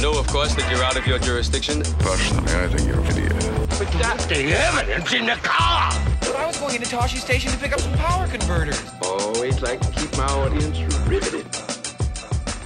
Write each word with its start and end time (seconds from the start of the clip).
You 0.00 0.10
know, 0.10 0.18
of 0.18 0.28
course, 0.28 0.54
that 0.54 0.66
you're 0.70 0.82
out 0.82 0.96
of 0.96 1.06
your 1.06 1.18
jurisdiction. 1.18 1.82
Personally, 1.98 2.50
I 2.54 2.68
think 2.68 2.88
you're 2.88 2.98
an 3.00 3.06
idiot. 3.08 3.34
But 3.68 3.92
that's 4.00 4.24
the 4.24 4.50
evidence 4.54 5.12
in 5.12 5.26
the 5.26 5.34
car. 5.42 5.92
But 6.20 6.36
I 6.36 6.46
was 6.46 6.56
going 6.56 6.76
into 6.76 6.88
Tosche 6.88 7.18
Station 7.18 7.52
to 7.52 7.58
pick 7.58 7.74
up 7.74 7.80
some 7.80 7.92
power 7.98 8.26
converters. 8.26 8.82
Always 9.02 9.60
like 9.60 9.78
to 9.82 10.00
keep 10.00 10.16
my 10.16 10.24
audience 10.24 10.78
riveted. 11.06 11.69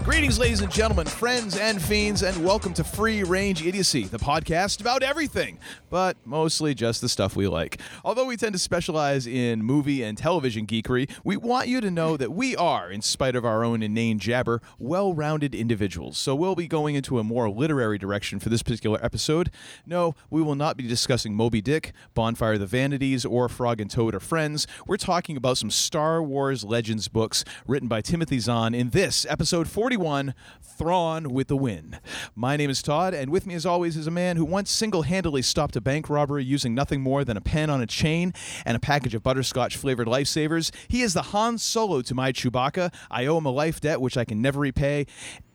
Greetings, 0.05 0.39
ladies 0.39 0.61
and 0.61 0.71
gentlemen, 0.71 1.07
friends 1.07 1.57
and 1.57 1.81
fiends, 1.81 2.23
and 2.23 2.45
welcome 2.45 2.75
to 2.75 2.85
Free 2.85 3.23
Range 3.23 3.65
Idiocy, 3.65 4.05
the 4.05 4.19
podcast 4.19 4.83
about 4.83 5.03
everything, 5.03 5.59
but 5.89 6.19
mostly 6.27 6.75
just 6.75 7.01
the 7.01 7.09
stuff 7.09 7.35
we 7.35 7.49
like. 7.49 7.81
Although 8.05 8.27
we 8.27 8.37
tend 8.37 8.53
to 8.53 8.59
specialize 8.59 9.27
in 9.27 9.63
movie 9.63 10.03
and 10.03 10.19
television 10.19 10.67
geekery, 10.67 11.11
we 11.25 11.39
want 11.39 11.69
you 11.69 11.81
to 11.81 11.91
know 11.91 12.19
that 12.19 12.33
we 12.33 12.55
are, 12.55 12.91
in 12.91 13.01
spite 13.01 13.35
of 13.35 13.47
our 13.47 13.65
own 13.65 13.83
inane 13.83 14.19
jabber, 14.19 14.61
well 14.79 15.15
rounded 15.15 15.55
individuals. 15.55 16.19
So 16.19 16.35
we'll 16.35 16.55
be 16.55 16.69
going 16.69 16.97
into 16.97 17.19
a 17.19 17.25
more 17.25 17.49
literary 17.49 17.97
direction 17.97 18.39
for 18.41 18.51
this 18.51 18.63
particular 18.63 19.03
episode. 19.03 19.51
No, 19.87 20.15
we 20.29 20.43
will 20.43 20.55
not 20.55 20.77
be 20.77 20.87
discussing 20.87 21.35
Moby 21.35 21.63
Dick, 21.63 21.95
Bonfire 22.13 22.53
of 22.53 22.61
the 22.61 22.67
Vanities, 22.67 23.25
or 23.25 23.49
Frog 23.49 23.81
and 23.81 23.91
Toad 23.91 24.15
are 24.15 24.21
Friends. 24.21 24.67
We're 24.87 24.99
talking 24.99 25.39
about 25.39 25.57
some 25.57 25.71
Star 25.71 26.23
Wars 26.23 26.63
Legends 26.63 27.09
books 27.09 27.43
written 27.67 27.89
by 27.89 28.03
Timothy 28.03 28.39
Zahn 28.39 28.75
in 28.75 28.91
this 28.91 29.25
episode 29.31 29.67
41 29.95 30.35
Thrawn 30.61 31.31
with 31.31 31.47
the 31.47 31.57
Win. 31.57 32.01
My 32.35 32.57
name 32.57 32.69
is 32.69 32.83
Todd, 32.83 33.15
and 33.15 33.31
with 33.31 33.47
me, 33.47 33.55
as 33.55 33.65
always, 33.65 33.97
is 33.97 34.09
a 34.09 34.11
man 34.11 34.37
who 34.37 34.45
once 34.45 34.73
single 34.73 35.03
handedly 35.03 35.41
stopped 35.41 35.77
a 35.77 35.81
bank 35.81 36.11
robbery 36.11 36.43
using 36.43 36.75
nothing 36.75 37.01
more 37.01 37.25
than 37.25 37.37
a 37.37 37.41
pen 37.41 37.71
on 37.71 37.81
a 37.81 37.87
chain 37.87 38.33
and 38.67 38.77
a 38.77 38.81
package 38.81 39.15
of 39.15 39.23
butterscotch 39.23 39.77
flavored 39.77 40.09
lifesavers. 40.09 40.75
He 40.89 41.03
is 41.03 41.15
the 41.15 41.23
Han 41.23 41.59
Solo 41.59 42.03
to 42.03 42.13
my 42.13 42.33
Chewbacca. 42.33 42.93
I 43.09 43.27
owe 43.27 43.39
him 43.39 43.47
a 43.47 43.51
life 43.51 43.81
debt 43.81 44.01
which 44.01 44.17
I 44.17 44.25
can 44.25 44.43
never 44.43 44.59
repay. 44.59 45.07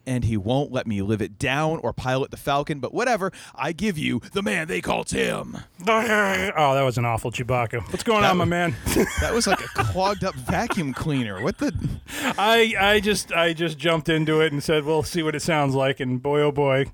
And 0.08 0.24
he 0.24 0.38
won't 0.38 0.72
let 0.72 0.88
me 0.88 1.02
live 1.04 1.22
it 1.22 1.38
down 1.38 1.80
or 1.80 1.94
pilot 1.94 2.32
the 2.32 2.38
Falcon, 2.38 2.80
but 2.80 2.94
whatever. 2.94 3.32
I 3.54 3.74
give 3.74 3.96
you 3.98 4.22
the 4.34 4.42
man 4.42 4.68
they 4.68 4.82
call 4.82 5.04
Tim. 5.04 5.58
Oh, 5.88 6.74
that 6.76 6.84
was 6.84 6.98
an 6.98 7.06
awful 7.06 7.32
Chewbacca. 7.32 7.82
What's 7.92 8.04
going 8.04 8.22
That 8.22 8.32
on, 8.32 8.38
my 8.38 8.46
man? 8.46 8.76
That 9.22 9.34
was 9.34 9.46
like 9.48 9.62
a 9.62 9.68
clogged 9.76 10.24
up 10.24 10.34
vacuum 10.36 10.94
cleaner. 10.94 11.42
What 11.42 11.58
the? 11.60 11.74
I 12.38 12.74
I 12.80 13.00
just 13.00 13.32
I 13.32 13.54
just 13.54 13.78
jumped 13.78 14.10
into 14.10 14.42
it 14.42 14.52
and 14.52 14.64
said, 14.64 14.84
"We'll 14.84 15.04
see 15.04 15.22
what 15.24 15.36
it 15.36 15.42
sounds 15.42 15.76
like." 15.76 16.00
And 16.00 16.22
boy, 16.22 16.42
oh 16.42 16.52
boy, 16.52 16.86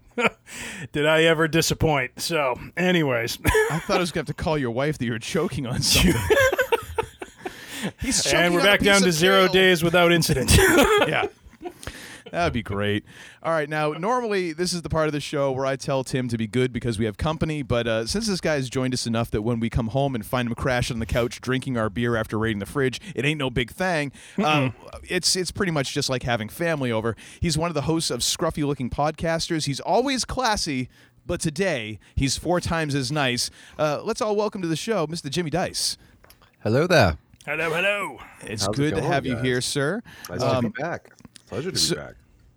did 0.91 1.05
I 1.05 1.23
ever 1.23 1.47
disappoint. 1.47 2.19
So, 2.21 2.55
anyways, 2.77 3.37
I 3.71 3.79
thought 3.79 3.97
I 3.97 3.99
was 3.99 4.11
going 4.11 4.25
to 4.25 4.29
have 4.31 4.37
to 4.37 4.43
call 4.43 4.57
your 4.57 4.71
wife 4.71 4.97
that 4.97 5.05
you 5.05 5.11
were 5.11 5.19
choking 5.19 5.65
on 5.65 5.81
something. 5.81 6.13
And 8.33 8.53
we're 8.53 8.63
back 8.63 8.79
down 8.81 9.01
to 9.01 9.11
zero 9.11 9.47
days 9.47 9.83
without 9.83 10.11
incident. 10.11 10.55
yeah. 10.57 11.27
That'd 12.35 12.51
be 12.51 12.63
great. 12.63 13.05
All 13.41 13.53
right, 13.53 13.69
now 13.69 13.91
normally 13.93 14.51
this 14.51 14.73
is 14.73 14.81
the 14.81 14.89
part 14.89 15.07
of 15.07 15.13
the 15.13 15.21
show 15.21 15.53
where 15.53 15.65
I 15.65 15.77
tell 15.77 16.03
Tim 16.03 16.27
to 16.27 16.37
be 16.37 16.47
good 16.47 16.73
because 16.73 16.99
we 16.99 17.05
have 17.05 17.15
company, 17.15 17.61
but 17.61 17.87
uh, 17.87 18.05
since 18.07 18.27
this 18.27 18.41
guy's 18.41 18.69
joined 18.69 18.93
us 18.93 19.07
enough 19.07 19.31
that 19.31 19.41
when 19.43 19.61
we 19.61 19.69
come 19.69 19.87
home 19.87 20.15
and 20.15 20.25
find 20.25 20.49
him 20.49 20.55
crashing 20.55 20.95
on 20.95 20.99
the 20.99 21.05
couch 21.05 21.39
drinking 21.39 21.77
our 21.77 21.89
beer 21.89 22.17
after 22.17 22.37
raiding 22.37 22.59
the 22.59 22.65
fridge, 22.65 22.99
it 23.15 23.23
ain't 23.23 23.39
no 23.39 23.49
big 23.49 23.71
thing. 23.71 24.11
Uh, 24.37 24.71
it's 25.03 25.33
it's 25.37 25.51
pretty 25.51 25.71
much 25.71 25.93
just 25.93 26.09
like 26.09 26.23
having 26.23 26.49
family 26.49 26.91
over. 26.91 27.15
He's 27.39 27.57
one 27.57 27.69
of 27.69 27.73
the 27.73 27.83
hosts 27.83 28.11
of 28.11 28.19
scruffy-looking 28.19 28.89
podcasters. 28.89 29.65
He's 29.65 29.79
always 29.79 30.25
classy, 30.25 30.89
but 31.25 31.39
today 31.39 31.99
he's 32.17 32.35
four 32.37 32.59
times 32.59 32.95
as 32.95 33.13
nice. 33.13 33.49
Uh, 33.79 34.01
let's 34.03 34.19
all 34.21 34.35
welcome 34.35 34.61
to 34.61 34.67
the 34.67 34.75
show, 34.75 35.07
Mr. 35.07 35.29
Jimmy 35.29 35.51
Dice. 35.51 35.97
Hello 36.63 36.85
there. 36.85 37.17
hello, 37.45 37.71
hello. 37.73 38.19
It's 38.41 38.65
How's 38.65 38.73
it 38.75 38.77
good 38.77 38.89
to 38.95 38.99
going, 38.99 39.11
have 39.13 39.25
you 39.25 39.35
guys? 39.35 39.43
here, 39.45 39.61
sir. 39.61 40.01
Nice 40.29 40.39
to 40.41 40.55
Um, 40.57 40.63
be 40.65 40.81
back. 40.81 41.11
Pleasure 41.47 41.71
to 41.71 41.77
so- 41.77 41.95
be 41.95 42.01
back. 42.01 42.15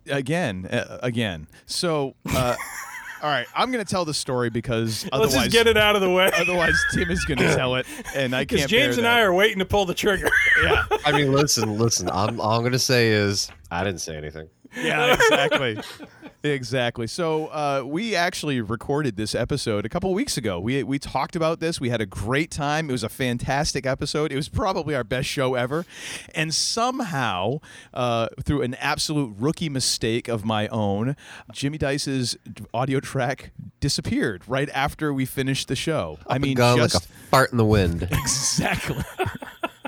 Again, 0.09 0.65
uh, 0.65 0.99
again. 1.03 1.47
So, 1.65 2.15
uh, 2.29 2.55
all 3.21 3.29
right, 3.29 3.47
I'm 3.55 3.71
going 3.71 3.83
to 3.83 3.89
tell 3.89 4.05
the 4.05 4.13
story 4.13 4.49
because 4.49 5.07
otherwise, 5.11 5.33
Let's 5.35 5.45
just 5.45 5.55
get 5.55 5.67
it 5.67 5.77
out 5.77 5.95
of 5.95 6.01
the 6.01 6.09
way. 6.09 6.29
otherwise 6.35 6.75
Tim 6.93 7.09
is 7.11 7.23
going 7.25 7.37
to 7.47 7.55
tell 7.55 7.75
it, 7.75 7.85
and 8.15 8.35
I 8.35 8.41
Because 8.43 8.59
can't. 8.61 8.69
James 8.71 8.95
bear 8.97 9.05
and 9.05 9.07
I 9.13 9.21
are 9.21 9.33
waiting 9.33 9.59
to 9.59 9.65
pull 9.65 9.85
the 9.85 9.93
trigger. 9.93 10.29
Yeah, 10.61 10.83
I 11.05 11.13
mean, 11.13 11.31
listen, 11.31 11.77
listen. 11.77 12.09
I'm, 12.09 12.41
all 12.41 12.51
I'm 12.55 12.61
going 12.63 12.73
to 12.73 12.79
say 12.79 13.11
is 13.11 13.49
I 13.71 13.85
didn't 13.85 14.01
say 14.01 14.17
anything. 14.17 14.49
yeah, 14.75 15.13
exactly, 15.13 15.79
exactly. 16.43 17.07
So 17.07 17.47
uh, 17.47 17.83
we 17.85 18.15
actually 18.15 18.61
recorded 18.61 19.17
this 19.17 19.35
episode 19.35 19.85
a 19.85 19.89
couple 19.89 20.13
weeks 20.13 20.37
ago. 20.37 20.59
We 20.59 20.83
we 20.83 20.99
talked 20.99 21.35
about 21.35 21.59
this. 21.59 21.79
We 21.79 21.89
had 21.89 22.01
a 22.01 22.05
great 22.05 22.51
time. 22.51 22.89
It 22.89 22.91
was 22.91 23.03
a 23.03 23.09
fantastic 23.09 23.85
episode. 23.85 24.31
It 24.31 24.35
was 24.35 24.49
probably 24.49 24.95
our 24.95 25.03
best 25.03 25.27
show 25.27 25.55
ever, 25.55 25.85
and 26.33 26.53
somehow, 26.53 27.59
uh, 27.93 28.27
through 28.43 28.61
an 28.61 28.75
absolute 28.75 29.35
rookie 29.37 29.69
mistake 29.69 30.27
of 30.27 30.45
my 30.45 30.67
own, 30.67 31.15
Jimmy 31.51 31.77
Dice's 31.77 32.37
audio 32.73 32.99
track 32.99 33.51
disappeared 33.79 34.43
right 34.47 34.69
after 34.73 35.13
we 35.13 35.25
finished 35.25 35.67
the 35.67 35.75
show. 35.75 36.19
I 36.27 36.37
mean, 36.37 36.57
just 36.57 36.95
like 36.95 37.03
a 37.03 37.07
fart 37.29 37.51
in 37.51 37.57
the 37.57 37.65
wind. 37.65 38.07
Exactly. 38.19 39.03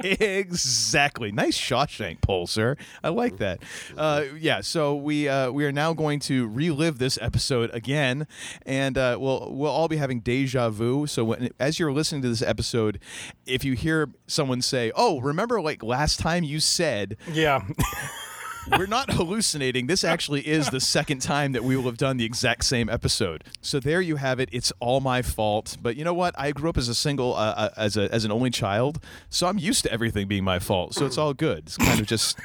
exactly. 0.00 1.32
Nice 1.32 1.58
Shawshank 1.58 2.20
pull, 2.20 2.46
sir. 2.46 2.76
I 3.02 3.08
like 3.08 3.38
that. 3.38 3.62
Uh, 3.96 4.24
yeah. 4.38 4.60
So 4.60 4.94
we 4.94 5.28
uh, 5.28 5.50
we 5.50 5.64
are 5.64 5.72
now 5.72 5.92
going 5.92 6.20
to 6.20 6.46
relive 6.48 6.98
this 6.98 7.18
episode 7.20 7.70
again, 7.72 8.26
and 8.64 8.96
uh, 8.96 9.16
we'll 9.20 9.52
we'll 9.52 9.70
all 9.70 9.88
be 9.88 9.96
having 9.96 10.20
deja 10.20 10.70
vu. 10.70 11.06
So 11.06 11.24
when, 11.24 11.50
as 11.58 11.78
you're 11.78 11.92
listening 11.92 12.22
to 12.22 12.28
this 12.28 12.42
episode, 12.42 13.00
if 13.46 13.64
you 13.64 13.74
hear 13.74 14.10
someone 14.26 14.62
say, 14.62 14.92
"Oh, 14.94 15.20
remember 15.20 15.60
like 15.60 15.82
last 15.82 16.18
time 16.20 16.44
you 16.44 16.60
said," 16.60 17.16
yeah. 17.32 17.64
we're 18.76 18.86
not 18.86 19.12
hallucinating. 19.12 19.86
This 19.86 20.04
actually 20.04 20.46
is 20.46 20.70
the 20.70 20.80
second 20.80 21.20
time 21.20 21.52
that 21.52 21.64
we 21.64 21.76
will 21.76 21.84
have 21.84 21.96
done 21.96 22.16
the 22.16 22.24
exact 22.24 22.64
same 22.64 22.88
episode. 22.88 23.44
So 23.60 23.80
there 23.80 24.00
you 24.00 24.16
have 24.16 24.40
it. 24.40 24.48
It's 24.52 24.72
all 24.80 25.00
my 25.00 25.22
fault. 25.22 25.76
But 25.80 25.96
you 25.96 26.04
know 26.04 26.14
what? 26.14 26.34
I 26.38 26.52
grew 26.52 26.70
up 26.70 26.76
as 26.76 26.88
a 26.88 26.94
single, 26.94 27.34
uh, 27.34 27.54
uh, 27.56 27.70
as 27.76 27.96
a 27.96 28.12
as 28.12 28.24
an 28.24 28.32
only 28.32 28.50
child, 28.50 29.02
so 29.30 29.46
I'm 29.46 29.58
used 29.58 29.84
to 29.84 29.92
everything 29.92 30.28
being 30.28 30.44
my 30.44 30.58
fault. 30.58 30.94
So 30.94 31.06
it's 31.06 31.18
all 31.18 31.34
good. 31.34 31.64
It's 31.66 31.76
kind 31.76 32.00
of 32.00 32.06
just, 32.06 32.38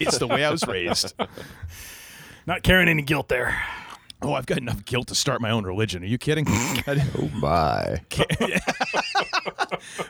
it's 0.00 0.18
the 0.18 0.26
way 0.26 0.44
I 0.44 0.50
was 0.50 0.66
raised. 0.66 1.14
Not 2.46 2.62
carrying 2.62 2.88
any 2.88 3.02
guilt 3.02 3.28
there. 3.28 3.62
Oh, 4.22 4.32
I've 4.32 4.46
got 4.46 4.58
enough 4.58 4.84
guilt 4.84 5.08
to 5.08 5.14
start 5.14 5.42
my 5.42 5.50
own 5.50 5.64
religion. 5.64 6.02
Are 6.02 6.06
you 6.06 6.18
kidding? 6.18 6.46
Oh, 7.18 7.30
my. 7.34 8.00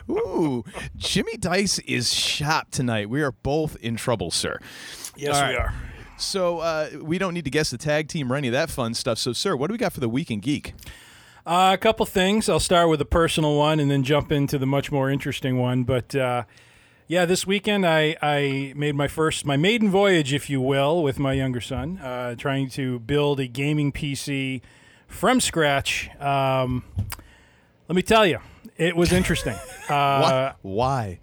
Ooh, 0.09 0.63
Jimmy 0.95 1.37
Dice 1.37 1.79
is 1.79 2.13
shot 2.13 2.71
tonight. 2.71 3.09
We 3.09 3.21
are 3.21 3.31
both 3.31 3.75
in 3.77 3.95
trouble, 3.95 4.31
sir. 4.31 4.59
Yes, 5.17 5.35
All 5.35 5.47
we 5.49 5.55
right. 5.55 5.59
are. 5.67 5.73
So 6.17 6.59
uh, 6.59 6.89
we 7.01 7.17
don't 7.17 7.33
need 7.33 7.45
to 7.45 7.51
guess 7.51 7.69
the 7.69 7.77
tag 7.77 8.07
team 8.07 8.31
or 8.31 8.35
any 8.35 8.47
of 8.47 8.51
that 8.53 8.69
fun 8.69 8.93
stuff. 8.93 9.17
So, 9.19 9.33
sir, 9.33 9.55
what 9.55 9.67
do 9.67 9.73
we 9.73 9.77
got 9.77 9.93
for 9.93 9.99
the 9.99 10.09
week 10.09 10.31
in 10.31 10.39
geek? 10.39 10.73
Uh, 11.45 11.71
a 11.73 11.77
couple 11.77 12.05
things. 12.05 12.49
I'll 12.49 12.59
start 12.59 12.89
with 12.89 12.99
a 13.01 13.05
personal 13.05 13.55
one 13.55 13.79
and 13.79 13.89
then 13.89 14.03
jump 14.03 14.31
into 14.31 14.57
the 14.57 14.65
much 14.65 14.91
more 14.91 15.09
interesting 15.09 15.57
one. 15.59 15.83
But 15.83 16.13
uh, 16.15 16.43
yeah, 17.07 17.25
this 17.25 17.45
weekend 17.47 17.85
I, 17.85 18.17
I 18.21 18.73
made 18.75 18.95
my 18.95 19.07
first, 19.07 19.45
my 19.45 19.57
maiden 19.57 19.89
voyage, 19.89 20.33
if 20.33 20.49
you 20.49 20.59
will, 20.59 21.01
with 21.03 21.19
my 21.19 21.33
younger 21.33 21.61
son, 21.61 21.99
uh, 21.99 22.35
trying 22.35 22.69
to 22.71 22.99
build 22.99 23.39
a 23.39 23.47
gaming 23.47 23.91
PC 23.91 24.61
from 25.07 25.39
scratch. 25.39 26.09
Um, 26.19 26.83
let 27.87 27.95
me 27.95 28.01
tell 28.01 28.25
you, 28.25 28.39
it 28.75 28.95
was 28.95 29.11
interesting. 29.13 29.55
Uh, 29.87 30.19
Why? 30.19 30.53
Why? 30.63 31.19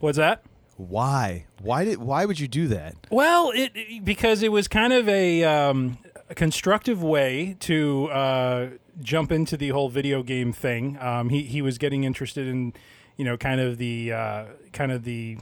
what's 0.00 0.16
that? 0.16 0.42
Why? 0.76 1.46
Why 1.60 1.84
did? 1.84 1.98
Why 1.98 2.24
would 2.26 2.38
you 2.38 2.48
do 2.48 2.68
that? 2.68 2.94
Well, 3.10 3.50
it 3.54 4.04
because 4.04 4.42
it 4.42 4.52
was 4.52 4.68
kind 4.68 4.92
of 4.92 5.08
a, 5.08 5.42
um, 5.44 5.98
a 6.28 6.34
constructive 6.34 7.02
way 7.02 7.56
to 7.60 8.08
uh, 8.08 8.68
jump 9.00 9.32
into 9.32 9.56
the 9.56 9.70
whole 9.70 9.88
video 9.88 10.22
game 10.22 10.52
thing. 10.52 10.98
Um, 11.00 11.30
he 11.30 11.42
he 11.44 11.62
was 11.62 11.78
getting 11.78 12.04
interested 12.04 12.46
in, 12.46 12.74
you 13.16 13.24
know, 13.24 13.36
kind 13.36 13.60
of 13.60 13.78
the 13.78 14.12
uh, 14.12 14.44
kind 14.72 14.92
of 14.92 15.04
the 15.04 15.38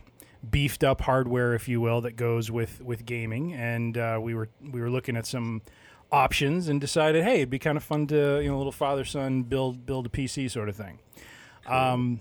beefed 0.49 0.85
up 0.85 1.01
hardware, 1.01 1.55
if 1.55 1.69
you 1.69 1.81
will, 1.81 2.01
that 2.03 2.17
goes 2.17 2.51
with 2.51 2.81
with 2.81 3.05
gaming, 3.05 3.53
and 3.55 3.99
uh, 3.99 4.19
we 4.23 4.35
were 4.35 4.49
we 4.61 4.81
were 4.81 4.91
looking 4.91 5.17
at 5.17 5.27
some 5.27 5.63
options 6.13 6.69
and 6.69 6.81
decided, 6.81 7.25
hey, 7.25 7.37
it'd 7.37 7.51
be 7.51 7.59
kind 7.59 7.77
of 7.77 7.83
fun 7.83 8.07
to 8.07 8.41
you 8.41 8.49
know, 8.49 8.57
little 8.57 8.71
father 8.73 9.05
son 9.05 9.43
build 9.43 9.85
build 9.85 10.07
a 10.07 10.09
PC 10.09 10.51
sort 10.51 10.69
of 10.69 10.77
thing. 10.77 11.01
Um, 11.67 12.21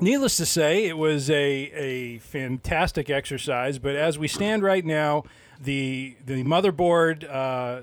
needless 0.00 0.36
to 0.38 0.46
say, 0.46 0.86
it 0.86 0.96
was 0.98 1.30
a, 1.30 1.34
a 1.34 2.18
fantastic 2.18 3.10
exercise. 3.10 3.78
But 3.78 3.96
as 3.96 4.18
we 4.18 4.28
stand 4.28 4.62
right 4.62 4.84
now, 4.84 5.24
the 5.60 6.16
the 6.24 6.44
motherboard, 6.44 7.28
uh, 7.28 7.82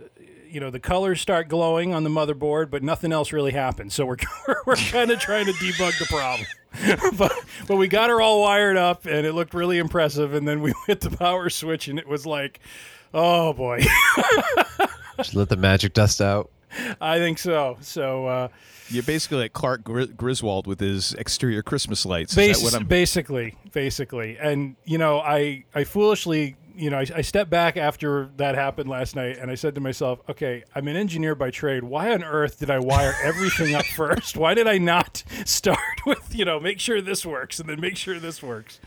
you 0.49 0.59
know 0.59 0.69
the 0.69 0.79
colors 0.79 1.19
start 1.19 1.49
glowing 1.49 1.93
on 1.93 2.03
the 2.03 2.09
motherboard, 2.09 2.69
but 2.69 2.83
nothing 2.83 3.11
else 3.11 3.31
really 3.31 3.51
happens. 3.51 3.93
So 3.93 4.05
we're 4.05 4.17
we're 4.65 4.75
kind 4.75 5.11
of 5.11 5.19
trying 5.19 5.45
to 5.45 5.53
debug 5.53 5.97
the 5.99 6.05
problem. 6.05 6.47
but 7.17 7.33
but 7.67 7.75
we 7.77 7.87
got 7.87 8.09
her 8.09 8.21
all 8.21 8.41
wired 8.41 8.77
up, 8.77 9.05
and 9.05 9.25
it 9.25 9.33
looked 9.33 9.53
really 9.53 9.77
impressive. 9.77 10.33
And 10.33 10.47
then 10.47 10.61
we 10.61 10.73
hit 10.87 11.01
the 11.01 11.09
power 11.09 11.49
switch, 11.49 11.87
and 11.87 11.97
it 11.99 12.07
was 12.07 12.25
like, 12.25 12.59
oh 13.13 13.53
boy. 13.53 13.83
Just 15.17 15.35
let 15.35 15.49
the 15.49 15.57
magic 15.57 15.93
dust 15.93 16.21
out. 16.21 16.49
I 16.99 17.19
think 17.19 17.37
so. 17.37 17.77
So 17.81 18.25
uh, 18.25 18.47
You're 18.93 19.03
basically 19.03 19.37
like 19.37 19.53
Clark 19.53 19.83
Griswold 19.83 20.67
with 20.67 20.79
his 20.79 21.13
exterior 21.13 21.63
Christmas 21.63 22.05
lights. 22.05 22.35
Bas- 22.35 22.59
that 22.59 22.63
what 22.63 22.75
I'm? 22.75 22.85
basically, 22.85 23.55
basically, 23.71 24.37
and 24.37 24.75
you 24.85 24.97
know, 24.97 25.19
I 25.19 25.65
I 25.73 25.83
foolishly. 25.83 26.55
You 26.75 26.89
know, 26.89 26.97
I, 26.97 27.05
I 27.17 27.21
stepped 27.21 27.51
back 27.51 27.77
after 27.77 28.31
that 28.37 28.55
happened 28.55 28.89
last 28.89 29.15
night, 29.15 29.37
and 29.37 29.51
I 29.51 29.55
said 29.55 29.75
to 29.75 29.81
myself, 29.81 30.21
"Okay, 30.27 30.63
I'm 30.73 30.87
an 30.87 30.95
engineer 30.95 31.35
by 31.35 31.51
trade. 31.51 31.83
Why 31.83 32.11
on 32.11 32.23
earth 32.23 32.59
did 32.59 32.71
I 32.71 32.79
wire 32.79 33.13
everything 33.23 33.75
up 33.75 33.85
first? 33.95 34.37
Why 34.37 34.55
did 34.55 34.67
I 34.67 34.79
not 34.79 35.23
start 35.45 36.05
with 36.05 36.35
you 36.35 36.45
know 36.45 36.59
make 36.59 36.79
sure 36.79 36.99
this 36.99 37.25
works 37.25 37.59
and 37.59 37.69
then 37.69 37.79
make 37.79 37.97
sure 37.97 38.19
this 38.19 38.41
works?" 38.41 38.79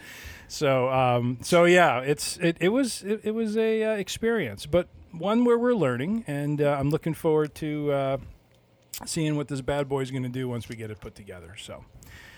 So, 0.49 0.89
um, 0.91 1.39
so 1.43 1.65
yeah, 1.65 2.01
it's 2.01 2.37
it, 2.39 2.57
it 2.61 2.69
was 2.69 3.03
it, 3.03 3.21
it 3.25 3.31
was 3.33 3.57
a 3.57 3.83
uh, 3.83 3.91
experience, 3.93 4.67
but 4.67 4.89
one 5.13 5.45
where 5.45 5.59
we're 5.59 5.75
learning, 5.75 6.25
and 6.27 6.61
uh, 6.61 6.77
I'm 6.79 6.91
looking 6.91 7.15
forward 7.15 7.55
to 7.57 7.93
uh, 7.93 8.17
seeing 9.05 9.37
what 9.37 9.49
this 9.49 9.61
bad 9.61 9.89
boy's 9.89 10.11
going 10.11 10.23
to 10.23 10.29
do 10.29 10.49
once 10.49 10.69
we 10.69 10.77
get 10.77 10.91
it 10.91 11.01
put 11.01 11.15
together. 11.15 11.55
So. 11.59 11.85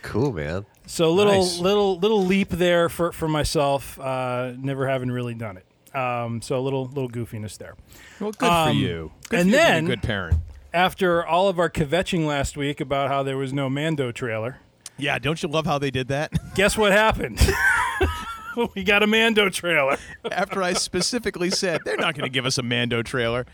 Cool, 0.03 0.33
man. 0.33 0.65
So 0.87 1.13
little 1.13 1.35
Nice. 1.35 1.59
little 1.59 1.99
little 1.99 2.25
leap 2.25 2.51
there 2.51 2.89
for 2.89 3.13
for 3.13 3.29
myself. 3.29 3.99
Uh, 3.99 4.53
never 4.57 4.89
having 4.89 5.11
really 5.11 5.35
done 5.35 5.57
it. 5.59 5.97
Um, 5.97 6.41
so 6.43 6.59
a 6.59 6.61
little 6.61 6.87
little 6.87 7.09
goofiness 7.11 7.59
there. 7.59 7.75
well, 8.21 8.31
good 8.33 8.47
for 8.47 8.53
Um, 8.71 8.77
you. 8.77 9.13
Good 9.29 9.41
and 9.41 9.51
for 9.51 9.57
you 9.57 9.63
being 9.63 9.73
then- 9.73 9.85
a 9.85 9.89
good 9.89 10.03
parent. 10.03 10.37
After 10.73 11.25
all 11.27 11.49
of 11.49 11.59
our 11.59 11.71
kvetching 11.71 12.27
last 12.27 12.57
week 12.57 12.81
about 12.81 13.09
how 13.09 13.23
there 13.23 13.39
was 13.39 13.53
no 13.55 13.71
Mando 13.71 14.13
trailer, 14.13 14.59
Yeah, 14.99 15.19
don't 15.19 15.43
you 15.43 15.49
love 15.49 15.65
how 15.65 15.79
they 15.79 15.91
did 15.91 16.09
that? 16.09 16.31
guess 16.55 16.77
what 16.77 16.93
happened? 16.93 17.41
we 18.75 18.85
got 18.85 19.03
a 19.03 19.07
Mando 19.07 19.49
trailer. 19.49 19.97
After 20.33 20.63
I 20.63 20.73
specifically 20.73 21.51
said 21.51 21.83
they're 21.85 21.97
not 21.97 22.15
going 22.15 22.25
to 22.25 22.33
give 22.33 22.47
us 22.47 22.59
a 22.59 22.63
Mando 22.63 23.03
trailer, 23.03 23.47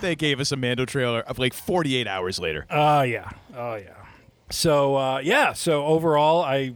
they 0.00 0.14
gave 0.14 0.40
us 0.40 0.52
a 0.52 0.56
Mando 0.56 0.84
trailer 0.84 1.20
of 1.20 1.38
like 1.38 1.54
48 1.54 2.06
hours 2.06 2.38
later. 2.38 2.66
Oh 2.70 3.02
yeah, 3.02 3.30
oh 3.56 3.74
yeah. 3.74 3.94
So 4.50 4.96
uh, 4.96 5.18
yeah, 5.18 5.54
so 5.54 5.84
overall, 5.86 6.42
I, 6.42 6.74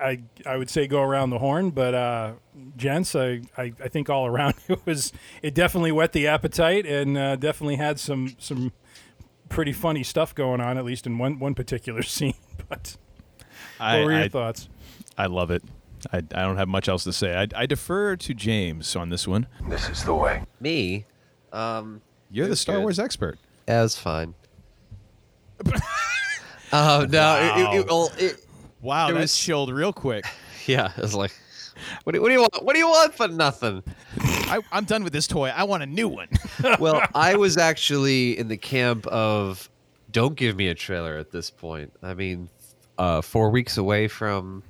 I 0.00 0.22
I 0.44 0.56
would 0.56 0.70
say 0.70 0.86
go 0.86 1.02
around 1.02 1.30
the 1.30 1.38
horn, 1.38 1.70
but 1.70 1.94
uh, 1.94 2.32
gents, 2.76 3.16
I, 3.16 3.42
I, 3.58 3.72
I 3.82 3.88
think 3.88 4.08
all 4.08 4.26
around 4.26 4.54
it 4.68 4.80
was 4.86 5.12
it 5.42 5.54
definitely 5.54 5.92
whet 5.92 6.12
the 6.12 6.26
appetite 6.26 6.86
and 6.86 7.18
uh, 7.18 7.36
definitely 7.36 7.76
had 7.76 7.98
some 7.98 8.36
some 8.38 8.72
pretty 9.48 9.72
funny 9.72 10.02
stuff 10.02 10.34
going 10.34 10.60
on, 10.60 10.78
at 10.78 10.84
least 10.84 11.06
in 11.06 11.18
one 11.18 11.38
one 11.38 11.54
particular 11.54 12.02
scene. 12.02 12.34
But 12.68 12.96
I, 13.78 13.98
what 13.98 14.06
were 14.06 14.12
your 14.12 14.22
I, 14.22 14.28
thoughts? 14.28 14.68
I 15.18 15.26
love 15.26 15.50
it. 15.50 15.62
I, 16.12 16.18
I 16.18 16.42
don't 16.42 16.56
have 16.56 16.68
much 16.68 16.88
else 16.88 17.04
to 17.04 17.12
say. 17.12 17.36
I, 17.36 17.46
I 17.54 17.66
defer 17.66 18.16
to 18.16 18.34
James 18.34 18.94
on 18.96 19.08
this 19.10 19.26
one. 19.26 19.46
This 19.68 19.88
is 19.88 20.04
the 20.04 20.14
way. 20.14 20.44
Me, 20.60 21.04
um, 21.52 22.00
You're 22.30 22.48
the 22.48 22.56
Star 22.56 22.76
good. 22.76 22.82
Wars 22.82 22.98
expert. 22.98 23.38
that 23.66 23.82
was 23.82 23.96
fine. 23.98 24.34
Oh 26.72 27.06
no! 27.08 27.36
It, 27.36 27.60
it, 27.76 27.80
it, 27.80 27.86
well, 27.86 28.10
it, 28.18 28.44
Wow, 28.82 29.08
It 29.08 29.12
that 29.14 29.20
was- 29.20 29.36
chilled 29.36 29.70
real 29.72 29.92
quick. 29.92 30.24
yeah, 30.66 30.90
it 30.96 31.00
was 31.00 31.14
like, 31.14 31.32
what 32.04 32.12
do, 32.12 32.20
what 32.20 32.28
do 32.28 32.34
you 32.34 32.40
want? 32.40 32.62
What 32.64 32.72
do 32.72 32.78
you 32.80 32.88
want 32.88 33.14
for 33.14 33.28
nothing? 33.28 33.82
I, 34.20 34.60
I'm 34.72 34.84
done 34.84 35.04
with 35.04 35.12
this 35.12 35.26
toy. 35.26 35.48
I 35.54 35.62
want 35.64 35.82
a 35.84 35.86
new 35.86 36.08
one. 36.08 36.28
well, 36.80 37.02
I 37.14 37.36
was 37.36 37.56
actually 37.56 38.36
in 38.38 38.48
the 38.48 38.56
camp 38.56 39.06
of 39.06 39.70
don't 40.10 40.34
give 40.34 40.56
me 40.56 40.68
a 40.68 40.74
trailer 40.74 41.16
at 41.16 41.30
this 41.30 41.50
point. 41.50 41.92
I 42.02 42.14
mean, 42.14 42.48
uh, 42.98 43.20
four 43.22 43.50
weeks 43.50 43.76
away 43.76 44.08
from 44.08 44.62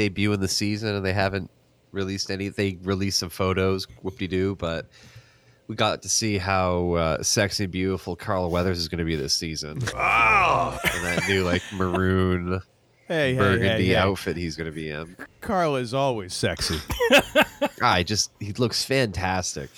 debuting 0.00 0.40
the 0.40 0.48
season, 0.48 0.94
and 0.94 1.04
they 1.04 1.12
haven't 1.12 1.50
released 1.92 2.30
any. 2.30 2.48
They 2.48 2.78
released 2.82 3.18
some 3.18 3.30
photos, 3.30 3.86
whoop 4.02 4.18
de 4.18 4.26
doo, 4.26 4.56
but 4.56 4.86
we 5.66 5.76
got 5.76 6.02
to 6.02 6.08
see 6.08 6.38
how 6.38 6.92
uh, 6.94 7.22
sexy 7.22 7.64
and 7.64 7.72
beautiful 7.72 8.16
Carl 8.16 8.50
Weathers 8.50 8.78
is 8.78 8.88
going 8.88 8.98
to 8.98 9.04
be 9.04 9.16
this 9.16 9.34
season. 9.34 9.80
Oh! 9.94 10.78
and 10.92 11.04
that 11.04 11.28
new 11.28 11.44
like 11.44 11.62
maroon 11.72 12.60
hey, 13.06 13.34
hey, 13.34 13.38
burgundy 13.38 13.68
hey, 13.68 13.84
hey. 13.86 13.96
outfit 13.96 14.36
he's 14.36 14.56
going 14.56 14.68
to 14.68 14.74
be 14.74 14.90
in. 14.90 15.16
Carl 15.40 15.76
is 15.76 15.94
always 15.94 16.34
sexy. 16.34 16.78
I 17.82 18.02
just 18.02 18.32
he 18.40 18.52
looks 18.52 18.84
fantastic. 18.84 19.70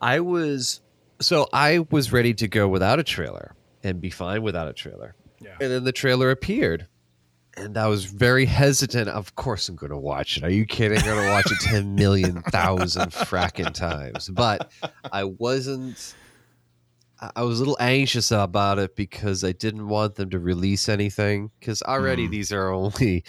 I 0.00 0.20
was 0.20 0.80
so 1.20 1.48
I 1.52 1.80
was 1.90 2.12
ready 2.12 2.34
to 2.34 2.48
go 2.48 2.68
without 2.68 2.98
a 2.98 3.04
trailer 3.04 3.54
and 3.82 4.00
be 4.00 4.10
fine 4.10 4.42
without 4.42 4.68
a 4.68 4.72
trailer. 4.72 5.14
Yeah. 5.40 5.56
And 5.60 5.70
then 5.70 5.84
the 5.84 5.92
trailer 5.92 6.30
appeared. 6.30 6.86
And 7.56 7.78
I 7.78 7.86
was 7.86 8.04
very 8.04 8.44
hesitant. 8.44 9.08
Of 9.08 9.34
course 9.34 9.68
I'm 9.68 9.76
gonna 9.76 9.98
watch 9.98 10.36
it. 10.36 10.44
Are 10.44 10.50
you 10.50 10.66
kidding? 10.66 10.98
I'm 10.98 11.04
gonna 11.04 11.30
watch 11.30 11.50
it 11.50 11.58
ten 11.60 11.94
million 11.94 12.42
thousand 12.42 13.12
fracking 13.12 13.72
times. 13.72 14.28
But 14.28 14.70
I 15.10 15.24
wasn't 15.24 16.14
I 17.34 17.42
was 17.42 17.58
a 17.58 17.62
little 17.62 17.78
anxious 17.80 18.30
about 18.30 18.78
it 18.78 18.94
because 18.94 19.42
I 19.42 19.52
didn't 19.52 19.88
want 19.88 20.16
them 20.16 20.30
to 20.30 20.38
release 20.38 20.88
anything. 20.88 21.50
Because 21.58 21.82
already 21.82 22.28
mm. 22.28 22.30
these 22.30 22.52
are 22.52 22.70
only, 22.70 23.24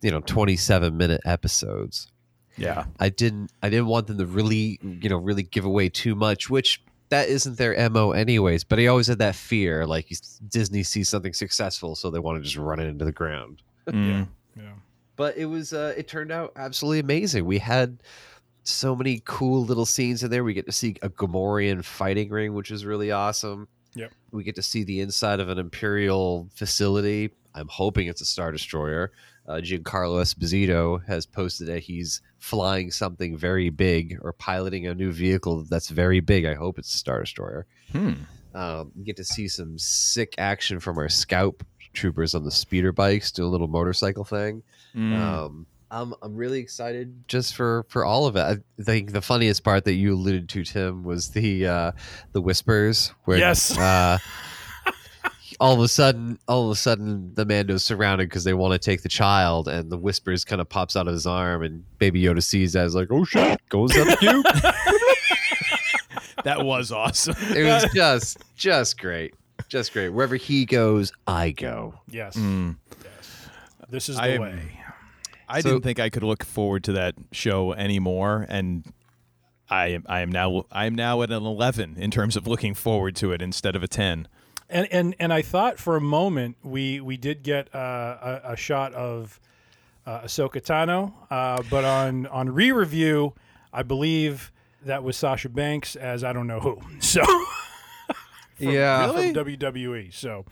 you 0.00 0.10
know, 0.10 0.20
27 0.20 0.96
minute 0.96 1.20
episodes. 1.24 2.10
yeah. 2.56 2.86
I 2.98 3.10
didn't 3.10 3.52
I 3.62 3.68
didn't 3.68 3.86
want 3.86 4.06
them 4.06 4.18
to 4.18 4.26
really 4.26 4.78
you 4.82 5.08
know 5.10 5.18
really 5.18 5.42
give 5.42 5.64
away 5.64 5.90
too 5.90 6.14
much, 6.14 6.48
which 6.48 6.82
that 7.10 7.28
isn't 7.28 7.58
their 7.58 7.90
mo 7.90 8.12
anyways. 8.12 8.64
But 8.64 8.78
I 8.78 8.86
always 8.86 9.06
had 9.06 9.18
that 9.18 9.34
fear, 9.34 9.86
like 9.86 10.10
Disney 10.48 10.82
sees 10.82 11.08
something 11.08 11.32
successful, 11.32 11.94
so 11.94 12.10
they 12.10 12.18
want 12.18 12.38
to 12.38 12.42
just 12.42 12.56
run 12.56 12.80
it 12.80 12.86
into 12.86 13.04
the 13.04 13.12
ground. 13.12 13.62
Mm. 13.94 14.28
Yeah. 14.56 14.72
But 15.16 15.36
it 15.36 15.46
was 15.46 15.72
uh, 15.72 15.94
it 15.96 16.08
turned 16.08 16.32
out 16.32 16.52
absolutely 16.56 17.00
amazing. 17.00 17.44
We 17.44 17.58
had 17.58 18.02
so 18.64 18.96
many 18.96 19.22
cool 19.24 19.64
little 19.64 19.86
scenes 19.86 20.22
in 20.22 20.30
there. 20.30 20.44
We 20.44 20.54
get 20.54 20.66
to 20.66 20.72
see 20.72 20.96
a 21.02 21.08
Gamorrean 21.08 21.84
fighting 21.84 22.30
ring, 22.30 22.54
which 22.54 22.70
is 22.70 22.84
really 22.84 23.12
awesome. 23.12 23.68
Yep. 23.94 24.12
We 24.32 24.44
get 24.44 24.56
to 24.56 24.62
see 24.62 24.84
the 24.84 25.00
inside 25.00 25.40
of 25.40 25.48
an 25.48 25.58
Imperial 25.58 26.48
facility. 26.54 27.30
I'm 27.54 27.68
hoping 27.68 28.08
it's 28.08 28.20
a 28.20 28.26
Star 28.26 28.52
Destroyer. 28.52 29.12
Uh, 29.48 29.54
Giancarlo 29.54 30.20
Esposito 30.20 31.04
has 31.06 31.24
posted 31.24 31.68
that 31.68 31.80
he's 31.80 32.20
flying 32.38 32.90
something 32.90 33.36
very 33.36 33.70
big 33.70 34.18
or 34.20 34.32
piloting 34.32 34.86
a 34.86 34.94
new 34.94 35.12
vehicle 35.12 35.64
that's 35.64 35.88
very 35.88 36.20
big. 36.20 36.44
I 36.44 36.54
hope 36.54 36.78
it's 36.78 36.92
a 36.92 36.98
Star 36.98 37.20
Destroyer. 37.20 37.66
Hmm. 37.92 38.12
Um, 38.54 38.92
get 39.04 39.16
to 39.16 39.24
see 39.24 39.48
some 39.48 39.78
sick 39.78 40.34
action 40.38 40.80
from 40.80 40.98
our 40.98 41.08
scout 41.08 41.56
troopers 41.96 42.34
on 42.34 42.44
the 42.44 42.50
speeder 42.50 42.92
bikes, 42.92 43.32
do 43.32 43.44
a 43.44 43.48
little 43.48 43.68
motorcycle 43.68 44.24
thing. 44.24 44.62
Mm. 44.94 45.14
Um, 45.16 45.66
I'm 45.90 46.14
I'm 46.22 46.36
really 46.36 46.60
excited 46.60 47.24
just 47.28 47.54
for 47.54 47.84
for 47.88 48.04
all 48.04 48.26
of 48.26 48.36
it. 48.36 48.40
I 48.40 48.56
think 48.82 49.12
the 49.12 49.22
funniest 49.22 49.64
part 49.64 49.84
that 49.84 49.94
you 49.94 50.14
alluded 50.14 50.48
to, 50.50 50.64
Tim, 50.64 51.02
was 51.04 51.30
the 51.30 51.66
uh, 51.66 51.92
the 52.32 52.40
whispers. 52.40 53.12
Where, 53.24 53.38
Yes. 53.38 53.76
Uh, 53.76 54.18
all 55.60 55.74
of 55.74 55.80
a 55.80 55.88
sudden, 55.88 56.38
all 56.48 56.66
of 56.66 56.72
a 56.72 56.76
sudden, 56.76 57.32
the 57.34 57.44
Mando's 57.44 57.84
surrounded 57.84 58.28
because 58.28 58.44
they 58.44 58.52
want 58.52 58.72
to 58.72 58.78
take 58.78 59.02
the 59.02 59.08
child, 59.08 59.68
and 59.68 59.90
the 59.90 59.96
whispers 59.96 60.44
kind 60.44 60.60
of 60.60 60.68
pops 60.68 60.96
out 60.96 61.06
of 61.06 61.14
his 61.14 61.26
arm, 61.26 61.62
and 61.62 61.84
Baby 61.98 62.22
Yoda 62.22 62.42
sees 62.42 62.72
that, 62.74 62.84
is 62.84 62.94
like, 62.94 63.08
"Oh 63.10 63.24
shit!" 63.24 63.60
Goes 63.68 63.96
up 63.96 64.20
you. 64.20 64.42
that 66.44 66.64
was 66.64 66.92
awesome. 66.92 67.36
it 67.56 67.64
was 67.64 67.86
just 67.94 68.38
just 68.56 68.98
great, 68.98 69.34
just 69.68 69.92
great. 69.92 70.10
Wherever 70.10 70.36
he 70.36 70.64
goes, 70.64 71.12
I 71.26 71.50
go. 71.50 71.94
Yes. 72.08 72.36
Mm. 72.36 72.76
Yes. 73.04 73.48
This 73.88 74.08
is 74.08 74.16
the 74.16 74.22
I 74.22 74.38
way. 74.38 74.60
I 75.48 75.60
So- 75.60 75.70
didn't 75.70 75.84
think 75.84 76.00
I 76.00 76.10
could 76.10 76.22
look 76.22 76.44
forward 76.44 76.84
to 76.84 76.92
that 76.92 77.14
show 77.32 77.72
anymore, 77.72 78.46
and 78.48 78.84
I 79.70 79.88
am 79.88 80.04
I 80.08 80.20
am 80.20 80.30
now 80.30 80.64
I 80.72 80.86
am 80.86 80.94
now 80.94 81.22
at 81.22 81.30
an 81.30 81.44
eleven 81.44 81.96
in 81.96 82.10
terms 82.10 82.36
of 82.36 82.46
looking 82.46 82.74
forward 82.74 83.16
to 83.16 83.32
it 83.32 83.40
instead 83.42 83.74
of 83.76 83.82
a 83.82 83.88
ten. 83.88 84.28
And 84.68 84.88
and 84.90 85.14
and 85.20 85.32
I 85.32 85.42
thought 85.42 85.78
for 85.78 85.96
a 85.96 86.00
moment 86.00 86.56
we 86.64 87.00
we 87.00 87.16
did 87.16 87.42
get 87.44 87.72
uh, 87.74 88.40
a, 88.44 88.52
a 88.52 88.56
shot 88.56 88.92
of 88.94 89.38
uh, 90.04 90.20
Ahsoka 90.22 90.60
Tano, 90.60 91.12
uh, 91.30 91.62
but 91.70 91.84
on 91.84 92.26
on 92.26 92.48
re-review, 92.50 93.34
I 93.72 93.82
believe 93.84 94.50
that 94.84 95.02
was 95.04 95.16
Sasha 95.16 95.48
Banks 95.48 95.94
as 95.96 96.22
I 96.24 96.32
don't 96.32 96.46
know 96.48 96.60
who. 96.60 96.80
So 97.00 97.22
yeah, 98.58 99.06
Really? 99.06 99.32
from 99.32 99.44
WWE. 99.44 100.12
So 100.14 100.44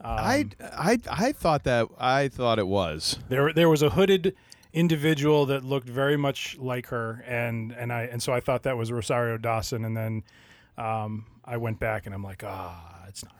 I, 0.00 0.46
I 0.60 0.98
I 1.10 1.32
thought 1.32 1.64
that 1.64 1.88
I 1.98 2.28
thought 2.28 2.58
it 2.58 2.66
was. 2.66 3.18
there 3.28 3.52
there 3.52 3.68
was 3.68 3.82
a 3.82 3.90
hooded 3.90 4.34
individual 4.72 5.46
that 5.46 5.64
looked 5.64 5.88
very 5.88 6.16
much 6.16 6.56
like 6.58 6.88
her, 6.88 7.24
and 7.26 7.72
and 7.72 7.92
I 7.92 8.02
and 8.02 8.22
so 8.22 8.32
I 8.32 8.40
thought 8.40 8.62
that 8.64 8.76
was 8.76 8.92
Rosario 8.92 9.38
Dawson, 9.38 9.84
and 9.84 9.96
then 9.96 10.22
um, 10.76 11.24
I 11.44 11.56
went 11.56 11.80
back 11.80 12.04
and 12.06 12.14
I'm 12.14 12.22
like, 12.22 12.44
ah, 12.44 13.04
it's 13.08 13.24
not. 13.24 13.34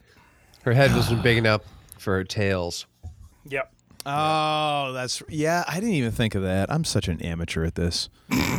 her 0.63 0.73
head 0.73 0.93
wasn't 0.95 1.23
big 1.23 1.37
enough 1.37 1.61
for 1.99 2.15
her 2.17 2.25
tails. 2.25 2.87
Yep. 3.49 3.73
Oh, 4.07 4.93
that's 4.93 5.23
yeah. 5.29 5.65
I 5.69 5.75
didn't 5.75 5.91
even 5.97 6.13
think 6.13 6.35
of 6.35 6.43
that. 6.43 6.73
I'm 6.73 6.85
such 6.85 7.09
an 7.09 7.21
amateur 7.21 7.65
at 7.65 7.75
this. 7.75 8.09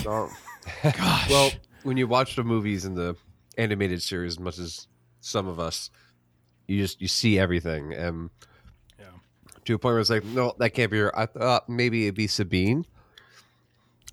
Gosh. 0.03 1.29
Well, 1.29 1.51
when 1.83 1.97
you 1.97 2.05
watch 2.07 2.35
the 2.35 2.43
movies 2.43 2.85
and 2.85 2.95
the 2.97 3.15
animated 3.57 4.01
series 4.03 4.33
as 4.33 4.39
much 4.39 4.59
as 4.59 4.87
some 5.19 5.47
of 5.47 5.59
us, 5.59 5.89
you 6.67 6.77
just 6.81 7.01
you 7.01 7.07
see 7.07 7.37
everything, 7.39 7.93
and 7.93 8.29
yeah. 8.99 9.05
to 9.65 9.73
a 9.75 9.79
point 9.79 9.93
where 9.93 9.99
it's 9.99 10.09
like, 10.09 10.23
no, 10.25 10.53
that 10.59 10.71
can't 10.71 10.91
be 10.91 10.97
her. 10.99 11.17
I 11.17 11.25
thought 11.25 11.67
maybe 11.69 12.05
it'd 12.05 12.15
be 12.15 12.27
Sabine 12.27 12.85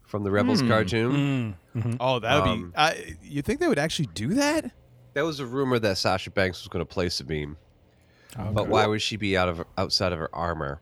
from 0.06 0.22
the 0.24 0.30
Rebels 0.30 0.60
Hmm. 0.60 0.68
cartoon. 0.68 1.56
Oh, 2.00 2.18
that 2.20 2.34
would 2.42 2.48
Um, 2.48 2.70
be. 2.70 2.76
I 2.76 3.16
you 3.22 3.42
think 3.42 3.60
they 3.60 3.68
would 3.68 3.78
actually 3.78 4.06
do 4.14 4.34
that? 4.34 4.70
That 5.14 5.22
was 5.22 5.40
a 5.40 5.46
rumor 5.46 5.78
that 5.80 5.98
Sasha 5.98 6.30
Banks 6.30 6.60
was 6.62 6.68
going 6.68 6.84
to 6.84 6.92
play 6.92 7.08
Sabine, 7.08 7.56
but 8.52 8.68
why 8.68 8.86
would 8.86 9.02
she 9.02 9.16
be 9.16 9.36
out 9.36 9.48
of 9.48 9.64
outside 9.78 10.12
of 10.12 10.18
her 10.18 10.28
armor? 10.34 10.80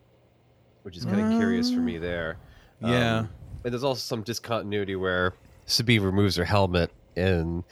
Which 0.82 0.96
is 0.96 1.04
kind 1.04 1.20
of 1.20 1.38
curious 1.38 1.70
for 1.72 1.80
me 1.80 1.96
there. 1.98 2.38
Yeah. 2.80 3.18
Um, 3.20 3.28
and 3.64 3.72
there's 3.72 3.84
also 3.84 4.00
some 4.00 4.22
discontinuity 4.22 4.96
where 4.96 5.34
Sabine 5.66 6.02
removes 6.02 6.34
her 6.36 6.44
helmet 6.44 6.90
in 7.14 7.62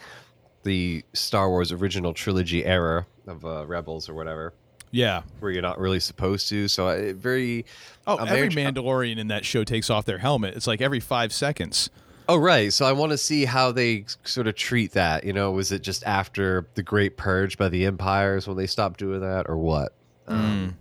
the 0.62 1.04
Star 1.12 1.48
Wars 1.48 1.72
original 1.72 2.12
trilogy 2.14 2.64
era 2.64 3.06
of 3.26 3.44
uh, 3.44 3.64
Rebels 3.66 4.08
or 4.08 4.14
whatever, 4.14 4.52
Yeah. 4.90 5.22
where 5.40 5.50
you're 5.50 5.62
not 5.62 5.78
really 5.78 6.00
supposed 6.00 6.48
to. 6.50 6.68
So 6.68 6.88
I 6.88 7.12
very 7.12 7.64
Oh, 8.06 8.18
I'm 8.18 8.28
every 8.28 8.48
very- 8.48 8.72
Mandalorian 8.72 9.18
in 9.18 9.28
that 9.28 9.44
show 9.44 9.64
takes 9.64 9.88
off 9.90 10.04
their 10.04 10.18
helmet. 10.18 10.54
It's 10.56 10.66
like 10.66 10.80
every 10.80 11.00
five 11.00 11.32
seconds. 11.32 11.90
Oh 12.28 12.36
right, 12.36 12.72
so 12.72 12.86
I 12.86 12.92
want 12.92 13.10
to 13.10 13.18
see 13.18 13.44
how 13.44 13.72
they 13.72 14.04
sort 14.24 14.46
of 14.46 14.54
treat 14.54 14.92
that. 14.92 15.24
You 15.24 15.32
know, 15.32 15.50
was 15.50 15.72
it 15.72 15.82
just 15.82 16.04
after 16.04 16.66
the 16.74 16.82
Great 16.82 17.16
Purge 17.16 17.58
by 17.58 17.68
the 17.68 17.84
Empires 17.86 18.46
when 18.46 18.56
they 18.56 18.68
stopped 18.68 19.00
doing 19.00 19.20
that, 19.20 19.48
or 19.48 19.56
what? 19.56 19.92
Um, 20.28 20.76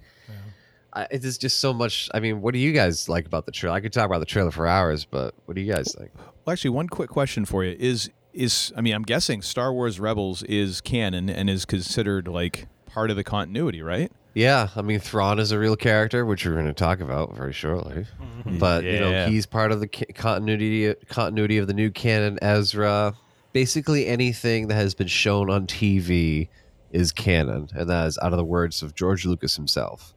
I, 0.93 1.07
it 1.09 1.23
is 1.25 1.37
just 1.39 1.59
so 1.59 1.73
much. 1.73 2.07
I 2.13 2.19
mean, 2.19 2.41
what 2.41 2.53
do 2.53 2.59
you 2.59 2.71
guys 2.71 3.09
like 3.09 3.25
about 3.25 3.45
the 3.47 3.51
trailer? 3.51 3.75
I 3.75 3.79
could 3.79 3.93
talk 3.93 4.05
about 4.05 4.19
the 4.19 4.25
trailer 4.27 4.51
for 4.51 4.67
hours, 4.67 5.05
but 5.05 5.33
what 5.45 5.55
do 5.55 5.61
you 5.61 5.71
guys 5.73 5.95
think? 5.97 6.11
Well, 6.45 6.53
actually, 6.53 6.71
one 6.71 6.87
quick 6.87 7.09
question 7.09 7.45
for 7.45 7.63
you 7.63 7.75
is 7.79 8.11
is 8.33 8.71
I 8.75 8.81
mean, 8.81 8.93
I'm 8.93 9.03
guessing 9.03 9.41
Star 9.41 9.73
Wars 9.73 9.99
Rebels 9.99 10.43
is 10.43 10.81
canon 10.81 11.29
and 11.29 11.49
is 11.49 11.65
considered 11.65 12.27
like 12.27 12.67
part 12.85 13.09
of 13.09 13.15
the 13.15 13.23
continuity, 13.23 13.81
right? 13.81 14.11
Yeah, 14.35 14.69
I 14.75 14.81
mean, 14.83 14.99
Thrawn 14.99 15.39
is 15.39 15.51
a 15.51 15.59
real 15.59 15.75
character, 15.75 16.25
which 16.25 16.45
we're 16.45 16.53
going 16.53 16.67
to 16.67 16.73
talk 16.73 16.99
about 16.99 17.35
very 17.35 17.51
shortly. 17.51 18.05
But 18.45 18.83
you 18.83 18.99
know, 18.99 19.27
he's 19.27 19.45
part 19.45 19.71
of 19.71 19.79
the 19.79 19.87
ca- 19.87 20.05
continuity 20.13 20.93
continuity 21.07 21.57
of 21.57 21.67
the 21.67 21.73
new 21.73 21.89
canon. 21.91 22.37
Ezra, 22.41 23.13
basically 23.53 24.05
anything 24.07 24.67
that 24.67 24.75
has 24.75 24.93
been 24.93 25.07
shown 25.07 25.49
on 25.49 25.65
TV 25.67 26.47
is 26.91 27.11
canon, 27.11 27.69
and 27.73 27.89
that 27.89 28.07
is 28.07 28.17
out 28.21 28.31
of 28.31 28.37
the 28.37 28.45
words 28.45 28.81
of 28.81 28.95
George 28.95 29.25
Lucas 29.25 29.55
himself. 29.55 30.13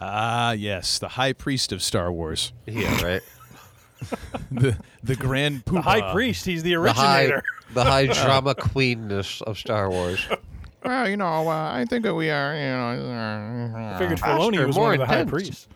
Ah, 0.00 0.52
yes, 0.52 0.98
the 0.98 1.08
High 1.08 1.32
Priest 1.32 1.72
of 1.72 1.82
Star 1.82 2.12
Wars, 2.12 2.52
Yeah, 2.66 3.02
right. 3.02 3.22
the 4.50 4.76
the 5.02 5.16
Grand 5.16 5.64
Poobah. 5.64 5.74
The 5.74 5.82
High 5.82 6.12
Priest, 6.12 6.44
he's 6.44 6.62
the 6.62 6.74
the 6.74 6.92
high, 6.92 7.22
originator. 7.24 7.42
the 7.74 7.84
high 7.84 8.06
drama 8.24 8.54
queenness 8.54 9.40
of 9.42 9.58
Star 9.58 9.90
Wars. 9.90 10.26
Well, 10.82 11.10
you 11.10 11.18
know, 11.18 11.46
uh, 11.46 11.72
I 11.74 11.84
think 11.84 12.04
that 12.04 12.14
we 12.14 12.30
are, 12.30 12.54
you 12.54 12.62
know. 12.62 13.92
I 13.94 13.98
figured 13.98 14.18
faster, 14.18 14.40
Filoni 14.42 14.66
was 14.66 14.76
more 14.76 14.84
one 14.86 14.94
of 14.94 15.00
the 15.00 15.04
high 15.06 15.20
intense. 15.20 15.30
priests. 15.30 15.68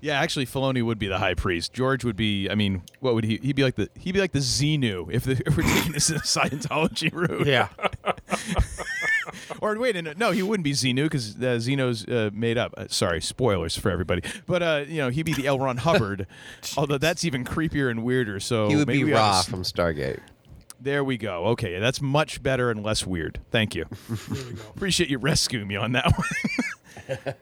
Yeah, 0.00 0.20
actually, 0.20 0.46
Filoni 0.46 0.84
would 0.84 1.00
be 1.00 1.08
the 1.08 1.18
High 1.18 1.34
Priest. 1.34 1.72
George 1.72 2.04
would 2.04 2.14
be. 2.14 2.48
I 2.48 2.54
mean, 2.54 2.82
what 3.00 3.14
would 3.14 3.24
he? 3.24 3.38
He'd 3.42 3.56
be 3.56 3.64
like 3.64 3.74
the 3.74 3.90
he'd 3.98 4.12
be 4.12 4.20
like 4.20 4.30
the 4.30 4.38
Xenu 4.38 5.12
if, 5.12 5.24
the, 5.24 5.42
if 5.44 5.56
we're 5.56 5.64
taking 5.64 5.92
this 5.92 6.10
in 6.10 6.16
a 6.16 6.20
Scientology 6.20 7.12
route. 7.12 7.46
Yeah. 7.46 7.68
Or 9.60 9.76
wait, 9.78 9.96
no, 10.02 10.12
no, 10.16 10.30
he 10.32 10.42
wouldn't 10.42 10.64
be 10.64 10.72
Xenu 10.72 11.04
because 11.04 11.36
uh, 11.36 11.58
Xenu's 11.58 12.04
uh, 12.06 12.30
made 12.32 12.58
up. 12.58 12.74
Uh, 12.76 12.86
sorry, 12.88 13.20
spoilers 13.20 13.76
for 13.76 13.90
everybody. 13.90 14.22
But 14.46 14.62
uh, 14.62 14.84
you 14.86 14.98
know, 14.98 15.08
he'd 15.08 15.24
be 15.24 15.34
the 15.34 15.46
L. 15.46 15.58
Ron 15.58 15.78
Hubbard. 15.78 16.26
although 16.76 16.98
that's 16.98 17.24
even 17.24 17.44
creepier 17.44 17.90
and 17.90 18.04
weirder. 18.04 18.40
So 18.40 18.68
He 18.68 18.76
would 18.76 18.86
maybe 18.86 18.98
be 19.00 19.04
we 19.04 19.12
ought 19.14 19.16
to 19.16 19.22
Ra 19.22 19.38
s- 19.40 19.48
from 19.48 19.62
Stargate. 19.62 20.20
There 20.80 21.02
we 21.02 21.16
go. 21.16 21.46
Okay, 21.46 21.78
that's 21.78 22.02
much 22.02 22.42
better 22.42 22.70
and 22.70 22.82
less 22.84 23.06
weird. 23.06 23.40
Thank 23.50 23.74
you. 23.74 23.86
Appreciate 24.76 25.08
you 25.08 25.18
rescuing 25.18 25.66
me 25.68 25.76
on 25.76 25.92
that 25.92 26.12
one. 26.16 27.40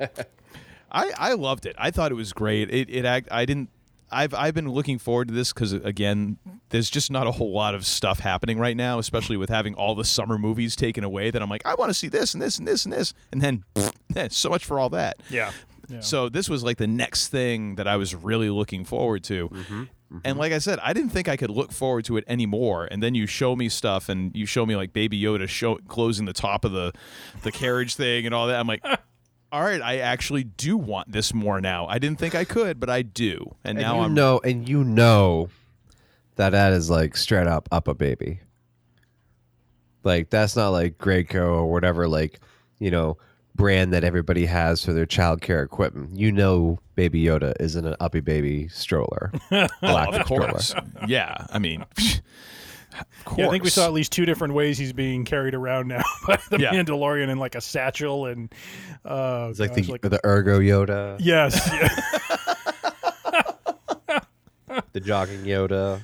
I 0.91 1.11
I 1.19 1.33
loved 1.35 1.67
it. 1.67 1.75
I 1.79 1.91
thought 1.91 2.13
it 2.13 2.15
was 2.15 2.33
great. 2.33 2.71
It 2.73 2.89
it 2.91 3.05
act. 3.05 3.29
I 3.31 3.45
didn't. 3.45 3.71
I've 4.11 4.35
I've 4.35 4.55
been 4.55 4.69
looking 4.69 4.99
forward 4.99 5.29
to 5.29 5.35
this 5.35 5.53
because 5.53 5.73
again, 5.73 6.39
there's 6.71 6.91
just 6.91 7.11
not 7.11 7.27
a 7.27 7.33
whole 7.33 7.53
lot 7.53 7.75
of 7.75 7.85
stuff 7.87 8.21
happening 8.21 8.59
right 8.59 8.77
now, 8.77 8.99
especially 8.99 9.37
with 9.37 9.51
having 9.51 9.75
all 9.75 9.95
the 9.95 10.05
summer 10.05 10.39
movies 10.39 10.77
taken 10.77 11.05
away. 11.05 11.31
That 11.31 11.43
I'm 11.43 11.51
like, 11.51 11.67
I 11.67 11.75
want 11.75 11.91
to 11.91 11.95
see 11.95 12.09
this 12.09 12.35
and 12.35 12.43
this 12.43 12.59
and 12.59 12.67
this 12.67 12.85
and 12.85 12.93
this, 12.93 13.15
and 13.33 13.41
then 13.41 13.65
eh, 14.17 14.29
so 14.31 14.49
much 14.49 14.65
for 14.65 14.79
all 14.79 14.91
that. 14.91 15.21
Yeah. 15.31 15.53
Yeah. 15.89 16.01
So 16.01 16.29
this 16.31 16.49
was 16.49 16.63
like 16.65 16.79
the 16.79 16.87
next 16.87 17.29
thing 17.29 17.75
that 17.75 17.87
I 17.87 17.97
was 17.97 18.15
really 18.15 18.49
looking 18.49 18.85
forward 18.87 19.23
to. 19.25 19.51
And 20.25 20.39
like 20.39 20.53
I 20.53 20.59
said, 20.59 20.79
I 20.81 20.93
didn't 20.93 21.11
think 21.11 21.29
I 21.29 21.37
could 21.37 21.51
look 21.51 21.73
forward 21.73 22.05
to 22.05 22.17
it 22.17 22.25
anymore. 22.29 22.87
And 22.89 23.03
then 23.03 23.15
you 23.15 23.27
show 23.27 23.57
me 23.57 23.69
stuff, 23.69 24.09
and 24.09 24.35
you 24.35 24.47
show 24.47 24.65
me 24.65 24.77
like 24.77 24.93
Baby 24.93 25.21
Yoda 25.21 25.49
show 25.49 25.77
closing 25.89 26.25
the 26.25 26.33
top 26.33 26.65
of 26.65 26.73
the 26.73 26.93
the 27.43 27.51
carriage 27.51 27.97
thing 27.97 28.25
and 28.25 28.35
all 28.35 28.47
that. 28.47 28.61
I'm 28.61 28.67
like, 28.67 28.85
all 29.55 29.63
right, 29.63 29.81
I 29.81 29.99
actually 29.99 30.43
do 30.45 30.77
want 30.77 31.13
this 31.13 31.33
more 31.33 31.61
now. 31.61 31.87
I 31.87 31.99
didn't 32.01 32.19
think 32.19 32.35
I 32.35 32.45
could, 32.45 32.81
but 32.81 32.91
I 32.91 33.03
do. 33.03 33.55
And, 33.63 33.79
And 33.79 33.87
now 33.87 33.95
you 33.97 34.01
I'm 34.03 34.15
know, 34.15 34.41
and 34.43 34.69
you 34.69 34.83
know 34.83 35.49
that 36.35 36.51
that 36.51 36.73
is 36.73 36.91
like 36.91 37.17
straight 37.17 37.47
up 37.47 37.69
UPPAbaby. 37.71 38.41
Like 40.03 40.29
that's 40.31 40.57
not 40.57 40.71
like 40.71 40.99
Graco 40.99 41.47
or 41.55 41.71
whatever, 41.71 42.09
like 42.09 42.41
you 42.81 42.91
know, 42.91 43.17
brand 43.55 43.93
that 43.93 44.03
everybody 44.05 44.47
has 44.47 44.85
for 44.85 44.93
their 44.93 45.07
childcare 45.07 45.65
equipment. 45.65 46.19
You 46.19 46.33
know, 46.33 46.79
Baby 46.97 47.23
Yoda 47.25 47.55
is 47.61 47.77
in 47.77 47.87
an 47.87 47.95
UPPAbaby 48.01 48.73
stroller, 48.73 49.33
Oh, 49.53 49.67
galactic 49.81 50.27
course. 50.27 50.69
stroller. 50.71 50.89
yeah, 51.07 51.47
I 51.51 51.59
mean. 51.61 51.85
Yeah, 53.37 53.49
I 53.49 53.51
think 53.51 53.65
we 53.65 53.71
saw 53.71 53.87
at 53.87 53.93
least 53.93 54.13
two 54.13 54.27
different 54.27 54.55
ways 54.55 54.79
he's 54.79 54.93
being 54.93 55.25
carried 55.25 55.55
around 55.55 55.89
now 55.89 56.03
by 56.27 56.39
the 56.51 56.59
Yeah. 56.61 56.73
Mandalorian 56.73 57.29
in 57.29 57.39
like 57.39 57.55
a 57.55 57.61
satchel 57.61 58.27
and 58.27 58.53
uh, 59.05 59.49
It's 59.51 59.61
like 59.61 59.75
gosh, 59.75 59.87
the 60.03 60.09
the 60.11 60.21
ergo 60.27 60.61
Yoda, 60.61 61.17
yes, 61.21 61.69
yeah. 61.81 61.89
the 64.93 65.01
jogging 65.01 65.41
Yoda, 65.45 65.97
uh, 65.97 65.99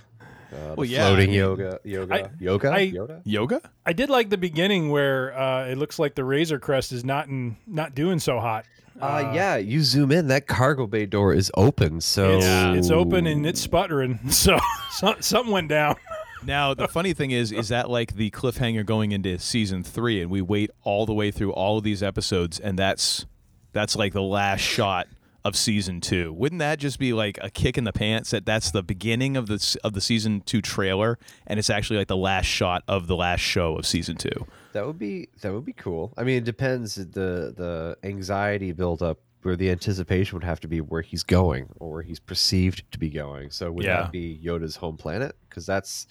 the 0.52 0.74
Well, 0.76 0.84
yeah, 0.84 1.06
floating 1.06 1.24
I 1.24 1.32
mean, 1.32 1.36
yoga, 1.36 1.80
yoga, 1.84 2.14
I- 2.14 2.30
yoga, 2.40 2.70
I- 2.72 2.90
Yoda. 2.90 3.20
yoga. 3.24 3.60
I 3.86 3.92
did 3.92 4.10
like 4.10 4.30
the 4.30 4.38
beginning 4.38 4.90
where 4.90 5.36
uh, 5.38 5.66
it 5.66 5.78
looks 5.78 5.98
like 5.98 6.14
the 6.14 6.24
Razor 6.24 6.58
Crest 6.58 6.92
is 6.92 7.04
not 7.04 7.28
in, 7.28 7.56
not 7.66 7.94
doing 7.94 8.18
so 8.18 8.40
hot. 8.40 8.64
Uh, 9.00 9.32
yeah, 9.34 9.56
you 9.56 9.82
zoom 9.82 10.12
in, 10.12 10.26
that 10.26 10.46
cargo 10.46 10.86
bay 10.86 11.06
door 11.06 11.32
is 11.32 11.50
open, 11.56 12.02
so 12.02 12.36
It's, 12.36 12.46
it's 12.86 12.90
open 12.90 13.26
and 13.26 13.46
it's 13.46 13.60
sputtering, 13.60 14.18
so, 14.30 14.58
so 14.90 15.14
something 15.20 15.52
went 15.52 15.68
down. 15.68 15.96
Now 16.44 16.74
the 16.74 16.88
funny 16.98 17.12
thing 17.12 17.30
is, 17.30 17.52
is 17.52 17.68
that 17.68 17.90
like 17.90 18.14
the 18.14 18.30
cliffhanger 18.30 18.84
going 18.84 19.12
into 19.12 19.38
season 19.38 19.82
three, 19.82 20.20
and 20.22 20.30
we 20.30 20.42
wait 20.42 20.70
all 20.82 21.06
the 21.06 21.14
way 21.14 21.30
through 21.30 21.52
all 21.52 21.78
of 21.78 21.84
these 21.84 22.02
episodes, 22.02 22.58
and 22.58 22.78
that's 22.78 23.26
that's 23.72 23.96
like 23.96 24.12
the 24.12 24.22
last 24.22 24.60
shot 24.60 25.06
of 25.44 25.56
season 25.56 26.00
two. 26.00 26.32
Wouldn't 26.32 26.58
that 26.58 26.78
just 26.78 26.98
be 26.98 27.12
like 27.12 27.38
a 27.40 27.50
kick 27.50 27.78
in 27.78 27.84
the 27.84 27.92
pants? 27.92 28.30
That 28.30 28.44
that's 28.44 28.70
the 28.70 28.82
beginning 28.82 29.36
of 29.36 29.46
the 29.46 29.78
of 29.82 29.92
the 29.94 30.00
season 30.00 30.42
two 30.42 30.60
trailer, 30.60 31.18
and 31.46 31.58
it's 31.58 31.70
actually 31.70 31.98
like 31.98 32.08
the 32.08 32.16
last 32.16 32.46
shot 32.46 32.82
of 32.88 33.06
the 33.06 33.16
last 33.16 33.40
show 33.40 33.76
of 33.76 33.86
season 33.86 34.16
two. 34.16 34.46
That 34.72 34.86
would 34.86 34.98
be 34.98 35.28
that 35.42 35.52
would 35.52 35.64
be 35.64 35.72
cool. 35.72 36.12
I 36.16 36.24
mean, 36.24 36.38
it 36.38 36.44
depends. 36.44 36.96
The 36.96 37.54
the 37.56 37.96
anxiety 38.02 38.72
build 38.72 39.02
up 39.02 39.18
where 39.42 39.56
the 39.56 39.70
anticipation 39.70 40.36
would 40.36 40.44
have 40.44 40.60
to 40.60 40.68
be 40.68 40.80
where 40.80 41.02
he's 41.02 41.22
going 41.22 41.68
or 41.78 41.90
where 41.90 42.02
he's 42.02 42.20
perceived 42.20 42.82
to 42.92 42.98
be 42.98 43.08
going. 43.08 43.50
So 43.50 43.70
would 43.72 43.84
Yeah. 43.84 44.02
that 44.02 44.12
be 44.12 44.38
Yoda's 44.42 44.76
home 44.76 44.96
planet? 44.96 45.34
Because 45.48 45.64
that's 45.66 46.06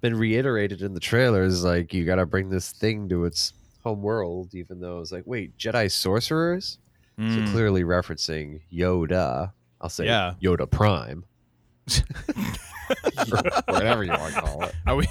been 0.00 0.14
reiterated 0.16 0.82
in 0.82 0.94
the 0.94 1.00
trailers. 1.00 1.64
Like 1.64 1.94
you 1.94 2.04
got 2.04 2.16
to 2.16 2.26
bring 2.26 2.50
this 2.50 2.72
thing 2.72 3.08
to 3.08 3.24
its 3.24 3.52
home 3.82 4.02
world, 4.02 4.54
even 4.54 4.80
though 4.80 5.00
it's 5.00 5.12
like, 5.12 5.24
wait, 5.26 5.56
Jedi 5.56 5.90
sorcerers. 5.90 6.78
So 7.18 7.24
hmm. 7.24 7.46
clearly 7.46 7.82
referencing 7.82 8.60
Yoda. 8.72 9.50
I'll 9.80 9.88
say 9.88 10.04
Yeah. 10.06 10.34
Yoda 10.40 10.70
Prime. 10.70 11.24
or 13.32 13.62
whatever 13.74 14.04
you 14.04 14.10
want 14.10 14.34
to 14.34 14.40
call 14.40 14.62
it. 14.64 14.74
Are 14.86 14.94
we 14.96 15.06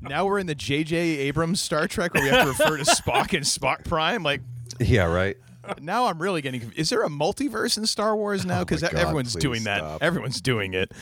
now? 0.00 0.24
We're 0.26 0.38
in 0.38 0.46
the 0.46 0.54
J.J. 0.54 0.96
Abrams 0.96 1.60
Star 1.60 1.86
Trek 1.86 2.14
where 2.14 2.22
we 2.22 2.28
have 2.30 2.42
to 2.44 2.48
refer 2.48 2.76
to 2.76 2.84
Spock 2.84 3.34
and 3.34 3.44
Spock 3.44 3.84
Prime. 3.84 4.22
Like 4.22 4.40
Yeah, 4.80 5.04
right. 5.04 5.36
Now, 5.80 6.06
I'm 6.06 6.20
really 6.20 6.42
getting. 6.42 6.60
conf- 6.60 6.76
Is 6.78 6.90
there 6.90 7.02
a 7.02 7.08
multiverse 7.08 7.76
in 7.78 7.86
Star 7.86 8.16
Wars 8.16 8.44
now? 8.44 8.60
Because 8.60 8.82
Oh 8.82 8.88
everyone's 8.94 9.32
please 9.34 9.42
doing 9.42 9.64
that. 9.64 10.02
Everyone's 10.02 10.40
doing 10.40 10.74
it. 10.74 10.92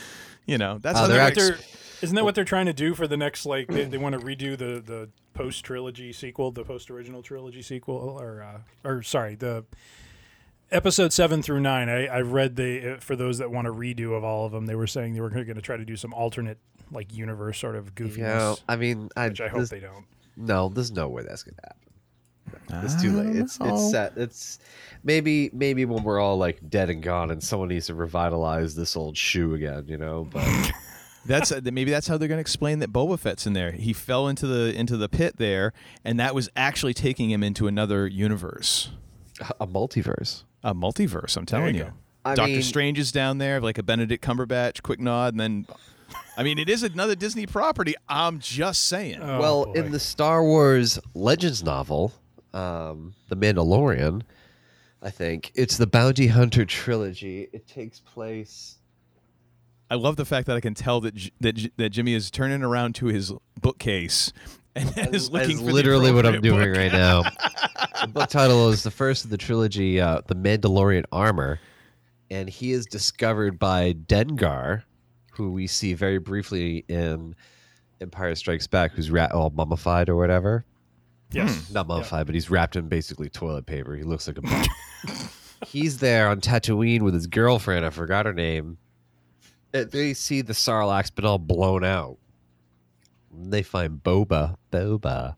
You 0.45 0.57
know, 0.57 0.77
that's 0.79 0.97
Uh, 0.97 1.01
how 1.01 1.07
they're 1.07 1.17
they're 1.17 1.25
What 1.25 1.35
they're- 1.35 1.57
isn't 2.01 2.15
that 2.15 2.23
what 2.23 2.33
they're 2.35 2.45
trying 2.45 2.65
to 2.67 2.73
do 2.73 2.93
for 2.95 3.07
the 3.07 3.17
next 3.17 3.45
like 3.45 3.67
they, 3.67 3.83
they 3.85 3.97
want 3.97 4.13
to 4.19 4.25
redo 4.25 4.57
the 4.57 4.81
the 4.81 5.09
post 5.33 5.63
trilogy 5.65 6.11
sequel, 6.13 6.51
the 6.51 6.63
post 6.63 6.89
original 6.89 7.21
trilogy 7.21 7.61
sequel, 7.61 7.95
or 7.97 8.41
uh, 8.41 8.87
or 8.89 9.03
sorry, 9.03 9.35
the 9.35 9.65
episode 10.71 11.11
seven 11.13 11.41
through 11.41 11.59
nine. 11.59 11.89
I 11.89 12.05
I 12.07 12.21
read 12.21 12.55
the 12.55 12.93
uh, 12.95 12.99
for 12.99 13.15
those 13.15 13.37
that 13.39 13.51
want 13.51 13.67
a 13.67 13.71
redo 13.73 14.15
of 14.15 14.23
all 14.23 14.45
of 14.45 14.51
them, 14.51 14.65
they 14.65 14.75
were 14.75 14.87
saying 14.87 15.13
they 15.13 15.21
were 15.21 15.29
going 15.29 15.45
to 15.55 15.61
try 15.61 15.77
to 15.77 15.85
do 15.85 15.95
some 15.95 16.13
alternate 16.13 16.57
like 16.91 17.13
universe 17.13 17.59
sort 17.59 17.75
of 17.75 17.93
goofiness. 17.95 18.17
Yeah, 18.17 18.55
I 18.67 18.75
mean, 18.75 19.09
I, 19.15 19.27
which 19.27 19.41
I 19.41 19.47
hope 19.49 19.59
this- 19.61 19.69
they 19.69 19.79
don't. 19.79 20.05
No, 20.37 20.69
there's 20.69 20.91
no 20.91 21.09
way 21.09 21.23
that's 21.23 21.43
gonna 21.43 21.57
happen. 21.63 21.88
It's 22.69 23.01
too 23.01 23.11
late. 23.11 23.35
It's 23.35 23.59
know. 23.59 23.73
it's 23.73 23.91
set. 23.91 24.13
It's 24.17 24.59
maybe 25.03 25.49
maybe 25.53 25.85
when 25.85 26.03
we're 26.03 26.19
all 26.19 26.37
like 26.37 26.69
dead 26.69 26.89
and 26.89 27.01
gone, 27.01 27.31
and 27.31 27.43
someone 27.43 27.69
needs 27.69 27.87
to 27.87 27.93
revitalize 27.93 28.75
this 28.75 28.95
old 28.95 29.17
shoe 29.17 29.53
again, 29.53 29.85
you 29.87 29.97
know. 29.97 30.27
But 30.31 30.71
That's 31.25 31.51
uh, 31.51 31.61
maybe 31.63 31.91
that's 31.91 32.07
how 32.07 32.17
they're 32.17 32.27
going 32.27 32.37
to 32.37 32.41
explain 32.41 32.79
that 32.79 32.91
Boba 32.91 33.19
Fett's 33.19 33.45
in 33.45 33.53
there. 33.53 33.71
He 33.71 33.93
fell 33.93 34.27
into 34.27 34.47
the 34.47 34.73
into 34.73 34.97
the 34.97 35.09
pit 35.09 35.35
there, 35.37 35.73
and 36.03 36.19
that 36.19 36.33
was 36.33 36.49
actually 36.55 36.93
taking 36.93 37.29
him 37.29 37.43
into 37.43 37.67
another 37.67 38.07
universe, 38.07 38.91
a 39.59 39.67
multiverse. 39.67 40.43
a 40.63 40.73
multiverse. 40.73 41.37
I'm 41.37 41.45
telling 41.45 41.75
you 41.75 41.85
you. 41.85 41.93
Doctor 42.25 42.53
mean- 42.53 42.63
Strange 42.63 42.99
is 42.99 43.11
down 43.11 43.37
there, 43.37 43.59
like 43.61 43.77
a 43.77 43.83
Benedict 43.83 44.23
Cumberbatch. 44.23 44.81
Quick 44.81 44.99
nod, 44.99 45.33
and 45.33 45.39
then. 45.39 45.67
I 46.35 46.41
mean, 46.41 46.57
it 46.57 46.69
is 46.69 46.81
another 46.81 47.13
Disney 47.15 47.45
property. 47.45 47.93
I'm 48.07 48.39
just 48.39 48.87
saying. 48.87 49.19
Oh, 49.21 49.39
well, 49.39 49.65
boy. 49.65 49.73
in 49.73 49.91
the 49.91 49.99
Star 49.99 50.43
Wars 50.43 50.97
Legends 51.13 51.63
novel, 51.63 52.13
um, 52.53 53.13
The 53.29 53.35
Mandalorian, 53.35 54.21
I 55.01 55.09
think 55.09 55.51
it's 55.55 55.77
the 55.77 55.87
Bounty 55.87 56.27
Hunter 56.27 56.65
trilogy. 56.65 57.47
It 57.53 57.67
takes 57.67 57.99
place. 57.99 58.75
I 59.91 59.95
love 59.95 60.17
the 60.17 60.25
fact 60.25 60.47
that 60.47 60.55
I 60.55 60.59
can 60.59 60.73
tell 60.75 61.01
that 61.01 61.15
J- 61.15 61.31
that 61.39 61.53
J- 61.53 61.71
that 61.77 61.89
Jimmy 61.89 62.13
is 62.13 62.29
turning 62.29 62.61
around 62.63 62.95
to 62.95 63.07
his 63.07 63.31
bookcase 63.61 64.31
and 64.75 64.91
is 65.13 65.31
looking 65.31 65.51
As 65.55 65.59
for 65.61 65.65
the 65.67 65.73
literally 65.73 66.11
what 66.11 66.25
I'm 66.25 66.41
doing 66.41 66.67
book. 66.69 66.77
right 66.77 66.91
now. 66.91 67.23
the 68.01 68.07
book 68.07 68.29
title 68.29 68.69
is 68.69 68.83
the 68.83 68.91
first 68.91 69.23
of 69.23 69.31
the 69.31 69.37
trilogy, 69.37 69.99
uh, 69.99 70.21
The 70.27 70.35
Mandalorian 70.35 71.05
Armor, 71.11 71.59
and 72.29 72.47
he 72.49 72.71
is 72.71 72.85
discovered 72.85 73.57
by 73.57 73.93
Dengar, 73.93 74.83
who 75.31 75.51
we 75.51 75.65
see 75.65 75.93
very 75.95 76.19
briefly 76.19 76.83
in 76.87 77.35
Empire 78.01 78.35
Strikes 78.35 78.67
Back, 78.67 78.91
who's 78.91 79.09
ra- 79.09 79.29
all 79.33 79.49
mummified 79.49 80.07
or 80.09 80.15
whatever. 80.17 80.65
Yes. 81.31 81.67
Hmm. 81.67 81.73
Not 81.73 81.87
mummified, 81.87 82.25
but 82.25 82.35
he's 82.35 82.49
wrapped 82.49 82.75
in 82.75 82.87
basically 82.87 83.29
toilet 83.29 83.65
paper. 83.65 83.95
He 83.95 84.03
looks 84.03 84.27
like 84.27 84.37
a 84.37 84.41
bum. 84.41 84.65
he's 85.67 85.99
there 85.99 86.29
on 86.29 86.41
Tatooine 86.41 87.01
with 87.01 87.13
his 87.13 87.27
girlfriend. 87.27 87.85
I 87.85 87.89
forgot 87.89 88.25
her 88.25 88.33
name. 88.33 88.77
And 89.73 89.91
They 89.91 90.13
see 90.13 90.41
the 90.41 90.53
Sarlacc 90.53 91.15
been 91.15 91.25
all 91.25 91.37
blown 91.37 91.83
out. 91.83 92.17
And 93.31 93.51
They 93.51 93.63
find 93.63 94.03
Boba, 94.03 94.55
Boba, 94.71 95.35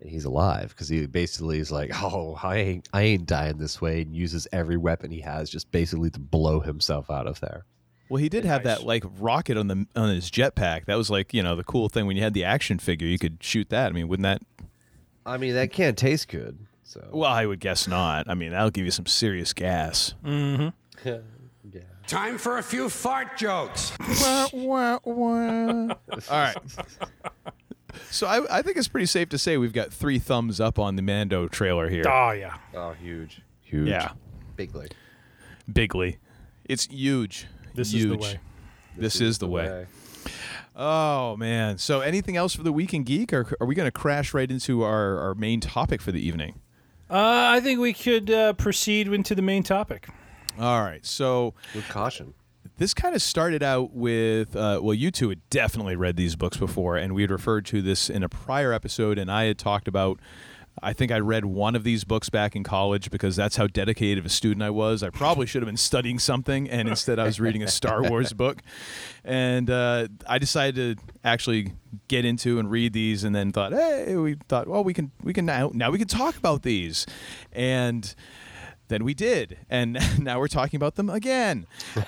and 0.00 0.10
he's 0.10 0.24
alive 0.24 0.70
because 0.70 0.88
he 0.88 1.06
basically 1.06 1.58
is 1.58 1.70
like, 1.70 1.90
"Oh, 2.02 2.38
I 2.42 2.56
ain't, 2.56 2.88
I 2.92 3.02
ain't 3.02 3.26
dying 3.26 3.58
this 3.58 3.80
way," 3.80 4.02
and 4.02 4.16
uses 4.16 4.48
every 4.52 4.76
weapon 4.76 5.10
he 5.10 5.20
has 5.20 5.48
just 5.48 5.70
basically 5.70 6.10
to 6.10 6.18
blow 6.18 6.60
himself 6.60 7.10
out 7.10 7.26
of 7.26 7.40
there. 7.40 7.64
Well, 8.08 8.20
he 8.20 8.28
did 8.28 8.44
have 8.44 8.64
that 8.64 8.82
like 8.82 9.04
rocket 9.18 9.56
on 9.56 9.68
the 9.68 9.86
on 9.96 10.08
his 10.10 10.30
jetpack. 10.30 10.86
That 10.86 10.96
was 10.96 11.08
like 11.08 11.32
you 11.32 11.42
know 11.42 11.54
the 11.56 11.64
cool 11.64 11.88
thing 11.88 12.06
when 12.06 12.16
you 12.16 12.22
had 12.22 12.34
the 12.34 12.44
action 12.44 12.78
figure, 12.78 13.06
you 13.06 13.18
could 13.18 13.38
shoot 13.40 13.68
that. 13.70 13.86
I 13.86 13.92
mean, 13.92 14.08
wouldn't 14.08 14.24
that? 14.24 14.42
I 15.24 15.36
mean, 15.38 15.54
that 15.54 15.72
can't 15.72 15.96
taste 15.96 16.28
good. 16.28 16.58
So, 16.84 17.06
Well, 17.12 17.30
I 17.30 17.46
would 17.46 17.60
guess 17.60 17.86
not. 17.88 18.28
I 18.28 18.34
mean, 18.34 18.50
that'll 18.50 18.70
give 18.70 18.84
you 18.84 18.90
some 18.90 19.06
serious 19.06 19.52
gas. 19.52 20.14
Mm-hmm. 20.24 21.08
Time 22.06 22.36
for 22.36 22.58
a 22.58 22.62
few 22.62 22.88
fart 22.90 23.36
jokes. 23.38 23.92
Wah, 24.20 24.48
wah, 24.52 24.98
wah. 25.04 25.14
All 25.84 25.96
right. 26.30 26.56
So 28.10 28.26
I, 28.26 28.58
I 28.58 28.62
think 28.62 28.76
it's 28.76 28.88
pretty 28.88 29.06
safe 29.06 29.28
to 29.30 29.38
say 29.38 29.56
we've 29.56 29.72
got 29.72 29.92
three 29.92 30.18
thumbs 30.18 30.60
up 30.60 30.78
on 30.78 30.96
the 30.96 31.02
Mando 31.02 31.48
trailer 31.48 31.88
here. 31.88 32.04
Oh 32.06 32.32
yeah. 32.32 32.56
oh, 32.74 32.92
huge, 32.92 33.40
huge, 33.62 33.88
Yeah, 33.88 34.12
bigly. 34.56 34.88
bigly. 35.72 36.18
It's 36.64 36.86
huge. 36.86 37.46
This 37.74 37.92
huge. 37.92 38.04
is 38.04 38.10
the 38.10 38.16
way. 38.18 38.40
This, 38.96 39.20
is, 39.20 39.38
the 39.38 39.46
way. 39.46 39.86
Oh 40.74 41.36
man! 41.36 41.78
So 41.78 42.00
anything 42.00 42.36
else 42.36 42.54
for 42.54 42.62
the 42.62 42.72
week 42.72 42.94
in 42.94 43.02
geek, 43.02 43.32
or 43.32 43.54
are 43.60 43.66
we 43.66 43.74
going 43.74 43.86
to 43.86 43.90
crash 43.92 44.32
right 44.32 44.50
into 44.50 44.82
our, 44.82 45.18
our 45.18 45.34
main 45.34 45.60
topic 45.60 46.00
for 46.00 46.12
the 46.12 46.26
evening? 46.26 46.60
Uh, 47.10 47.16
I 47.56 47.60
think 47.60 47.78
we 47.78 47.92
could 47.92 48.30
uh, 48.30 48.54
proceed 48.54 49.08
into 49.08 49.34
the 49.34 49.42
main 49.42 49.62
topic. 49.62 50.08
All 50.58 50.82
right. 50.82 51.04
So 51.04 51.52
With 51.74 51.86
caution. 51.88 52.32
this 52.78 52.94
kind 52.94 53.14
of 53.14 53.20
started 53.20 53.62
out 53.62 53.92
with 53.92 54.56
uh, 54.56 54.80
well, 54.82 54.94
you 54.94 55.10
two 55.10 55.28
had 55.28 55.40
definitely 55.50 55.94
read 55.96 56.16
these 56.16 56.36
books 56.36 56.56
before, 56.56 56.96
and 56.96 57.14
we 57.14 57.20
had 57.22 57.30
referred 57.30 57.66
to 57.66 57.82
this 57.82 58.08
in 58.08 58.22
a 58.22 58.28
prior 58.30 58.72
episode, 58.72 59.18
and 59.18 59.30
I 59.30 59.44
had 59.44 59.58
talked 59.58 59.88
about. 59.88 60.20
I 60.80 60.92
think 60.92 61.12
I 61.12 61.18
read 61.18 61.44
one 61.44 61.76
of 61.76 61.84
these 61.84 62.04
books 62.04 62.30
back 62.30 62.56
in 62.56 62.64
college 62.64 63.10
because 63.10 63.36
that's 63.36 63.56
how 63.56 63.66
dedicated 63.66 64.18
of 64.18 64.26
a 64.26 64.30
student 64.30 64.62
I 64.62 64.70
was. 64.70 65.02
I 65.02 65.10
probably 65.10 65.46
should 65.46 65.62
have 65.62 65.68
been 65.68 65.76
studying 65.76 66.18
something, 66.18 66.68
and 66.70 66.88
instead 66.88 67.18
I 67.18 67.24
was 67.24 67.40
reading 67.40 67.62
a 67.62 67.68
Star 67.68 68.02
Wars 68.02 68.32
book. 68.32 68.62
And 69.24 69.68
uh, 69.68 70.08
I 70.26 70.38
decided 70.38 70.98
to 70.98 71.04
actually 71.24 71.72
get 72.08 72.24
into 72.24 72.58
and 72.58 72.70
read 72.70 72.92
these, 72.92 73.22
and 73.24 73.34
then 73.34 73.52
thought, 73.52 73.72
hey, 73.72 74.16
we 74.16 74.36
thought, 74.48 74.66
well, 74.66 74.82
we 74.82 74.94
can 74.94 75.10
we 75.22 75.32
can 75.32 75.44
now 75.44 75.70
now 75.74 75.90
we 75.90 75.98
can 75.98 76.08
talk 76.08 76.36
about 76.36 76.62
these, 76.62 77.06
and 77.52 78.14
then 78.88 79.04
we 79.04 79.14
did, 79.14 79.58
and 79.68 79.98
now 80.18 80.38
we're 80.38 80.48
talking 80.48 80.78
about 80.78 80.94
them 80.94 81.10
again. 81.10 81.66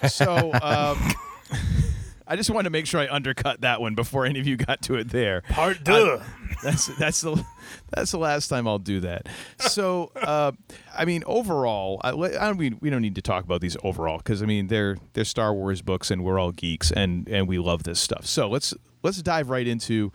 So. 0.09 0.53
Um, 0.62 1.12
I 2.27 2.37
just 2.37 2.51
wanted 2.51 2.65
to 2.65 2.71
make 2.71 2.87
sure 2.87 3.01
I 3.01 3.09
undercut 3.09 3.61
that 3.61 3.81
one 3.81 3.95
before 3.95 4.25
any 4.25 4.41
of 4.41 4.47
you 4.47 4.57
got 4.57 4.81
to 4.83 4.95
it 4.95 5.11
there. 5.11 5.43
Part 5.51 5.85
deux. 5.85 6.21
That's 6.63 6.87
that's 6.97 7.21
the 7.21 7.45
that's 7.91 8.13
the 8.13 8.19
last 8.19 8.49
time 8.49 8.67
I'll 8.67 8.79
do 8.79 9.01
that. 9.01 9.29
So, 9.59 10.13
uh, 10.17 10.53
I 10.97 11.05
mean, 11.05 11.23
overall, 11.27 12.01
I, 12.03 12.13
I 12.39 12.53
mean, 12.55 12.79
we 12.81 12.89
don't 12.89 13.03
need 13.03 13.17
to 13.17 13.23
talk 13.23 13.45
about 13.45 13.61
these 13.61 13.77
overall 13.83 14.19
because 14.19 14.43
I 14.43 14.47
mean 14.47 14.69
they're 14.69 14.97
they're 15.13 15.25
Star 15.25 15.53
Wars 15.53 15.83
books 15.83 16.11
and 16.11 16.25
we're 16.25 16.39
all 16.39 16.53
geeks 16.53 16.91
and 16.91 17.29
and 17.29 17.49
we 17.49 17.59
love 17.59 17.83
this 17.83 18.01
stuff. 18.01 18.25
So 18.25 18.49
let's 18.49 18.73
let's 19.03 19.21
dive 19.21 19.51
right 19.51 19.67
into 19.67 20.13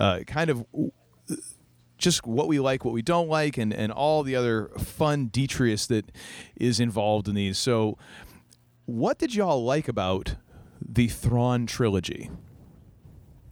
uh, 0.00 0.20
kind 0.26 0.50
of 0.50 0.66
just 1.98 2.26
what 2.26 2.48
we 2.48 2.58
like, 2.58 2.84
what 2.84 2.92
we 2.94 3.02
don't 3.02 3.28
like, 3.28 3.56
and 3.56 3.72
and 3.72 3.92
all 3.92 4.22
the 4.22 4.34
other 4.34 4.70
fun 4.78 5.26
detritus 5.26 5.86
that 5.86 6.10
is 6.56 6.80
involved 6.80 7.28
in 7.28 7.34
these. 7.34 7.58
So, 7.58 7.98
what 8.86 9.18
did 9.18 9.34
y'all 9.34 9.64
like 9.64 9.86
about 9.86 10.34
the 10.86 11.08
Thrawn 11.08 11.66
trilogy? 11.66 12.30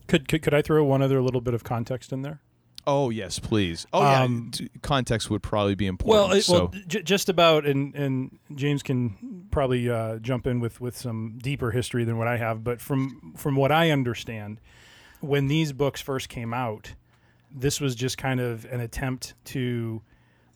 Could, 0.08 0.28
could 0.28 0.42
could 0.42 0.52
I 0.54 0.62
throw 0.62 0.84
one 0.84 1.00
other 1.02 1.22
little 1.22 1.40
bit 1.40 1.54
of 1.54 1.64
context 1.64 2.12
in 2.12 2.22
there? 2.22 2.40
Oh 2.86 3.10
yes, 3.10 3.38
please. 3.38 3.86
Oh 3.92 4.02
yeah, 4.02 4.22
Um, 4.24 4.50
t- 4.52 4.68
context 4.82 5.30
would 5.30 5.42
probably 5.42 5.74
be 5.76 5.86
important. 5.86 6.28
Well, 6.28 6.36
it, 6.36 6.42
so 6.42 6.52
well, 6.52 6.74
j- 6.88 7.02
just 7.02 7.28
about, 7.28 7.64
and 7.64 7.94
and 7.94 8.38
James 8.54 8.82
can 8.82 9.46
probably 9.52 9.88
uh, 9.88 10.18
jump 10.18 10.46
in 10.46 10.58
with 10.60 10.80
with 10.80 10.96
some 10.96 11.38
deeper 11.40 11.70
history 11.70 12.04
than 12.04 12.18
what 12.18 12.26
I 12.28 12.36
have. 12.36 12.64
But 12.64 12.80
from 12.80 13.34
from 13.36 13.54
what 13.54 13.70
I 13.70 13.90
understand, 13.90 14.60
when 15.20 15.46
these 15.46 15.72
books 15.72 16.00
first 16.02 16.28
came 16.28 16.52
out, 16.52 16.94
this 17.54 17.80
was 17.80 17.94
just 17.94 18.18
kind 18.18 18.40
of 18.40 18.64
an 18.66 18.80
attempt 18.80 19.34
to 19.46 20.02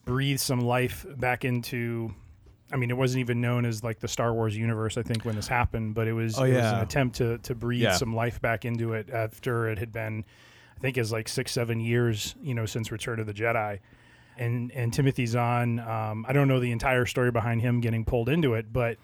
breathe 0.03 0.39
some 0.39 0.59
life 0.59 1.05
back 1.15 1.45
into. 1.45 2.13
I 2.71 2.75
mean, 2.75 2.89
it 2.89 2.97
wasn't 2.97 3.21
even 3.21 3.39
known 3.39 3.65
as 3.65 3.83
like 3.83 3.99
the 3.99 4.07
Star 4.07 4.33
Wars 4.33 4.55
universe. 4.57 4.97
I 4.97 5.01
think 5.03 5.23
when 5.25 5.35
this 5.35 5.47
happened, 5.47 5.93
but 5.95 6.07
it 6.07 6.13
was, 6.13 6.37
Oh, 6.37 6.43
it 6.43 6.53
was 6.53 6.65
an 6.65 6.79
attempt 6.79 7.15
to 7.17 7.37
to 7.39 7.55
breathe 7.55 7.83
Yeah. 7.83 7.93
some 7.95 8.13
life 8.15 8.41
back 8.41 8.65
into 8.65 8.93
it 8.93 9.09
after 9.09 9.69
it 9.69 9.77
had 9.79 9.91
been, 9.93 10.25
I 10.75 10.79
think, 10.79 10.97
is 10.97 11.11
like 11.11 11.27
six 11.29 11.51
seven 11.51 11.79
years, 11.79 12.35
you 12.41 12.53
know, 12.53 12.65
since 12.65 12.91
Return 12.91 13.19
of 13.19 13.25
the 13.25 13.33
Jedi 13.33 13.79
and 14.37 14.71
and 14.73 14.91
Timothy 14.93 15.25
Zahn. 15.25 15.79
Um, 15.79 16.25
I 16.27 16.33
don't 16.33 16.47
know 16.47 16.59
the 16.59 16.71
entire 16.71 17.05
story 17.05 17.31
behind 17.31 17.61
him 17.61 17.79
getting 17.79 18.03
pulled 18.05 18.27
into 18.29 18.53
it, 18.53 18.71
but 18.73 18.97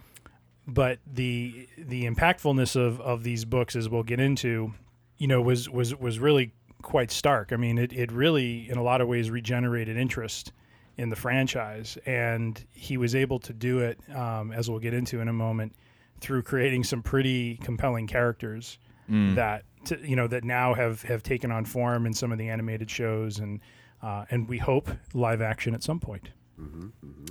but 0.67 0.99
the 1.11 1.67
the 1.77 2.05
impactfulness 2.05 2.75
of 2.75 2.99
of 3.01 3.23
these 3.23 3.45
books, 3.45 3.75
as 3.75 3.87
we'll 3.89 4.03
get 4.03 4.19
into, 4.19 4.73
you 5.17 5.27
know, 5.27 5.41
was 5.41 5.69
was 5.69 5.95
was 5.95 6.19
really 6.19 6.53
quite 6.81 7.11
stark. 7.11 7.53
I 7.53 7.55
mean, 7.55 7.77
it 7.77 7.93
it 7.93 8.11
really, 8.11 8.69
in 8.69 8.77
a 8.77 8.83
lot 8.83 8.99
of 9.01 9.07
ways, 9.07 9.29
regenerated 9.31 9.95
interest 9.97 10.51
in 10.97 11.09
the 11.09 11.15
franchise, 11.15 11.97
and 12.05 12.63
he 12.71 12.97
was 12.97 13.15
able 13.15 13.39
to 13.39 13.53
do 13.53 13.79
it, 13.79 13.99
um, 14.15 14.51
as 14.51 14.69
we'll 14.69 14.79
get 14.79 14.93
into 14.93 15.19
in 15.21 15.27
a 15.27 15.33
moment, 15.33 15.73
through 16.21 16.43
creating 16.43 16.83
some 16.83 17.01
pretty 17.01 17.57
compelling 17.57 18.07
characters 18.07 18.77
that 19.09 19.63
t- 19.85 19.97
you 20.03 20.15
know 20.15 20.27
that 20.27 20.43
now 20.43 20.73
have 20.73 21.01
have 21.03 21.21
taken 21.23 21.51
on 21.51 21.65
form 21.65 22.05
in 22.05 22.13
some 22.13 22.31
of 22.31 22.37
the 22.37 22.47
animated 22.49 22.89
shows 22.89 23.37
and 23.39 23.59
uh, 24.01 24.25
and 24.31 24.47
we 24.49 24.57
hope 24.57 24.89
live 25.13 25.41
action 25.41 25.73
at 25.75 25.83
some 25.83 25.99
point. 25.99 26.29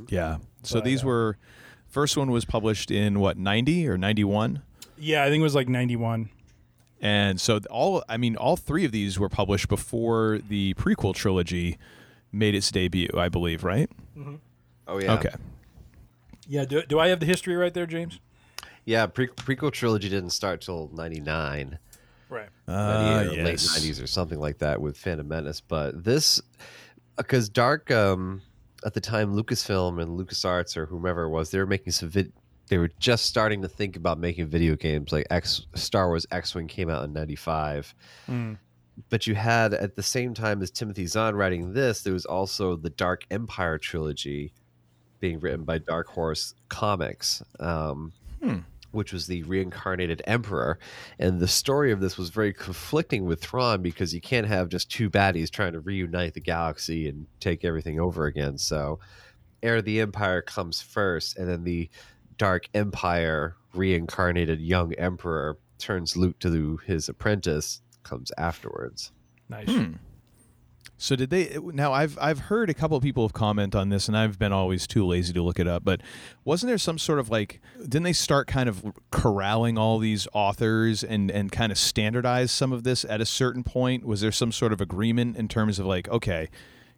yeah. 0.09 0.39
So 0.63 0.77
But, 0.77 0.85
these 0.85 1.03
uh, 1.03 1.07
were 1.09 1.39
first 1.89 2.17
one 2.17 2.31
was 2.31 2.45
published 2.45 2.91
in 2.91 3.21
what 3.21 3.37
ninety 3.39 3.89
or 3.89 3.97
ninety 3.99 4.25
one, 4.25 4.63
Yeah, 4.99 5.25
I 5.25 5.29
think 5.31 5.41
it 5.41 5.45
was 5.45 5.55
like 5.55 5.69
ninety 5.69 5.97
one. 5.97 6.29
and 7.01 7.41
so 7.41 7.59
all 7.71 8.03
I 8.09 8.17
mean 8.17 8.37
all 8.37 8.57
three 8.57 8.85
of 8.85 8.93
these 8.93 9.19
were 9.19 9.29
published 9.29 9.69
before 9.69 10.39
the 10.49 10.75
prequel 10.75 11.15
trilogy 11.15 11.79
made 12.33 12.55
its 12.55 12.71
debut. 12.71 13.11
I 13.17 13.29
believe, 13.29 13.65
right? 13.65 13.91
Oh 14.89 14.99
yeah. 14.99 15.15
Okay. 15.15 15.35
Yeah, 16.49 16.65
do, 16.65 16.83
do 16.83 16.99
I 16.99 17.09
have 17.09 17.21
the 17.21 17.27
history 17.27 17.55
right 17.55 17.73
there, 17.73 17.87
James? 17.87 18.19
Yeah, 18.85 19.07
pre- 19.07 19.29
prequel 19.29 19.73
trilogy 19.73 20.09
didn't 20.09 20.31
start 20.31 20.61
till 20.61 20.91
'99. 20.93 21.79
Right. 22.29 22.49
Uh, 22.67 23.25
98 23.25 23.39
or 23.39 23.45
late 23.45 23.59
90s 23.59 24.03
or 24.03 24.07
something 24.07 24.41
like 24.41 24.59
that 24.59 24.81
with 24.81 24.97
Phantom 24.97 25.29
Menace. 25.29 25.61
But 25.61 26.03
this, 26.03 26.41
because 27.17 27.49
Dark, 27.51 27.91
um, 27.91 28.41
at 28.87 28.95
the 28.95 29.01
time, 29.01 29.35
Lucasfilm 29.35 30.03
and 30.03 30.19
LucasArts 30.19 30.77
or 30.77 30.87
whomever 30.87 31.25
it 31.25 31.29
was, 31.29 31.51
they 31.51 31.59
were 31.59 31.67
making 31.67 31.93
some 31.93 32.09
vid. 32.09 32.33
They 32.69 32.79
were 32.79 32.91
just 32.99 33.27
starting 33.27 33.61
to 33.63 33.69
think 33.69 33.97
about 33.97 34.19
making 34.19 34.47
video 34.47 34.77
games. 34.77 35.13
Like 35.13 35.27
X, 35.31 35.67
Star 35.75 36.09
Wars 36.09 36.27
X 36.31 36.55
Wing 36.55 36.67
came 36.69 36.89
out 36.89 37.05
in 37.05 37.13
'95. 37.13 37.95
But 39.09 39.27
you 39.27 39.35
had 39.35 39.75
at 39.75 39.95
the 39.95 40.03
same 40.03 40.35
time 40.35 40.63
as 40.63 40.71
Timothy 40.71 41.07
Zahn 41.07 41.35
writing 41.35 41.73
this, 41.73 42.03
there 42.03 42.13
was 42.13 42.27
also 42.27 42.77
the 42.77 42.91
Dark 42.91 43.25
Empire 43.31 43.79
trilogy 43.79 44.53
being 45.21 45.41
written 45.41 45.65
by 45.65 45.79
Dark 45.79 46.09
Horse 46.09 46.55
Comics. 46.69 47.43
Um, 47.59 48.13
which 48.93 49.13
was 49.13 49.27
the 49.27 49.43
reincarnated 49.45 50.23
emperor. 50.27 50.79
And 51.19 51.41
the 51.41 51.49
story 51.49 51.91
of 51.91 52.01
this 52.01 52.17
was 52.17 52.31
very 52.31 52.53
conflicting 52.53 53.25
with 53.25 53.41
Thrawn 53.41 53.83
because 53.83 54.15
you 54.15 54.21
can't 54.21 54.47
have 54.47 54.69
just 54.69 54.91
two 54.91 55.11
baddies 55.11 55.51
trying 55.51 55.73
to 55.73 55.81
reunite 55.81 56.35
the 56.35 56.41
galaxy 56.41 57.09
and 57.09 57.27
take 57.41 57.65
everything 57.65 57.99
over 57.99 58.27
again. 58.27 58.59
So, 58.59 59.01
Heir 59.63 59.77
of 59.77 59.85
the 59.85 60.01
Empire 60.01 60.43
comes 60.43 60.81
first, 60.81 61.39
and 61.39 61.49
then 61.49 61.65
the 61.65 61.89
Dark 62.37 62.69
Empire 62.75 63.57
reincarnated 63.75 64.61
young 64.61 64.93
emperor 64.95 65.59
turns 65.79 66.17
Luke 66.17 66.39
to 66.41 66.77
his 66.79 67.09
apprentice 67.09 67.81
comes 68.03 68.31
afterwards. 68.37 69.13
Nice. 69.49 69.69
Hmm. 69.69 69.93
So 71.03 71.17
did 71.17 71.31
they 71.31 71.59
now 71.61 71.93
I've 71.93 72.17
I've 72.21 72.39
heard 72.39 72.71
a 72.71 72.75
couple 72.75 72.97
of 72.97 73.03
people 73.03 73.25
have 73.25 73.33
comment 73.33 73.75
on 73.75 73.89
this 73.89 74.07
and 74.07 74.17
I've 74.17 74.39
been 74.39 74.53
always 74.53 74.87
too 74.87 75.05
lazy 75.05 75.33
to 75.33 75.43
look 75.43 75.59
it 75.59 75.67
up 75.67 75.83
but 75.83 76.01
wasn't 76.45 76.69
there 76.69 76.79
some 76.79 76.97
sort 76.97 77.19
of 77.19 77.29
like 77.29 77.61
didn't 77.81 78.05
they 78.05 78.13
start 78.13 78.47
kind 78.47 78.69
of 78.69 78.85
corralling 79.11 79.77
all 79.77 79.99
these 79.99 80.29
authors 80.33 81.03
and 81.03 81.29
and 81.29 81.51
kind 81.51 81.73
of 81.73 81.79
standardize 81.79 82.53
some 82.53 82.73
of 82.73 82.85
this 82.85 83.05
at 83.07 83.21
a 83.21 83.27
certain 83.27 83.65
point 83.65 84.05
was 84.05 84.21
there 84.21 84.31
some 84.31 84.53
sort 84.53 84.73
of 84.73 84.81
agreement 84.81 85.37
in 85.37 85.49
terms 85.49 85.81
of 85.81 85.87
like 85.87 86.09
okay 86.09 86.49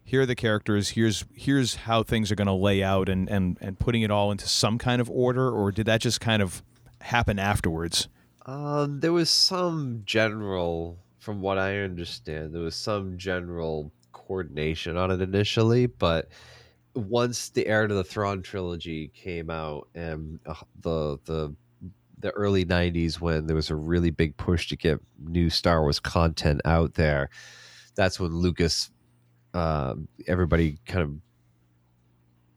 here 0.05 0.21
are 0.21 0.27
the 0.27 0.35
characters 0.35 0.91
here's 0.91 1.25
here's 1.35 1.75
how 1.77 2.03
things 2.03 2.31
are 2.31 2.35
going 2.35 2.47
to 2.47 2.53
lay 2.53 2.83
out 2.83 3.09
and 3.09 3.31
and 3.31 3.57
and 3.63 3.79
putting 3.79 4.03
it 4.03 4.11
all 4.11 4.31
into 4.31 4.47
some 4.47 4.77
kind 4.77 5.01
of 5.01 5.09
order 5.09 5.51
or 5.51 5.73
did 5.73 5.87
that 5.87 6.03
just 6.03 6.21
kind 6.21 6.43
of 6.43 6.63
happen 7.01 7.39
afterwards 7.39 8.09
um 8.47 9.01
there 9.01 9.13
was 9.13 9.31
some 9.31 10.03
general 10.05 10.99
from 11.25 11.41
what 11.41 11.57
I 11.57 11.79
understand, 11.79 12.55
there 12.55 12.61
was 12.61 12.77
some 12.77 13.17
general 13.17 13.91
coordination 14.13 14.99
on 14.99 15.11
it 15.11 15.23
initially, 15.23 15.87
but 15.87 16.29
once 16.95 17.49
the 17.49 17.67
Heir 17.67 17.87
to 17.87 17.95
the 17.95 18.05
Throne 18.05 18.43
trilogy 18.43 19.09
came 19.09 19.49
out 19.49 19.89
and 19.95 20.39
uh, 20.45 20.55
the 20.81 21.19
the 21.25 21.55
the 22.19 22.31
early 22.33 22.65
90s 22.65 23.21
when 23.21 23.47
there 23.47 23.57
was 23.57 23.71
a 23.71 23.77
really 23.77 24.11
big 24.11 24.37
push 24.37 24.69
to 24.69 24.77
get 24.77 24.99
new 25.19 25.51
Star 25.51 25.81
Wars 25.83 25.99
content 25.99 26.61
out 26.65 26.95
there, 26.95 27.31
that's 27.95 28.21
when 28.21 28.37
Lucas 28.37 28.91
uh, 29.55 29.95
everybody 30.27 30.79
kind 30.87 31.03
of 31.03 31.15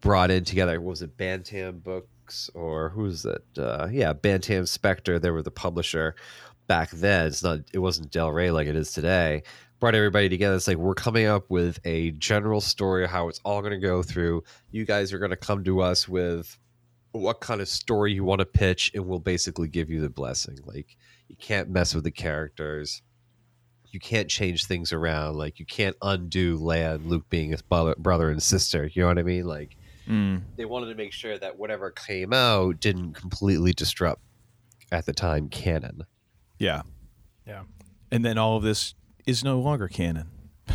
brought 0.02 0.32
in 0.32 0.44
together. 0.44 0.82
Was 0.82 1.02
it 1.02 1.16
Bantam 1.16 1.80
Books 2.28 2.50
or 2.54 2.90
who's 2.90 3.24
it? 3.24 3.44
Uh, 3.58 3.88
yeah, 3.90 4.12
Bantam 4.12 4.66
Spectra. 4.66 5.18
They 5.18 5.32
were 5.32 5.42
the 5.42 5.50
publisher 5.50 6.14
back 6.68 6.92
then. 6.92 7.28
It's 7.28 7.42
not. 7.42 7.62
It 7.74 7.80
wasn't 7.80 8.12
Del 8.12 8.32
Rey 8.32 8.52
like 8.52 8.68
it 8.68 8.76
is 8.76 8.92
today. 8.92 9.44
Brought 9.80 9.96
everybody 9.96 10.28
together. 10.28 10.56
It's 10.56 10.68
like 10.68 10.76
we're 10.76 10.94
coming 10.94 11.26
up 11.26 11.50
with 11.50 11.80
a 11.86 12.12
general 12.12 12.60
story 12.60 13.06
of 13.06 13.12
how 13.12 13.30
it's 13.30 13.40
all 13.46 13.62
going 13.62 13.80
to 13.80 13.88
go 13.88 14.04
through. 14.04 14.44
You 14.72 14.86
guys 14.86 15.14
are 15.14 15.20
going 15.20 15.32
to 15.32 15.38
come 15.38 15.64
to 15.64 15.82
us 15.82 16.06
with 16.06 16.58
what 17.14 17.40
kind 17.40 17.62
of 17.62 17.70
story 17.70 18.12
you 18.12 18.26
want 18.26 18.40
to 18.40 18.46
pitch, 18.46 18.92
and 18.94 19.08
we'll 19.08 19.20
basically 19.20 19.70
give 19.70 19.90
you 19.90 20.02
the 20.02 20.10
blessing. 20.10 20.58
Like 20.66 20.98
you 21.30 21.38
can't 21.38 21.70
mess 21.70 21.96
with 21.96 22.04
the 22.04 22.12
characters. 22.12 23.02
You 23.90 24.02
can't 24.02 24.28
change 24.28 24.66
things 24.66 24.92
around. 24.92 25.38
Like 25.38 25.60
you 25.60 25.66
can't 25.66 25.96
undo 26.02 26.60
Leia 26.60 26.96
and 26.96 27.06
Luke 27.06 27.30
being 27.30 27.52
his 27.52 27.62
brother 27.62 28.30
and 28.30 28.44
sister. 28.44 28.90
You 28.92 29.04
know 29.04 29.08
what 29.08 29.20
I 29.20 29.24
mean? 29.24 29.46
Like 29.46 29.78
mm. 30.08 30.42
they 30.56 30.66
wanted 30.66 30.88
to 30.88 30.96
make 30.96 31.14
sure 31.14 31.38
that 31.38 31.58
whatever 31.58 31.92
came 31.92 32.34
out 32.34 32.80
didn't 32.80 33.14
completely 33.14 33.74
disrupt 33.74 34.22
at 34.92 35.06
the 35.06 35.14
time 35.14 35.50
canon. 35.50 36.04
Yeah. 36.60 36.84
Yeah. 37.46 37.64
And 38.12 38.24
then 38.24 38.38
all 38.38 38.58
of 38.58 38.64
this 38.64 38.96
is 39.26 39.44
no 39.44 39.60
longer 39.60 39.88
canon. 39.88 40.30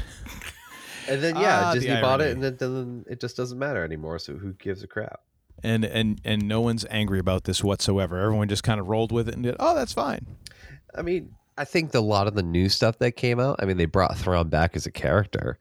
and 1.09 1.23
then 1.23 1.37
yeah, 1.37 1.62
Ah, 1.64 1.75
the 1.75 1.81
Disney 1.81 2.01
bought 2.01 2.21
it, 2.21 2.33
and 2.33 2.42
then, 2.42 2.57
then 2.59 3.05
it 3.09 3.21
just 3.21 3.37
doesn't 3.37 3.59
matter 3.59 3.85
anymore. 3.85 4.18
So 4.18 4.35
who 4.35 4.53
gives 4.55 4.83
a 4.83 4.87
crap? 4.87 5.21
And 5.62 5.85
and 5.85 6.21
and 6.25 6.47
no 6.47 6.61
one's 6.61 6.85
angry 6.90 7.18
about 7.18 7.45
this 7.45 7.62
whatsoever. 7.62 8.18
Everyone 8.18 8.49
just 8.49 8.62
kind 8.62 8.81
of 8.81 8.88
rolled 8.88 9.12
with 9.12 9.29
it 9.29 9.35
and 9.35 9.42
did, 9.42 9.57
"Oh, 9.61 9.75
that's 9.75 9.92
fine." 9.92 10.27
I 10.95 11.03
mean, 11.03 11.35
I 11.57 11.64
think 11.64 11.92
the, 11.92 11.99
a 11.99 12.01
lot 12.01 12.27
of 12.27 12.35
the 12.35 12.42
new 12.42 12.68
stuff 12.68 12.99
that 12.99 13.12
came 13.12 13.38
out. 13.38 13.57
I 13.61 13.66
mean, 13.66 13.77
they 13.77 13.85
brought 13.85 14.16
Thrawn 14.16 14.49
back 14.49 14.77
as 14.77 14.87
a 14.87 14.90
character, 14.90 15.59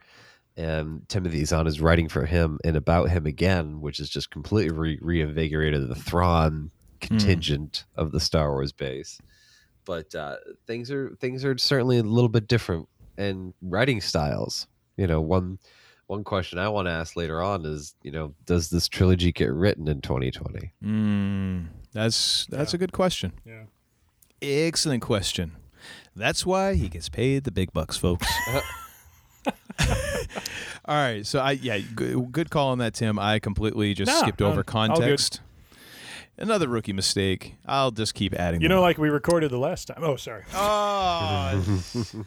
and 0.58 1.08
Timothy 1.08 1.44
Zahn 1.46 1.68
is 1.68 1.82
writing 1.82 2.10
for 2.10 2.26
him 2.26 2.60
and 2.64 2.76
about 2.76 3.10
him 3.10 3.26
again, 3.26 3.82
which 3.82 4.00
is 4.00 4.10
just 4.10 4.32
completely 4.32 4.76
re- 4.76 5.00
reinvigorated 5.02 5.88
the 5.88 5.96
Thrawn 5.96 6.72
contingent 7.00 7.86
of 7.96 8.12
the 8.12 8.20
Star 8.20 8.52
Wars 8.52 8.72
base. 8.72 9.20
But 9.86 10.14
uh, 10.14 10.38
things 10.68 10.92
are 10.92 11.16
things 11.20 11.44
are 11.44 11.58
certainly 11.58 11.98
a 11.98 12.04
little 12.04 12.30
bit 12.30 12.48
different, 12.48 12.88
and 13.18 13.54
writing 13.62 14.02
styles. 14.02 14.68
You 14.98 15.08
know, 15.08 15.22
one 15.22 15.58
one 16.08 16.24
question 16.24 16.60
I 16.60 16.70
want 16.70 16.88
to 16.88 16.92
ask 16.92 17.16
later 17.16 17.42
on 17.42 17.66
is, 17.66 17.96
you 18.04 18.12
know, 18.12 18.36
does 18.46 18.70
this 18.70 18.88
trilogy 18.88 19.32
get 19.32 19.52
written 19.52 19.88
in 19.88 20.02
2020? 20.02 20.72
Mm, 20.84 21.68
that's 21.94 22.46
that's 22.48 22.74
a 22.74 22.78
good 22.78 22.92
question. 22.92 23.34
Yeah. 23.46 23.64
Excellent 24.42 25.02
question. 25.02 25.54
That's 26.16 26.46
why 26.46 26.74
he 26.76 26.90
gets 26.90 27.10
paid 27.10 27.44
the 27.44 27.52
big 27.52 27.72
bucks, 27.74 27.98
folks. 27.98 28.28
All 30.86 30.96
right, 30.96 31.26
so 31.26 31.40
I 31.40 31.52
yeah, 31.52 31.80
good, 31.96 32.32
good 32.32 32.50
call 32.50 32.70
on 32.70 32.80
that, 32.80 32.94
Tim. 32.94 33.20
I 33.20 33.40
completely 33.40 33.94
just 33.94 34.12
Nah, 34.12 34.20
skipped 34.20 34.42
over 34.42 34.58
good. 34.58 34.66
context. 34.68 35.42
Another 36.38 36.68
rookie 36.68 36.94
mistake. 36.94 37.56
I'll 37.68 37.92
just 37.92 38.16
keep 38.16 38.34
adding. 38.34 38.62
You 38.62 38.70
know, 38.70 38.78
up. 38.80 38.84
like 38.84 38.98
we 38.98 39.10
recorded 39.10 39.52
the 39.52 39.60
last 39.60 39.86
time. 39.90 40.00
Oh, 40.02 40.16
sorry. 40.16 40.44
Oh, 40.56 41.64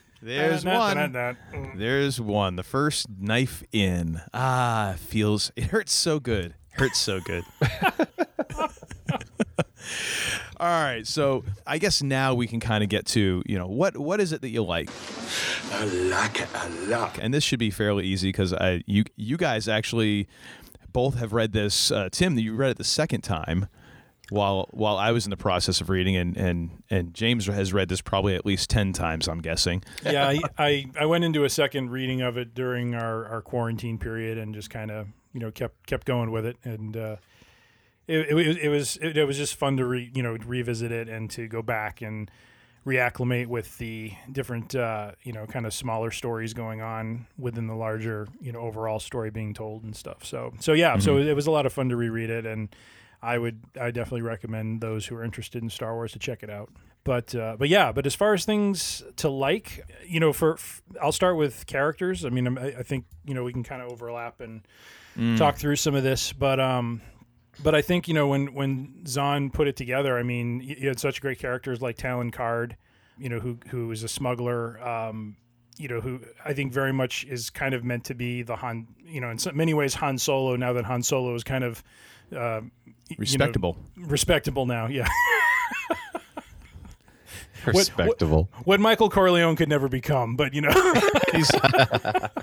there's 0.22 0.64
one. 0.64 1.12
nah. 1.12 1.32
There's 1.74 2.20
one. 2.20 2.54
The 2.54 2.62
first 2.62 3.06
knife 3.18 3.64
in. 3.72 4.20
Ah, 4.32 4.94
feels. 4.98 5.50
It 5.56 5.64
hurts 5.64 5.92
so 5.92 6.20
good. 6.20 6.54
Hurts 6.74 6.98
so 6.98 7.20
good. 7.20 7.44
All 10.58 10.68
right, 10.68 11.06
so 11.06 11.44
I 11.66 11.78
guess 11.78 12.02
now 12.02 12.34
we 12.34 12.46
can 12.46 12.60
kind 12.60 12.82
of 12.82 12.90
get 12.90 13.06
to 13.06 13.42
you 13.46 13.58
know 13.58 13.66
what 13.66 13.96
what 13.96 14.20
is 14.20 14.32
it 14.32 14.40
that 14.42 14.50
you 14.50 14.62
like, 14.62 14.90
I 15.72 15.84
like 15.84 16.40
it 16.40 16.48
a 16.54 16.68
lot. 16.88 17.18
and 17.20 17.32
this 17.34 17.44
should 17.44 17.58
be 17.58 17.70
fairly 17.70 18.04
easy 18.04 18.28
because 18.28 18.52
I 18.52 18.82
you 18.86 19.04
you 19.16 19.36
guys 19.36 19.68
actually 19.68 20.28
both 20.92 21.16
have 21.16 21.32
read 21.32 21.52
this. 21.52 21.90
Uh, 21.90 22.08
Tim, 22.10 22.38
you 22.38 22.54
read 22.54 22.70
it 22.70 22.78
the 22.78 22.84
second 22.84 23.22
time, 23.22 23.66
while 24.30 24.68
while 24.70 24.96
I 24.96 25.10
was 25.10 25.26
in 25.26 25.30
the 25.30 25.36
process 25.36 25.80
of 25.82 25.90
reading, 25.90 26.16
and 26.16 26.36
and 26.36 26.82
and 26.88 27.12
James 27.12 27.46
has 27.46 27.72
read 27.74 27.90
this 27.90 28.00
probably 28.00 28.34
at 28.34 28.46
least 28.46 28.70
ten 28.70 28.92
times. 28.94 29.28
I'm 29.28 29.40
guessing. 29.40 29.82
yeah, 30.04 30.28
I, 30.28 30.40
I 30.56 30.86
I 31.00 31.06
went 31.06 31.24
into 31.24 31.44
a 31.44 31.50
second 31.50 31.90
reading 31.90 32.22
of 32.22 32.38
it 32.38 32.54
during 32.54 32.94
our, 32.94 33.26
our 33.26 33.42
quarantine 33.42 33.98
period 33.98 34.38
and 34.38 34.54
just 34.54 34.70
kind 34.70 34.90
of 34.90 35.08
you 35.34 35.40
know 35.40 35.50
kept 35.50 35.86
kept 35.86 36.06
going 36.06 36.30
with 36.30 36.46
it 36.46 36.56
and 36.64 36.96
uh, 36.96 37.16
it, 38.06 38.28
it, 38.30 38.34
was- 38.34 38.56
it 38.56 38.68
was 38.68 38.96
it, 39.02 39.16
it 39.18 39.24
was 39.24 39.36
just 39.36 39.56
fun 39.56 39.76
to 39.78 39.84
re, 39.86 40.10
you 40.14 40.22
know 40.22 40.36
revisit 40.46 40.92
it 40.92 41.08
and 41.08 41.30
to 41.30 41.46
go 41.48 41.62
back 41.62 42.02
and 42.02 42.30
reacclimate 42.86 43.46
with 43.46 43.78
the 43.78 44.12
different 44.30 44.74
uh, 44.74 45.12
you 45.22 45.32
know 45.32 45.46
kind 45.46 45.64
of 45.66 45.72
smaller 45.72 46.10
stories 46.10 46.52
going 46.52 46.82
on 46.82 47.26
within 47.38 47.66
the 47.66 47.74
larger 47.74 48.26
you 48.40 48.52
know 48.52 48.60
overall 48.60 48.98
story 49.00 49.30
being 49.30 49.54
told 49.54 49.84
and 49.84 49.96
stuff. 49.96 50.24
So 50.24 50.52
so 50.60 50.72
yeah, 50.72 50.98
so 50.98 51.16
it 51.18 51.34
was 51.34 51.46
a 51.46 51.50
lot 51.50 51.66
of 51.66 51.72
fun 51.72 51.88
to 51.90 51.96
reread 51.96 52.30
it 52.30 52.46
and. 52.46 52.68
I 53.22 53.38
would 53.38 53.58
I 53.80 53.90
definitely 53.90 54.20
recommend 54.20 54.82
those 54.82 55.06
who 55.06 55.16
are 55.16 55.24
interested 55.24 55.62
in 55.62 55.70
Star 55.70 55.94
Wars 55.94 56.12
to 56.12 56.18
check 56.18 56.42
it 56.42 56.50
out. 56.50 56.68
But 57.04 57.34
uh, 57.34 57.56
but 57.58 57.70
yeah, 57.70 57.90
but 57.90 58.04
as 58.04 58.14
far 58.14 58.34
as 58.34 58.44
things 58.44 59.02
to 59.16 59.30
like, 59.30 59.82
you 60.06 60.20
know, 60.20 60.34
for 60.34 60.54
f- 60.54 60.82
I'll 61.00 61.10
start 61.10 61.38
with 61.38 61.66
characters. 61.66 62.26
I 62.26 62.28
mean, 62.28 62.58
I, 62.58 62.80
I 62.80 62.82
think 62.82 63.06
you 63.24 63.32
know 63.32 63.42
we 63.42 63.54
can 63.54 63.62
kind 63.64 63.80
of 63.80 63.90
overlap 63.90 64.42
and 64.42 64.60
talk 65.38 65.56
through 65.56 65.76
some 65.76 65.94
of 65.94 66.02
this, 66.02 66.34
but 66.34 66.60
um, 66.60 67.00
but 67.62 67.74
I 67.74 67.82
think 67.82 68.08
you 68.08 68.14
know 68.14 68.26
when 68.28 68.52
when 68.54 69.06
Zahn 69.06 69.50
put 69.50 69.68
it 69.68 69.76
together, 69.76 70.18
I 70.18 70.22
mean, 70.22 70.58
y- 70.58 70.76
you 70.78 70.88
had 70.88 70.98
such 71.00 71.20
great 71.20 71.38
characters 71.38 71.80
like 71.80 71.96
Talon 71.96 72.30
Karrde, 72.30 72.72
you 73.18 73.28
know, 73.28 73.40
who 73.40 73.58
who 73.68 73.90
is 73.92 74.02
a 74.02 74.08
smuggler. 74.08 74.80
Um, 74.86 75.36
you 75.76 75.88
know, 75.88 76.00
who 76.00 76.20
I 76.44 76.52
think 76.52 76.72
very 76.72 76.92
much 76.92 77.24
is 77.24 77.50
kind 77.50 77.74
of 77.74 77.82
meant 77.82 78.04
to 78.04 78.14
be 78.14 78.42
the 78.42 78.54
Han, 78.54 78.86
you 79.04 79.20
know, 79.20 79.28
in 79.30 79.38
so 79.38 79.50
many 79.52 79.74
ways 79.74 79.94
Han 79.94 80.18
Solo. 80.18 80.54
Now 80.54 80.72
that 80.72 80.84
Han 80.84 81.02
Solo 81.02 81.34
is 81.34 81.42
kind 81.42 81.64
of 81.64 81.82
uh, 82.32 82.60
you 82.84 82.92
know, 83.10 83.16
Respectable. 83.18 83.76
respectable 83.96 84.66
now, 84.66 84.86
yeah. 84.86 85.08
Respectable. 87.66 88.50
what 88.64 88.78
Michael 88.78 89.08
Corleone 89.08 89.56
could 89.56 89.70
never 89.70 89.88
become, 89.88 90.36
but 90.36 90.52
you 90.52 90.60
know, 90.60 90.70
he's 91.32 91.50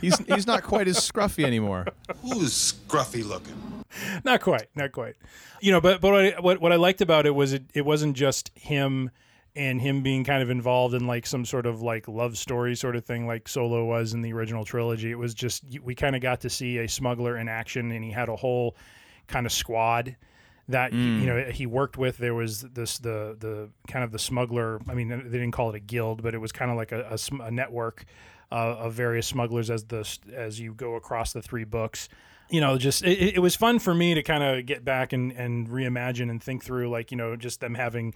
he's 0.02 0.18
he's 0.28 0.48
not 0.48 0.64
quite 0.64 0.88
as 0.88 0.98
scruffy 0.98 1.44
anymore. 1.46 1.86
Who's 2.24 2.74
scruffy 2.74 3.24
looking? 3.24 3.81
not 4.24 4.42
quite, 4.42 4.68
not 4.76 4.92
quite. 4.92 5.16
You 5.62 5.72
know, 5.72 5.82
but 5.82 6.02
but 6.02 6.12
what 6.12 6.22
I, 6.22 6.40
what, 6.40 6.62
what 6.62 6.72
I 6.72 6.76
liked 6.76 7.02
about 7.02 7.26
it 7.26 7.36
was 7.36 7.54
it, 7.54 7.64
it 7.74 7.86
wasn't 7.86 8.16
just 8.16 8.52
him 8.56 9.12
and 9.56 9.82
him 9.82 10.02
being 10.02 10.24
kind 10.24 10.42
of 10.42 10.50
involved 10.50 10.94
in 10.94 11.08
like 11.08 11.26
some 11.26 11.44
sort 11.46 11.66
of 11.66 11.82
like 11.82 12.08
love 12.08 12.38
story 12.38 12.76
sort 12.76 12.96
of 12.96 13.06
thing 13.06 13.28
like 13.28 13.50
Solo 13.50 13.84
was 13.86 14.14
in 14.14 14.22
the 14.22 14.32
original 14.34 14.64
trilogy. 14.64 15.12
It 15.12 15.18
was 15.18 15.34
just 15.34 15.64
we 15.84 15.96
kind 15.96 16.16
of 16.16 16.22
got 16.22 16.42
to 16.42 16.50
see 16.50 16.78
a 16.78 16.88
smuggler 16.88 17.38
in 17.38 17.48
action, 17.48 17.92
and 17.92 18.04
he 18.04 18.12
had 18.12 18.30
a 18.30 18.36
whole 18.36 18.76
kind 19.28 19.46
of 19.46 19.52
squad 19.52 20.16
that 20.70 20.94
you 20.94 21.26
know 21.26 21.44
he 21.52 21.66
worked 21.66 21.98
with. 21.98 22.18
There 22.18 22.34
was 22.34 22.62
this 22.62 23.00
the 23.00 23.36
the 23.38 23.70
kind 23.88 24.04
of 24.04 24.12
the 24.12 24.20
smuggler. 24.20 24.80
I 24.88 24.94
mean, 24.94 25.10
they 25.10 25.18
didn't 25.18 25.52
call 25.52 25.70
it 25.70 25.76
a 25.76 25.80
guild, 25.80 26.24
but 26.24 26.34
it 26.34 26.38
was 26.38 26.52
kind 26.52 26.72
of 26.72 26.78
like 26.78 26.92
a, 26.92 27.02
a 27.12 27.44
a 27.44 27.52
network 27.52 28.06
uh, 28.52 28.76
of 28.78 28.94
various 28.94 29.28
smugglers 29.28 29.70
as 29.70 29.86
the 29.86 30.08
as 30.34 30.60
you 30.60 30.74
go 30.74 30.96
across 30.96 31.34
the 31.34 31.42
three 31.42 31.66
books. 31.66 32.10
You 32.52 32.62
know, 32.62 32.78
just 32.78 33.04
it, 33.04 33.36
it 33.36 33.40
was 33.40 33.56
fun 33.56 33.80
for 33.80 33.94
me 33.94 34.14
to 34.14 34.22
kind 34.22 34.44
of 34.44 34.66
get 34.66 34.86
back 34.86 35.14
and, 35.14 35.32
and 35.32 35.70
reimagine 35.70 36.30
and 36.30 36.44
think 36.44 36.64
through, 36.64 36.90
like, 36.90 37.10
you 37.10 37.18
know, 37.18 37.36
just 37.36 37.62
them 37.62 37.74
having, 37.74 38.14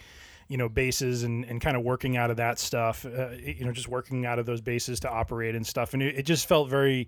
you 0.50 0.58
know, 0.58 0.70
bases 0.70 1.24
and, 1.24 1.46
and 1.46 1.62
kind 1.62 1.78
of 1.78 1.84
working 1.84 2.18
out 2.18 2.30
of 2.30 2.38
that 2.38 2.60
stuff, 2.60 3.06
uh, 3.06 3.30
you 3.32 3.66
know, 3.66 3.72
just 3.72 3.88
working 3.88 4.26
out 4.26 4.38
of 4.38 4.46
those 4.46 4.62
bases 4.62 5.00
to 5.00 5.10
operate 5.10 5.56
and 5.56 5.66
stuff. 5.66 5.94
And 5.94 6.04
it, 6.04 6.18
it 6.20 6.24
just 6.24 6.48
felt 6.48 6.70
very 6.70 7.08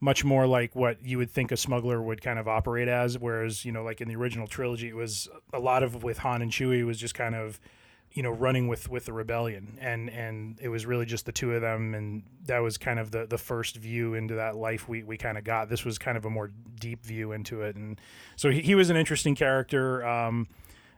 much 0.00 0.24
more 0.24 0.46
like 0.46 0.76
what 0.76 1.04
you 1.04 1.18
would 1.18 1.30
think 1.30 1.50
a 1.50 1.56
smuggler 1.56 2.00
would 2.00 2.22
kind 2.22 2.38
of 2.38 2.46
operate 2.46 2.86
as. 2.86 3.18
Whereas, 3.18 3.64
you 3.64 3.72
know, 3.72 3.82
like 3.82 4.00
in 4.00 4.06
the 4.06 4.16
original 4.16 4.46
trilogy, 4.46 4.88
it 4.88 4.96
was 4.96 5.28
a 5.52 5.58
lot 5.58 5.82
of 5.82 6.04
with 6.04 6.18
Han 6.18 6.40
and 6.40 6.52
Chewie 6.52 6.86
was 6.86 6.98
just 6.98 7.14
kind 7.14 7.34
of, 7.34 7.58
you 8.12 8.22
know 8.22 8.30
running 8.30 8.68
with 8.68 8.88
with 8.88 9.04
the 9.06 9.12
rebellion. 9.12 9.78
And 9.80 10.10
and 10.10 10.58
it 10.60 10.68
was 10.68 10.86
really 10.86 11.06
just 11.06 11.26
the 11.26 11.32
two 11.32 11.54
of 11.54 11.60
them. 11.60 11.94
And 11.94 12.22
that 12.46 12.58
was 12.58 12.78
kind 12.78 12.98
of 12.98 13.10
the 13.10 13.26
the 13.26 13.38
first 13.38 13.76
view 13.76 14.14
into 14.14 14.34
that 14.34 14.56
life 14.56 14.88
we 14.88 15.02
we 15.02 15.16
kind 15.16 15.38
of 15.38 15.44
got. 15.44 15.68
This 15.68 15.84
was 15.84 15.98
kind 15.98 16.16
of 16.16 16.24
a 16.24 16.30
more 16.30 16.50
deep 16.80 17.04
view 17.04 17.32
into 17.32 17.62
it. 17.62 17.76
And 17.76 18.00
so 18.36 18.50
he, 18.50 18.60
he 18.60 18.74
was 18.74 18.90
an 18.90 18.96
interesting 18.96 19.34
character. 19.34 20.04
Um 20.06 20.48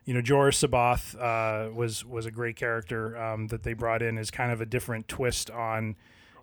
you 0.05 0.15
know 0.15 0.23
Joruus 0.23 0.67
C'baoth 0.67 1.15
uh, 1.21 1.73
was 1.73 2.05
was 2.05 2.27
a 2.27 2.31
great 2.31 2.57
character 2.57 3.17
um, 3.17 3.49
that 3.49 3.63
they 3.63 3.75
brought 3.75 4.03
in 4.03 4.19
as 4.19 4.31
kind 4.31 4.51
of 4.51 4.61
a 4.61 4.67
different 4.67 5.09
twist 5.09 5.51
on 5.51 5.95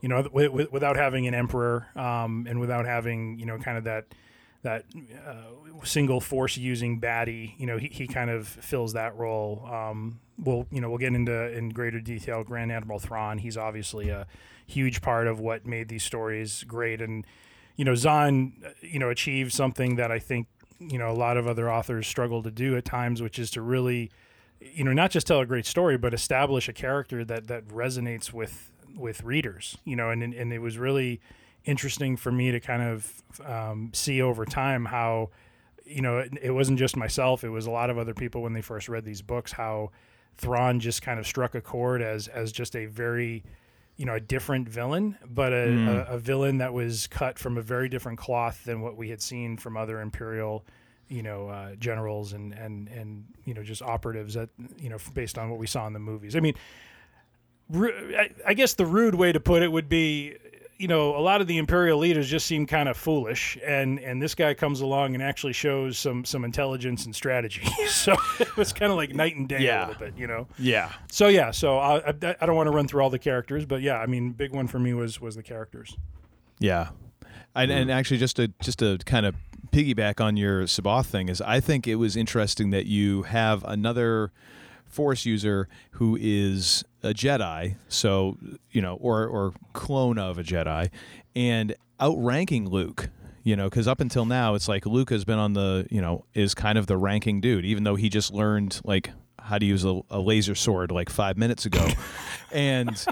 you 0.01 0.09
know 0.09 0.23
w- 0.23 0.47
w- 0.47 0.69
without 0.71 0.95
having 0.95 1.27
an 1.27 1.33
emperor 1.33 1.87
um, 1.95 2.45
and 2.47 2.59
without 2.59 2.85
having 2.85 3.37
you 3.39 3.45
know 3.45 3.57
kind 3.57 3.77
of 3.77 3.83
that 3.85 4.05
that 4.67 4.83
uh, 5.25 5.85
single 5.85 6.19
force 6.19 6.57
using 6.57 6.99
baddie, 6.99 7.53
you 7.57 7.65
know, 7.65 7.77
he, 7.77 7.87
he 7.87 8.05
kind 8.05 8.29
of 8.29 8.45
fills 8.45 8.91
that 8.93 9.15
role. 9.15 9.65
Um, 9.71 10.19
we'll, 10.37 10.67
you 10.71 10.81
know, 10.81 10.89
we'll 10.89 10.97
get 10.97 11.13
into 11.13 11.57
in 11.57 11.69
greater 11.69 12.01
detail. 12.01 12.43
Grand 12.43 12.69
Admiral 12.69 12.99
Thrawn, 12.99 13.37
he's 13.37 13.55
obviously 13.55 14.09
a 14.09 14.27
huge 14.65 15.01
part 15.01 15.27
of 15.27 15.39
what 15.39 15.65
made 15.65 15.87
these 15.87 16.03
stories 16.03 16.65
great. 16.65 17.01
And, 17.01 17.25
you 17.77 17.85
know, 17.85 17.95
Zahn, 17.95 18.61
you 18.81 18.99
know, 18.99 19.09
achieved 19.09 19.53
something 19.53 19.95
that 19.95 20.11
I 20.11 20.19
think, 20.19 20.47
you 20.79 20.97
know, 20.97 21.09
a 21.09 21.15
lot 21.15 21.37
of 21.37 21.47
other 21.47 21.71
authors 21.71 22.05
struggle 22.05 22.43
to 22.43 22.51
do 22.51 22.75
at 22.75 22.83
times, 22.83 23.21
which 23.21 23.39
is 23.39 23.49
to 23.51 23.61
really, 23.61 24.11
you 24.59 24.83
know, 24.83 24.91
not 24.91 25.11
just 25.11 25.27
tell 25.27 25.39
a 25.39 25.45
great 25.45 25.65
story, 25.65 25.97
but 25.97 26.13
establish 26.13 26.67
a 26.67 26.73
character 26.73 27.23
that, 27.23 27.47
that 27.47 27.65
resonates 27.69 28.33
with, 28.33 28.69
with 28.97 29.23
readers, 29.23 29.77
you 29.85 29.95
know, 29.95 30.09
and, 30.09 30.21
and 30.21 30.51
it 30.51 30.59
was 30.59 30.77
really, 30.77 31.21
interesting 31.67 32.15
for 32.17 32.31
me 32.31 32.51
to 32.51 32.59
kind 32.59 32.81
of 32.81 33.23
um, 33.45 33.91
see 33.93 34.21
over 34.21 34.45
time 34.45 34.85
how 34.85 35.29
you 35.85 36.01
know 36.01 36.19
it, 36.19 36.31
it, 36.41 36.51
wasn't 36.51 36.79
just 36.79 36.95
myself 36.95 37.43
it 37.43 37.49
was 37.49 37.65
a 37.65 37.71
lot 37.71 37.89
of 37.89 37.97
other 37.97 38.13
people 38.13 38.41
when 38.41 38.53
they 38.53 38.61
first 38.61 38.89
read 38.89 39.05
these 39.05 39.21
books 39.21 39.51
how 39.51 39.91
Thrawn 40.37 40.79
just 40.79 41.01
kind 41.01 41.19
of 41.19 41.27
struck 41.27 41.55
a 41.55 41.61
chord 41.61 42.01
as 42.01 42.27
as 42.27 42.51
just 42.51 42.75
a 42.75 42.85
very 42.85 43.43
you 43.97 44.05
know 44.05 44.15
a 44.15 44.19
different 44.19 44.69
villain 44.69 45.17
but 45.29 45.51
a, 45.51 45.67
mm. 45.67 45.87
a, 45.87 46.13
a 46.13 46.17
villain 46.17 46.57
that 46.59 46.73
was 46.73 47.07
cut 47.07 47.37
from 47.37 47.57
a 47.57 47.61
very 47.61 47.89
different 47.89 48.17
cloth 48.17 48.63
than 48.63 48.81
what 48.81 48.95
we 48.95 49.09
had 49.09 49.21
seen 49.21 49.57
from 49.57 49.75
other 49.75 50.01
imperial 50.01 50.65
you 51.09 51.23
know 51.23 51.49
uh, 51.49 51.75
generals 51.75 52.33
and 52.33 52.53
and 52.53 52.87
and 52.89 53.25
you 53.45 53.53
know 53.53 53.63
just 53.63 53.81
operatives 53.81 54.33
that 54.35 54.49
you 54.77 54.89
know 54.89 54.97
based 55.13 55.37
on 55.37 55.49
what 55.49 55.59
we 55.59 55.67
saw 55.67 55.85
in 55.85 55.93
the 55.93 55.99
movies 55.99 56.35
i 56.35 56.39
mean 56.39 56.55
I 58.45 58.53
guess 58.55 58.75
the 58.75 58.85
rude 58.85 59.15
way 59.15 59.33
to 59.33 59.41
put 59.41 59.61
it 59.61 59.69
would 59.69 59.89
be 59.89 60.37
you 60.79 60.87
know, 60.87 61.15
a 61.15 61.19
lot 61.19 61.41
of 61.41 61.47
the 61.47 61.57
imperial 61.57 61.97
leaders 61.97 62.29
just 62.29 62.45
seem 62.45 62.67
kind 62.67 62.87
of 62.87 62.97
foolish, 62.97 63.57
and 63.65 63.99
and 63.99 64.21
this 64.21 64.35
guy 64.35 64.53
comes 64.53 64.81
along 64.81 65.15
and 65.15 65.23
actually 65.23 65.53
shows 65.53 65.97
some 65.97 66.23
some 66.23 66.43
intelligence 66.43 67.05
and 67.05 67.15
strategy. 67.15 67.65
so 67.87 68.15
it 68.39 68.55
was 68.55 68.73
kind 68.73 68.91
of 68.91 68.97
like 68.97 69.13
night 69.13 69.35
and 69.35 69.47
day 69.47 69.59
yeah. 69.59 69.85
a 69.85 69.87
little 69.87 70.05
bit, 70.05 70.17
you 70.17 70.27
know. 70.27 70.47
Yeah. 70.59 70.91
So 71.11 71.27
yeah, 71.27 71.51
so 71.51 71.77
I, 71.77 72.09
I, 72.09 72.35
I 72.41 72.45
don't 72.45 72.55
want 72.55 72.67
to 72.67 72.75
run 72.75 72.87
through 72.87 73.01
all 73.01 73.09
the 73.09 73.19
characters, 73.19 73.65
but 73.65 73.81
yeah, 73.81 73.97
I 73.97 74.05
mean, 74.05 74.31
big 74.31 74.53
one 74.53 74.67
for 74.67 74.79
me 74.79 74.93
was 74.93 75.19
was 75.19 75.35
the 75.35 75.43
characters. 75.43 75.97
Yeah, 76.59 76.89
and, 77.55 77.71
and 77.71 77.89
mm-hmm. 77.89 77.97
actually 77.97 78.17
just 78.17 78.35
to 78.35 78.49
just 78.61 78.79
to 78.79 78.97
kind 79.05 79.25
of 79.25 79.35
piggyback 79.71 80.21
on 80.21 80.37
your 80.37 80.63
C'baoth 80.63 81.07
thing 81.07 81.29
is 81.29 81.41
I 81.41 81.59
think 81.59 81.87
it 81.87 81.95
was 81.95 82.15
interesting 82.15 82.69
that 82.69 82.85
you 82.85 83.23
have 83.23 83.63
another 83.63 84.31
force 84.87 85.25
user 85.25 85.67
who 85.91 86.17
is 86.19 86.83
a 87.03 87.09
Jedi, 87.09 87.77
so 87.87 88.37
you 88.71 88.81
know, 88.81 88.95
or 88.95 89.25
or 89.27 89.53
clone 89.73 90.17
of 90.17 90.37
a 90.37 90.43
Jedi, 90.43 90.89
and 91.35 91.75
outranking 92.01 92.69
Luke. 92.69 93.09
You 93.43 93.55
know, 93.55 93.69
because 93.69 93.87
up 93.87 94.01
until 94.01 94.25
now, 94.25 94.55
it's 94.55 94.67
like 94.67 94.85
Luke 94.85 95.09
has 95.09 95.23
been 95.23 95.39
on 95.39 95.53
the, 95.53 95.87
you 95.89 96.01
know, 96.01 96.25
is 96.33 96.53
kind 96.53 96.77
of 96.77 96.87
the 96.87 96.97
ranking 96.97 97.39
dude, 97.39 97.63
even 97.63 97.85
though 97.85 97.95
he 97.95 98.09
just 98.09 98.33
learned 98.33 98.81
like 98.83 99.11
how 99.47 99.57
to 99.57 99.65
use 99.65 99.85
a, 99.85 100.01
a 100.09 100.19
laser 100.19 100.55
sword 100.55 100.91
like 100.91 101.09
five 101.09 101.37
minutes 101.37 101.65
ago, 101.65 101.87
and 102.51 103.05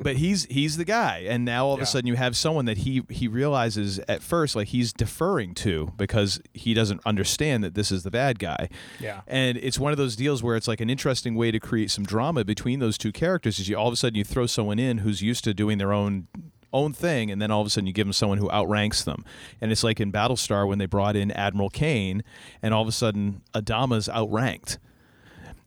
but 0.00 0.16
he's 0.16 0.44
he's 0.46 0.76
the 0.76 0.84
guy, 0.84 1.24
and 1.28 1.44
now 1.44 1.66
all 1.66 1.74
of 1.74 1.80
yeah. 1.80 1.84
a 1.84 1.86
sudden 1.86 2.06
you 2.06 2.14
have 2.14 2.36
someone 2.36 2.64
that 2.66 2.78
he 2.78 3.02
he 3.08 3.28
realizes 3.28 3.98
at 4.08 4.22
first 4.22 4.56
like 4.56 4.68
he's 4.68 4.92
deferring 4.92 5.54
to 5.54 5.92
because 5.96 6.40
he 6.54 6.74
doesn't 6.74 7.00
understand 7.04 7.64
that 7.64 7.74
this 7.74 7.90
is 7.90 8.02
the 8.02 8.10
bad 8.10 8.38
guy. 8.38 8.68
Yeah, 9.00 9.22
and 9.26 9.58
it's 9.58 9.78
one 9.78 9.92
of 9.92 9.98
those 9.98 10.16
deals 10.16 10.42
where 10.42 10.56
it's 10.56 10.68
like 10.68 10.80
an 10.80 10.90
interesting 10.90 11.34
way 11.34 11.50
to 11.50 11.60
create 11.60 11.90
some 11.90 12.04
drama 12.04 12.44
between 12.44 12.78
those 12.78 12.96
two 12.96 13.12
characters. 13.12 13.58
Is 13.58 13.68
you 13.68 13.76
all 13.76 13.88
of 13.88 13.92
a 13.92 13.96
sudden 13.96 14.16
you 14.16 14.24
throw 14.24 14.46
someone 14.46 14.78
in 14.78 14.98
who's 14.98 15.22
used 15.22 15.44
to 15.44 15.54
doing 15.54 15.78
their 15.78 15.92
own 15.92 16.28
own 16.72 16.92
thing, 16.92 17.30
and 17.30 17.40
then 17.40 17.50
all 17.50 17.60
of 17.60 17.66
a 17.66 17.70
sudden 17.70 17.86
you 17.86 17.92
give 17.92 18.06
them 18.06 18.12
someone 18.12 18.38
who 18.38 18.50
outranks 18.50 19.02
them. 19.02 19.24
And 19.60 19.72
it's 19.72 19.82
like 19.82 20.00
in 20.00 20.12
Battlestar 20.12 20.68
when 20.68 20.78
they 20.78 20.86
brought 20.86 21.16
in 21.16 21.30
Admiral 21.32 21.70
Cain, 21.70 22.22
and 22.62 22.74
all 22.74 22.82
of 22.82 22.88
a 22.88 22.92
sudden 22.92 23.42
Adama's 23.54 24.08
outranked 24.08 24.78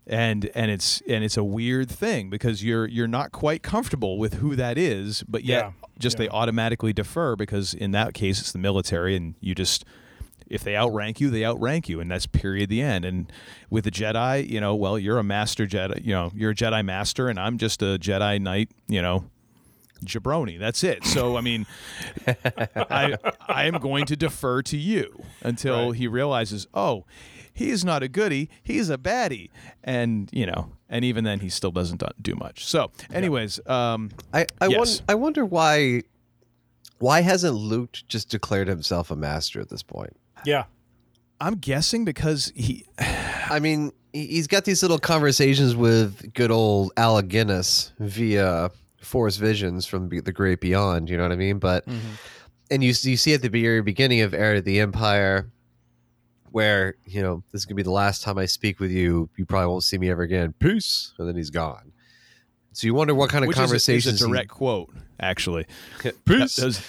and 0.09 0.49
and 0.55 0.71
it's 0.71 1.01
and 1.07 1.23
it's 1.23 1.37
a 1.37 1.43
weird 1.43 1.89
thing 1.89 2.29
because 2.29 2.63
you're 2.63 2.87
you're 2.87 3.07
not 3.07 3.31
quite 3.31 3.63
comfortable 3.63 4.17
with 4.17 4.35
who 4.35 4.55
that 4.55 4.77
is, 4.77 5.23
but 5.27 5.43
yet 5.43 5.65
yeah. 5.65 5.87
just 5.99 6.15
yeah. 6.15 6.25
they 6.25 6.29
automatically 6.29 6.91
defer 6.91 7.35
because 7.35 7.73
in 7.73 7.91
that 7.91 8.13
case 8.13 8.39
it's 8.39 8.51
the 8.51 8.59
military 8.59 9.15
and 9.15 9.35
you 9.39 9.53
just 9.53 9.85
if 10.47 10.63
they 10.63 10.75
outrank 10.75 11.21
you, 11.21 11.29
they 11.29 11.45
outrank 11.45 11.87
you, 11.87 11.99
and 11.99 12.09
that's 12.09 12.25
period 12.25 12.69
the 12.69 12.81
end. 12.81 13.05
And 13.05 13.31
with 13.69 13.83
the 13.83 13.91
Jedi, 13.91 14.49
you 14.49 14.59
know, 14.59 14.73
well, 14.73 14.97
you're 14.97 15.19
a 15.19 15.23
master 15.23 15.67
Jedi, 15.67 16.03
you 16.03 16.11
know, 16.11 16.31
you're 16.33 16.51
a 16.51 16.55
Jedi 16.55 16.83
master, 16.83 17.29
and 17.29 17.39
I'm 17.39 17.59
just 17.59 17.83
a 17.83 17.99
Jedi 17.99 18.41
Knight, 18.41 18.71
you 18.87 19.01
know, 19.01 19.25
jabroni. 20.03 20.57
That's 20.59 20.83
it. 20.83 21.05
So 21.05 21.37
I 21.37 21.41
mean, 21.41 21.67
I 22.75 23.15
I 23.47 23.65
am 23.65 23.75
going 23.75 24.05
to 24.07 24.15
defer 24.15 24.63
to 24.63 24.77
you 24.77 25.23
until 25.41 25.89
right. 25.89 25.95
he 25.95 26.07
realizes, 26.07 26.67
oh, 26.73 27.05
he's 27.59 27.83
not 27.83 28.01
a 28.01 28.07
goody, 28.07 28.49
he's 28.63 28.89
a 28.89 28.97
baddie, 28.97 29.49
and 29.83 30.29
you 30.31 30.45
know, 30.45 30.71
and 30.87 31.03
even 31.03 31.25
then, 31.25 31.41
he 31.41 31.49
still 31.49 31.71
doesn't 31.71 32.01
do 32.21 32.35
much. 32.35 32.65
So, 32.65 32.91
anyways, 33.13 33.59
um, 33.67 34.11
I 34.33 34.45
I, 34.61 34.67
yes. 34.67 34.77
won- 34.77 35.05
I 35.09 35.15
wonder 35.15 35.45
why 35.45 36.03
why 36.99 37.21
hasn't 37.21 37.55
Luke 37.55 37.97
just 38.07 38.29
declared 38.29 38.67
himself 38.67 39.11
a 39.11 39.15
master 39.15 39.59
at 39.59 39.69
this 39.69 39.83
point? 39.83 40.15
Yeah, 40.45 40.63
I'm 41.39 41.55
guessing 41.55 42.05
because 42.05 42.51
he. 42.55 42.85
I 43.51 43.59
mean, 43.59 43.91
he's 44.13 44.47
got 44.47 44.63
these 44.63 44.81
little 44.81 44.99
conversations 44.99 45.75
with 45.75 46.33
good 46.33 46.51
old 46.51 46.91
Alec 46.97 47.27
Guinness 47.27 47.91
via 47.99 48.69
Force 49.01 49.37
Visions 49.37 49.85
from 49.85 50.07
the 50.07 50.31
Great 50.31 50.61
Beyond. 50.61 51.09
You 51.09 51.17
know 51.17 51.23
what 51.23 51.31
I 51.31 51.35
mean? 51.35 51.59
But 51.59 51.85
mm-hmm. 51.87 52.09
and 52.71 52.83
you 52.83 52.93
you 53.01 53.17
see 53.17 53.33
at 53.33 53.41
the 53.41 53.49
very 53.49 53.81
beginning 53.81 54.21
of 54.21 54.33
Heir 54.33 54.55
to 54.55 54.61
the 54.61 54.79
Empire 54.79 55.49
where 56.51 56.95
you 57.05 57.21
know 57.21 57.43
this 57.51 57.61
is 57.61 57.65
gonna 57.65 57.75
be 57.75 57.83
the 57.83 57.91
last 57.91 58.23
time 58.23 58.37
I 58.37 58.45
speak 58.45 58.79
with 58.79 58.91
you. 58.91 59.29
You 59.37 59.45
probably 59.45 59.67
won't 59.67 59.83
see 59.83 59.97
me 59.97 60.09
ever 60.09 60.23
again. 60.23 60.53
Peace, 60.59 61.13
and 61.17 61.27
then 61.27 61.35
he's 61.35 61.49
gone. 61.49 61.91
So 62.73 62.87
you 62.87 62.93
wonder 62.93 63.15
what 63.15 63.29
kind 63.29 63.43
of 63.43 63.47
Which 63.49 63.57
conversations. 63.57 64.15
Is 64.15 64.21
a, 64.21 64.25
is 64.25 64.29
a 64.29 64.29
direct 64.29 64.51
he... 64.51 64.57
quote, 64.57 64.89
actually. 65.19 65.65
Peace. 66.25 66.55
That, 66.55 66.81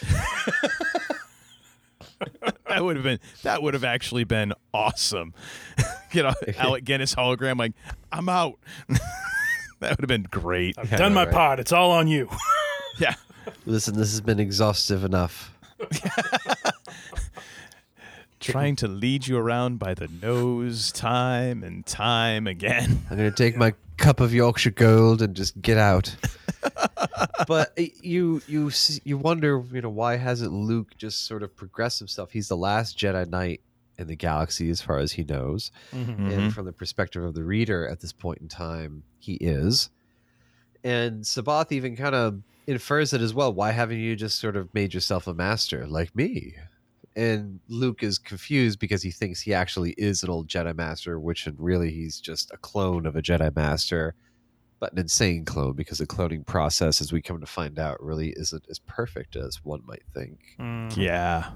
that 2.68 2.85
would 2.85 2.96
have 2.96 3.05
been 3.05 3.18
that 3.42 3.62
would 3.62 3.75
have 3.75 3.85
actually 3.85 4.25
been 4.25 4.53
awesome. 4.73 5.35
you 6.12 6.23
know, 6.23 6.35
Alec 6.59 6.85
Guinness 6.85 7.14
hologram, 7.14 7.59
like 7.59 7.73
I'm 8.12 8.29
out. 8.29 8.59
that 8.88 9.90
would 9.90 10.01
have 10.01 10.09
been 10.09 10.29
great. 10.31 10.77
I've 10.79 10.90
done 10.90 11.14
my 11.14 11.25
right. 11.25 11.33
part. 11.33 11.61
It's 11.61 11.73
all 11.73 11.90
on 11.90 12.09
you. 12.09 12.29
yeah. 12.99 13.14
Listen, 13.66 13.96
this 13.96 14.11
has 14.11 14.20
been 14.20 14.38
exhaustive 14.38 15.03
enough 15.05 15.53
trying 18.40 18.74
to 18.76 18.88
lead 18.88 19.26
you 19.26 19.37
around 19.37 19.79
by 19.79 19.94
the 19.94 20.09
nose 20.22 20.90
time 20.90 21.62
and 21.62 21.85
time 21.87 22.46
again. 22.46 23.05
I'm 23.11 23.16
going 23.16 23.31
to 23.31 23.37
take 23.37 23.57
my 23.57 23.74
cup 23.98 24.18
of 24.20 24.33
Yorkshire 24.33 24.70
Gold 24.70 25.22
and 25.22 25.37
just 25.37 25.61
get 25.61 25.76
out. 25.76 26.16
but 27.46 27.72
uh, 27.79 27.85
you 28.03 28.42
you 28.46 28.70
you 29.05 29.18
wonder, 29.18 29.62
you 29.72 29.83
know, 29.83 29.90
why 29.90 30.16
hasn't 30.16 30.53
Luke 30.53 30.96
just 30.96 31.26
sort 31.26 31.42
of 31.42 31.55
progressed 31.55 31.98
himself? 31.98 32.33
He's 32.33 32.48
the 32.48 32.57
last 32.57 32.98
Jedi 32.98 33.29
Knight 33.29 33.61
in 33.98 34.07
the 34.07 34.16
galaxy 34.16 34.70
as 34.70 34.81
far 34.81 34.98
as 34.98 35.12
he 35.12 35.24
knows. 35.24 35.70
Mm-hmm. 35.92 36.31
And 36.31 36.55
from 36.55 36.64
the 36.64 36.72
perspective 36.72 37.22
of 37.22 37.35
the 37.35 37.44
reader 37.44 37.87
at 37.87 38.00
this 38.00 38.12
point 38.12 38.40
in 38.40 38.48
time, 38.48 39.03
he 39.18 39.35
is. 39.35 39.90
And 40.83 41.22
C'baoth 41.22 41.72
even 41.72 41.94
kind 41.94 42.14
of 42.14 42.40
infers 42.66 43.12
it 43.12 43.20
as 43.20 43.35
well. 43.35 43.53
Why 43.53 43.72
haven't 43.72 43.98
you 43.98 44.16
just 44.16 44.38
sort 44.38 44.57
of 44.57 44.72
made 44.72 44.94
yourself 44.94 45.26
a 45.26 45.35
master 45.35 45.87
like 45.87 46.16
me? 46.16 46.55
And 47.16 47.61
Luke 47.68 48.03
is 48.03 48.18
confused 48.18 48.79
because 48.79 49.03
he 49.03 49.11
thinks 49.11 49.40
he 49.40 49.53
actually 49.53 49.92
is 49.99 50.23
an 50.23 50.31
old 50.31 50.49
Jedi 50.49 50.75
Master, 50.77 51.18
which 51.18 51.46
in 51.46 51.57
really 51.59 51.90
he's 51.90 52.20
just 52.20 52.51
a 52.53 52.57
clone 52.57 53.07
of 53.07 53.16
a 53.16 53.23
Jedi 53.23 53.55
Master, 53.55 54.14
but 54.79 54.92
an 54.92 54.99
insane 54.99 55.44
clone 55.44 55.75
because 55.75 55.99
the 55.99 56.07
cloning 56.07 56.46
process, 56.46 57.01
as 57.01 57.12
we 57.12 57.20
come 57.20 57.40
to 57.40 57.46
find 57.46 57.79
out, 57.79 58.03
really 58.03 58.31
isn't 58.37 58.64
as 58.70 58.79
perfect 58.79 59.37
as 59.37 59.64
one 59.64 59.83
might 59.87 60.05
think. 60.14 60.38
Mm. 60.59 60.96
Yeah. 60.96 61.51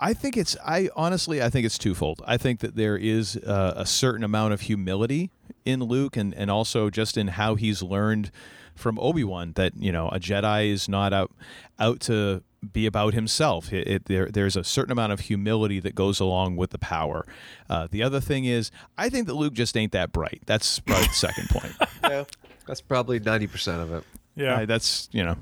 I 0.00 0.12
think 0.12 0.36
it's. 0.36 0.56
I 0.66 0.88
honestly, 0.96 1.40
I 1.40 1.50
think 1.50 1.64
it's 1.64 1.78
twofold. 1.78 2.20
I 2.26 2.36
think 2.36 2.60
that 2.60 2.74
there 2.74 2.96
is 2.96 3.36
uh, 3.36 3.74
a 3.76 3.86
certain 3.86 4.24
amount 4.24 4.52
of 4.52 4.62
humility 4.62 5.30
in 5.64 5.84
Luke, 5.84 6.16
and 6.16 6.34
and 6.34 6.50
also 6.50 6.90
just 6.90 7.16
in 7.16 7.28
how 7.28 7.54
he's 7.54 7.80
learned 7.80 8.32
from 8.78 8.98
Obi 9.00 9.24
Wan 9.24 9.52
that 9.56 9.72
you 9.78 9.92
know 9.92 10.08
a 10.08 10.18
Jedi 10.18 10.70
is 10.70 10.88
not 10.88 11.12
out 11.12 11.30
out 11.78 12.00
to 12.00 12.42
be 12.72 12.86
about 12.86 13.14
himself. 13.14 13.72
It, 13.72 13.86
it, 13.86 14.04
there, 14.06 14.26
there's 14.26 14.56
a 14.56 14.64
certain 14.64 14.90
amount 14.90 15.12
of 15.12 15.20
humility 15.20 15.78
that 15.78 15.94
goes 15.94 16.18
along 16.18 16.56
with 16.56 16.70
the 16.70 16.78
power. 16.78 17.24
Uh, 17.70 17.86
the 17.88 18.02
other 18.02 18.18
thing 18.20 18.46
is, 18.46 18.72
I 18.96 19.08
think 19.10 19.28
that 19.28 19.34
Luke 19.34 19.54
just 19.54 19.76
ain't 19.76 19.92
that 19.92 20.10
bright. 20.10 20.42
That's 20.46 20.80
probably 20.80 21.06
the 21.06 21.12
second 21.12 21.48
point. 21.50 21.72
yeah, 22.02 22.24
that's 22.66 22.80
probably 22.80 23.20
ninety 23.20 23.46
percent 23.46 23.80
of 23.82 23.92
it. 23.92 24.04
Yeah, 24.34 24.60
Uh, 24.62 24.66
that's 24.66 25.08
you 25.12 25.24
know, 25.24 25.36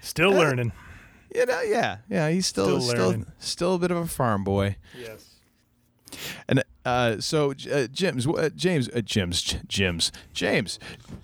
still 0.00 0.32
Uh, 0.32 0.38
learning. 0.38 0.72
you 1.34 1.46
know, 1.46 1.60
yeah, 1.62 1.98
yeah. 2.08 2.28
He's 2.30 2.46
still 2.46 2.80
Still 2.80 3.12
still 3.12 3.24
still, 3.38 3.74
a 3.74 3.78
bit 3.78 3.90
of 3.90 3.96
a 3.98 4.06
farm 4.06 4.42
boy. 4.44 4.76
Yes. 4.98 5.26
And 6.48 6.64
uh, 6.86 7.20
so, 7.20 7.52
uh, 7.70 7.86
Jim's, 7.88 8.26
uh, 8.26 8.48
James, 8.56 8.88
uh, 8.88 9.02
Jim's, 9.02 9.42
Jim's, 9.68 10.10
James, 10.32 10.78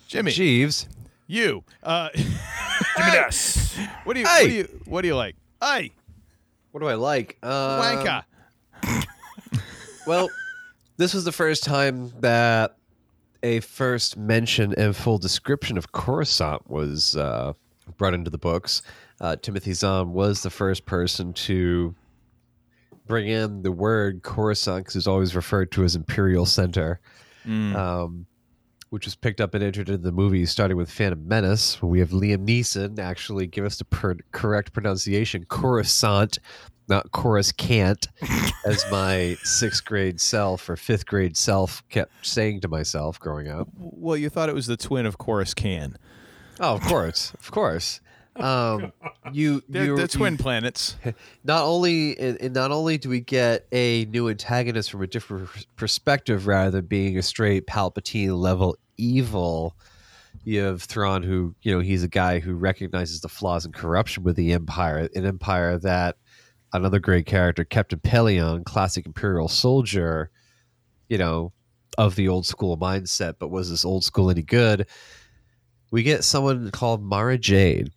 Jimmy, 0.08 0.30
Jeeves, 0.30 0.86
you. 1.26 1.64
Uh, 1.82 2.08
Give 2.16 2.26
me 3.06 3.12
this. 3.12 3.76
what 4.04 4.14
do 4.14 4.20
you, 4.20 4.26
Hey! 4.26 4.42
what 4.42 4.48
do 4.48 4.54
you, 4.54 4.80
what 4.86 5.00
do 5.02 5.08
you 5.08 5.16
like? 5.16 5.36
Hey, 5.62 5.92
What 6.72 6.80
do 6.80 6.86
I 6.88 6.94
like? 6.94 7.38
Um, 7.42 7.50
wanka. 7.50 8.24
Well, 10.06 10.28
this 10.96 11.14
was 11.14 11.24
the 11.24 11.32
first 11.32 11.64
time 11.64 12.12
that 12.20 12.76
a 13.42 13.60
first 13.60 14.16
mention 14.16 14.74
and 14.76 14.94
full 14.94 15.18
description 15.18 15.78
of 15.78 15.92
Coruscant 15.92 16.68
was 16.70 17.16
uh, 17.16 17.54
brought 17.96 18.12
into 18.14 18.30
the 18.30 18.38
books. 18.38 18.82
Uh, 19.20 19.36
Timothy 19.36 19.72
Zahn 19.72 20.12
was 20.12 20.42
the 20.42 20.50
first 20.50 20.84
person 20.84 21.32
to 21.34 21.94
bring 23.06 23.28
in 23.28 23.62
the 23.62 23.72
word 23.72 24.22
Coruscant 24.22 24.84
because 24.84 24.96
it's 24.96 25.06
always 25.06 25.34
referred 25.34 25.70
to 25.72 25.84
as 25.84 25.94
Imperial 25.96 26.44
Center, 26.46 27.00
um, 27.46 28.26
which 28.94 29.06
was 29.06 29.16
picked 29.16 29.40
up 29.40 29.54
and 29.54 29.64
entered 29.64 29.88
into 29.88 30.00
the 30.00 30.12
movie 30.12 30.46
starting 30.46 30.76
with 30.76 30.88
Phantom 30.88 31.26
Menace. 31.26 31.82
Where 31.82 31.90
we 31.90 31.98
have 31.98 32.10
Liam 32.10 32.46
Neeson 32.46 33.00
actually 33.00 33.48
give 33.48 33.64
us 33.64 33.76
the 33.76 33.84
per- 33.84 34.18
correct 34.30 34.72
pronunciation 34.72 35.44
Coruscant, 35.46 36.38
not 36.86 37.10
Coruscant, 37.10 38.06
as 38.64 38.84
my 38.92 39.36
sixth 39.42 39.84
grade 39.84 40.20
self 40.20 40.68
or 40.68 40.76
fifth 40.76 41.06
grade 41.06 41.36
self 41.36 41.82
kept 41.88 42.24
saying 42.24 42.60
to 42.60 42.68
myself 42.68 43.18
growing 43.18 43.48
up. 43.48 43.66
Well, 43.76 44.16
you 44.16 44.28
thought 44.28 44.48
it 44.48 44.54
was 44.54 44.68
the 44.68 44.76
twin 44.76 45.06
of 45.06 45.18
Chorus 45.18 45.54
Can. 45.54 45.96
Oh, 46.60 46.74
of 46.76 46.82
course, 46.82 47.34
of 47.34 47.50
course. 47.50 48.00
Um, 48.36 48.92
you, 49.32 49.62
They're, 49.68 49.86
you, 49.86 49.96
they're 49.96 50.04
you- 50.04 50.08
twin 50.08 50.36
planets. 50.36 50.94
not 51.44 51.64
only 51.64 52.16
and 52.16 52.40
and 52.40 52.54
not 52.54 52.70
only 52.70 52.98
do 52.98 53.08
we 53.08 53.18
get 53.18 53.66
a 53.72 54.04
new 54.04 54.28
antagonist 54.28 54.92
from 54.92 55.02
a 55.02 55.08
different 55.08 55.48
perspective 55.74 56.46
rather 56.46 56.70
than 56.70 56.86
being 56.86 57.18
a 57.18 57.22
straight 57.22 57.66
Palpatine 57.66 58.38
level 58.38 58.76
evil, 58.96 59.76
you 60.44 60.60
have 60.62 60.82
Thrawn 60.82 61.22
who 61.22 61.54
you 61.62 61.72
know 61.72 61.80
he's 61.80 62.02
a 62.02 62.08
guy 62.08 62.38
who 62.38 62.54
recognizes 62.54 63.20
the 63.20 63.28
flaws 63.28 63.64
and 63.64 63.74
corruption 63.74 64.22
with 64.22 64.36
the 64.36 64.52
Empire, 64.52 65.08
an 65.14 65.24
Empire 65.24 65.78
that 65.78 66.16
another 66.72 66.98
great 66.98 67.26
character, 67.26 67.64
Captain 67.64 68.00
Pellaeon, 68.00 68.64
classic 68.64 69.06
Imperial 69.06 69.48
soldier, 69.48 70.30
you 71.08 71.16
know, 71.16 71.52
of 71.96 72.16
the 72.16 72.28
old 72.28 72.46
school 72.46 72.76
mindset, 72.76 73.34
but 73.38 73.48
was 73.48 73.70
this 73.70 73.84
old 73.84 74.04
school 74.04 74.30
any 74.30 74.42
good? 74.42 74.86
We 75.92 76.02
get 76.02 76.24
someone 76.24 76.70
called 76.72 77.02
Mara 77.02 77.38
Jade, 77.38 77.92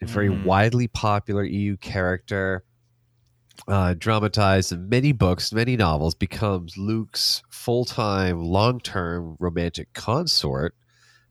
a 0.00 0.06
very 0.06 0.28
mm-hmm. 0.28 0.44
widely 0.44 0.86
popular 0.86 1.42
EU 1.42 1.76
character, 1.76 2.62
uh, 3.68 3.94
dramatized 3.98 4.72
in 4.72 4.88
many 4.88 5.12
books, 5.12 5.52
many 5.52 5.76
novels, 5.76 6.14
becomes 6.14 6.76
Luke's 6.76 7.42
full 7.50 7.84
time, 7.84 8.42
long 8.42 8.80
term 8.80 9.36
romantic 9.38 9.92
consort. 9.92 10.74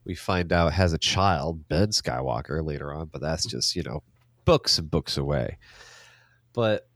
We 0.06 0.16
find 0.16 0.52
out 0.52 0.74
has 0.74 0.94
a 0.94 0.98
child, 0.98 1.68
Ben 1.68 1.90
Skywalker, 1.90 2.66
later 2.66 2.94
on, 2.94 3.08
but 3.12 3.22
that's 3.22 3.46
just, 3.46 3.76
you 3.76 3.84
know, 3.84 4.02
books 4.46 4.78
and 4.78 4.90
books 4.90 5.18
away. 5.18 5.58
But 6.54 6.88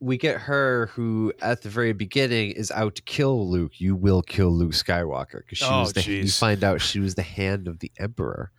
we 0.00 0.16
get 0.18 0.42
her 0.42 0.86
who, 0.94 1.32
at 1.40 1.62
the 1.62 1.68
very 1.68 1.92
beginning, 1.92 2.52
is 2.52 2.70
out 2.70 2.96
to 2.96 3.02
kill 3.02 3.48
Luke. 3.48 3.80
You 3.80 3.94
will 3.94 4.22
kill 4.22 4.50
Luke 4.50 4.72
Skywalker 4.72 5.38
because 5.40 5.58
she 5.58 5.64
Oh, 5.66 5.80
was 5.80 5.92
the. 5.92 6.02
You 6.02 6.28
find 6.30 6.64
out 6.64 6.80
she 6.80 7.00
was 7.00 7.14
the 7.14 7.22
hand 7.22 7.68
of 7.68 7.78
the 7.78 7.92
Emperor. 7.98 8.50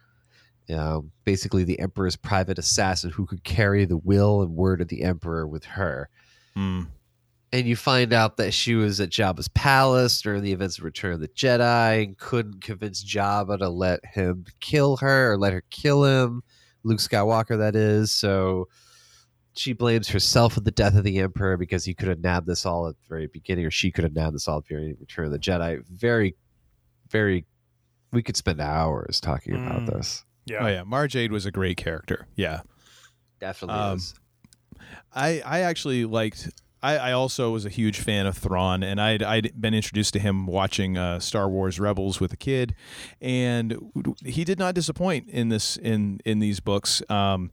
Um, 0.74 1.12
basically, 1.26 1.64
the 1.64 1.80
Emperor's 1.80 2.16
private 2.16 2.58
assassin 2.60 3.10
who 3.12 3.26
could 3.26 3.44
carry 3.44 3.86
the 3.86 3.98
will 3.98 4.42
and 4.42 4.56
word 4.56 4.82
of 4.82 4.88
the 4.88 5.04
Emperor 5.04 5.48
with 5.48 5.66
her. 5.66 6.10
Hmm. 6.56 6.84
And 7.54 7.68
you 7.68 7.76
find 7.76 8.14
out 8.14 8.38
that 8.38 8.54
she 8.54 8.76
was 8.76 9.02
at 9.02 9.10
Jabba's 9.10 9.50
palace 9.50 10.22
during 10.22 10.42
the 10.42 10.54
events 10.54 10.78
of 10.78 10.86
Return 10.86 11.14
of 11.14 11.20
the 11.20 11.28
Jedi 11.28 12.04
and 12.06 12.18
couldn't 12.18 12.62
convince 12.62 13.04
Jabba 13.04 13.60
to 13.60 13.68
let 13.68 14.00
him 14.06 14.46
kill 14.62 14.96
her 14.98 15.34
or 15.34 15.38
let 15.38 15.52
her 15.52 15.64
kill 15.70 16.06
him. 16.06 16.44
Luke 16.84 17.00
Skywalker, 17.00 17.58
that 17.58 17.76
is. 17.76 18.10
So 18.12 18.70
she 19.54 19.74
blames 19.74 20.08
herself 20.08 20.54
for 20.54 20.62
the 20.62 20.72
death 20.72 20.96
of 20.96 21.04
the 21.04 21.20
Emperor 21.20 21.58
because 21.58 21.84
he 21.84 21.94
could 21.94 22.08
have 22.08 22.22
nabbed 22.22 22.48
this 22.48 22.66
all 22.66 22.88
at 22.88 22.96
the 22.96 23.06
very 23.10 23.28
beginning, 23.28 23.66
or 23.66 23.72
she 23.72 23.92
could 23.92 24.06
have 24.06 24.16
nabbed 24.16 24.36
this 24.36 24.48
all 24.48 24.60
at 24.60 24.68
the 24.68 24.74
very 24.74 24.96
Return 24.98 25.26
of 25.26 25.32
the 25.34 25.40
Jedi. 25.40 25.84
Very, 25.90 26.36
very. 27.10 27.46
We 28.14 28.24
could 28.24 28.38
spend 28.38 28.62
hours 28.62 29.20
talking 29.20 29.56
about 29.56 29.82
Mm. 29.82 29.94
this. 29.94 30.24
Yeah. 30.52 30.66
Oh 30.66 30.68
yeah, 30.68 30.84
Mara 30.84 31.08
Jade 31.08 31.32
was 31.32 31.46
a 31.46 31.52
great 31.52 31.78
character. 31.78 32.28
Yeah. 32.36 32.62
Definitely 33.40 33.80
Um, 33.80 33.98
is. 33.98 34.14
I 35.14 35.42
I 35.46 35.60
actually 35.62 36.06
liked. 36.06 36.50
I, 36.84 36.98
I 36.98 37.12
also 37.12 37.52
was 37.52 37.64
a 37.66 37.70
huge 37.70 38.00
fan 38.00 38.26
of 38.26 38.36
Thrawn, 38.38 38.82
and 38.84 39.00
I'd 39.00 39.22
I'd 39.22 39.52
been 39.60 39.74
introduced 39.74 40.14
to 40.14 40.20
him 40.20 40.48
watching 40.48 40.98
uh, 40.98 41.20
Star 41.20 41.48
Wars 41.50 41.80
Rebels 41.80 42.20
with 42.20 42.34
a 42.34 42.38
kid, 42.38 42.74
and 43.22 43.78
he 44.26 44.44
did 44.44 44.58
not 44.58 44.74
disappoint 44.76 45.30
in 45.30 45.50
this 45.50 45.78
in 45.78 46.20
in 46.26 46.40
these 46.40 46.60
books. 46.60 47.04
Um, 47.10 47.52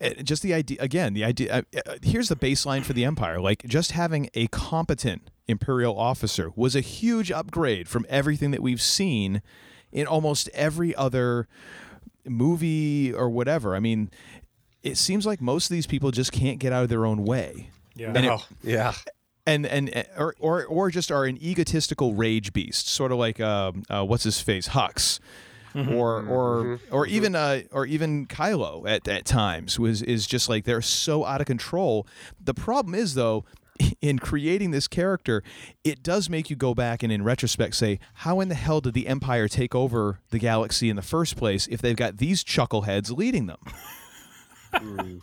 eh, 0.00 0.22
just 0.22 0.42
the 0.42 0.54
idea 0.54 0.78
again, 0.80 1.14
the 1.14 1.24
idea. 1.24 1.52
Uh, 1.52 1.62
uh, 1.86 1.96
here's 2.02 2.28
the 2.28 2.36
baseline 2.36 2.82
for 2.84 2.92
the 2.92 3.04
Empire: 3.04 3.40
like 3.40 3.64
just 3.64 3.92
having 3.92 4.30
a 4.34 4.46
competent 4.48 5.30
Imperial 5.48 5.98
officer 5.98 6.50
was 6.54 6.76
a 6.76 6.80
huge 6.80 7.32
upgrade 7.32 7.88
from 7.88 8.06
everything 8.08 8.52
that 8.52 8.62
we've 8.62 8.82
seen 8.82 9.42
in 9.90 10.06
almost 10.06 10.48
every 10.54 10.94
other 10.94 11.48
movie 12.26 13.12
or 13.12 13.28
whatever. 13.30 13.74
I 13.74 13.80
mean, 13.80 14.10
it 14.82 14.96
seems 14.96 15.26
like 15.26 15.40
most 15.40 15.70
of 15.70 15.74
these 15.74 15.86
people 15.86 16.10
just 16.10 16.32
can't 16.32 16.58
get 16.58 16.72
out 16.72 16.82
of 16.84 16.88
their 16.88 17.06
own 17.06 17.24
way. 17.24 17.70
Yeah. 17.94 18.12
And 18.14 18.26
it- 18.26 18.46
yeah. 18.62 18.94
and 19.46 19.66
and 19.66 20.04
or 20.16 20.34
or 20.38 20.64
or 20.64 20.90
just 20.90 21.10
are 21.10 21.24
an 21.24 21.42
egotistical 21.42 22.14
rage 22.14 22.52
beast, 22.52 22.88
sort 22.88 23.12
of 23.12 23.18
like 23.18 23.40
um, 23.40 23.82
uh, 23.90 24.04
what's 24.04 24.24
his 24.24 24.40
face 24.40 24.68
Hux, 24.68 25.18
or 25.74 26.24
or 26.26 26.80
or 26.90 27.06
even 27.06 27.34
uh, 27.34 27.62
or 27.72 27.86
even 27.86 28.26
Kylo 28.26 28.88
at 28.88 29.06
at 29.08 29.24
times 29.24 29.78
was 29.78 30.02
is 30.02 30.26
just 30.26 30.48
like 30.48 30.64
they're 30.64 30.82
so 30.82 31.24
out 31.24 31.40
of 31.40 31.46
control. 31.46 32.06
The 32.42 32.54
problem 32.54 32.94
is 32.94 33.14
though. 33.14 33.44
In 34.00 34.18
creating 34.18 34.70
this 34.70 34.88
character, 34.88 35.42
it 35.84 36.02
does 36.02 36.28
make 36.30 36.50
you 36.50 36.56
go 36.56 36.74
back 36.74 37.02
and, 37.02 37.12
in 37.12 37.22
retrospect, 37.22 37.74
say, 37.74 37.98
"How 38.14 38.40
in 38.40 38.48
the 38.48 38.54
hell 38.54 38.80
did 38.80 38.94
the 38.94 39.06
Empire 39.06 39.48
take 39.48 39.74
over 39.74 40.20
the 40.30 40.38
galaxy 40.38 40.88
in 40.90 40.96
the 40.96 41.02
first 41.02 41.36
place 41.36 41.66
if 41.68 41.80
they've 41.82 41.96
got 41.96 42.16
these 42.18 42.42
chuckleheads 42.44 43.16
leading 43.16 43.46
them?" 43.46 43.58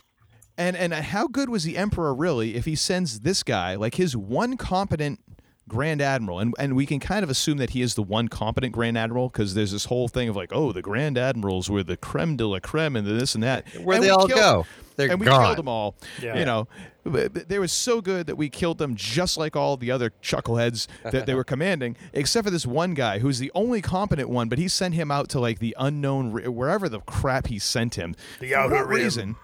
And 0.60 0.76
and 0.76 0.92
how 0.92 1.28
good 1.28 1.48
was 1.48 1.62
the 1.62 1.76
emperor 1.76 2.12
really 2.12 2.56
if 2.56 2.64
he 2.64 2.74
sends 2.74 3.20
this 3.20 3.44
guy 3.44 3.76
like 3.76 3.94
his 3.94 4.16
one 4.16 4.56
competent 4.56 5.20
grand 5.68 6.02
admiral 6.02 6.40
and 6.40 6.52
and 6.58 6.74
we 6.74 6.84
can 6.84 6.98
kind 6.98 7.22
of 7.22 7.30
assume 7.30 7.58
that 7.58 7.70
he 7.70 7.80
is 7.82 7.94
the 7.94 8.02
one 8.02 8.26
competent 8.26 8.72
grand 8.72 8.98
admiral 8.98 9.28
because 9.28 9.54
there's 9.54 9.70
this 9.70 9.84
whole 9.84 10.08
thing 10.08 10.28
of 10.28 10.34
like 10.34 10.50
oh 10.52 10.72
the 10.72 10.82
grand 10.82 11.16
admirals 11.16 11.70
were 11.70 11.84
the 11.84 11.96
creme 11.96 12.36
de 12.36 12.44
la 12.46 12.58
creme 12.58 12.96
and 12.96 13.06
this 13.06 13.34
and 13.36 13.44
that 13.44 13.68
Where 13.84 13.96
And 13.96 14.04
they 14.04 14.10
all 14.10 14.26
killed- 14.26 14.40
go? 14.40 14.66
They're 14.98 15.10
and 15.12 15.18
we 15.20 15.24
gone. 15.26 15.44
killed 15.46 15.56
them 15.58 15.68
all 15.68 15.94
Yeah. 16.22 16.38
you 16.38 16.44
know 16.44 16.68
but- 17.04 17.32
but 17.32 17.48
they 17.48 17.58
were 17.58 17.68
so 17.68 18.02
good 18.02 18.26
that 18.26 18.36
we 18.36 18.50
killed 18.50 18.76
them 18.76 18.94
just 18.94 19.38
like 19.38 19.56
all 19.56 19.78
the 19.78 19.90
other 19.90 20.12
chuckleheads 20.22 20.86
that 21.04 21.24
they 21.24 21.34
were 21.34 21.44
commanding 21.54 21.96
except 22.12 22.44
for 22.44 22.50
this 22.50 22.66
one 22.66 22.92
guy 22.92 23.20
who's 23.20 23.38
the 23.38 23.50
only 23.54 23.80
competent 23.80 24.28
one 24.28 24.50
but 24.50 24.58
he 24.58 24.68
sent 24.68 24.92
him 24.94 25.10
out 25.10 25.30
to 25.30 25.40
like 25.40 25.58
the 25.60 25.74
unknown 25.78 26.32
wherever 26.54 26.86
the 26.90 27.00
crap 27.00 27.46
he 27.46 27.58
sent 27.58 27.94
him 27.94 28.14
The 28.40 28.50
for 28.50 28.56
outer 28.56 28.74
what 28.74 28.88
rim. 28.88 29.02
reason 29.04 29.36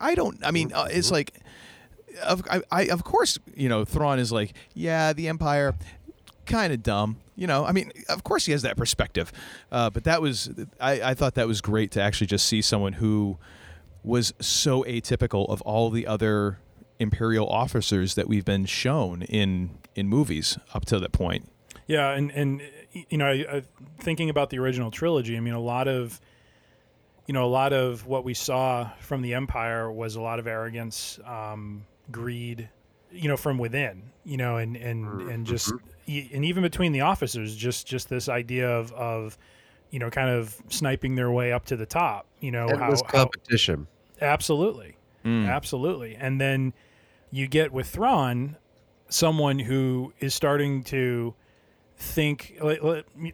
I 0.00 0.14
don't. 0.14 0.38
I 0.44 0.50
mean, 0.50 0.72
uh, 0.74 0.88
it's 0.90 1.10
like, 1.10 1.32
of 2.22 2.42
I, 2.50 2.60
I 2.70 2.82
of 2.88 3.02
course 3.02 3.38
you 3.54 3.68
know 3.70 3.84
Thrawn 3.86 4.18
is 4.18 4.30
like, 4.30 4.52
yeah, 4.74 5.12
the 5.14 5.26
Empire, 5.28 5.74
kind 6.44 6.70
of 6.72 6.82
dumb. 6.82 7.16
You 7.34 7.46
know, 7.46 7.64
I 7.64 7.72
mean, 7.72 7.92
of 8.10 8.22
course 8.22 8.44
he 8.46 8.52
has 8.52 8.60
that 8.62 8.76
perspective, 8.76 9.32
uh, 9.72 9.88
but 9.90 10.04
that 10.04 10.20
was 10.22 10.50
I, 10.80 11.00
I 11.00 11.14
thought 11.14 11.34
that 11.34 11.46
was 11.46 11.60
great 11.62 11.90
to 11.92 12.02
actually 12.02 12.26
just 12.26 12.46
see 12.46 12.60
someone 12.60 12.94
who 12.94 13.38
was 14.06 14.32
so 14.40 14.84
atypical 14.84 15.48
of 15.50 15.60
all 15.62 15.90
the 15.90 16.06
other 16.06 16.58
imperial 16.98 17.46
officers 17.48 18.14
that 18.14 18.28
we've 18.28 18.44
been 18.44 18.64
shown 18.64 19.22
in 19.22 19.70
in 19.94 20.08
movies 20.08 20.58
up 20.72 20.84
to 20.86 20.98
that 20.98 21.12
point. 21.12 21.50
Yeah, 21.86 22.12
and 22.12 22.30
and 22.30 22.62
you 22.92 23.18
know, 23.18 23.26
I, 23.26 23.56
I, 23.56 23.62
thinking 24.00 24.30
about 24.30 24.50
the 24.50 24.58
original 24.58 24.90
trilogy, 24.90 25.36
I 25.36 25.40
mean, 25.40 25.54
a 25.54 25.60
lot 25.60 25.88
of 25.88 26.20
you 27.26 27.34
know, 27.34 27.44
a 27.44 27.50
lot 27.50 27.72
of 27.72 28.06
what 28.06 28.24
we 28.24 28.34
saw 28.34 28.90
from 29.00 29.20
the 29.20 29.34
Empire 29.34 29.90
was 29.90 30.14
a 30.14 30.20
lot 30.20 30.38
of 30.38 30.46
arrogance, 30.46 31.18
um, 31.26 31.84
greed, 32.12 32.68
you 33.10 33.28
know, 33.28 33.36
from 33.36 33.58
within, 33.58 34.04
you 34.24 34.36
know, 34.36 34.56
and 34.56 34.76
and 34.76 35.22
and 35.22 35.46
just 35.46 35.72
e- 36.06 36.30
and 36.32 36.44
even 36.44 36.62
between 36.62 36.92
the 36.92 37.00
officers, 37.00 37.54
just 37.56 37.86
just 37.86 38.08
this 38.08 38.28
idea 38.28 38.70
of 38.70 38.92
of 38.92 39.36
you 39.90 39.98
know, 39.98 40.10
kind 40.10 40.28
of 40.28 40.56
sniping 40.68 41.14
their 41.14 41.30
way 41.30 41.52
up 41.52 41.64
to 41.66 41.76
the 41.76 41.86
top. 41.86 42.26
You 42.40 42.50
know, 42.50 42.66
Endless 42.66 43.00
how, 43.02 43.06
how 43.06 43.24
competition. 43.24 43.86
Absolutely. 44.20 44.96
Mm. 45.24 45.48
Absolutely. 45.48 46.14
And 46.14 46.40
then 46.40 46.72
you 47.30 47.48
get 47.48 47.72
with 47.72 47.88
Thrawn 47.88 48.56
someone 49.08 49.58
who 49.58 50.12
is 50.18 50.34
starting 50.34 50.82
to 50.84 51.34
think 51.98 52.58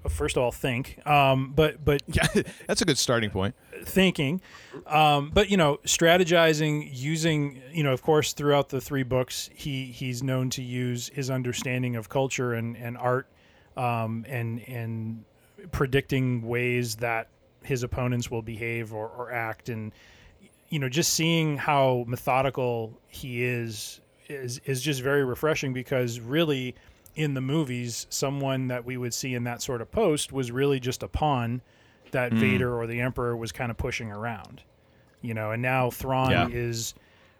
first 0.08 0.36
of 0.36 0.42
all 0.42 0.52
think 0.52 1.04
um 1.04 1.52
but 1.52 1.84
but 1.84 2.00
yeah 2.06 2.42
that's 2.66 2.80
a 2.80 2.84
good 2.84 2.98
starting 2.98 3.28
point 3.28 3.56
thinking 3.84 4.40
um 4.86 5.30
but 5.34 5.50
you 5.50 5.56
know 5.56 5.78
strategizing 5.84 6.88
using 6.92 7.60
you 7.72 7.82
know 7.82 7.92
of 7.92 8.02
course 8.02 8.32
throughout 8.34 8.68
the 8.68 8.80
three 8.80 9.02
books 9.02 9.50
he 9.52 9.86
he's 9.86 10.22
known 10.22 10.48
to 10.48 10.62
use 10.62 11.10
his 11.12 11.28
understanding 11.28 11.96
of 11.96 12.08
culture 12.08 12.52
and 12.52 12.76
and 12.76 12.96
art 12.98 13.26
um 13.76 14.24
and 14.28 14.60
and 14.68 15.24
predicting 15.72 16.42
ways 16.42 16.96
that 16.96 17.28
his 17.64 17.82
opponents 17.82 18.30
will 18.30 18.42
behave 18.42 18.92
or, 18.94 19.08
or 19.08 19.32
act 19.32 19.68
and 19.68 19.92
you 20.72 20.78
know 20.78 20.88
just 20.88 21.12
seeing 21.12 21.56
how 21.58 22.04
methodical 22.08 22.98
he 23.08 23.44
is 23.44 24.00
is 24.28 24.60
is 24.64 24.80
just 24.82 25.02
very 25.02 25.24
refreshing 25.24 25.72
because 25.74 26.18
really 26.18 26.74
in 27.14 27.34
the 27.34 27.40
movies 27.42 28.06
someone 28.08 28.68
that 28.68 28.84
we 28.84 28.96
would 28.96 29.12
see 29.12 29.34
in 29.34 29.44
that 29.44 29.60
sort 29.60 29.82
of 29.82 29.90
post 29.92 30.32
was 30.32 30.50
really 30.50 30.80
just 30.80 31.02
a 31.02 31.08
pawn 31.08 31.60
that 32.12 32.32
Mm. 32.32 32.38
Vader 32.38 32.74
or 32.74 32.86
the 32.86 33.00
Emperor 33.00 33.36
was 33.36 33.52
kind 33.52 33.70
of 33.70 33.76
pushing 33.76 34.10
around 34.10 34.62
you 35.20 35.34
know 35.34 35.50
and 35.50 35.60
now 35.62 35.90
Thrawn 35.90 36.30
Yeah. 36.30 36.48
is 36.50 36.94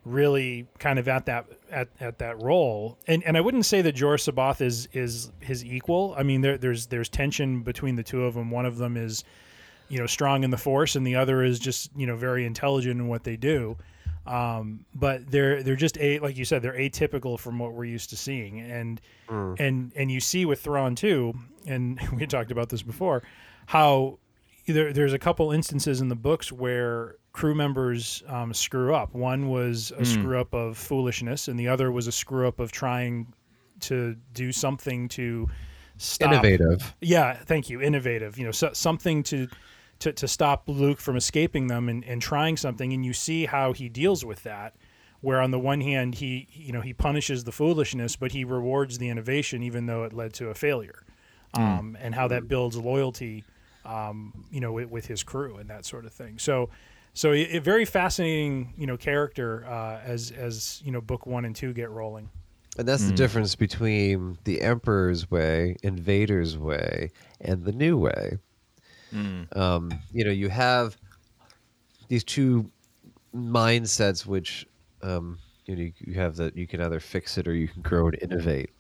really 0.04 0.66
kind 0.78 0.98
of 0.98 1.08
at 1.08 1.24
that 1.26 1.46
at, 1.70 1.88
at 2.00 2.18
that 2.18 2.42
role 2.42 2.98
and 3.06 3.22
and 3.24 3.36
I 3.36 3.40
wouldn't 3.40 3.64
say 3.64 3.80
that 3.82 3.94
Joruus 3.94 4.28
C'baoth 4.30 4.60
is 4.60 4.88
is 4.92 5.32
his 5.40 5.64
equal 5.64 6.14
I 6.18 6.22
mean 6.22 6.42
there 6.42 6.58
there's 6.58 6.86
there's 6.88 7.08
tension 7.08 7.62
between 7.62 7.96
the 7.96 8.02
two 8.02 8.24
of 8.24 8.34
them 8.34 8.50
one 8.50 8.66
of 8.66 8.76
them 8.78 8.96
is 8.96 9.24
you 9.92 9.98
know 9.98 10.06
strong 10.06 10.42
in 10.42 10.50
the 10.50 10.56
force 10.58 10.96
and 10.96 11.06
the 11.06 11.14
other 11.14 11.42
is 11.44 11.58
just 11.58 11.90
you 11.96 12.06
know 12.06 12.16
very 12.16 12.44
intelligent 12.46 12.98
in 13.00 13.06
what 13.08 13.22
they 13.24 13.36
do 13.36 13.76
um, 14.26 14.84
but 14.94 15.30
they're 15.30 15.62
they're 15.62 15.76
just 15.76 15.98
a 15.98 16.18
like 16.20 16.36
you 16.36 16.44
said 16.44 16.62
they're 16.62 16.72
atypical 16.78 17.38
from 17.38 17.58
what 17.58 17.72
we're 17.74 17.84
used 17.84 18.10
to 18.10 18.16
seeing 18.16 18.60
and 18.60 19.00
Mm. 19.28 19.58
and 19.60 19.92
and 19.96 20.10
you 20.12 20.20
see 20.20 20.44
with 20.44 20.60
Thrawn 20.60 20.94
too 20.94 21.32
and 21.66 21.98
we 22.16 22.26
talked 22.26 22.50
about 22.50 22.68
this 22.68 22.82
before 22.82 23.22
how 23.66 24.18
there, 24.66 24.92
there's 24.92 25.12
a 25.12 25.18
couple 25.18 25.50
instances 25.52 26.00
in 26.00 26.08
the 26.08 26.14
books 26.16 26.52
where 26.52 27.16
crew 27.32 27.54
members 27.54 28.22
um, 28.28 28.52
screw 28.54 28.94
up 28.94 29.14
one 29.14 29.48
was 29.48 29.90
a 29.92 30.02
Mm. 30.02 30.06
screw 30.06 30.40
up 30.40 30.54
of 30.54 30.76
foolishness 30.78 31.48
and 31.48 31.58
the 31.58 31.68
other 31.68 31.90
was 31.92 32.06
a 32.06 32.12
screw 32.12 32.46
up 32.48 32.60
of 32.60 32.72
trying 32.72 33.26
to 33.80 34.16
do 34.34 34.52
something 34.52 35.08
to 35.08 35.48
stop 35.98 36.32
Innovative. 36.32 36.94
yeah, 37.00 37.34
thank 37.34 37.68
you. 37.70 37.80
Innovative. 37.80 38.38
You 38.38 38.44
know, 38.46 38.50
so, 38.52 38.70
something 38.72 39.22
to, 39.24 39.46
to 40.02 40.12
to 40.12 40.28
stop 40.28 40.68
Luke 40.68 41.00
from 41.00 41.16
escaping 41.16 41.66
them 41.66 41.88
and, 41.88 42.04
and 42.04 42.20
trying 42.20 42.56
something, 42.56 42.92
and 42.92 43.04
you 43.04 43.12
see 43.12 43.46
how 43.46 43.72
he 43.72 43.88
deals 43.88 44.24
with 44.24 44.42
that. 44.44 44.74
Where 45.20 45.40
on 45.40 45.52
the 45.52 45.58
one 45.58 45.80
hand 45.80 46.16
he 46.16 46.48
you 46.52 46.72
know 46.72 46.80
he 46.80 46.92
punishes 46.92 47.44
the 47.44 47.52
foolishness, 47.52 48.16
but 48.16 48.32
he 48.32 48.44
rewards 48.44 48.98
the 48.98 49.08
innovation, 49.08 49.62
even 49.62 49.86
though 49.86 50.04
it 50.04 50.12
led 50.12 50.32
to 50.34 50.48
a 50.48 50.54
failure, 50.54 51.04
um, 51.54 51.96
and 52.00 52.14
how 52.14 52.28
that 52.28 52.48
builds 52.48 52.76
loyalty, 52.76 53.44
um, 53.84 54.44
you 54.50 54.60
know, 54.60 54.72
with, 54.72 54.90
with 54.90 55.06
his 55.06 55.22
crew 55.22 55.56
and 55.58 55.70
that 55.70 55.84
sort 55.84 56.04
of 56.04 56.12
thing. 56.12 56.38
So. 56.38 56.70
So 57.14 57.32
a, 57.32 57.56
a 57.56 57.58
very 57.58 57.84
fascinating, 57.84 58.72
you 58.78 58.86
know, 58.86 58.96
character 58.96 59.66
uh, 59.66 60.00
as 60.02 60.30
as 60.30 60.80
you 60.82 60.90
know, 60.90 61.02
book 61.02 61.26
one 61.26 61.44
and 61.44 61.54
two 61.54 61.74
get 61.74 61.90
rolling. 61.90 62.30
And 62.78 62.88
that's 62.88 63.04
the 63.04 63.12
difference 63.12 63.54
between 63.54 64.38
the 64.44 64.62
Emperor's 64.62 65.30
way, 65.30 65.76
Invader's 65.82 66.56
way, 66.56 67.10
and 67.38 67.64
the 67.64 67.72
New 67.72 67.98
Way. 67.98 68.38
Um, 69.52 69.92
you 70.12 70.24
know, 70.24 70.30
you 70.30 70.48
have 70.48 70.96
these 72.08 72.24
two 72.24 72.70
mindsets, 73.34 74.26
which 74.26 74.66
um, 75.02 75.38
you 75.66 75.76
know, 75.76 75.82
you, 75.82 75.92
you 76.00 76.14
have 76.14 76.36
that 76.36 76.56
you 76.56 76.66
can 76.66 76.80
either 76.80 77.00
fix 77.00 77.38
it 77.38 77.48
or 77.48 77.54
you 77.54 77.68
can 77.68 77.82
grow 77.82 78.08
and 78.08 78.18
innovate. 78.20 78.70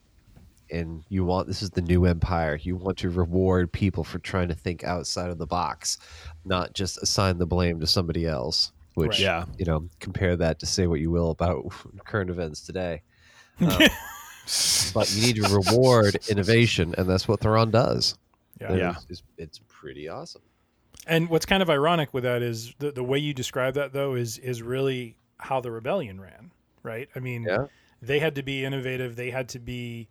And 0.70 1.04
you 1.10 1.24
want 1.24 1.48
this 1.48 1.62
is 1.62 1.70
the 1.70 1.82
new 1.82 2.06
empire. 2.06 2.58
You 2.60 2.76
want 2.76 2.98
to 2.98 3.10
reward 3.10 3.70
people 3.70 4.04
for 4.04 4.18
trying 4.20 4.48
to 4.48 4.54
think 4.54 4.84
outside 4.84 5.30
of 5.30 5.38
the 5.38 5.46
box, 5.46 5.98
not 6.44 6.72
just 6.72 7.02
assign 7.02 7.38
the 7.38 7.46
blame 7.46 7.78
to 7.80 7.86
somebody 7.86 8.26
else. 8.26 8.72
Which 8.94 9.10
Right. 9.10 9.20
Yeah. 9.20 9.44
you 9.58 9.64
know, 9.64 9.88
compare 10.00 10.36
that 10.36 10.58
to 10.60 10.66
say 10.66 10.86
what 10.86 11.00
you 11.00 11.10
will 11.10 11.30
about 11.30 11.64
current 12.04 12.30
events 12.30 12.60
today. 12.60 13.02
Um, 13.60 13.78
but 14.92 15.14
you 15.14 15.22
need 15.22 15.36
to 15.36 15.54
reward 15.54 16.16
innovation, 16.28 16.96
and 16.98 17.08
that's 17.08 17.28
what 17.28 17.38
Thrawn 17.40 17.70
does. 17.70 18.18
Yeah. 18.60 18.74
Yeah. 18.74 18.90
It's, 18.90 19.06
it's, 19.08 19.22
it's 19.38 19.60
pretty 19.82 20.08
awesome. 20.08 20.42
And 21.06 21.28
what's 21.28 21.44
kind 21.46 21.62
of 21.62 21.68
ironic 21.68 22.14
with 22.14 22.22
that 22.22 22.40
is 22.42 22.74
the, 22.78 22.92
the 22.92 23.02
way 23.02 23.18
you 23.18 23.34
describe 23.34 23.74
that 23.74 23.92
though 23.92 24.14
is 24.14 24.38
is 24.38 24.62
really 24.62 25.16
how 25.38 25.60
the 25.60 25.72
rebellion 25.72 26.20
ran, 26.20 26.52
right? 26.84 27.08
I 27.16 27.18
mean, 27.18 27.42
Yeah. 27.42 27.66
they 28.00 28.20
had 28.20 28.36
to 28.36 28.42
be 28.44 28.64
innovative. 28.64 29.16
They 29.16 29.30
had 29.30 29.48
to 29.50 29.58
be, 29.58 30.08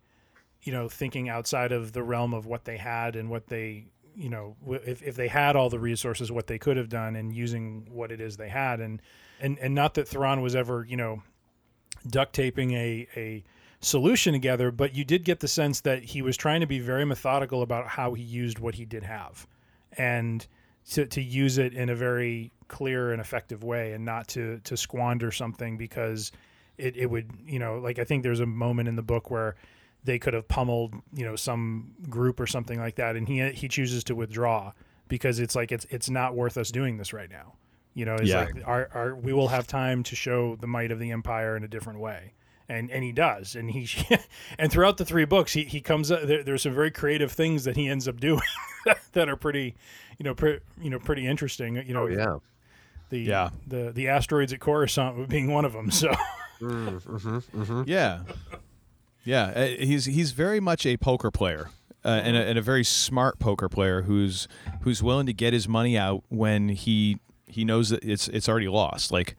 you 0.62 0.72
know, 0.72 0.88
thinking 0.90 1.30
outside 1.30 1.72
of 1.72 1.92
the 1.92 2.02
realm 2.02 2.34
of 2.34 2.44
what 2.44 2.64
they 2.66 2.76
had 2.76 3.16
and 3.16 3.30
what 3.30 3.46
they, 3.46 3.86
you 4.14 4.28
know, 4.28 4.56
if, 4.84 5.02
if 5.02 5.16
they 5.16 5.28
had 5.28 5.56
all 5.56 5.70
the 5.70 5.78
resources, 5.78 6.30
what 6.30 6.46
they 6.46 6.58
could 6.58 6.76
have 6.76 6.90
done, 6.90 7.16
and 7.16 7.34
using 7.34 7.88
what 7.90 8.12
it 8.12 8.20
is 8.20 8.36
they 8.36 8.50
had, 8.50 8.80
and 8.80 9.00
and 9.40 9.58
and 9.58 9.74
not 9.74 9.94
that 9.94 10.06
Thrawn 10.06 10.42
was 10.42 10.54
ever, 10.54 10.84
you 10.86 10.98
know, 10.98 11.22
duct 12.06 12.34
taping 12.34 12.72
a 12.72 13.08
a 13.16 13.42
solution 13.80 14.32
together, 14.34 14.70
but 14.70 14.94
you 14.94 15.04
did 15.04 15.24
get 15.24 15.40
the 15.40 15.48
sense 15.48 15.80
that 15.80 16.04
he 16.04 16.20
was 16.22 16.36
trying 16.36 16.60
to 16.60 16.66
be 16.66 16.78
very 16.78 17.04
methodical 17.06 17.62
about 17.62 17.88
how 17.88 18.12
he 18.14 18.22
used 18.22 18.58
what 18.58 18.74
he 18.76 18.84
did 18.84 19.02
have, 19.02 19.46
and 19.98 20.46
to 20.90 21.06
to 21.06 21.22
use 21.22 21.58
it 21.58 21.74
in 21.74 21.88
a 21.88 21.94
very 21.94 22.52
clear 22.68 23.12
and 23.12 23.20
effective 23.20 23.62
way, 23.64 23.92
and 23.92 24.04
not 24.04 24.28
to 24.28 24.58
to 24.64 24.76
squander 24.76 25.30
something 25.30 25.76
because 25.76 26.32
it 26.78 26.96
it 26.96 27.06
would 27.06 27.30
you 27.46 27.58
know 27.58 27.78
like 27.78 27.98
I 27.98 28.04
think 28.04 28.22
there's 28.22 28.40
a 28.40 28.46
moment 28.46 28.88
in 28.88 28.96
the 28.96 29.02
book 29.02 29.30
where 29.30 29.56
they 30.04 30.18
could 30.18 30.34
have 30.34 30.48
pummeled 30.48 30.94
you 31.12 31.24
know 31.24 31.36
some 31.36 31.92
group 32.10 32.40
or 32.40 32.46
something 32.46 32.78
like 32.78 32.96
that, 32.96 33.14
and 33.16 33.28
he 33.28 33.50
he 33.50 33.68
chooses 33.68 34.02
to 34.04 34.14
withdraw 34.14 34.72
because 35.08 35.38
it's 35.38 35.54
like 35.54 35.70
it's 35.72 35.86
it's 35.90 36.10
not 36.10 36.34
worth 36.34 36.56
us 36.56 36.70
doing 36.70 36.96
this 36.96 37.12
right 37.12 37.30
now. 37.30 37.54
You 37.94 38.06
know, 38.06 38.14
it's 38.14 38.30
Yeah. 38.30 38.44
like 38.44 38.62
our, 38.66 38.88
our 38.94 39.14
we 39.14 39.32
will 39.34 39.48
have 39.48 39.66
time 39.66 40.02
to 40.04 40.16
show 40.16 40.56
the 40.56 40.66
might 40.66 40.90
of 40.90 40.98
the 40.98 41.10
empire 41.10 41.56
in 41.56 41.62
a 41.62 41.68
different 41.68 41.98
way. 42.00 42.32
And, 42.72 42.90
and 42.90 43.04
he 43.04 43.12
does, 43.12 43.54
and 43.56 43.70
he 43.70 43.88
and 44.58 44.72
throughout 44.72 44.96
the 44.96 45.04
three 45.04 45.24
books, 45.26 45.52
he, 45.52 45.64
he 45.64 45.80
comes. 45.80 46.10
up 46.10 46.22
There, 46.22 46.42
there's 46.42 46.62
some 46.62 46.74
very 46.74 46.90
creative 46.90 47.30
things 47.32 47.64
that 47.64 47.76
he 47.76 47.88
ends 47.88 48.08
up 48.08 48.18
doing 48.20 48.40
that 49.12 49.28
are 49.28 49.36
pretty, 49.36 49.74
you 50.18 50.24
know, 50.24 50.34
pre, 50.34 50.58
you 50.80 50.88
know, 50.90 50.98
pretty 50.98 51.26
interesting. 51.26 51.76
You 51.76 51.92
know, 51.94 52.04
Oh 52.04 52.06
yeah. 52.06 52.38
the 53.10 53.18
Yeah. 53.18 53.50
the 53.66 53.92
the 53.92 54.08
asteroids 54.08 54.52
at 54.52 54.60
Coruscant 54.60 55.28
being 55.28 55.50
one 55.52 55.64
of 55.64 55.72
them. 55.72 55.90
So 55.90 56.12
Yeah, 57.86 58.20
yeah. 59.24 59.44
uh, 59.54 59.66
He's 59.66 60.06
he's 60.06 60.32
very 60.32 60.60
much 60.60 60.86
a 60.86 60.96
poker 60.96 61.30
player, 61.30 61.70
uh, 62.04 62.20
and, 62.24 62.36
a, 62.36 62.40
and 62.40 62.58
a 62.58 62.62
very 62.62 62.84
smart 62.84 63.38
poker 63.38 63.68
player 63.68 64.02
who's 64.02 64.48
who's 64.82 65.02
willing 65.02 65.26
to 65.26 65.32
get 65.32 65.52
his 65.52 65.68
money 65.68 65.96
out 65.98 66.22
when 66.28 66.68
he 66.70 67.18
he 67.46 67.64
knows 67.64 67.90
that 67.90 68.02
it's 68.04 68.28
it's 68.28 68.48
already 68.48 68.68
lost. 68.68 69.10
Like, 69.12 69.36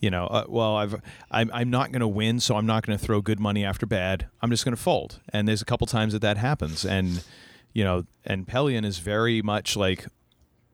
you 0.00 0.10
know, 0.10 0.26
uh, 0.26 0.44
well, 0.48 0.76
I've 0.76 1.00
I'm 1.30 1.50
I'm 1.52 1.70
not 1.70 1.92
going 1.92 2.00
to 2.00 2.08
win, 2.08 2.40
so 2.40 2.56
I'm 2.56 2.66
not 2.66 2.86
going 2.86 2.98
to 2.98 3.04
throw 3.04 3.20
good 3.20 3.40
money 3.40 3.64
after 3.64 3.86
bad. 3.86 4.28
I'm 4.40 4.50
just 4.50 4.64
going 4.64 4.76
to 4.76 4.82
fold. 4.82 5.20
And 5.32 5.48
there's 5.48 5.62
a 5.62 5.64
couple 5.64 5.86
times 5.86 6.12
that 6.12 6.22
that 6.22 6.36
happens, 6.36 6.84
and 6.84 7.24
you 7.72 7.84
know, 7.84 8.04
and 8.24 8.46
Pellaeon 8.46 8.84
is 8.84 8.98
very 8.98 9.42
much 9.42 9.76
like 9.76 10.06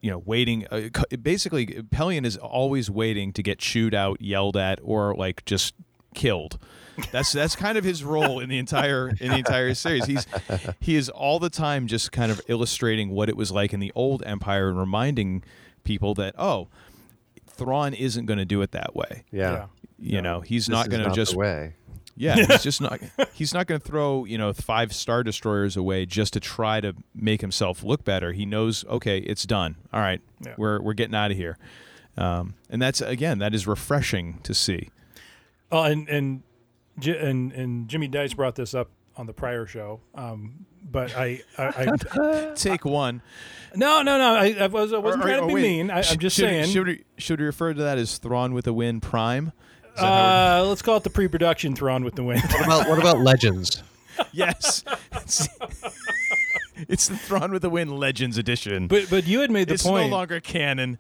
you 0.04 0.10
know, 0.10 0.22
waiting. 0.26 0.66
Uh, 0.70 0.90
basically, 1.22 1.66
Pellaeon 1.66 2.26
is 2.26 2.36
always 2.36 2.90
waiting 2.90 3.32
to 3.32 3.42
get 3.42 3.58
chewed 3.58 3.94
out, 3.94 4.20
yelled 4.20 4.54
at, 4.54 4.78
or 4.82 5.14
like 5.14 5.42
just 5.46 5.72
killed. 6.14 6.58
That's 7.10 7.32
that's 7.32 7.56
kind 7.56 7.78
of 7.78 7.84
his 7.84 8.04
role 8.04 8.38
in 8.38 8.50
the 8.50 8.58
entire 8.58 9.08
in 9.08 9.30
the 9.30 9.38
entire 9.38 9.72
series. 9.72 10.04
He's 10.04 10.26
he 10.78 10.96
is 10.96 11.08
all 11.08 11.38
the 11.38 11.48
time 11.48 11.86
just 11.86 12.12
kind 12.12 12.30
of 12.30 12.40
illustrating 12.48 13.10
what 13.10 13.30
it 13.30 13.36
was 13.36 13.50
like 13.50 13.72
in 13.72 13.80
the 13.80 13.92
old 13.94 14.22
Empire 14.26 14.68
and 14.68 14.78
reminding 14.78 15.42
people 15.84 16.12
that 16.14 16.34
oh, 16.38 16.68
Thrawn 17.56 17.94
isn't 17.94 18.26
going 18.26 18.38
to 18.38 18.44
do 18.44 18.60
it 18.62 18.72
that 18.72 18.94
way. 18.94 19.24
Yeah. 19.32 19.52
Yeah. 19.52 19.66
You 19.98 20.22
know, 20.22 20.40
he's 20.40 20.66
This 20.66 20.72
not 20.72 20.90
going 20.90 21.02
to 21.02 21.08
the 21.10 21.14
just 21.14 21.34
way. 21.34 21.74
yeah, 22.16 22.34
he's 22.36 22.62
just 22.62 22.80
not. 22.80 23.00
He's 23.32 23.52
not 23.54 23.66
going 23.66 23.80
to 23.80 23.86
throw 23.86 24.24
you 24.24 24.36
know 24.38 24.52
five 24.52 24.92
star 24.94 25.22
destroyers 25.22 25.76
away 25.76 26.04
just 26.06 26.32
to 26.34 26.40
try 26.40 26.80
to 26.80 26.94
make 27.14 27.40
himself 27.40 27.82
look 27.82 28.04
better. 28.04 28.32
He 28.32 28.44
knows, 28.46 28.84
okay, 28.86 29.18
it's 29.18 29.44
done. 29.44 29.76
All 29.92 30.00
right, 30.00 30.20
Yeah. 30.44 30.54
we're 30.58 30.80
we're 30.80 30.92
getting 30.94 31.14
out 31.14 31.30
of 31.30 31.36
here. 31.36 31.58
Um, 32.16 32.54
and 32.70 32.80
that's 32.82 33.00
again, 33.00 33.38
that 33.38 33.54
is 33.54 33.66
refreshing 33.66 34.40
to 34.44 34.52
see. 34.54 34.90
Oh, 35.72 35.82
and 35.84 36.08
and 36.08 36.42
and 37.04 37.52
and 37.52 37.88
Jimmy 37.88 38.06
Dice 38.08 38.34
brought 38.34 38.54
this 38.56 38.74
up 38.74 38.90
on 39.16 39.26
the 39.26 39.32
prior 39.32 39.66
show. 39.66 40.00
Um, 40.14 40.66
but 40.90 41.16
I, 41.16 41.40
I, 41.58 41.88
I 42.18 42.52
Take 42.56 42.84
one. 42.84 43.22
no, 43.74 44.02
no, 44.02 44.18
no. 44.18 44.34
I, 44.34 44.56
I 44.60 44.66
was 44.66 44.92
I 44.92 44.98
wasn't 44.98 45.24
Or- 45.24 45.26
or- 45.26 45.28
trying 45.30 45.38
to 45.38 45.44
oh, 45.44 45.48
be 45.48 45.54
wait. 45.54 45.62
mean. 45.62 45.90
I, 45.90 45.98
I'm 45.98 46.18
just 46.18 46.36
should, 46.36 46.48
saying. 46.48 46.70
Should 46.70 46.86
we, 46.86 47.04
should 47.18 47.40
we 47.40 47.46
refer 47.46 47.72
to 47.74 47.82
that 47.82 47.98
as 47.98 48.18
Thrawn 48.18 48.54
with 48.54 48.66
a 48.66 48.72
win 48.72 49.00
prime? 49.00 49.52
Is 49.94 50.00
that 50.00 50.06
how 50.06 50.62
Uh, 50.62 50.64
let's 50.68 50.82
call 50.82 50.96
it 50.96 51.04
the 51.04 51.10
pre-production 51.10 51.74
Thrawn 51.76 52.04
with 52.04 52.14
the 52.16 52.24
wind. 52.24 52.42
What 52.42 52.64
about 52.64 52.88
what 52.88 52.98
about 52.98 53.18
Legends? 53.20 53.82
yes. 54.32 54.84
It's, 55.12 55.48
it's 56.88 57.08
the 57.08 57.16
Thrawn 57.16 57.52
with 57.52 57.62
the 57.62 57.70
Wind 57.70 57.98
Legends 57.98 58.36
edition. 58.38 58.88
but 58.88 59.08
but 59.10 59.26
you 59.26 59.40
had 59.40 59.50
made 59.50 59.68
the 59.68 59.74
it's 59.74 59.84
point. 59.84 60.10
no 60.10 60.16
longer 60.16 60.40
canon. 60.40 60.98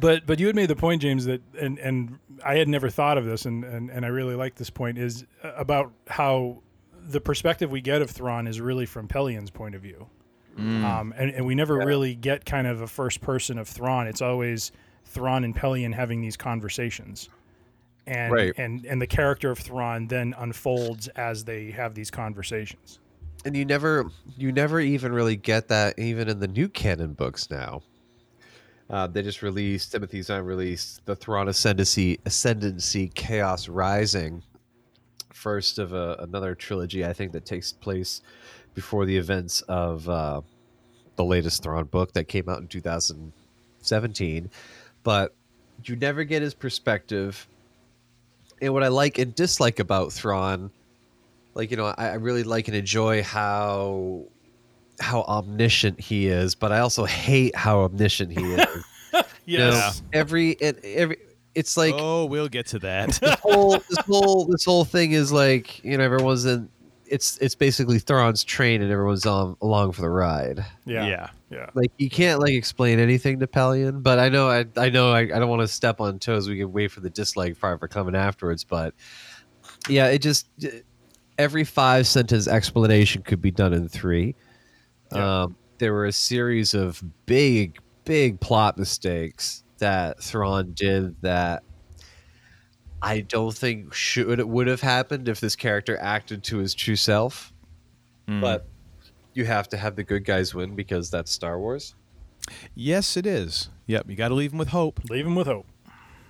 But 0.00 0.26
but 0.26 0.38
you 0.38 0.46
had 0.46 0.54
made 0.54 0.68
the 0.70 0.76
point, 0.76 1.02
James, 1.02 1.24
that 1.24 1.42
and 1.58 1.78
and 1.80 2.18
I 2.44 2.54
had 2.56 2.68
never 2.68 2.88
thought 2.88 3.18
of 3.18 3.24
this, 3.24 3.46
and 3.46 3.64
and, 3.64 3.90
and 3.90 4.04
I 4.04 4.08
really 4.08 4.36
like 4.36 4.54
this 4.54 4.70
point 4.70 4.96
is 4.96 5.24
uh, 5.42 5.52
about 5.56 5.92
how 6.06 6.62
the 7.08 7.20
perspective 7.20 7.70
we 7.70 7.80
get 7.80 8.02
of 8.02 8.10
Thrawn 8.10 8.46
is 8.46 8.60
really 8.60 8.86
from 8.86 9.08
Pellaeon's 9.08 9.50
point 9.50 9.74
of 9.74 9.82
view, 9.82 10.06
um, 10.58 11.14
and 11.16 11.30
and 11.30 11.46
we 11.46 11.54
never 11.54 11.76
really 11.76 12.14
get 12.14 12.44
kind 12.44 12.66
of 12.66 12.80
a 12.80 12.86
first 12.86 13.20
person 13.20 13.58
of 13.58 13.66
Thrawn. 13.68 14.06
It's 14.06 14.22
always 14.22 14.72
Thrawn 15.04 15.44
and 15.44 15.56
Pellaeon 15.56 15.94
having 15.94 16.20
these 16.20 16.36
conversations, 16.36 17.28
and 18.06 18.32
Right. 18.32 18.52
and 18.56 18.84
and 18.84 19.00
the 19.00 19.06
character 19.06 19.50
of 19.50 19.58
Thrawn 19.58 20.06
then 20.08 20.34
unfolds 20.38 21.08
as 21.08 21.44
they 21.44 21.70
have 21.70 21.94
these 21.94 22.10
conversations. 22.10 22.98
and 23.44 23.56
you 23.56 23.64
never 23.64 24.10
you 24.36 24.50
never 24.52 24.80
even 24.80 25.12
really 25.12 25.36
get 25.36 25.68
that 25.68 25.96
even 25.98 26.28
in 26.28 26.40
the 26.40 26.48
new 26.48 26.68
canon 26.68 27.12
books 27.14 27.48
now. 27.50 27.80
Uh, 28.90 29.06
they 29.06 29.22
just 29.22 29.42
released 29.42 29.92
Timothy 29.92 30.22
Zahn 30.22 30.44
released 30.44 31.04
the 31.06 31.14
Thrawn 31.14 31.46
Ascendancy 31.46 32.18
Ascendancy 32.24 33.08
Chaos 33.14 33.68
Rising, 33.68 34.42
first 35.38 35.78
of 35.78 35.92
a, 35.92 36.16
another 36.18 36.54
trilogy 36.54 37.04
I 37.04 37.12
think 37.12 37.32
that 37.32 37.46
takes 37.46 37.72
place 37.72 38.20
before 38.74 39.06
the 39.06 39.16
events 39.16 39.60
of 39.62 40.08
uh, 40.08 40.40
the 41.16 41.24
latest 41.24 41.62
Thrawn 41.62 41.84
book 41.84 42.12
that 42.12 42.24
came 42.24 42.48
out 42.48 42.60
in 42.60 42.68
2017. 42.68 44.50
But 45.02 45.34
you 45.84 45.96
never 45.96 46.24
get 46.24 46.42
his 46.42 46.54
perspective. 46.54 47.46
And 48.60 48.74
what 48.74 48.82
I 48.82 48.88
like 48.88 49.18
and 49.18 49.34
dislike 49.34 49.78
about 49.78 50.12
Thrawn 50.12 50.70
like 51.54 51.70
you 51.70 51.76
know 51.76 51.86
I, 51.86 52.10
I 52.10 52.14
really 52.14 52.44
like 52.44 52.68
and 52.68 52.76
enjoy 52.76 53.22
how 53.22 54.24
how 55.00 55.22
omniscient 55.22 56.00
he 56.00 56.28
is 56.28 56.54
but 56.54 56.72
i 56.72 56.78
also 56.78 57.04
hate 57.04 57.54
how 57.56 57.80
omniscient 57.80 58.32
he 58.32 58.44
is 58.44 58.84
You 59.46 59.58
know, 59.58 59.70
Yes. 59.70 60.02
every 60.12 60.60
every 60.60 61.16
it's 61.58 61.76
like 61.76 61.94
oh, 61.98 62.24
we'll 62.26 62.48
get 62.48 62.66
to 62.68 62.78
that. 62.80 63.10
this 63.20 63.34
whole 63.42 63.72
this 63.72 63.98
whole 64.06 64.46
this 64.46 64.64
whole 64.64 64.84
thing 64.84 65.12
is 65.12 65.32
like 65.32 65.82
you 65.84 65.96
know 65.98 66.04
everyone's 66.04 66.44
in 66.44 66.68
it's 67.06 67.38
it's 67.38 67.54
basically 67.54 67.98
Thrawn's 67.98 68.44
train 68.44 68.82
and 68.82 68.92
everyone's 68.92 69.24
on 69.26 69.56
along 69.62 69.92
for 69.92 70.02
the 70.02 70.10
ride. 70.10 70.64
Yeah, 70.84 71.06
Yeah. 71.06 71.30
yeah. 71.50 71.70
Like 71.74 71.90
you 71.96 72.10
can't 72.10 72.40
like 72.40 72.52
explain 72.52 72.98
anything 72.98 73.40
to 73.40 73.46
Pellaeon, 73.46 74.02
but 74.02 74.18
I 74.18 74.28
know 74.28 74.48
I 74.50 74.66
I 74.76 74.90
know 74.90 75.12
I, 75.12 75.20
I 75.20 75.26
don't 75.26 75.48
want 75.48 75.62
to 75.62 75.68
step 75.68 76.00
on 76.00 76.18
toes. 76.18 76.48
We 76.48 76.58
can 76.58 76.72
wait 76.72 76.90
for 76.90 77.00
the 77.00 77.10
dislike 77.10 77.58
part 77.58 77.80
for 77.80 77.88
coming 77.88 78.14
afterwards, 78.14 78.62
but 78.64 78.94
yeah, 79.88 80.08
it 80.08 80.20
just 80.20 80.48
every 81.38 81.64
five 81.64 82.06
sentence 82.06 82.46
explanation 82.46 83.22
could 83.22 83.40
be 83.40 83.50
done 83.50 83.72
in 83.72 83.88
three. 83.88 84.34
Um, 85.12 85.56
there 85.78 85.92
were 85.94 86.06
a 86.06 86.12
series 86.12 86.74
of 86.74 87.02
big 87.26 87.78
big 88.04 88.40
plot 88.40 88.76
mistakes 88.78 89.64
that 89.78 90.22
Thrawn 90.22 90.72
did 90.74 91.20
that 91.22 91.62
I 93.00 93.20
don't 93.20 93.54
think 93.54 93.94
should 93.94 94.38
it 94.40 94.48
would 94.48 94.66
have 94.66 94.80
happened 94.80 95.28
if 95.28 95.40
this 95.40 95.54
character 95.56 95.96
acted 96.00 96.42
to 96.44 96.58
his 96.58 96.74
true 96.74 96.96
self. 96.96 97.52
But 98.26 98.68
you 99.32 99.46
have 99.46 99.68
to 99.70 99.78
have 99.78 99.96
the 99.96 100.04
good 100.04 100.24
guys 100.24 100.54
win 100.54 100.74
because 100.74 101.10
that's 101.10 101.30
Star 101.30 101.58
Wars. 101.58 101.94
yes, 102.74 103.16
it 103.16 103.24
is. 103.24 103.70
Yep, 103.86 104.10
you 104.10 104.16
got 104.16 104.28
to 104.28 104.34
leave 104.34 104.50
them 104.50 104.58
with 104.58 104.68
hope, 104.68 105.00
Leave 105.08 105.26
him 105.26 105.34
with 105.34 105.46
hope. 105.46 105.66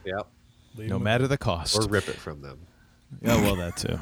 Yep. 0.05 0.29
Leave 0.77 0.89
no 0.91 0.95
him 0.95 1.01
with 1.01 1.05
matter 1.05 1.27
the 1.27 1.39
cost. 1.39 1.77
Or 1.77 1.89
rip 1.89 2.09
it 2.09 2.15
from 2.15 2.41
them. 2.41 2.59
Yeah, 3.21 3.41
well, 3.43 3.57
that 3.57 3.77
too. 3.77 3.99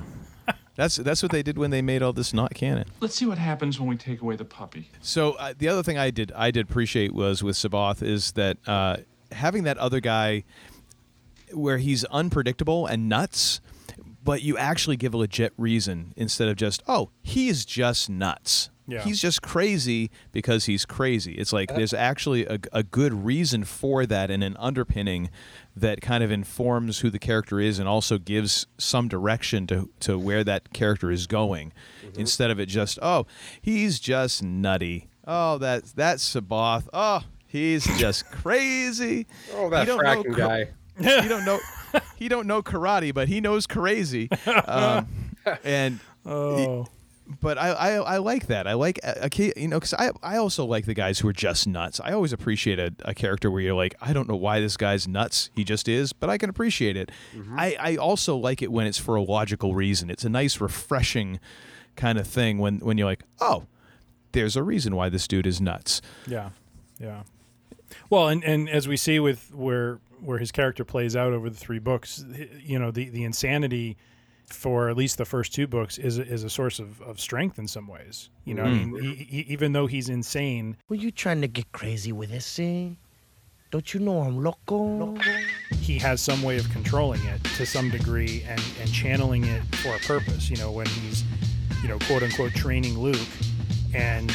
That's 0.77 0.97
that's 0.97 1.23
what 1.23 1.33
they 1.33 1.43
did 1.43 1.57
when 1.57 1.71
they 1.71 1.81
made 1.81 2.03
all 2.03 2.13
this 2.13 2.35
not 2.35 2.53
canon. 2.53 2.85
Let's 3.01 3.15
see 3.15 3.25
what 3.25 3.39
happens 3.39 3.81
when 3.81 3.89
we 3.89 3.97
take 3.97 4.21
away 4.21 4.37
the 4.37 4.45
puppy. 4.45 4.91
So 5.01 5.33
uh, 5.33 5.55
the 5.57 5.69
other 5.69 5.83
thing 5.83 5.97
I 5.97 6.11
did 6.11 6.33
I 6.37 6.51
did 6.51 6.69
appreciate 6.69 7.15
was 7.15 7.43
with 7.43 7.57
C'baoth 7.57 8.03
is 8.03 8.33
that 8.33 8.59
uh, 8.67 8.99
having 9.33 9.65
that 9.65 9.79
other 9.79 10.01
guy 10.01 10.45
where 11.53 11.79
he's 11.79 12.05
unpredictable 12.07 12.87
and 12.87 13.09
nuts, 13.09 13.61
but 14.25 14.43
you 14.43 14.59
actually 14.59 14.97
give 14.97 15.15
a 15.15 15.17
legit 15.17 15.53
reason 15.57 16.13
instead 16.17 16.49
of 16.49 16.57
just 16.57 16.83
oh 16.89 17.11
he's 17.23 17.65
just 17.65 18.11
nuts. 18.11 18.71
Yeah. 18.89 19.03
He's 19.03 19.21
just 19.21 19.43
crazy 19.43 20.11
because 20.31 20.67
he's 20.67 20.85
crazy. 20.85 21.35
It's 21.35 21.53
like 21.53 21.75
there's 21.75 21.93
actually 21.93 22.47
a, 22.47 22.61
a 22.73 22.83
good 22.85 23.25
reason 23.25 23.65
for 23.65 24.07
that 24.07 24.31
and 24.31 24.45
an 24.45 24.57
underpinning 24.61 25.31
that 25.75 26.01
kind 26.01 26.23
of 26.23 26.31
informs 26.31 27.01
who 27.01 27.11
the 27.11 27.19
character 27.19 27.59
is 27.59 27.81
and 27.81 27.89
also 27.89 28.17
gives 28.19 28.67
some 28.79 29.09
direction 29.09 29.67
to, 29.67 29.91
to 30.01 30.17
where 30.17 30.45
that 30.45 30.73
character 30.73 31.11
is 31.11 31.27
going 31.27 31.73
mm-hmm. 32.05 32.21
instead 32.21 32.51
of 32.51 32.61
it 32.61 32.67
just, 32.67 32.99
oh, 33.03 33.27
he's 33.61 33.99
just 33.99 34.43
nutty. 34.43 35.09
Oh, 35.27 35.59
that, 35.59 35.87
that's 35.97 36.25
C'baoth. 36.35 36.89
Oh, 36.93 37.25
he's 37.57 37.85
just 37.99 38.31
crazy. 38.31 39.27
Oh, 39.55 39.71
that 39.71 39.87
You 39.87 39.95
don't 39.97 40.03
know 40.05 40.23
fracking 40.23 40.37
co- 40.37 40.49
guy. 40.49 40.69
he 41.23 41.29
don't 41.29 41.45
know 41.45 41.59
he 42.17 42.29
don't 42.29 42.47
know 42.47 42.63
karate, 42.63 43.13
but 43.15 43.29
he 43.29 43.41
knows 43.41 43.67
crazy. 43.67 44.29
Um, 44.67 45.09
and 45.65 46.01
Oh. 46.25 46.87
but 47.41 47.57
I, 47.59 47.69
I 47.71 47.91
I 47.95 48.17
like 48.19 48.47
that. 48.49 48.67
I 48.67 48.73
like 48.75 48.99
a, 49.05 49.29
a, 49.33 49.53
you 49.61 49.69
know 49.69 49.77
because 49.79 49.95
I 49.95 50.11
I 50.23 50.37
also 50.39 50.65
like 50.65 50.87
the 50.87 50.95
guys 50.95 51.19
who 51.21 51.29
are 51.29 51.33
just 51.33 51.67
nuts. 51.67 52.01
I 52.03 52.13
always 52.13 52.33
appreciate 52.33 52.79
a, 52.79 52.93
a 53.05 53.15
character 53.15 53.51
where 53.51 53.61
you're 53.61 53.75
like 53.75 53.95
I 54.01 54.13
don't 54.13 54.29
know 54.29 54.37
why 54.37 54.61
this 54.61 54.77
guy's 54.77 55.07
nuts. 55.09 55.51
He 55.55 55.63
just 55.65 55.89
is, 55.89 56.13
but 56.13 56.29
I 56.31 56.39
can 56.39 56.51
appreciate 56.51 56.97
it. 56.97 57.11
I 57.57 57.77
I 57.81 57.97
also 57.97 58.37
like 58.37 58.61
it 58.63 58.71
when 58.73 58.87
it's 58.87 58.99
for 58.99 59.15
a 59.17 59.23
logical 59.23 59.75
reason. 59.75 60.11
It's 60.11 60.25
a 60.25 60.29
nice 60.29 60.61
refreshing 60.61 61.39
kind 61.95 62.19
of 62.19 62.27
thing 62.27 62.59
when 62.59 62.79
when 62.81 62.99
you're 62.99 63.09
like 63.09 63.23
oh 63.41 63.65
there's 64.33 64.55
a 64.57 64.63
reason 64.63 64.95
why 64.97 65.09
this 65.09 65.27
dude 65.29 65.47
is 65.47 65.61
nuts. 65.61 66.03
Yeah, 66.27 66.51
yeah. 67.01 67.23
Well, 68.11 68.29
and, 68.29 68.45
and 68.45 68.69
as 68.69 68.87
we 68.89 68.97
see 68.97 69.19
with 69.21 69.55
where 69.55 69.99
where 70.21 70.39
his 70.39 70.51
character 70.51 70.85
plays 70.85 71.15
out 71.15 71.33
over 71.33 71.51
the 71.51 71.57
three 71.57 71.79
books, 71.79 72.25
you 72.61 72.79
know, 72.79 72.91
the, 72.91 73.09
the 73.11 73.25
insanity 73.25 73.97
for 74.47 74.89
at 74.89 74.97
least 74.97 75.19
the 75.19 75.25
first 75.25 75.53
two 75.53 75.67
books 75.67 75.99
is 75.99 76.19
a, 76.19 76.27
is 76.27 76.45
a 76.45 76.51
source 76.51 76.79
of, 76.79 77.01
of 77.03 77.21
strength 77.21 77.59
in 77.59 77.67
some 77.67 77.87
ways. 77.87 78.31
You 78.45 78.55
know, 78.55 78.65
I 78.65 78.71
mean, 78.71 78.97
he, 79.01 79.15
he, 79.15 79.41
even 79.49 79.73
though 79.73 79.87
he's 79.87 80.09
insane, 80.09 80.77
Were 80.89 80.97
you 80.97 81.11
trying 81.11 81.41
to 81.41 81.49
get 81.49 81.71
crazy 81.73 82.13
with 82.13 82.31
this, 82.31 82.59
eh? 82.59 82.91
Don't 83.73 83.93
you 83.93 84.01
know 84.01 84.23
I'm 84.23 84.43
loco? 84.43 85.17
he 85.81 85.99
has 85.99 86.21
some 86.21 86.43
way 86.43 86.57
of 86.59 86.71
controlling 86.71 87.25
it 87.27 87.43
to 87.57 87.67
some 87.67 87.91
degree 87.91 88.45
and, 88.49 88.63
and 88.81 88.93
channeling 88.93 89.45
it 89.45 89.63
for 89.77 89.95
a 89.97 89.99
purpose. 89.99 90.49
You 90.49 90.57
know, 90.57 90.71
when 90.71 90.87
he's, 90.87 91.25
you 91.83 91.89
know, 91.89 91.99
quote 92.07 92.23
unquote 92.23 92.53
training 92.55 92.99
Luke 92.99 93.19
and, 93.93 94.33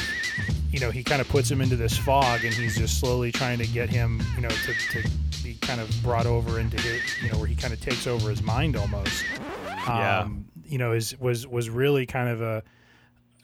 you 0.71 0.79
know, 0.79 0.89
he 0.89 1.03
kind 1.03 1.21
of 1.21 1.27
puts 1.27 1.51
him 1.51 1.61
into 1.61 1.75
this 1.75 1.97
fog 1.97 2.43
and 2.43 2.53
he's 2.53 2.77
just 2.77 2.99
slowly 2.99 3.31
trying 3.31 3.59
to 3.59 3.67
get 3.67 3.89
him, 3.89 4.21
you 4.35 4.41
know, 4.41 4.49
to, 4.49 4.73
to 4.73 5.09
be 5.43 5.55
kind 5.55 5.81
of 5.81 5.89
brought 6.01 6.25
over 6.25 6.59
into 6.59 6.79
his, 6.81 7.01
you 7.21 7.29
know, 7.29 7.37
where 7.37 7.47
he 7.47 7.55
kind 7.55 7.73
of 7.73 7.81
takes 7.81 8.07
over 8.07 8.29
his 8.29 8.41
mind 8.41 8.75
almost. 8.75 9.23
Yeah. 9.67 10.19
Um, 10.19 10.45
you 10.65 10.77
know, 10.77 10.93
is, 10.93 11.19
was, 11.19 11.45
was 11.45 11.69
really 11.69 12.05
kind 12.05 12.29
of 12.29 12.41
a, 12.41 12.63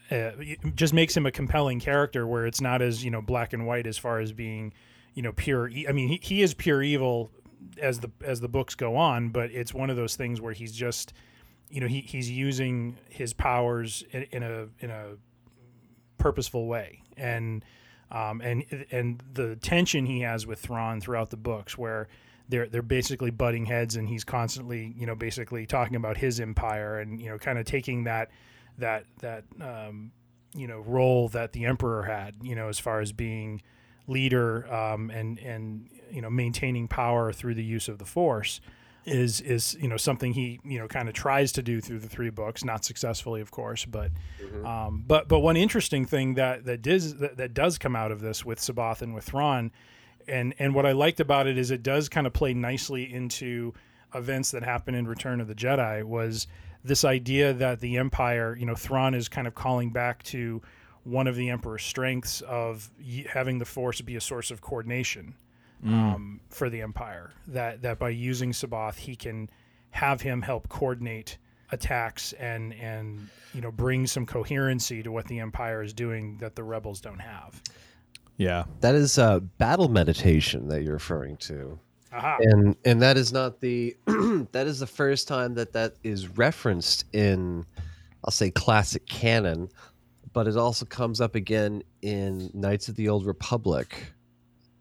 uh, 0.09 0.31
just 0.75 0.93
makes 0.93 1.15
him 1.15 1.25
a 1.25 1.31
compelling 1.31 1.81
character 1.81 2.25
where 2.25 2.45
it's 2.45 2.61
not 2.61 2.81
as 2.81 3.03
you 3.03 3.11
know 3.11 3.21
black 3.21 3.51
and 3.51 3.67
white 3.67 3.85
as 3.85 3.97
far 3.97 4.19
as 4.19 4.31
being 4.31 4.71
you 5.15 5.21
know 5.21 5.33
pure 5.33 5.67
e- 5.67 5.85
i 5.89 5.91
mean 5.91 6.07
he, 6.07 6.19
he 6.23 6.41
is 6.41 6.53
pure 6.53 6.81
evil 6.81 7.29
as 7.81 7.99
the 7.99 8.09
as 8.23 8.39
the 8.39 8.47
books 8.47 8.73
go 8.73 8.95
on 8.95 9.27
but 9.27 9.51
it's 9.51 9.73
one 9.73 9.89
of 9.89 9.97
those 9.97 10.15
things 10.15 10.39
where 10.39 10.53
he's 10.53 10.71
just 10.71 11.11
you 11.69 11.81
know 11.81 11.87
he, 11.87 11.99
he's 11.99 12.31
using 12.31 12.97
his 13.09 13.33
powers 13.33 14.05
in, 14.11 14.23
in 14.31 14.43
a 14.43 14.67
in 14.79 14.89
a 14.89 15.07
purposeful 16.17 16.67
way 16.67 17.01
and 17.17 17.63
um, 18.11 18.41
and 18.41 18.85
and 18.91 19.21
the 19.33 19.55
tension 19.57 20.05
he 20.05 20.21
has 20.21 20.47
with 20.47 20.59
Thrawn 20.59 21.01
throughout 21.01 21.29
the 21.29 21.37
books 21.37 21.77
where 21.77 22.07
they're 22.49 22.67
they're 22.67 22.81
basically 22.81 23.31
butting 23.31 23.65
heads 23.65 23.95
and 23.95 24.07
he's 24.07 24.23
constantly 24.23 24.93
you 24.97 25.05
know 25.05 25.15
basically 25.15 25.65
talking 25.65 25.95
about 25.95 26.17
his 26.17 26.39
empire 26.39 26.99
and 26.99 27.21
you 27.21 27.29
know 27.29 27.37
kind 27.37 27.57
of 27.57 27.65
taking 27.65 28.05
that 28.05 28.29
that 28.77 29.05
that 29.19 29.43
um, 29.61 30.11
you 30.55 30.67
know 30.67 30.79
role 30.79 31.27
that 31.29 31.53
the 31.53 31.65
emperor 31.65 32.03
had 32.03 32.35
you 32.41 32.55
know 32.55 32.69
as 32.69 32.79
far 32.79 33.01
as 33.01 33.11
being 33.11 33.61
leader 34.07 34.71
um, 34.73 35.09
and 35.09 35.39
and 35.39 35.89
you 36.11 36.21
know 36.21 36.29
maintaining 36.29 36.87
power 36.87 37.33
through 37.33 37.53
the 37.53 37.63
use 37.63 37.87
of 37.89 37.97
the 37.97 38.05
force 38.05 38.61
is 39.07 39.39
is 39.41 39.75
you 39.79 39.87
know 39.87 39.97
something 39.97 40.33
he 40.33 40.59
you 40.65 40.77
know 40.77 40.87
kind 40.87 41.07
of 41.07 41.15
tries 41.15 41.51
to 41.53 41.63
do 41.63 41.79
through 41.79 41.97
the 41.99 42.09
three 42.09 42.29
books 42.29 42.63
not 42.65 42.83
successfully 42.83 43.39
of 43.39 43.49
course 43.51 43.85
but 43.85 44.11
um, 44.65 45.03
but 45.07 45.27
but 45.27 45.39
one 45.39 45.55
interesting 45.55 46.05
thing 46.05 46.33
that 46.35 46.65
that 46.65 46.81
does 46.81 47.15
that, 47.15 47.37
that 47.37 47.53
does 47.53 47.77
come 47.77 47.95
out 47.95 48.11
of 48.11 48.19
this 48.19 48.43
with 48.43 48.59
C'baoth 48.59 49.01
and 49.01 49.15
with 49.15 49.23
Thrawn 49.23 49.71
and 50.27 50.53
and 50.59 50.75
what 50.75 50.85
I 50.85 50.91
liked 50.91 51.19
about 51.19 51.47
it 51.47 51.57
is 51.57 51.71
it 51.71 51.83
does 51.83 52.09
kind 52.09 52.27
of 52.27 52.33
play 52.33 52.53
nicely 52.53 53.11
into 53.11 53.73
events 54.13 54.51
that 54.51 54.63
happen 54.63 54.93
in 54.93 55.07
Return 55.07 55.39
of 55.41 55.47
the 55.47 55.55
Jedi 55.55 56.03
was 56.03 56.47
this 56.83 57.03
idea 57.03 57.53
that 57.53 57.79
the 57.79 57.97
Empire, 57.97 58.55
you 58.57 58.65
know, 58.65 58.75
Thrawn 58.75 59.13
is 59.13 59.27
kind 59.27 59.47
of 59.47 59.55
calling 59.55 59.89
back 59.91 60.23
to 60.23 60.61
one 61.03 61.27
of 61.27 61.35
the 61.35 61.49
Emperor's 61.49 61.83
strengths 61.83 62.41
of 62.41 62.89
y- 62.99 63.25
having 63.29 63.59
the 63.59 63.65
Force 63.65 64.01
be 64.01 64.15
a 64.15 64.21
source 64.21 64.51
of 64.51 64.61
coordination 64.61 65.35
um, 65.85 66.39
for 66.49 66.69
the 66.69 66.81
Empire. 66.81 67.31
That 67.47 67.81
that 67.81 67.99
by 67.99 68.09
using 68.09 68.51
C'baoth, 68.51 68.95
he 68.95 69.15
can 69.15 69.49
have 69.91 70.21
him 70.21 70.41
help 70.41 70.69
coordinate 70.69 71.37
attacks 71.71 72.33
and 72.33 72.73
and 72.75 73.27
you 73.53 73.61
know 73.61 73.71
bring 73.71 74.07
some 74.07 74.25
coherency 74.25 75.03
to 75.03 75.11
what 75.11 75.27
the 75.27 75.39
Empire 75.39 75.81
is 75.81 75.93
doing 75.93 76.37
that 76.39 76.55
the 76.55 76.63
rebels 76.63 77.01
don't 77.01 77.19
have. 77.19 77.61
Yeah, 78.37 78.65
that 78.81 78.95
is 78.95 79.17
uh, 79.17 79.39
battle 79.39 79.89
meditation 79.89 80.67
that 80.67 80.83
you're 80.83 80.93
referring 80.93 81.37
to. 81.37 81.79
Aha. 82.13 82.37
And 82.39 82.75
and 82.85 83.01
that 83.01 83.17
is 83.17 83.33
not 83.33 83.59
the 83.59 83.95
that 84.51 84.67
is 84.67 84.79
the 84.79 84.87
first 84.87 85.27
time 85.27 85.55
that 85.55 85.73
that 85.73 85.95
is 86.03 86.27
referenced 86.37 87.05
in 87.13 87.65
I'll 88.23 88.31
say 88.31 88.51
classic 88.51 89.05
canon, 89.07 89.69
but 90.33 90.47
it 90.47 90.57
also 90.57 90.85
comes 90.85 91.21
up 91.21 91.35
again 91.35 91.83
in 92.01 92.49
Knights 92.53 92.89
of 92.89 92.95
the 92.95 93.09
Old 93.09 93.25
Republic. 93.25 94.13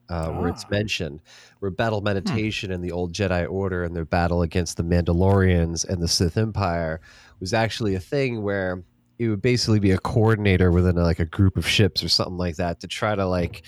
Uh, 0.08 0.30
Where 0.30 0.48
it's 0.48 0.64
Ah. 0.64 0.68
mentioned, 0.70 1.20
where 1.58 1.70
battle 1.70 2.00
meditation 2.00 2.70
in 2.70 2.80
the 2.80 2.92
old 2.92 3.12
Jedi 3.12 3.50
Order 3.50 3.82
and 3.82 3.94
their 3.96 4.04
battle 4.04 4.42
against 4.42 4.76
the 4.76 4.84
Mandalorians 4.84 5.84
and 5.88 6.00
the 6.00 6.08
Sith 6.08 6.36
Empire 6.36 7.00
was 7.40 7.52
actually 7.52 7.94
a 7.94 8.00
thing 8.00 8.42
where 8.42 8.84
it 9.18 9.28
would 9.28 9.42
basically 9.42 9.80
be 9.80 9.90
a 9.90 9.98
coordinator 9.98 10.70
within 10.70 10.94
like 10.96 11.18
a 11.18 11.24
group 11.24 11.56
of 11.56 11.66
ships 11.66 12.04
or 12.04 12.08
something 12.08 12.36
like 12.36 12.56
that 12.56 12.80
to 12.80 12.86
try 12.86 13.14
to 13.14 13.26
like 13.26 13.62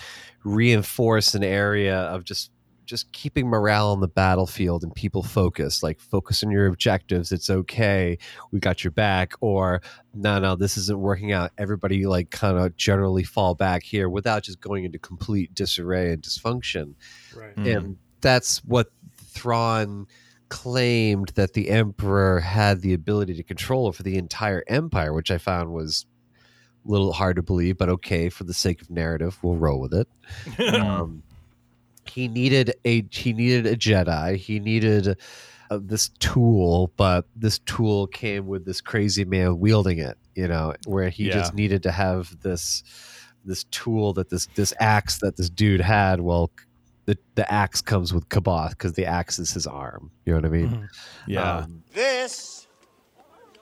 reinforce 0.45 1.35
an 1.35 1.43
area 1.43 1.97
of 2.03 2.23
just 2.25 2.51
just 2.89 3.13
keeping 3.13 3.47
morale 3.47 3.89
on 3.91 4.01
the 4.01 4.09
battlefield 4.09 4.83
and 4.83 4.95
people 4.95 5.23
focused 5.23 5.83
like 5.83 6.01
focus 6.01 6.43
on 6.43 6.51
your 6.51 6.67
objectives 6.67 7.31
it's 7.31 7.51
okay 7.51 8.19
we 8.51 8.59
got 8.59 8.83
your 8.83 8.91
back 8.91 9.35
or 9.41 9.81
no 10.15 10.39
no 10.41 10.57
this 10.57 10.77
isn't 10.77 10.99
working 10.99 11.31
out 11.31 11.53
everybody 11.59 12.07
like 12.07 12.31
kind 12.31 12.59
of 12.59 12.75
generally 12.77 13.23
fall 13.23 13.55
back 13.55 13.83
here 13.83 14.09
without 14.09 14.43
just 14.43 14.61
going 14.61 14.85
into 14.85 14.99
complete 14.99 15.55
disarray 15.55 16.11
and 16.13 16.23
dysfunction 16.23 16.95
Right. 17.37 17.57
and 17.57 17.97
that's 18.21 18.65
what 18.65 18.89
Thrawn 19.17 20.07
claimed 20.49 21.29
that 21.35 21.53
the 21.53 21.69
Emperor 21.69 22.41
had 22.41 22.81
the 22.81 22.95
ability 22.95 23.35
to 23.35 23.43
control 23.43 23.87
over 23.87 24.03
the 24.03 24.17
entire 24.17 24.65
empire, 24.67 25.13
which 25.13 25.31
I 25.31 25.39
found 25.39 25.73
was 25.73 26.07
a 26.85 26.91
little 26.91 27.13
hard 27.13 27.37
to 27.37 27.43
believe, 27.43 27.77
but 27.79 27.89
okay, 27.91 28.29
for 28.31 28.45
the 28.45 28.55
sake 28.55 28.81
of 28.81 28.91
narrative, 28.91 29.39
we'll 29.43 29.57
roll 29.57 29.79
with 29.79 29.93
it. 29.95 30.09
um, 30.75 31.23
he 32.09 32.29
needed 32.29 32.75
a 32.85 33.05
he 33.11 33.33
needed 33.33 33.67
a 33.67 33.77
Jedi. 33.77 34.37
He 34.37 34.61
needed 34.61 35.17
uh, 35.71 35.79
this 35.83 36.09
tool, 36.19 36.93
but 36.97 37.27
this 37.37 37.59
tool 37.61 38.07
came 38.07 38.47
with 38.47 38.65
this 38.65 38.81
crazy 38.81 39.25
man 39.25 39.59
wielding 39.59 39.99
it. 39.99 40.17
You 40.35 40.49
know, 40.49 40.75
where 40.87 41.09
he 41.09 41.29
just 41.31 41.55
needed 41.55 41.83
to 41.85 41.91
have 41.93 42.41
this 42.43 42.83
this 43.45 43.65
tool 43.65 44.13
that 44.15 44.31
this 44.31 44.47
this 44.55 44.73
axe 44.81 45.19
that 45.19 45.37
this 45.37 45.51
dude 45.51 45.81
had. 45.81 46.21
Well, 46.21 46.51
the 47.07 47.19
the 47.35 47.51
axe 47.53 47.81
comes 47.81 48.13
with 48.15 48.29
C'baoth 48.29 48.71
because 48.71 48.93
the 48.93 49.07
axe 49.07 49.39
is 49.39 49.53
his 49.53 49.67
arm. 49.67 50.11
You 50.25 50.33
know 50.35 50.39
what 50.39 50.45
I 50.47 50.49
mean? 50.51 50.89
Yeah. 51.27 51.57
Um, 51.59 51.83
This 51.93 52.67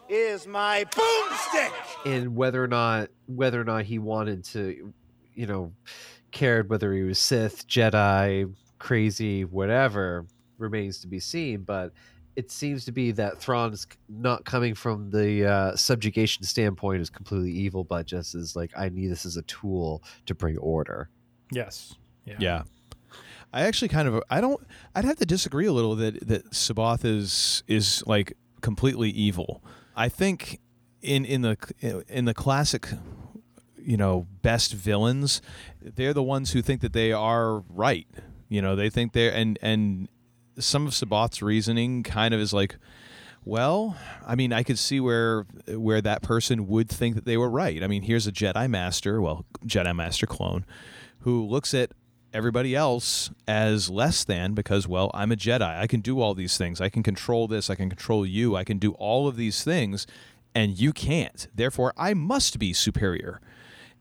is 0.08 0.46
my 0.46 0.84
boomstick. 0.84 1.72
and 2.04 2.36
whether 2.36 2.62
or 2.62 2.68
not 2.68 3.08
whether 3.26 3.60
or 3.60 3.64
not 3.64 3.84
he 3.84 3.98
wanted 3.98 4.44
to, 4.44 4.92
you 5.34 5.46
know, 5.46 5.72
cared 6.36 6.68
whether 6.68 6.92
he 6.92 7.02
was 7.02 7.18
Sith, 7.18 7.66
Jedi, 7.66 8.52
crazy, 8.78 9.46
whatever 9.46 10.26
remains 10.58 10.98
to 10.98 11.06
be 11.06 11.18
seen. 11.18 11.62
But 11.62 11.92
it 12.36 12.50
seems 12.50 12.84
to 12.84 12.92
be 12.92 13.10
that 13.12 13.40
Thrawn 13.40 13.72
is 13.72 13.86
not 14.10 14.44
coming 14.44 14.74
from 14.74 15.10
the 15.10 15.46
uh, 15.46 15.76
subjugation 15.76 16.44
standpoint 16.44 17.00
is 17.00 17.08
completely 17.08 17.52
evil, 17.52 17.84
but 17.84 18.04
just 18.04 18.34
as 18.34 18.54
like 18.54 18.70
I 18.76 18.90
need 18.90 19.08
this 19.08 19.24
as 19.24 19.38
a 19.38 19.42
tool 19.42 20.02
to 20.26 20.34
bring 20.34 20.58
order. 20.58 21.08
Yes. 21.50 21.94
Yeah. 22.26 22.36
Yeah. 22.38 22.62
I 23.54 23.62
actually 23.62 23.88
kind 23.88 24.06
of 24.06 24.22
I 24.28 24.42
don't 24.42 24.60
I'd 24.94 25.06
have 25.06 25.16
to 25.16 25.26
disagree 25.26 25.64
a 25.64 25.72
little 25.72 25.96
that 25.96 26.28
that 26.28 26.50
C'baoth 26.50 27.06
is 27.06 27.62
is 27.66 28.04
like 28.06 28.36
completely 28.60 29.08
evil. 29.08 29.64
I 29.96 30.10
think 30.10 30.60
in 31.00 31.24
in 31.24 31.40
the 31.40 32.04
in 32.08 32.26
the 32.26 32.34
classic 32.34 32.88
you 33.86 33.96
know 33.96 34.26
best 34.42 34.72
villains 34.72 35.40
they're 35.94 36.12
the 36.14 36.22
ones 36.22 36.52
who 36.52 36.62
think 36.62 36.80
that 36.80 36.92
they 36.92 37.12
are 37.12 37.60
right. 37.70 38.06
You 38.48 38.62
know, 38.62 38.76
they 38.76 38.90
think 38.90 39.12
they're 39.12 39.32
and 39.32 39.58
and 39.62 40.08
some 40.58 40.86
of 40.86 40.92
C'baoth's 40.92 41.42
reasoning 41.42 42.02
kind 42.02 42.34
of 42.34 42.40
is 42.40 42.52
like 42.52 42.76
well, 43.44 43.96
I 44.26 44.34
mean, 44.34 44.52
I 44.52 44.64
could 44.64 44.78
see 44.78 44.98
where 44.98 45.46
where 45.68 46.00
that 46.00 46.22
person 46.22 46.66
would 46.66 46.88
think 46.88 47.14
that 47.14 47.24
they 47.24 47.36
were 47.36 47.48
right. 47.48 47.82
I 47.82 47.86
mean, 47.86 48.02
here's 48.02 48.26
a 48.26 48.32
Jedi 48.32 48.68
Master, 48.68 49.20
well, 49.20 49.44
Jedi 49.64 49.94
Master 49.94 50.26
clone, 50.26 50.66
who 51.20 51.46
looks 51.46 51.72
at 51.72 51.92
everybody 52.34 52.74
else 52.74 53.30
as 53.46 53.88
less 53.88 54.24
than 54.24 54.54
because, 54.54 54.88
well, 54.88 55.12
I'm 55.14 55.30
a 55.30 55.36
Jedi. 55.36 55.62
I 55.62 55.86
can 55.86 56.00
do 56.00 56.20
all 56.20 56.34
these 56.34 56.58
things. 56.58 56.80
I 56.80 56.88
can 56.88 57.04
control 57.04 57.46
this. 57.46 57.70
I 57.70 57.76
can 57.76 57.88
control 57.88 58.26
you. 58.26 58.56
I 58.56 58.64
can 58.64 58.78
do 58.78 58.92
all 58.94 59.28
of 59.28 59.36
these 59.36 59.62
things, 59.62 60.08
and 60.52 60.76
you 60.76 60.92
can't. 60.92 61.46
Therefore, 61.54 61.94
I 61.96 62.14
must 62.14 62.58
be 62.58 62.72
superior. 62.72 63.40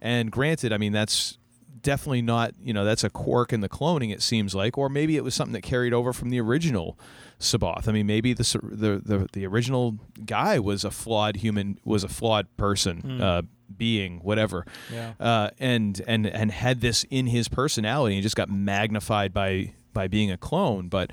And 0.01 0.31
granted, 0.31 0.71
I 0.73 0.77
mean, 0.77 0.91
that's 0.91 1.37
definitely 1.81 2.21
not, 2.21 2.53
you 2.61 2.73
know, 2.73 2.83
that's 2.83 3.03
a 3.03 3.09
quirk 3.09 3.53
in 3.53 3.61
the 3.61 3.69
cloning, 3.69 4.11
it 4.13 4.21
seems 4.21 4.55
like, 4.55 4.77
or 4.77 4.89
maybe 4.89 5.17
it 5.17 5.23
was 5.23 5.35
something 5.35 5.53
that 5.53 5.61
carried 5.61 5.93
over 5.93 6.13
from 6.13 6.29
the 6.29 6.39
original 6.39 6.97
C'baoth. 7.39 7.87
I 7.87 7.91
mean, 7.91 8.07
maybe 8.07 8.33
the 8.33 8.43
the 8.63 9.01
the, 9.03 9.29
the 9.33 9.45
original 9.45 9.97
guy 10.25 10.57
was 10.59 10.83
a 10.83 10.91
flawed 10.91 11.37
human, 11.37 11.79
was 11.83 12.03
a 12.03 12.07
flawed 12.09 12.47
person, 12.57 13.01
Hmm. 13.01 13.21
uh, 13.21 13.41
being, 13.77 14.19
whatever, 14.19 14.65
Yeah. 14.93 15.13
uh, 15.19 15.49
and 15.59 15.99
and 16.07 16.25
and 16.27 16.51
had 16.51 16.81
this 16.81 17.03
in 17.09 17.27
his 17.27 17.47
personality 17.47 18.15
and 18.15 18.23
just 18.23 18.35
got 18.35 18.49
magnified 18.49 19.33
by 19.33 19.73
by 19.93 20.07
being 20.07 20.29
a 20.31 20.37
clone. 20.37 20.87
But 20.87 21.11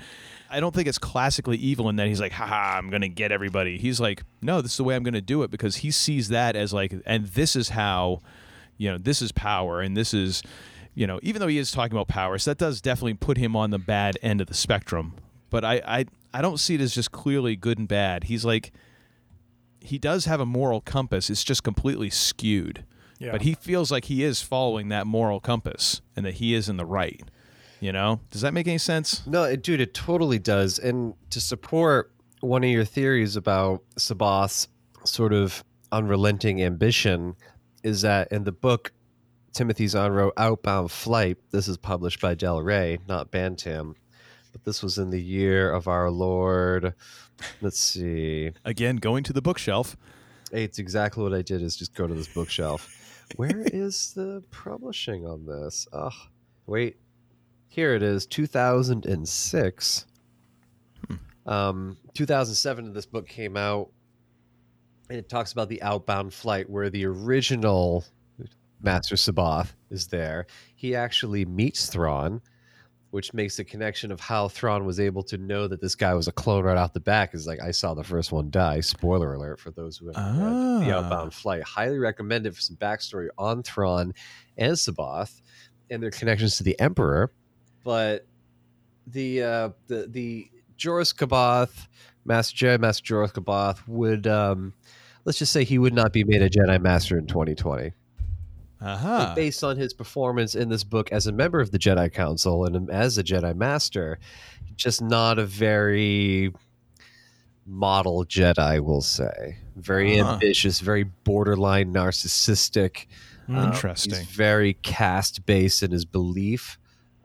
I 0.49 0.59
don't 0.59 0.73
think 0.73 0.87
it's 0.87 0.97
classically 0.99 1.57
evil 1.57 1.89
in 1.89 1.95
that 1.97 2.07
he's 2.07 2.19
like, 2.21 2.31
haha, 2.31 2.77
I'm 2.77 2.89
gonna 2.89 3.07
get 3.09 3.31
everybody. 3.31 3.77
He's 3.77 3.99
like, 3.99 4.23
no, 4.41 4.61
this 4.61 4.71
is 4.71 4.77
the 4.77 4.83
way 4.83 4.95
I'm 4.95 5.03
gonna 5.03 5.19
do 5.21 5.43
it 5.43 5.51
because 5.51 5.77
he 5.77 5.91
sees 5.91 6.29
that 6.29 6.55
as 6.55 6.73
like, 6.73 6.93
and 7.05 7.25
this 7.27 7.55
is 7.55 7.69
how, 7.69 8.21
you 8.77 8.91
know, 8.91 8.97
this 8.97 9.21
is 9.21 9.31
power 9.31 9.81
and 9.81 9.95
this 9.95 10.13
is. 10.13 10.43
You 10.95 11.07
know, 11.07 11.19
even 11.23 11.39
though 11.39 11.47
he 11.47 11.57
is 11.57 11.71
talking 11.71 11.97
about 11.97 12.07
power, 12.07 12.37
so 12.37 12.51
that 12.51 12.59
does 12.59 12.79
definitely 12.79 13.15
put 13.15 13.37
him 13.37 13.55
on 13.55 13.71
the 13.71 13.79
bad 13.79 14.15
end 14.21 14.41
of 14.41 14.45
the 14.45 14.53
spectrum. 14.53 15.15
But 15.49 15.65
I, 15.65 15.81
I, 15.87 16.05
I 16.35 16.41
don't 16.43 16.59
see 16.59 16.75
it 16.75 16.81
as 16.81 16.93
just 16.93 17.11
clearly 17.11 17.55
good 17.55 17.79
and 17.79 17.87
bad. 17.87 18.25
He's 18.25 18.45
like, 18.45 18.71
he 19.79 19.97
does 19.97 20.25
have 20.25 20.39
a 20.39 20.45
moral 20.45 20.81
compass. 20.81 21.31
It's 21.31 21.43
just 21.43 21.63
completely 21.63 22.11
skewed. 22.11 22.85
Yeah. 23.17 23.31
But 23.31 23.41
he 23.41 23.55
feels 23.55 23.91
like 23.91 24.05
he 24.05 24.23
is 24.23 24.43
following 24.43 24.89
that 24.89 25.07
moral 25.07 25.39
compass 25.39 26.01
and 26.15 26.25
that 26.27 26.35
he 26.35 26.53
is 26.53 26.69
in 26.69 26.77
the 26.77 26.85
right. 26.85 27.23
You 27.79 27.91
know? 27.91 28.19
Does 28.29 28.41
that 28.41 28.53
make 28.53 28.67
any 28.67 28.77
sense? 28.77 29.25
No, 29.25 29.43
it, 29.43 29.63
dude, 29.63 29.81
it 29.81 29.95
totally 29.95 30.37
does. 30.37 30.77
And 30.77 31.15
to 31.31 31.41
support 31.41 32.11
one 32.41 32.63
of 32.63 32.69
your 32.69 32.85
theories 32.85 33.35
about 33.35 33.81
C'baoth's 33.97 34.67
sort 35.05 35.33
of 35.33 35.63
unrelenting 35.91 36.61
ambition 36.61 37.35
is 37.83 38.01
that 38.01 38.31
in 38.31 38.43
the 38.43 38.51
book 38.51 38.91
Timothy 39.53 39.87
Zahn 39.87 40.11
wrote 40.11 40.33
Outbound 40.37 40.91
Flight, 40.91 41.37
this 41.51 41.67
is 41.67 41.77
published 41.77 42.19
by 42.19 42.33
Del 42.33 42.61
Rey, 42.61 42.99
not 43.07 43.29
Bantam, 43.29 43.95
but 44.51 44.63
this 44.63 44.81
was 44.81 44.97
in 44.97 45.09
the 45.09 45.21
year 45.21 45.71
of 45.71 45.87
our 45.87 46.09
Lord. 46.09 46.93
Let's 47.61 47.79
see. 47.79 48.51
Again, 48.65 48.95
going 48.97 49.23
to 49.25 49.33
the 49.33 49.41
bookshelf. 49.41 49.95
Hey, 50.51 50.63
it's 50.63 50.79
exactly 50.79 51.23
what 51.23 51.33
I 51.33 51.41
did 51.41 51.61
is 51.61 51.75
just 51.75 51.93
go 51.93 52.07
to 52.07 52.13
this 52.13 52.27
bookshelf. 52.27 53.25
Where 53.35 53.61
is 53.65 54.13
the 54.13 54.43
publishing 54.51 55.25
on 55.25 55.45
this? 55.45 55.87
Oh, 55.93 56.11
wait. 56.65 56.97
Here 57.67 57.95
it 57.95 58.03
is, 58.03 58.25
2006. 58.27 60.05
Um, 61.45 61.97
2007, 62.13 62.93
this 62.93 63.05
book 63.05 63.27
came 63.27 63.57
out, 63.57 63.89
and 65.13 65.19
it 65.19 65.29
talks 65.29 65.51
about 65.51 65.69
the 65.69 65.79
outbound 65.83 66.33
flight 66.33 66.67
where 66.67 66.89
the 66.89 67.05
original 67.05 68.03
Master 68.81 69.13
C'baoth 69.15 69.71
is 69.91 70.07
there. 70.07 70.47
He 70.73 70.95
actually 70.95 71.45
meets 71.45 71.85
Thrawn, 71.85 72.41
which 73.11 73.31
makes 73.31 73.57
the 73.57 73.63
connection 73.63 74.11
of 74.11 74.19
how 74.19 74.47
Thrawn 74.47 74.87
was 74.87 74.99
able 74.99 75.21
to 75.25 75.37
know 75.37 75.67
that 75.67 75.81
this 75.81 75.93
guy 75.93 76.15
was 76.15 76.27
a 76.27 76.31
clone 76.31 76.63
right 76.63 76.77
off 76.77 76.93
the 76.93 76.99
back. 76.99 77.35
Is 77.35 77.45
like 77.45 77.61
I 77.61 77.69
saw 77.69 77.93
the 77.93 78.03
first 78.03 78.31
one 78.31 78.49
die. 78.49 78.79
Spoiler 78.79 79.35
alert 79.35 79.59
for 79.59 79.69
those 79.69 79.97
who 79.97 80.07
haven't 80.07 80.39
read 80.41 80.87
the 80.87 80.91
Ah. 80.95 80.97
Outbound 81.03 81.31
Flight. 81.31 81.61
Highly 81.61 81.99
recommend 81.99 82.47
it 82.47 82.55
for 82.55 82.61
some 82.61 82.77
backstory 82.77 83.27
on 83.37 83.61
Thrawn 83.61 84.15
and 84.57 84.73
C'baoth 84.73 85.43
and 85.91 86.01
their 86.01 86.09
connections 86.09 86.57
to 86.57 86.63
the 86.63 86.77
Emperor. 86.79 87.31
But 87.83 88.25
the 89.05 89.43
uh, 89.43 89.69
the 89.85 90.07
the 90.09 90.49
Joruus 90.75 91.13
C'baoth, 91.13 91.87
Master 92.25 92.65
Jedi 92.65 92.79
Master 92.79 93.13
Joruus 93.13 93.31
C'baoth 93.31 93.87
would 93.87 94.25
um, 94.25 94.73
let's 95.25 95.37
just 95.39 95.51
say 95.51 95.63
he 95.63 95.77
would 95.77 95.93
not 95.93 96.11
be 96.13 96.23
made 96.23 96.41
a 96.41 96.49
Jedi 96.49 96.79
Master 96.81 97.17
in 97.17 97.27
2020. 97.27 97.93
Uh-huh. 98.81 99.33
Based 99.33 99.63
on 99.63 99.77
his 99.77 99.93
performance 99.93 100.55
in 100.55 100.67
this 100.67 100.83
book 100.83 101.09
as 101.13 101.25
a 101.27 101.31
member 101.31 101.61
of 101.61 101.71
the 101.71 101.79
Jedi 101.79 102.11
Council 102.11 102.65
and 102.65 102.89
as 102.89 103.17
a 103.17 103.23
Jedi 103.23 103.55
Master, 103.55 104.19
just 104.75 105.01
not 105.01 105.39
a 105.39 105.45
very 105.45 106.53
model 107.65 108.25
Jedi, 108.25 108.81
we'll 108.83 108.99
say. 109.01 109.57
Very 109.77 110.19
Ah. 110.19 110.33
ambitious, 110.33 110.81
very 110.81 111.03
borderline 111.03 111.93
narcissistic. 111.93 113.05
Uh, 113.49 113.71
Interesting. 113.73 114.15
he's 114.15 114.25
very 114.27 114.73
caste 114.73 115.45
based 115.45 115.81
in 115.83 115.91
his 115.91 116.03
belief 116.03 116.77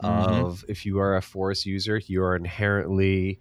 Mhm. 0.02 0.44
of 0.44 0.64
if 0.68 0.86
you 0.86 1.00
are 1.00 1.16
a 1.16 1.22
Force 1.22 1.66
user, 1.66 2.00
you 2.06 2.22
are 2.22 2.36
inherently 2.36 3.40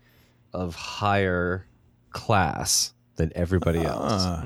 of 0.54 0.74
higher 0.74 1.68
class 2.10 2.94
than 3.18 3.32
everybody 3.36 3.80
else. 3.80 4.24
Ah. 4.26 4.46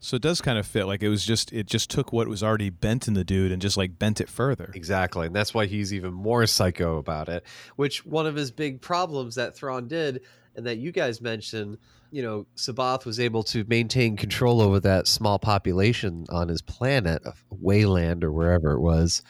So 0.00 0.16
it 0.16 0.22
does 0.22 0.40
kind 0.40 0.58
of 0.58 0.66
fit. 0.66 0.86
Like 0.86 1.02
it 1.02 1.08
was 1.08 1.24
just 1.24 1.52
it 1.52 1.66
just 1.66 1.88
took 1.88 2.12
what 2.12 2.26
was 2.26 2.42
already 2.42 2.70
bent 2.70 3.06
in 3.06 3.14
the 3.14 3.22
dude 3.22 3.52
and 3.52 3.62
just 3.62 3.76
like 3.76 4.00
bent 4.00 4.20
it 4.20 4.28
further. 4.28 4.72
Exactly. 4.74 5.28
And 5.28 5.36
that's 5.36 5.54
why 5.54 5.66
he's 5.66 5.94
even 5.94 6.12
more 6.12 6.44
psycho 6.48 6.98
about 6.98 7.28
it, 7.28 7.44
which 7.76 8.04
one 8.04 8.26
of 8.26 8.34
his 8.34 8.50
big 8.50 8.80
problems 8.80 9.36
that 9.36 9.54
Thrawn 9.54 9.86
did 9.86 10.22
and 10.56 10.66
that 10.66 10.78
you 10.78 10.90
guys 10.90 11.20
mentioned, 11.20 11.78
you 12.10 12.20
know, 12.20 12.46
C'baoth 12.56 13.04
was 13.04 13.20
able 13.20 13.44
to 13.44 13.64
maintain 13.68 14.16
control 14.16 14.60
over 14.60 14.80
that 14.80 15.06
small 15.06 15.38
population 15.38 16.26
on 16.30 16.48
his 16.48 16.62
planet, 16.62 17.22
of 17.24 17.42
Wayland 17.50 18.24
or 18.24 18.32
wherever 18.32 18.72
it 18.72 18.80
was. 18.80 19.22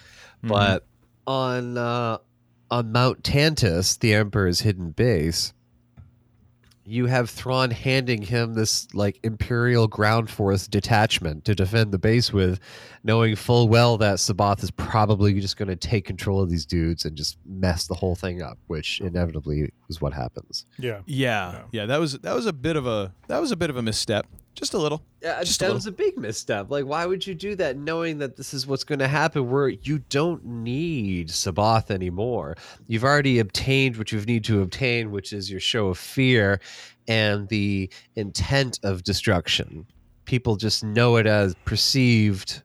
But 0.42 0.86
on 1.26 1.76
uh, 1.76 2.18
on 2.70 2.92
Mount 2.92 3.22
Tantiss, 3.22 3.98
the 3.98 4.14
Emperor's 4.14 4.60
hidden 4.60 4.90
base, 4.90 5.52
you 6.84 7.06
have 7.06 7.30
Thrawn 7.30 7.70
handing 7.70 8.22
him 8.22 8.54
this 8.54 8.92
like 8.94 9.20
Imperial 9.22 9.86
ground 9.86 10.28
force 10.30 10.66
detachment 10.66 11.44
to 11.44 11.54
defend 11.54 11.92
the 11.92 11.98
base 11.98 12.32
with, 12.32 12.58
knowing 13.04 13.36
full 13.36 13.68
well 13.68 13.96
that 13.98 14.18
C'baoth 14.18 14.62
is 14.62 14.70
probably 14.70 15.38
just 15.40 15.56
going 15.56 15.68
to 15.68 15.76
take 15.76 16.04
control 16.04 16.42
of 16.42 16.50
these 16.50 16.66
dudes 16.66 17.04
and 17.04 17.16
just 17.16 17.38
mess 17.46 17.86
the 17.86 17.94
whole 17.94 18.14
thing 18.14 18.42
up, 18.42 18.58
which 18.66 19.00
inevitably 19.00 19.72
is 19.88 20.00
what 20.00 20.12
happens. 20.12 20.66
Yeah. 20.78 21.00
Yeah, 21.06 21.62
yeah. 21.70 21.86
That 21.86 22.00
was 22.00 22.18
that 22.18 22.34
was 22.34 22.46
a 22.46 22.52
bit 22.52 22.76
of 22.76 22.86
a 22.86 23.14
that 23.28 23.40
was 23.40 23.52
a 23.52 23.56
bit 23.56 23.70
of 23.70 23.76
a 23.76 23.82
misstep, 23.82 24.26
just 24.54 24.74
a 24.74 24.78
little. 24.78 25.02
Yeah, 25.22 25.42
just 25.42 25.62
a 25.62 25.66
that 25.66 25.74
was 25.74 25.86
a 25.86 25.92
big 25.92 26.18
misstep. 26.18 26.70
Like, 26.70 26.84
why 26.84 27.06
would 27.06 27.26
you 27.26 27.34
do 27.34 27.54
that, 27.56 27.76
knowing 27.76 28.18
that 28.18 28.36
this 28.36 28.52
is 28.52 28.66
what's 28.66 28.84
going 28.84 28.98
to 28.98 29.08
happen? 29.08 29.50
Where 29.50 29.68
you 29.68 29.98
don't 29.98 30.44
need 30.44 31.28
C'baoth 31.28 31.90
anymore. 31.90 32.56
You've 32.86 33.04
already 33.04 33.38
obtained 33.38 33.96
what 33.96 34.12
you 34.12 34.20
need 34.20 34.44
to 34.44 34.60
obtain, 34.60 35.10
which 35.10 35.32
is 35.32 35.50
your 35.50 35.60
show 35.60 35.88
of 35.88 35.98
fear 35.98 36.60
and 37.08 37.48
the 37.48 37.90
intent 38.16 38.78
of 38.82 39.02
destruction. 39.04 39.86
People 40.24 40.56
just 40.56 40.84
know 40.84 41.16
it 41.16 41.26
as 41.26 41.54
perceived. 41.64 42.62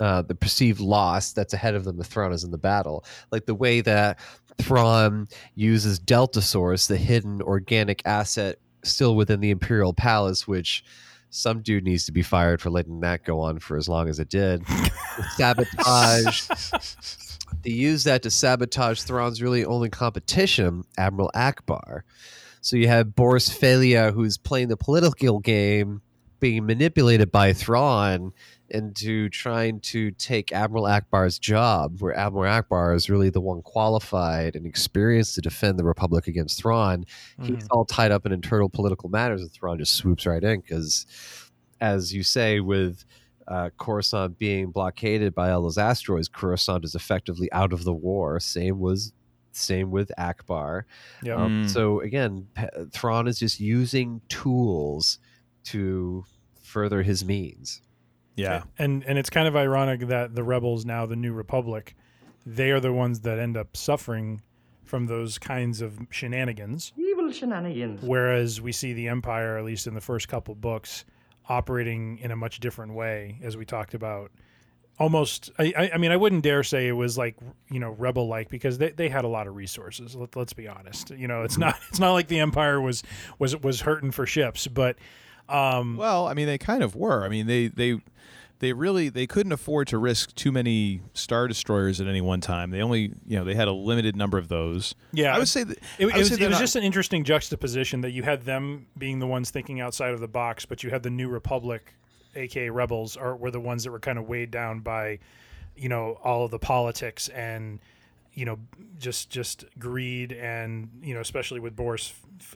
Uh, 0.00 0.22
the 0.22 0.34
perceived 0.34 0.80
loss 0.80 1.32
that's 1.32 1.54
ahead 1.54 1.76
of 1.76 1.84
them 1.84 2.00
if 2.00 2.06
Thrawn 2.06 2.32
is 2.32 2.42
in 2.42 2.50
the 2.50 2.58
battle. 2.58 3.04
Like 3.30 3.46
the 3.46 3.54
way 3.54 3.80
that 3.82 4.18
Thrawn 4.58 5.28
uses 5.54 6.00
Delta 6.00 6.42
Source, 6.42 6.88
the 6.88 6.96
hidden 6.96 7.40
organic 7.40 8.02
asset 8.04 8.58
still 8.84 9.16
within 9.16 9.40
the 9.40 9.50
Imperial 9.50 9.92
Palace, 9.92 10.46
which 10.46 10.84
some 11.30 11.62
dude 11.62 11.84
needs 11.84 12.06
to 12.06 12.12
be 12.12 12.22
fired 12.22 12.60
for 12.60 12.70
letting 12.70 13.00
that 13.00 13.24
go 13.24 13.40
on 13.40 13.58
for 13.58 13.76
as 13.76 13.88
long 13.88 14.08
as 14.08 14.20
it 14.20 14.28
did. 14.28 14.64
sabotage. 15.36 16.48
they 17.62 17.70
use 17.70 18.04
that 18.04 18.22
to 18.22 18.30
sabotage 18.30 19.02
Thrawn's 19.02 19.42
really 19.42 19.64
only 19.64 19.90
competition, 19.90 20.84
Admiral 20.96 21.30
Ackbar. 21.34 22.02
So 22.60 22.76
you 22.76 22.88
have 22.88 23.14
Boris 23.14 23.48
Fey'lya, 23.50 24.14
who's 24.14 24.38
playing 24.38 24.68
the 24.68 24.76
political 24.76 25.40
game, 25.40 26.02
being 26.40 26.66
manipulated 26.66 27.32
by 27.32 27.52
Thrawn 27.52 28.32
into 28.70 29.28
trying 29.28 29.78
to 29.80 30.10
take 30.12 30.52
Admiral 30.52 30.84
Ackbar's 30.84 31.38
job, 31.38 32.00
where 32.00 32.16
Admiral 32.16 32.50
Ackbar 32.50 32.94
is 32.96 33.10
really 33.10 33.30
the 33.30 33.40
one 33.40 33.62
qualified 33.62 34.56
and 34.56 34.66
experienced 34.66 35.34
to 35.34 35.40
defend 35.40 35.78
the 35.78 35.84
Republic 35.84 36.26
against 36.26 36.58
Thrawn. 36.60 37.04
He's 37.42 37.66
all 37.70 37.84
tied 37.84 38.10
up 38.10 38.24
in 38.26 38.32
internal 38.32 38.68
political 38.68 39.08
matters, 39.10 39.42
and 39.42 39.52
Thrawn 39.52 39.78
just 39.78 39.94
swoops 39.94 40.26
right 40.26 40.42
in 40.42 40.60
because, 40.60 41.06
as 41.80 42.12
you 42.14 42.22
say, 42.22 42.60
with 42.60 43.04
uh, 43.46 43.68
Coruscant 43.76 44.38
being 44.38 44.70
blockaded 44.70 45.34
by 45.34 45.50
all 45.50 45.62
those 45.62 45.76
asteroids, 45.78 46.28
Coruscant 46.28 46.84
is 46.84 46.94
effectively 46.94 47.52
out 47.52 47.72
of 47.72 47.84
the 47.84 47.92
war. 47.92 48.40
Same 48.40 48.80
was 48.80 49.12
same 49.52 49.90
with 49.90 50.10
Ackbar. 50.18 50.82
Yeah. 51.22 51.34
Um, 51.36 51.64
Mm. 51.64 51.70
So 51.70 52.00
again, 52.00 52.48
Pe- 52.54 52.86
Thrawn 52.90 53.28
is 53.28 53.38
just 53.38 53.60
using 53.60 54.20
tools 54.28 55.18
to 55.64 56.24
further 56.62 57.02
his 57.02 57.24
means. 57.24 57.80
Yeah. 58.36 58.64
And 58.78 59.04
and 59.04 59.18
it's 59.18 59.30
kind 59.30 59.48
of 59.48 59.56
ironic 59.56 60.00
that 60.08 60.34
the 60.34 60.44
rebels 60.44 60.84
now 60.84 61.06
the 61.06 61.16
new 61.16 61.32
republic, 61.32 61.96
they 62.44 62.70
are 62.70 62.80
the 62.80 62.92
ones 62.92 63.20
that 63.20 63.38
end 63.38 63.56
up 63.56 63.76
suffering 63.76 64.42
from 64.82 65.06
those 65.06 65.38
kinds 65.38 65.80
of 65.80 65.98
shenanigans. 66.10 66.92
Evil 66.96 67.30
shenanigans. 67.32 68.02
Whereas 68.02 68.60
we 68.60 68.72
see 68.72 68.92
the 68.92 69.08
empire 69.08 69.56
at 69.56 69.64
least 69.64 69.86
in 69.86 69.94
the 69.94 70.00
first 70.00 70.28
couple 70.28 70.54
books 70.54 71.04
operating 71.48 72.18
in 72.18 72.30
a 72.30 72.36
much 72.36 72.60
different 72.60 72.94
way 72.94 73.38
as 73.42 73.56
we 73.56 73.64
talked 73.64 73.94
about. 73.94 74.30
Almost 74.98 75.50
I, 75.58 75.72
I- 75.76 75.90
I 75.94 75.98
mean 75.98 76.12
I 76.12 76.16
wouldn't 76.16 76.42
dare 76.42 76.62
say 76.62 76.86
it 76.86 76.92
was 76.92 77.18
like 77.18 77.36
you 77.70 77.80
know 77.80 77.90
rebel 77.90 78.28
like 78.28 78.48
because 78.48 78.78
they, 78.78 78.90
they 78.90 79.08
had 79.08 79.24
a 79.24 79.28
lot 79.28 79.48
of 79.48 79.56
resources 79.56 80.14
let, 80.14 80.36
let's 80.36 80.52
be 80.52 80.68
honest 80.68 81.10
you 81.10 81.26
know 81.26 81.42
it's 81.42 81.54
mm-hmm. 81.54 81.62
not 81.62 81.76
it's 81.88 81.98
not 81.98 82.12
like 82.12 82.28
the 82.28 82.38
empire 82.38 82.80
was 82.80 83.02
was 83.40 83.56
was 83.56 83.80
hurting 83.80 84.12
for 84.12 84.24
ships 84.24 84.68
but 84.68 84.96
um 85.48 85.96
Well, 85.96 86.26
I 86.26 86.34
mean, 86.34 86.46
they 86.46 86.58
kind 86.58 86.82
of 86.82 86.94
were. 86.96 87.24
I 87.24 87.28
mean, 87.28 87.46
they 87.46 87.68
they 87.68 88.00
they 88.60 88.72
really 88.72 89.08
they 89.08 89.26
couldn't 89.26 89.52
afford 89.52 89.88
to 89.88 89.98
risk 89.98 90.34
too 90.34 90.50
many 90.52 91.02
star 91.12 91.48
destroyers 91.48 92.00
at 92.00 92.06
any 92.06 92.20
one 92.20 92.40
time. 92.40 92.70
They 92.70 92.80
only 92.82 93.12
you 93.26 93.36
know 93.38 93.44
they 93.44 93.54
had 93.54 93.68
a 93.68 93.72
limited 93.72 94.16
number 94.16 94.38
of 94.38 94.48
those. 94.48 94.94
Yeah, 95.12 95.34
I 95.34 95.38
would 95.38 95.48
say 95.48 95.64
that 95.64 95.76
it, 95.98 96.06
it 96.06 96.06
was, 96.06 96.28
say 96.28 96.34
it 96.36 96.40
was 96.40 96.50
not- 96.50 96.60
just 96.60 96.76
an 96.76 96.82
interesting 96.82 97.24
juxtaposition 97.24 98.00
that 98.02 98.12
you 98.12 98.22
had 98.22 98.44
them 98.44 98.86
being 98.96 99.18
the 99.18 99.26
ones 99.26 99.50
thinking 99.50 99.80
outside 99.80 100.12
of 100.14 100.20
the 100.20 100.28
box, 100.28 100.64
but 100.64 100.82
you 100.82 100.90
had 100.90 101.02
the 101.02 101.10
New 101.10 101.28
Republic, 101.28 101.94
aka 102.36 102.70
Rebels, 102.70 103.16
are 103.16 103.36
were 103.36 103.50
the 103.50 103.60
ones 103.60 103.84
that 103.84 103.90
were 103.90 104.00
kind 104.00 104.18
of 104.18 104.26
weighed 104.28 104.50
down 104.50 104.80
by, 104.80 105.18
you 105.76 105.88
know, 105.88 106.18
all 106.24 106.44
of 106.44 106.50
the 106.50 106.58
politics 106.58 107.28
and, 107.28 107.80
you 108.34 108.44
know, 108.44 108.58
just 108.98 109.30
just 109.30 109.64
greed 109.78 110.32
and 110.32 110.88
you 111.02 111.14
know, 111.14 111.20
especially 111.20 111.60
with 111.60 111.74
Boris. 111.74 112.12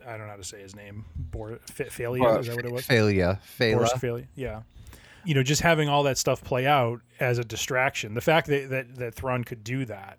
I 0.07 0.12
don't 0.12 0.22
know 0.22 0.31
how 0.31 0.37
to 0.37 0.45
say 0.45 0.61
his 0.61 0.74
name. 0.74 1.05
Boris 1.16 1.61
Failure 1.66 2.26
Uh, 2.26 2.39
is 2.39 2.47
that 2.49 2.57
what 2.57 2.64
it 2.64 2.72
was? 2.72 2.87
Failure. 2.87 3.39
Boris 3.59 3.93
Failure. 3.93 3.99
Failure. 3.99 4.29
Yeah. 4.35 4.62
You 5.24 5.35
know, 5.35 5.43
just 5.43 5.62
having 5.62 5.89
all 5.89 6.03
that 6.05 6.18
stuff 6.18 6.43
play 6.43 6.66
out 6.66 7.01
as 7.20 7.39
a 7.39 7.45
distraction. 7.45 8.14
The 8.14 8.20
fact 8.20 8.47
that 8.49 8.70
that, 8.70 8.97
that 8.97 9.14
Thrawn 9.14 9.45
could 9.45 9.62
do 9.62 9.85
that 9.85 10.18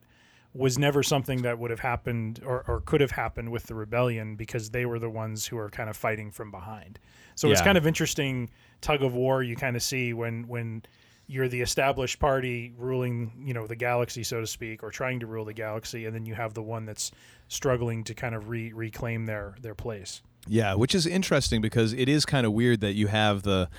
was 0.53 0.77
never 0.77 1.03
something 1.03 1.43
that 1.43 1.59
would 1.59 1.71
have 1.71 1.79
happened 1.79 2.41
or, 2.45 2.63
or 2.67 2.81
could 2.81 3.01
have 3.01 3.11
happened 3.11 3.51
with 3.51 3.63
the 3.63 3.75
rebellion 3.75 4.35
because 4.35 4.71
they 4.71 4.85
were 4.85 4.99
the 4.99 5.09
ones 5.09 5.45
who 5.45 5.57
are 5.57 5.69
kind 5.69 5.89
of 5.89 5.95
fighting 5.95 6.31
from 6.31 6.51
behind. 6.51 6.99
So 7.35 7.49
it's 7.51 7.61
kind 7.61 7.77
of 7.77 7.87
interesting 7.87 8.49
tug 8.81 9.01
of 9.03 9.13
war 9.13 9.43
you 9.43 9.55
kind 9.55 9.75
of 9.75 9.83
see 9.83 10.13
when 10.13 10.47
when 10.47 10.83
you're 11.29 11.47
the 11.47 11.61
established 11.61 12.17
party 12.19 12.73
ruling, 12.75 13.31
you 13.45 13.53
know, 13.53 13.67
the 13.67 13.75
galaxy, 13.75 14.23
so 14.23 14.41
to 14.41 14.47
speak, 14.47 14.81
or 14.81 14.89
trying 14.89 15.19
to 15.19 15.27
rule 15.27 15.45
the 15.45 15.53
galaxy, 15.53 16.07
and 16.07 16.15
then 16.15 16.25
you 16.25 16.33
have 16.33 16.55
the 16.55 16.63
one 16.63 16.87
that's 16.87 17.11
struggling 17.47 18.03
to 18.03 18.15
kind 18.15 18.33
of 18.33 18.49
re- 18.49 18.73
reclaim 18.73 19.27
their 19.27 19.55
their 19.61 19.75
place. 19.75 20.23
Yeah, 20.47 20.73
which 20.73 20.95
is 20.95 21.05
interesting 21.05 21.61
because 21.61 21.93
it 21.93 22.09
is 22.09 22.25
kind 22.25 22.47
of 22.47 22.53
weird 22.53 22.81
that 22.81 22.93
you 22.93 23.07
have 23.07 23.43
the 23.43 23.69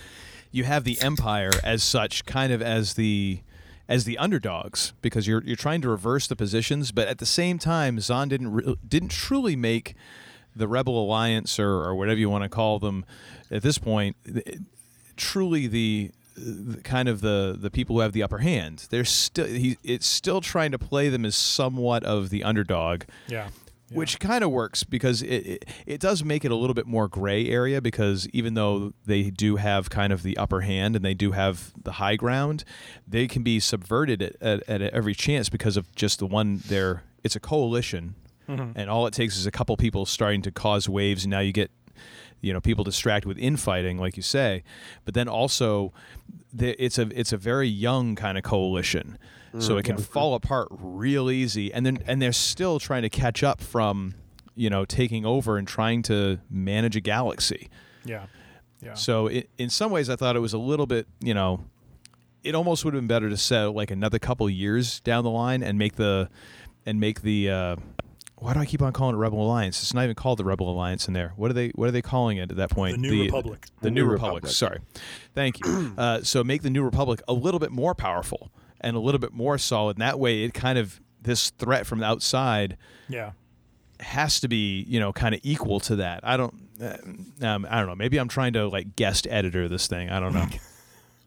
you 0.53 0.63
have 0.63 0.85
the 0.85 1.01
empire 1.03 1.51
as 1.65 1.83
such 1.83 2.25
kind 2.25 2.53
of 2.53 2.63
as 2.63 2.95
the 2.95 3.41
as 3.89 4.05
the 4.05 4.17
underdogs 4.19 4.93
because 5.03 5.27
you're 5.27 5.43
you're 5.43 5.57
trying 5.57 5.81
to 5.81 5.89
reverse 5.89 6.29
the 6.29 6.37
positions, 6.37 6.93
but 6.93 7.09
at 7.09 7.19
the 7.19 7.27
same 7.27 7.59
time 7.59 7.99
Zahn 7.99 8.29
didn't 8.29 8.53
re- 8.53 8.77
didn't 8.87 9.11
truly 9.11 9.57
make 9.57 9.97
the 10.55 10.69
Rebel 10.69 11.03
Alliance 11.03 11.59
or, 11.59 11.69
or 11.69 11.97
whatever 11.97 12.21
you 12.21 12.31
want 12.31 12.45
to 12.45 12.49
call 12.49 12.79
them 12.79 13.05
at 13.51 13.63
this 13.63 13.79
point 13.79 14.17
truly 15.17 15.67
the- 15.67 16.11
kind 16.85 17.09
of 17.09 17.21
the 17.21 17.57
the 17.59 17.71
people 17.71 17.97
who 17.97 18.01
have 18.01 18.13
the 18.13 18.23
upper 18.23 18.39
hand. 18.39 18.87
They're 18.91 19.05
still 19.05 19.47
he 19.47 19.77
it's 19.83 20.07
still 20.07 20.41
trying 20.41 20.71
to 20.73 20.79
play 20.79 21.09
them 21.09 21.25
as 21.25 21.35
somewhat 21.37 22.05
of 22.05 22.31
the 22.31 22.45
underdog 22.45 23.03
Yeah. 23.29 23.49
which 23.93 24.21
kind 24.21 24.45
of 24.45 24.51
works 24.51 24.85
because 24.85 25.21
it, 25.23 25.47
it 25.47 25.65
it 25.87 26.01
does 26.01 26.23
make 26.25 26.45
it 26.45 26.51
a 26.51 26.55
little 26.55 26.75
bit 26.75 26.87
more 26.87 27.09
gray 27.09 27.49
area 27.49 27.81
because 27.81 28.29
even 28.33 28.55
though 28.55 28.93
they 29.05 29.31
do 29.31 29.57
have 29.57 29.91
kind 29.91 30.13
of 30.13 30.23
the 30.23 30.37
upper 30.37 30.61
hand 30.61 30.95
and 30.97 31.05
they 31.05 31.15
do 31.15 31.33
have 31.33 31.73
the 31.83 31.93
high 31.93 32.17
ground, 32.17 32.63
they 33.07 33.27
can 33.27 33.43
be 33.43 33.59
subverted 33.61 34.23
at, 34.23 34.37
at, 34.41 34.63
at 34.69 34.81
every 34.95 35.15
chance 35.15 35.49
because 35.49 35.77
of 35.77 35.93
just 35.97 36.19
the 36.21 36.27
one 36.27 36.61
there. 36.69 37.03
It's 37.25 37.37
a 37.37 37.41
coalition, 37.41 38.15
Mhm. 38.49 38.73
and 38.77 38.89
all 38.89 39.07
it 39.07 39.13
takes 39.13 39.37
is 39.37 39.45
a 39.47 39.51
couple 39.51 39.77
people 39.77 40.07
starting 40.07 40.41
to 40.43 40.51
cause 40.51 40.89
waves, 40.89 41.25
and 41.25 41.31
now 41.31 41.41
you 41.41 41.53
get 41.53 41.71
you 42.41 42.53
know 42.53 42.61
people 42.61 42.85
distract 42.85 43.27
with 43.27 43.39
infighting, 43.39 43.99
like 43.99 44.17
you 44.17 44.23
say. 44.23 44.63
But 45.05 45.15
then 45.15 45.29
also, 45.29 45.93
the, 46.53 46.83
it's 46.83 46.99
a 46.99 47.09
it's 47.19 47.33
a 47.33 47.37
very 47.37 47.69
young 47.69 48.15
kind 48.15 48.39
of 48.39 48.45
coalition, 48.45 49.19
so 49.59 49.77
it 49.77 49.85
can 49.85 49.99
fall 49.99 50.35
apart 50.35 50.69
real 50.71 51.31
easy. 51.31 51.73
And 51.73 51.85
then 51.85 52.03
and 52.07 52.21
they're 52.23 52.33
still 52.33 52.79
trying 52.79 53.03
to 53.03 53.11
catch 53.11 53.43
up 53.43 53.61
from 53.61 54.15
you 54.55 54.71
know 54.71 54.85
taking 54.85 55.25
over 55.27 55.57
and 55.57 55.67
trying 55.67 56.03
to 56.03 56.39
manage 56.51 56.97
a 56.97 57.01
galaxy. 57.01 57.69
Yeah. 58.05 58.27
Yeah. 58.83 58.95
So 58.95 59.27
it, 59.27 59.51
in 59.59 59.69
some 59.69 59.91
ways, 59.91 60.09
I 60.09 60.17
thought 60.17 60.37
it 60.37 60.41
was 60.41 60.53
a 60.53 60.59
little 60.59 60.87
bit 60.87 61.07
you 61.21 61.35
know. 61.35 61.65
It 62.43 62.55
almost 62.55 62.87
would 62.87 62.95
have 62.95 63.03
been 63.03 63.09
better 63.09 63.29
to 63.29 63.37
set 63.37 63.75
like 63.75 63.91
another 63.91 64.19
couple 64.19 64.49
years 64.49 65.01
down 65.01 65.25
the 65.25 65.31
line 65.31 65.63
and 65.63 65.79
make 65.79 65.97
the 65.97 66.31
and 66.87 66.99
make 66.99 67.21
the 67.21 67.51
uh, 67.51 67.77
why 68.41 68.55
do 68.55 68.61
I 68.61 68.65
keep 68.67 68.81
on 68.83 68.93
calling 68.93 69.15
it 69.15 69.19
Rebel 69.19 69.43
Alliance? 69.43 69.83
It's 69.83 69.95
not 69.95 70.05
even 70.05 70.15
called 70.17 70.39
the 70.39 70.45
Rebel 70.45 70.71
Alliance 70.71 71.07
in 71.07 71.15
there. 71.15 71.33
What 71.37 71.51
are 71.51 71.55
they 71.55 71.69
What 71.75 71.89
are 71.89 71.93
they 71.93 72.03
calling 72.03 72.39
it 72.39 72.51
at 72.51 72.57
that 72.57 72.71
point? 72.71 72.97
The 72.97 73.03
New 73.09 73.25
Republic. 73.25 73.67
The, 73.83 73.91
New, 73.91 74.07
Republic. 74.07 74.47
Sorry, 74.47 74.81
thank 75.35 75.65
you. 75.65 75.95
uh, 75.99 76.23
so 76.23 76.43
make 76.43 76.63
the 76.63 76.71
New 76.71 76.83
Republic 76.83 77.21
a 77.29 77.33
little 77.33 77.61
bit 77.61 77.71
more 77.71 77.95
powerful 77.95 78.51
and 78.81 78.97
a 78.97 79.01
little 79.01 79.19
bit 79.19 79.33
more 79.33 79.59
solid. 79.59 79.97
And 79.97 80.03
that 80.03 80.19
way, 80.19 80.43
it 80.43 80.55
kind 80.55 80.79
of 80.79 81.01
this 81.23 81.51
threat 81.51 81.87
from 81.87 81.99
the 81.99 82.07
outside 82.07 82.79
Yeah. 83.09 83.33
has 84.01 84.41
to 84.41 84.49
be 84.49 84.85
you 84.89 84.99
know 84.99 85.13
kind 85.13 85.35
of 85.35 85.41
equal 85.43 85.79
to 85.81 85.97
that. 85.97 86.21
I 86.23 86.37
don't. 86.37 86.55
Uh, 86.83 86.97
um, 87.47 87.67
I 87.69 87.79
don't 87.79 87.89
know. 87.89 87.95
Maybe 87.95 88.19
I'm 88.19 88.29
trying 88.29 88.55
to 88.55 88.67
like 88.69 88.97
guest 88.97 89.27
editor 89.29 89.69
this 89.69 89.87
thing. 89.87 90.09
I 90.09 90.19
don't 90.19 90.33
know. 90.33 90.47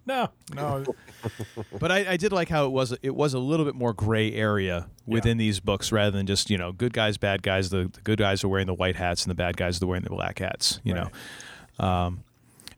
No, 0.05 0.29
no. 0.53 0.83
but 1.79 1.91
I, 1.91 2.11
I 2.13 2.17
did 2.17 2.31
like 2.33 2.49
how 2.49 2.65
it 2.65 2.71
was. 2.71 2.93
It 3.01 3.15
was 3.15 3.33
a 3.33 3.39
little 3.39 3.65
bit 3.65 3.75
more 3.75 3.93
gray 3.93 4.33
area 4.33 4.87
within 5.05 5.37
these 5.37 5.59
books, 5.59 5.91
rather 5.91 6.11
than 6.11 6.25
just 6.25 6.49
you 6.49 6.57
know 6.57 6.71
good 6.71 6.93
guys, 6.93 7.17
bad 7.17 7.41
guys. 7.43 7.69
The, 7.69 7.89
the 7.93 8.01
good 8.01 8.19
guys 8.19 8.43
are 8.43 8.49
wearing 8.49 8.67
the 8.67 8.73
white 8.73 8.95
hats, 8.97 9.23
and 9.23 9.31
the 9.31 9.35
bad 9.35 9.55
guys 9.57 9.81
are 9.81 9.87
wearing 9.87 10.03
the 10.03 10.09
black 10.09 10.39
hats. 10.39 10.79
You 10.83 10.93
know. 10.93 11.09
Um, 11.79 12.23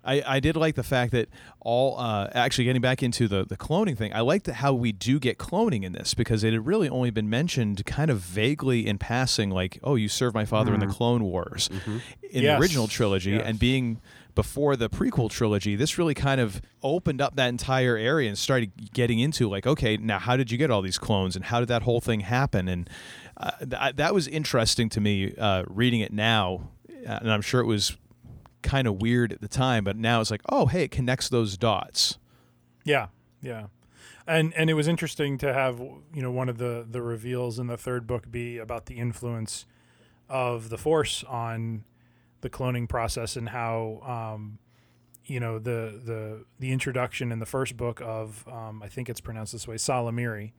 I, 0.07 0.21
I 0.35 0.39
did 0.39 0.55
like 0.55 0.75
the 0.75 0.83
fact 0.83 1.13
that 1.13 1.29
all 1.61 1.97
uh, 1.99 2.29
actually 2.35 2.65
getting 2.65 2.81
back 2.81 3.01
into 3.01 3.27
the, 3.27 3.43
the 3.43 3.57
cloning 3.57 3.97
thing. 3.97 4.13
I 4.13 4.19
liked 4.19 4.45
how 4.45 4.71
we 4.71 4.91
do 4.91 5.19
get 5.19 5.39
cloning 5.39 5.83
in 5.83 5.93
this 5.93 6.13
because 6.13 6.43
it 6.43 6.53
had 6.53 6.63
really 6.67 6.87
only 6.87 7.09
been 7.09 7.27
mentioned 7.27 7.83
kind 7.87 8.11
of 8.11 8.19
vaguely 8.19 8.85
in 8.85 8.99
passing, 8.99 9.49
like, 9.49 9.79
oh, 9.83 9.95
you 9.95 10.07
served 10.07 10.35
my 10.35 10.45
father 10.45 10.75
in 10.75 10.79
the 10.79 10.85
Clone 10.85 11.23
Wars 11.23 11.71
in 11.87 12.01
Yes. 12.43 12.59
the 12.59 12.61
original 12.61 12.87
trilogy, 12.87 13.31
Yes. 13.31 13.43
and 13.47 13.57
being 13.57 13.99
before 14.35 14.75
the 14.75 14.89
prequel 14.89 15.29
trilogy, 15.29 15.75
this 15.75 15.97
really 15.97 16.13
kind 16.13 16.41
of 16.41 16.61
opened 16.83 17.21
up 17.21 17.35
that 17.37 17.47
entire 17.47 17.95
area 17.95 18.27
and 18.27 18.37
started 18.37 18.93
getting 18.93 19.19
into 19.19 19.49
like, 19.49 19.65
okay, 19.65 19.97
now 19.97 20.19
how 20.19 20.35
did 20.35 20.51
you 20.51 20.57
get 20.57 20.69
all 20.69 20.81
these 20.81 20.97
clones 20.97 21.35
and 21.35 21.45
how 21.45 21.59
did 21.59 21.69
that 21.69 21.83
whole 21.83 22.01
thing 22.01 22.19
happen? 22.19 22.67
And 22.67 22.89
uh, 23.37 23.51
th- 23.59 23.95
that 23.95 24.13
was 24.13 24.27
interesting 24.27 24.89
to 24.89 25.01
me 25.01 25.33
uh, 25.37 25.63
reading 25.67 26.01
it 26.01 26.11
now, 26.13 26.69
uh, 27.07 27.19
and 27.21 27.31
I'm 27.31 27.41
sure 27.41 27.61
it 27.61 27.65
was 27.65 27.97
kind 28.61 28.87
of 28.87 29.01
weird 29.01 29.31
at 29.31 29.41
the 29.41 29.47
time, 29.47 29.83
but 29.83 29.95
now 29.95 30.19
it's 30.19 30.31
like, 30.31 30.41
oh, 30.49 30.65
hey, 30.65 30.83
it 30.83 30.91
connects 30.91 31.29
those 31.29 31.57
dots. 31.57 32.17
Yeah, 32.83 33.07
yeah, 33.41 33.67
and 34.27 34.53
and 34.55 34.69
it 34.69 34.73
was 34.73 34.87
interesting 34.87 35.37
to 35.39 35.53
have 35.53 35.79
you 35.79 36.21
know 36.21 36.31
one 36.31 36.49
of 36.49 36.57
the 36.57 36.85
the 36.89 37.01
reveals 37.01 37.57
in 37.57 37.67
the 37.67 37.77
third 37.77 38.05
book 38.05 38.29
be 38.29 38.57
about 38.57 38.85
the 38.85 38.95
influence 38.95 39.65
of 40.29 40.69
the 40.69 40.77
Force 40.77 41.23
on 41.23 41.83
the 42.45 42.49
cloning 42.51 42.87
process 42.87 43.35
and 43.35 43.49
how 43.49 43.99
um, 44.35 44.59
you 45.25 45.39
know 45.39 45.57
the 45.57 45.99
the 46.05 46.45
the 46.59 46.71
introduction 46.71 47.31
in 47.31 47.39
the 47.39 47.45
first 47.45 47.75
book 47.75 47.99
of 48.03 48.47
um, 48.47 48.83
I 48.83 48.87
think 48.87 49.09
it's 49.09 49.19
pronounced 49.19 49.51
this 49.51 49.67
way 49.67 49.75
Salamiri. 49.75 50.53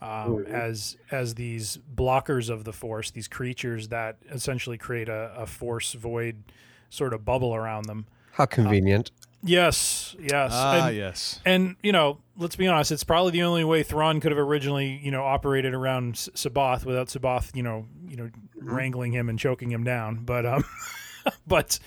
Um, 0.00 0.46
as 0.46 0.96
as 1.10 1.34
these 1.34 1.78
blockers 1.94 2.50
of 2.50 2.64
the 2.64 2.72
force, 2.72 3.10
these 3.10 3.26
creatures 3.26 3.88
that 3.88 4.18
essentially 4.30 4.78
create 4.78 5.08
a, 5.08 5.32
a 5.36 5.46
force 5.46 5.92
void 5.92 6.42
sort 6.90 7.14
of 7.14 7.24
bubble 7.24 7.54
around 7.54 7.86
them. 7.86 8.06
How 8.32 8.46
convenient. 8.46 9.10
Yes, 9.42 10.16
yes. 10.18 10.50
Ah, 10.52 10.86
and, 10.86 10.96
yes. 10.96 11.40
And 11.44 11.76
you 11.82 11.92
know, 11.92 12.18
let's 12.36 12.56
be 12.56 12.66
honest, 12.66 12.90
it's 12.90 13.04
probably 13.04 13.32
the 13.32 13.42
only 13.42 13.64
way 13.64 13.82
Thrawn 13.82 14.20
could 14.20 14.32
have 14.32 14.38
originally, 14.38 15.00
you 15.02 15.10
know, 15.10 15.24
operated 15.24 15.74
around 15.74 16.14
S- 16.14 16.28
C'baoth 16.34 16.84
without 16.84 17.08
C'baoth, 17.08 17.54
you 17.54 17.62
know, 17.62 17.86
you 18.08 18.16
know, 18.16 18.30
wrangling 18.56 19.12
him 19.12 19.28
and 19.28 19.38
choking 19.38 19.70
him 19.70 19.84
down. 19.84 20.24
But 20.24 20.46
um 20.46 20.64
but 21.46 21.78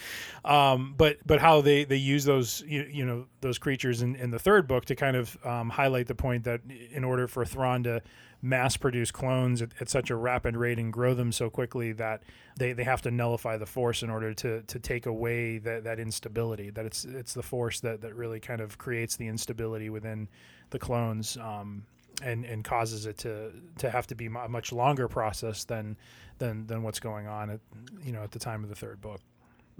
um 0.46 0.96
but 0.98 1.18
but 1.26 1.40
how 1.40 1.62
they 1.62 1.84
they 1.84 1.98
use 1.98 2.26
those 2.26 2.64
you, 2.68 2.84
you 2.92 3.06
know 3.06 3.26
those 3.42 3.58
creatures 3.58 4.02
in, 4.02 4.16
in 4.16 4.32
the 4.32 4.40
third 4.40 4.68
book 4.68 4.86
to 4.86 4.96
kind 4.96 5.16
of 5.16 5.38
um, 5.46 5.70
highlight 5.70 6.08
the 6.08 6.16
point 6.16 6.44
that 6.44 6.62
in 6.92 7.04
order 7.04 7.28
for 7.28 7.46
Thrawn 7.46 7.84
to 7.84 8.02
mass 8.42 8.76
produce 8.76 9.12
clones 9.12 9.62
at, 9.62 9.70
at 9.80 9.90
such 9.90 10.10
a 10.10 10.16
rapid 10.16 10.58
rate 10.58 10.80
and 10.80 10.92
grow 10.92 11.14
them 11.14 11.32
so 11.32 11.50
quickly 11.50 11.92
that 11.92 12.24
they, 12.58 12.74
they 12.74 12.84
have 12.84 13.02
to 13.02 13.12
nullify 13.12 13.56
the 13.58 13.66
force 13.66 14.02
in 14.02 14.10
order 14.10 14.34
to 14.34 14.62
to 14.64 14.80
take 14.80 15.06
away 15.06 15.58
that, 15.60 15.84
that 15.84 16.00
instability 16.00 16.70
that 16.72 16.86
it's 16.86 17.06
it's 17.06 17.34
the 17.34 17.44
force 17.44 17.80
that, 17.80 18.02
that 18.02 18.16
really 18.16 18.40
kind 18.40 18.62
of 18.62 18.78
creates 18.78 19.16
the 19.16 19.28
instability 19.28 19.90
within 19.90 20.28
the 20.72 20.80
clones 20.80 21.38
um, 21.38 21.84
and 22.24 22.46
and 22.46 22.64
causes 22.64 23.06
it 23.06 23.18
to 23.18 23.52
to 23.78 23.90
have 23.90 24.08
to 24.08 24.16
be 24.16 24.26
a 24.26 24.50
much 24.50 24.72
longer 24.72 25.08
process 25.08 25.64
than 25.64 25.96
than 26.42 26.68
than 26.68 26.84
what's 26.84 27.00
going 27.00 27.28
on 27.28 27.50
at 27.50 27.60
you 28.04 28.12
know 28.12 28.24
at 28.24 28.32
the 28.32 28.40
time 28.40 28.64
of 28.64 28.70
the 28.70 28.76
third 28.76 29.00
book 29.00 29.22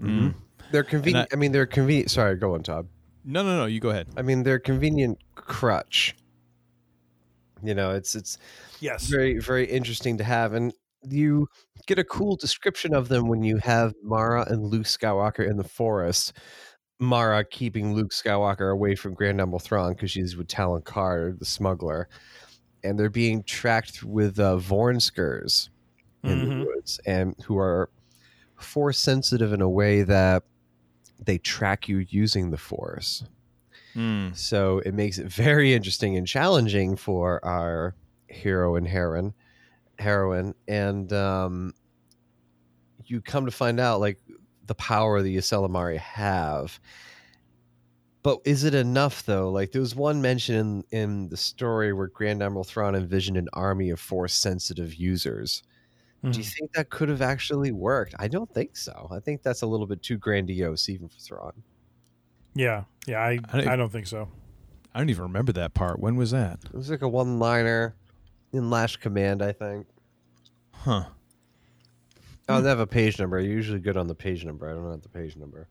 Mm-hmm. 0.02 0.38
They're 0.70 0.84
convenient. 0.84 1.28
I, 1.32 1.36
mean, 1.36 1.52
they're 1.52 1.66
convenient. 1.66 2.10
Sorry, 2.10 2.36
go 2.36 2.54
on, 2.54 2.62
Todd. 2.62 2.88
No, 3.24 3.42
no, 3.42 3.56
no. 3.56 3.66
You 3.66 3.80
go 3.80 3.90
ahead. 3.90 4.08
I 4.16 4.22
mean, 4.22 4.42
they're 4.42 4.58
convenient 4.58 5.18
crutch. 5.34 6.16
You 7.62 7.74
know, 7.74 7.92
it's 7.92 8.16
it's 8.16 8.38
yes 8.80 9.06
very 9.06 9.38
very 9.38 9.64
interesting 9.66 10.18
to 10.18 10.24
have, 10.24 10.52
and 10.52 10.72
you 11.08 11.46
get 11.86 11.98
a 11.98 12.04
cool 12.04 12.34
description 12.34 12.92
of 12.94 13.08
them 13.08 13.28
when 13.28 13.44
you 13.44 13.58
have 13.58 13.94
Mara 14.02 14.44
and 14.48 14.64
Luke 14.64 14.86
Skywalker 14.86 15.48
in 15.48 15.56
the 15.56 15.64
forest. 15.64 16.32
Mara 16.98 17.44
keeping 17.44 17.94
Luke 17.94 18.12
Skywalker 18.12 18.72
away 18.72 18.94
from 18.94 19.14
Grand 19.14 19.40
Admiral 19.40 19.58
Thrawn 19.60 19.92
because 19.92 20.10
she's 20.10 20.36
with 20.36 20.48
Talon 20.48 20.82
Karrde, 20.82 21.38
the 21.38 21.44
smuggler, 21.44 22.08
and 22.82 22.98
they're 22.98 23.10
being 23.10 23.44
tracked 23.44 24.02
with 24.02 24.40
uh, 24.40 24.56
Vornskers 24.56 25.68
in 26.24 26.38
Mhm. 26.40 26.60
the 26.60 26.66
woods, 26.66 27.00
and 27.06 27.34
who 27.44 27.58
are 27.58 27.90
force 28.56 28.98
sensitive 28.98 29.52
in 29.52 29.60
a 29.60 29.68
way 29.68 30.02
that 30.02 30.44
they 31.24 31.38
track 31.38 31.88
you 31.88 31.98
using 32.08 32.50
the 32.50 32.56
force. 32.58 33.24
Mm. 33.94 34.36
So 34.36 34.78
it 34.80 34.94
makes 34.94 35.18
it 35.18 35.26
very 35.26 35.74
interesting 35.74 36.16
and 36.16 36.26
challenging 36.26 36.96
for 36.96 37.44
our 37.44 37.94
hero 38.28 38.76
and 38.76 38.86
heroine, 38.86 39.34
heroine, 39.98 40.54
and 40.68 41.12
um, 41.12 41.74
you 43.04 43.20
come 43.20 43.44
to 43.46 43.50
find 43.52 43.78
out 43.80 44.00
like 44.00 44.18
the 44.66 44.74
power 44.76 45.20
the 45.22 45.36
ysalamiri 45.36 45.98
have. 45.98 46.80
But 48.22 48.38
is 48.44 48.62
it 48.64 48.74
enough 48.74 49.26
though? 49.26 49.50
Like 49.50 49.72
there 49.72 49.80
was 49.80 49.96
one 49.96 50.22
mention 50.22 50.84
in, 50.90 50.98
in 50.98 51.28
the 51.28 51.36
story 51.36 51.92
where 51.92 52.06
Grand 52.06 52.42
Admiral 52.42 52.64
Thrawn 52.64 52.94
envisioned 52.94 53.36
an 53.36 53.48
army 53.52 53.90
of 53.90 53.98
force 54.00 54.34
sensitive 54.34 54.94
users. 54.94 55.62
Do 56.24 56.38
you 56.38 56.44
Mhm. 56.44 56.54
think 56.54 56.72
that 56.74 56.88
could 56.88 57.08
have 57.08 57.20
actually 57.22 57.72
worked? 57.72 58.14
I 58.18 58.28
don't 58.28 58.52
think 58.54 58.76
so. 58.76 59.08
I 59.10 59.18
think 59.18 59.42
that's 59.42 59.62
a 59.62 59.66
little 59.66 59.86
bit 59.86 60.02
too 60.02 60.16
grandiose 60.18 60.88
even 60.88 61.08
for 61.08 61.18
Thrawn. 61.18 61.52
yeah 62.54 62.84
yeah 63.06 63.18
I 63.20 63.30
I 63.30 63.36
don't- 63.58 63.68
I 63.68 63.76
don't 63.76 63.90
think 63.90 64.06
so 64.06 64.28
I 64.94 64.98
don't 64.98 65.08
even 65.08 65.22
remember 65.22 65.52
that 65.52 65.72
part. 65.74 65.98
When 66.00 66.16
was 66.16 66.32
that? 66.32 66.60
It 66.66 66.74
was 66.74 66.90
like 66.90 67.00
a 67.02 67.08
one 67.08 67.38
liner 67.38 67.96
in 68.52 68.68
Last 68.68 69.00
Command, 69.00 69.40
I 69.42 69.50
think. 69.52 69.86
Huh. 70.72 71.06
I 72.46 72.54
don't 72.54 72.64
have 72.66 72.78
a 72.78 72.86
page 72.86 73.18
number. 73.18 73.38
I'm 73.38 73.46
usually 73.46 73.78
good 73.80 73.96
on 73.96 74.06
the 74.06 74.14
page 74.14 74.44
number. 74.44 74.68
I 74.68 74.74
don't 74.74 74.90
have 74.90 75.00
the 75.00 75.08
page 75.08 75.34
number. 75.36 75.66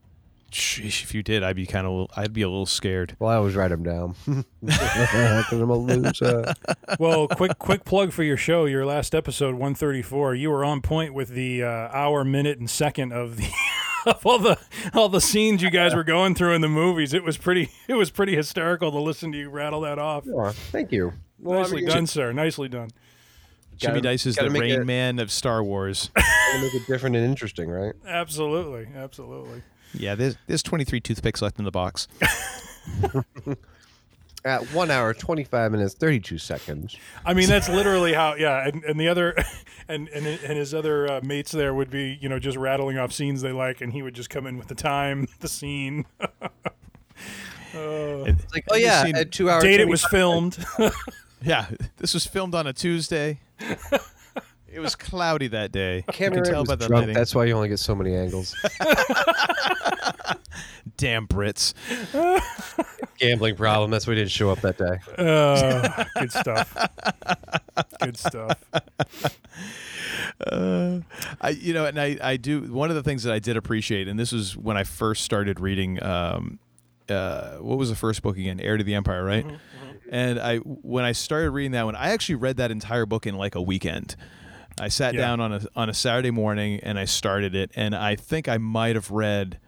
Sheesh, 0.52 1.04
if 1.04 1.14
you 1.14 1.24
did, 1.24 1.43
I'd 1.43 1.56
be 1.56 1.66
kind 1.66 1.88
of, 1.88 2.08
I'd 2.16 2.34
be 2.34 2.41
a 2.41 2.49
little 2.49 2.66
scared. 2.66 3.16
Well, 3.20 3.30
I 3.30 3.36
always 3.36 3.56
write 3.56 3.70
them 3.70 3.84
down 3.84 4.16
because 4.64 5.52
I'm 5.54 5.70
a 5.70 5.78
loser. 5.78 6.54
well, 6.99 7.28
quick 7.28 7.58
quick 7.58 7.86
plug 7.86 8.12
for 8.12 8.24
your 8.24 8.38
show. 8.38 8.66
Your 8.66 8.86
last 8.86 9.16
episode, 9.16 9.56
one 9.56 9.76
thirty 9.76 10.02
four. 10.02 10.36
You 10.36 10.49
were 10.52 10.66
on 10.66 10.82
point 10.82 11.14
with 11.14 11.30
the 11.30 11.64
uh, 11.64 11.68
hour, 11.93 12.24
minute, 12.24 12.60
and 12.60 12.70
second 12.70 13.14
of 13.14 13.38
the 13.38 13.49
of 14.06 14.26
all 14.26 14.39
the 14.39 14.58
all 14.93 15.10
the 15.10 15.22
scenes 15.22 15.62
you 15.62 15.70
guys 15.70 15.95
were 15.95 16.04
going 16.04 16.36
through 16.36 16.54
in 16.54 16.62
the 16.62 16.70
movies. 16.70 17.14
It 17.14 17.24
was 17.24 17.38
pretty 17.38 17.70
it 17.88 17.93
was 17.93 18.10
pretty 18.12 18.36
hysterical 18.36 18.91
to 18.91 18.99
listen 18.99 19.32
to 19.32 19.38
you 19.38 19.49
rattle 19.49 19.82
that 19.82 19.99
off. 19.99 20.26
Oh, 20.28 20.49
thank 20.49 20.91
you. 20.91 21.14
Well, 21.39 21.60
I 21.60 21.62
Nicely 21.64 21.78
mean, 21.78 21.89
done, 21.89 22.08
sir. 22.08 22.32
Nicely 22.34 22.70
done. 22.70 22.89
Jimmy 23.78 23.93
Gotta- 23.93 24.02
Dice 24.02 24.26
is 24.28 24.36
the 24.36 24.49
make 24.49 24.62
Rain 24.62 24.82
it- 24.82 24.86
Man 24.86 25.18
of 25.18 25.32
Star 25.32 25.64
Wars. 25.64 26.12
gotta 26.16 26.62
make 26.62 26.74
it 26.76 26.86
different 26.88 27.16
and 27.16 27.26
interesting, 27.26 27.68
right? 27.70 27.93
Absolutely, 28.06 28.88
absolutely. 28.95 29.64
Yeah, 29.94 30.16
there's 30.16 30.38
there's 30.48 30.64
23 30.64 31.00
toothpicks 31.02 31.42
left 31.42 31.60
in 31.60 31.66
the 31.66 31.72
box. 31.72 32.08
At 34.44 34.64
one 34.74 34.89
hour, 34.89 35.14
25 35.14 35.72
minutes, 35.72 35.94
32 35.94 36.39
seconds. 36.39 36.98
I 37.24 37.36
mean, 37.36 37.48
that's 37.48 37.70
literally 37.70 38.12
how. 38.14 38.34
Yeah, 38.34 38.68
and, 38.68 38.84
and 38.86 39.00
the 39.00 39.08
other, 39.08 39.36
and 39.88 40.08
and 40.10 40.26
and 40.26 40.58
his 40.58 40.74
other 40.74 41.12
uh, 41.12 41.22
mates 41.24 41.52
there 41.52 41.76
would 41.76 41.92
be, 41.92 42.18
you 42.20 42.28
know, 42.28 42.39
just 42.39 42.58
rattling 42.58 42.98
off 42.98 43.14
scenes 43.14 43.44
they 43.44 43.52
like, 43.52 43.82
and 43.82 43.94
he 43.94 44.02
would 44.02 44.16
just 44.16 44.32
come 44.32 44.48
in 44.48 44.58
with 44.58 44.68
the 44.68 44.74
time, 44.74 45.28
the 45.42 45.48
scene. 45.48 46.06
Uh, 46.20 46.48
It's 48.26 48.52
like, 48.52 48.66
oh, 48.72 48.76
yeah, 48.76 49.06
at 49.14 49.32
two 49.32 49.48
hours. 49.48 49.64
date 49.64 49.80
it 49.80 49.88
was 49.88 50.04
filmed. 50.06 50.58
Yeah, 51.44 51.68
this 51.98 52.16
was 52.16 52.26
filmed 52.26 52.56
on 52.56 52.66
a 52.66 52.74
Tuesday. 52.74 53.39
It 54.74 54.80
was 54.80 54.96
cloudy 54.96 55.48
that 55.50 55.72
day. 55.72 55.98
you 55.98 56.04
Camera 56.14 56.42
can 56.42 56.52
tell 56.52 56.62
was 56.62 56.70
by 56.70 56.76
the 56.76 56.88
drunk. 56.88 57.02
lighting. 57.02 57.16
That's 57.16 57.36
why 57.36 57.46
you 57.46 57.54
only 57.54 57.70
get 57.70 57.80
so 57.80 57.96
many 57.96 58.16
angles. 58.16 58.56
Damn 60.98 61.28
Brits. 61.28 61.74
Gambling 63.18 63.56
problem. 63.56 63.92
That's 63.92 64.08
why 64.08 64.14
he 64.14 64.20
didn't 64.20 64.32
show 64.32 64.50
up 64.50 64.62
that 64.62 64.78
day. 64.78 65.00
Uh, 65.18 66.04
good 66.20 66.32
stuff. 66.32 66.76
Good 68.02 68.18
stuff. 68.18 68.64
Uh, 70.46 71.00
I, 71.40 71.50
you 71.50 71.74
know, 71.74 71.86
and 71.86 72.00
I, 72.00 72.18
I 72.22 72.38
do. 72.38 72.62
One 72.62 72.90
of 72.90 72.96
the 72.96 73.04
things 73.04 73.24
that 73.24 73.34
I 73.34 73.40
did 73.40 73.58
appreciate, 73.58 74.08
and 74.08 74.20
this 74.20 74.32
was 74.32 74.58
when 74.58 74.78
I 74.78 74.84
first 74.84 75.24
started 75.24 75.60
reading. 75.60 76.02
Um, 76.04 76.60
uh, 77.10 77.58
what 77.58 77.78
was 77.78 77.90
the 77.90 77.96
first 77.96 78.22
book 78.22 78.38
again? 78.38 78.60
Heir 78.60 78.78
to 78.78 78.84
the 78.84 78.96
Empire, 78.96 79.24
right? 79.24 79.46
And 80.10 80.40
I, 80.40 80.58
when 80.58 81.04
I 81.04 81.12
started 81.14 81.52
reading 81.52 81.72
that 81.72 81.86
one, 81.86 81.96
I 81.96 82.12
actually 82.12 82.36
read 82.36 82.58
that 82.58 82.72
entire 82.72 83.06
book 83.06 83.26
in 83.26 83.36
like 83.36 83.56
a 83.56 83.62
weekend. 83.62 84.16
I 84.82 84.88
sat 84.90 85.14
Yeah. 85.14 85.22
down 85.22 85.40
on 85.40 85.54
a 85.54 85.62
on 85.76 85.90
a 85.90 85.94
Saturday 85.94 86.32
morning 86.32 86.80
and 86.82 86.98
I 87.00 87.06
started 87.06 87.56
it, 87.56 87.72
and 87.76 87.96
I 87.96 88.16
think 88.16 88.48
I 88.50 88.58
might 88.58 88.96
have 88.96 89.12
read, 89.12 89.60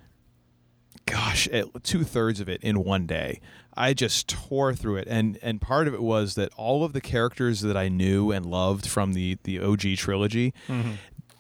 gosh, 1.06 1.48
two 1.84 2.04
thirds 2.04 2.40
of 2.40 2.50
it 2.50 2.62
in 2.64 2.84
one 2.84 3.06
day. 3.06 3.40
I 3.76 3.94
just 3.94 4.28
tore 4.28 4.74
through 4.74 4.98
it, 4.98 5.08
and 5.10 5.38
and 5.42 5.60
part 5.62 5.88
of 5.88 5.94
it 5.94 6.02
was 6.02 6.36
that 6.36 6.52
all 6.56 6.84
of 6.84 6.94
the 6.94 7.02
characters 7.02 7.62
that 7.62 7.76
I 7.78 7.90
knew 7.90 8.32
and 8.32 8.46
loved 8.46 8.86
from 8.88 9.14
the 9.14 9.38
the 9.44 9.60
OG 9.60 9.96
trilogy, 9.98 10.54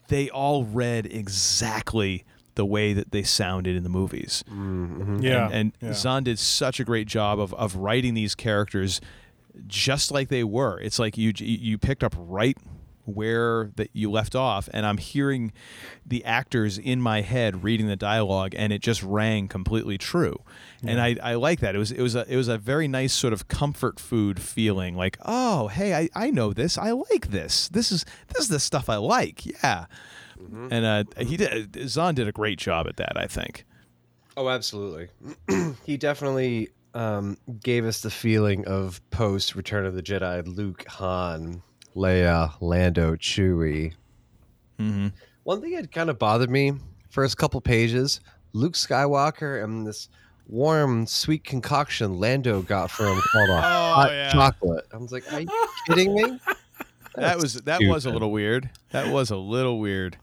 they 0.07 0.30
all 0.30 0.63
read 0.63 1.05
exactly 1.05 2.24
the 2.55 2.65
way 2.65 2.93
that 2.93 3.11
they 3.11 3.24
sounded 3.24 3.76
in 3.76 3.82
the 3.84 3.89
movies. 3.89 4.43
Mm-hmm. 4.49 5.19
Yeah, 5.24 5.45
and, 5.45 5.53
and 5.53 5.74
yeah. 5.82 5.93
Zahn 5.93 6.24
did 6.24 6.38
such 6.39 6.80
a 6.80 6.84
great 6.84 7.07
job 7.07 7.39
of 7.39 7.53
of 7.55 7.76
writing 7.76 8.13
these 8.13 8.36
characters 8.36 8.99
just 9.67 10.11
like 10.11 10.30
they 10.30 10.43
were. 10.43 10.80
It's 10.80 10.97
like 10.99 11.17
you 11.17 11.34
you 11.38 11.78
picked 11.78 12.03
up 12.03 12.15
right 12.17 12.57
where 13.05 13.71
that 13.75 13.89
you 13.93 14.09
left 14.09 14.35
off 14.35 14.69
and 14.73 14.85
I'm 14.85 14.97
hearing 14.97 15.51
the 16.05 16.23
actors 16.23 16.77
in 16.77 17.01
my 17.01 17.21
head 17.21 17.63
reading 17.63 17.87
the 17.87 17.95
dialogue 17.95 18.53
and 18.55 18.71
it 18.71 18.81
just 18.81 19.03
rang 19.03 19.47
completely 19.47 19.97
true. 19.97 20.41
And 20.85 20.99
I, 20.99 21.15
I 21.23 21.35
like 21.35 21.61
that. 21.61 21.75
It 21.75 21.77
was 21.77 21.91
it 21.91 22.01
was 22.01 22.13
a 22.15 22.25
it 22.27 22.35
was 22.35 22.49
a 22.49 22.57
very 22.57 22.89
nice 22.89 23.13
sort 23.13 23.31
of 23.31 23.47
comfort 23.47 24.01
food 24.01 24.41
feeling 24.41 24.97
like, 24.97 25.17
"Oh, 25.23 25.69
hey, 25.69 25.93
I, 25.93 26.09
I 26.13 26.29
know 26.29 26.51
this. 26.51 26.77
I 26.77 26.91
like 26.91 27.31
this. 27.31 27.69
This 27.69 27.89
is 27.89 28.03
this 28.27 28.43
is 28.43 28.47
the 28.49 28.59
stuff 28.59 28.89
I 28.89 28.97
like." 28.97 29.45
Yeah. 29.45 29.85
And 30.69 30.85
uh, 30.85 31.03
he 31.23 31.37
did 31.37 31.87
Zahn 31.87 32.15
did 32.15 32.27
a 32.27 32.33
great 32.33 32.59
job 32.59 32.87
at 32.87 32.97
that, 32.97 33.15
I 33.15 33.27
think. 33.27 33.65
Oh, 34.35 34.49
absolutely. 34.49 35.07
he 35.85 35.95
definitely 35.95 36.69
um, 36.93 37.37
gave 37.61 37.85
us 37.85 38.01
the 38.01 38.09
feeling 38.09 38.65
of 38.65 39.01
post 39.09 39.55
Return 39.55 39.85
of 39.85 39.95
the 39.95 40.03
Jedi 40.03 40.45
Luke, 40.45 40.85
Han, 40.87 41.61
Leia, 41.95 42.53
Lando, 42.61 43.15
Chewie. 43.15 43.93
Mm-hmm. 44.79 45.07
One 45.43 45.61
thing 45.61 45.75
that 45.75 45.91
kind 45.91 46.09
of 46.09 46.17
bothered 46.17 46.49
me 46.49 46.73
first 47.09 47.37
couple 47.37 47.61
pages 47.61 48.21
Luke 48.53 48.73
Skywalker 48.73 49.63
and 49.63 49.85
this 49.85 50.09
warm, 50.47 51.05
sweet 51.05 51.43
concoction 51.43 52.19
Lando 52.19 52.61
got 52.61 52.91
for 52.91 53.05
him 53.05 53.19
called 53.31 53.49
a 53.49 53.61
hot 53.61 54.11
yeah. 54.11 54.31
chocolate. 54.31 54.85
I 54.93 54.97
was 54.97 55.11
like, 55.11 55.31
are 55.33 55.41
you 55.41 55.67
kidding 55.87 56.13
me? 56.13 56.39
That 57.15 57.37
was 57.37 57.53
that 57.61 57.79
was 57.83 58.07
a 58.07 58.09
little 58.09 58.31
weird. 58.31 58.71
That 58.89 59.13
was 59.13 59.29
a 59.29 59.37
little 59.37 59.79
weird. 59.79 60.17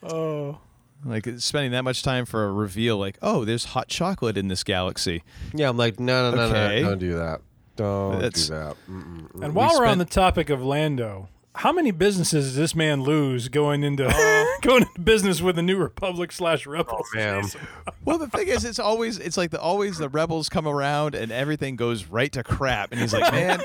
Oh. 0.00 0.58
Like 1.04 1.28
spending 1.38 1.72
that 1.72 1.82
much 1.82 2.04
time 2.04 2.24
for 2.24 2.44
a 2.44 2.52
reveal, 2.52 2.98
like, 2.98 3.18
oh, 3.20 3.44
there's 3.44 3.64
hot 3.64 3.88
chocolate 3.88 4.36
in 4.36 4.46
this 4.46 4.62
galaxy. 4.62 5.24
Yeah, 5.52 5.68
I'm 5.68 5.76
like, 5.76 5.98
no, 5.98 6.30
no, 6.30 6.36
no, 6.36 6.42
Okay. 6.44 6.82
no, 6.82 6.90
don't 6.90 6.98
do 6.98 7.14
that. 7.14 7.40
Don't 7.76 8.20
That's- 8.20 8.46
do 8.48 8.54
that. 8.54 8.76
Mm-mm. 8.90 9.42
And 9.42 9.54
while 9.54 9.78
we're 9.78 9.86
on 9.86 9.98
the 9.98 10.04
topic 10.04 10.48
of 10.50 10.64
Lando, 10.64 11.28
how 11.56 11.72
many 11.72 11.90
businesses 11.90 12.46
does 12.46 12.56
this 12.56 12.74
man 12.74 13.02
lose 13.02 13.48
going 13.48 13.82
into 13.84 14.06
Oh. 14.10 14.58
going 14.62 14.82
into 14.82 15.00
business 15.00 15.40
with 15.42 15.56
the 15.56 15.62
New 15.62 15.76
Republic 15.76 16.32
slash 16.32 16.66
Rebels? 16.66 17.06
Oh, 17.14 17.16
man. 17.16 17.44
Well, 18.04 18.18
the 18.18 18.28
thing 18.28 18.46
is, 18.46 18.64
it's 18.64 18.78
always 18.78 19.18
it's 19.18 19.36
like 19.36 19.50
the 19.50 19.60
always 19.60 19.98
the 19.98 20.08
rebels 20.08 20.48
come 20.48 20.66
around 20.68 21.16
and 21.16 21.32
everything 21.32 21.74
goes 21.74 22.04
right 22.06 22.30
to 22.32 22.44
crap, 22.44 22.92
and 22.92 23.00
he's 23.00 23.12
like, 23.12 23.32
man. 23.32 23.60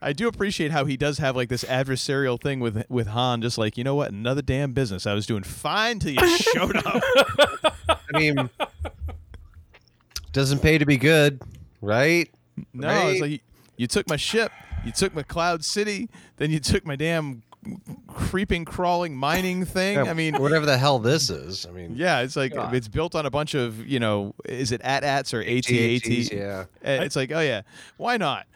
I 0.00 0.12
do 0.12 0.28
appreciate 0.28 0.70
how 0.70 0.84
he 0.84 0.96
does 0.98 1.16
have 1.18 1.34
like 1.34 1.48
this 1.48 1.64
adversarial 1.64 2.38
thing 2.40 2.60
with 2.60 2.84
with 2.90 3.06
Han, 3.08 3.40
just 3.42 3.56
like 3.58 3.76
you 3.78 3.82
know 3.84 3.94
what, 3.94 4.12
another 4.12 4.42
damn 4.42 4.72
business. 4.72 5.06
I 5.06 5.14
was 5.14 5.24
doing 5.26 5.42
fine 5.42 5.98
till 6.00 6.12
you 6.12 6.36
showed 6.36 6.76
up. 6.76 7.02
I 7.88 7.96
mean, 8.18 8.50
doesn't 10.32 10.60
pay 10.60 10.76
to 10.78 10.84
be 10.86 10.98
good, 10.98 11.40
right? 11.80 12.30
No, 12.72 12.88
Right? 12.88 13.06
it's 13.12 13.20
like 13.20 13.30
you, 13.30 13.38
you 13.76 13.86
took 13.86 14.08
my 14.08 14.16
ship, 14.16 14.50
you 14.84 14.92
took 14.92 15.14
my 15.14 15.22
Cloud 15.22 15.64
City, 15.64 16.08
then 16.36 16.50
you 16.50 16.60
took 16.60 16.84
my 16.86 16.96
damn 16.96 17.42
creeping, 18.06 18.64
crawling, 18.64 19.14
mining 19.16 19.64
thing. 19.64 19.96
Yeah, 19.96 20.04
I 20.04 20.14
mean, 20.14 20.36
whatever 20.40 20.64
the 20.66 20.78
hell 20.78 20.98
this 20.98 21.28
is. 21.30 21.66
I 21.66 21.70
mean, 21.70 21.94
yeah, 21.96 22.20
it's 22.20 22.36
like 22.36 22.54
God. 22.54 22.74
it's 22.74 22.88
built 22.88 23.14
on 23.14 23.26
a 23.26 23.30
bunch 23.30 23.54
of 23.54 23.86
you 23.86 24.00
know, 24.00 24.34
is 24.44 24.72
it 24.72 24.80
AT-ATs 24.82 25.34
or 25.34 25.40
AT-ATs, 25.42 25.68
AT-AT? 26.06 26.32
yeah. 26.32 26.64
It's 26.82 27.16
like, 27.16 27.30
oh 27.32 27.40
yeah, 27.40 27.62
why 27.96 28.16
not? 28.16 28.46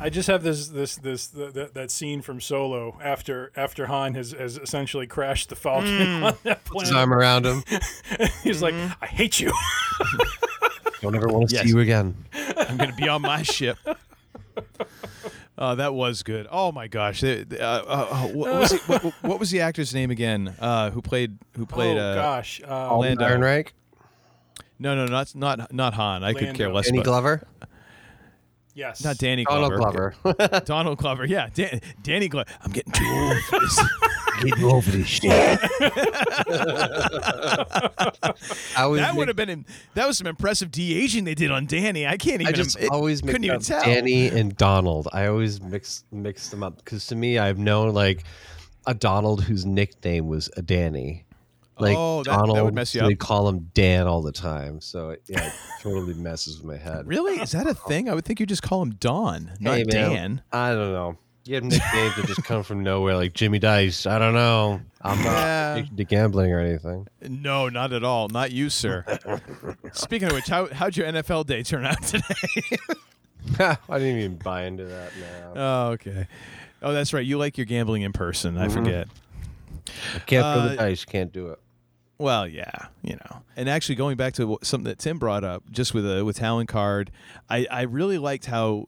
I 0.00 0.10
just 0.10 0.26
have 0.28 0.42
this 0.42 0.68
this 0.68 0.96
this 0.96 1.28
th 1.28 1.54
th 1.54 1.72
that 1.74 1.90
scene 1.92 2.20
from 2.20 2.40
Solo 2.40 2.98
after 3.00 3.52
after 3.54 3.86
Han 3.86 4.14
has, 4.14 4.32
has 4.32 4.56
essentially 4.58 5.06
crashed 5.06 5.50
the 5.50 5.56
Falcon 5.56 5.90
Mm. 5.90 6.22
on 6.32 6.36
that 6.42 6.64
Puts 6.64 6.88
his 6.88 6.92
arm 6.96 7.12
around 7.14 7.46
him. 7.46 7.62
He's 8.42 8.60
like, 8.60 8.74
Mm-hmm. 8.74 9.04
I 9.04 9.06
hate 9.06 9.38
you. 9.38 9.52
Don't 11.00 11.14
ever 11.14 11.28
want 11.28 11.48
to 11.50 11.54
Yes. 11.54 11.64
see 11.64 11.70
you 11.70 11.80
again. 11.80 12.16
I'm 12.56 12.76
going 12.76 12.90
to 12.90 12.96
be 12.96 13.08
on 13.08 13.22
my 13.22 13.42
ship. 13.56 13.78
Oh, 15.56 15.74
that 15.76 15.94
was 15.94 16.22
good. 16.24 16.48
Oh 16.50 16.72
my 16.72 16.88
gosh! 16.88 17.22
Uh, 17.22 17.44
uh, 17.52 17.54
uh, 17.86 18.22
what, 18.28 18.54
was 18.54 18.72
it, 18.72 18.80
what, 18.88 19.04
what 19.22 19.38
was 19.38 19.50
the 19.52 19.60
actor's 19.60 19.94
name 19.94 20.10
again? 20.10 20.52
Uh, 20.58 20.90
who 20.90 21.00
played 21.00 21.38
who 21.56 21.64
played? 21.64 21.96
oh 21.96 22.00
uh, 22.00 22.14
gosh, 22.16 22.60
uh, 22.66 22.88
Alden 22.90 23.18
Lando. 23.18 23.24
Ehrenreich, 23.36 23.68
No, 24.80 24.96
no, 24.96 25.06
not 25.06 25.32
not 25.36 25.72
not 25.72 25.94
Han. 25.94 26.24
I 26.24 26.32
could 26.32 26.54
care 26.54 26.72
less. 26.72 26.86
Danny 26.86 26.98
about, 26.98 27.04
Glover, 27.04 27.46
yes, 28.74 29.02
Not 29.04 29.18
Danny 29.18 29.44
Donald 29.44 29.74
Glover. 29.74 30.14
Glover. 30.22 30.60
Donald 30.64 30.98
Glover. 30.98 31.24
Yeah, 31.24 31.48
Dan, 31.54 31.80
Danny 32.02 32.28
Glover. 32.28 32.48
I'm 32.62 32.72
getting 32.72 32.92
too 32.92 33.04
old 33.06 33.38
for 33.44 33.60
this. 33.60 33.80
Get 34.42 34.58
you 34.58 34.70
over 34.70 34.90
this 34.90 35.06
shit. 35.06 35.30
I 38.76 38.86
was 38.86 39.00
that 39.00 39.14
would 39.14 39.28
have 39.28 39.36
been 39.36 39.48
in, 39.48 39.64
that 39.94 40.06
was 40.06 40.18
some 40.18 40.26
impressive 40.26 40.70
de 40.70 40.94
aging 41.02 41.24
they 41.24 41.34
did 41.36 41.50
on 41.50 41.66
Danny. 41.66 42.06
I 42.06 42.16
can't 42.16 42.40
even. 42.40 42.46
I 42.46 42.50
even. 42.50 42.64
just 42.64 42.78
it- 42.80 42.90
always 42.90 43.20
couldn't 43.20 43.44
even 43.44 43.60
tell. 43.60 43.82
Danny 43.84 44.26
and 44.28 44.56
Donald. 44.56 45.08
I 45.12 45.26
always 45.26 45.60
mix 45.60 46.04
mix 46.10 46.48
them 46.48 46.62
up 46.62 46.78
because 46.78 47.06
to 47.08 47.14
me, 47.16 47.38
I've 47.38 47.58
known 47.58 47.94
like 47.94 48.24
a 48.86 48.94
Donald 48.94 49.44
whose 49.44 49.64
nickname 49.64 50.26
was 50.26 50.50
a 50.56 50.62
Danny. 50.62 51.24
Like 51.78 51.96
Oh, 51.96 52.22
that- 52.22 52.30
that 52.30 52.40
would 52.42 52.46
Donald, 52.54 52.74
mess 52.74 52.94
you 52.94 53.00
so 53.00 53.08
they 53.08 53.14
call 53.16 53.48
him 53.48 53.70
Dan 53.74 54.06
all 54.06 54.22
the 54.22 54.30
time. 54.32 54.80
So 54.80 55.10
it, 55.10 55.22
yeah, 55.26 55.46
it 55.46 55.52
totally 55.82 56.14
messes 56.14 56.58
with 56.60 56.66
my 56.66 56.76
head. 56.76 57.06
Really? 57.06 57.40
Is 57.40 57.50
that 57.52 57.66
a 57.66 57.74
thing? 57.88 58.08
I 58.08 58.14
would 58.14 58.24
think 58.24 58.38
you 58.40 58.46
just 58.46 58.62
call 58.62 58.82
him 58.82 58.90
Don, 59.00 59.50
not 59.60 59.78
Hey, 59.78 59.84
man, 59.84 60.10
Dan. 60.10 60.42
I 60.52 60.70
don't 60.72 60.92
know. 60.92 61.18
You 61.46 61.56
have 61.56 61.64
nicknames 61.64 62.16
that 62.16 62.24
just 62.26 62.42
come 62.44 62.62
from 62.62 62.82
nowhere, 62.82 63.16
like 63.16 63.34
Jimmy 63.34 63.58
Dice. 63.58 64.06
I 64.06 64.18
don't 64.18 64.32
know. 64.32 64.80
I'm 65.02 65.18
not 65.18 65.24
Yeah. 65.26 65.72
addicted 65.74 65.96
to 65.98 66.04
gambling 66.04 66.50
or 66.52 66.58
anything. 66.60 67.06
No, 67.20 67.68
not 67.68 67.92
at 67.92 68.02
all. 68.02 68.28
Not 68.28 68.50
you, 68.50 68.70
sir. 68.70 69.04
Speaking 69.92 70.28
of 70.28 70.34
which, 70.34 70.46
how, 70.46 70.72
how'd 70.72 70.96
your 70.96 71.06
NFL 71.06 71.44
day 71.44 71.62
turn 71.62 71.84
out 71.84 72.02
today? 72.06 72.24
I 73.58 73.98
didn't 73.98 74.18
even 74.20 74.36
buy 74.36 74.64
into 74.64 74.84
that 74.84 75.10
now. 75.20 75.52
oh, 75.54 75.86
okay. 75.92 76.26
Oh, 76.80 76.94
that's 76.94 77.12
right. 77.12 77.26
You 77.26 77.36
like 77.36 77.58
your 77.58 77.66
gambling 77.66 78.02
in 78.02 78.12
person. 78.14 78.56
I 78.56 78.68
Mhm. 78.68 78.72
forget. 78.72 79.08
I 80.14 80.18
can't 80.20 80.42
throw 80.44 80.62
the 80.68 80.72
Uh, 80.72 80.76
dice. 80.76 81.04
Can't 81.04 81.30
do 81.32 81.48
it. 81.50 81.58
Well, 82.18 82.46
yeah, 82.46 82.86
you 83.02 83.16
know. 83.16 83.42
And 83.56 83.68
actually, 83.68 83.96
going 83.96 84.16
back 84.16 84.34
to 84.34 84.58
something 84.62 84.84
that 84.84 84.98
Tim 84.98 85.18
brought 85.18 85.42
up, 85.42 85.64
just 85.70 85.94
with 85.94 86.08
a 86.08 86.24
with 86.24 86.36
Talon 86.36 86.66
Karrde, 86.66 87.08
I, 87.50 87.66
I 87.70 87.82
really 87.82 88.18
liked 88.18 88.46
how 88.46 88.86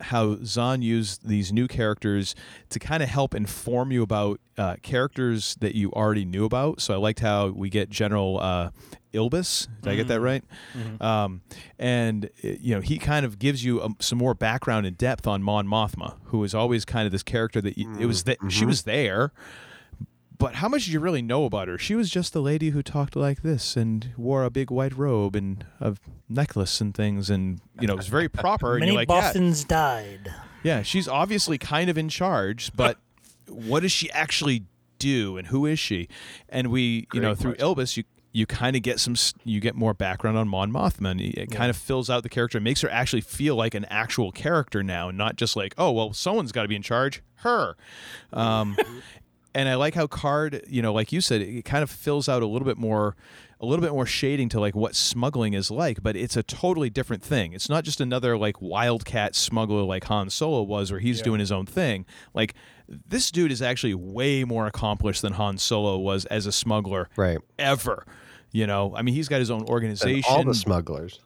how 0.00 0.38
Zahn 0.44 0.82
used 0.82 1.26
these 1.26 1.52
new 1.52 1.68
characters 1.68 2.34
to 2.70 2.78
kind 2.78 3.02
of 3.02 3.08
help 3.08 3.34
inform 3.34 3.92
you 3.92 4.02
about 4.02 4.40
uh, 4.58 4.76
characters 4.82 5.56
that 5.60 5.74
you 5.74 5.92
already 5.92 6.24
knew 6.24 6.44
about. 6.44 6.80
So 6.80 6.94
I 6.94 6.96
liked 6.96 7.20
how 7.20 7.48
we 7.48 7.70
get 7.70 7.90
General 7.90 8.40
uh, 8.40 8.70
Iblis. 9.12 9.68
Did 9.82 9.92
I 9.92 9.96
get 9.96 10.08
that 10.08 10.20
right? 10.20 10.42
Um, 11.00 11.42
and 11.78 12.26
uh, 12.26 12.48
you 12.60 12.74
know, 12.74 12.80
he 12.80 12.98
kind 12.98 13.24
of 13.24 13.38
gives 13.38 13.64
you 13.64 13.82
um, 13.82 13.96
some 14.00 14.18
more 14.18 14.34
background 14.34 14.84
and 14.86 14.98
depth 14.98 15.28
on 15.28 15.42
Mon 15.44 15.66
Mothma, 15.66 16.16
who 16.24 16.38
was 16.38 16.54
always 16.54 16.84
kind 16.84 17.06
of 17.06 17.12
this 17.12 17.22
character 17.22 17.60
that 17.60 17.78
you, 17.78 17.88
it 18.00 18.06
was 18.06 18.24
that 18.24 18.38
she 18.48 18.64
was 18.64 18.82
there. 18.82 19.32
But 20.36 20.56
how 20.56 20.68
much 20.68 20.84
did 20.84 20.92
you 20.92 21.00
really 21.00 21.22
know 21.22 21.44
about 21.44 21.68
her? 21.68 21.78
She 21.78 21.94
was 21.94 22.10
just 22.10 22.32
the 22.32 22.42
lady 22.42 22.70
who 22.70 22.82
talked 22.82 23.14
like 23.14 23.42
this 23.42 23.76
and 23.76 24.10
wore 24.16 24.42
a 24.44 24.50
big 24.50 24.70
white 24.70 24.96
robe 24.96 25.36
and 25.36 25.64
a 25.80 25.96
necklace 26.28 26.80
and 26.80 26.94
things, 26.94 27.30
and 27.30 27.60
you 27.80 27.86
know, 27.86 27.94
it 27.94 27.98
was 27.98 28.08
very 28.08 28.28
proper. 28.28 28.72
and 28.72 28.80
Many 28.80 28.92
you're 28.92 29.00
like, 29.02 29.08
yeah, 29.08 29.32
Bothans 29.32 29.66
died. 29.66 30.34
yeah, 30.62 30.82
she's 30.82 31.06
obviously 31.06 31.56
kind 31.56 31.88
of 31.88 31.96
in 31.96 32.08
charge, 32.08 32.72
but 32.74 32.98
what 33.48 33.80
does 33.80 33.92
she 33.92 34.10
actually 34.10 34.64
do, 34.98 35.36
and 35.36 35.46
who 35.48 35.66
is 35.66 35.78
she? 35.78 36.08
And 36.48 36.68
we, 36.68 37.06
you 37.14 37.20
know, 37.20 37.34
Great 37.34 37.38
through 37.38 37.54
Elvis, 37.54 37.96
you 37.96 38.04
you 38.32 38.46
kind 38.46 38.74
of 38.74 38.82
get 38.82 38.98
some, 38.98 39.14
you 39.44 39.60
get 39.60 39.76
more 39.76 39.94
background 39.94 40.36
on 40.36 40.48
Mon 40.48 40.72
Mothma. 40.72 41.12
And 41.12 41.20
it 41.20 41.52
kind 41.52 41.70
of 41.70 41.76
fills 41.76 42.10
out 42.10 42.24
the 42.24 42.28
character, 42.28 42.58
and 42.58 42.64
makes 42.64 42.80
her 42.80 42.90
actually 42.90 43.20
feel 43.22 43.54
like 43.54 43.74
an 43.76 43.84
actual 43.84 44.32
character 44.32 44.82
now, 44.82 45.08
and 45.08 45.16
not 45.16 45.36
just 45.36 45.54
like, 45.54 45.72
oh, 45.78 45.92
well, 45.92 46.12
someone's 46.12 46.50
got 46.50 46.62
to 46.62 46.68
be 46.68 46.74
in 46.74 46.82
charge, 46.82 47.22
her. 47.36 47.76
Um, 48.32 48.76
and 49.54 49.68
I 49.68 49.74
like 49.76 49.94
how 49.94 50.06
Karrde, 50.06 50.62
you 50.68 50.82
know, 50.82 50.92
like 50.92 51.12
you 51.12 51.20
said, 51.20 51.40
it 51.42 51.64
kind 51.64 51.82
of 51.82 51.90
fills 51.90 52.28
out 52.28 52.42
a 52.42 52.46
little 52.46 52.66
bit 52.66 52.76
more, 52.76 53.14
a 53.60 53.66
little 53.66 53.82
bit 53.82 53.92
more 53.92 54.06
shading 54.06 54.48
to 54.50 54.60
like 54.60 54.74
what 54.74 54.94
smuggling 54.94 55.54
is 55.54 55.70
like, 55.70 56.02
but 56.02 56.16
it's 56.16 56.36
a 56.36 56.42
totally 56.42 56.90
different 56.90 57.22
thing. 57.22 57.52
It's 57.52 57.68
not 57.68 57.84
just 57.84 58.00
another 58.00 58.36
like 58.36 58.60
wildcat 58.60 59.34
smuggler 59.34 59.82
like 59.82 60.04
Han 60.04 60.28
Solo 60.30 60.62
was, 60.62 60.90
where 60.90 61.00
he's 61.00 61.22
doing 61.22 61.40
his 61.40 61.52
own 61.52 61.66
thing. 61.66 62.04
Like 62.34 62.54
this 62.88 63.30
dude 63.30 63.52
is 63.52 63.62
actually 63.62 63.94
way 63.94 64.44
more 64.44 64.66
accomplished 64.66 65.22
than 65.22 65.34
Han 65.34 65.58
Solo 65.58 65.98
was 65.98 66.24
as 66.26 66.46
a 66.46 66.52
smuggler, 66.52 67.08
Right. 67.16 67.38
Ever, 67.58 68.04
you 68.52 68.66
know. 68.66 68.94
I 68.94 69.02
mean, 69.02 69.14
he's 69.14 69.28
got 69.28 69.38
his 69.38 69.50
own 69.50 69.60
And 69.60 69.68
organization. 69.70 70.24
all 70.28 70.44
the 70.44 70.54
smugglers. 70.54 71.20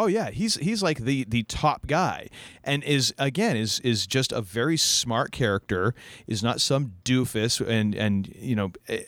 Oh 0.00 0.06
yeah, 0.06 0.30
he's 0.30 0.54
he's 0.54 0.82
like 0.82 1.00
the 1.00 1.26
the 1.28 1.42
top 1.42 1.86
guy, 1.86 2.28
and 2.64 2.82
is 2.84 3.12
again 3.18 3.54
is 3.54 3.80
is 3.80 4.06
just 4.06 4.32
a 4.32 4.40
very 4.40 4.78
smart 4.78 5.30
character. 5.30 5.94
Is 6.26 6.42
not 6.42 6.62
some 6.62 6.94
doofus, 7.04 7.60
and 7.60 7.94
and 7.94 8.34
you 8.34 8.56
know, 8.56 8.72
eh, 8.88 9.02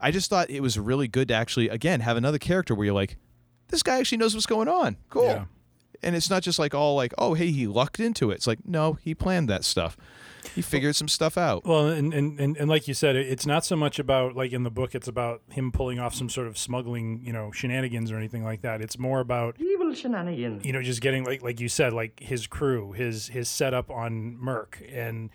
I 0.00 0.12
just 0.12 0.30
thought 0.30 0.48
it 0.48 0.60
was 0.60 0.78
really 0.78 1.08
good 1.08 1.26
to 1.26 1.34
actually 1.34 1.68
again 1.68 1.98
have 2.02 2.16
another 2.16 2.38
character 2.38 2.72
where 2.76 2.84
you're 2.84 2.94
like, 2.94 3.16
this 3.70 3.82
guy 3.82 3.98
actually 3.98 4.18
knows 4.18 4.32
what's 4.32 4.46
going 4.46 4.68
on. 4.68 4.96
Cool. 5.10 5.24
Yeah. 5.24 5.44
And 6.04 6.14
it's 6.14 6.30
not 6.30 6.44
just 6.44 6.60
like 6.60 6.72
all 6.72 6.94
like, 6.94 7.12
oh 7.18 7.34
hey, 7.34 7.50
he 7.50 7.66
lucked 7.66 7.98
into 7.98 8.30
it. 8.30 8.36
It's 8.36 8.46
like 8.46 8.60
no, 8.64 8.92
he 8.92 9.16
planned 9.16 9.48
that 9.48 9.64
stuff. 9.64 9.96
He 10.54 10.62
figured 10.62 10.96
some 10.96 11.08
stuff 11.08 11.36
out. 11.38 11.64
Well, 11.64 11.88
and, 11.88 12.12
and, 12.14 12.38
and, 12.40 12.56
and 12.56 12.68
like 12.68 12.88
you 12.88 12.94
said, 12.94 13.16
it's 13.16 13.46
not 13.46 13.64
so 13.64 13.76
much 13.76 13.98
about 13.98 14.34
like 14.36 14.52
in 14.52 14.62
the 14.62 14.70
book, 14.70 14.94
it's 14.94 15.08
about 15.08 15.42
him 15.50 15.70
pulling 15.72 15.98
off 15.98 16.14
some 16.14 16.28
sort 16.28 16.46
of 16.46 16.56
smuggling, 16.58 17.20
you 17.24 17.32
know, 17.32 17.50
shenanigans 17.52 18.10
or 18.10 18.16
anything 18.16 18.44
like 18.44 18.62
that. 18.62 18.80
It's 18.80 18.98
more 18.98 19.20
about 19.20 19.56
Evil 19.60 19.92
shenanigans. 19.94 20.64
you 20.64 20.72
know 20.72 20.82
just 20.82 21.00
getting 21.00 21.24
like 21.24 21.42
like 21.42 21.60
you 21.60 21.68
said, 21.68 21.92
like 21.92 22.20
his 22.20 22.46
crew, 22.46 22.92
his 22.92 23.28
his 23.28 23.48
setup 23.48 23.90
on 23.90 24.38
Myrkr, 24.42 24.88
and 24.92 25.30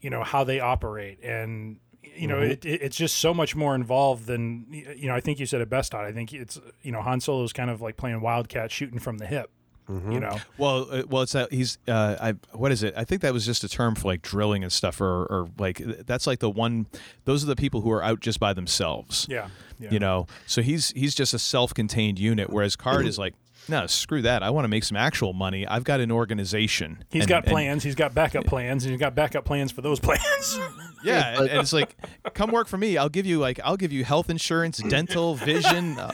you 0.00 0.10
know 0.10 0.22
how 0.22 0.44
they 0.44 0.60
operate, 0.60 1.18
and 1.24 1.78
you 2.16 2.26
know 2.28 2.36
Mhm. 2.36 2.50
it, 2.50 2.64
it, 2.64 2.82
it's 2.82 2.96
just 2.96 3.16
so 3.18 3.34
much 3.34 3.56
more 3.56 3.74
involved 3.74 4.26
than 4.26 4.66
you 4.70 5.08
know. 5.08 5.14
I 5.14 5.20
think 5.20 5.38
you 5.40 5.46
said 5.46 5.60
it 5.60 5.68
best. 5.68 5.92
Todd. 5.92 6.04
I 6.04 6.12
think 6.12 6.32
it's 6.32 6.58
you 6.82 6.92
know 6.92 7.02
Han 7.02 7.20
Solo's 7.20 7.52
kind 7.52 7.70
of 7.70 7.80
like 7.80 7.96
playing 7.96 8.20
wildcat, 8.20 8.70
shooting 8.70 8.98
from 8.98 9.18
the 9.18 9.26
hip. 9.26 9.50
You 9.88 10.20
know, 10.20 10.36
Well, 10.58 10.86
uh, 10.90 11.02
well, 11.08 11.22
it's 11.22 11.32
that 11.32 11.50
he's. 11.50 11.78
Uh, 11.88 12.16
I 12.20 12.32
what 12.56 12.72
is 12.72 12.82
it? 12.82 12.92
I 12.96 13.04
think 13.04 13.22
that 13.22 13.32
was 13.32 13.46
just 13.46 13.64
a 13.64 13.68
term 13.68 13.94
for 13.94 14.08
like 14.08 14.20
drilling 14.20 14.62
and 14.62 14.70
stuff, 14.70 15.00
or 15.00 15.24
or 15.24 15.48
like 15.58 15.78
that's 15.78 16.26
like 16.26 16.40
the 16.40 16.50
one. 16.50 16.86
Those 17.24 17.42
are 17.42 17.46
the 17.46 17.56
people 17.56 17.80
who 17.80 17.90
are 17.90 18.02
out 18.02 18.20
just 18.20 18.38
by 18.38 18.52
themselves. 18.52 19.26
Yeah, 19.30 19.48
yeah. 19.80 19.90
You 19.90 19.98
know, 19.98 20.26
so 20.46 20.60
he's 20.60 20.90
he's 20.90 21.14
just 21.14 21.32
a 21.32 21.38
self-contained 21.38 22.18
unit, 22.18 22.50
whereas 22.50 22.76
Karrde 22.76 23.06
is 23.06 23.18
like, 23.18 23.34
no, 23.66 23.86
screw 23.86 24.20
that. 24.22 24.42
I 24.42 24.50
want 24.50 24.64
to 24.64 24.68
make 24.68 24.84
some 24.84 24.96
actual 24.98 25.32
money. 25.32 25.66
I've 25.66 25.84
got 25.84 26.00
an 26.00 26.12
organization. 26.12 27.04
He's 27.10 27.22
And- 27.22 27.28
got 27.30 27.44
and- 27.44 27.52
plans. 27.52 27.82
he's 27.82 27.94
got 27.94 28.14
backup 28.14 28.44
plans, 28.44 28.84
and 28.84 28.92
he's 28.92 29.00
got 29.00 29.14
backup 29.14 29.46
plans 29.46 29.72
for 29.72 29.80
those 29.80 30.00
plans. 30.00 30.20
Yeah, 31.04 31.38
and, 31.40 31.48
and 31.48 31.60
it's 31.60 31.72
like, 31.72 31.96
come 32.34 32.50
work 32.50 32.66
for 32.66 32.76
me. 32.76 32.96
I'll 32.98 33.08
give 33.08 33.24
you 33.24 33.38
like, 33.38 33.60
I'll 33.62 33.76
give 33.76 33.92
you 33.92 34.02
health 34.04 34.28
insurance, 34.28 34.78
dental, 34.78 35.36
vision. 35.36 35.96
Uh, 35.96 36.10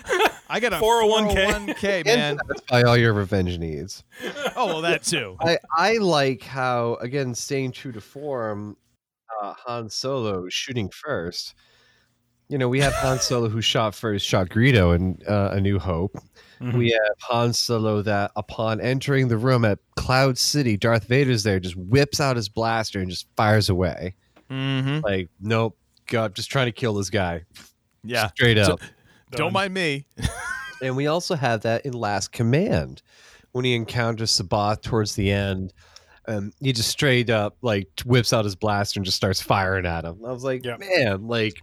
I 0.48 0.60
got 0.60 0.72
a 0.72 0.76
401k. 0.76 1.74
401k, 1.74 2.04
man. 2.06 2.38
Satisfy 2.46 2.82
all 2.82 2.96
your 2.96 3.12
revenge 3.12 3.58
needs. 3.58 4.04
Oh 4.56 4.66
well, 4.66 4.80
that 4.82 5.02
too. 5.02 5.36
I, 5.40 5.58
I 5.76 5.92
like 5.98 6.42
how 6.42 6.94
again 6.96 7.34
staying 7.34 7.72
true 7.72 7.92
to 7.92 8.00
form, 8.00 8.76
uh, 9.42 9.54
Han 9.66 9.88
Solo 9.88 10.48
shooting 10.48 10.90
first. 10.90 11.54
You 12.48 12.58
know, 12.58 12.68
we 12.68 12.80
have 12.80 12.92
Han 12.94 13.18
Solo 13.20 13.48
who 13.48 13.62
shot 13.62 13.94
first, 13.94 14.26
shot 14.26 14.48
Greedo 14.50 14.94
in 14.94 15.18
uh, 15.26 15.50
A 15.52 15.60
New 15.60 15.78
Hope. 15.78 16.12
Mm-hmm. 16.60 16.76
We 16.76 16.90
have 16.90 17.16
Han 17.20 17.52
Solo 17.54 18.02
that, 18.02 18.30
upon 18.36 18.80
entering 18.80 19.28
the 19.28 19.38
room 19.38 19.64
at 19.64 19.78
Cloud 19.96 20.36
City, 20.36 20.76
Darth 20.76 21.04
Vader's 21.04 21.42
there, 21.42 21.58
just 21.58 21.74
whips 21.76 22.20
out 22.20 22.36
his 22.36 22.48
blaster 22.48 23.00
and 23.00 23.08
just 23.10 23.26
fires 23.36 23.70
away. 23.70 24.14
Mm-hmm. 24.50 25.00
Like, 25.04 25.30
nope, 25.40 25.76
God, 26.06 26.34
just 26.34 26.50
trying 26.50 26.66
to 26.66 26.72
kill 26.72 26.94
this 26.94 27.08
guy. 27.10 27.44
Yeah, 28.04 28.28
straight 28.28 28.58
So- 28.64 28.74
up. 28.74 28.80
Don't 29.30 29.52
mind 29.52 29.74
me. 29.74 30.06
and 30.82 30.96
we 30.96 31.06
also 31.06 31.34
have 31.34 31.62
that 31.62 31.84
in 31.86 31.92
Last 31.92 32.32
Command 32.32 33.02
when 33.52 33.64
he 33.64 33.74
encounters 33.74 34.32
C'baoth 34.32 34.82
towards 34.82 35.14
the 35.14 35.30
end. 35.30 35.72
Um, 36.26 36.52
he 36.60 36.72
just 36.72 36.88
straight 36.88 37.30
up 37.30 37.56
like 37.62 37.88
whips 38.04 38.32
out 38.32 38.44
his 38.44 38.56
blaster 38.56 38.98
and 38.98 39.04
just 39.04 39.16
starts 39.16 39.40
firing 39.40 39.86
at 39.86 40.04
him. 40.04 40.20
I 40.24 40.32
was 40.32 40.42
like, 40.44 40.64
man, 40.64 41.26
like, 41.26 41.62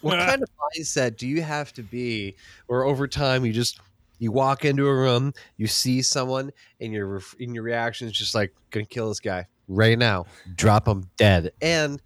what 0.00 0.18
kind 0.26 0.42
of 0.42 0.48
mindset 0.78 1.16
do 1.16 1.28
you 1.28 1.42
have 1.42 1.72
to 1.74 1.82
be? 1.82 2.36
Where 2.66 2.84
over 2.84 3.06
time 3.06 3.44
you 3.44 3.52
just 3.52 3.80
you 4.18 4.32
walk 4.32 4.64
into 4.64 4.86
a 4.86 4.94
room, 4.94 5.32
you 5.56 5.66
see 5.66 6.02
someone, 6.02 6.50
and 6.80 6.92
your 6.92 7.06
ref- 7.06 7.36
and 7.40 7.54
your 7.54 7.64
reaction 7.64 8.06
is 8.06 8.12
just 8.14 8.34
like, 8.34 8.54
gonna 8.70 8.86
kill 8.86 9.08
this 9.08 9.20
guy 9.20 9.46
right 9.68 9.98
now, 9.98 10.26
drop 10.54 10.88
him 10.88 11.08
dead, 11.16 11.52
and 11.60 12.00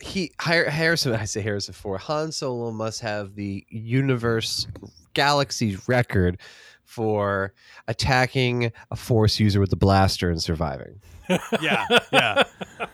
he 0.00 0.32
Har- 0.40 0.64
Harrison. 0.64 1.12
I 1.20 1.24
say 1.24 1.40
Harrison 1.40 1.74
Ford. 1.74 2.00
Han 2.02 2.32
Solo 2.32 2.70
must 2.70 3.00
have 3.00 3.34
the 3.34 3.64
universe 3.68 4.66
galaxy 5.14 5.76
record 5.86 6.38
for 6.84 7.52
attacking 7.88 8.72
a 8.90 8.96
force 8.96 9.38
user 9.38 9.60
with 9.60 9.72
a 9.72 9.76
blaster 9.76 10.30
and 10.30 10.42
surviving. 10.42 11.00
yeah, 11.60 11.86
yeah. 12.12 12.42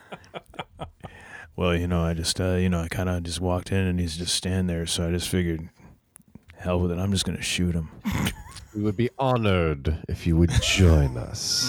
Well, 1.57 1.75
you 1.75 1.87
know, 1.89 2.03
I 2.03 2.13
just, 2.13 2.39
uh, 2.39 2.57
you 2.57 2.69
know, 2.69 2.81
I 2.83 2.89
kind 2.89 3.09
of 3.09 3.23
just 3.23 3.41
walked 3.41 3.73
in 3.73 3.79
and 3.79 3.99
he's 3.99 4.19
just 4.19 4.35
standing 4.35 4.67
there, 4.67 4.85
so 4.85 5.09
I 5.09 5.11
just 5.11 5.27
figured, 5.31 5.71
hell 6.59 6.79
with 6.81 6.93
it, 6.93 6.99
I'm 6.99 7.11
just 7.13 7.25
gonna 7.25 7.41
shoot 7.41 7.75
him. 7.75 7.89
We 8.75 8.83
would 8.83 8.97
be 8.99 9.09
honored 9.19 10.05
if 10.07 10.27
you 10.27 10.37
would 10.37 10.51
join 10.61 11.17
us. 11.17 11.67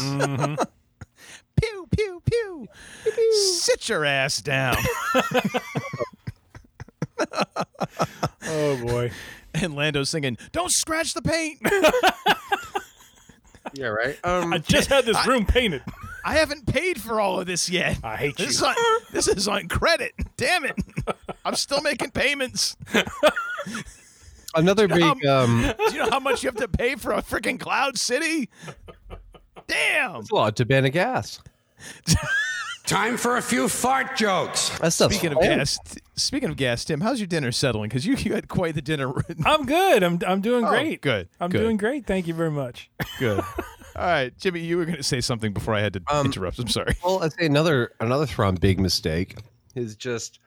Pew 1.91 2.21
pew 2.25 2.67
pew. 3.03 3.33
Sit 3.59 3.89
your 3.89 4.05
ass 4.05 4.41
down. 4.41 4.77
oh 8.45 8.77
boy. 8.85 9.11
And 9.53 9.75
Lando's 9.75 10.09
singing, 10.09 10.37
"Don't 10.51 10.71
scratch 10.71 11.13
the 11.13 11.21
paint." 11.21 11.59
yeah, 13.73 13.87
right. 13.87 14.17
Um, 14.23 14.53
I 14.53 14.57
just 14.59 14.89
had 14.89 15.05
this 15.05 15.25
room 15.25 15.45
painted. 15.45 15.83
I 16.23 16.35
haven't 16.35 16.65
paid 16.67 17.01
for 17.01 17.19
all 17.21 17.39
of 17.39 17.47
this 17.47 17.69
yet. 17.69 17.97
I 18.03 18.17
hate 18.17 18.37
this 18.37 18.45
you. 18.45 18.49
Is 18.51 18.63
on, 18.63 18.75
this 19.11 19.27
is 19.27 19.47
on 19.47 19.67
credit. 19.67 20.13
Damn 20.35 20.65
it! 20.65 20.75
I'm 21.45 21.55
still 21.55 21.81
making 21.81 22.11
payments. 22.11 22.75
Another 24.53 24.87
Do 24.87 24.95
big. 24.95 25.03
how- 25.25 25.43
Um, 25.43 25.61
Do 25.87 25.93
you 25.93 25.99
know 26.03 26.09
how 26.09 26.19
much 26.19 26.43
you 26.43 26.49
have 26.49 26.57
to 26.57 26.67
pay 26.67 26.95
for 26.95 27.13
a 27.13 27.21
freaking 27.21 27.59
Cloud 27.59 27.97
City? 27.97 28.49
Damn. 29.67 30.17
it's 30.17 30.31
a 30.31 30.35
lot 30.35 30.55
to 30.57 30.65
ban 30.65 30.85
a 30.85 30.89
gas. 30.89 31.39
Time 32.85 33.17
for 33.17 33.35
a 33.35 33.41
few 33.41 33.67
fart 33.67 34.15
jokes. 34.15 34.69
That 34.79 34.93
stuff's 34.93 35.15
Speaking 35.15 35.33
of 35.35 35.43
fun. 35.43 35.57
gas, 35.57 35.77
speaking 36.15 36.49
of 36.49 36.55
gas, 36.55 36.85
Tim, 36.85 37.01
how's 37.01 37.19
your 37.19 37.27
dinner 37.27 37.51
settling? 37.51 37.89
Because 37.89 38.05
you, 38.05 38.15
you 38.15 38.33
had 38.33 38.47
quite 38.47 38.75
the 38.75 38.81
dinner. 38.81 39.11
I'm 39.45 39.65
good. 39.65 40.03
I'm 40.03 40.19
I'm 40.25 40.39
doing 40.39 40.63
Oh, 40.63 40.69
great. 40.69 41.01
good, 41.01 41.27
I'm 41.41 41.49
good. 41.49 41.57
doing 41.59 41.75
great. 41.75 42.05
Thank 42.05 42.27
you 42.27 42.33
very 42.33 42.49
much. 42.51 42.89
Good. 43.19 43.39
All 43.97 44.05
right, 44.05 44.31
Jimmy, 44.37 44.61
you 44.61 44.77
were 44.77 44.85
going 44.85 44.95
to 44.97 45.03
say 45.03 45.19
something 45.19 45.51
before 45.53 45.73
I 45.75 45.81
had 45.81 45.93
to 45.95 46.01
Um, 46.09 46.27
interrupt. 46.27 46.59
I'm 46.59 46.67
sorry. 46.69 46.95
Well, 47.03 47.21
I'd 47.23 47.33
say 47.33 47.45
another 47.45 47.91
another 47.99 48.25
Thrawn 48.25 48.55
big 48.55 48.79
mistake 48.79 49.35
is 49.75 49.97
just 49.97 50.39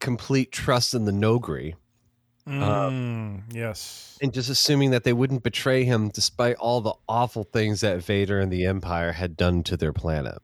complete 0.00 0.50
trust 0.50 0.92
in 0.94 1.04
the 1.04 1.12
Noghri. 1.12 1.74
Mm, 2.46 3.42
yes. 3.52 4.16
and 4.22 4.32
just 4.32 4.48
assuming 4.48 4.92
that 4.92 5.02
they 5.02 5.12
wouldn't 5.12 5.42
betray 5.42 5.84
him 5.84 6.10
despite 6.10 6.56
all 6.56 6.80
the 6.80 6.94
awful 7.08 7.42
things 7.42 7.80
that 7.80 8.02
Vader 8.02 8.38
and 8.38 8.52
the 8.52 8.66
Empire 8.66 9.12
had 9.12 9.36
done 9.36 9.64
to 9.64 9.76
their 9.76 9.92
planet. 9.92 10.38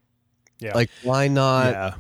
Yeah. 0.59 0.75
Like, 0.75 0.91
why 1.03 1.29
not? 1.29 1.73
yeah. 1.73 1.95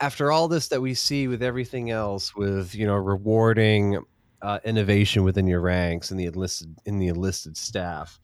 After 0.00 0.30
all 0.30 0.48
this 0.48 0.68
that 0.68 0.82
we 0.82 0.94
see 0.94 1.26
with 1.26 1.42
everything 1.42 1.90
else, 1.90 2.34
with 2.34 2.74
you 2.74 2.86
know 2.86 2.96
rewarding 2.96 4.04
uh, 4.42 4.58
innovation 4.64 5.24
within 5.24 5.46
your 5.46 5.60
ranks 5.60 6.10
and 6.10 6.20
the 6.20 6.26
enlisted 6.26 6.76
in 6.84 6.98
the 6.98 7.08
enlisted 7.08 7.56
staff, 7.56 8.20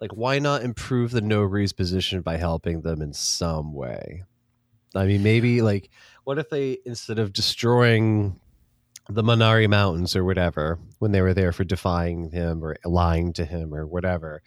like 0.00 0.10
why 0.10 0.38
not 0.38 0.62
improve 0.62 1.12
the 1.12 1.22
Noghri's 1.22 1.72
position 1.72 2.20
by 2.20 2.36
helping 2.36 2.82
them 2.82 3.00
in 3.00 3.14
some 3.14 3.72
way? 3.72 4.24
I 4.94 5.06
mean, 5.06 5.22
maybe 5.22 5.62
like 5.62 5.90
what 6.24 6.38
if 6.38 6.50
they 6.50 6.78
instead 6.84 7.18
of 7.18 7.32
destroying 7.32 8.38
the 9.08 9.22
Manari 9.22 9.68
Mountains 9.68 10.16
or 10.16 10.24
whatever 10.24 10.78
when 10.98 11.12
they 11.12 11.20
were 11.20 11.34
there 11.34 11.52
for 11.52 11.64
defying 11.64 12.30
him 12.30 12.64
or 12.64 12.76
lying 12.84 13.32
to 13.34 13.44
him 13.44 13.74
or 13.74 13.86
whatever. 13.86 14.42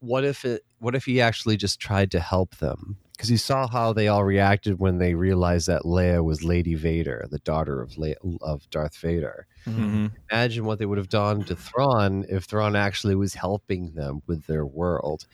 What 0.00 0.24
if 0.24 0.44
it? 0.44 0.62
What 0.78 0.94
if 0.94 1.04
he 1.04 1.20
actually 1.20 1.56
just 1.56 1.80
tried 1.80 2.10
to 2.10 2.20
help 2.20 2.56
them? 2.56 2.98
Because 3.12 3.28
he 3.28 3.36
saw 3.36 3.68
how 3.68 3.92
they 3.92 4.08
all 4.08 4.24
reacted 4.24 4.80
when 4.80 4.98
they 4.98 5.14
realized 5.14 5.68
that 5.68 5.82
Leia 5.82 6.22
was 6.22 6.42
Lady 6.42 6.74
Vader, 6.74 7.26
the 7.30 7.38
daughter 7.38 7.80
of 7.80 7.96
Le- 7.96 8.16
of 8.42 8.68
Darth 8.70 8.96
Vader. 8.96 9.46
Mm-hmm. 9.66 10.08
Imagine 10.30 10.64
what 10.64 10.78
they 10.78 10.86
would 10.86 10.98
have 10.98 11.08
done 11.08 11.44
to 11.44 11.54
Thrawn 11.54 12.26
if 12.28 12.44
Thrawn 12.44 12.74
actually 12.74 13.14
was 13.14 13.34
helping 13.34 13.92
them 13.92 14.22
with 14.26 14.46
their 14.46 14.66
world, 14.66 15.26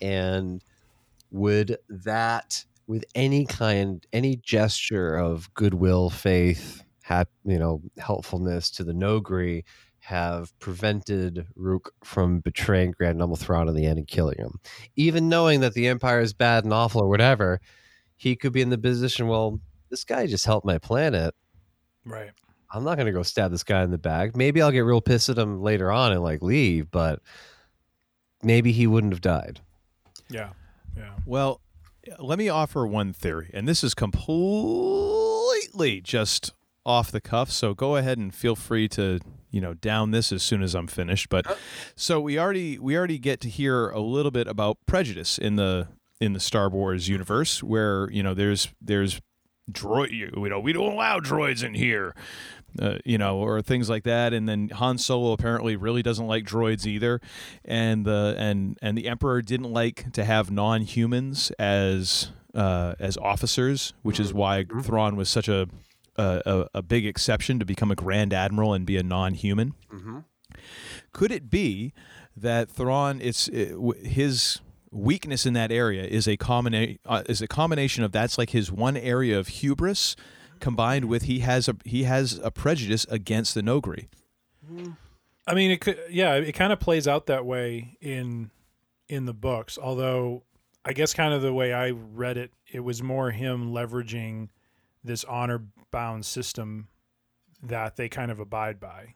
and 0.00 0.62
would 1.30 1.78
that, 1.88 2.64
with 2.86 3.04
any 3.14 3.46
kind, 3.46 4.04
any 4.12 4.36
gesture 4.36 5.14
of 5.14 5.54
goodwill, 5.54 6.10
faith, 6.10 6.82
hap, 7.08 7.30
you 7.46 7.58
know, 7.58 7.80
helpfulness 7.96 8.70
to 8.70 8.84
the 8.84 8.92
Noghri, 8.92 9.64
have 10.00 10.52
prevented 10.58 11.46
Rukh 11.56 11.90
from 12.04 12.40
betraying 12.40 12.90
Grand 12.90 13.22
Admiral 13.22 13.36
Thrawn 13.36 13.66
in 13.66 13.74
the 13.74 13.86
end 13.86 13.98
and 13.98 14.06
killing 14.06 14.36
him, 14.36 14.60
even 14.94 15.30
knowing 15.30 15.60
that 15.60 15.72
the 15.72 15.88
Empire 15.88 16.20
is 16.20 16.34
bad 16.34 16.64
and 16.64 16.74
awful 16.74 17.00
or 17.00 17.08
whatever. 17.08 17.62
He 18.16 18.36
could 18.36 18.52
be 18.52 18.60
in 18.60 18.68
the 18.68 18.76
position. 18.76 19.26
Well, 19.26 19.58
this 19.88 20.04
guy 20.04 20.26
just 20.26 20.44
helped 20.44 20.66
my 20.66 20.76
planet. 20.76 21.34
Right. 22.04 22.32
I'm 22.70 22.84
not 22.84 22.98
gonna 22.98 23.12
go 23.12 23.22
stab 23.22 23.52
this 23.52 23.64
guy 23.64 23.82
in 23.82 23.90
the 23.90 23.96
back. 23.96 24.36
Maybe 24.36 24.60
I'll 24.60 24.70
get 24.70 24.80
real 24.80 25.00
pissed 25.00 25.30
at 25.30 25.38
him 25.38 25.62
later 25.62 25.90
on 25.90 26.12
and 26.12 26.22
like 26.22 26.42
leave, 26.42 26.90
but 26.90 27.22
maybe 28.42 28.70
he 28.70 28.86
wouldn't 28.86 29.14
have 29.14 29.22
died. 29.22 29.60
Yeah. 30.28 30.50
Yeah. 30.94 31.14
Well, 31.24 31.62
let 32.18 32.38
me 32.38 32.50
offer 32.50 32.86
one 32.86 33.14
theory, 33.14 33.50
and 33.54 33.66
this 33.66 33.82
is 33.82 33.94
completely 33.94 36.02
just 36.02 36.52
off 36.88 37.12
the 37.12 37.20
cuff. 37.20 37.50
So 37.52 37.74
go 37.74 37.96
ahead 37.96 38.16
and 38.16 38.34
feel 38.34 38.56
free 38.56 38.88
to 38.88 39.20
you 39.50 39.60
know 39.60 39.74
down 39.74 40.10
this 40.10 40.32
as 40.32 40.42
soon 40.42 40.62
as 40.62 40.74
I'm 40.74 40.86
finished. 40.86 41.28
But 41.28 41.46
so 41.94 42.18
we 42.18 42.38
already 42.38 42.78
we 42.78 42.96
already 42.96 43.18
get 43.18 43.40
to 43.42 43.48
hear 43.48 43.90
a 43.90 44.00
little 44.00 44.30
bit 44.30 44.48
about 44.48 44.78
prejudice 44.86 45.36
in 45.38 45.56
the 45.56 45.88
in 46.20 46.32
the 46.32 46.40
Star 46.40 46.68
Wars 46.68 47.06
universe, 47.06 47.62
where 47.62 48.10
you 48.10 48.22
know 48.22 48.34
there's 48.34 48.68
there's 48.80 49.20
droid 49.70 50.10
you 50.10 50.30
know 50.48 50.58
we 50.58 50.72
don't 50.72 50.92
allow 50.92 51.20
droids 51.20 51.62
in 51.62 51.74
here. 51.74 52.16
Uh, 52.78 52.98
you 53.02 53.16
know, 53.16 53.38
or 53.38 53.62
things 53.62 53.88
like 53.88 54.04
that, 54.04 54.34
and 54.34 54.46
then 54.46 54.68
Han 54.68 54.98
Solo 54.98 55.32
apparently 55.32 55.74
really 55.74 56.02
doesn't 56.02 56.26
like 56.26 56.44
droids 56.44 56.84
either, 56.86 57.18
and 57.64 58.04
the 58.04 58.34
and 58.38 58.78
and 58.82 58.96
the 58.96 59.08
Emperor 59.08 59.40
didn't 59.40 59.72
like 59.72 60.12
to 60.12 60.22
have 60.22 60.50
non-humans 60.50 61.50
as 61.58 62.30
uh, 62.54 62.94
as 63.00 63.16
officers, 63.16 63.94
which 64.02 64.20
is 64.20 64.34
why 64.34 64.64
Thrawn 64.82 65.16
was 65.16 65.30
such 65.30 65.48
a, 65.48 65.66
a 66.18 66.42
a 66.44 66.68
a 66.74 66.82
big 66.82 67.06
exception 67.06 67.58
to 67.58 67.64
become 67.64 67.90
a 67.90 67.94
Grand 67.94 68.34
Admiral 68.34 68.74
and 68.74 68.84
be 68.84 68.96
a 68.96 69.02
non-human. 69.02 69.74
Could 71.12 71.30
it 71.32 71.48
be 71.48 71.92
that 72.36 72.70
Thrawn, 72.70 73.20
it's 73.20 73.48
it, 73.48 73.74
his 74.04 74.60
weakness 74.90 75.44
in 75.46 75.52
that 75.54 75.70
area 75.70 76.04
is 76.04 76.26
a 76.26 76.36
combina- 76.36 76.98
uh, 77.06 77.22
is 77.28 77.42
a 77.42 77.46
combination 77.48 78.04
of 78.04 78.12
that's 78.12 78.38
like 78.38 78.50
his 78.50 78.72
one 78.72 78.96
area 78.96 79.38
of 79.38 79.48
hubris, 79.48 80.16
combined 80.60 81.06
with 81.06 81.24
he 81.24 81.40
has 81.40 81.68
a 81.68 81.76
he 81.84 82.04
has 82.04 82.40
a 82.42 82.50
prejudice 82.50 83.06
against 83.10 83.54
the 83.54 83.62
Noghri. 83.62 84.08
I 85.46 85.54
mean, 85.54 85.70
it 85.70 85.80
could, 85.80 85.98
yeah, 86.10 86.34
it 86.34 86.52
kind 86.52 86.72
of 86.72 86.80
plays 86.80 87.08
out 87.08 87.26
that 87.26 87.46
way 87.46 87.96
in 88.00 88.50
in 89.08 89.24
the 89.24 89.34
books. 89.34 89.78
Although, 89.80 90.42
I 90.84 90.92
guess 90.92 91.14
kind 91.14 91.32
of 91.32 91.42
the 91.42 91.52
way 91.52 91.72
I 91.72 91.90
read 91.90 92.36
it, 92.36 92.52
it 92.70 92.80
was 92.80 93.02
more 93.02 93.30
him 93.30 93.72
leveraging 93.72 94.48
this 95.04 95.24
honor 95.24 95.64
bound 95.90 96.24
system 96.26 96.88
that 97.62 97.96
they 97.96 98.08
kind 98.08 98.30
of 98.30 98.38
abide 98.40 98.78
by. 98.80 99.14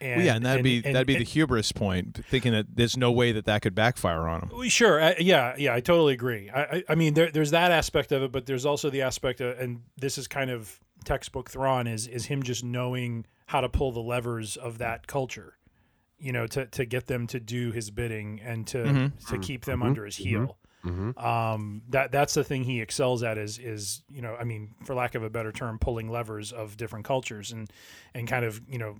Well, 0.00 0.20
yeah, 0.20 0.36
and 0.36 0.46
that'd 0.46 0.62
be 0.62 0.80
that'd 0.80 1.08
be 1.08 1.16
the 1.18 1.24
hubris 1.24 1.72
point, 1.72 2.24
thinking 2.24 2.52
that 2.52 2.66
there's 2.76 2.96
no 2.96 3.10
way 3.10 3.32
that 3.32 3.46
that 3.46 3.62
could 3.62 3.74
backfire 3.74 4.28
on 4.28 4.40
them. 4.48 4.68
Sure. 4.68 5.02
I, 5.02 5.16
yeah. 5.18 5.56
Yeah. 5.58 5.74
I 5.74 5.80
totally 5.80 6.14
agree. 6.14 6.48
I, 6.50 6.62
I, 6.62 6.84
I 6.90 6.94
mean, 6.94 7.14
there, 7.14 7.32
there's 7.32 7.50
that 7.50 7.72
aspect 7.72 8.12
of 8.12 8.22
it, 8.22 8.30
but 8.30 8.46
there's 8.46 8.64
also 8.64 8.90
the 8.90 9.02
aspect 9.02 9.40
of, 9.40 9.58
and 9.58 9.82
this 9.96 10.16
is 10.16 10.28
kind 10.28 10.50
of 10.50 10.78
textbook 11.04 11.50
Thrawn 11.50 11.86
is 11.88 12.06
is 12.06 12.26
him 12.26 12.42
just 12.44 12.62
knowing 12.62 13.26
how 13.46 13.60
to 13.60 13.68
pull 13.68 13.90
the 13.90 14.00
levers 14.00 14.56
of 14.56 14.78
that 14.78 15.08
culture, 15.08 15.54
you 16.18 16.30
know, 16.32 16.46
to 16.46 16.66
to 16.66 16.84
get 16.84 17.06
them 17.08 17.26
to 17.28 17.40
do 17.40 17.72
his 17.72 17.90
bidding 17.90 18.40
and 18.40 18.68
to 18.68 18.78
Mhm. 18.78 19.26
to 19.30 19.38
keep 19.38 19.64
them 19.64 19.80
Mhm. 19.80 19.86
under 19.86 20.04
his 20.04 20.16
heel. 20.16 20.58
Mhm. 20.88 21.22
Um, 21.22 21.82
that 21.90 22.12
that's 22.12 22.34
the 22.34 22.44
thing 22.44 22.64
he 22.64 22.80
excels 22.80 23.22
at 23.22 23.38
is 23.38 23.58
is 23.58 24.02
you 24.10 24.22
know, 24.22 24.34
I 24.38 24.44
mean, 24.44 24.74
for 24.84 24.94
lack 24.94 25.14
of 25.14 25.22
a 25.22 25.30
better 25.30 25.52
term, 25.52 25.78
pulling 25.78 26.08
levers 26.08 26.52
of 26.52 26.76
different 26.76 27.04
cultures 27.04 27.52
and 27.52 27.70
and 28.14 28.26
kind 28.28 28.44
of 28.44 28.60
you 28.68 28.78
know 28.78 28.96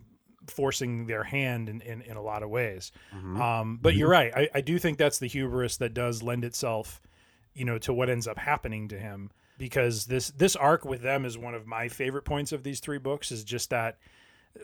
forcing 0.46 1.06
their 1.06 1.24
hand 1.24 1.68
in, 1.68 1.80
in, 1.82 2.00
in 2.02 2.16
a 2.16 2.22
lot 2.22 2.42
of 2.42 2.48
ways. 2.48 2.90
Mhm. 3.14 3.38
Um, 3.38 3.78
but 3.82 3.92
Mhm. 3.94 3.98
you're 3.98 4.08
right. 4.08 4.32
I, 4.34 4.48
I 4.54 4.60
do 4.62 4.78
think 4.78 4.96
that's 4.96 5.18
the 5.18 5.26
hubris 5.28 5.76
that 5.76 5.92
does 5.92 6.22
lend 6.22 6.42
itself, 6.42 7.02
you 7.54 7.66
know, 7.66 7.76
to 7.78 7.92
what 7.92 8.08
ends 8.08 8.26
up 8.26 8.38
happening 8.38 8.88
to 8.88 8.98
him. 8.98 9.30
Because 9.58 10.06
this 10.06 10.30
this 10.30 10.54
arc 10.56 10.84
with 10.84 11.02
them 11.02 11.24
is 11.24 11.36
one 11.36 11.54
of 11.54 11.66
my 11.66 11.88
favorite 11.88 12.24
points 12.24 12.52
of 12.52 12.62
these 12.62 12.80
three 12.80 12.98
books. 12.98 13.30
Is 13.32 13.42
just 13.44 13.70
that 13.70 13.98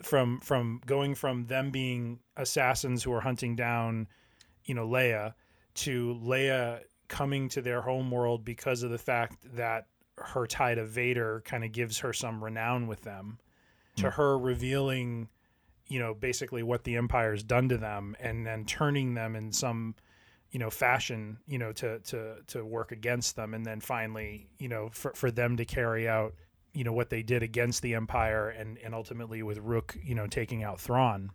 from 0.03 0.39
from 0.39 0.81
going 0.85 1.15
from 1.15 1.45
them 1.47 1.69
being 1.69 2.19
assassins 2.37 3.03
who 3.03 3.11
are 3.13 3.21
hunting 3.21 3.55
down, 3.55 4.07
you 4.63 4.73
know, 4.73 4.87
Leia, 4.87 5.33
to 5.75 6.15
Leia 6.23 6.81
coming 7.07 7.49
to 7.49 7.61
their 7.61 7.81
home 7.81 8.11
world 8.11 8.43
because 8.45 8.83
of 8.83 8.91
the 8.91 8.97
fact 8.97 9.37
that 9.55 9.87
her 10.17 10.47
tie 10.47 10.75
to 10.75 10.85
Vader 10.85 11.41
kind 11.45 11.63
of 11.63 11.71
gives 11.71 11.99
her 11.99 12.13
some 12.13 12.43
renown 12.43 12.87
with 12.87 13.01
them, 13.01 13.39
to 13.97 14.03
hmm. 14.03 14.15
her 14.15 14.37
revealing 14.37 15.29
you 15.87 15.99
know 15.99 16.13
basically 16.13 16.63
what 16.63 16.83
the 16.83 16.95
empire's 16.95 17.43
done 17.43 17.69
to 17.69 17.77
them 17.77 18.15
and 18.19 18.45
then 18.45 18.65
turning 18.65 19.13
them 19.13 19.35
in 19.35 19.51
some 19.51 19.95
you 20.51 20.59
know 20.59 20.69
fashion 20.69 21.37
you 21.47 21.57
know 21.57 21.71
to 21.71 21.99
to 21.99 22.37
to 22.47 22.65
work 22.65 22.91
against 22.91 23.35
them 23.35 23.53
and 23.53 23.65
then 23.65 23.79
finally 23.79 24.47
you 24.57 24.67
know 24.67 24.89
for, 24.91 25.13
for 25.13 25.31
them 25.31 25.57
to 25.57 25.65
carry 25.65 26.07
out 26.07 26.33
you 26.73 26.83
know 26.83 26.93
what 26.93 27.09
they 27.09 27.21
did 27.21 27.43
against 27.43 27.81
the 27.81 27.93
empire 27.93 28.49
and 28.49 28.77
and 28.79 28.93
ultimately 28.93 29.43
with 29.43 29.57
Rukh 29.59 29.95
you 30.03 30.15
know 30.15 30.27
taking 30.27 30.63
out 30.63 30.79
Thrawn 30.79 31.31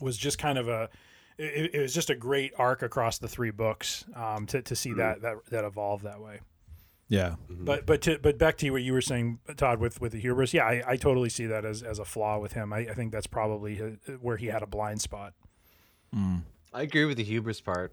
was 0.00 0.16
just 0.16 0.38
kind 0.38 0.58
of 0.58 0.68
a 0.68 0.90
it, 1.38 1.74
it 1.74 1.80
was 1.80 1.92
just 1.94 2.10
a 2.10 2.14
great 2.14 2.52
arc 2.58 2.82
across 2.82 3.18
the 3.18 3.28
three 3.28 3.50
books 3.50 4.04
um, 4.14 4.46
to, 4.46 4.62
to 4.62 4.76
see 4.76 4.92
that, 4.94 5.22
that 5.22 5.36
that 5.50 5.64
evolve 5.64 6.02
that 6.02 6.20
way 6.20 6.40
Yeah. 7.08 7.34
but 7.48 7.86
but 7.86 8.00
to, 8.02 8.18
but 8.18 8.38
back 8.38 8.56
to 8.58 8.70
what 8.70 8.82
you 8.82 8.92
were 8.92 9.00
saying, 9.02 9.38
Todd, 9.56 9.78
with 9.80 10.00
with 10.00 10.12
the 10.12 10.20
hubris. 10.20 10.54
Yeah, 10.54 10.64
I, 10.64 10.82
I 10.86 10.96
totally 10.96 11.28
see 11.28 11.46
that 11.46 11.64
as, 11.64 11.82
as 11.82 11.98
a 11.98 12.04
flaw 12.04 12.38
with 12.38 12.52
him. 12.52 12.72
I, 12.72 12.78
I 12.90 12.94
think 12.94 13.12
that's 13.12 13.26
probably 13.26 13.74
his, 13.74 13.96
where 14.20 14.36
he 14.36 14.46
had 14.46 14.62
a 14.62 14.66
blind 14.66 15.00
spot. 15.00 15.32
I 16.72 16.82
agree 16.82 17.04
with 17.06 17.16
the 17.16 17.24
hubris 17.24 17.60
part. 17.60 17.92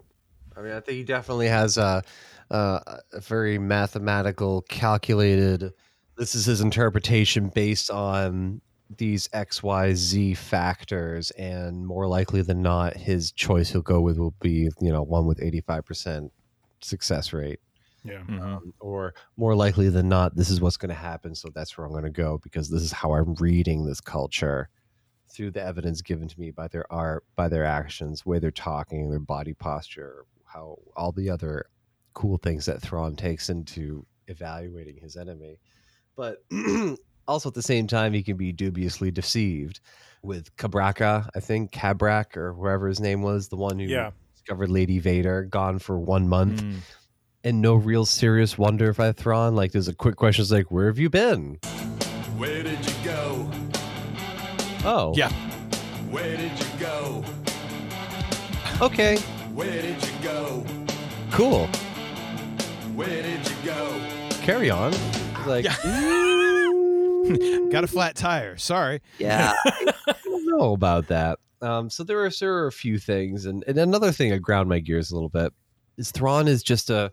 I 0.56 0.60
mean, 0.62 0.72
I 0.72 0.80
think 0.80 0.98
he 0.98 1.04
definitely 1.04 1.48
has 1.48 1.76
a, 1.78 2.02
a, 2.50 3.00
a 3.12 3.20
very 3.20 3.58
mathematical, 3.58 4.62
calculated. 4.62 5.72
This 6.16 6.34
is 6.34 6.44
his 6.44 6.60
interpretation 6.60 7.48
based 7.48 7.90
on 7.90 8.60
these 8.98 9.28
X, 9.32 9.62
Y, 9.62 9.94
Z 9.94 10.34
factors, 10.34 11.30
and 11.32 11.86
more 11.86 12.06
likely 12.06 12.42
than 12.42 12.62
not, 12.62 12.96
his 12.96 13.32
choice 13.32 13.70
he'll 13.70 13.82
go 13.82 14.00
with 14.00 14.18
will 14.18 14.34
be 14.40 14.70
you 14.80 14.92
know 14.92 15.02
one 15.02 15.26
with 15.26 15.42
eighty 15.42 15.60
five 15.60 15.84
percent 15.84 16.32
success 16.80 17.32
rate. 17.32 17.60
Yeah. 18.04 18.22
Um, 18.28 18.74
or 18.80 19.14
more 19.36 19.54
likely 19.54 19.88
than 19.88 20.08
not, 20.08 20.34
this 20.34 20.50
is 20.50 20.60
what's 20.60 20.76
going 20.76 20.88
to 20.88 20.94
happen. 20.94 21.34
So 21.34 21.50
that's 21.54 21.78
where 21.78 21.86
I'm 21.86 21.92
going 21.92 22.02
to 22.04 22.10
go 22.10 22.40
because 22.42 22.68
this 22.68 22.82
is 22.82 22.90
how 22.90 23.14
I'm 23.14 23.34
reading 23.34 23.84
this 23.84 24.00
culture 24.00 24.68
through 25.32 25.52
the 25.52 25.62
evidence 25.62 26.02
given 26.02 26.28
to 26.28 26.40
me 26.40 26.50
by 26.50 26.68
their 26.68 26.90
art, 26.92 27.24
by 27.36 27.48
their 27.48 27.64
actions, 27.64 28.26
way 28.26 28.38
they're 28.38 28.50
talking, 28.50 29.08
their 29.08 29.20
body 29.20 29.54
posture, 29.54 30.24
how 30.44 30.78
all 30.96 31.12
the 31.12 31.30
other 31.30 31.66
cool 32.12 32.36
things 32.38 32.66
that 32.66 32.82
Thrawn 32.82 33.16
takes 33.16 33.48
into 33.48 34.04
evaluating 34.28 34.98
his 34.98 35.16
enemy. 35.16 35.58
But 36.16 36.44
also 37.28 37.48
at 37.48 37.54
the 37.54 37.62
same 37.62 37.86
time, 37.86 38.12
he 38.12 38.22
can 38.22 38.36
be 38.36 38.52
dubiously 38.52 39.10
deceived 39.10 39.80
with 40.22 40.54
Cabraca, 40.56 41.28
I 41.34 41.40
think 41.40 41.72
Cabrak 41.72 42.36
or 42.36 42.52
whoever 42.52 42.86
his 42.88 43.00
name 43.00 43.22
was, 43.22 43.48
the 43.48 43.56
one 43.56 43.78
who 43.78 43.86
Yeah. 43.86 44.10
discovered 44.34 44.70
Lady 44.70 44.98
Vader, 44.98 45.42
gone 45.44 45.78
for 45.78 45.98
one 45.98 46.28
month 46.28 46.62
mm. 46.62 46.76
and 47.42 47.60
no 47.60 47.74
real 47.74 48.04
serious 48.06 48.56
wonder 48.56 48.92
by 48.92 49.10
Thrawn. 49.12 49.56
Like, 49.56 49.72
there's 49.72 49.88
a 49.88 49.94
quick 49.94 50.16
question. 50.16 50.42
It's 50.42 50.52
like, 50.52 50.70
where 50.70 50.86
have 50.86 50.98
you 50.98 51.10
been? 51.10 51.58
Where 52.36 52.62
did 52.62 52.78
you 52.86 52.94
go? 53.04 53.50
Oh, 54.84 55.12
Yeah. 55.16 55.30
Where 56.10 56.36
did 56.36 56.52
you 56.58 56.66
go? 56.78 57.24
Okay, 58.80 59.16
Where 59.54 59.80
did 59.82 60.04
you 60.04 60.12
go? 60.22 60.64
cool. 61.30 61.66
Where 62.94 63.22
did 63.22 63.48
you 63.48 63.56
go? 63.64 64.00
Carry 64.42 64.70
on. 64.70 64.92
It's 64.92 65.46
Like, 65.46 65.64
Got 67.70 67.84
a 67.84 67.86
flat 67.86 68.16
tire. 68.16 68.56
Sorry. 68.56 69.00
yeah, 69.18 69.52
I 69.66 70.14
don't 70.24 70.46
know 70.58 70.72
about 70.72 71.08
that. 71.08 71.38
Um, 71.60 71.88
so 71.90 72.02
there 72.02 72.24
are, 72.24 72.30
there 72.40 72.54
are 72.54 72.66
a 72.66 72.72
few 72.72 72.98
things, 72.98 73.46
and, 73.46 73.62
and 73.66 73.78
another 73.78 74.10
thing 74.12 74.32
I 74.32 74.38
ground 74.38 74.68
my 74.68 74.80
gears 74.80 75.10
a 75.10 75.14
little 75.14 75.28
bit 75.28 75.52
is 75.96 76.10
Thrawn 76.10 76.48
is 76.48 76.62
just 76.62 76.90
a. 76.90 77.12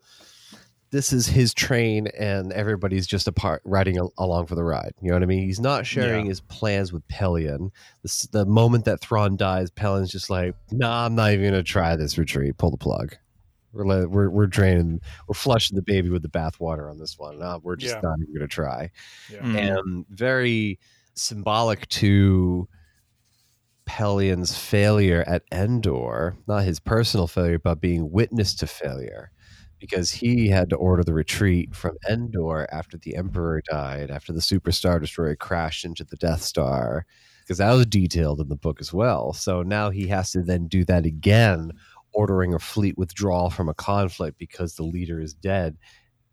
This 0.91 1.13
is 1.13 1.27
his 1.27 1.53
train, 1.53 2.07
and 2.17 2.51
everybody's 2.51 3.05
just 3.05 3.27
a 3.27 3.31
part 3.31 3.61
riding 3.63 3.97
al- 3.97 4.11
along 4.17 4.47
for 4.47 4.55
the 4.55 4.63
ride. 4.63 4.91
You 4.99 5.09
know 5.09 5.17
what 5.17 5.21
I 5.21 5.27
mean? 5.27 5.43
He's 5.43 5.59
not 5.59 5.85
sharing 5.85 6.25
Yeah. 6.25 6.29
his 6.29 6.41
plans 6.41 6.91
with 6.91 7.07
Pellaeon. 7.07 7.69
The, 8.01 8.27
the 8.31 8.45
moment 8.47 8.85
that 8.85 8.99
Thrawn 8.99 9.37
dies, 9.37 9.69
Pellaeon's 9.69 10.11
just 10.11 10.31
like, 10.31 10.55
"Nah, 10.71 11.05
I'm 11.05 11.13
not 11.13 11.31
even 11.31 11.51
gonna 11.51 11.61
try 11.61 11.95
this 11.95 12.17
retreat. 12.17 12.57
Pull 12.57 12.71
the 12.71 12.77
plug. 12.77 13.15
We're 13.71 13.85
let, 13.85 14.09
we're 14.09 14.29
we're 14.29 14.47
draining, 14.47 14.99
we're 15.27 15.35
flushing 15.35 15.75
the 15.75 15.81
baby 15.83 16.09
with 16.09 16.23
the 16.23 16.29
bathwater 16.29 16.89
on 16.89 16.97
this 16.97 17.17
one. 17.19 17.39
Nah, 17.39 17.59
we're 17.61 17.75
just 17.75 17.95
Yeah. 17.95 18.01
not 18.01 18.19
even 18.21 18.33
gonna 18.33 18.47
try." 18.47 18.89
Yeah. 19.31 19.39
Mm. 19.41 19.55
and 19.77 20.05
very 20.09 20.79
symbolic 21.15 21.87
to 21.89 22.67
Pellaeon's 23.85 24.57
failure 24.57 25.23
at 25.27 25.43
Endor, 25.51 26.37
not 26.47 26.63
his 26.63 26.79
personal 26.79 27.27
failure, 27.27 27.59
but 27.59 27.81
being 27.81 28.11
witness 28.11 28.53
to 28.55 28.67
failure, 28.67 29.31
because 29.79 30.11
he 30.11 30.47
had 30.47 30.69
to 30.69 30.75
order 30.75 31.03
the 31.03 31.13
retreat 31.13 31.75
from 31.75 31.97
Endor 32.09 32.67
after 32.71 32.97
the 32.97 33.15
Emperor 33.15 33.61
died, 33.69 34.11
after 34.11 34.31
the 34.31 34.41
Super 34.41 34.71
Star 34.71 34.99
Destroyer 34.99 35.35
crashed 35.35 35.85
into 35.85 36.03
the 36.03 36.17
Death 36.17 36.41
Star, 36.43 37.05
because 37.41 37.57
that 37.57 37.73
was 37.73 37.87
detailed 37.87 38.39
in 38.39 38.47
the 38.47 38.55
book 38.55 38.79
as 38.79 38.93
well. 38.93 39.33
So 39.33 39.63
now 39.63 39.89
he 39.89 40.05
has 40.07 40.31
to 40.33 40.43
then 40.43 40.67
do 40.67 40.85
that 40.85 41.07
again, 41.07 41.71
ordering 42.13 42.53
a 42.53 42.59
fleet 42.59 42.97
withdrawal 42.97 43.49
from 43.49 43.69
a 43.69 43.73
conflict 43.73 44.37
because 44.37 44.75
the 44.75 44.83
leader 44.83 45.19
is 45.19 45.33
dead, 45.33 45.77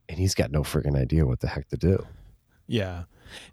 and 0.08 0.18
he's 0.18 0.34
got 0.34 0.50
no 0.50 0.62
friggin' 0.62 0.96
idea 0.96 1.26
what 1.26 1.40
the 1.40 1.48
heck 1.48 1.68
to 1.68 1.76
do. 1.76 2.04
Yeah. 2.66 3.04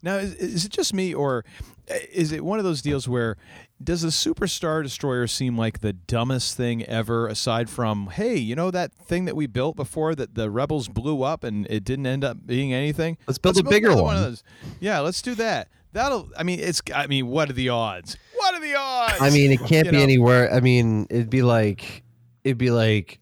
Now, 0.02 0.18
is, 0.18 0.36
is 0.36 0.66
it 0.66 0.72
just 0.72 0.94
me, 0.94 1.14
or 1.14 1.46
uh, 1.90 1.96
is 2.12 2.32
it 2.32 2.46
one 2.46 2.60
of 2.60 2.66
those 2.66 2.82
deals 2.82 3.08
where 3.08 3.38
does 3.84 4.02
the 4.04 4.10
Superstar 4.10 4.84
Destroyer 4.84 5.26
seem 5.28 5.58
like 5.58 5.80
the 5.80 5.94
dumbest 5.94 6.56
thing 6.56 6.84
ever, 6.86 7.28
aside 7.28 7.70
from, 7.70 8.08
hey, 8.08 8.36
you 8.36 8.56
know 8.56 8.70
that 8.72 8.94
thing 8.94 9.26
that 9.26 9.36
we 9.36 9.48
built 9.48 9.76
before 9.76 10.14
that 10.16 10.36
the 10.36 10.50
rebels 10.52 10.88
blew 10.88 11.24
up 11.24 11.44
and 11.44 11.66
it 11.72 11.84
didn't 11.84 12.06
end 12.06 12.24
up 12.24 12.46
being 12.46 12.72
anything? 12.72 13.18
Let's 13.28 13.40
build 13.40 13.58
a 13.58 13.64
bigger 13.64 13.96
one. 13.96 14.16
of 14.16 14.22
those. 14.22 14.44
Yeah, 14.80 15.00
let's 15.00 15.22
do 15.22 15.34
that. 15.36 15.70
That'll. 15.92 16.30
I 16.38 16.44
mean, 16.44 16.60
it's. 16.60 16.82
I 16.94 17.08
mean, 17.08 17.28
what 17.28 17.50
are 17.50 17.54
the 17.54 17.70
odds? 17.70 18.18
What 18.36 18.56
are 18.56 18.62
the 18.62 18.76
odds? 18.76 19.16
I 19.20 19.30
mean, 19.30 19.52
it 19.52 19.60
can't 19.60 19.86
You 19.86 19.92
be 19.92 19.98
know? 19.98 20.04
anywhere. 20.04 20.54
I 20.54 20.60
mean, 20.60 21.08
it'd 21.10 21.30
be 21.30 21.42
like 21.42 22.03
it'd 22.44 22.58
be 22.58 22.72
like 22.72 23.20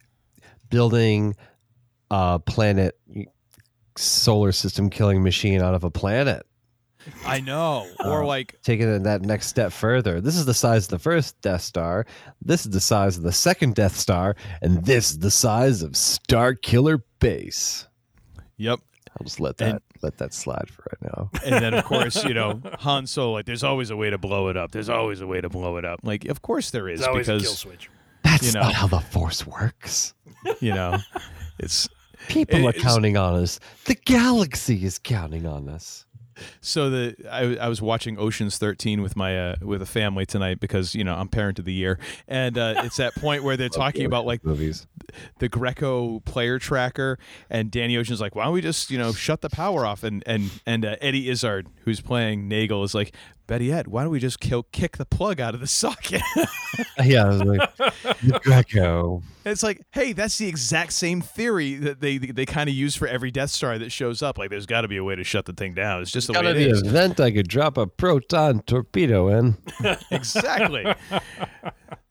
building 0.70 1.36
a 2.10 2.40
planet 2.40 2.98
solar 3.98 4.52
system 4.52 4.90
killing 4.90 5.24
machine 5.24 5.62
out 5.62 5.74
of 5.76 5.84
a 5.84 5.92
planet. 5.92 6.46
I 7.26 7.40
know. 7.40 7.88
Or 8.00 8.22
Uh, 8.24 8.28
like, 8.28 8.60
taking 8.62 8.88
it 8.88 9.04
that 9.04 9.24
next 9.24 9.48
step 9.48 9.72
further. 9.72 10.22
This 10.22 10.36
is 10.36 10.46
the 10.46 10.54
size 10.54 10.84
of 10.86 10.90
the 10.92 11.00
first 11.00 11.40
Death 11.42 11.62
Star. 11.62 12.06
This 12.44 12.64
is 12.66 12.72
the 12.72 12.80
size 12.80 13.18
of 13.18 13.24
the 13.24 13.32
second 13.32 13.74
Death 13.76 13.96
Star, 13.96 14.36
and 14.62 14.86
this 14.86 15.12
is 15.12 15.20
the 15.20 15.32
size 15.32 15.82
of 15.82 15.96
Star 15.98 16.54
Killer 16.54 17.04
Base. 17.20 17.88
Yep. 18.58 18.80
I'll 19.20 19.26
just 19.26 19.40
let 19.40 19.58
that 19.58 19.70
And- 19.70 19.82
let 20.04 20.18
that 20.18 20.34
slide 20.34 20.68
for 20.70 20.84
right 20.92 21.12
now. 21.16 21.30
And 21.46 21.64
then, 21.64 21.74
of 21.76 21.84
course, 21.86 22.24
you 22.24 22.34
know, 22.34 22.60
Han 22.80 23.06
Solo, 23.08 23.34
like, 23.34 23.46
there's 23.46 23.64
always 23.64 23.90
a 23.92 23.96
way 23.96 24.10
to 24.10 24.18
blow 24.18 24.48
it 24.48 24.58
up. 24.58 24.72
There's 24.72 24.90
always 24.90 25.22
a 25.22 25.28
way 25.28 25.42
to 25.42 25.50
blow 25.50 25.78
it 25.78 25.86
up. 25.86 26.00
Like, 26.04 26.26
of 26.26 26.42
course 26.42 26.72
there 26.72 26.88
is. 26.90 27.00
There's 27.02 27.08
always 27.08 27.30
a 27.30 27.34
because, 27.34 27.44
kill 27.48 27.54
switch. 27.56 27.90
That's 28.24 28.46
you 28.48 28.52
know, 28.54 28.62
not 28.62 28.74
how 28.74 28.88
the 28.88 29.00
Force 29.00 29.46
works. 29.46 30.14
you 30.60 30.74
know, 30.74 30.98
it's. 31.60 31.88
People 32.28 32.68
it- 32.68 32.76
are 32.76 32.80
counting 32.80 33.18
on 33.18 33.36
us. 33.42 33.60
The 33.86 33.96
galaxy 33.96 34.86
is 34.86 35.00
counting 35.00 35.46
on 35.48 35.68
us. 35.68 36.06
So 36.60 36.90
the 36.90 37.16
I, 37.32 37.66
I 37.66 37.68
was 37.68 37.82
watching 37.82 38.18
Ocean's 38.18 38.58
13 38.58 39.02
with 39.02 39.16
my 39.16 39.52
uh, 39.52 39.56
with 39.62 39.82
a 39.82 39.86
family 39.86 40.26
tonight 40.26 40.60
because 40.60 40.96
you 40.96 41.04
know 41.04 41.14
I'm 41.14 41.28
parent 41.28 41.60
of 41.60 41.66
the 41.66 41.74
year, 41.74 42.00
and 42.28 42.58
uh, 42.58 42.82
it's 42.86 42.98
that 42.98 43.14
point 43.16 43.44
where 43.44 43.58
they're 43.58 43.70
talking 43.84 44.06
about 44.06 44.26
like 44.26 44.44
movies, 44.44 44.88
the 45.40 45.50
Greco 45.50 46.20
player 46.22 46.58
tracker, 46.58 47.20
and 47.50 47.70
Danny 47.70 47.98
Ocean's 47.98 48.22
like, 48.22 48.36
why 48.36 48.46
don't 48.46 48.54
we 48.54 48.62
just 48.62 48.90
you 48.90 48.98
know 48.98 49.14
shut 49.14 49.42
the 49.42 49.50
power 49.50 49.86
off? 49.86 50.04
And 50.04 50.24
and 50.26 50.50
and 50.66 50.86
uh, 50.86 50.96
Eddie 51.02 51.30
Izzard, 51.30 51.68
who's 51.86 52.02
playing 52.02 52.48
Nagel, 52.48 52.84
is 52.84 52.96
like, 52.96 53.14
Betty 53.52 53.70
Ed, 53.70 53.90
why 53.90 54.04
don't 54.04 54.14
we 54.14 54.20
just 54.22 54.40
kill 54.40 54.64
kick 54.72 54.96
the 54.96 55.04
plug 55.06 55.42
out 55.42 55.54
of 55.54 55.60
the 55.60 55.68
socket? 55.82 56.22
Yeah, 57.04 57.26
I 57.26 57.28
was 57.28 57.44
like, 57.44 57.70
it's 59.46 59.62
like, 59.62 59.82
hey, 59.92 60.14
that's 60.14 60.38
the 60.38 60.48
exact 60.48 60.94
same 60.94 61.20
theory 61.20 61.76
that 61.76 62.00
they 62.00 62.18
they 62.18 62.46
kind 62.46 62.70
of 62.70 62.76
use 62.76 62.96
for 62.96 63.10
every 63.10 63.30
Death 63.30 63.50
Star 63.50 63.78
that 63.78 63.92
shows 63.92 64.22
up. 64.22 64.38
Like, 64.38 64.50
there's 64.52 64.66
got 64.66 64.82
to 64.82 64.88
be 64.88 64.96
a 64.96 65.04
way 65.04 65.16
to 65.18 65.24
shut 65.26 65.44
the 65.46 65.52
thing 65.52 65.74
down. 65.74 66.02
It's 66.02 66.12
just 66.12 66.28
the 66.28 66.34
way 66.34 66.38
Gotta 66.44 66.52
it 66.52 66.54
be 66.64 66.70
is. 66.70 66.82
a 66.82 66.90
vent 66.90 67.20
I 67.20 67.32
could 67.32 67.50
drop 67.50 67.78
a 67.78 67.88
proton 67.88 68.62
torpedo 68.62 69.28
in. 69.28 69.58
exactly. 70.12 70.86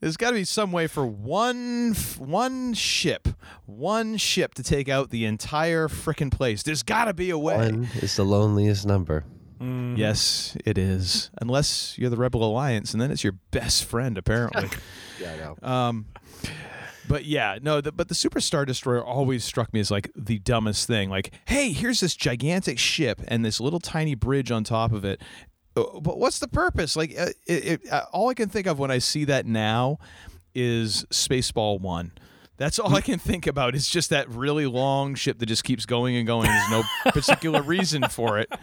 There's 0.01 0.19
got 0.19 0.31
to 0.31 0.37
be 0.37 0.45
some 0.45 0.73
way 0.73 0.87
for 0.87 1.07
one 1.07 1.95
one 2.19 2.75
ship, 2.75 3.29
one 3.65 4.19
ship 4.19 4.53
to 4.55 4.63
take 4.63 4.91
out 4.91 5.09
the 5.09 5.25
entire 5.25 5.89
frickin' 5.89 6.31
place. 6.31 6.63
There's 6.63 6.83
got 6.83 7.07
to 7.07 7.15
be 7.15 7.31
a 7.31 7.39
way. 7.39 7.57
One 7.57 7.89
is 7.95 8.15
the 8.17 8.27
loneliest 8.27 8.87
number. 8.87 9.25
Yes, 9.61 10.57
it 10.65 10.79
is. 10.79 11.31
Unless 11.41 11.99
you're 11.99 12.09
the 12.11 12.17
Rebel 12.17 12.43
Alliance, 12.43 12.93
and 12.93 13.01
then 13.01 13.11
it's 13.11 13.23
your 13.23 13.35
best 13.51 13.85
friend, 13.85 14.17
apparently. 14.19 14.69
Yeah, 15.21 15.33
I 15.35 15.37
know. 15.37 15.69
Um, 15.69 16.07
but 17.07 17.27
yeah, 17.27 17.59
no. 17.61 17.83
The, 17.83 17.93
but 17.93 18.09
the 18.09 18.15
Super 18.15 18.41
Star 18.41 18.65
Destroyer 18.65 19.05
always 19.05 19.45
struck 19.45 19.71
me 19.75 19.81
as 19.81 19.91
like 19.91 20.11
the 20.17 20.39
dumbest 20.39 20.87
thing. 20.87 21.11
Like, 21.11 21.33
hey, 21.45 21.73
here's 21.73 22.01
this 22.01 22.17
gigantic 22.17 22.79
ship 22.79 23.21
and 23.29 23.45
this 23.45 23.61
little 23.61 23.81
tiny 23.81 24.15
bridge 24.15 24.51
on 24.51 24.65
top 24.65 24.93
of 24.93 25.05
it. 25.05 25.21
Uh, 25.77 26.01
But 26.01 26.19
what's 26.19 26.39
the 26.39 26.49
purpose? 26.49 26.97
Like, 26.97 27.11
uh, 27.19 27.27
it, 27.47 27.65
it, 27.85 27.93
uh, 27.93 28.05
all 28.13 28.31
I 28.31 28.35
can 28.35 28.49
think 28.49 28.67
of 28.67 28.79
when 28.79 28.91
I 28.91 28.97
see 28.97 29.25
that 29.27 29.45
now 29.45 29.99
is 30.55 31.05
Spaceball 31.11 31.83
One. 31.83 32.13
That's 32.57 32.79
all 32.79 32.95
I 32.97 33.03
can 33.03 33.19
think 33.19 33.47
about. 33.47 33.75
Is 33.75 33.91
just 33.91 34.09
that 34.09 34.27
really 34.31 34.65
long 34.67 35.15
ship 35.17 35.39
that 35.41 35.47
just 35.47 35.65
keeps 35.65 35.85
going 35.85 36.17
and 36.17 36.27
going. 36.27 36.47
There's 36.47 36.71
no 36.71 36.83
particular 37.11 37.61
reason 37.61 38.05
for 38.09 38.39
it. 38.39 38.51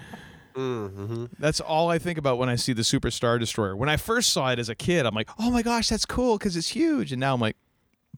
That's 1.39 1.59
all 1.59 1.89
I 1.89 1.99
think 1.99 2.17
about 2.17 2.37
when 2.37 2.49
I 2.49 2.55
see 2.55 2.73
the 2.73 2.83
Super 2.83 3.11
Star 3.11 3.37
Destroyer. 3.37 3.75
When 3.75 3.89
I 3.89 3.97
first 3.97 4.29
saw 4.33 4.49
it 4.51 4.59
as 4.59 4.69
a 4.69 4.75
kid, 4.75 5.05
I'm 5.05 5.13
like, 5.13 5.29
"Oh 5.37 5.51
my 5.51 5.61
gosh, 5.61 5.89
that's 5.89 6.05
cool 6.05 6.37
because 6.37 6.57
it's 6.57 6.69
huge." 6.69 7.11
And 7.11 7.19
now 7.19 7.33
I'm 7.33 7.41
like, 7.41 7.57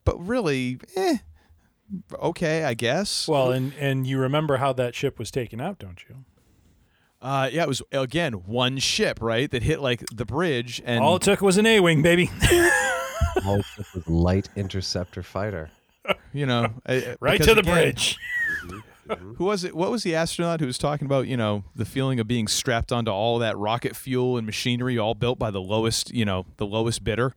"But 0.05 0.17
really, 0.25 0.79
eh, 0.95 1.17
okay, 2.13 2.63
I 2.63 2.73
guess." 2.75 3.27
Well, 3.27 3.51
and 3.51 3.73
and 3.79 4.07
you 4.07 4.17
remember 4.19 4.57
how 4.57 4.71
that 4.73 4.95
ship 4.95 5.19
was 5.19 5.31
taken 5.31 5.59
out, 5.59 5.79
don't 5.79 6.01
you? 6.07 6.23
Uh, 7.21 7.49
yeah, 7.51 7.63
it 7.63 7.67
was 7.67 7.81
again 7.91 8.33
one 8.33 8.77
ship, 8.77 9.19
right, 9.21 9.51
that 9.51 9.63
hit 9.63 9.81
like 9.81 10.05
the 10.13 10.25
bridge, 10.25 10.81
and 10.85 11.03
All 11.03 11.17
it 11.17 11.21
took 11.21 11.41
was 11.41 11.57
an 11.57 11.65
A-wing, 11.65 12.01
baby. 12.01 12.31
All 13.45 13.57
it 13.59 13.65
took 13.75 13.93
was 13.93 14.07
light 14.07 14.47
interceptor 14.55 15.23
fighter. 15.23 15.69
you 16.31 16.45
know, 16.45 16.73
right 17.19 17.41
to 17.41 17.53
the 17.53 17.59
again, 17.59 17.73
bridge. 17.73 18.17
Mm-hmm. 19.09 19.33
Who 19.35 19.45
was 19.45 19.63
it? 19.63 19.75
What 19.75 19.89
was 19.91 20.03
the 20.03 20.15
astronaut 20.15 20.59
who 20.59 20.65
was 20.67 20.77
talking 20.77 21.05
about? 21.05 21.27
You 21.27 21.35
know, 21.37 21.63
the 21.75 21.85
feeling 21.85 22.19
of 22.19 22.27
being 22.27 22.47
strapped 22.47 22.91
onto 22.91 23.11
all 23.11 23.39
that 23.39 23.57
rocket 23.57 23.95
fuel 23.95 24.37
and 24.37 24.45
machinery, 24.45 24.97
all 24.97 25.15
built 25.15 25.39
by 25.39 25.49
the 25.51 25.61
lowest, 25.61 26.13
you 26.13 26.25
know, 26.25 26.45
the 26.57 26.65
lowest 26.65 27.03
bidder. 27.03 27.33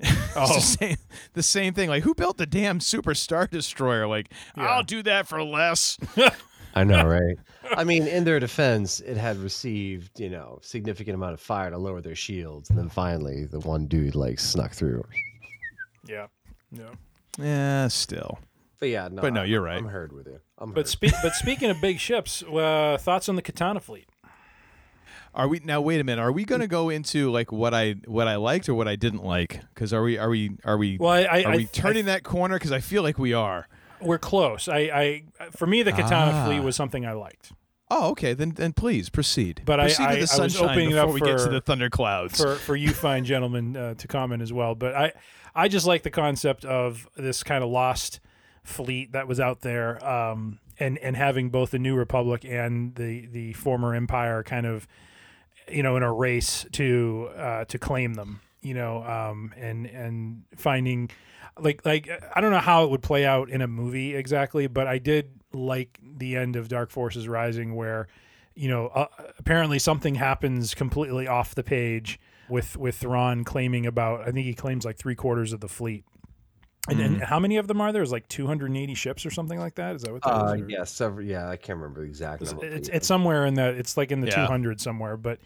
Oh. 0.36 0.54
the 0.54 0.60
same, 0.60 0.96
the 1.32 1.42
same 1.42 1.74
thing. 1.74 1.88
Like, 1.88 2.04
who 2.04 2.14
built 2.14 2.36
the 2.38 2.46
damn 2.46 2.78
Super 2.78 3.14
Star 3.14 3.48
Destroyer? 3.48 4.06
Like, 4.06 4.32
I'll 4.54 4.84
do 4.84 5.02
that 5.02 5.26
for 5.26 5.42
less. 5.42 5.98
I 6.76 6.84
know, 6.84 7.04
right? 7.04 7.36
I 7.76 7.82
mean, 7.82 8.06
in 8.06 8.22
their 8.22 8.38
defense, 8.38 9.00
it 9.00 9.16
had 9.16 9.38
received, 9.38 10.20
you 10.20 10.30
know, 10.30 10.60
significant 10.62 11.16
amount 11.16 11.32
of 11.34 11.40
fire 11.40 11.68
to 11.70 11.78
lower 11.78 12.00
their 12.00 12.14
shields, 12.14 12.70
and 12.70 12.78
then 12.78 12.88
finally, 12.88 13.44
the 13.44 13.58
one 13.58 13.86
dude 13.86 14.14
like 14.14 14.38
snuck 14.38 14.72
through. 14.72 15.02
Yeah. 16.08 16.28
Yeah. 16.70 16.90
yeah, 17.38 17.88
still. 17.88 18.38
But 18.78 18.90
yeah, 18.90 19.08
no, 19.10 19.20
But 19.22 19.32
no, 19.32 19.40
I'm- 19.40 19.50
you're 19.50 19.60
right. 19.62 19.78
I'm 19.78 19.86
heard 19.88 20.12
with 20.12 20.26
you. 20.28 20.38
I'm 20.60 20.72
But 20.72 20.80
heard. 20.80 20.88
spe- 20.88 21.22
but 21.22 21.32
speaking 21.34 21.70
of 21.70 21.80
big 21.80 21.98
ships, 21.98 22.42
uh, 22.42 22.98
thoughts 23.00 23.28
on 23.28 23.36
the 23.36 23.42
Katana 23.42 23.80
fleet? 23.80 24.08
Are 25.34 25.46
we 25.46 25.60
now? 25.64 25.80
Wait 25.80 26.00
a 26.00 26.04
minute. 26.04 26.20
Are 26.20 26.32
we 26.32 26.44
going 26.44 26.60
to 26.60 26.66
go 26.66 26.88
into 26.90 27.30
like 27.30 27.52
what 27.52 27.72
I 27.72 27.92
what 28.06 28.26
I 28.26 28.34
liked 28.36 28.68
or 28.68 28.74
what 28.74 28.88
I 28.88 28.96
didn't 28.96 29.22
like? 29.24 29.60
Because 29.74 29.92
are 29.92 30.02
we 30.02 30.18
are 30.18 30.28
we 30.28 30.50
are 30.64 30.76
we 30.76 30.98
Well, 30.98 31.10
I- 31.12 31.20
I- 31.22 31.42
are 31.44 31.52
I- 31.52 31.56
we 31.56 31.64
turning 31.66 32.06
that 32.06 32.24
corner? 32.24 32.56
Because 32.56 32.72
I 32.72 32.80
feel 32.80 33.02
like 33.04 33.18
we 33.18 33.32
are. 33.32 33.68
We're 34.00 34.18
close. 34.18 34.66
I, 34.66 34.78
I 34.78 35.22
for 35.52 35.66
me, 35.66 35.82
the 35.82 35.92
Katana 35.92 36.32
Ah. 36.34 36.46
fleet 36.46 36.60
was 36.60 36.74
something 36.74 37.06
I 37.06 37.12
liked. 37.12 37.52
Oh, 37.92 38.10
okay. 38.10 38.34
Then 38.34 38.50
then 38.56 38.72
please 38.72 39.08
proceed. 39.08 39.62
But 39.64 39.78
I- 39.78 39.84
proceed 39.84 40.02
I- 40.02 40.06
to 40.06 40.14
the 40.14 40.18
I 40.18 40.22
was 40.22 40.30
sunshine 40.32 40.64
opening 40.70 40.90
it 40.90 40.94
before 40.94 41.08
up 41.08 41.14
we 41.14 41.20
get 41.20 41.38
to 41.38 41.44
for- 41.44 41.50
the 41.50 41.60
thunderclouds. 41.60 42.36
for 42.36 42.56
for 42.56 42.74
you 42.76 42.90
fine 42.90 43.24
gentlemen 43.24 43.76
uh, 43.76 43.94
to 43.94 44.08
comment 44.08 44.42
as 44.42 44.52
well. 44.52 44.74
But 44.74 44.94
I 44.96 45.12
I 45.54 45.68
just 45.68 45.86
like 45.86 46.02
the 46.02 46.10
concept 46.10 46.64
of 46.64 47.08
this 47.16 47.44
kind 47.44 47.62
of 47.62 47.70
lost 47.70 48.18
fleet 48.62 49.12
that 49.12 49.26
was 49.26 49.40
out 49.40 49.60
there, 49.60 50.04
um, 50.06 50.58
and 50.78 50.98
and 50.98 51.16
having 51.16 51.50
both 51.50 51.70
the 51.70 51.78
New 51.78 51.94
Republic 51.94 52.44
and 52.44 52.94
the 52.94 53.26
the 53.26 53.52
former 53.54 53.94
Empire 53.94 54.42
kind 54.42 54.66
of 54.66 54.86
you 55.70 55.82
know 55.82 55.96
in 55.96 56.02
a 56.02 56.12
race 56.12 56.66
to 56.72 57.30
uh, 57.36 57.64
to 57.66 57.78
claim 57.78 58.14
them. 58.14 58.40
You 58.62 58.74
know, 58.74 59.02
um, 59.04 59.54
and 59.56 59.86
and 59.86 60.42
finding 60.56 61.10
like 61.58 61.84
like 61.84 62.08
I 62.34 62.40
don't 62.40 62.50
know 62.50 62.58
how 62.58 62.84
it 62.84 62.90
would 62.90 63.02
play 63.02 63.24
out 63.24 63.50
in 63.50 63.62
a 63.62 63.66
movie 63.66 64.14
exactly, 64.14 64.66
but 64.66 64.86
I 64.86 64.98
did 64.98 65.30
like 65.52 65.98
the 66.02 66.36
end 66.36 66.56
of 66.56 66.68
Dark 66.68 66.90
Forces 66.90 67.28
Rising 67.28 67.74
where 67.74 68.08
you 68.54 68.68
know 68.68 68.88
uh, 68.88 69.06
apparently 69.38 69.78
something 69.78 70.16
happens 70.16 70.74
completely 70.74 71.26
off 71.26 71.54
the 71.54 71.64
page 71.64 72.20
with 72.48 72.76
with 72.76 72.96
Thrawn 72.96 73.44
claiming 73.44 73.86
about 73.86 74.22
I 74.22 74.32
think 74.32 74.46
he 74.46 74.54
claims 74.54 74.84
like 74.84 74.98
three 74.98 75.14
quarters 75.14 75.52
of 75.52 75.60
the 75.60 75.68
fleet. 75.68 76.04
And, 76.88 77.00
and 77.00 77.20
Mhm. 77.20 77.24
how 77.24 77.38
many 77.38 77.56
of 77.58 77.66
them 77.68 77.80
are 77.80 77.92
there? 77.92 78.02
Is 78.02 78.10
like 78.12 78.26
280 78.28 78.94
ships 78.94 79.26
or 79.26 79.30
something 79.30 79.58
like 79.58 79.74
that? 79.74 79.96
Is 79.96 80.02
that 80.02 80.12
what 80.12 80.22
that 80.22 80.30
Uh, 80.34 80.54
is? 80.54 80.62
Or- 80.62 80.70
yeah, 80.70 80.84
several. 80.84 81.26
Yeah, 81.26 81.48
I 81.48 81.56
can't 81.56 81.78
remember 81.78 82.00
the 82.00 82.06
exact 82.06 82.42
it's, 82.42 82.54
it's, 82.62 82.88
it's 82.88 83.06
somewhere 83.06 83.44
in 83.46 83.54
that. 83.54 83.74
It's 83.74 83.96
like 83.96 84.10
in 84.10 84.20
the 84.20 84.28
Yeah. 84.28 84.46
200 84.46 84.80
somewhere, 84.80 85.16
but 85.16 85.38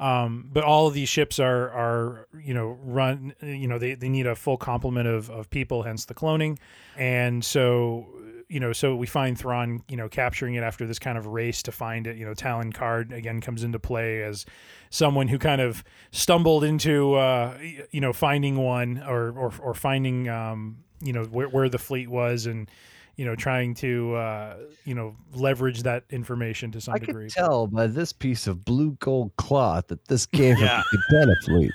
um, 0.00 0.48
but 0.52 0.64
all 0.64 0.88
of 0.88 0.94
these 0.94 1.08
ships 1.08 1.38
are 1.38 1.70
are 1.70 2.26
you 2.42 2.52
know 2.54 2.76
run 2.82 3.34
you 3.40 3.68
know 3.68 3.78
they, 3.78 3.94
they 3.94 4.08
need 4.08 4.26
a 4.26 4.34
full 4.34 4.56
complement 4.56 5.06
of, 5.06 5.30
of 5.30 5.48
people, 5.50 5.84
hence 5.84 6.06
the 6.06 6.14
cloning, 6.14 6.58
and 6.96 7.44
so 7.44 8.08
you 8.52 8.60
know 8.60 8.72
so 8.72 8.94
we 8.94 9.06
find 9.06 9.38
Thrawn 9.38 9.82
you 9.88 9.96
know 9.96 10.08
capturing 10.08 10.54
it 10.54 10.62
after 10.62 10.86
this 10.86 10.98
kind 10.98 11.16
of 11.16 11.26
race 11.26 11.62
to 11.64 11.72
find 11.72 12.06
it. 12.06 12.16
You 12.16 12.26
know 12.26 12.34
Talon 12.34 12.72
Karrde 12.72 13.12
again 13.12 13.40
comes 13.40 13.64
into 13.64 13.78
play 13.78 14.22
as 14.22 14.44
someone 14.90 15.28
who 15.28 15.38
kind 15.38 15.60
of 15.60 15.82
stumbled 16.10 16.62
into 16.64 17.14
uh, 17.14 17.56
you 17.90 18.00
know 18.00 18.12
finding 18.12 18.56
one 18.56 19.02
or 19.08 19.30
or, 19.30 19.52
or 19.60 19.74
finding 19.74 20.28
um, 20.28 20.78
you 21.00 21.12
know 21.12 21.24
where, 21.24 21.48
where 21.48 21.68
the 21.68 21.78
fleet 21.78 22.08
was 22.08 22.46
and 22.46 22.70
you 23.16 23.24
know 23.24 23.34
trying 23.34 23.74
to 23.74 24.14
uh, 24.14 24.56
you 24.84 24.94
know 24.94 25.16
leverage 25.32 25.82
that 25.84 26.04
information 26.10 26.70
to 26.72 26.80
some 26.80 26.94
I 26.94 26.98
degree. 26.98 27.24
could 27.28 27.32
tell 27.34 27.66
by 27.66 27.86
this 27.86 28.12
piece 28.12 28.46
of 28.46 28.64
blue 28.64 28.92
gold 29.00 29.32
cloth 29.36 29.88
that 29.88 30.06
this 30.08 30.26
came 30.26 30.56
Yeah. 30.58 30.82
from 30.82 30.84
the 30.92 31.02
Katana 31.08 31.34
fleet. 31.44 31.72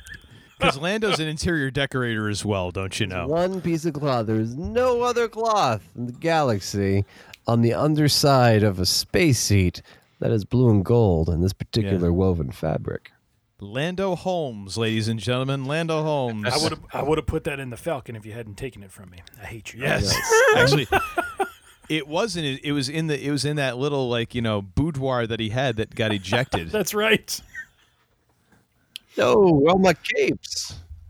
Because 0.57 0.77
Lando's 0.77 1.19
an 1.19 1.27
interior 1.27 1.69
decorator 1.69 2.29
as 2.29 2.43
well, 2.43 2.71
don't 2.71 2.99
you 2.99 3.05
know? 3.07 3.27
One 3.27 3.61
piece 3.61 3.85
of 3.85 3.93
cloth. 3.93 4.25
There 4.27 4.39
is 4.39 4.55
no 4.55 5.01
other 5.01 5.27
cloth 5.27 5.87
in 5.95 6.07
the 6.07 6.11
galaxy 6.11 7.05
on 7.47 7.61
the 7.61 7.73
underside 7.73 8.63
of 8.63 8.79
a 8.79 8.85
space 8.85 9.39
seat 9.39 9.81
that 10.19 10.31
is 10.31 10.45
blue 10.45 10.69
and 10.69 10.83
gold 10.83 11.29
in 11.29 11.41
this 11.41 11.53
particular 11.53 12.11
woven 12.11 12.51
fabric. 12.51 13.11
Lando 13.59 14.15
Holmes, 14.15 14.77
ladies 14.77 15.07
and 15.07 15.19
gentlemen, 15.19 15.65
Lando 15.65 16.03
Holmes. 16.03 16.45
I 16.45 16.57
would 16.61 16.71
have 16.71 16.81
I 16.93 17.01
would 17.01 17.17
have 17.17 17.25
put 17.25 17.43
that 17.45 17.59
in 17.59 17.71
the 17.71 17.77
Falcon 17.77 18.15
if 18.15 18.25
you 18.25 18.31
hadn't 18.33 18.55
taken 18.55 18.83
it 18.83 18.91
from 18.91 19.09
me. 19.09 19.19
I 19.41 19.45
hate 19.45 19.73
you. 19.73 19.81
Yes, 19.81 20.15
actually, 20.55 20.87
it 21.89 22.07
wasn't. 22.07 22.45
It, 22.45 22.65
it 22.65 22.71
was 22.73 22.87
in 22.87 23.07
the. 23.07 23.19
It 23.19 23.31
was 23.31 23.45
in 23.45 23.55
that 23.55 23.77
little 23.77 24.09
like 24.09 24.35
you 24.35 24.43
know 24.43 24.61
boudoir 24.61 25.25
that 25.25 25.39
he 25.39 25.49
had 25.49 25.77
that 25.77 25.95
got 25.95 26.11
ejected. 26.11 26.69
That's 26.71 26.93
right. 26.93 27.41
No, 29.17 29.63
all 29.67 29.79
my 29.79 29.93
capes. 29.93 30.75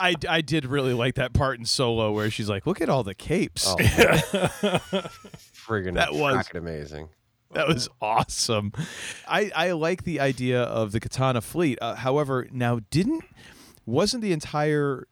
I, 0.00 0.14
I 0.28 0.40
did 0.42 0.66
really 0.66 0.92
like 0.92 1.14
that 1.16 1.32
part 1.32 1.58
in 1.58 1.64
Solo 1.64 2.12
where 2.12 2.30
she's 2.30 2.48
like, 2.48 2.66
"Look 2.66 2.80
at 2.80 2.88
all 2.88 3.02
the 3.02 3.14
capes." 3.14 3.66
Oh, 3.66 3.76
Friggin' 5.66 5.94
That 5.94 6.14
was- 6.14 6.48
amazing. 6.54 7.08
That 7.54 7.66
was 7.66 7.88
awesome. 8.02 8.72
I, 9.26 9.50
I 9.56 9.72
like 9.72 10.02
the 10.04 10.20
idea 10.20 10.62
of 10.62 10.92
the 10.92 11.00
Katana 11.00 11.40
fleet. 11.40 11.78
Uh, 11.80 11.94
however, 11.94 12.46
now 12.52 12.80
didn't 12.90 13.24
wasn't 13.86 14.22
the 14.22 14.32
entire 14.32 15.08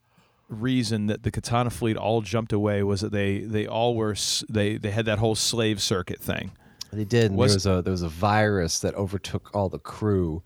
reason 0.51 1.07
that 1.07 1.23
the 1.23 1.31
Katana 1.31 1.71
fleet 1.71 1.97
all 1.97 2.21
jumped 2.21 2.53
away 2.53 2.83
was 2.83 3.01
that 3.01 3.11
they 3.11 3.39
they 3.39 3.67
all 3.67 3.95
were 3.97 4.15
they 4.51 4.77
they 4.77 4.91
had 4.91 5.07
that 5.07 5.19
whole 5.19 5.35
slave 5.35 5.81
circuit 5.81 6.21
thing. 6.21 6.53
They 6.93 7.05
did. 7.05 7.27
And 7.31 7.37
Was- 7.37 7.63
there 7.63 7.75
was 7.75 7.81
a 7.81 7.83
there 7.83 7.91
was 7.93 8.03
a 8.03 8.09
virus 8.09 8.81
that 8.81 8.95
overtook 8.95 9.51
all 9.55 9.69
the 9.69 9.79
crew. 9.79 10.43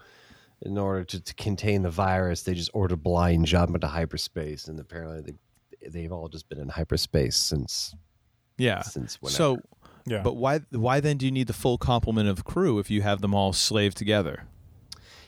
In 0.63 0.77
order 0.77 1.05
to, 1.05 1.21
to 1.21 1.35
contain 1.37 1.81
the 1.83 1.91
virus, 1.91 2.43
they 2.43 2.53
just 2.53 2.71
ordered 2.75 3.03
blind 3.03 3.47
jump 3.47 3.75
into 3.75 3.87
hyperspace, 3.87 4.69
and 4.69 4.79
apparently 4.79 5.23
they 5.81 5.89
they've 5.89 6.13
all 6.13 6.29
just 6.29 6.49
been 6.51 6.59
in 6.59 6.69
hyperspace 6.69 7.37
since. 7.37 7.95
Yeah. 8.59 8.83
Since 8.83 9.23
whenever. 9.23 9.37
So, 9.37 9.59
Yeah. 10.05 10.23
But 10.23 10.37
why 10.37 10.61
why 10.71 11.01
then 11.01 11.17
do 11.17 11.25
you 11.25 11.33
need 11.33 11.47
the 11.47 11.55
full 11.55 11.79
complement 11.79 12.29
of 12.29 12.45
crew 12.45 12.79
if 12.79 12.91
you 12.91 13.01
have 13.01 13.23
them 13.23 13.35
all 13.35 13.53
slave 13.53 13.95
together? 13.95 14.45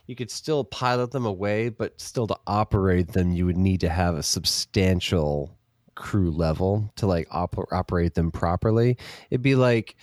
you 0.06 0.16
could 0.16 0.32
still 0.32 0.64
pilot 0.64 1.12
them 1.12 1.24
away, 1.24 1.68
but 1.68 1.98
still 2.00 2.26
to 2.26 2.36
operate 2.46 3.12
them, 3.12 3.30
you 3.32 3.46
would 3.46 3.56
need 3.56 3.80
to 3.80 3.88
have 3.88 4.16
a 4.16 4.22
substantial 4.22 5.56
crew 5.94 6.30
level 6.30 6.92
to 6.96 7.06
like 7.06 7.28
op- 7.30 7.72
operate 7.72 8.14
them 8.14 8.30
properly. 8.32 8.96
It'd 9.30 9.42
be 9.42 9.54
like 9.54 9.96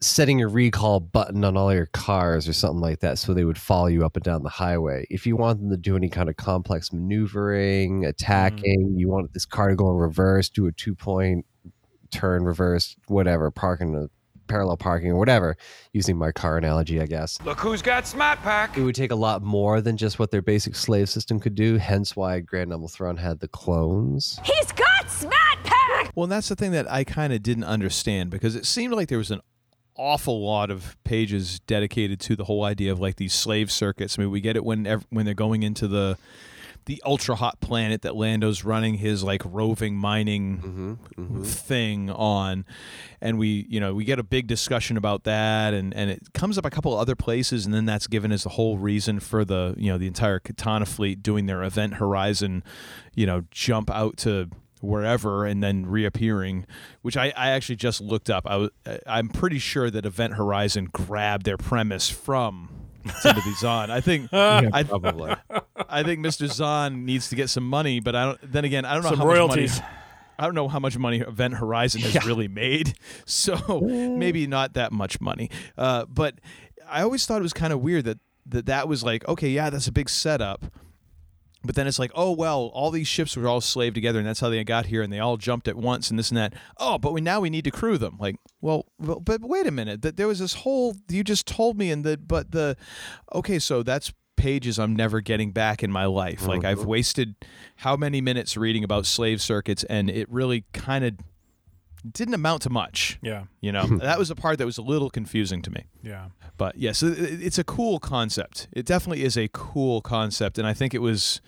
setting 0.00 0.40
a 0.40 0.48
recall 0.48 1.00
button 1.00 1.44
on 1.44 1.56
all 1.56 1.74
your 1.74 1.86
cars 1.86 2.48
or 2.48 2.52
something 2.52 2.80
like 2.80 3.00
that 3.00 3.18
so 3.18 3.34
they 3.34 3.44
would 3.44 3.58
follow 3.58 3.88
you 3.88 4.04
up 4.04 4.16
and 4.16 4.24
down 4.24 4.42
the 4.42 4.48
highway. 4.48 5.06
If 5.10 5.26
you 5.26 5.36
want 5.36 5.60
them 5.60 5.70
to 5.70 5.76
do 5.76 5.96
any 5.96 6.08
kind 6.08 6.28
of 6.28 6.36
complex 6.36 6.92
maneuvering, 6.92 8.00
mm-hmm. 8.00 8.08
attacking, 8.08 8.94
you 8.96 9.08
want 9.08 9.32
this 9.32 9.44
car 9.44 9.70
to 9.70 9.76
go 9.76 9.90
in 9.90 9.96
reverse, 9.96 10.48
do 10.48 10.66
a 10.66 10.72
two 10.72 10.94
point 10.94 11.44
turn 12.10 12.44
reverse, 12.44 12.96
whatever, 13.06 13.50
parking 13.50 13.94
a 13.94 14.08
parallel 14.46 14.76
parking 14.76 15.10
or 15.10 15.16
whatever, 15.16 15.56
using 15.92 16.16
my 16.16 16.32
car 16.32 16.56
analogy, 16.56 17.00
I 17.00 17.06
guess. 17.06 17.38
Look 17.44 17.60
who's 17.60 17.82
got 17.82 18.06
Smart 18.06 18.38
Pack. 18.40 18.78
It 18.78 18.82
would 18.82 18.94
take 18.94 19.10
a 19.10 19.16
lot 19.16 19.42
more 19.42 19.80
than 19.80 19.96
just 19.96 20.18
what 20.18 20.30
their 20.30 20.40
basic 20.40 20.74
slave 20.74 21.08
system 21.08 21.38
could 21.38 21.54
do, 21.54 21.76
hence 21.76 22.16
why 22.16 22.40
Grand 22.40 22.70
Number 22.70 22.88
Thrawn 22.88 23.18
had 23.18 23.40
the 23.40 23.48
clones. 23.48 24.40
He's 24.44 24.72
got 24.72 25.10
Smat 25.10 25.58
Pack! 25.64 26.12
Well, 26.14 26.24
and 26.24 26.32
that's 26.32 26.48
the 26.48 26.56
thing 26.56 26.72
that 26.72 26.90
I 26.90 27.04
kind 27.04 27.32
of 27.32 27.42
didn't 27.42 27.64
understand 27.64 28.30
because 28.30 28.56
it 28.56 28.64
seemed 28.64 28.94
like 28.94 29.08
there 29.08 29.18
was 29.18 29.30
an 29.30 29.42
awful 29.98 30.44
lot 30.44 30.70
of 30.70 30.96
pages 31.04 31.60
dedicated 31.60 32.20
to 32.20 32.36
the 32.36 32.44
whole 32.44 32.64
idea 32.64 32.92
of 32.92 33.00
like 33.00 33.16
these 33.16 33.34
slave 33.34 33.70
circuits. 33.70 34.18
I 34.18 34.22
mean, 34.22 34.30
we 34.30 34.40
get 34.40 34.56
it 34.56 34.64
when 34.64 34.84
when 35.10 35.24
they're 35.24 35.34
going 35.34 35.62
into 35.62 35.88
the 35.88 36.16
the 36.88 37.02
ultra 37.04 37.36
hot 37.36 37.60
planet 37.60 38.00
that 38.00 38.16
Lando's 38.16 38.64
running 38.64 38.94
his 38.94 39.22
like 39.22 39.42
roving 39.44 39.94
mining 39.94 40.56
mm-hmm, 40.56 40.92
mm-hmm. 41.20 41.42
thing 41.42 42.10
on, 42.10 42.64
and 43.20 43.38
we 43.38 43.66
you 43.68 43.78
know 43.78 43.94
we 43.94 44.04
get 44.04 44.18
a 44.18 44.22
big 44.22 44.46
discussion 44.46 44.96
about 44.96 45.24
that, 45.24 45.74
and 45.74 45.92
and 45.94 46.10
it 46.10 46.32
comes 46.32 46.56
up 46.56 46.64
a 46.64 46.70
couple 46.70 46.94
of 46.94 46.98
other 46.98 47.14
places, 47.14 47.66
and 47.66 47.74
then 47.74 47.84
that's 47.84 48.06
given 48.06 48.32
as 48.32 48.44
the 48.44 48.48
whole 48.50 48.78
reason 48.78 49.20
for 49.20 49.44
the 49.44 49.74
you 49.76 49.92
know 49.92 49.98
the 49.98 50.06
entire 50.06 50.38
Katana 50.38 50.86
fleet 50.86 51.22
doing 51.22 51.44
their 51.44 51.62
Event 51.62 51.94
Horizon, 51.94 52.64
you 53.14 53.26
know, 53.26 53.44
jump 53.50 53.90
out 53.90 54.16
to 54.18 54.48
wherever 54.80 55.44
and 55.44 55.62
then 55.62 55.86
reappearing, 55.86 56.66
which 57.02 57.16
I, 57.16 57.32
I 57.36 57.50
actually 57.50 57.76
just 57.76 58.00
looked 58.00 58.30
up. 58.30 58.44
I 58.46 58.56
was, 58.56 58.70
I'm 59.06 59.28
pretty 59.28 59.58
sure 59.58 59.90
that 59.90 60.06
Event 60.06 60.34
Horizon 60.34 60.88
grabbed 60.92 61.44
their 61.44 61.56
premise 61.56 62.08
from 62.08 62.68
Timothy 63.22 63.52
Zahn. 63.58 63.90
I 63.90 64.00
think 64.00 64.32
I, 64.32 64.82
probably. 64.82 65.34
I 65.88 66.02
think 66.02 66.24
Mr. 66.24 66.46
Zahn 66.50 67.04
needs 67.04 67.28
to 67.30 67.36
get 67.36 67.48
some 67.50 67.68
money, 67.68 68.00
but 68.00 68.14
I 68.14 68.24
don't. 68.26 68.52
Then 68.52 68.64
again, 68.64 68.84
I 68.84 68.94
don't 68.94 69.02
know 69.02 69.10
Some 69.10 69.18
how 69.18 69.26
royalties. 69.26 69.76
much 69.76 69.80
money. 69.82 69.94
I 70.40 70.44
don't 70.44 70.54
know 70.54 70.68
how 70.68 70.78
much 70.78 70.96
money 70.96 71.18
Event 71.18 71.54
Horizon 71.54 72.00
has 72.02 72.24
really 72.24 72.46
made, 72.46 72.94
so 73.26 73.80
maybe 73.80 74.46
not 74.46 74.74
that 74.74 74.92
much 74.92 75.20
money. 75.20 75.50
Uh, 75.76 76.04
but 76.06 76.34
I 76.88 77.02
always 77.02 77.26
thought 77.26 77.40
it 77.40 77.42
was 77.42 77.52
kind 77.52 77.72
of 77.72 77.80
weird 77.80 78.04
that, 78.04 78.18
that 78.46 78.66
that 78.66 78.86
was 78.86 79.02
like, 79.02 79.26
okay, 79.26 79.48
yeah, 79.48 79.68
that's 79.68 79.88
a 79.88 79.92
big 79.92 80.08
setup, 80.08 80.66
but 81.64 81.74
then 81.74 81.86
it's 81.86 81.98
like, 81.98 82.12
oh 82.14 82.32
well, 82.32 82.70
all 82.74 82.90
these 82.90 83.08
ships 83.08 83.36
were 83.36 83.48
all 83.48 83.60
slaved 83.60 83.94
together, 83.94 84.18
and 84.18 84.28
that's 84.28 84.40
how 84.40 84.48
they 84.48 84.62
got 84.64 84.86
here, 84.86 85.02
and 85.02 85.12
they 85.12 85.18
all 85.18 85.36
jumped 85.36 85.68
at 85.68 85.76
once, 85.76 86.10
and 86.10 86.18
this 86.18 86.30
and 86.30 86.38
that. 86.38 86.54
Oh, 86.78 86.98
but 86.98 87.12
we 87.12 87.20
now 87.20 87.40
we 87.40 87.50
need 87.50 87.64
to 87.64 87.70
crew 87.70 87.98
them. 87.98 88.16
Like, 88.18 88.36
well, 88.60 88.86
well 88.98 89.20
but 89.20 89.40
wait 89.40 89.66
a 89.66 89.70
minute, 89.70 90.02
that 90.02 90.16
there 90.16 90.28
was 90.28 90.38
this 90.38 90.54
whole 90.54 90.96
you 91.08 91.24
just 91.24 91.46
told 91.46 91.76
me, 91.76 91.90
and 91.90 92.04
the 92.04 92.16
but 92.16 92.52
the 92.52 92.76
okay, 93.34 93.58
so 93.58 93.82
that's 93.82 94.12
pages 94.36 94.78
I'm 94.78 94.94
never 94.94 95.20
getting 95.20 95.50
back 95.50 95.82
in 95.82 95.90
my 95.90 96.06
life. 96.06 96.46
Like 96.46 96.64
I've 96.64 96.78
mm-hmm. 96.78 96.88
wasted 96.88 97.34
how 97.76 97.96
many 97.96 98.20
minutes 98.20 98.56
reading 98.56 98.84
about 98.84 99.04
slave 99.04 99.42
circuits, 99.42 99.84
and 99.84 100.08
it 100.08 100.30
really 100.30 100.64
kind 100.72 101.04
of 101.04 101.14
didn't 102.12 102.34
amount 102.34 102.62
to 102.62 102.70
much. 102.70 103.18
Yeah. 103.22 103.44
You 103.60 103.72
know, 103.72 103.86
that 103.98 104.18
was 104.18 104.28
the 104.28 104.34
part 104.36 104.58
that 104.58 104.66
was 104.66 104.78
a 104.78 104.82
little 104.82 105.10
confusing 105.10 105.62
to 105.62 105.70
me. 105.70 105.84
Yeah. 106.02 106.26
But 106.56 106.76
yes, 106.76 107.02
yeah, 107.02 107.14
so 107.14 107.22
it- 107.22 107.42
it's 107.42 107.58
a 107.58 107.64
cool 107.64 107.98
concept. 108.00 108.68
It 108.72 108.84
definitely 108.86 109.24
is 109.24 109.36
a 109.36 109.48
cool 109.52 110.00
concept, 110.00 110.58
and 110.58 110.66
I 110.66 110.74
think 110.74 110.94
it 110.94 111.02
was 111.02 111.40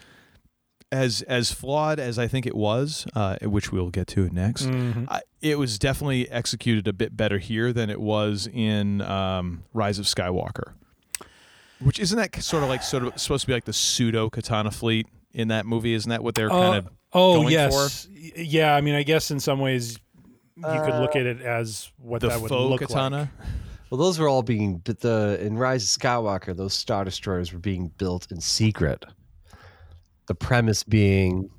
as 0.93 1.23
as 1.23 1.53
flawed 1.53 2.01
as 2.01 2.19
I 2.19 2.27
think 2.27 2.47
it 2.47 2.55
was, 2.57 3.07
uh, 3.15 3.37
which 3.43 3.71
we'll 3.71 3.91
get 3.91 4.07
to 4.09 4.29
next. 4.31 4.67
Mhm. 4.67 5.07
I, 5.09 5.21
it 5.41 5.57
was 5.59 5.79
definitely 5.79 6.29
executed 6.31 6.89
a 6.89 6.93
bit 6.93 7.17
better 7.17 7.39
here 7.39 7.73
than 7.73 7.91
it 7.91 8.01
was 8.01 8.49
in 8.53 9.01
um, 9.03 9.63
Rise 9.73 9.99
of 10.01 10.07
Skywalker. 10.07 10.73
Which 11.79 11.99
isn't 11.99 12.19
that 12.19 12.43
sort 12.43 12.63
of 12.63 12.69
like 12.69 12.83
sort 12.83 13.05
of 13.05 13.19
supposed 13.19 13.43
to 13.43 13.47
be 13.47 13.53
like 13.55 13.65
the 13.65 13.73
pseudo 13.73 14.29
katana 14.29 14.71
fleet 14.71 15.07
in 15.33 15.49
that 15.49 15.65
movie? 15.65 15.95
Isn't 15.95 16.11
that 16.11 16.23
what 16.23 16.35
they're 16.35 16.51
kind 16.51 16.77
of 16.77 16.89
oh 17.13 17.37
going 17.43 17.51
yes, 17.53 18.07
Y- 18.13 18.33
yeah. 18.37 18.75
I 18.75 18.81
mean, 18.83 18.95
I 18.95 19.03
guess 19.03 19.31
in 19.31 19.41
some 19.41 19.61
ways 19.61 19.97
you 20.75 20.81
could 20.83 21.01
look 21.01 21.17
at 21.17 21.27
it 21.27 21.41
as 21.41 21.91
what 21.99 22.21
The 22.21 22.29
that 22.29 22.41
would 22.41 22.49
faux 22.49 22.71
look 22.71 22.81
katana? 22.81 23.19
like. 23.21 23.49
Well, 23.91 23.99
those 23.99 24.19
were 24.19 24.29
all 24.29 24.43
being, 24.43 24.79
but 24.79 25.01
the 25.01 25.39
in 25.41 25.57
Rise 25.59 25.83
of 25.85 26.01
Skywalker, 26.01 26.57
those 26.57 26.75
star 26.75 27.05
destroyers 27.05 27.53
were 27.53 27.59
being 27.59 27.89
built 27.99 28.31
in 28.31 28.41
secret. 28.41 29.05
The 30.27 30.35
premise 30.35 30.85
being 30.85 31.51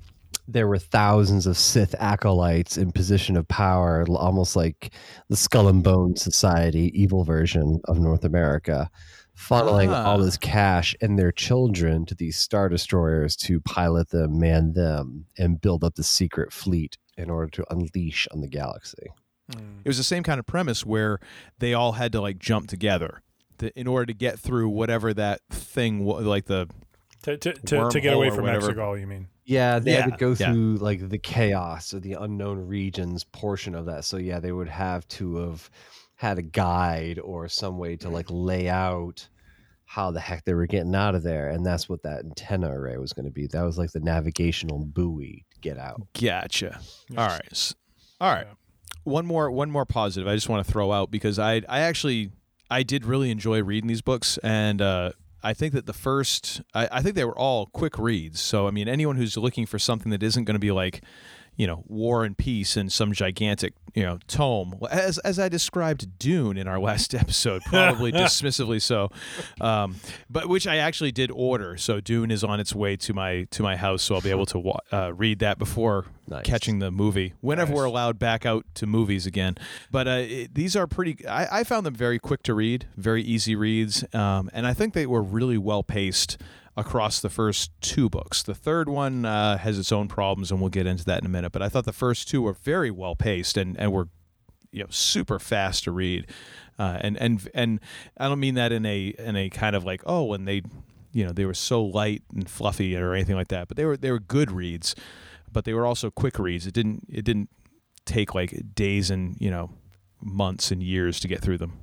there 0.48 0.66
were 0.66 0.78
thousands 0.78 1.46
of 1.46 1.56
Sith 1.56 1.94
acolytes 2.00 2.76
in 2.76 2.90
position 2.90 3.36
of 3.36 3.46
power, 3.48 4.04
almost 4.08 4.56
like 4.56 4.92
the 5.28 5.36
Skull 5.36 5.68
and 5.68 5.84
Bone 5.84 6.16
Society, 6.16 6.90
evil 7.00 7.22
version 7.22 7.80
of 7.84 7.98
North 8.00 8.24
America, 8.24 8.90
funneling 9.38 9.88
all 9.94 10.20
Ah. 10.20 10.24
this 10.24 10.36
cash 10.36 10.96
and 11.00 11.18
their 11.18 11.32
children 11.32 12.04
to 12.06 12.14
these 12.14 12.36
star 12.36 12.68
destroyers 12.68 13.36
to 13.36 13.60
pilot 13.60 14.08
them, 14.10 14.38
man 14.38 14.72
them, 14.72 15.26
and 15.38 15.60
build 15.60 15.84
up 15.84 15.94
the 15.94 16.02
secret 16.02 16.52
fleet 16.52 16.96
in 17.16 17.30
order 17.30 17.50
to 17.50 17.64
unleash 17.70 18.28
on 18.32 18.40
the 18.40 18.48
galaxy. 18.48 19.08
Hmm. 19.52 19.80
It 19.84 19.88
was 19.88 19.98
the 19.98 20.04
same 20.04 20.22
kind 20.22 20.38
of 20.38 20.46
premise 20.46 20.86
where 20.86 21.18
they 21.58 21.74
all 21.74 21.92
had 21.92 22.12
to 22.12 22.20
like 22.20 22.38
jump 22.38 22.68
together 22.68 23.22
to, 23.58 23.78
in 23.78 23.86
order 23.86 24.06
to 24.06 24.14
get 24.14 24.38
through 24.38 24.68
whatever 24.68 25.12
that 25.14 25.40
thing 25.50 26.04
was, 26.04 26.24
like 26.24 26.46
the 26.46 26.68
To, 27.22 27.36
to, 27.36 27.52
to, 27.52 27.88
to 27.90 28.00
get 28.00 28.14
away 28.14 28.30
from 28.30 28.44
whatever. 28.44 28.72
Exegol, 28.72 28.98
you 28.98 29.06
mean? 29.06 29.28
Yeah, 29.44 29.80
they 29.80 29.92
had 29.92 30.10
to 30.10 30.16
go 30.16 30.34
yeah. 30.38 30.52
through 30.52 30.76
like 30.76 31.08
the 31.08 31.18
chaos 31.18 31.92
or 31.92 32.00
the 32.00 32.14
unknown 32.14 32.66
regions 32.66 33.24
portion 33.24 33.74
of 33.74 33.86
that. 33.86 34.04
So 34.04 34.16
yeah, 34.16 34.40
they 34.40 34.52
would 34.52 34.68
have 34.68 35.06
to 35.08 35.36
have 35.36 35.68
had 36.14 36.38
a 36.38 36.42
guide 36.42 37.18
or 37.18 37.48
some 37.48 37.78
way 37.78 37.96
to 37.96 38.08
like 38.08 38.26
lay 38.30 38.68
out 38.68 39.28
how 39.84 40.10
the 40.10 40.20
heck 40.20 40.44
they 40.44 40.54
were 40.54 40.66
getting 40.66 40.94
out 40.94 41.14
of 41.14 41.22
there, 41.22 41.48
and 41.48 41.66
that's 41.66 41.88
what 41.88 42.02
that 42.04 42.24
antenna 42.24 42.70
array 42.70 42.96
was 42.96 43.12
going 43.12 43.26
to 43.26 43.32
be. 43.32 43.46
That 43.48 43.62
was 43.62 43.76
like 43.76 43.90
the 43.90 44.00
navigational 44.00 44.78
buoy 44.78 45.44
to 45.51 45.51
get 45.62 45.78
out. 45.78 46.02
Gotcha. 46.20 46.78
All 47.16 47.26
right. 47.26 47.48
S- 47.50 47.74
All 48.20 48.30
right. 48.32 48.46
One 49.04 49.24
more 49.26 49.50
one 49.50 49.70
more 49.70 49.84
positive 49.86 50.28
I 50.28 50.34
just 50.34 50.48
want 50.48 50.64
to 50.64 50.70
throw 50.72 50.92
out 50.92 51.10
because 51.10 51.38
I 51.38 51.62
I 51.68 51.80
actually 51.80 52.30
I 52.70 52.82
did 52.82 53.04
really 53.04 53.30
enjoy 53.30 53.62
reading 53.62 53.88
these 53.88 54.02
books 54.02 54.38
and 54.44 54.80
uh 54.82 55.12
I 55.42 55.54
think 55.54 55.72
that 55.74 55.86
the 55.86 55.92
first 55.92 56.62
I, 56.72 56.88
I 56.92 57.02
think 57.02 57.16
they 57.16 57.24
were 57.24 57.36
all 57.36 57.66
quick 57.66 57.98
reads. 57.98 58.40
So 58.40 58.68
I 58.68 58.70
mean 58.70 58.88
anyone 58.88 59.16
who's 59.16 59.36
looking 59.36 59.66
for 59.66 59.78
something 59.78 60.10
that 60.10 60.22
isn't 60.22 60.44
going 60.44 60.54
to 60.54 60.60
be 60.60 60.70
like 60.70 61.02
you 61.56 61.66
know, 61.66 61.84
War 61.86 62.24
and 62.24 62.36
Peace 62.36 62.76
in 62.76 62.88
some 62.88 63.12
gigantic, 63.12 63.74
you 63.94 64.02
know, 64.02 64.18
tome. 64.26 64.78
As 64.90 65.18
as 65.18 65.38
I 65.38 65.48
described 65.48 66.18
Dune 66.18 66.56
in 66.56 66.66
our 66.66 66.80
last 66.80 67.14
episode, 67.22 67.62
probably 67.66 68.10
dismissively 68.12 68.80
so, 68.80 69.10
um, 69.60 69.96
but 70.30 70.48
which 70.48 70.66
I 70.66 70.76
actually 70.76 71.12
did 71.12 71.30
order. 71.30 71.76
So 71.76 72.00
Dune 72.00 72.30
is 72.30 72.42
on 72.42 72.58
its 72.58 72.74
way 72.74 72.96
to 72.96 73.12
my 73.14 73.46
to 73.50 73.62
my 73.62 73.76
house, 73.76 74.02
so 74.02 74.14
I'll 74.14 74.20
be 74.22 74.30
able 74.30 74.46
to 74.46 74.58
wa- 74.58 74.78
uh, 74.90 75.12
read 75.14 75.40
that 75.40 75.58
before 75.58 76.06
Nice. 76.28 76.44
catching 76.44 76.78
the 76.78 76.90
movie 76.90 77.34
whenever 77.40 77.74
we're 77.74 77.84
allowed 77.84 78.18
back 78.18 78.46
out 78.46 78.64
to 78.76 78.86
movies 78.86 79.26
again. 79.26 79.56
But 79.90 80.08
uh, 80.08 80.10
it, 80.22 80.54
these 80.54 80.74
are 80.76 80.86
pretty. 80.86 81.26
I, 81.26 81.60
I 81.60 81.64
found 81.64 81.84
them 81.84 81.94
very 81.94 82.18
quick 82.18 82.42
to 82.44 82.54
read, 82.54 82.86
very 82.96 83.22
easy 83.22 83.54
reads, 83.56 84.04
um, 84.14 84.48
and 84.54 84.66
I 84.66 84.72
think 84.72 84.94
they 84.94 85.06
were 85.06 85.22
really 85.22 85.58
well 85.58 85.82
paced 85.82 86.38
across 86.76 87.20
the 87.20 87.28
first 87.28 87.70
two 87.80 88.08
books. 88.08 88.42
The 88.42 88.54
third 88.54 88.88
one 88.88 89.24
uh, 89.24 89.58
has 89.58 89.78
its 89.78 89.92
own 89.92 90.08
problems, 90.08 90.50
and 90.50 90.60
we'll 90.60 90.70
get 90.70 90.86
into 90.86 91.04
that 91.04 91.20
in 91.20 91.26
a 91.26 91.28
minute. 91.28 91.52
But 91.52 91.62
I 91.62 91.68
thought 91.68 91.84
the 91.84 91.92
first 91.92 92.28
two 92.28 92.42
were 92.42 92.54
very 92.54 92.90
well 92.90 93.14
paced 93.14 93.56
and 93.56 93.78
and 93.78 93.92
were 93.92 94.08
you 94.70 94.82
know 94.82 94.88
super 94.90 95.38
fast 95.38 95.84
to 95.84 95.92
read. 95.92 96.26
Uh, 96.78 96.98
and 97.00 97.16
and 97.18 97.48
and 97.54 97.80
I 98.16 98.28
don't 98.28 98.40
mean 98.40 98.54
that 98.54 98.72
in 98.72 98.86
a 98.86 99.14
in 99.18 99.36
a 99.36 99.50
kind 99.50 99.76
of 99.76 99.84
like 99.84 100.02
oh 100.06 100.24
when 100.24 100.46
they 100.46 100.62
you 101.12 101.24
know 101.24 101.32
they 101.32 101.44
were 101.44 101.54
so 101.54 101.82
light 101.82 102.22
and 102.34 102.48
fluffy 102.48 102.96
or 102.96 103.12
anything 103.12 103.36
like 103.36 103.48
that, 103.48 103.68
but 103.68 103.76
they 103.76 103.84
were 103.84 103.96
they 103.96 104.10
were 104.10 104.20
good 104.20 104.50
reads, 104.50 104.94
but 105.50 105.64
they 105.64 105.74
were 105.74 105.86
also 105.86 106.10
quick 106.10 106.38
reads. 106.38 106.66
It 106.66 106.74
didn't 106.74 107.06
it 107.10 107.24
didn't 107.24 107.50
take 108.04 108.34
like 108.34 108.74
days 108.74 109.10
and 109.10 109.36
you 109.38 109.50
know 109.50 109.70
months 110.20 110.70
and 110.70 110.82
years 110.82 111.20
to 111.20 111.28
get 111.28 111.42
through 111.42 111.58
them, 111.58 111.80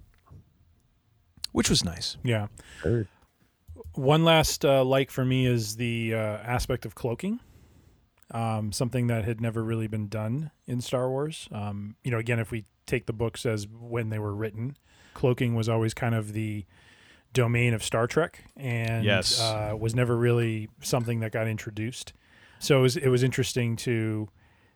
which 1.51 1.69
was 1.69 1.85
nice. 1.85 2.17
Yeah. 2.23 2.47
One 3.99 4.23
last 4.23 4.63
uh, 4.63 4.83
like 4.83 5.11
for 5.11 5.25
me 5.25 5.45
is 5.45 5.75
the 5.75 6.13
uh, 6.13 6.17
aspect 6.17 6.85
of 6.85 6.95
cloaking. 6.95 7.39
um, 8.31 8.71
something 8.71 9.07
that 9.07 9.25
had 9.25 9.41
never 9.41 9.63
really 9.63 9.87
been 9.87 10.07
done 10.07 10.51
in 10.67 10.81
Star 10.81 11.09
Wars. 11.09 11.47
Um, 11.51 11.95
you 12.03 12.11
know, 12.11 12.19
again, 12.19 12.37
if 12.39 12.51
we 12.51 12.65
take 12.85 13.07
the 13.07 13.13
books 13.13 13.43
as 13.45 13.67
when 13.67 14.09
they 14.09 14.19
were 14.19 14.35
written, 14.35 14.77
cloaking 15.15 15.55
was 15.55 15.67
always 15.67 15.93
kind 15.95 16.13
of 16.13 16.33
the 16.33 16.65
domain 17.33 17.73
of 17.73 17.83
Star 17.83 18.05
Trek, 18.07 18.43
and 18.55 19.03
Yes. 19.03 19.39
uh, 19.41 19.73
was 19.77 19.95
never 19.95 20.15
really 20.15 20.69
something 20.81 21.19
that 21.21 21.31
got 21.31 21.47
introduced. 21.47 22.13
So 22.59 22.79
it 22.79 22.81
was, 22.83 22.97
it 22.97 23.09
was 23.09 23.23
interesting 23.23 23.75
to 23.77 24.29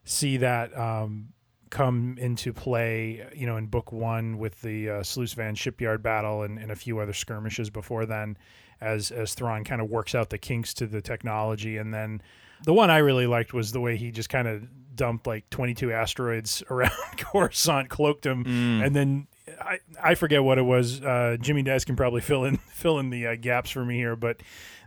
see 0.03 0.37
that 0.37 0.75
um, 0.77 1.29
come 1.69 2.15
into 2.19 2.53
play, 2.53 3.27
you 3.35 3.45
know, 3.45 3.57
in 3.57 3.67
book 3.67 3.91
one 3.91 4.37
with 4.39 4.61
the 4.61 4.89
uh, 4.89 4.93
Sluis 5.01 5.35
Van 5.35 5.53
shipyard 5.55 6.01
battle 6.01 6.41
and, 6.41 6.57
and 6.57 6.71
a 6.71 6.75
few 6.75 6.97
other 6.99 7.13
skirmishes 7.13 7.69
before 7.69 8.05
then, 8.07 8.35
as 8.84 9.11
as 9.11 9.34
Thrawn 9.34 9.64
kind 9.64 9.81
of 9.81 9.89
works 9.89 10.14
out 10.14 10.30
the 10.30 10.38
kinks 10.38 10.73
to 10.76 10.85
the 10.88 11.01
technology, 11.01 11.77
and 11.77 11.93
then 11.93 12.22
the 12.65 12.73
one 12.73 12.89
I 12.89 12.97
really 12.99 13.27
liked 13.27 13.53
was 13.53 13.72
the 13.72 13.80
way 13.81 13.97
he 13.97 14.11
just 14.11 14.30
kind 14.30 14.47
of 14.47 14.64
dumped 14.95 15.26
like 15.26 15.49
22 15.49 15.91
asteroids 15.91 16.61
around 16.69 16.91
Coruscant, 17.18 17.89
cloaked 17.89 18.26
him, 18.26 18.43
Mm. 18.43 18.85
and 18.85 18.95
then 18.95 19.27
I, 19.61 19.80
I 20.01 20.15
forget 20.15 20.43
what 20.43 20.57
it 20.57 20.61
was. 20.64 21.01
Uh, 21.01 21.35
Jimmy 21.41 21.64
Dice 21.64 21.84
can 21.85 21.95
probably 21.95 22.22
fill 22.22 22.45
in 22.45 22.57
fill 22.72 22.99
in 22.99 23.10
the 23.10 23.27
uh, 23.27 23.35
gaps 23.35 23.69
for 23.72 23.84
me 23.85 23.95
here, 23.95 24.15
but 24.15 24.41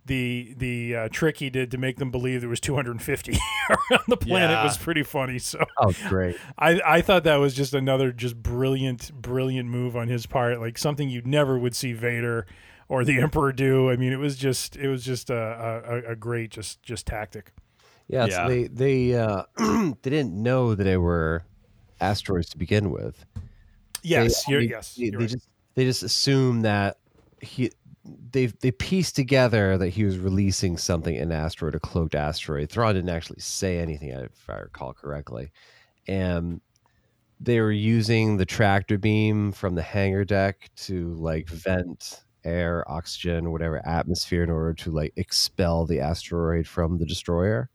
the 0.07 0.55
the 0.57 0.95
uh, 0.97 1.09
trick 1.11 1.39
he 1.39 1.51
did 1.51 1.71
to 1.73 1.79
make 1.79 1.97
them 1.97 2.11
believe 2.13 2.41
there 2.41 2.49
was 2.49 2.61
250 2.61 3.33
around 3.69 4.05
the 4.07 4.17
planet 4.17 4.51
Yeah. 4.53 4.65
was 4.65 4.79
pretty 4.79 5.03
funny. 5.03 5.39
So 5.41 5.65
Oh, 5.79 5.93
great. 6.09 6.37
I, 6.57 6.81
I 6.87 7.01
thought 7.03 7.25
that 7.25 7.37
was 7.37 7.55
just 7.55 7.75
another 7.75 8.13
just 8.13 8.41
brilliant 8.41 9.11
brilliant 9.21 9.69
move 9.69 9.97
on 9.97 10.07
his 10.09 10.25
part, 10.25 10.61
like 10.61 10.79
something 10.79 11.09
you 11.09 11.23
never 11.25 11.59
would 11.59 11.75
see 11.75 11.93
Vader 11.93 12.47
or 12.89 13.05
the 13.05 13.21
Emperor 13.21 13.53
do. 13.53 13.91
I 13.91 13.97
mean, 13.97 14.13
it 14.13 14.19
was 14.19 14.37
just 14.37 14.77
it 14.77 14.89
was 14.89 15.05
just 15.05 15.31
a 15.31 16.03
a, 16.07 16.13
a 16.13 16.17
great 16.17 16.51
just 16.51 16.83
just 16.83 17.07
tactic. 17.07 17.53
Yeah, 18.09 18.27
Yeah. 18.27 18.47
So 18.47 18.49
they 18.49 18.65
they 18.69 19.15
uh, 19.15 19.43
they 20.03 20.11
didn't 20.11 20.35
know 20.41 20.75
that 20.75 20.85
they 20.85 20.97
were 20.97 21.43
asteroids 22.01 22.49
to 22.51 22.59
begin 22.59 22.91
with. 22.91 23.25
Yes, 24.03 24.45
They- 24.45 24.53
you're, 24.53 24.61
they- 24.63 24.69
yes, 24.69 24.95
They, 24.95 25.03
you're 25.05 25.13
they 25.13 25.19
right. 25.19 25.29
just 25.31 25.49
they 25.75 25.85
just 25.85 26.03
assume 26.03 26.63
that 26.63 26.99
he 27.41 27.71
they 28.31 28.47
they 28.47 28.71
pieced 28.71 29.17
together 29.17 29.77
that 29.79 29.89
he 29.89 30.05
was 30.05 30.19
releasing 30.19 30.77
something 30.77 31.17
an 31.17 31.33
asteroid, 31.33 31.75
a 31.75 31.81
cloaked 31.81 32.15
asteroid. 32.15 32.71
Thrawn 32.71 32.95
didn't 32.95 33.11
actually 33.11 33.41
say 33.41 33.79
anything, 33.81 34.11
if 34.11 34.49
I 34.49 34.59
recall 34.59 34.93
correctly, 34.93 35.51
and 36.07 36.61
they 37.41 37.61
were 37.61 37.73
using 37.73 38.37
the 38.37 38.47
tractor 38.47 38.97
beam 38.97 39.51
from 39.53 39.75
the 39.75 39.83
hangar 39.83 40.25
deck 40.25 40.71
to 40.77 41.13
like 41.15 41.49
vent 41.49 42.23
air, 42.47 42.85
oxygen, 42.91 43.51
whatever 43.53 43.87
atmosphere 43.87 44.43
in 44.43 44.51
order 44.51 44.75
to 44.75 44.91
like 44.91 45.13
expel 45.17 45.85
the 45.85 46.01
asteroid 46.01 46.67
from 46.67 46.99
the 46.99 47.07
destroyer. 47.07 47.69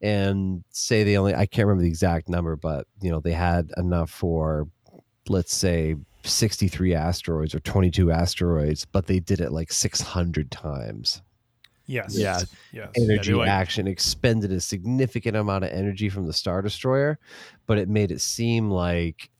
And 0.00 0.64
say 0.70 1.04
they 1.04 1.16
only 1.16 1.34
I 1.34 1.46
can't 1.46 1.66
remember 1.66 1.82
the 1.82 1.88
exact 1.88 2.28
number, 2.28 2.56
but 2.56 2.86
you 3.00 3.10
know, 3.10 3.20
they 3.20 3.32
had 3.32 3.70
enough 3.76 4.10
for 4.10 4.68
let's 5.28 5.54
say 5.54 5.96
63 6.24 6.94
asteroids 6.94 7.54
or 7.54 7.60
22 7.60 8.10
asteroids, 8.10 8.84
but 8.84 9.06
they 9.06 9.20
did 9.20 9.40
it 9.40 9.52
like 9.52 9.72
600 9.72 10.50
times. 10.50 11.22
Yes. 11.86 12.16
Yeah. 12.16 12.40
Yes. 12.72 12.90
Energy 12.96 13.34
like- 13.34 13.48
action 13.48 13.86
expended 13.86 14.52
a 14.52 14.60
significant 14.60 15.36
amount 15.36 15.64
of 15.64 15.70
energy 15.70 16.08
from 16.08 16.26
the 16.26 16.32
Star 16.32 16.62
Destroyer, 16.62 17.18
but 17.66 17.78
it 17.78 17.88
made 17.88 18.10
it 18.10 18.20
seem 18.20 18.70
like 18.70 19.30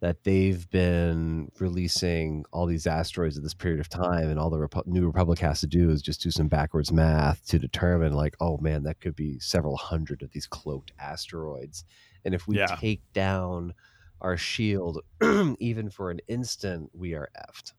that 0.00 0.22
they've 0.22 0.70
been 0.70 1.50
releasing 1.58 2.44
all 2.52 2.66
these 2.66 2.86
asteroids 2.86 3.36
at 3.36 3.42
this 3.42 3.54
period 3.54 3.80
of 3.80 3.88
time, 3.88 4.28
and 4.28 4.38
all 4.38 4.48
the 4.50 4.56
Repu- 4.56 4.86
New 4.86 5.06
Republic 5.06 5.38
has 5.40 5.60
to 5.60 5.66
do 5.66 5.90
is 5.90 6.00
just 6.02 6.22
do 6.22 6.30
some 6.30 6.46
backwards 6.48 6.92
math 6.92 7.44
to 7.48 7.58
determine, 7.58 8.12
like, 8.12 8.36
oh 8.40 8.58
man, 8.58 8.84
that 8.84 9.00
could 9.00 9.16
be 9.16 9.38
several 9.40 9.76
hundred 9.76 10.22
of 10.22 10.30
these 10.30 10.46
cloaked 10.46 10.92
asteroids, 11.00 11.84
and 12.24 12.32
if 12.34 12.46
we 12.46 12.56
Yeah. 12.58 12.66
take 12.78 13.00
down 13.12 13.74
our 14.20 14.36
shield 14.36 15.00
even 15.58 15.90
for 15.90 16.10
an 16.10 16.20
instant, 16.28 16.90
we 16.92 17.14
are 17.14 17.28
effed. 17.36 17.72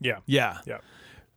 Yeah. 0.00 0.18
Yeah. 0.26 0.58
Yeah. 0.66 0.78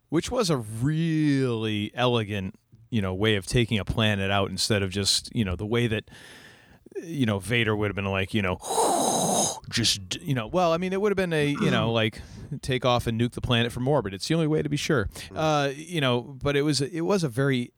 Which 0.10 0.32
was 0.32 0.49
a 0.49 0.57
really 0.57 1.91
elegant, 1.94 2.56
you 2.90 3.02
know, 3.02 3.14
way 3.14 3.36
of 3.36 3.45
taking 3.45 3.80
a 3.80 3.86
planet 3.86 4.32
out 4.32 4.49
instead 4.49 4.82
of 4.82 4.91
just, 4.91 5.34
you 5.36 5.44
know, 5.45 5.56
the 5.56 5.66
way 5.66 5.88
that 5.88 6.10
you 7.03 7.26
know, 7.26 7.40
Vader 7.40 7.76
would 7.76 7.88
have 7.90 7.95
been 7.95 8.06
like, 8.06 8.34
you 8.34 8.41
know, 8.41 8.57
just, 9.69 10.22
you 10.22 10.34
know, 10.34 10.48
well, 10.48 10.72
I 10.73 10.77
mean, 10.77 10.94
it 10.94 11.02
would 11.02 11.11
have 11.11 11.18
been 11.18 11.34
a, 11.34 11.48
you 11.48 11.72
know, 11.72 11.91
like 11.94 12.22
take 12.61 12.86
off 12.86 13.07
and 13.07 13.19
nuke 13.19 13.32
the 13.32 13.41
planet 13.41 13.72
from 13.72 13.88
orbit. 13.88 14.14
It's 14.14 14.27
the 14.27 14.34
only 14.34 14.48
way 14.48 14.61
to 14.61 14.69
be 14.69 14.77
sure. 14.77 15.10
Uh, 15.34 15.72
you 15.76 16.02
know, 16.02 16.22
but 16.22 16.56
it 16.56 16.61
was, 16.61 16.82
it 16.82 17.02
was 17.02 17.23
a 17.23 17.30
very, 17.30 17.72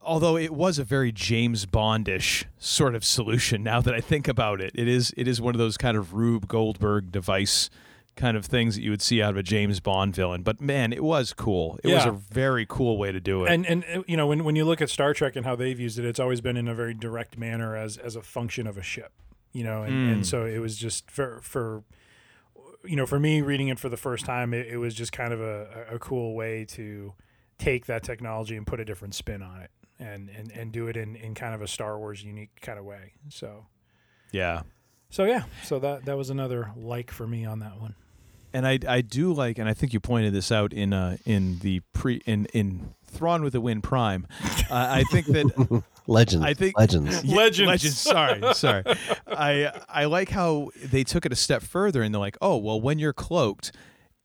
although 0.00 0.36
it 0.36 0.52
was 0.52 0.78
a 0.78 0.84
very 0.84 1.12
James 1.12 1.66
Bondish 1.66 2.44
sort 2.58 2.94
of 2.94 3.04
solution. 3.04 3.62
Now 3.62 3.80
that 3.80 3.94
I 3.94 4.00
think 4.00 4.28
about 4.28 4.60
it, 4.60 4.72
it 4.74 4.88
is, 4.88 5.12
it 5.16 5.28
is 5.28 5.40
one 5.40 5.54
of 5.54 5.58
those 5.58 5.76
kind 5.76 5.96
of 5.96 6.14
Rube 6.14 6.48
Goldberg 6.48 7.12
device 7.12 7.70
kind 8.16 8.36
of 8.36 8.44
things 8.44 8.74
that 8.74 8.82
you 8.82 8.90
would 8.90 9.02
see 9.02 9.22
out 9.22 9.30
of 9.30 9.36
a 9.36 9.42
James 9.42 9.80
Bond 9.80 10.14
villain. 10.14 10.42
But 10.42 10.60
man, 10.60 10.92
it 10.92 11.02
was 11.02 11.32
cool. 11.32 11.78
It 11.82 11.92
was 11.92 12.04
a 12.04 12.10
very 12.10 12.66
cool 12.68 12.98
way 12.98 13.12
to 13.12 13.20
do 13.20 13.44
it. 13.44 13.52
And 13.52 13.66
and 13.66 13.84
uh, 13.92 14.02
you 14.06 14.16
know 14.16 14.26
when 14.26 14.44
when 14.44 14.56
you 14.56 14.64
look 14.64 14.80
at 14.80 14.90
Star 14.90 15.14
Trek 15.14 15.36
and 15.36 15.46
how 15.46 15.56
they've 15.56 15.78
used 15.78 15.98
it, 15.98 16.04
it's 16.04 16.20
always 16.20 16.40
been 16.40 16.56
in 16.56 16.68
a 16.68 16.74
very 16.74 16.94
direct 16.94 17.38
manner 17.38 17.76
as 17.76 17.96
as 17.96 18.16
a 18.16 18.22
function 18.22 18.66
of 18.66 18.76
a 18.76 18.82
ship. 18.82 19.12
You 19.52 19.64
know, 19.64 19.82
and, 19.82 19.92
Mm. 19.92 20.12
and 20.12 20.26
so 20.26 20.44
it 20.46 20.58
was 20.58 20.76
just 20.76 21.10
for 21.10 21.40
for 21.42 21.82
you 22.84 22.96
know 22.96 23.06
for 23.06 23.20
me 23.20 23.40
reading 23.42 23.68
it 23.68 23.78
for 23.78 23.88
the 23.88 23.96
first 23.96 24.24
time, 24.24 24.52
it, 24.54 24.66
it 24.66 24.78
was 24.78 24.94
just 24.94 25.12
kind 25.12 25.32
of 25.32 25.40
a, 25.40 25.86
a 25.90 25.98
cool 25.98 26.34
way 26.34 26.64
to 26.66 27.12
take 27.58 27.86
that 27.86 28.02
technology 28.02 28.56
and 28.56 28.66
put 28.66 28.80
a 28.80 28.84
different 28.84 29.14
spin 29.14 29.42
on 29.42 29.60
it. 29.60 29.70
And, 29.98 30.30
and, 30.30 30.50
and 30.50 30.72
do 30.72 30.88
it 30.88 30.96
in, 30.96 31.14
in 31.14 31.32
kind 31.32 31.54
of 31.54 31.62
a 31.62 31.68
Star 31.68 31.96
Wars 31.96 32.24
unique 32.24 32.60
kind 32.60 32.76
of 32.76 32.84
way. 32.84 33.12
So 33.28 33.66
yeah. 34.32 34.62
so 35.10 35.22
yeah, 35.24 35.44
so 35.62 35.78
that 35.78 36.06
that 36.06 36.16
was 36.16 36.28
another 36.28 36.72
like 36.76 37.12
for 37.12 37.24
me 37.24 37.44
on 37.44 37.60
that 37.60 37.80
one. 37.80 37.94
and 38.52 38.66
I 38.66 38.80
I 38.88 39.00
do 39.02 39.32
like, 39.32 39.58
and 39.58 39.68
I 39.68 39.74
think 39.74 39.92
you 39.92 40.00
pointed 40.00 40.32
this 40.32 40.50
out 40.50 40.72
in 40.72 40.92
uh 40.92 41.18
in 41.24 41.60
the 41.60 41.82
pre 41.92 42.16
in 42.26 42.46
in 42.46 42.94
Thrawn 43.06 43.44
with 43.44 43.52
the 43.52 43.60
Wind 43.60 43.84
Prime. 43.84 44.26
Uh, 44.70 44.88
I 44.90 45.04
think 45.04 45.26
that 45.26 45.82
Legends. 46.06 46.44
I 46.44 46.54
think 46.54 46.78
legends. 46.78 47.24
Yeah, 47.24 47.36
Legends. 47.44 47.68
Legends. 47.68 47.98
Sorry, 47.98 48.54
sorry. 48.54 48.82
I 49.26 49.70
I 49.88 50.04
like 50.06 50.30
how 50.30 50.70
they 50.84 51.04
took 51.04 51.24
it 51.26 51.32
a 51.32 51.36
step 51.36 51.62
further, 51.62 52.02
and 52.02 52.14
they're 52.14 52.20
like, 52.20 52.36
oh 52.40 52.56
well, 52.56 52.80
when 52.80 52.98
you're 52.98 53.12
cloaked. 53.12 53.72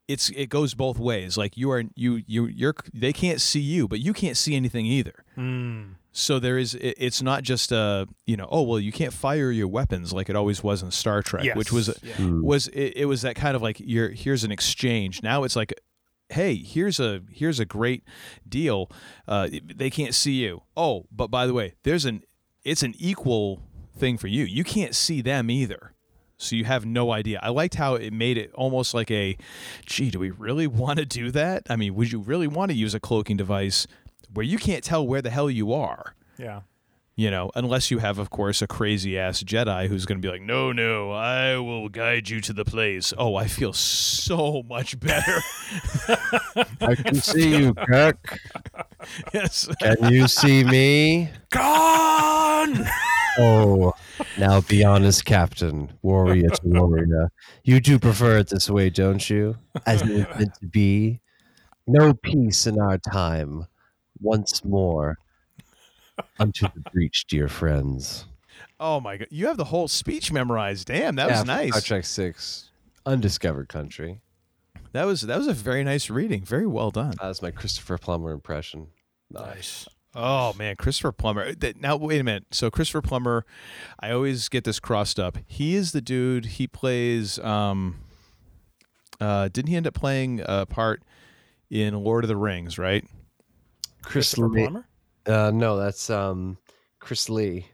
It's 0.10 0.30
it 0.30 0.48
goes 0.48 0.74
both 0.74 0.98
ways. 0.99 1.38
Like 1.38 1.58
you 1.58 1.70
are 1.70 1.84
you 1.95 2.24
you 2.28 2.45
you're 2.45 2.74
they 2.94 3.12
can't 3.12 3.41
see 3.41 3.60
you, 3.60 3.90
but 3.90 3.99
you 3.99 4.14
can't 4.14 4.38
see 4.38 4.56
anything 4.56 4.86
either. 4.86 5.26
Hmm. 5.36 5.84
So 6.14 6.40
there 6.40 6.58
is 6.58 6.76
it, 6.76 6.95
it's 6.98 7.22
not 7.22 7.44
just 7.44 7.74
a 7.74 8.08
you 8.26 8.38
know 8.38 8.48
oh 8.49 8.62
well 8.62 8.80
you 8.80 8.94
can't 8.94 9.12
fire 9.12 9.52
your 9.52 9.68
weapons 9.68 10.14
like 10.14 10.30
it 10.30 10.38
always 10.38 10.64
was 10.64 10.82
in 10.82 10.91
Star 10.91 11.22
Trek, 11.22 11.44
Yes. 11.44 11.58
which 11.58 11.74
was 11.74 11.94
Yeah. 12.02 12.14
Hmm. 12.14 12.41
was 12.41 12.68
it, 12.70 12.94
it 12.95 13.06
was 13.06 13.24
that 13.24 13.36
kind 13.36 13.54
of 13.58 13.62
like 13.62 13.82
you're 13.82 14.08
here's 14.12 14.45
an 14.45 14.52
exchange. 14.54 15.22
Now 15.24 15.44
it's 15.44 15.58
like 15.58 15.74
hey 16.30 16.56
here's 16.56 16.99
a 16.99 17.22
here's 17.32 17.60
a 17.60 17.66
great 17.66 18.04
deal. 18.48 18.91
Uh, 19.28 19.49
they 19.64 19.90
can't 19.90 20.14
see 20.14 20.44
you. 20.44 20.64
Oh, 20.76 21.06
but 21.12 21.28
by 21.28 21.45
the 21.48 21.54
way, 21.54 21.76
there's 21.84 22.06
an 22.06 22.24
it's 22.64 22.84
an 22.84 22.94
equal 22.98 23.62
thing 23.98 24.18
for 24.18 24.28
you. 24.28 24.44
You 24.44 24.64
can't 24.64 24.95
see 24.95 25.22
them 25.22 25.49
either. 25.49 25.94
So 26.38 26.56
you 26.56 26.66
have 26.66 26.86
no 26.86 27.12
idea. 27.12 27.40
I 27.41 27.49
liked 27.49 27.76
how 27.76 27.95
it 27.95 28.14
made 28.14 28.38
it 28.38 28.52
almost 28.54 28.94
like 28.94 29.10
a, 29.10 29.38
gee, 29.86 30.12
do 30.12 30.20
we 30.20 30.30
really 30.30 30.68
want 30.84 30.99
to 30.99 31.06
do 31.06 31.32
that? 31.32 31.64
I 31.70 31.76
mean, 31.76 31.95
would 31.95 32.12
you 32.12 32.20
really 32.20 32.48
want 32.48 32.70
to 32.70 32.78
use 32.78 32.94
a 32.94 32.99
cloaking 32.99 33.38
device 33.38 33.88
where 34.34 34.45
you 34.45 34.58
can't 34.58 34.84
tell 34.84 35.06
where 35.06 35.22
the 35.22 35.32
hell 35.32 35.49
you 35.49 35.74
are? 35.74 36.16
Yeah. 36.38 36.62
You 37.19 37.31
know, 37.31 37.49
unless 37.56 37.89
you 37.89 37.98
have, 37.98 38.19
of 38.19 38.30
course, 38.30 38.61
a 38.61 38.68
crazy 38.68 39.18
ass 39.18 39.41
Jedi 39.41 39.88
who's 39.88 40.06
going 40.06 40.22
to 40.22 40.26
be 40.26 40.31
like, 40.31 40.44
no, 40.44 40.72
no, 40.72 41.10
I 41.10 41.57
will 41.57 41.89
guide 41.89 42.30
you 42.30 42.41
to 42.41 42.53
the 42.53 42.64
place. 42.64 43.11
Oh, 43.18 43.35
I 43.35 43.48
feel 43.48 43.73
so 43.73 44.61
much 44.69 44.99
better. 44.99 45.39
I 46.80 46.94
can 46.94 47.15
see 47.15 47.57
you, 47.57 47.73
Kirk. 47.73 48.38
yes. 49.34 49.68
Can 49.81 50.14
you 50.14 50.27
see 50.27 50.64
me? 50.64 51.31
Gone! 51.49 52.85
Oh, 53.39 53.94
now 54.38 54.61
be 54.61 54.84
honest, 54.84 55.26
Captain, 55.26 55.91
warrior 56.03 56.49
to 56.49 56.61
warrior. 56.65 57.31
You 57.64 57.80
do 57.80 57.98
prefer 57.98 58.38
it 58.38 58.49
this 58.49 58.69
way, 58.69 58.91
don't 58.91 59.27
you? 59.27 59.57
As 59.88 60.03
it 60.03 60.11
is 60.11 60.27
meant 60.38 60.53
to 60.60 60.68
be. 60.68 61.22
No 61.88 62.14
peace 62.14 62.68
in 62.68 62.80
our 62.80 62.99
time. 62.99 63.65
Once 64.22 64.64
more. 64.64 65.18
Unto 66.39 66.68
the 66.73 66.81
breach, 66.91 67.26
dear 67.27 67.48
friends. 67.48 68.26
Oh, 68.80 68.99
my 68.99 69.18
God. 69.18 69.27
You 69.31 69.48
have 69.48 69.57
the 69.57 69.65
whole 69.65 69.88
speech 69.88 70.31
memorized. 70.31 70.88
Damn, 70.88 71.15
that 71.15 71.30
Yeah, 71.30 71.39
was 71.39 71.48
nice. 71.48 71.69
Star 71.69 71.81
Trek 71.81 72.06
Six, 72.06 72.69
Undiscovered 73.06 73.69
Country. 73.69 74.22
That 74.94 75.06
was 75.06 75.22
that 75.22 75.38
was 75.38 75.48
a 75.48 75.53
very 75.53 75.84
nice 75.84 76.10
reading. 76.10 76.44
Very 76.44 76.65
well 76.65 76.91
done. 76.91 77.11
That 77.22 77.27
was 77.27 77.41
my 77.41 77.52
Christopher 77.52 77.98
Plummer 77.98 78.31
impression. 78.31 78.88
Nice. 79.30 79.88
Oh 80.15 80.53
man, 80.53 80.76
Christopher 80.77 81.11
Plummer. 81.11 81.53
Now 81.80 81.98
wait 81.98 82.19
a 82.19 82.23
minute. 82.23 82.45
So 82.52 82.72
Christopher 82.72 83.02
Plummer, 83.02 83.45
I 83.99 84.11
always 84.11 84.49
get 84.49 84.64
this 84.64 84.80
crossed 84.80 85.19
up. 85.19 85.38
He 85.45 85.76
is 85.76 85.91
the 85.91 86.02
dude. 86.02 86.45
He 86.45 86.68
plays. 86.68 87.38
Um, 87.39 87.98
uh, 89.19 89.49
didn't 89.49 89.69
he 89.69 89.76
end 89.76 89.85
up 89.88 89.94
playing 89.94 90.41
a 90.45 90.65
part 90.65 91.03
in 91.69 91.94
Lord 91.95 92.23
of 92.23 92.30
the 92.30 92.38
Rings? 92.38 92.80
Right. 92.80 93.03
Chris 94.02 94.34
Christopher 94.34 94.49
Plummer? 94.49 94.88
Uh, 95.28 95.52
no, 95.54 95.78
that's 95.78 96.10
um, 96.10 96.58
Chris 96.99 97.30
Lee. 97.30 97.68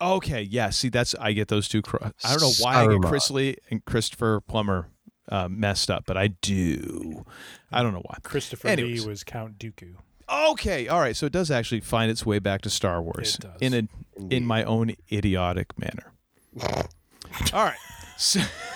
Okay, 0.00 0.42
yeah. 0.42 0.70
See, 0.70 0.90
that's 0.90 1.14
I 1.16 1.32
get 1.32 1.48
those 1.48 1.68
two. 1.68 1.82
Cro- 1.82 2.12
I 2.24 2.30
don't 2.30 2.40
know 2.40 2.52
why 2.60 2.84
I 2.84 2.86
get 2.86 3.02
Chris 3.02 3.30
Lee 3.30 3.56
and 3.70 3.84
Christopher 3.84 4.40
Plummer 4.40 4.90
uh, 5.28 5.48
messed 5.48 5.90
up, 5.90 6.04
but 6.06 6.16
I 6.16 6.28
do. 6.28 7.24
I 7.72 7.82
don't 7.82 7.92
know 7.92 8.02
why. 8.04 8.18
Christopher 8.22 8.68
Anyways. 8.68 9.04
Lee 9.04 9.10
was 9.10 9.24
Count 9.24 9.58
Dooku. 9.58 9.94
Okay, 10.30 10.88
all 10.88 11.00
right. 11.00 11.16
So 11.16 11.26
it 11.26 11.32
does 11.32 11.50
actually 11.50 11.80
find 11.80 12.10
its 12.10 12.24
way 12.26 12.38
back 12.38 12.60
to 12.62 12.70
Star 12.70 13.02
Wars 13.02 13.36
It 13.36 13.40
does. 13.40 13.56
in 13.60 13.74
a 13.74 14.34
in 14.34 14.44
my 14.44 14.62
own 14.64 14.94
idiotic 15.10 15.76
manner. 15.78 16.12
all 16.62 17.64
right. 17.64 17.76
So 18.18 18.40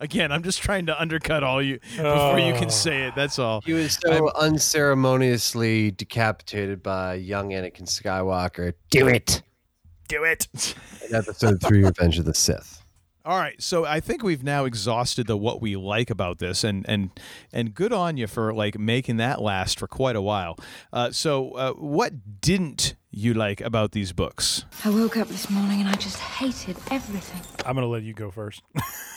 again, 0.00 0.32
I'm 0.32 0.42
just 0.42 0.60
trying 0.60 0.86
to 0.86 1.00
undercut 1.00 1.42
all 1.42 1.62
you 1.62 1.78
before 1.96 2.38
you 2.38 2.54
can 2.54 2.70
say 2.70 3.06
it. 3.06 3.14
That's 3.14 3.38
all. 3.38 3.60
He 3.62 3.72
was 3.72 3.98
so 4.00 4.30
unceremoniously 4.34 5.90
decapitated 5.90 6.82
by 6.82 7.14
young 7.14 7.50
Anakin 7.50 7.82
Skywalker. 7.82 8.74
Do 8.90 9.08
it. 9.08 9.42
Do 10.08 10.24
it. 10.24 10.46
In 11.08 11.14
episode 11.14 11.60
three, 11.62 11.84
Revenge 11.84 12.18
of 12.18 12.24
the 12.24 12.34
Sith. 12.34 12.82
All 13.26 13.36
right, 13.36 13.60
so 13.60 13.84
I 13.84 13.98
think 13.98 14.22
we've 14.22 14.44
now 14.44 14.66
exhausted 14.66 15.26
the 15.26 15.36
what 15.36 15.60
we 15.60 15.74
like 15.74 16.10
about 16.10 16.38
this, 16.38 16.62
and 16.62 16.88
and 16.88 17.10
and 17.52 17.74
good 17.74 17.92
on 17.92 18.16
you 18.16 18.28
for 18.28 18.54
like 18.54 18.78
making 18.78 19.16
that 19.16 19.42
last 19.42 19.80
for 19.80 19.88
quite 19.88 20.14
a 20.14 20.22
while. 20.22 20.56
Uh, 20.92 21.10
so, 21.10 21.50
uh, 21.52 21.72
what 21.72 22.40
didn't 22.40 22.94
you 23.10 23.34
like 23.34 23.60
about 23.60 23.90
these 23.90 24.12
books? 24.12 24.64
I 24.84 24.90
woke 24.90 25.16
up 25.16 25.26
this 25.26 25.50
morning 25.50 25.80
and 25.80 25.88
I 25.88 25.94
just 25.94 26.20
hated 26.20 26.76
everything. 26.92 27.40
I'm 27.66 27.74
gonna 27.74 27.88
let 27.88 28.04
you 28.04 28.14
go 28.14 28.30
first. 28.30 28.62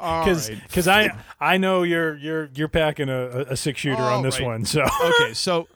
All 0.00 0.24
Because 0.24 0.86
right. 0.86 1.10
I 1.40 1.54
I 1.54 1.56
know 1.56 1.82
you're 1.82 2.16
you're 2.16 2.50
you're 2.54 2.68
packing 2.68 3.08
a, 3.08 3.26
a- 3.28 3.40
a 3.52 3.56
six 3.56 3.80
shooter 3.80 4.02
All 4.02 4.18
on 4.18 4.22
this 4.22 4.38
right. 4.40 4.46
one. 4.46 4.64
So 4.64 4.82
okay, 5.02 5.34
so 5.34 5.68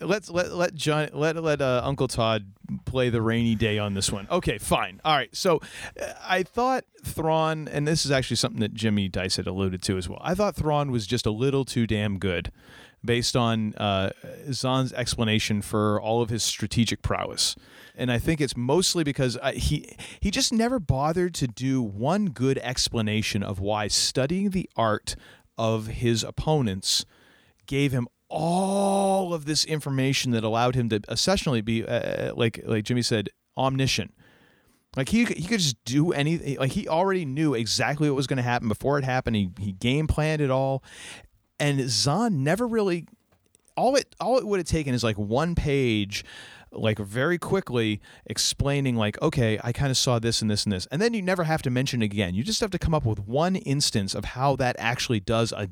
let's 0.00 0.30
let 0.30 0.52
let 0.52 0.74
John 0.74 1.10
let 1.12 1.36
let 1.36 1.60
uh, 1.60 1.82
Uncle 1.84 2.08
Todd 2.08 2.46
play 2.84 3.10
the 3.10 3.20
rainy 3.22 3.54
day 3.54 3.78
on 3.78 3.94
this 3.94 4.10
one. 4.10 4.26
Okay, 4.30 4.58
fine. 4.58 5.00
All 5.04 5.14
right. 5.14 5.34
So 5.36 5.60
uh, 6.00 6.12
I 6.26 6.42
thought 6.42 6.84
Thrawn, 7.04 7.68
and 7.68 7.86
this 7.86 8.04
is 8.06 8.10
actually 8.10 8.36
something 8.36 8.60
that 8.60 8.74
Jimmy 8.74 9.08
Dice 9.08 9.36
had 9.36 9.46
alluded 9.46 9.82
to 9.82 9.96
as 9.98 10.08
well. 10.08 10.20
I 10.22 10.34
thought 10.34 10.56
Thrawn 10.56 10.90
was 10.90 11.06
just 11.06 11.26
a 11.26 11.30
little 11.30 11.64
too 11.64 11.86
damn 11.86 12.18
good, 12.18 12.50
based 13.04 13.36
on 13.36 13.74
uh, 13.74 14.10
Zahn's 14.52 14.92
explanation 14.92 15.62
for 15.62 16.00
all 16.00 16.20
of 16.22 16.30
his 16.30 16.42
strategic 16.42 17.02
prowess. 17.02 17.54
And 17.94 18.12
I 18.12 18.18
think 18.18 18.40
it's 18.40 18.56
mostly 18.56 19.02
because 19.04 19.36
uh, 19.40 19.52
he 19.52 19.96
he 20.20 20.30
just 20.30 20.52
never 20.52 20.78
bothered 20.78 21.34
to 21.34 21.48
do 21.48 21.82
one 21.82 22.26
good 22.26 22.58
explanation 22.58 23.42
of 23.42 23.60
why 23.60 23.88
studying 23.88 24.50
the 24.50 24.68
art 24.76 25.16
of 25.56 25.88
his 25.88 26.22
opponents 26.22 27.04
gave 27.66 27.92
him 27.92 28.06
all 28.28 29.32
of 29.32 29.46
this 29.46 29.64
information 29.64 30.32
that 30.32 30.44
allowed 30.44 30.74
him 30.74 30.88
to 30.90 31.00
essentially 31.08 31.60
be 31.60 31.84
uh, 31.84 32.34
like 32.34 32.60
like 32.64 32.84
Jimmy 32.84 33.02
said 33.02 33.30
omniscient. 33.56 34.14
Like 34.96 35.10
he 35.10 35.24
he 35.24 35.42
could 35.42 35.60
just 35.60 35.82
do 35.84 36.12
anything. 36.12 36.58
Like 36.58 36.72
he 36.72 36.88
already 36.88 37.24
knew 37.24 37.54
exactly 37.54 38.08
what 38.08 38.16
was 38.16 38.26
going 38.26 38.38
to 38.38 38.42
happen 38.42 38.68
before 38.68 38.98
it 38.98 39.04
happened. 39.04 39.36
He 39.36 39.50
he 39.58 39.72
game 39.72 40.06
planned 40.06 40.40
it 40.40 40.50
all, 40.50 40.82
and 41.58 41.88
Zahn 41.88 42.42
never 42.42 42.66
really. 42.66 43.06
All 43.76 43.94
it 43.94 44.14
all 44.20 44.38
it 44.38 44.46
would 44.46 44.58
have 44.58 44.66
taken 44.66 44.92
is 44.92 45.04
like 45.04 45.16
one 45.16 45.54
page, 45.54 46.24
like 46.72 46.98
very 46.98 47.38
quickly 47.38 48.00
explaining 48.26 48.96
like 48.96 49.20
okay 49.22 49.60
I 49.62 49.72
kind 49.72 49.90
of 49.90 49.96
saw 49.96 50.18
this 50.18 50.42
and 50.42 50.50
this 50.50 50.64
and 50.64 50.72
this, 50.72 50.86
and 50.86 51.00
then 51.00 51.14
you 51.14 51.22
never 51.22 51.44
have 51.44 51.62
to 51.62 51.70
mention 51.70 52.02
it 52.02 52.06
again. 52.06 52.34
You 52.34 52.42
just 52.42 52.60
have 52.60 52.70
to 52.72 52.78
come 52.78 52.94
up 52.94 53.04
with 53.04 53.20
one 53.20 53.54
instance 53.56 54.14
of 54.14 54.24
how 54.24 54.56
that 54.56 54.74
actually 54.78 55.20
does 55.20 55.52
a 55.52 55.70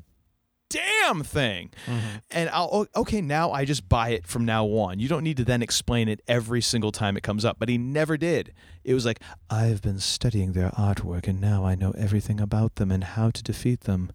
damn 0.69 1.23
thing. 1.23 1.71
Mm-hmm. 1.85 2.17
And 2.31 2.49
I'll 2.49 2.87
okay, 2.95 3.21
now 3.21 3.51
I 3.51 3.65
just 3.65 3.87
buy 3.87 4.09
it 4.09 4.27
from 4.27 4.45
now 4.45 4.65
on. 4.65 4.99
You 4.99 5.07
don't 5.07 5.23
need 5.23 5.37
to 5.37 5.45
then 5.45 5.61
explain 5.61 6.07
it 6.07 6.21
every 6.27 6.61
single 6.61 6.91
time 6.91 7.17
it 7.17 7.23
comes 7.23 7.45
up. 7.45 7.57
But 7.59 7.69
he 7.69 7.77
never 7.77 8.17
did. 8.17 8.53
It 8.83 8.93
was 8.93 9.05
like, 9.05 9.19
I've 9.49 9.81
been 9.81 9.99
studying 9.99 10.53
their 10.53 10.71
artwork 10.71 11.27
and 11.27 11.41
now 11.41 11.65
I 11.65 11.75
know 11.75 11.91
everything 11.91 12.39
about 12.39 12.75
them 12.75 12.91
and 12.91 13.03
how 13.03 13.31
to 13.31 13.43
defeat 13.43 13.81
them. 13.81 14.11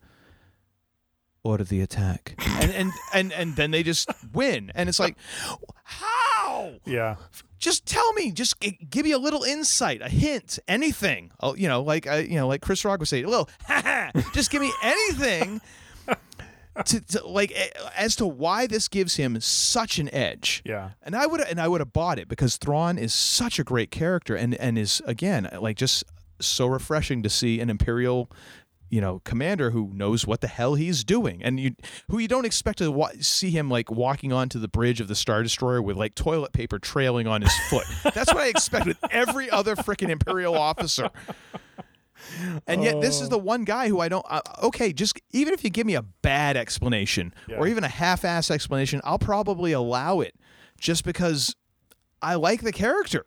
Order 1.45 1.65
the 1.65 1.81
attack. 1.81 2.35
and, 2.61 2.71
and 2.73 2.93
and 3.13 3.33
and 3.33 3.57
then 3.57 3.71
they 3.73 3.83
just 3.83 4.09
win. 4.33 4.71
And 4.75 4.89
it's 4.89 5.01
like, 5.01 5.17
how? 5.85 6.75
yeah, 6.85 7.17
just 7.63 7.87
tell 7.87 8.13
me 8.15 8.33
just 8.33 8.61
g- 8.61 8.79
give 8.91 9.05
me 9.05 9.13
a 9.13 9.19
little 9.19 9.45
insight 9.45 10.03
a 10.03 10.09
hint 10.09 10.59
anything 10.67 11.31
oh, 11.41 11.55
you 11.55 11.69
know 11.69 11.81
like 11.81 12.07
uh, 12.07 12.17
you 12.17 12.35
know 12.35 12.49
like 12.49 12.61
chris 12.61 12.85
rock 12.85 12.99
would 12.99 13.09
say 13.09 13.23
a 13.23 13.29
little 13.29 13.49
just 14.33 14.51
give 14.51 14.61
me 14.61 14.73
anything 14.83 15.61
to, 16.85 17.01
to 17.01 17.27
like 17.27 17.53
as 17.97 18.17
to 18.17 18.27
why 18.27 18.67
this 18.67 18.89
gives 18.89 19.15
him 19.15 19.41
such 19.41 19.99
an 19.99 20.13
edge 20.13 20.61
yeah. 20.65 20.91
and 21.03 21.15
i 21.15 21.25
would 21.25 21.41
and 21.41 21.61
i 21.61 21.69
would 21.69 21.81
have 21.81 21.93
bought 21.93 22.19
it 22.19 22.29
because 22.29 22.57
Thrawn 22.57 22.99
is 22.99 23.15
such 23.15 23.59
a 23.59 23.65
great 23.65 23.91
character 23.93 24.35
and 24.35 24.55
and 24.57 24.77
is 24.77 25.01
again 25.07 25.49
like 25.61 25.77
just 25.77 26.05
so 26.41 26.67
refreshing 26.67 27.23
to 27.23 27.31
see 27.31 27.61
an 27.61 27.71
imperial 27.71 28.29
you 28.93 29.01
know 29.01 29.21
commander 29.25 29.71
who 29.71 29.91
knows 29.95 30.27
what 30.27 30.43
the 30.43 30.47
hell 30.47 30.75
he's 30.75 31.03
doing. 31.03 31.43
And 31.43 31.59
you 31.59 31.75
who 32.09 32.19
you 32.19 32.29
don't 32.29 32.45
expect 32.45 32.79
to 32.79 32.93
wa- 32.93 33.11
see 33.21 33.51
him 33.51 33.69
like 33.69 33.91
walking 33.91 34.33
onto 34.33 34.59
the 34.61 34.69
bridge 34.69 35.01
of 35.01 35.09
the 35.09 35.15
star 35.15 35.43
destroyer 35.43 35.83
with 35.83 35.97
like 35.97 36.15
toilet 36.15 36.53
paper 36.53 36.79
trailing 36.79 37.27
on 37.27 37.43
his 37.43 37.53
foot. 37.69 37.87
That's 38.15 38.33
what 38.33 38.43
i 38.43 38.49
expect 38.49 38.87
with 38.87 38.99
every 39.11 39.51
other 39.51 39.75
freaking 39.75 40.11
imperial 40.11 40.55
officer. 40.55 41.11
And 42.69 42.85
yet 42.85 43.01
this 43.01 43.21
is 43.21 43.31
the 43.31 43.39
one 43.39 43.65
guy 43.65 43.89
who 43.89 43.99
i 43.99 44.09
don't 44.09 44.25
uh, 44.29 44.43
okay 44.63 44.93
just 44.93 45.21
even 45.33 45.53
if 45.55 45.65
you 45.65 45.71
give 45.71 45.87
me 45.87 45.95
a 45.95 46.03
bad 46.03 46.57
explanation 46.57 47.35
or 47.59 47.67
even 47.67 47.83
a 47.83 47.89
half-ass 47.89 48.49
explanation 48.51 49.01
i'll 49.03 49.19
probably 49.19 49.73
allow 49.73 50.21
it 50.21 50.35
just 50.79 51.05
because 51.05 51.57
I 52.23 52.37
like 52.37 52.63
the 52.63 52.73
character, 52.73 53.25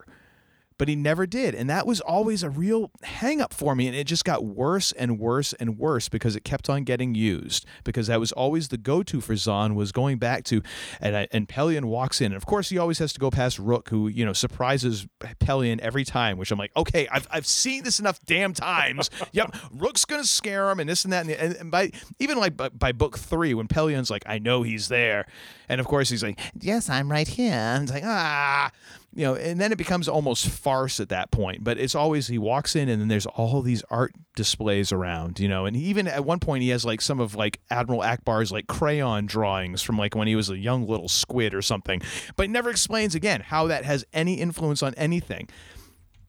but 0.77 0.87
he 0.87 0.95
never 0.95 1.25
did. 1.25 1.55
And 1.55 1.69
that 1.69 1.87
was 1.87 2.01
always 2.01 2.43
a 2.43 2.49
real 2.49 2.91
hang 3.03 3.41
up 3.41 3.53
for 3.53 3.75
me. 3.75 3.87
And 3.87 3.95
it 3.95 4.05
just 4.05 4.25
got 4.25 4.43
worse 4.43 4.91
and 4.93 5.19
worse 5.19 5.53
and 5.53 5.77
worse 5.77 6.09
because 6.09 6.35
it 6.35 6.43
kept 6.43 6.69
on 6.69 6.83
getting 6.83 7.15
used. 7.15 7.65
Because 7.83 8.07
that 8.07 8.19
was 8.19 8.31
always 8.31 8.69
the 8.69 8.77
go 8.77 9.03
to 9.03 9.21
for 9.21 9.35
Zahn 9.35 9.75
was 9.75 9.91
going 9.91 10.17
back 10.17 10.43
to, 10.45 10.61
and, 10.99 11.15
I, 11.15 11.27
and 11.31 11.47
Pellaeon 11.47 11.85
walks 11.85 12.21
in. 12.21 12.27
And 12.27 12.35
of 12.35 12.45
course, 12.45 12.69
he 12.69 12.77
always 12.77 12.99
has 12.99 13.13
to 13.13 13.19
go 13.19 13.31
past 13.31 13.59
Rukh, 13.59 13.89
who, 13.89 14.07
you 14.07 14.25
know, 14.25 14.33
surprises 14.33 15.07
Pellaeon 15.19 15.79
every 15.79 16.03
time, 16.03 16.37
which 16.37 16.51
I'm 16.51 16.59
like, 16.59 16.71
okay, 16.75 17.07
I've, 17.09 17.27
I've 17.31 17.47
seen 17.47 17.83
this 17.83 17.99
enough 17.99 18.19
damn 18.25 18.53
times. 18.53 19.09
yep, 19.31 19.55
Rukh's 19.71 20.05
going 20.05 20.21
to 20.21 20.27
scare 20.27 20.69
him 20.69 20.79
and 20.79 20.89
this 20.89 21.03
and 21.03 21.13
that. 21.13 21.25
And, 21.25 21.31
and, 21.31 21.55
and 21.55 21.71
by 21.71 21.91
even 22.19 22.37
like 22.37 22.57
by, 22.57 22.69
by 22.69 22.91
book 22.91 23.17
three, 23.17 23.53
when 23.53 23.67
Pellaeon's 23.67 24.09
like, 24.09 24.23
I 24.25 24.39
know 24.39 24.63
he's 24.63 24.87
there. 24.87 25.25
And 25.69 25.81
of 25.81 25.87
course, 25.87 26.09
he's 26.09 26.23
like, 26.23 26.39
yes, 26.59 26.89
I'm 26.89 27.11
right 27.11 27.27
here. 27.27 27.53
And 27.53 27.83
it's 27.83 27.91
like, 27.91 28.03
ah, 28.05 28.71
you 29.15 29.23
know, 29.23 29.33
and 29.33 29.59
then 29.59 29.71
it 29.71 29.77
becomes 29.77 30.09
almost 30.09 30.47
farce 30.49 30.99
at 30.99 31.07
that 31.09 31.31
point. 31.31 31.63
But 31.63 31.77
it's 31.79 31.95
always 31.95 32.27
he 32.27 32.37
walks 32.37 32.75
in 32.75 32.89
and 32.89 33.01
then 33.01 33.07
there's 33.07 33.25
all 33.25 33.61
these 33.61 33.81
art 33.89 34.11
displays 34.35 34.91
around, 34.91 35.39
you 35.39 35.47
know, 35.47 35.65
and 35.65 35.75
even 35.75 36.05
at 36.07 36.25
one 36.25 36.39
point 36.39 36.63
he 36.63 36.69
has 36.69 36.83
like 36.83 37.01
some 37.01 37.21
of 37.21 37.33
like 37.33 37.61
Admiral 37.71 38.01
Ackbar's 38.01 38.51
like 38.51 38.67
crayon 38.67 39.25
drawings 39.25 39.81
from 39.81 39.97
like 39.97 40.15
when 40.15 40.27
he 40.27 40.35
was 40.35 40.49
a 40.49 40.57
young 40.57 40.85
little 40.85 41.07
squid 41.07 41.53
or 41.53 41.61
something, 41.61 42.01
but 42.35 42.49
never 42.49 42.69
explains 42.69 43.15
again 43.15 43.39
how 43.39 43.67
that 43.67 43.85
has 43.85 44.05
any 44.11 44.35
influence 44.35 44.83
on 44.83 44.93
anything. 44.95 45.47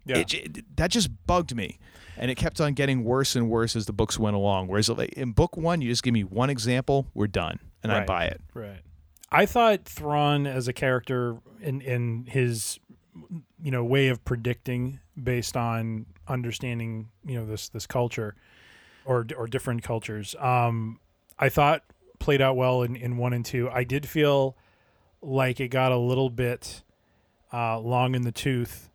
Yeah. 0.05 0.19
It, 0.19 0.27
j- 0.29 0.47
that 0.77 0.93
just 0.93 1.11
bugged 1.27 1.55
me. 1.57 1.81
And 2.17 2.31
it 2.31 2.37
kept 2.37 2.63
on 2.63 2.73
getting 2.73 3.05
worse 3.05 3.37
and 3.37 3.51
worse 3.51 3.77
as 3.77 3.85
the 3.85 3.93
books 3.93 4.19
went 4.19 4.37
along. 4.37 4.69
Whereas 4.69 4.89
in 4.89 5.33
book 5.33 5.57
one, 5.57 5.83
you 5.83 5.91
just 5.91 6.03
give 6.03 6.15
me 6.15 6.25
one 6.25 6.49
example, 6.49 7.09
we're 7.13 7.27
done, 7.27 7.59
and 7.83 7.93
I 7.93 8.07
buy 8.07 8.25
it. 8.27 8.41
Right. 8.55 8.81
I 9.31 9.47
thought 9.47 9.85
Thrawn 9.85 10.47
as 10.47 10.69
a 10.69 10.73
character 10.73 11.39
in 11.61 11.81
in 11.81 12.27
his 12.27 12.79
you 13.63 13.71
know 13.71 13.85
way 13.85 14.09
of 14.09 14.25
predicting 14.25 15.01
based 15.21 15.57
on 15.57 16.07
understanding 16.29 17.09
you 17.25 17.37
know 17.37 17.47
this 17.47 17.69
this 17.69 17.87
culture 17.87 18.35
or 19.05 19.27
or 19.37 19.47
different 19.47 19.83
cultures. 19.83 20.35
Um, 20.39 21.01
I 21.39 21.49
thought 21.49 21.83
played 22.19 22.41
out 22.41 22.57
well 22.57 22.83
in, 22.83 22.97
in 22.97 23.17
one 23.17 23.33
and 23.33 23.45
two. 23.45 23.69
I 23.71 23.85
did 23.85 24.09
feel 24.09 24.57
like 25.21 25.61
it 25.61 25.69
got 25.69 25.93
a 25.93 25.99
little 25.99 26.31
bit 26.31 26.83
uh, 27.53 27.79
long 27.79 28.15
in 28.15 28.23
the 28.23 28.33
tooth 28.33 28.91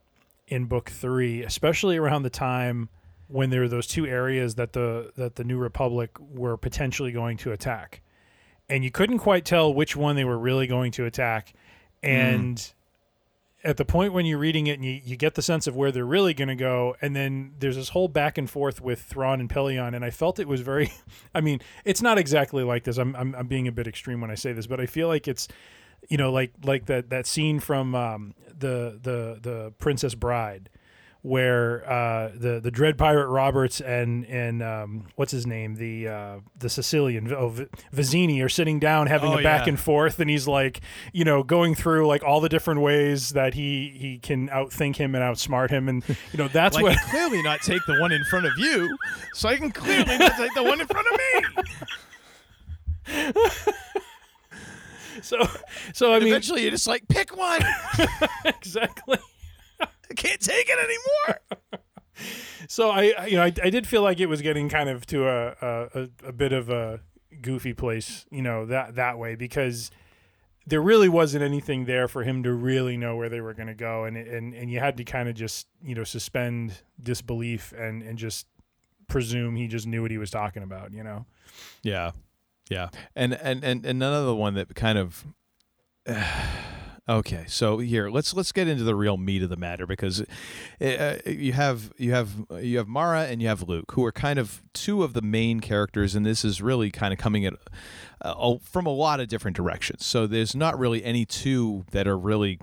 in 0.48 0.66
book 0.66 0.90
three, 0.90 1.44
especially 1.44 1.98
around 1.98 2.24
the 2.24 2.30
time 2.30 2.90
when 3.28 3.50
there 3.50 3.62
were 3.62 3.68
those 3.68 3.88
two 3.88 4.06
areas 4.06 4.56
that 4.56 4.74
the 4.74 5.12
that 5.16 5.36
the 5.36 5.44
New 5.44 5.58
Republic 5.58 6.12
were 6.20 6.58
potentially 6.58 7.12
going 7.12 7.38
to 7.38 7.52
attack 7.52 8.02
and 8.72 8.86
you 8.86 8.90
couldn't 8.90 9.20
quite 9.20 9.44
tell 9.44 9.74
which 9.74 9.98
one 9.98 10.16
they 10.16 10.24
were 10.24 10.40
really 10.40 10.66
going 10.66 10.94
to 10.94 11.06
attack. 11.06 11.54
And 12.02 12.72
at 13.66 13.76
the 13.76 13.84
point 13.84 14.14
when 14.14 14.26
you're 14.26 14.40
reading 14.40 14.68
it 14.68 14.74
and 14.74 14.86
you, 14.86 15.02
you 15.04 15.18
get 15.18 15.36
the 15.36 15.42
sense 15.42 15.68
of 15.68 15.76
where 15.76 15.92
they're 15.92 16.06
really 16.06 16.34
going 16.34 16.48
to 16.48 16.56
go, 16.56 16.96
and 17.02 17.14
then 17.14 17.54
there's 17.60 17.76
this 17.76 17.90
whole 17.90 18.08
back 18.08 18.38
and 18.38 18.50
forth 18.50 18.80
with 18.82 19.02
Thrawn 19.02 19.42
and 19.42 19.50
Pellaeon, 19.50 19.94
and 19.94 20.06
I 20.06 20.10
felt 20.10 20.40
it 20.40 20.48
was 20.48 20.62
very. 20.62 20.90
I 21.36 21.42
mean, 21.42 21.60
it's 21.84 22.02
not 22.02 22.18
exactly 22.18 22.64
like 22.64 22.86
this. 22.86 22.98
I'm, 22.98 23.14
I'm 23.18 23.36
I'm 23.36 23.48
being 23.48 23.68
a 23.68 23.74
bit 23.74 23.88
extreme 23.88 24.22
when 24.22 24.32
I 24.32 24.36
say 24.36 24.54
this, 24.54 24.68
but 24.68 24.80
I 24.80 24.86
feel 24.86 25.10
like 25.10 25.28
it's, 25.28 25.50
you 26.10 26.16
know, 26.18 26.32
like 26.32 26.54
like 26.64 26.86
that 26.86 27.10
that 27.10 27.28
scene 27.28 27.60
from 27.60 27.94
um, 27.94 28.34
the 28.48 28.98
the 29.02 29.38
the 29.42 29.74
Princess 29.80 30.16
Bride, 30.16 30.70
where 31.24 31.88
uh, 31.88 32.32
the 32.34 32.60
the 32.60 32.72
Dread 32.72 32.98
Pirate 32.98 33.28
Roberts 33.28 33.80
and 33.80 34.26
and 34.26 34.64
um, 34.64 35.06
what's 35.16 35.32
his 35.32 35.46
name 35.46 35.76
the 35.76 36.08
uh, 36.08 36.40
the 36.58 36.68
Sicilian 36.70 37.32
oh, 37.32 37.52
Vizzini 37.94 38.44
are 38.44 38.50
sitting 38.50 38.80
down 38.80 39.06
having 39.08 39.32
Oh, 39.32 39.38
a 39.38 39.44
back 39.44 39.66
yeah. 39.66 39.70
and 39.70 39.80
forth, 39.80 40.20
and 40.20 40.30
he's 40.30 40.48
like 40.48 40.82
you 41.14 41.24
know 41.24 41.44
going 41.44 41.76
through 41.76 42.08
like 42.08 42.24
all 42.24 42.42
the 42.42 42.50
different 42.50 42.82
ways 42.82 43.30
that 43.32 43.54
he 43.54 43.94
he 43.96 44.18
can 44.18 44.50
outthink 44.50 44.96
him 44.96 45.14
and 45.14 45.24
outsmart 45.24 45.70
him, 45.70 45.88
and 45.88 46.04
you 46.08 46.38
know 46.38 46.48
that's 46.48 46.76
like 46.76 46.84
what 46.84 46.98
clearly 47.10 47.44
not 47.44 47.62
take 47.62 47.86
the 47.86 48.00
one 48.00 48.12
in 48.12 48.24
front 48.26 48.48
of 48.48 48.54
you, 48.58 48.98
so 49.34 49.48
I 49.48 49.58
can 49.58 49.72
clearly 49.72 50.18
not 50.18 50.36
take 50.38 50.54
the 50.56 50.64
one 50.64 50.82
in 50.82 50.88
front 50.88 51.08
of 51.08 51.20
me. 51.20 51.46
so 55.22 55.38
so 55.94 56.14
I 56.14 56.20
mean 56.20 56.30
eventually 56.30 56.64
you're 56.64 56.72
just 56.72 56.88
like, 56.88 57.08
pick 57.08 57.36
one. 57.38 57.62
exactly. 58.46 59.18
I 60.12 60.14
can't 60.16 60.42
take 60.42 60.68
it 60.70 60.78
anymore. 60.80 61.40
So 62.68 62.92
I, 62.92 63.14
I- 63.18 63.26
you 63.28 63.36
know, 63.38 63.44
I, 63.44 63.54
I 63.64 63.70
did 63.72 63.88
feel 63.88 64.04
like 64.04 64.20
it 64.20 64.28
was 64.28 64.42
getting 64.42 64.70
kind 64.70 64.90
of 64.90 65.06
to 65.08 65.28
a, 65.28 65.48
a 65.62 66.02
a- 66.04 66.28
a 66.28 66.32
bit 66.32 66.54
of 66.54 66.70
a 66.70 67.00
goofy 67.42 67.74
place, 67.74 68.26
you 68.30 68.42
know, 68.44 68.66
that 68.68 68.96
that 68.96 69.18
way 69.18 69.34
because 69.36 69.90
there 70.68 70.82
really 70.82 71.10
wasn't 71.10 71.44
anything 71.44 71.86
there 71.86 72.08
for 72.08 72.24
him 72.24 72.44
to 72.44 72.54
really 72.54 72.96
know 72.96 73.16
where 73.16 73.28
they 73.30 73.42
were 73.42 73.56
going 73.56 73.68
to 73.70 73.74
go, 73.74 74.04
and 74.06 74.16
and 74.16 74.54
and 74.54 74.70
you 74.70 74.80
had 74.80 74.96
to 74.98 75.04
kind 75.04 75.28
of 75.30 75.36
just 75.36 75.68
you 75.84 75.96
know 75.96 76.04
suspend 76.04 76.82
disbelief 77.02 77.74
and 77.76 78.04
and 78.04 78.20
just 78.20 78.46
presume 79.08 79.56
he 79.56 79.68
just 79.68 79.88
knew 79.88 80.04
what 80.04 80.12
he 80.12 80.20
was 80.20 80.30
talking 80.30 80.62
about, 80.62 80.94
you 80.94 81.04
know. 81.04 81.26
Yeah, 81.82 82.12
yeah, 82.70 82.90
and 83.16 83.34
and 83.34 83.64
and 83.64 83.84
and 83.86 84.04
another 84.04 84.36
one 84.36 84.54
that 84.54 84.76
kind 84.76 85.00
of. 85.00 85.26
Okay, 87.10 87.46
so 87.48 87.80
here 87.80 88.10
let's 88.10 88.34
let's 88.34 88.52
get 88.52 88.68
into 88.68 88.84
the 88.84 88.94
real 88.94 89.18
meat 89.18 89.42
of 89.42 89.50
the 89.50 89.58
matter 89.58 89.88
because 89.88 90.22
uh, 90.80 91.18
you 91.26 91.52
have 91.52 91.92
you 91.98 92.12
have 92.12 92.30
you 92.62 92.78
have 92.78 92.88
Mara 92.88 93.24
and 93.24 93.42
you 93.42 93.48
have 93.48 93.68
Luke 93.68 93.92
who 93.94 94.06
are 94.06 94.12
kind 94.12 94.38
of 94.38 94.62
two 94.74 95.04
of 95.04 95.14
the 95.14 95.22
main 95.22 95.62
characters, 95.62 96.14
and 96.14 96.26
this 96.26 96.46
is 96.46 96.62
really 96.62 96.92
kind 96.92 97.12
of 97.12 97.18
coming 97.18 97.44
at 97.46 97.54
uh, 98.22 98.56
from 98.62 98.86
a 98.86 98.92
lot 98.92 99.20
of 99.20 99.28
different 99.28 99.58
directions. 99.58 100.06
So 100.06 100.28
there's 100.28 100.56
not 100.56 100.78
really 100.78 101.04
any 101.04 101.26
two 101.26 101.86
that 101.92 102.08
are 102.08 102.18
really 102.18 102.60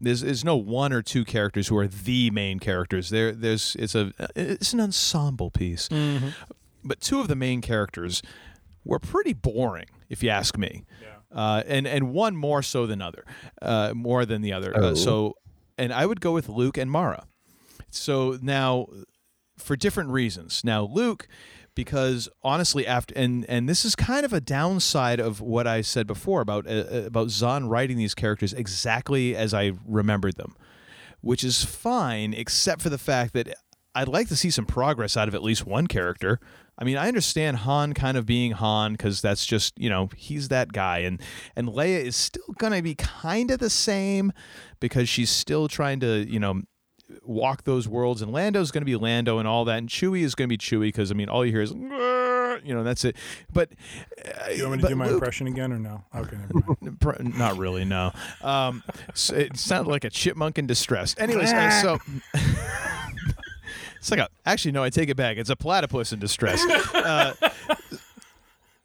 there's 0.00 0.20
there's 0.20 0.44
no 0.44 0.56
one 0.56 0.92
or 0.92 1.02
two 1.02 1.24
characters 1.24 1.68
who 1.68 1.76
are 1.76 1.88
the 1.88 2.30
main 2.30 2.60
characters. 2.60 3.10
There 3.10 3.32
there's 3.32 3.76
it's 3.78 3.96
a 3.96 4.12
it's 4.36 4.72
an 4.72 4.80
ensemble 4.80 5.50
piece, 5.50 5.88
but 6.84 7.00
two 7.00 7.20
of 7.20 7.26
the 7.26 7.36
main 7.36 7.60
characters 7.60 8.22
were 8.84 9.00
pretty 9.00 9.32
boring, 9.32 9.86
if 10.08 10.22
you 10.22 10.30
ask 10.30 10.56
me. 10.56 10.84
Uh, 11.32 11.62
and 11.66 11.86
and 11.86 12.12
one 12.12 12.36
more 12.36 12.62
so 12.62 12.86
than 12.86 13.00
other, 13.00 13.24
uh, 13.62 13.92
more 13.94 14.26
than 14.26 14.42
the 14.42 14.52
other. 14.52 14.72
Oh. 14.74 14.88
Uh, 14.88 14.94
so, 14.94 15.36
and 15.78 15.92
I 15.92 16.04
would 16.06 16.20
go 16.20 16.32
with 16.32 16.48
Luke 16.48 16.76
and 16.76 16.90
Mara. 16.90 17.26
So 17.90 18.38
now, 18.42 18.86
for 19.58 19.76
different 19.76 20.10
reasons. 20.10 20.62
Now 20.64 20.82
Luke, 20.82 21.28
because 21.74 22.28
honestly, 22.42 22.86
after 22.86 23.14
and 23.16 23.46
and 23.48 23.68
this 23.68 23.84
is 23.84 23.94
kind 23.94 24.24
of 24.24 24.32
a 24.32 24.40
downside 24.40 25.20
of 25.20 25.40
what 25.40 25.66
I 25.66 25.82
said 25.82 26.06
before 26.06 26.40
about 26.40 26.66
uh, 26.66 26.70
uh, 26.70 27.02
about 27.06 27.30
Zahn 27.30 27.68
writing 27.68 27.96
these 27.96 28.14
characters 28.14 28.52
exactly 28.52 29.36
as 29.36 29.54
I 29.54 29.72
remembered 29.86 30.36
them, 30.36 30.56
which 31.20 31.44
is 31.44 31.64
fine, 31.64 32.34
except 32.34 32.82
for 32.82 32.90
the 32.90 32.98
fact 32.98 33.34
that 33.34 33.54
I'd 33.94 34.08
like 34.08 34.28
to 34.28 34.36
see 34.36 34.50
some 34.50 34.66
progress 34.66 35.16
out 35.16 35.28
of 35.28 35.34
at 35.34 35.42
least 35.42 35.66
one 35.66 35.86
character. 35.86 36.40
I 36.80 36.84
mean, 36.84 36.96
I 36.96 37.08
understand 37.08 37.58
Han 37.58 37.92
kind 37.92 38.16
of 38.16 38.24
being 38.24 38.52
Han 38.52 38.92
because 38.92 39.20
that's 39.20 39.44
just 39.44 39.78
you 39.78 39.90
know 39.90 40.08
he's 40.16 40.48
that 40.48 40.72
guy, 40.72 40.98
and 41.00 41.20
and 41.54 41.68
Leia 41.68 42.02
is 42.04 42.16
still 42.16 42.54
gonna 42.58 42.80
be 42.82 42.94
kind 42.94 43.50
of 43.50 43.58
the 43.58 43.70
same 43.70 44.32
because 44.80 45.08
she's 45.08 45.30
still 45.30 45.68
trying 45.68 46.00
to 46.00 46.24
you 46.28 46.40
know 46.40 46.62
walk 47.22 47.64
those 47.64 47.86
worlds, 47.88 48.22
and 48.22 48.32
Lando's 48.32 48.70
gonna 48.70 48.86
be 48.86 48.96
Lando 48.96 49.38
and 49.38 49.46
all 49.46 49.64
that, 49.66 49.78
and 49.78 49.88
Chewie 49.88 50.22
is 50.22 50.34
gonna 50.34 50.48
be 50.48 50.56
Chewie 50.58 50.88
because 50.88 51.10
I 51.10 51.14
mean 51.14 51.28
all 51.28 51.44
you 51.44 51.52
hear 51.52 51.62
is 51.62 51.72
you 51.72 52.74
know 52.74 52.82
that's 52.82 53.04
it. 53.04 53.16
But 53.52 53.70
uh, 54.24 54.50
You 54.50 54.64
want 54.68 54.76
me 54.78 54.82
to 54.82 54.88
do 54.88 54.96
my 54.96 55.04
Luke- 55.06 55.14
impression 55.14 55.46
again 55.46 55.72
or 55.72 55.78
no? 55.78 56.04
Okay, 56.14 56.36
never 56.36 56.76
mind. 57.20 57.34
Not 57.38 57.56
really, 57.58 57.84
no. 57.84 58.12
Um, 58.42 58.82
so 59.14 59.34
it 59.34 59.56
sounded 59.56 59.90
like 59.90 60.04
a 60.04 60.10
chipmunk 60.10 60.58
in 60.58 60.66
distress. 60.66 61.14
Anyways, 61.18 61.52
uh, 61.52 61.70
so 61.82 61.98
it's 64.00 64.10
like 64.10 64.20
a. 64.20 64.28
Actually, 64.46 64.72
no, 64.72 64.82
I 64.82 64.90
take 64.90 65.10
it 65.10 65.16
back. 65.16 65.36
It's 65.36 65.50
a 65.50 65.56
platypus 65.56 66.12
in 66.12 66.18
distress. 66.18 66.64
Uh, 67.00 67.32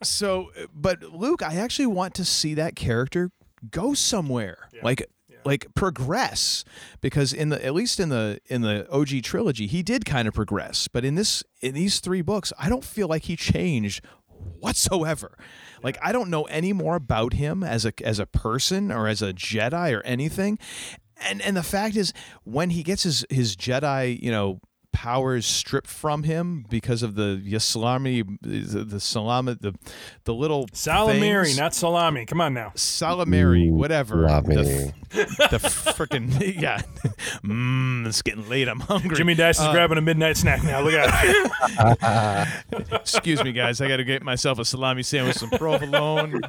so, 0.03 0.51
but 0.73 1.01
Luke, 1.01 1.41
I 1.41 1.55
actually 1.55 1.87
want 1.87 2.13
to 2.15 2.25
see 2.25 2.53
that 2.53 2.75
character 2.75 3.31
go 3.71 3.93
somewhere, 3.93 4.69
like 4.83 5.05
like 5.45 5.67
progress, 5.73 6.63
because 7.01 7.33
in 7.33 7.49
the 7.49 7.63
at 7.63 7.73
least 7.73 7.99
in 7.99 8.09
the 8.09 8.39
in 8.47 8.61
the 8.61 8.89
OG 8.91 9.23
trilogy, 9.23 9.67
he 9.67 9.83
did 9.83 10.05
kind 10.05 10.27
of 10.27 10.33
progress, 10.33 10.87
but 10.87 11.05
in 11.05 11.15
this 11.15 11.43
in 11.61 11.73
these 11.73 11.99
three 11.99 12.21
books, 12.21 12.51
I 12.59 12.69
don't 12.69 12.83
feel 12.83 13.07
like 13.07 13.23
he 13.23 13.35
changed 13.35 14.03
whatsoever. 14.59 15.37
Like 15.83 15.97
I 16.01 16.11
don't 16.11 16.29
know 16.29 16.43
any 16.43 16.73
more 16.73 16.95
about 16.95 17.33
him 17.33 17.63
as 17.63 17.85
a 17.85 17.93
as 18.03 18.19
a 18.19 18.25
person 18.25 18.91
or 18.91 19.07
as 19.07 19.21
a 19.21 19.33
Jedi 19.33 19.95
or 19.95 20.01
anything. 20.01 20.59
And 21.27 21.41
and 21.41 21.55
the 21.55 21.63
fact 21.63 21.95
is 21.95 22.11
when 22.43 22.71
he 22.71 22.83
gets 22.83 23.03
his 23.03 23.25
his 23.29 23.55
Jedi, 23.55 24.21
you 24.21 24.31
know, 24.31 24.59
powers 24.95 25.45
stripped 25.45 25.87
from 25.89 26.23
him 26.23 26.65
because 26.69 27.03
of 27.03 27.15
the 27.15 27.41
Yaslami 27.45 28.37
the, 28.41 28.85
the 28.85 28.99
salami 29.01 29.53
the 29.59 29.75
the 30.23 30.33
little 30.33 30.67
Salamiri, 30.67 31.43
things. 31.45 31.57
not 31.59 31.73
salami. 31.75 32.25
Come 32.25 32.39
on 32.39 32.53
now. 32.53 32.71
Salamiri, 32.75 33.69
whatever. 33.71 34.25
salami. 34.27 34.55
The, 34.55 35.47
the 35.51 35.57
freaking 35.59 36.31
yeah. 36.61 36.81
Mmm, 37.43 38.07
it's 38.07 38.21
getting 38.21 38.47
late. 38.47 38.69
I'm 38.69 38.79
hungry. 38.79 39.17
Jimmy 39.17 39.35
Dice 39.35 39.59
is 39.59 39.65
Uh, 39.65 39.73
grabbing 39.73 39.97
a 39.97 40.01
midnight 40.01 40.37
snack 40.37 40.63
now. 40.63 40.79
Look 40.81 40.93
out. 40.93 42.47
Excuse 42.93 43.43
me, 43.43 43.51
guys. 43.51 43.81
I 43.81 43.87
got 43.89 43.97
to 43.97 44.03
get 44.05 44.23
myself 44.23 44.59
a 44.59 44.65
salami 44.65 45.03
sandwich, 45.03 45.35
some 45.35 45.49
provolone. 45.49 46.41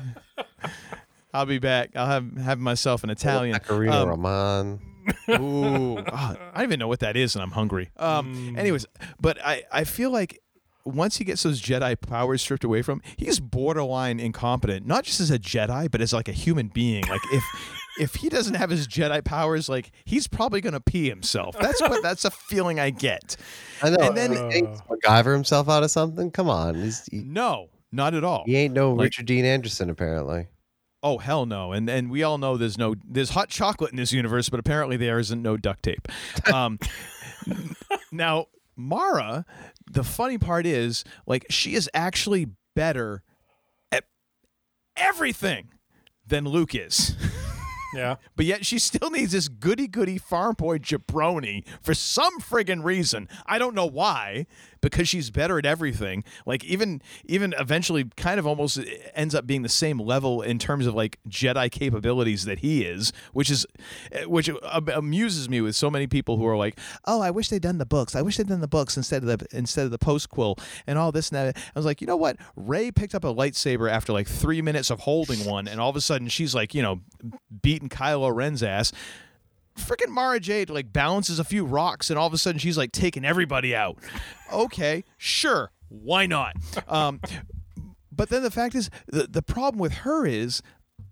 I'll 1.35 1.47
be 1.47 1.59
back. 1.59 1.91
I'll 1.97 2.07
have 2.07 2.37
have 2.37 2.59
myself 2.61 3.03
an 3.05 3.11
Italian. 3.11 3.53
Macarena 3.55 4.03
Um, 4.03 4.09
Roman. 4.09 4.81
Ooh, 5.31 5.99
ah, 6.13 6.37
I 6.53 6.59
don't 6.59 6.65
even 6.71 6.79
know 6.79 6.89
what 6.89 7.01
that 7.01 7.17
is, 7.17 7.35
and 7.37 7.43
I'm 7.43 7.51
hungry. 7.53 7.91
Um, 7.97 8.55
anyways, 8.59 8.87
but 9.21 9.39
I 9.45 9.65
I 9.73 9.85
feel 9.85 10.11
like 10.11 10.41
once 10.85 11.17
he 11.17 11.25
gets 11.25 11.43
those 11.43 11.61
Jedi 11.61 12.01
powers 12.01 12.43
stripped 12.43 12.63
away 12.63 12.81
from, 12.83 13.01
him, 13.01 13.13
he's 13.17 13.41
borderline 13.41 14.21
incompetent. 14.21 14.87
Not 14.87 15.03
just 15.05 15.21
as 15.21 15.31
a 15.33 15.39
Jedi, 15.39 15.91
but 15.91 16.01
as 16.01 16.13
like 16.13 16.29
a 16.29 16.33
human 16.33 16.69
being. 16.69 17.05
Like 17.07 17.23
if. 17.33 17.45
If 17.99 18.17
he 18.17 18.29
doesn't 18.29 18.57
have 18.57 18.69
his 18.69 18.87
Jedi 18.87 19.25
powers, 19.25 19.71
like 19.71 19.91
he's 20.05 20.29
probably 20.29 20.61
gonna 20.61 20.81
pee 20.81 21.09
himself. 21.09 21.57
That's 21.59 21.81
what. 21.81 22.03
That's 22.03 22.27
a 22.27 22.31
feeling 22.31 22.79
I 22.79 22.91
get. 22.91 23.39
I 23.83 23.89
know. 23.89 23.97
And 24.09 24.15
then 24.15 24.33
he 24.33 24.37
thinks 24.53 24.83
MacGyver 24.83 25.33
himself 25.33 25.67
out 25.71 25.83
of 25.83 25.91
something. 25.91 26.31
Come 26.31 26.51
on, 26.51 26.75
he's, 26.75 27.07
he, 27.11 27.23
no, 27.23 27.71
not 27.93 28.13
at 28.13 28.23
all. 28.23 28.43
he 28.45 28.55
ain't 28.55 28.75
no 28.75 28.93
Like- 28.93 29.05
Richard 29.05 29.25
Dean 29.25 29.47
Anderson 29.47 29.89
apparently. 29.89 30.47
Oh 31.03 31.19
hell 31.19 31.47
no! 31.47 31.73
And 31.73 31.89
and 31.89 32.11
we 32.11 32.23
all 32.23 32.39
know 32.39 32.57
there's 32.57 32.79
no 32.79 32.95
there's 33.07 33.31
hot 33.31 33.49
chocolate 33.49 33.91
in 33.91 33.97
this 33.97 34.13
universe, 34.13 34.49
but 34.49 34.59
apparently 34.61 34.97
there 34.97 35.19
isn't 35.19 35.43
no 35.43 35.57
duct 35.57 35.83
tape. 35.83 36.09
Um, 36.53 36.79
now 38.13 38.47
Mara, 38.77 39.45
the 39.91 40.05
funny 40.05 40.39
part 40.39 40.67
is 40.67 41.05
like 41.27 41.47
she 41.51 41.75
is 41.75 41.89
actually 41.95 42.49
better 42.75 43.23
at 43.93 44.05
everything 44.97 45.69
than 46.27 46.45
Luke 46.45 46.75
is. 46.75 47.17
Yeah. 47.95 48.17
But 48.35 48.45
yet 48.45 48.67
she 48.67 48.79
still 48.79 49.11
needs 49.11 49.33
this 49.33 49.49
goody 49.49 49.87
goody 49.87 50.19
farm 50.19 50.55
boy 50.59 50.79
jabroni 50.79 51.65
for 51.81 51.95
some 51.95 52.41
friggin' 52.41 52.85
reason. 52.85 53.27
I 53.47 53.59
don't 53.59 53.75
know 53.75 53.87
why, 53.87 54.47
because 54.91 55.09
she's 55.09 55.31
better 55.31 55.59
at 55.59 55.67
everything. 55.67 56.23
Like 56.47 56.65
even 56.65 57.03
even 57.25 57.55
eventually 57.59 58.05
kind 58.17 58.39
of 58.39 58.47
almost 58.47 58.79
ends 59.15 59.35
up 59.35 59.45
being 59.47 59.63
the 59.63 59.69
same 59.69 59.99
level 59.99 60.43
in 60.43 60.61
terms 60.61 60.87
of 60.87 60.95
like 60.95 61.19
Jedi 61.29 61.71
capabilities 61.73 62.45
that 62.45 62.61
he 62.61 62.85
is, 62.85 63.13
which 63.33 63.51
is 63.51 63.67
eh, 64.13 64.25
which 64.25 64.49
amuses 64.95 65.49
me 65.49 65.61
with 65.61 65.75
so 65.75 65.91
many 65.91 66.07
people 66.07 66.37
who 66.37 66.47
are 66.47 66.57
like, 66.57 66.79
"Oh, 67.05 67.21
I 67.21 67.33
wish 67.33 67.49
they'd 67.49 67.61
done 67.61 67.79
the 67.79 67.87
books. 67.87 68.15
I 68.15 68.23
wish 68.23 68.37
they'd 68.37 68.47
done 68.47 68.61
the 68.61 68.69
books 68.69 68.97
instead 68.97 69.25
of 69.25 69.39
the 69.39 69.47
instead 69.51 69.87
of 69.87 69.91
the 69.91 69.99
post 69.99 70.29
quill 70.29 70.57
and 70.87 70.99
all 70.99 71.11
this 71.11 71.31
and 71.31 71.37
that." 71.37 71.57
I 71.57 71.79
was 71.79 71.85
like, 71.87 72.01
"You 72.01 72.07
know 72.07 72.17
what? 72.17 72.37
Rey 72.55 72.93
picked 72.93 73.17
up 73.17 73.25
a 73.25 73.35
lightsaber 73.35 73.91
after 73.91 74.13
like 74.13 74.29
3 74.29 74.63
minutes 74.63 74.91
of 74.91 75.01
holding 75.01 75.45
one 75.45 75.67
and 75.67 75.81
all 75.81 75.91
of 75.91 75.97
a 75.97 76.01
sudden 76.01 76.29
she's 76.29 76.55
like, 76.55 76.75
you 76.75 76.83
know, 76.83 77.01
beating 77.63 77.89
Kylo 77.89 78.33
Ren's 78.33 78.63
ass." 78.63 78.93
Freaking 79.77 80.09
Mara 80.09 80.41
Jade 80.41 80.71
like 80.71 80.93
balances 80.93 81.39
a 81.39 81.45
few 81.45 81.65
rocks 81.65 82.11
and 82.11 82.19
all 82.19 82.27
of 82.27 82.33
a 82.33 82.39
sudden 82.39 82.59
she's 82.59 82.79
like 82.79 82.93
taking 82.93 83.25
everybody 83.25 83.75
out. 83.75 83.99
Okay, 84.53 85.05
sure, 85.17 85.71
why 85.89 86.27
not? 86.27 86.57
Um, 86.89 87.21
but 88.11 88.29
then 88.31 88.43
the 88.43 88.51
fact 88.51 88.75
is, 88.75 88.91
the, 89.07 89.27
the 89.27 89.43
problem 89.43 89.79
with 89.79 89.93
her 89.93 90.27
is 90.27 90.63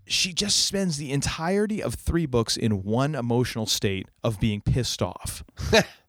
she 0.06 0.32
just 0.32 0.64
spends 0.64 0.96
the 0.96 1.12
entirety 1.12 1.82
of 1.82 1.94
three 1.94 2.26
books 2.26 2.56
in 2.56 2.82
one 2.82 3.14
emotional 3.14 3.66
state 3.66 4.08
of 4.22 4.40
being 4.40 4.60
pissed 4.60 5.02
off. 5.02 5.44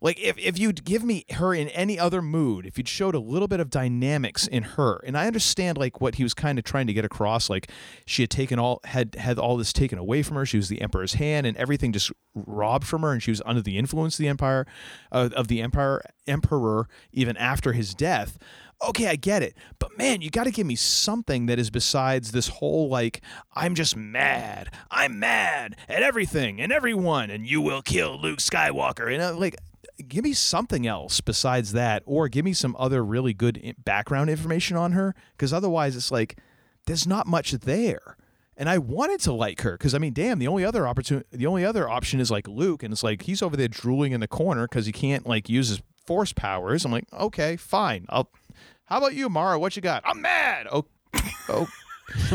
like 0.00 0.18
if, 0.20 0.36
if 0.38 0.58
you'd 0.58 0.84
give 0.84 1.04
me 1.04 1.24
her 1.32 1.54
in 1.54 1.68
any 1.68 1.98
other 1.98 2.20
mood 2.20 2.66
if 2.66 2.76
you'd 2.76 2.88
showed 2.88 3.14
a 3.14 3.20
little 3.20 3.48
bit 3.48 3.60
of 3.60 3.70
dynamics 3.70 4.46
in 4.46 4.62
her 4.62 5.00
and 5.04 5.16
i 5.16 5.26
understand 5.26 5.78
like 5.78 6.00
what 6.00 6.16
he 6.16 6.22
was 6.22 6.34
kind 6.34 6.58
of 6.58 6.64
trying 6.64 6.86
to 6.86 6.92
get 6.92 7.04
across 7.04 7.48
like 7.48 7.70
she 8.04 8.22
had 8.22 8.30
taken 8.30 8.58
all 8.58 8.80
had 8.84 9.14
had 9.14 9.38
all 9.38 9.56
this 9.56 9.72
taken 9.72 9.98
away 9.98 10.22
from 10.22 10.36
her 10.36 10.44
she 10.44 10.56
was 10.56 10.68
the 10.68 10.80
emperor's 10.80 11.14
hand 11.14 11.46
and 11.46 11.56
everything 11.56 11.92
just 11.92 12.10
robbed 12.34 12.86
from 12.86 13.02
her 13.02 13.12
and 13.12 13.22
she 13.22 13.30
was 13.30 13.42
under 13.44 13.62
the 13.62 13.78
influence 13.78 14.14
of 14.14 14.18
the 14.18 14.28
empire 14.28 14.66
uh, 15.12 15.28
of 15.36 15.48
the 15.48 15.60
empire 15.60 16.02
emperor 16.26 16.88
even 17.12 17.36
after 17.36 17.72
his 17.72 17.94
death 17.94 18.38
okay, 18.88 19.08
I 19.08 19.16
get 19.16 19.42
it. 19.42 19.56
But 19.78 19.96
man, 19.96 20.20
you 20.20 20.30
got 20.30 20.44
to 20.44 20.50
give 20.50 20.66
me 20.66 20.76
something 20.76 21.46
that 21.46 21.58
is 21.58 21.70
besides 21.70 22.32
this 22.32 22.48
whole 22.48 22.88
like, 22.88 23.20
I'm 23.54 23.74
just 23.74 23.96
mad. 23.96 24.70
I'm 24.90 25.18
mad 25.18 25.76
at 25.88 26.02
everything 26.02 26.60
and 26.60 26.72
everyone, 26.72 27.30
and 27.30 27.46
you 27.46 27.60
will 27.60 27.82
kill 27.82 28.20
Luke 28.20 28.38
Skywalker. 28.38 29.12
And 29.12 29.38
like, 29.38 29.56
give 30.08 30.24
me 30.24 30.32
something 30.32 30.86
else 30.86 31.20
besides 31.20 31.72
that, 31.72 32.02
or 32.06 32.28
give 32.28 32.44
me 32.44 32.52
some 32.52 32.76
other 32.78 33.04
really 33.04 33.32
good 33.32 33.74
background 33.84 34.30
information 34.30 34.76
on 34.76 34.92
her. 34.92 35.14
Because 35.36 35.52
otherwise, 35.52 35.96
it's 35.96 36.10
like, 36.10 36.38
there's 36.86 37.06
not 37.06 37.26
much 37.26 37.52
there. 37.52 38.16
And 38.56 38.68
I 38.68 38.78
wanted 38.78 39.20
to 39.20 39.32
like 39.32 39.62
her 39.62 39.72
because 39.72 39.94
I 39.94 39.98
mean, 39.98 40.12
damn, 40.12 40.38
the 40.38 40.46
only 40.46 40.64
other 40.64 40.86
opportunity, 40.86 41.26
the 41.32 41.46
only 41.46 41.64
other 41.64 41.88
option 41.88 42.20
is 42.20 42.30
like 42.30 42.46
Luke, 42.46 42.82
and 42.82 42.92
it's 42.92 43.02
like 43.02 43.22
he's 43.22 43.42
over 43.42 43.56
there 43.56 43.66
drooling 43.68 44.12
in 44.12 44.20
the 44.20 44.28
corner 44.28 44.68
because 44.68 44.86
he 44.86 44.92
can't 44.92 45.26
like 45.26 45.48
use 45.48 45.68
his 45.68 45.82
force 46.06 46.32
powers. 46.32 46.84
I'm 46.84 46.92
like, 46.92 47.06
okay, 47.12 47.56
fine. 47.56 48.06
I'll. 48.08 48.28
How 48.92 48.98
about 48.98 49.14
you, 49.14 49.30
Mara? 49.30 49.58
What 49.58 49.74
you 49.74 49.80
got? 49.80 50.02
I'm 50.04 50.20
mad. 50.20 50.66
Oh, 50.70 50.84
oh. 51.48 51.66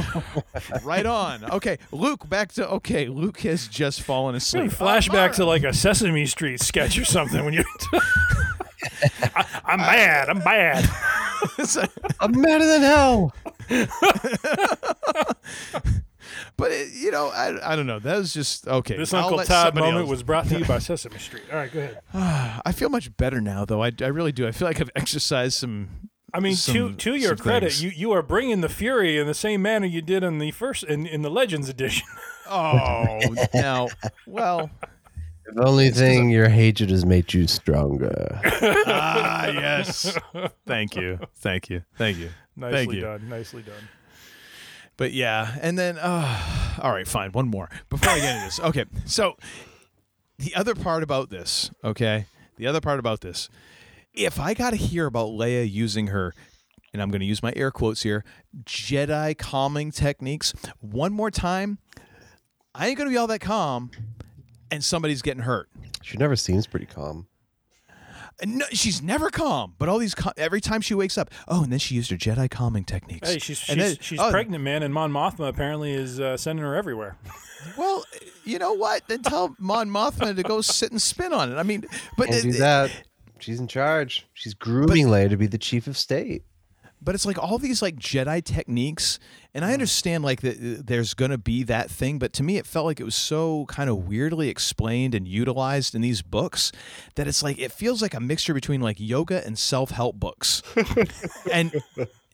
right 0.84 1.05
on. 1.05 1.43
Okay, 1.51 1.77
Luke. 1.91 2.27
Back 2.27 2.51
to 2.53 2.67
okay. 2.67 3.05
Luke 3.05 3.41
has 3.41 3.67
just 3.67 4.01
fallen 4.01 4.34
asleep. 4.34 4.71
Flashback 4.71 5.35
to 5.35 5.45
like 5.45 5.61
a 5.63 5.71
Sesame 5.71 6.25
Street 6.25 6.59
sketch 6.59 6.97
or 6.97 7.05
something 7.05 7.45
when 7.45 7.53
you. 7.53 7.63
I, 7.93 9.61
I'm 9.65 9.77
mad. 9.77 10.29
I'm 10.29 10.39
bad. 10.39 10.89
I'm 12.19 12.41
madder 12.41 12.65
than 12.65 12.81
hell. 12.81 13.35
But 16.57 16.71
it, 16.71 16.91
you 16.91 17.11
know, 17.11 17.27
I, 17.27 17.73
I 17.73 17.75
don't 17.75 17.85
know. 17.85 17.99
That 17.99 18.17
was 18.17 18.34
just 18.34 18.67
okay. 18.67 18.97
This 18.97 19.13
I'll 19.13 19.27
Uncle 19.27 19.45
Todd 19.45 19.75
moment 19.75 19.97
else- 19.97 20.09
was 20.09 20.23
brought 20.23 20.47
to 20.47 20.57
you 20.57 20.65
by 20.65 20.79
Sesame 20.79 21.19
Street. 21.19 21.43
All 21.51 21.57
right, 21.57 21.71
go 21.71 21.81
ahead. 21.81 22.01
I 22.65 22.71
feel 22.71 22.89
much 22.89 23.15
better 23.15 23.41
now, 23.41 23.63
though. 23.63 23.84
I, 23.84 23.91
I 24.01 24.07
really 24.07 24.31
do. 24.31 24.47
I 24.47 24.51
feel 24.51 24.67
like 24.67 24.81
I've 24.81 24.89
exercised 24.95 25.53
some. 25.53 26.09
I 26.38 26.39
mean, 26.39 26.53
to 26.53 26.57
some- 26.57 26.95
to 26.97 27.15
your 27.15 27.35
credit, 27.35 27.72
things. 27.72 27.84
you, 27.84 27.89
you 27.89 28.11
are 28.11 28.22
bringing 28.22 28.61
the 28.61 28.69
fury 28.69 29.18
in 29.18 29.27
the 29.27 29.34
same 29.34 29.61
manner 29.61 29.85
you 29.88 30.01
did 30.01 30.23
in 30.23 30.38
the 30.39 30.51
first 30.51 30.84
in, 30.84 31.05
in 31.05 31.22
the 31.23 31.30
Legends 31.30 31.69
edition. 31.69 32.07
Oh, 32.49 33.19
now, 33.53 33.89
well, 34.26 34.69
The 35.53 35.65
only 35.65 35.89
thing 35.89 36.30
your 36.30 36.47
hatred 36.47 36.89
has 36.91 37.05
made 37.05 37.34
you 37.34 37.45
stronger. 37.45 38.39
ah, 38.88 39.47
yes. 39.47 40.18
Thank 40.65 40.95
you. 40.95 41.19
Thank 41.35 41.69
you. 41.69 41.84
Thank 41.97 42.18
you. 42.19 42.30
Nicely 42.55 42.77
Thank 42.77 42.93
you. 42.93 43.01
done. 43.01 43.27
Nicely 43.27 43.61
done. 43.64 43.89
But 44.95 45.11
yeah, 45.11 45.57
and 45.61 45.77
then 45.77 45.97
uh 45.97 46.77
all 46.81 46.91
right, 46.93 47.05
fine, 47.07 47.34
one 47.34 47.49
more 47.49 47.69
before 47.89 48.11
I 48.14 48.19
get 48.19 48.35
into 48.35 48.45
this. 48.45 48.59
Okay. 48.61 48.85
So 49.05 49.35
the 50.39 50.55
other 50.55 50.73
part 50.73 51.03
about 51.03 51.30
this, 51.30 51.69
okay? 51.84 52.27
The 52.55 52.65
other 52.68 52.80
part 52.80 52.97
about 52.99 53.19
this. 53.19 53.49
If 54.18 54.39
I 54.39 54.53
got 54.53 54.72
to 54.72 54.76
hear 54.76 55.06
about 55.06 55.30
Leia 55.30 55.69
using 55.72 56.07
her 56.07 56.34
and 56.94 57.02
I'm 57.02 57.10
going 57.10 57.19
to 57.19 57.26
use 57.26 57.44
my 57.44 57.53
air 57.56 57.72
quotes 57.72 58.02
here, 58.03 58.23
Jedi 58.64 59.38
calming 59.38 59.91
techniques 59.91 60.53
one 60.80 61.14
more 61.14 61.30
time, 61.30 61.77
I 62.73 62.88
ain't 62.88 62.98
going 62.98 63.07
to 63.07 63.14
be 63.14 63.18
all 63.18 63.27
that 63.27 63.39
calm 63.41 63.91
and 64.72 64.84
somebody's 64.84 65.22
getting 65.22 65.44
hurt. 65.44 65.69
She 66.02 66.18
never 66.18 66.35
seems 66.35 66.68
pretty 66.68 66.85
calm. 66.88 67.27
No, 68.45 68.65
she's 68.72 69.02
never 69.02 69.31
calm, 69.31 69.73
but 69.80 69.89
all 69.89 69.98
these 69.98 70.14
cal- 70.14 70.34
every 70.38 70.61
time 70.61 70.81
she 70.81 70.94
wakes 70.94 71.18
up, 71.18 71.31
oh, 71.48 71.64
and 71.64 71.72
then 71.72 71.80
she 71.80 71.95
used 71.95 72.11
her 72.11 72.18
Jedi 72.18 72.48
calming 72.52 72.84
techniques. 72.84 73.27
Hey, 73.27 73.39
she's 73.39 73.57
she's, 73.57 73.69
And 73.69 73.81
then- 73.81 73.98
she's 73.99 74.19
oh, 74.19 74.30
pregnant, 74.30 74.64
man, 74.64 74.84
and 74.84 74.94
Mon 74.94 75.11
Mothma 75.11 75.48
apparently 75.49 75.91
is 75.91 76.19
uh, 76.19 76.38
sending 76.38 76.64
her 76.65 76.76
everywhere. 76.76 77.18
Well, 77.76 78.06
you 78.45 78.60
know 78.60 78.73
what? 78.73 79.07
Then 79.07 79.23
tell 79.23 79.56
Mon 79.60 79.89
Mothma 79.89 80.35
to 80.35 80.44
go 80.44 80.61
sit 80.61 80.91
and 80.91 81.02
spin 81.02 81.34
on 81.34 81.52
it. 81.52 81.56
I 81.56 81.64
mean, 81.64 81.85
but 82.15 82.27
Can't 82.30 82.44
do 82.44 82.49
it- 82.49 82.60
that. 82.60 82.91
She's 83.39 83.59
in 83.59 83.68
charge. 83.68 84.27
She's 84.34 84.53
grooming 84.53 85.07
Leia 85.07 85.30
to 85.30 85.38
be 85.38 85.47
the 85.47 85.57
chief 85.57 85.88
of 85.88 85.97
state. 85.97 86.43
But 86.99 87.14
it's 87.14 87.26
like 87.26 87.38
all 87.38 87.59
these 87.59 87.81
like 87.81 87.97
Jedi 87.97 88.43
techniques, 88.43 89.19
and 89.53 89.64
I 89.64 89.73
understand 89.73 90.23
like 90.23 90.41
that 90.41 90.57
uh, 90.57 90.81
there's 90.84 91.14
gonna 91.14 91.38
be 91.38 91.61
that 91.64 91.91
thing, 91.91 92.18
but 92.18 92.34
to 92.34 92.43
me 92.43 92.57
it 92.57 92.65
felt 92.65 92.88
like 92.88 92.99
it 92.99 93.03
was 93.03 93.15
so 93.15 93.65
kind 93.68 93.88
of 93.88 94.07
weirdly 94.07 94.49
explained 94.49 95.14
and 95.14 95.27
utilized 95.27 95.93
in 95.93 96.01
these 96.01 96.23
books 96.23 96.72
that 97.14 97.27
it's 97.27 97.43
like 97.43 97.59
it 97.59 97.72
feels 97.72 98.01
like 98.01 98.15
a 98.15 98.19
mixture 98.19 98.53
between 98.53 98.81
like 98.81 98.99
yoga 98.99 99.45
and 99.45 99.59
self 99.59 99.91
help 99.91 100.15
books, 100.15 100.64
and 101.51 101.72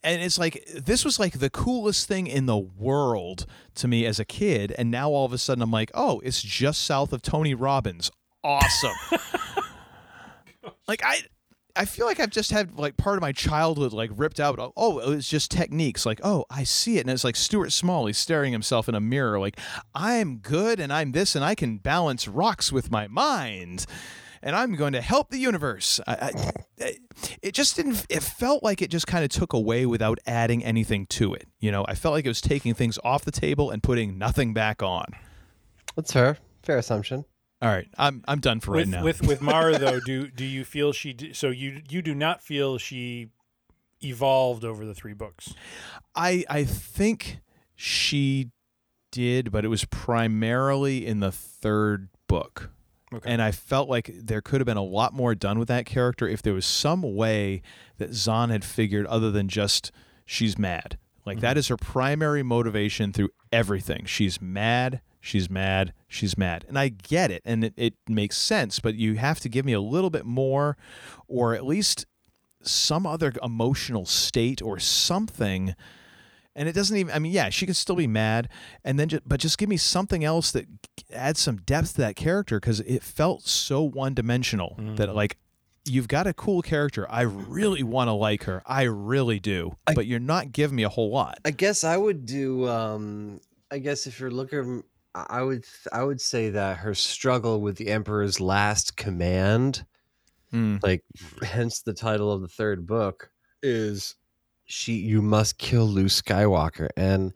and 0.01 0.21
it's 0.21 0.37
like 0.37 0.65
this 0.73 1.03
was 1.03 1.19
like 1.19 1.39
the 1.39 1.49
coolest 1.49 2.07
thing 2.07 2.27
in 2.27 2.45
the 2.45 2.57
world 2.57 3.45
to 3.75 3.89
me 3.89 4.05
as 4.05 4.17
a 4.17 4.25
kid, 4.25 4.73
and 4.77 4.89
now 4.89 5.09
all 5.09 5.25
of 5.25 5.33
a 5.33 5.37
sudden 5.37 5.61
I'm 5.61 5.71
like, 5.71 5.91
oh, 5.93 6.21
it's 6.21 6.41
just 6.41 6.83
south 6.83 7.11
of 7.11 7.21
Tony 7.21 7.53
Robbins, 7.53 8.11
awesome. 8.45 8.95
like 10.87 11.01
I 11.03 11.21
I 11.75 11.85
feel 11.85 12.05
like 12.05 12.19
I've 12.19 12.29
just 12.29 12.51
had 12.51 12.77
like 12.77 12.97
part 12.97 13.17
of 13.17 13.21
my 13.21 13.31
childhood 13.31 13.93
like 13.93 14.11
ripped 14.15 14.39
out. 14.39 14.59
Oh, 14.77 14.99
it's 15.11 15.27
just 15.27 15.49
techniques. 15.49 16.05
Like, 16.05 16.19
oh, 16.23 16.45
I 16.49 16.63
see 16.63 16.97
it, 16.97 17.01
and 17.01 17.09
it's 17.09 17.23
like 17.23 17.35
Stuart 17.35 17.71
Smalley 17.71 18.13
staring 18.13 18.51
himself 18.51 18.87
in 18.87 18.95
a 18.95 18.99
mirror. 18.99 19.39
Like, 19.39 19.59
I'm 19.95 20.37
good, 20.37 20.79
and 20.79 20.93
I'm 20.93 21.13
this, 21.13 21.35
and 21.35 21.43
I 21.43 21.55
can 21.55 21.77
balance 21.77 22.27
rocks 22.27 22.71
with 22.71 22.91
my 22.91 23.07
mind, 23.07 23.87
and 24.43 24.55
I'm 24.55 24.75
going 24.75 24.93
to 24.93 25.01
help 25.01 25.31
the 25.31 25.39
universe. 25.39 25.99
I, 26.05 26.31
I, 26.77 26.93
it 27.41 27.55
just 27.55 27.75
didn't. 27.75 28.05
It 28.07 28.21
felt 28.21 28.61
like 28.61 28.83
it 28.83 28.91
just 28.91 29.07
kind 29.07 29.23
of 29.23 29.31
took 29.31 29.53
away 29.53 29.87
without 29.87 30.19
adding 30.27 30.63
anything 30.63 31.07
to 31.07 31.33
it. 31.33 31.47
You 31.59 31.71
know, 31.71 31.85
I 31.87 31.95
felt 31.95 32.13
like 32.13 32.25
it 32.25 32.29
was 32.29 32.41
taking 32.41 32.75
things 32.75 32.99
off 33.03 33.25
the 33.25 33.31
table 33.31 33.71
and 33.71 33.81
putting 33.81 34.19
nothing 34.19 34.53
back 34.53 34.83
on. 34.83 35.07
That's 35.95 36.13
fair. 36.13 36.37
Fair 36.61 36.77
assumption. 36.77 37.25
All 37.63 37.69
right, 37.69 37.87
I'm 37.97 38.21
I'm 38.27 38.41
done 38.41 38.59
for 38.59 38.71
right 38.71 38.79
with, 38.81 38.89
now. 38.89 39.03
with 39.03 39.21
with 39.21 39.41
Mara 39.41 39.77
though, 39.79 40.01
do 40.01 40.27
do 40.27 40.43
you 40.43 40.65
feel 40.65 40.91
she? 40.91 41.13
d- 41.13 41.31
So 41.31 41.47
you 41.47 41.81
you 41.89 42.01
do 42.01 42.13
not 42.13 42.41
feel 42.41 42.77
she 42.77 43.29
evolved 44.03 44.65
over 44.65 44.85
the 44.85 44.93
three 44.93 45.13
books? 45.13 45.53
I 46.13 46.43
I 46.49 46.65
think 46.65 47.39
she 47.73 48.51
did, 49.11 49.49
but 49.49 49.63
it 49.63 49.69
was 49.69 49.85
primarily 49.85 51.05
in 51.05 51.21
the 51.21 51.31
third 51.31 52.09
book. 52.27 52.71
Okay. 53.13 53.31
And 53.31 53.41
I 53.41 53.51
felt 53.51 53.87
like 53.87 54.11
there 54.13 54.41
could 54.41 54.59
have 54.59 54.65
been 54.65 54.75
a 54.75 54.83
lot 54.83 55.13
more 55.13 55.33
done 55.33 55.57
with 55.57 55.69
that 55.69 55.85
character 55.85 56.27
if 56.27 56.41
there 56.41 56.53
was 56.53 56.65
some 56.65 57.01
way 57.15 57.61
that 57.97 58.13
Zahn 58.13 58.49
had 58.49 58.65
figured 58.65 59.05
other 59.05 59.31
than 59.31 59.47
just 59.47 59.91
she's 60.25 60.57
mad. 60.57 60.97
Like 61.25 61.39
that 61.39 61.51
mm-hmm. 61.51 61.59
is 61.59 61.67
her 61.69 61.77
primary 61.77 62.43
motivation 62.43 63.13
through 63.13 63.29
everything. 63.51 64.03
She's 64.05 64.41
mad, 64.41 64.99
she's 65.23 65.49
mad, 65.49 65.93
she's 66.07 66.37
mad. 66.37 66.65
And 66.67 66.77
I 66.77 66.89
get 66.89 67.31
it 67.31 67.41
and 67.45 67.63
it, 67.63 67.73
it 67.77 67.93
makes 68.09 68.37
sense, 68.37 68.79
but 68.79 68.95
you 68.95 69.15
have 69.15 69.39
to 69.39 69.49
give 69.49 69.65
me 69.65 69.71
a 69.71 69.79
little 69.79 70.09
bit 70.09 70.25
more 70.25 70.77
or 71.27 71.55
at 71.55 71.65
least 71.65 72.05
some 72.61 73.07
other 73.07 73.31
emotional 73.41 74.05
state 74.05 74.61
or 74.61 74.79
something 74.79 75.75
and 76.55 76.69
it 76.69 76.71
doesn't 76.71 76.95
even 76.95 77.13
i 77.13 77.19
mean 77.19 77.33
yeah 77.33 77.49
she 77.49 77.65
could 77.65 77.75
still 77.75 77.95
be 77.97 78.07
mad 78.07 78.47
and 78.85 78.97
then 78.97 79.09
just, 79.09 79.27
but 79.27 79.37
just 79.37 79.57
give 79.57 79.67
me 79.67 79.75
something 79.75 80.23
else 80.23 80.49
that 80.51 80.65
adds 81.11 81.41
some 81.41 81.57
depth 81.57 81.95
to 81.95 81.97
that 82.01 82.15
character 82.15 82.61
because 82.61 82.79
it 82.81 83.03
felt 83.03 83.45
so 83.45 83.83
one-dimensional 83.83 84.77
that 84.95 85.13
like 85.13 85.35
you've 85.83 86.07
got 86.07 86.25
a 86.25 86.33
cool 86.33 86.61
character 86.61 87.05
i 87.11 87.23
really 87.23 87.83
want 87.83 88.07
to 88.07 88.13
like 88.13 88.43
her 88.43 88.63
i 88.65 88.83
really 88.83 89.41
do 89.41 89.75
but 89.93 90.05
you're 90.05 90.21
not 90.21 90.53
giving 90.53 90.77
me 90.77 90.83
a 90.83 90.89
whole 90.89 91.09
lot 91.11 91.37
I 91.43 91.51
guess 91.51 91.83
I 91.83 91.97
would 91.97 92.25
do. 92.25 92.65
Um, 92.69 93.41
I 93.69 93.79
guess 93.79 94.05
if 94.07 94.19
you're 94.19 94.31
looking, 94.31 94.83
I 95.15 95.41
would. 95.41 95.65
I 95.91 96.03
would 96.03 96.21
say 96.21 96.49
that 96.51 96.77
her 96.77 96.93
struggle 96.93 97.61
with 97.61 97.77
the 97.77 97.89
Emperor's 97.89 98.39
last 98.39 98.97
command, 98.97 99.85
like 100.81 101.03
hence 101.43 101.81
the 101.81 101.93
title 101.93 102.31
of 102.31 102.41
the 102.41 102.47
third 102.47 102.85
book, 102.87 103.29
is 103.61 104.15
she. 104.65 104.93
You 104.93 105.21
must 105.21 105.57
kill 105.57 105.85
Luke 105.85 106.07
Skywalker, 106.07 106.89
and 106.97 107.33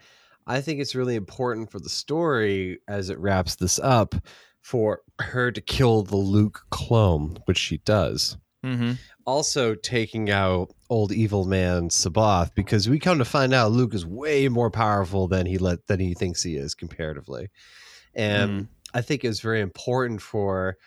I 0.47 0.61
think 0.61 0.79
it's 0.79 0.95
really 0.95 1.15
important 1.15 1.71
for 1.71 1.79
the 1.79 1.89
story 1.89 2.79
as 2.87 3.09
it 3.09 3.19
wraps 3.19 3.55
this 3.55 3.79
up 3.79 4.15
for 4.61 5.01
her 5.19 5.51
to 5.51 5.61
kill 5.61 6.03
the 6.03 6.17
Luke 6.17 6.65
clone, 6.71 7.37
which 7.45 7.57
she 7.57 7.77
does 7.79 8.37
mm-hmm. 8.65 8.93
Also 9.27 9.75
taking 9.75 10.31
out 10.31 10.73
old 10.89 11.11
evil 11.11 11.45
man 11.45 11.89
C'baoth 11.89 12.55
because 12.55 12.89
we 12.89 12.97
come 12.97 13.19
to 13.19 13.25
find 13.25 13.53
out 13.53 13.71
Luke 13.71 13.93
is 13.93 14.05
way 14.05 14.47
more 14.47 14.71
powerful 14.71 15.27
than 15.27 15.45
he 15.45 15.59
let 15.59 15.85
than 15.87 15.99
he 15.99 16.15
thinks 16.15 16.41
he 16.41 16.55
is 16.55 16.73
comparatively. 16.73 17.49
And 18.15 18.51
hmm. 18.51 18.65
I 18.95 19.01
think 19.01 19.23
it's 19.25 19.41
very 19.41 19.61
important 19.61 20.21
for 20.21 20.77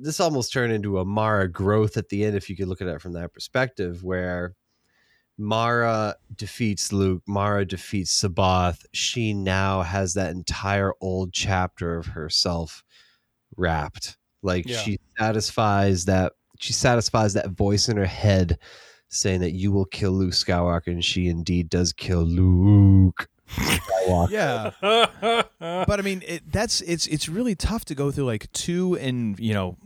this 0.00 0.20
almost 0.20 0.52
turned 0.52 0.72
into 0.72 0.98
a 1.00 1.04
Mara 1.04 1.48
growth 1.48 1.96
at 1.96 2.08
the 2.08 2.24
end 2.24 2.36
if 2.36 2.48
you 2.48 2.56
could 2.56 2.68
look 2.68 2.80
at 2.80 2.86
it 2.88 3.00
from 3.02 3.14
that 3.14 3.34
perspective 3.34 4.04
where 4.04 4.54
Mara 5.38 6.14
defeats 6.36 6.92
Luke, 6.92 7.22
Mara 7.26 7.64
defeats 7.64 8.22
C'baoth. 8.22 8.84
She 8.92 9.34
now 9.34 9.82
has 9.82 10.14
that 10.14 10.30
entire 10.30 10.92
old 11.00 11.32
chapter 11.32 11.96
of 11.96 12.06
herself 12.06 12.84
wrapped 13.56 14.18
Like 14.42 14.66
Yeah. 14.68 14.78
she 14.78 14.98
satisfies 15.18 16.04
that 16.06 16.32
she 16.62 16.72
satisfies 16.72 17.34
that 17.34 17.50
voice 17.50 17.88
in 17.88 17.96
her 17.96 18.06
head 18.06 18.56
saying 19.08 19.40
that 19.40 19.50
you 19.50 19.72
will 19.72 19.84
kill 19.84 20.12
Luke 20.12 20.32
Skywalker, 20.32 20.86
and 20.86 21.04
she 21.04 21.28
indeed 21.28 21.68
does 21.68 21.92
kill 21.92 22.22
Luke 22.22 23.28
Skywalker. 23.48 24.30
Yeah. 24.30 24.70
but 25.58 25.98
I 25.98 26.02
mean, 26.02 26.22
it, 26.26 26.50
that's 26.50 26.80
it's 26.82 27.06
it's 27.08 27.28
really 27.28 27.56
tough 27.56 27.84
to 27.86 27.94
go 27.94 28.10
through 28.12 28.26
like 28.26 28.50
two 28.52 28.96
and 28.98 29.38
you 29.40 29.52
know, 29.52 29.76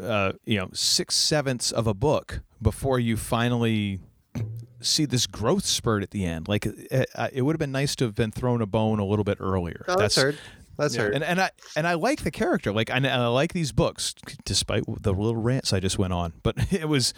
uh, 0.00 0.32
you 0.46 0.58
know, 0.58 0.70
six 0.72 1.14
sevenths 1.14 1.70
of 1.70 1.86
a 1.86 1.94
book 1.94 2.40
before 2.60 2.98
you 2.98 3.16
finally 3.16 4.00
see 4.80 5.04
this 5.04 5.26
growth 5.26 5.66
spurt 5.66 6.02
at 6.02 6.10
the 6.10 6.24
end. 6.24 6.48
Like 6.48 6.64
it, 6.64 7.10
it 7.32 7.42
would 7.42 7.52
have 7.52 7.60
been 7.60 7.72
nice 7.72 7.94
to 7.96 8.06
have 8.06 8.14
been 8.14 8.30
thrown 8.30 8.62
a 8.62 8.66
bone 8.66 8.98
a 8.98 9.04
little 9.04 9.24
bit 9.24 9.38
earlier. 9.40 9.84
No, 9.86 9.96
that's 9.96 10.16
heard. 10.16 10.38
That's 10.78 10.94
yeah, 10.94 11.02
heard. 11.02 11.14
And, 11.14 11.24
and 11.24 11.40
I 11.40 11.50
and 11.76 11.86
I 11.86 11.94
like 11.94 12.22
the 12.22 12.30
character. 12.30 12.72
Like 12.72 12.90
I, 12.90 12.96
and 12.96 13.06
I 13.06 13.26
like 13.26 13.52
these 13.52 13.72
books, 13.72 14.14
despite 14.44 14.84
the 14.86 15.12
little 15.12 15.36
rants 15.36 15.72
I 15.72 15.80
just 15.80 15.98
went 15.98 16.12
on. 16.12 16.34
But 16.42 16.72
it 16.72 16.88
was, 16.88 17.12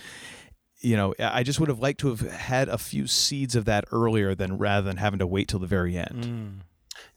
you 0.81 0.97
know, 0.97 1.15
I 1.19 1.43
just 1.43 1.61
would 1.61 1.69
have 1.69 1.79
liked 1.79 2.01
to 2.01 2.09
have 2.09 2.21
had 2.21 2.69
a 2.69 2.79
few 2.79 3.07
seeds 3.07 3.55
of 3.55 3.67
that 3.67 3.85
earlier 3.93 4.35
than 4.35 4.59
rather 4.59 4.87
than 4.87 4.97
having 4.97 5.19
to 5.21 5.27
wait 5.27 5.49
till 5.49 5.61
the 5.61 5.67
very 5.67 5.97
end. 5.97 6.63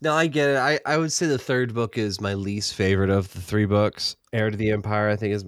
No, 0.01 0.13
I 0.13 0.27
get 0.27 0.49
it. 0.49 0.57
I, 0.57 0.79
I 0.85 0.97
would 0.97 1.11
say 1.11 1.25
the 1.25 1.37
third 1.37 1.73
book 1.73 1.97
is 1.97 2.21
my 2.21 2.33
least 2.33 2.73
favorite 2.75 3.09
of 3.09 3.31
the 3.33 3.41
three 3.41 3.65
books. 3.65 4.15
Heir 4.31 4.49
to 4.49 4.57
the 4.57 4.71
Empire, 4.71 5.09
I 5.09 5.15
think, 5.15 5.33
is 5.33 5.45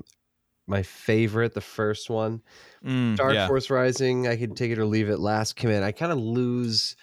my 0.67 0.81
favorite. 0.81 1.53
The 1.53 1.61
first 1.61 2.09
one, 2.09 2.41
Mm, 2.85 3.15
Dark 3.15 3.33
yeah. 3.33 3.47
Force 3.47 3.69
Rising, 3.69 4.27
I 4.27 4.35
could 4.37 4.55
take 4.55 4.71
it 4.71 4.77
or 4.77 4.85
leave 4.85 5.09
it. 5.09 5.19
Last 5.19 5.55
Command, 5.55 5.83
I 5.83 5.91
kind 5.91 6.11
of 6.11 6.19
lose. 6.19 6.95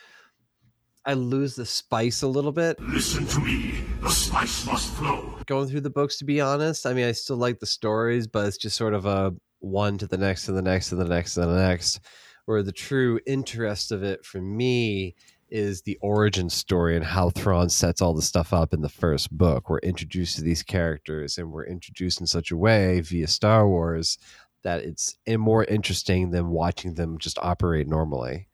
I 1.05 1.15
lose 1.15 1.57
the 1.57 1.67
spice 1.67 2.23
a 2.23 2.29
little 2.29 2.53
bit. 2.53 2.79
Listen 2.81 3.27
to 3.27 3.41
me. 3.41 3.85
The 4.03 4.11
spice 4.11 4.65
must 4.67 4.93
flow. 4.95 5.35
Going 5.47 5.69
through 5.69 5.81
the 5.81 5.91
books, 5.91 6.19
to 6.19 6.25
be 6.25 6.41
honest, 6.41 6.87
I 6.87 6.95
mean, 6.95 7.07
I 7.07 7.13
still 7.13 7.37
like 7.37 7.59
the 7.59 7.67
stories, 7.67 8.27
but 8.29 8.47
it's 8.47 8.57
just 8.57 8.77
sort 8.77 8.95
of 8.95 9.05
a 9.05 9.35
one 9.59 9.99
to 9.99 10.07
the 10.07 10.17
next 10.17 10.47
to 10.47 10.53
the 10.53 10.63
next 10.63 10.91
to 10.91 10.97
the 10.97 11.05
next 11.05 11.35
to 11.35 11.41
the 11.41 11.57
next. 11.57 12.01
Where 12.47 12.63
the 12.63 12.73
true 12.73 13.19
interest 13.27 13.91
of 13.91 14.03
it 14.03 14.25
for 14.25 14.41
me 14.41 15.15
is 15.49 15.83
the 15.83 15.99
origin 16.01 16.49
story 16.49 16.97
and 16.97 17.05
how 17.05 17.31
Thrawn 17.31 17.69
sets 17.69 18.01
all 18.01 18.15
the 18.15 18.23
stuff 18.23 18.53
up 18.53 18.73
in 18.73 18.81
the 18.81 18.89
first 18.89 19.31
book. 19.37 19.69
We're 19.69 19.79
introduced 19.81 20.37
to 20.37 20.43
these 20.43 20.63
characters 20.63 21.37
and 21.37 21.53
we're 21.53 21.67
introduced 21.67 22.21
in 22.21 22.27
such 22.27 22.51
a 22.51 22.57
way 22.57 23.01
via 23.01 23.27
Star 23.27 23.69
Wars 23.69 24.19
that 24.63 24.83
it's 24.83 25.17
more 25.29 25.65
interesting 25.65 26.31
than 26.31 26.49
watching 26.49 26.95
them 26.95 27.19
just 27.19 27.39
operate 27.41 27.87
normally. 27.87 28.49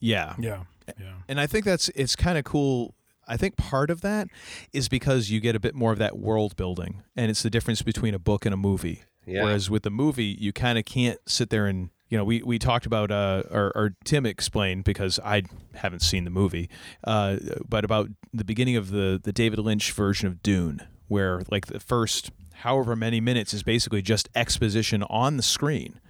Yeah. 0.00 0.34
Yeah. 0.38 0.64
Yeah. 0.98 1.14
And 1.28 1.40
I 1.40 1.46
think 1.46 1.64
that's 1.64 1.88
it's 1.90 2.16
kind 2.16 2.38
of 2.38 2.44
cool. 2.44 2.94
I 3.26 3.36
think 3.36 3.56
part 3.56 3.90
of 3.90 4.00
that 4.00 4.28
is 4.72 4.88
because 4.88 5.30
you 5.30 5.40
get 5.40 5.54
a 5.54 5.60
bit 5.60 5.74
more 5.74 5.92
of 5.92 5.98
that 5.98 6.18
world 6.18 6.56
building, 6.56 7.02
and 7.16 7.30
it's 7.30 7.42
the 7.42 7.50
difference 7.50 7.82
between 7.82 8.14
a 8.14 8.18
book 8.18 8.44
and 8.44 8.52
a 8.52 8.56
movie. 8.56 9.02
Yeah. 9.26 9.44
Whereas 9.44 9.70
with 9.70 9.84
the 9.84 9.90
movie, 9.90 10.36
you 10.38 10.52
kind 10.52 10.78
of 10.78 10.84
can't 10.84 11.18
sit 11.26 11.50
there 11.50 11.66
and 11.66 11.90
you 12.08 12.18
know 12.18 12.24
we 12.24 12.42
we 12.42 12.58
talked 12.58 12.86
about 12.86 13.10
uh 13.10 13.44
or, 13.50 13.72
or 13.74 13.94
Tim 14.04 14.26
explained 14.26 14.84
because 14.84 15.20
I 15.24 15.42
haven't 15.74 16.00
seen 16.00 16.24
the 16.24 16.30
movie, 16.30 16.68
uh, 17.04 17.36
but 17.68 17.84
about 17.84 18.10
the 18.34 18.44
beginning 18.44 18.76
of 18.76 18.90
the 18.90 19.20
the 19.22 19.32
David 19.32 19.60
Lynch 19.60 19.92
version 19.92 20.26
of 20.26 20.42
Dune, 20.42 20.86
where 21.08 21.42
like 21.50 21.66
the 21.66 21.80
first 21.80 22.30
however 22.54 22.94
many 22.96 23.20
minutes 23.20 23.54
is 23.54 23.62
basically 23.62 24.02
just 24.02 24.28
exposition 24.34 25.02
on 25.04 25.36
the 25.36 25.42
screen 25.42 26.00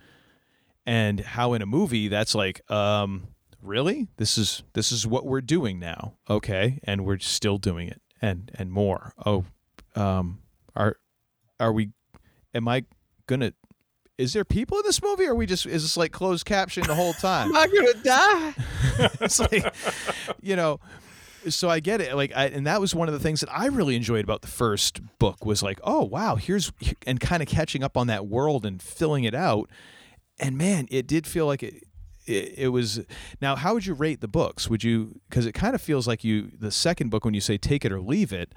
and 0.84 1.20
how 1.20 1.52
in 1.52 1.62
a 1.62 1.66
movie 1.66 2.08
that's 2.08 2.34
like 2.34 2.68
um 2.70 3.28
really? 3.62 4.08
This 4.16 4.36
is 4.36 4.62
this 4.74 4.92
is 4.92 5.06
what 5.06 5.24
we're 5.24 5.40
doing 5.40 5.78
now. 5.78 6.14
Okay. 6.28 6.80
And 6.84 7.04
we're 7.04 7.18
still 7.18 7.58
doing 7.58 7.88
it 7.88 8.00
and 8.20 8.50
and 8.54 8.70
more. 8.70 9.14
Oh 9.24 9.44
um 9.94 10.40
are 10.74 10.96
are 11.60 11.72
we 11.72 11.90
am 12.54 12.66
i 12.66 12.84
gonna 13.26 13.52
is 14.18 14.32
there 14.34 14.44
people 14.44 14.78
in 14.78 14.84
this 14.84 15.02
movie? 15.02 15.24
Or 15.24 15.32
are 15.32 15.34
we 15.34 15.46
just 15.46 15.66
is 15.66 15.82
this 15.82 15.96
like 15.96 16.12
closed 16.12 16.44
caption 16.44 16.84
the 16.86 16.94
whole 16.94 17.14
time? 17.14 17.54
I'm 17.56 17.74
gonna 17.74 17.94
die. 18.02 18.54
it's 19.20 19.40
like 19.40 19.74
you 20.40 20.56
know 20.56 20.80
so 21.48 21.68
i 21.68 21.80
get 21.80 22.00
it. 22.00 22.14
Like 22.14 22.32
I, 22.34 22.46
and 22.46 22.66
that 22.66 22.80
was 22.80 22.94
one 22.94 23.08
of 23.08 23.14
the 23.14 23.20
things 23.20 23.40
that 23.40 23.52
i 23.52 23.66
really 23.66 23.96
enjoyed 23.96 24.24
about 24.24 24.42
the 24.42 24.48
first 24.48 25.00
book 25.18 25.44
was 25.44 25.62
like 25.62 25.80
oh 25.82 26.04
wow 26.04 26.36
here's 26.36 26.72
and 27.06 27.18
kind 27.20 27.42
of 27.42 27.48
catching 27.48 27.82
up 27.82 27.96
on 27.96 28.06
that 28.08 28.26
world 28.26 28.64
and 28.66 28.80
filling 28.80 29.24
it 29.24 29.34
out. 29.34 29.70
And 30.38 30.56
man 30.56 30.86
it 30.90 31.06
did 31.06 31.26
feel 31.26 31.46
like 31.46 31.62
it 31.62 31.82
it, 32.26 32.54
it 32.56 32.68
was 32.68 33.00
now 33.40 33.56
how 33.56 33.74
would 33.74 33.86
you 33.86 33.94
rate 33.94 34.20
the 34.20 34.28
books 34.28 34.68
would 34.70 34.84
you 34.84 35.20
because 35.28 35.46
it 35.46 35.52
kind 35.52 35.74
of 35.74 35.80
feels 35.80 36.06
like 36.06 36.22
you 36.24 36.50
the 36.58 36.70
second 36.70 37.10
book 37.10 37.24
when 37.24 37.34
you 37.34 37.40
say 37.40 37.56
take 37.56 37.84
it 37.84 37.92
or 37.92 38.00
leave 38.00 38.32
it 38.32 38.52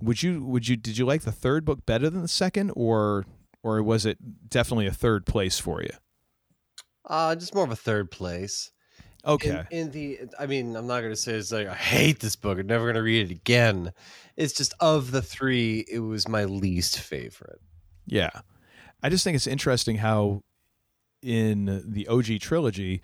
would 0.00 0.22
you 0.22 0.44
would 0.44 0.68
you 0.68 0.76
did 0.76 0.96
you 0.98 1.04
like 1.04 1.22
the 1.22 1.32
third 1.32 1.64
book 1.64 1.84
better 1.86 2.08
than 2.10 2.22
the 2.22 2.28
second 2.28 2.70
or 2.76 3.26
or 3.62 3.82
was 3.82 4.06
it 4.06 4.48
definitely 4.48 4.86
a 4.86 4.92
third 4.92 5.26
place 5.26 5.58
for 5.58 5.82
you 5.82 5.90
Uh, 7.04 7.34
just 7.34 7.54
more 7.54 7.64
of 7.64 7.70
a 7.70 7.76
third 7.76 8.10
place. 8.10 8.70
okay 9.24 9.64
In, 9.70 9.78
in 9.78 9.90
the, 9.90 10.18
I 10.38 10.46
mean, 10.46 10.76
I'm 10.76 10.86
not 10.86 11.00
going 11.00 11.12
to 11.12 11.16
say 11.16 11.32
it's 11.34 11.50
like 11.50 11.66
I 11.66 11.74
hate 11.74 12.20
this 12.20 12.36
book. 12.36 12.58
I'm 12.58 12.66
never 12.66 12.84
going 12.84 12.94
to 12.94 13.02
read 13.02 13.30
it 13.30 13.34
again. 13.34 13.92
It's 14.36 14.52
just 14.52 14.74
of 14.78 15.10
the 15.10 15.22
three, 15.22 15.84
it 15.90 16.00
was 16.00 16.28
my 16.28 16.44
least 16.44 16.98
favorite. 17.00 17.60
Yeah. 18.06 18.30
I 19.02 19.08
just 19.08 19.24
think 19.24 19.34
it's 19.36 19.46
interesting 19.46 19.96
how 19.96 20.42
in 21.22 21.82
the 21.86 22.06
OG 22.08 22.40
trilogy, 22.40 23.02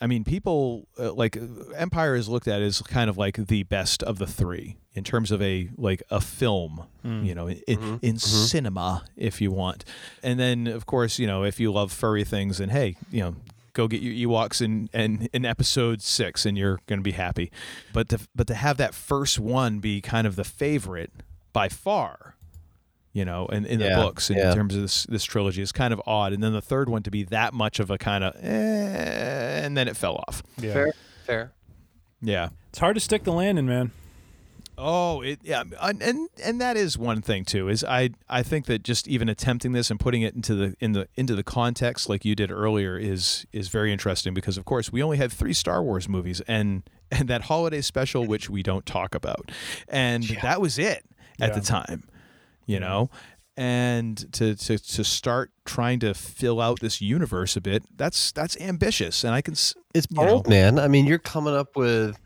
I 0.00 0.06
mean, 0.06 0.24
people 0.24 0.86
uh, 0.98 1.12
like 1.12 1.38
Empire 1.76 2.14
is 2.14 2.28
looked 2.28 2.48
at 2.48 2.60
as 2.62 2.82
kind 2.82 3.08
of 3.08 3.16
like 3.16 3.36
the 3.36 3.62
best 3.62 4.02
of 4.02 4.18
the 4.18 4.26
three 4.26 4.76
in 4.92 5.02
terms 5.04 5.30
of 5.30 5.40
a 5.42 5.70
like 5.76 6.02
a 6.10 6.20
film, 6.20 6.84
Mm. 7.04 7.24
you 7.26 7.34
know, 7.34 7.48
in, 7.48 7.98
in 8.02 8.18
cinema, 8.18 9.04
if 9.16 9.40
you 9.40 9.50
want. 9.50 9.84
And 10.22 10.38
then, 10.40 10.66
of 10.66 10.86
course, 10.86 11.18
you 11.18 11.26
know, 11.26 11.44
if 11.44 11.60
you 11.60 11.70
love 11.72 11.92
furry 11.92 12.24
things, 12.24 12.60
and 12.60 12.72
hey, 12.72 12.96
you 13.10 13.20
know, 13.22 13.36
go 13.74 13.88
get 13.88 14.00
your 14.00 14.30
Ewoks 14.30 14.62
in, 14.62 14.88
in, 14.94 15.28
in 15.34 15.44
episode 15.44 16.00
six, 16.00 16.46
and 16.46 16.56
you're 16.56 16.78
going 16.86 16.98
to 17.00 17.02
be 17.02 17.12
happy. 17.12 17.50
But 17.92 18.08
to, 18.10 18.20
but 18.34 18.46
to 18.46 18.54
have 18.54 18.76
that 18.78 18.94
first 18.94 19.38
one 19.38 19.80
be 19.80 20.00
kind 20.00 20.26
of 20.26 20.36
the 20.36 20.44
favorite 20.44 21.10
by 21.52 21.68
far, 21.68 22.33
you 23.14 23.24
know, 23.24 23.46
in, 23.46 23.64
in 23.64 23.80
Yeah, 23.80 23.96
the 23.96 24.02
books 24.02 24.28
in 24.28 24.36
yeah. 24.36 24.52
terms 24.54 24.74
of 24.74 24.82
this 24.82 25.04
this 25.04 25.24
trilogy 25.24 25.62
is 25.62 25.72
kind 25.72 25.94
of 25.94 26.02
odd. 26.06 26.34
And 26.34 26.42
then 26.42 26.52
the 26.52 26.60
third 26.60 26.90
one 26.90 27.02
to 27.04 27.10
be 27.10 27.22
that 27.24 27.54
much 27.54 27.80
of 27.80 27.90
a 27.90 27.96
kind 27.96 28.22
of, 28.24 28.34
eh, 28.42 29.64
and 29.64 29.74
then 29.76 29.88
it 29.88 29.96
fell 29.96 30.22
off. 30.28 30.42
Yeah. 30.58 30.72
Fair, 30.74 30.92
fair. 31.24 31.52
Yeah. 32.20 32.50
It's 32.68 32.80
hard 32.80 32.96
to 32.96 33.00
stick 33.00 33.24
the 33.24 33.32
landing, 33.32 33.66
man. 33.66 33.92
Oh, 34.76 35.20
it 35.20 35.38
yeah, 35.44 35.62
and 35.80 36.02
and, 36.02 36.28
and 36.42 36.60
that 36.60 36.76
is 36.76 36.98
one 36.98 37.22
thing 37.22 37.44
too. 37.44 37.68
Is 37.68 37.84
I 37.84 38.10
I 38.28 38.42
think 38.42 38.66
that 38.66 38.82
just 38.82 39.06
even 39.06 39.28
attempting 39.28 39.70
this 39.70 39.88
and 39.88 40.00
putting 40.00 40.22
it 40.22 40.34
into 40.34 40.56
the 40.56 40.74
in 40.80 40.92
the 40.92 41.06
into 41.14 41.36
the 41.36 41.44
context 41.44 42.08
like 42.08 42.24
you 42.24 42.34
did 42.34 42.50
earlier 42.50 42.98
is 42.98 43.46
is 43.52 43.68
very 43.68 43.92
interesting 43.92 44.34
because 44.34 44.58
of 44.58 44.64
course 44.64 44.90
we 44.90 45.00
only 45.00 45.16
had 45.16 45.32
three 45.32 45.52
Star 45.52 45.80
Wars 45.80 46.08
movies 46.08 46.42
and 46.48 46.82
and 47.12 47.28
that 47.28 47.42
holiday 47.42 47.80
special 47.80 48.26
which 48.26 48.50
we 48.50 48.64
don't 48.64 48.84
talk 48.84 49.14
about, 49.14 49.52
and 49.86 50.24
that 50.42 50.60
was 50.60 50.76
it 50.76 51.04
at 51.40 51.54
the 51.54 51.60
time, 51.60 52.02
you 52.66 52.80
know. 52.80 53.10
And 53.56 54.16
to, 54.32 54.56
to 54.56 54.78
to 54.78 55.04
start 55.04 55.52
trying 55.64 56.00
to 56.00 56.12
fill 56.12 56.60
out 56.60 56.80
this 56.80 57.00
universe 57.00 57.56
a 57.56 57.60
bit, 57.60 57.84
that's 57.96 58.32
that's 58.32 58.56
ambitious, 58.60 59.22
and 59.22 59.32
I 59.32 59.42
can 59.42 59.52
it's 59.52 59.78
you 59.94 60.16
know, 60.16 60.26
bold, 60.26 60.48
man. 60.48 60.80
I 60.80 60.88
mean, 60.88 61.06
you're 61.06 61.20
coming 61.20 61.54
up 61.54 61.76
with 61.76 62.18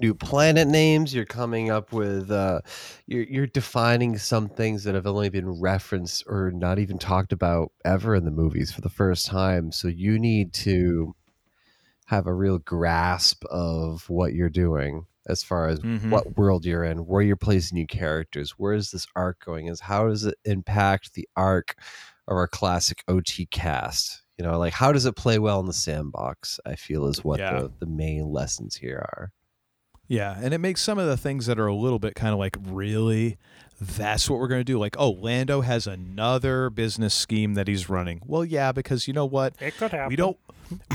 new 0.00 0.14
planet 0.14 0.68
names. 0.68 1.14
You're 1.14 1.24
coming 1.24 1.70
up 1.70 1.92
with 1.92 2.30
uh, 2.30 2.60
you're 3.06 3.24
you're 3.24 3.46
defining 3.46 4.16
some 4.18 4.48
things 4.48 4.84
that 4.84 4.94
have 4.94 5.06
only 5.06 5.28
been 5.28 5.60
referenced 5.60 6.24
or 6.26 6.50
not 6.50 6.78
even 6.78 6.98
talked 6.98 7.32
about 7.32 7.72
ever 7.84 8.14
in 8.14 8.24
the 8.24 8.30
movies 8.30 8.72
for 8.72 8.80
the 8.80 8.88
first 8.88 9.26
time. 9.26 9.72
So 9.72 9.88
you 9.88 10.18
need 10.18 10.52
to 10.54 11.14
have 12.06 12.26
a 12.26 12.34
real 12.34 12.58
grasp 12.58 13.44
of 13.46 14.08
what 14.08 14.34
you're 14.34 14.48
doing 14.48 15.06
as 15.28 15.42
far 15.42 15.68
as 15.68 15.80
Mhm. 15.80 16.10
what 16.10 16.36
world 16.36 16.64
you're 16.64 16.84
in, 16.84 17.06
where 17.06 17.22
you're 17.22 17.36
placing 17.36 17.76
new 17.76 17.86
characters, 17.86 18.52
where 18.52 18.72
is 18.74 18.90
this 18.90 19.06
arc 19.16 19.44
going, 19.44 19.66
is 19.66 19.80
how 19.80 20.08
does 20.08 20.24
it 20.24 20.36
impact 20.44 21.14
the 21.14 21.28
arc 21.36 21.76
of 22.28 22.36
our 22.36 22.48
classic 22.48 23.02
OT 23.08 23.46
cast? 23.46 24.22
You 24.38 24.44
know, 24.44 24.58
like 24.58 24.72
how 24.72 24.92
does 24.92 25.04
it 25.06 25.16
play 25.16 25.38
well 25.38 25.60
in 25.60 25.66
the 25.66 25.72
sandbox? 25.74 26.58
I 26.64 26.74
feel 26.76 27.06
is 27.06 27.22
what 27.24 27.38
Yeah. 27.40 27.60
the, 27.60 27.72
the 27.80 27.86
main 27.86 28.26
lessons 28.30 28.76
here 28.76 28.98
are. 28.98 29.32
Yeah, 30.08 30.36
and 30.42 30.52
it 30.52 30.58
makes 30.58 30.82
some 30.82 30.98
of 30.98 31.06
the 31.06 31.16
things 31.16 31.46
that 31.46 31.60
are 31.60 31.68
a 31.68 31.74
little 31.74 32.00
bit 32.00 32.16
kind 32.16 32.32
of 32.32 32.38
like, 32.40 32.56
really, 32.60 33.38
that's 33.80 34.28
what 34.28 34.38
we're 34.38 34.48
going 34.48 34.60
to 34.60 34.64
do. 34.64 34.78
Like, 34.78 34.96
oh, 34.98 35.10
Lando 35.10 35.62
has 35.62 35.86
another 35.86 36.68
business 36.70 37.14
scheme 37.14 37.54
that 37.54 37.66
he's 37.66 37.88
running. 37.88 38.20
Well, 38.26 38.44
yeah, 38.44 38.72
because 38.72 39.08
you 39.08 39.14
know 39.14 39.24
what? 39.26 39.54
It 39.60 39.76
could 39.76 39.90
happen. 39.92 40.08
We 40.08 40.16
don't. 40.16 40.36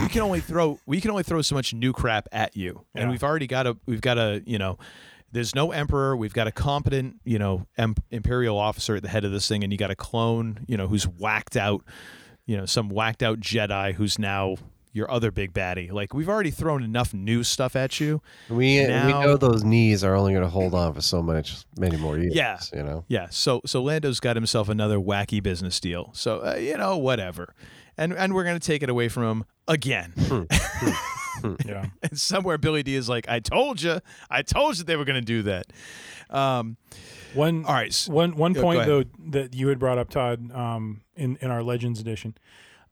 We 0.02 0.08
can 0.08 0.22
only 0.22 0.40
throw. 0.40 0.80
We 0.86 1.02
can 1.02 1.12
only 1.12 1.24
throw 1.24 1.42
so 1.42 1.56
much 1.56 1.74
new 1.74 1.92
crap 1.92 2.28
at 2.32 2.56
you, 2.56 2.86
and 2.96 3.06
Yeah. 3.06 3.10
we've 3.12 3.24
already 3.24 3.48
got 3.48 3.68
a. 3.68 3.76
We've 3.86 4.00
got 4.02 4.18
a. 4.18 4.42
You 4.46 4.58
know, 4.58 4.78
there's 5.32 5.54
no 5.54 5.72
emperor. 5.72 6.16
We've 6.16 6.34
got 6.34 6.48
a 6.48 6.52
competent, 6.52 7.16
you 7.26 7.38
know, 7.40 7.66
em- 7.78 7.96
imperial 8.12 8.58
officer 8.58 8.96
at 8.96 9.02
the 9.02 9.10
head 9.10 9.26
of 9.26 9.32
this 9.34 9.48
thing, 9.50 9.64
and 9.64 9.74
you 9.74 9.78
got 9.78 9.92
a 9.92 9.96
clone, 9.96 10.64
you 10.68 10.78
know, 10.78 10.88
who's 10.88 11.06
whacked 11.08 11.58
out. 11.58 11.84
You 12.46 12.56
know, 12.58 12.66
some 12.66 12.88
whacked 12.90 13.22
out 13.24 13.40
Jedi 13.42 13.96
who's 13.96 14.18
now, 14.20 14.56
your 14.96 15.12
other 15.12 15.30
big 15.30 15.54
baddie. 15.54 15.92
Like 15.92 16.14
we've 16.14 16.30
already 16.30 16.52
thrown 16.52 16.82
enough 16.82 17.14
new 17.14 17.44
stuff 17.44 17.76
at 17.76 18.00
you. 18.00 18.22
We 18.50 18.80
we 18.80 18.88
know 18.88 19.36
those 19.36 19.64
knees 19.64 20.04
are 20.04 20.16
only 20.16 20.32
going 20.32 20.46
to 20.46 20.50
hold 20.50 20.74
on 20.74 20.94
for 20.94 21.02
so 21.02 21.22
much, 21.22 21.66
many 21.78 21.98
more 21.98 22.18
years. 22.18 22.34
Yeah. 22.34 22.60
you 22.74 22.82
know. 22.82 23.04
Yeah. 23.10 23.28
So 23.30 23.62
so 23.66 23.84
Lando's 23.84 24.22
got 24.22 24.38
himself 24.38 24.70
another 24.70 24.98
wacky 24.98 25.44
business 25.44 25.80
deal. 25.82 26.12
So 26.14 26.46
uh, 26.46 26.56
you 26.56 26.78
know 26.78 26.98
whatever, 26.98 27.54
and 27.98 28.14
and 28.14 28.34
we're 28.34 28.46
gonna 28.46 28.60
take 28.60 28.84
it 28.84 28.90
away 28.90 29.10
from 29.10 29.24
him 29.24 29.46
again. 29.68 30.14
yeah. 31.66 31.88
and 32.02 32.18
somewhere 32.18 32.58
Billy 32.58 32.82
Dee 32.82 32.96
is 32.96 33.10
like, 33.10 33.28
I 33.28 33.40
told 33.42 33.82
you, 33.82 34.00
I 34.30 34.42
told 34.44 34.78
you 34.78 34.86
they 34.86 34.96
were 34.96 35.06
gonna 35.06 35.22
do 35.22 35.44
that. 35.44 35.66
Um, 36.30 36.78
One 37.34 37.66
all 37.66 37.74
right. 37.74 37.94
one 38.08 38.38
one 38.38 38.56
point 38.56 38.86
though 38.86 39.04
that 39.28 39.54
you 39.54 39.68
had 39.68 39.78
brought 39.78 39.98
up, 39.98 40.10
Todd, 40.10 40.52
um, 40.54 41.02
in 41.18 41.38
in 41.42 41.52
our 41.52 41.64
Legends 41.64 42.00
edition, 42.00 42.36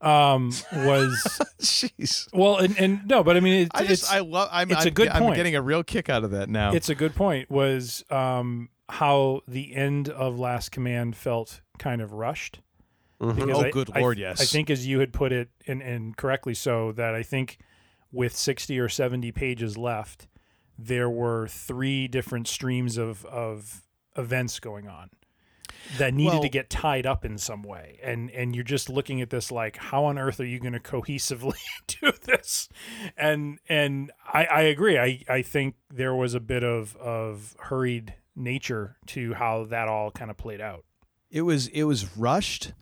um, 0.04 0.50
was 0.74 1.42
Jeez. 1.62 2.28
well, 2.34 2.58
and, 2.58 2.78
and 2.80 3.08
no, 3.08 3.24
but 3.24 3.38
I 3.38 3.40
mean, 3.40 3.64
it's, 3.64 3.72
I 3.74 3.86
just 3.86 4.12
I 4.12 4.20
love. 4.20 4.50
I'm, 4.52 4.70
it's 4.72 4.82
I'm, 4.82 4.88
a 4.88 4.92
good 4.92 5.08
I'm 5.10 5.22
point. 5.24 5.36
getting 5.36 5.56
a 5.56 5.62
real 5.62 5.84
kick 5.84 6.10
out 6.10 6.24
of 6.24 6.32
that 6.32 6.50
now. 6.50 6.74
It's 6.74 6.90
a 6.90 6.96
good 6.96 7.16
point. 7.16 7.50
Was 7.50 8.04
um, 8.10 8.70
how 8.90 9.42
the 9.48 9.74
end 9.76 10.10
of 10.10 10.38
Last 10.40 10.72
Command 10.72 11.16
felt 11.16 11.62
kind 11.80 12.02
of 12.02 12.12
rushed. 12.14 12.60
Mhm. 13.22 13.36
Because 13.36 13.58
Oh, 13.58 13.62
I- 13.66 13.72
good 13.72 13.90
lord, 13.96 14.18
I 14.18 14.22
yes. 14.22 14.42
I 14.42 14.46
think 14.46 14.70
as 14.70 14.86
you 14.86 15.00
had 15.00 15.14
put 15.14 15.32
it, 15.32 15.50
and, 15.68 15.82
and 15.82 16.18
correctly 16.18 16.54
so, 16.54 16.92
that 16.94 17.16
I 17.16 17.24
think 17.24 17.58
with 18.12 18.36
sixty 18.36 18.78
or 18.80 18.90
seventy 18.90 19.32
pages 19.32 19.78
left, 19.78 20.28
there 20.78 21.10
were 21.10 21.48
three 21.48 22.08
different 22.10 22.48
streams 22.48 22.98
of 22.98 23.24
of 23.26 23.82
events 24.18 24.60
going 24.60 24.88
on 24.88 25.10
that 25.98 26.14
needed 26.14 26.34
Well- 26.34 26.42
to 26.42 26.50
get 26.50 26.70
tied 26.70 27.06
up 27.06 27.26
in 27.26 27.38
some 27.38 27.64
way. 27.64 28.00
And 28.04 28.30
and 28.32 28.56
you're 28.56 28.64
just 28.64 28.90
looking 28.90 29.22
at 29.22 29.30
this 29.30 29.52
like 29.52 29.78
how 29.78 30.06
on 30.06 30.18
earth 30.18 30.40
are 30.40 30.46
you 30.46 30.60
going 30.60 30.74
to 30.74 30.80
cohesively 30.80 31.58
do 31.88 32.12
this? 32.24 32.70
And 33.18 33.60
and 33.70 34.12
I, 34.32 34.46
I 34.46 34.62
agree. 34.62 34.98
I, 34.98 35.24
I 35.30 35.42
think 35.42 35.76
there 35.90 36.16
was 36.16 36.34
a 36.34 36.40
bit 36.40 36.64
of 36.64 36.96
of 36.98 37.56
hurried 37.60 38.16
nature 38.36 38.98
to 39.08 39.34
how 39.34 39.66
that 39.66 39.88
all 39.88 40.12
kind 40.12 40.32
of 40.32 40.38
played 40.38 40.62
out. 40.62 40.86
It 41.30 41.42
was 41.42 41.68
it 41.68 41.84
was 41.84 42.18
rushed, 42.18 42.74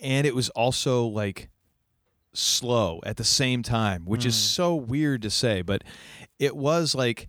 and 0.00 0.26
it 0.26 0.34
was 0.34 0.48
also 0.50 1.04
like 1.04 1.48
slow 2.34 3.00
at 3.04 3.16
the 3.16 3.24
same 3.24 3.62
time, 3.62 4.04
which 4.04 4.24
is 4.24 4.34
mm. 4.34 4.38
so 4.38 4.74
weird 4.74 5.22
to 5.22 5.30
say, 5.30 5.62
but 5.62 5.82
it 6.38 6.56
was 6.56 6.94
like. 6.94 7.28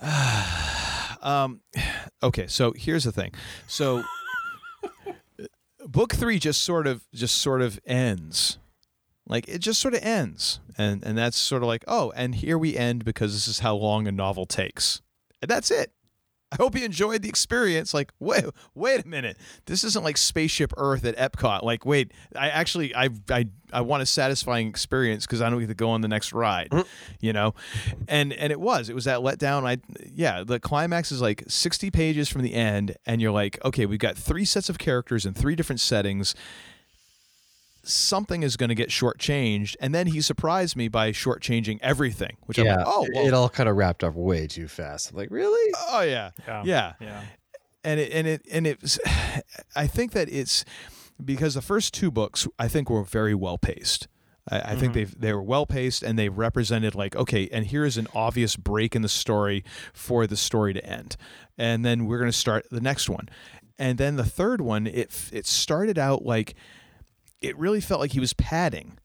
um, 1.22 1.60
okay, 2.22 2.46
so 2.46 2.72
here's 2.76 3.04
the 3.04 3.12
thing. 3.12 3.32
So, 3.66 4.04
book 5.86 6.14
three 6.14 6.38
just 6.38 6.62
sort 6.62 6.86
of 6.86 7.04
just 7.12 7.36
sort 7.36 7.62
of 7.62 7.80
ends, 7.86 8.58
like 9.26 9.48
it 9.48 9.58
just 9.58 9.80
sort 9.80 9.94
of 9.94 10.02
ends, 10.02 10.60
and 10.76 11.02
and 11.04 11.16
that's 11.16 11.36
sort 11.36 11.62
of 11.62 11.68
like 11.68 11.84
oh, 11.86 12.12
and 12.16 12.34
here 12.34 12.58
we 12.58 12.76
end 12.76 13.04
because 13.04 13.32
this 13.32 13.48
is 13.48 13.60
how 13.60 13.74
long 13.76 14.06
a 14.06 14.12
novel 14.12 14.46
takes, 14.46 15.02
and 15.40 15.50
that's 15.50 15.70
it. 15.70 15.92
I 16.50 16.56
hope 16.56 16.76
you 16.76 16.84
enjoyed 16.84 17.22
the 17.22 17.28
experience. 17.28 17.92
Like, 17.92 18.10
wait, 18.18 18.44
wait 18.74 19.04
a 19.04 19.08
minute. 19.08 19.36
This 19.66 19.84
isn't 19.84 20.02
like 20.02 20.16
Spaceship 20.16 20.72
Earth 20.76 21.04
at 21.04 21.16
Epcot. 21.16 21.62
Like, 21.62 21.84
wait, 21.84 22.12
I 22.34 22.48
actually, 22.48 22.94
I, 22.94 23.10
I, 23.30 23.46
I 23.72 23.82
want 23.82 24.02
a 24.02 24.06
satisfying 24.06 24.66
experience 24.66 25.26
because 25.26 25.42
I 25.42 25.50
don't 25.50 25.60
get 25.60 25.66
to 25.66 25.74
go 25.74 25.90
on 25.90 26.00
the 26.00 26.08
next 26.08 26.32
ride, 26.32 26.70
mm. 26.70 26.86
you 27.20 27.34
know, 27.34 27.54
and 28.08 28.32
and 28.32 28.50
it 28.50 28.60
was, 28.60 28.88
it 28.88 28.94
was 28.94 29.04
that 29.04 29.18
letdown. 29.18 29.66
I, 29.66 29.78
yeah, 30.14 30.42
the 30.42 30.58
climax 30.58 31.12
is 31.12 31.20
like 31.20 31.44
sixty 31.48 31.90
pages 31.90 32.30
from 32.30 32.40
the 32.42 32.54
end, 32.54 32.96
and 33.04 33.20
you're 33.20 33.32
like, 33.32 33.62
okay, 33.64 33.84
we've 33.84 33.98
got 33.98 34.16
three 34.16 34.46
sets 34.46 34.70
of 34.70 34.78
characters 34.78 35.26
in 35.26 35.34
three 35.34 35.54
different 35.54 35.80
settings. 35.80 36.34
Something 37.82 38.42
is 38.42 38.56
going 38.56 38.68
to 38.68 38.74
get 38.74 38.90
shortchanged, 38.90 39.76
and 39.80 39.94
then 39.94 40.08
he 40.08 40.20
surprised 40.20 40.76
me 40.76 40.88
by 40.88 41.12
shortchanging 41.12 41.78
everything, 41.80 42.36
which 42.46 42.58
I'm 42.58 42.66
yeah, 42.66 42.76
like, 42.76 42.86
oh, 42.86 43.04
it- 43.04 43.10
well, 43.14 43.26
it 43.26 43.34
all 43.34 43.48
kind 43.48 43.68
of 43.68 43.76
wrapped 43.76 44.04
up 44.04 44.14
way 44.14 44.46
too 44.46 44.68
fast. 44.68 45.10
I'm 45.10 45.16
like, 45.16 45.30
really? 45.30 45.72
Oh 45.88 46.02
yeah, 46.02 46.30
Yeah. 46.46 46.62
yeah, 46.64 46.92
Yeah. 47.00 47.22
And 47.84 48.00
it 48.00 48.12
and 48.12 48.26
it 48.26 48.46
and 48.50 48.66
it. 48.66 48.82
was- 48.82 48.98
I 49.76 49.86
think 49.86 50.12
that 50.12 50.28
it's 50.28 50.64
because 51.24 51.54
the 51.54 51.62
first 51.62 51.94
two 51.94 52.10
books 52.10 52.46
I 52.58 52.68
think 52.68 52.90
were 52.90 53.04
very 53.04 53.34
well 53.34 53.58
paced. 53.58 54.08
I, 54.50 54.72
I 54.72 54.76
think 54.76 54.94
mm-hmm. 54.94 55.20
they 55.20 55.28
they 55.28 55.32
were 55.32 55.42
well 55.42 55.66
paced 55.66 56.02
and 56.02 56.18
they 56.18 56.28
represented 56.28 56.94
like 56.94 57.16
okay, 57.16 57.48
and 57.52 57.66
here's 57.66 57.96
an 57.96 58.08
obvious 58.14 58.56
break 58.56 58.94
in 58.96 59.02
the 59.02 59.08
story 59.08 59.64
for 59.92 60.26
the 60.26 60.36
story 60.36 60.72
to 60.74 60.84
end, 60.84 61.16
and 61.56 61.84
then 61.84 62.06
we're 62.06 62.18
going 62.18 62.30
to 62.30 62.36
start 62.36 62.66
the 62.70 62.80
next 62.80 63.08
one, 63.08 63.28
and 63.78 63.98
then 63.98 64.16
the 64.16 64.24
third 64.24 64.60
one 64.60 64.86
it 64.86 65.30
it 65.32 65.46
started 65.46 65.98
out 65.98 66.24
like 66.24 66.54
it 67.40 67.56
really 67.58 67.80
felt 67.80 68.00
like 68.00 68.12
he 68.12 68.20
was 68.20 68.32
padding. 68.34 68.98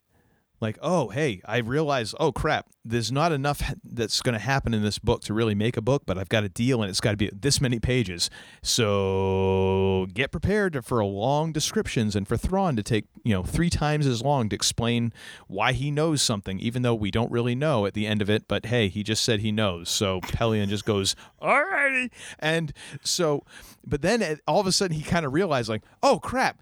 Like 0.63 0.79
oh 0.81 1.09
hey 1.09 1.41
i 1.43 1.57
realize 1.57 2.15
oh 2.21 2.31
crap 2.31 2.67
there's 2.85 3.11
not 3.11 3.33
enough 3.33 3.73
that's 3.83 4.21
going 4.21 4.31
to 4.31 4.39
happen 4.39 4.73
in 4.73 4.81
this 4.81 4.97
book 4.97 5.21
to 5.23 5.33
really 5.33 5.55
make 5.55 5.75
a 5.75 5.81
book 5.81 6.03
but 6.05 6.17
i've 6.17 6.29
got 6.29 6.45
a 6.45 6.49
deal 6.49 6.81
and 6.81 6.89
it's 6.89 7.01
got 7.01 7.11
to 7.11 7.17
be 7.17 7.29
this 7.33 7.59
many 7.59 7.81
pages. 7.81 8.29
So 8.61 10.07
get 10.13 10.31
prepared 10.31 10.85
for 10.85 11.03
long 11.03 11.51
descriptions 11.51 12.15
and 12.15 12.25
for 12.25 12.37
thrawn 12.37 12.77
to 12.77 12.83
take 12.83 13.07
you 13.25 13.33
know 13.33 13.43
three 13.43 13.69
times 13.69 14.07
as 14.07 14.21
long 14.21 14.47
to 14.47 14.55
explain 14.55 15.11
why 15.47 15.73
he 15.73 15.91
knows 15.91 16.21
something 16.21 16.61
even 16.61 16.81
though 16.81 16.95
we 16.95 17.11
don't 17.11 17.29
really 17.29 17.55
know 17.55 17.85
at 17.85 17.93
the 17.93 18.07
end 18.07 18.21
of 18.21 18.29
it 18.29 18.47
but 18.47 18.67
hey 18.67 18.87
he 18.87 19.03
just 19.03 19.25
said 19.25 19.41
he 19.41 19.51
knows. 19.51 19.89
So 19.89 20.21
Pellaeon 20.21 20.69
just 20.69 20.85
goes 20.85 21.13
alrighty. 21.41 22.09
And 22.39 22.71
so 23.03 23.43
but 23.85 24.01
then 24.01 24.21
eh, 24.21 24.35
all 24.47 24.61
of 24.61 24.67
a 24.67 24.71
sudden 24.71 24.95
he 24.95 25.03
kind 25.03 25.25
of 25.25 25.33
realized 25.33 25.67
like 25.67 25.83
oh 26.01 26.19
crap 26.19 26.61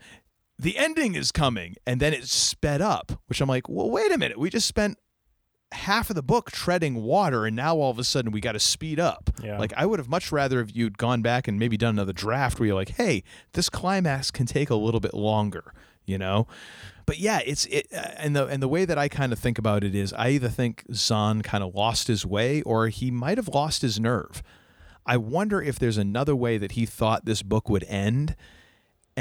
the 0.61 0.77
ending 0.77 1.15
is 1.15 1.31
coming 1.31 1.75
and 1.87 1.99
then 1.99 2.13
it 2.13 2.25
sped 2.25 2.81
up 2.81 3.11
which 3.25 3.41
i'm 3.41 3.49
like 3.49 3.67
well 3.67 3.89
wait 3.89 4.11
a 4.11 4.17
minute. 4.17 4.37
We 4.37 4.49
just 4.49 4.67
spent 4.67 4.97
half 5.73 6.09
of 6.09 6.15
the 6.17 6.23
book 6.23 6.51
treading 6.51 7.01
water 7.01 7.45
and 7.45 7.55
now 7.55 7.77
all 7.77 7.91
of 7.91 7.97
a 7.97 8.03
sudden 8.03 8.31
we 8.31 8.41
got 8.41 8.51
to 8.53 8.59
speed 8.59 8.99
up. 8.99 9.29
Yeah. 9.41 9.57
like 9.57 9.73
i 9.75 9.85
would 9.85 9.99
have 9.99 10.09
much 10.09 10.31
rather 10.31 10.59
if 10.61 10.75
you'd 10.75 10.97
gone 10.97 11.21
back 11.21 11.47
and 11.47 11.57
maybe 11.57 11.77
done 11.77 11.95
another 11.95 12.13
draft 12.13 12.59
where 12.59 12.67
you're 12.67 12.75
like 12.75 12.89
hey 12.89 13.23
this 13.53 13.69
climax 13.69 14.31
can 14.31 14.45
take 14.45 14.69
a 14.69 14.75
little 14.75 14.99
bit 14.99 15.13
longer 15.13 15.73
you 16.05 16.17
know? 16.17 16.47
But 17.05 17.19
yeah 17.19 17.39
it's 17.45 17.65
it 17.67 17.87
uh, 17.93 18.11
and 18.17 18.35
the 18.35 18.45
and 18.47 18.61
the 18.61 18.67
way 18.67 18.85
that 18.85 18.97
i 18.97 19.07
kind 19.07 19.33
of 19.33 19.39
think 19.39 19.57
about 19.57 19.83
it 19.83 19.95
is 19.95 20.13
i 20.13 20.29
either 20.29 20.49
think 20.49 20.83
zahn 20.93 21.41
kind 21.41 21.63
of 21.63 21.73
lost 21.73 22.07
his 22.07 22.25
way 22.25 22.61
or 22.61 22.87
he 22.87 23.11
might 23.11 23.37
have 23.37 23.47
lost 23.47 23.81
his 23.81 23.99
nerve. 23.99 24.41
I 25.05 25.17
wonder 25.17 25.61
if 25.61 25.79
there's 25.79 25.97
another 25.97 26.35
way 26.35 26.57
that 26.57 26.73
he 26.73 26.85
thought 26.85 27.25
this 27.25 27.41
book 27.41 27.69
would 27.69 27.83
end 27.85 28.35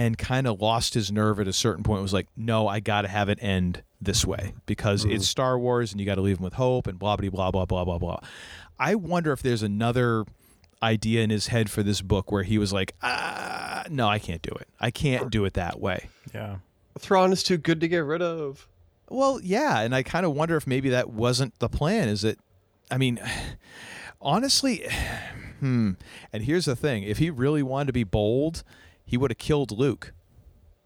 and 0.00 0.16
kind 0.16 0.46
of 0.46 0.62
lost 0.62 0.94
his 0.94 1.12
nerve 1.12 1.38
at 1.40 1.46
a 1.46 1.52
certain 1.52 1.84
point. 1.84 2.00
Was 2.00 2.14
like, 2.14 2.28
no, 2.34 2.66
I 2.66 2.80
got 2.80 3.02
to 3.02 3.08
have 3.08 3.28
it 3.28 3.38
end 3.42 3.82
this 4.00 4.24
way 4.24 4.54
because 4.64 5.04
it's 5.04 5.28
Star 5.28 5.58
Wars 5.58 5.92
and 5.92 6.00
you 6.00 6.06
got 6.06 6.14
to 6.14 6.22
leave 6.22 6.38
him 6.38 6.44
with 6.44 6.54
hope 6.54 6.86
and 6.86 6.98
blah 6.98 7.16
blah 7.16 7.28
blah 7.28 7.50
blah 7.50 7.66
blah 7.66 7.84
blah 7.84 7.98
blah. 7.98 8.20
I 8.78 8.94
wonder 8.94 9.30
if 9.30 9.42
there's 9.42 9.62
another 9.62 10.24
idea 10.82 11.20
in 11.20 11.28
his 11.28 11.48
head 11.48 11.70
for 11.70 11.82
this 11.82 12.00
book 12.00 12.32
where 12.32 12.44
he 12.44 12.56
was 12.56 12.72
like, 12.72 12.94
ah, 13.02 13.84
no, 13.90 14.08
I 14.08 14.18
can't 14.18 14.40
do 14.40 14.52
it. 14.58 14.68
I 14.80 14.90
can't 14.90 15.30
do 15.30 15.44
it 15.44 15.52
that 15.52 15.78
way. 15.78 16.08
yeah 16.32 16.56
Thrawn 16.98 17.30
is 17.30 17.42
too 17.42 17.58
good 17.58 17.80
to 17.82 17.88
get 17.88 17.98
rid 17.98 18.22
of. 18.22 18.66
Well, 19.10 19.38
yeah, 19.42 19.80
and 19.80 19.94
I 19.94 20.02
kind 20.02 20.24
of 20.24 20.32
wonder 20.32 20.56
if 20.56 20.66
maybe 20.66 20.88
that 20.88 21.10
wasn't 21.10 21.58
the 21.58 21.68
plan. 21.68 22.08
Is 22.08 22.24
it? 22.24 22.38
I 22.90 22.96
mean, 22.96 23.20
honestly, 24.22 24.88
hmm. 25.60 25.92
And 26.32 26.42
here's 26.42 26.64
the 26.64 26.74
thing: 26.74 27.02
if 27.02 27.18
he 27.18 27.28
really 27.28 27.62
wanted 27.62 27.88
to 27.88 27.92
be 27.92 28.04
bold, 28.04 28.64
he 29.10 29.16
would 29.16 29.32
have 29.32 29.38
killed 29.38 29.76
Luke. 29.76 30.12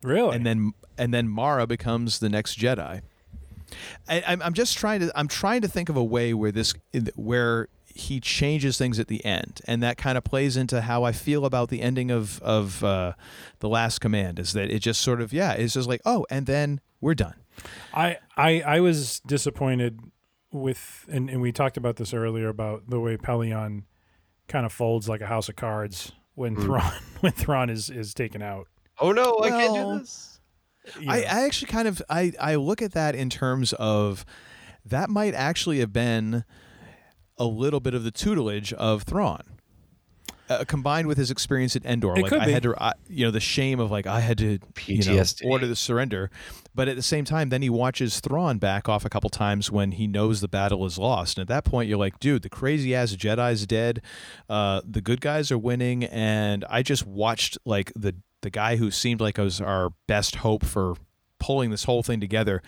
Really? 0.02 0.34
And 0.34 0.46
then 0.46 0.72
and 0.96 1.12
then 1.12 1.28
Mara 1.28 1.66
becomes 1.66 2.20
the 2.20 2.30
next 2.30 2.59
Jedi. 2.59 3.02
I, 4.09 4.24
I'm 4.26 4.40
I'm 4.40 4.55
just 4.55 4.78
trying 4.78 5.01
to 5.01 5.12
I'm 5.14 5.28
trying 5.28 5.60
to 5.60 5.68
think 5.68 5.90
of 5.90 5.96
a 5.96 6.02
way 6.02 6.32
where 6.32 6.51
this 6.51 6.72
where 7.16 7.68
he 7.84 8.20
changes 8.20 8.78
things 8.78 8.98
at 8.98 9.09
the 9.09 9.22
end, 9.26 9.60
and 9.66 9.82
that 9.82 9.98
kind 9.98 10.16
of 10.16 10.24
plays 10.24 10.56
into 10.56 10.80
how 10.80 11.05
I 11.05 11.12
feel 11.12 11.44
about 11.44 11.68
the 11.68 11.82
ending 11.82 12.10
of 12.10 12.40
of 12.40 12.82
uh, 12.82 13.12
the 13.59 13.68
Last 13.68 13.98
Command. 13.98 14.38
Is 14.38 14.55
that 14.55 14.70
it 14.70 14.78
just 14.78 15.02
sort 15.02 15.20
of 15.20 15.34
yeah, 15.34 15.52
it's 15.52 15.74
just 15.74 15.86
like 15.86 16.01
oh, 16.06 16.24
and 16.30 16.46
then 16.46 16.80
we're 17.02 17.14
done. 17.14 17.34
I, 17.92 18.16
I 18.38 18.62
I 18.62 18.80
was 18.80 19.20
disappointed 19.20 20.01
with 20.51 21.05
and, 21.12 21.28
and 21.28 21.42
we 21.42 21.52
talked 21.52 21.76
about 21.76 21.96
this 21.96 22.14
earlier 22.14 22.48
about 22.48 22.88
the 22.88 23.01
way 23.01 23.18
Pellaeon 23.18 23.82
kind 24.48 24.64
of 24.64 24.72
folds 24.72 25.10
like 25.10 25.20
a 25.20 25.26
house 25.26 25.51
of 25.51 25.56
cards 25.56 26.12
when 26.35 26.55
hmm. 26.55 26.62
Thrawn 26.62 26.93
when 27.20 27.32
Thrawn 27.32 27.70
is 27.70 27.90
is 27.90 28.15
taken 28.15 28.43
out. 28.43 28.69
Oh 28.98 29.12
no, 29.12 29.40
I 29.43 29.51
can't 29.51 29.74
do 29.74 29.98
this. 29.98 30.40
You 31.01 31.11
I. 31.11 31.19
I 31.19 31.44
actually 31.47 31.69
kind 31.70 31.89
of 31.89 32.02
I, 32.09 32.32
I 32.40 32.55
look 32.56 32.82
at 32.82 32.93
that 32.93 33.15
in 33.15 33.31
terms 33.31 33.73
of 33.74 34.24
that 34.85 35.09
might 35.09 35.35
actually 35.35 35.81
have 35.81 35.93
been 35.93 36.44
a 37.39 37.47
little 37.47 37.81
bit 37.81 37.94
of 37.94 38.05
the 38.05 38.11
tutelage 38.11 38.73
of 38.74 39.02
Thrawn. 39.02 39.53
Uh, 40.48 40.62
combined 40.64 41.06
with 41.08 41.16
his 41.16 41.30
experience 41.30 41.74
at 41.74 41.84
Endor, 41.86 42.12
It 42.16 42.22
like 42.22 42.28
could 42.30 42.40
I 42.42 42.46
be. 42.46 42.52
had 42.52 42.62
to, 42.64 42.74
I, 42.78 42.92
you 43.08 43.24
know, 43.24 43.30
the 43.30 43.40
shame 43.40 43.80
of 43.80 43.90
like 43.90 44.06
I 44.06 44.20
had 44.20 44.36
to, 44.38 44.44
you 44.44 44.58
know, 44.58 44.64
PTSD. 44.74 45.46
order 45.50 45.66
the 45.66 45.74
surrender, 45.76 46.30
but 46.74 46.86
at 46.86 46.96
the 46.96 47.02
same 47.02 47.24
time, 47.24 47.48
then 47.48 47.62
he 47.62 47.70
watches 47.70 48.20
Thrawn 48.20 48.58
back 48.58 48.86
off 48.86 49.06
a 49.06 49.08
couple 49.08 49.30
times 49.30 49.70
when 49.70 49.92
he 49.92 50.06
knows 50.06 50.42
the 50.42 50.48
battle 50.48 50.84
is 50.84 50.98
lost, 50.98 51.38
and 51.38 51.42
at 51.42 51.48
that 51.48 51.64
point, 51.64 51.88
you're 51.88 51.96
like, 51.98 52.20
dude, 52.20 52.42
the 52.42 52.50
crazy 52.50 52.94
ass 52.94 53.16
Jedi's 53.16 53.66
dead, 53.66 54.02
uh, 54.50 54.82
the 54.86 55.00
good 55.00 55.22
guys 55.22 55.50
are 55.50 55.56
winning, 55.58 56.04
and 56.04 56.64
I 56.68 56.82
just 56.82 57.06
watched 57.06 57.56
like 57.64 57.90
the 57.96 58.14
the 58.42 58.50
guy 58.50 58.76
who 58.76 58.90
seemed 58.90 59.22
like 59.22 59.38
was 59.38 59.62
our 59.62 59.94
best 60.06 60.36
hope 60.36 60.62
for 60.66 60.94
pulling 61.38 61.70
this 61.70 61.84
whole 61.84 62.02
thing 62.02 62.20
together, 62.20 62.60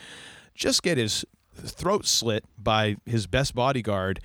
just 0.54 0.82
get 0.82 0.96
his 0.96 1.26
throat 1.54 2.06
slit 2.06 2.44
by 2.56 2.96
his 3.04 3.26
best 3.26 3.54
bodyguard. 3.54 4.20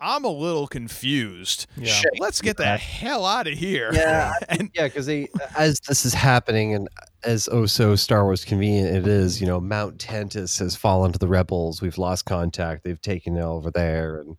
I'm 0.00 0.24
a 0.24 0.28
little 0.30 0.66
confused. 0.68 1.66
Yeah. 1.76 2.00
Let's 2.18 2.40
get 2.40 2.56
the 2.56 2.76
hell 2.76 3.26
out 3.26 3.46
of 3.48 3.54
here. 3.54 3.90
Yeah, 3.92 4.32
yeah, 4.74 4.84
because 4.84 5.06
they 5.06 5.28
as 5.56 5.80
this 5.80 6.04
is 6.06 6.14
happening, 6.14 6.74
and 6.74 6.88
as 7.24 7.48
oh 7.50 7.66
so 7.66 7.96
Star 7.96 8.24
Wars 8.24 8.44
convenient 8.44 8.94
it 8.96 9.06
is, 9.08 9.40
you 9.40 9.46
know, 9.46 9.60
Mount 9.60 9.98
Tantiss 9.98 10.58
has 10.60 10.76
fallen 10.76 11.12
to 11.12 11.18
the 11.18 11.26
rebels. 11.28 11.82
We've 11.82 11.98
lost 11.98 12.26
contact. 12.26 12.84
They've 12.84 13.00
taken 13.00 13.36
it 13.36 13.42
over 13.42 13.70
there, 13.70 14.20
and 14.20 14.36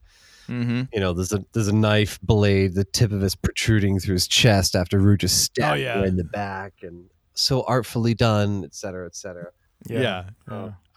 Mm-hmm. 0.47 0.81
you 0.91 0.99
know, 0.99 1.13
there's 1.13 1.31
a 1.31 1.45
there's 1.53 1.67
a 1.67 1.75
knife 1.75 2.19
blade, 2.23 2.73
the 2.73 2.83
tip 2.83 3.11
of 3.11 3.21
it's 3.21 3.35
protruding 3.35 3.99
through 3.99 4.13
his 4.15 4.27
chest 4.27 4.75
after 4.75 4.97
Rukh 4.97 5.19
just 5.19 5.43
stabbed 5.43 5.73
Oh, 5.77 5.83
yeah. 5.83 5.99
her 5.99 6.05
in 6.05 6.15
the 6.15 6.23
back, 6.23 6.73
and 6.81 7.05
so 7.35 7.61
artfully 7.67 8.15
done, 8.15 8.63
et 8.63 8.73
cetera, 8.73 9.05
et 9.05 9.15
cetera. 9.15 9.51
Yeah. 9.87 10.23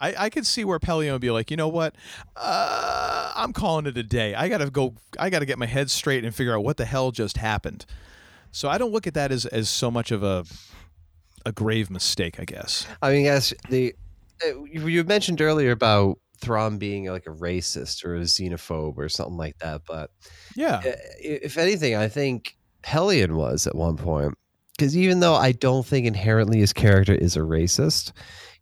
I, 0.03 0.25
I 0.25 0.29
could 0.29 0.45
see 0.45 0.65
where 0.65 0.79
Pellaeon 0.79 1.13
would 1.13 1.21
be 1.21 1.31
like, 1.31 1.49
you 1.49 1.57
know 1.57 1.67
what? 1.69 1.95
Uh, 2.35 3.31
I'm 3.35 3.53
calling 3.53 3.85
it 3.85 3.97
a 3.97 4.03
day. 4.03 4.35
I 4.35 4.49
gotta 4.49 4.69
go 4.69 4.95
I 5.17 5.29
gotta 5.29 5.45
get 5.45 5.57
my 5.57 5.65
head 5.65 5.89
straight 5.89 6.23
and 6.25 6.33
figure 6.35 6.53
out 6.55 6.63
what 6.63 6.77
the 6.77 6.85
hell 6.85 7.11
just 7.11 7.37
happened. 7.37 7.85
So 8.51 8.69
I 8.69 8.77
don't 8.77 8.91
look 8.91 9.07
at 9.07 9.13
that 9.15 9.31
as, 9.31 9.45
as 9.45 9.69
so 9.69 9.89
much 9.89 10.11
of 10.11 10.23
a 10.23 10.45
a 11.45 11.51
grave 11.51 11.89
mistake, 11.89 12.39
I 12.39 12.45
guess. 12.45 12.85
I 13.01 13.11
mean, 13.11 13.25
yes, 13.25 13.53
the 13.69 13.95
uh, 14.45 14.63
you 14.65 15.03
mentioned 15.03 15.41
earlier 15.41 15.71
about 15.71 16.19
Thrawn 16.39 16.77
being 16.77 17.05
like 17.05 17.25
a 17.27 17.31
racist 17.31 18.03
or 18.05 18.15
a 18.15 18.21
xenophobe 18.21 18.97
or 18.97 19.07
something 19.09 19.37
like 19.37 19.57
that, 19.59 19.81
but 19.87 20.11
Yeah. 20.55 20.81
uh, 20.85 20.91
if 21.19 21.57
anything, 21.57 21.95
I 21.95 22.07
think 22.09 22.57
Pellaeon 22.83 23.35
was 23.35 23.67
at 23.67 23.75
one 23.75 23.97
point 23.97 24.33
because 24.77 24.97
even 24.97 25.19
though 25.19 25.35
I 25.35 25.51
don't 25.53 25.85
think 25.85 26.05
inherently 26.05 26.59
his 26.59 26.73
character 26.73 27.13
is 27.13 27.35
a 27.37 27.41
racist, 27.41 28.11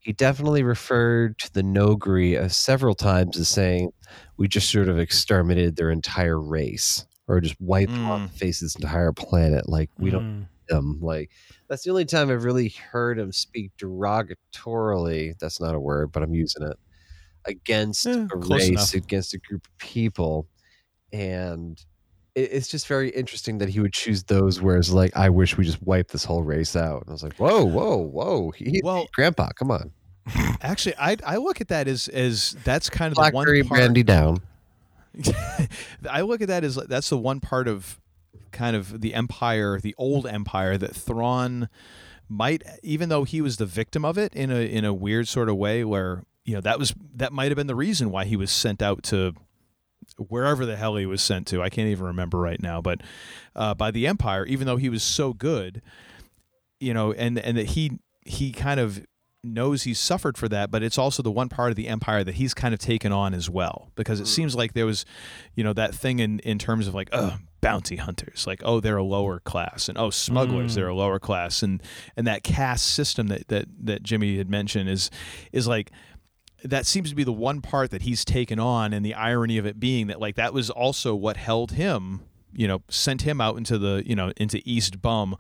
he 0.02 0.14
definitely 0.14 0.64
referred 0.64 1.38
to 1.40 1.54
the 1.54 1.62
Noghri 1.62 2.38
uh, 2.38 2.50
several 2.50 2.96
times 2.96 3.38
as 3.38 3.48
saying, 3.48 3.92
"We 4.36 4.48
just 4.48 4.70
sort 4.70 4.90
of 4.90 5.00
exterminated 5.00 5.76
their 5.76 5.92
entire 5.92 6.40
race." 6.40 7.06
Or 7.28 7.40
just 7.40 7.62
wiped 7.62 7.94
off 7.94 8.20
mm. 8.20 8.30
the 8.30 8.38
face 8.38 8.62
of 8.62 8.66
this 8.66 8.76
entire 8.76 9.14
planet. 9.14 9.70
Like 9.70 9.90
we 9.98 10.10
don't 10.10 10.24
mm. 10.24 10.40
need 10.40 10.48
them. 10.68 11.00
Like 11.02 11.30
that's 11.70 11.84
the 11.84 11.92
only 11.92 12.04
time 12.04 12.30
I've 12.30 12.44
really 12.44 12.70
heard 12.70 13.18
him 13.18 13.32
speak 13.32 13.72
derogatorily. 13.78 15.40
That's 15.40 15.62
not 15.62 15.76
a 15.76 15.80
word, 15.80 16.12
but 16.12 16.24
I'm 16.24 16.34
using 16.34 16.64
it 16.64 16.78
against 17.46 18.06
eh, 18.06 18.28
a 18.34 18.38
race, 18.38 18.68
enough. 18.68 18.94
against 18.96 19.34
a 19.34 19.38
group 19.38 19.66
of 19.66 19.78
people, 19.78 20.48
and 21.14 21.82
it's 22.36 22.68
just 22.68 22.88
very 22.88 23.10
interesting 23.10 23.58
that 23.60 23.70
he 23.70 23.80
would 23.80 23.94
choose 23.94 24.24
those. 24.24 24.62
Whereas, 24.62 24.92
like, 24.92 25.16
I 25.16 25.30
wish 25.30 25.58
we 25.58 25.66
just 25.66 25.82
wiped 25.84 26.12
this 26.12 26.24
whole 26.24 26.44
race 26.44 26.76
out. 26.76 27.02
And 27.02 27.10
I 27.10 27.12
was 27.14 27.24
like, 27.24 27.36
whoa, 27.36 27.64
whoa, 27.64 27.98
whoa, 27.98 28.52
he, 28.52 28.82
Well- 28.84 29.08
Grandpa, 29.14 29.50
come 29.50 29.72
on, 29.72 29.92
Actually, 30.62 30.96
I 30.98 31.18
I 31.26 31.38
look 31.38 31.62
at 31.62 31.70
that 31.70 31.88
as 31.88 32.08
as 32.08 32.56
that's 32.64 32.90
kind 32.90 33.12
of 33.12 33.16
the 33.16 33.32
one 33.34 33.46
part, 33.46 33.68
brandy 33.68 34.04
down. 34.04 34.42
I 36.10 36.22
look 36.22 36.42
at 36.42 36.48
that 36.48 36.64
as 36.64 36.76
that's 36.76 37.10
the 37.10 37.18
one 37.18 37.40
part 37.40 37.68
of 37.68 38.00
kind 38.52 38.76
of 38.76 39.02
the 39.02 39.14
empire, 39.14 39.80
the 39.80 39.96
old 39.98 40.28
empire 40.28 40.78
that 40.78 40.96
Thrawn 40.96 41.70
might 42.30 42.64
even 42.82 43.10
though 43.10 43.24
he 43.24 43.42
was 43.42 43.58
the 43.58 43.66
victim 43.66 44.06
of 44.06 44.18
it 44.18 44.34
in 44.34 44.52
a 44.52 44.62
in 44.66 44.86
a 44.86 44.94
weird 44.94 45.28
sort 45.28 45.50
of 45.50 45.58
way 45.58 45.84
where 45.84 46.24
you 46.46 46.54
know 46.54 46.62
that 46.62 46.80
was 46.80 46.94
that 47.16 47.34
might 47.34 47.50
have 47.50 47.58
been 47.58 47.68
the 47.68 47.76
reason 47.76 48.10
why 48.10 48.24
he 48.24 48.36
was 48.38 48.52
sent 48.52 48.82
out 48.82 49.04
to 49.04 49.34
wherever 50.18 50.66
the 50.66 50.76
hell 50.76 50.96
he 50.96 51.06
was 51.06 51.22
sent 51.22 51.48
to. 51.48 51.62
I 51.62 51.70
can't 51.70 51.88
even 51.90 52.06
remember 52.06 52.40
right 52.40 52.62
now, 52.62 52.82
but 52.82 53.02
uh, 53.56 53.74
by 53.74 53.92
the 53.92 54.08
empire 54.08 54.46
even 54.46 54.68
though 54.68 54.78
he 54.78 54.90
was 54.90 55.04
so 55.04 55.34
good, 55.34 55.82
you 56.80 56.94
know, 56.94 57.12
and 57.14 57.38
and 57.40 57.58
that 57.58 57.68
he 57.68 58.00
he 58.26 58.52
kind 58.52 58.80
of 58.80 59.06
knows 59.44 59.84
he's 59.84 59.98
suffered 60.00 60.38
for 60.38 60.48
that, 60.48 60.70
but 60.70 60.84
it's 60.84 61.00
also 61.00 61.24
the 61.24 61.32
one 61.32 61.50
part 61.50 61.72
of 61.72 61.76
the 61.76 61.88
empire 61.88 62.24
that 62.24 62.36
he's 62.36 62.54
kind 62.54 62.76
of 62.76 62.80
taken 62.80 63.12
on 63.12 63.34
as 63.34 63.50
well. 63.50 63.90
Because 63.96 64.20
it 64.20 64.28
seems 64.28 64.56
like 64.56 64.74
there 64.74 64.86
was, 64.86 65.04
you 65.56 65.64
know, 65.64 65.74
that 65.74 65.96
thing 65.96 66.20
in, 66.20 66.38
in 66.42 66.60
terms 66.60 66.88
of 66.88 66.94
like, 66.94 67.10
oh, 67.12 67.38
bounty 67.60 67.96
hunters, 67.96 68.46
like, 68.46 68.62
oh, 68.64 68.80
they're 68.80 68.98
a 68.98 69.04
lower 69.04 69.40
class, 69.40 69.90
and 69.90 69.98
oh, 69.98 70.12
smugglers, 70.12 70.74
Mm. 70.74 70.76
they're 70.76 70.88
a 70.90 70.96
lower 70.96 71.18
class, 71.20 71.64
and 71.64 71.82
and 72.16 72.28
that 72.28 72.44
caste 72.44 72.86
system 72.86 73.28
that 73.30 73.48
that 73.48 73.66
that 73.84 74.04
Jimmy 74.04 74.38
had 74.38 74.50
mentioned 74.50 74.90
is 74.90 75.10
is 75.52 75.68
like 75.68 75.90
that 76.64 76.86
seems 76.86 77.10
to 77.10 77.16
be 77.16 77.24
the 77.24 77.32
one 77.32 77.62
part 77.62 77.92
that 77.92 78.04
he's 78.04 78.24
taken 78.24 78.60
on 78.60 78.94
and 78.94 79.06
the 79.06 79.14
irony 79.14 79.58
of 79.58 79.66
it 79.66 79.80
being 79.80 80.08
that 80.08 80.20
like 80.20 80.36
that 80.36 80.54
was 80.54 80.70
also 80.70 81.16
what 81.16 81.38
held 81.38 81.72
him 81.72 82.22
you 82.54 82.68
know 82.68 82.82
sent 82.90 83.22
him 83.24 83.40
out 83.42 83.58
into 83.58 83.78
the 83.78 84.04
you 84.06 84.16
know 84.16 84.32
into 84.38 84.62
east 84.66 85.02
bum 85.02 85.36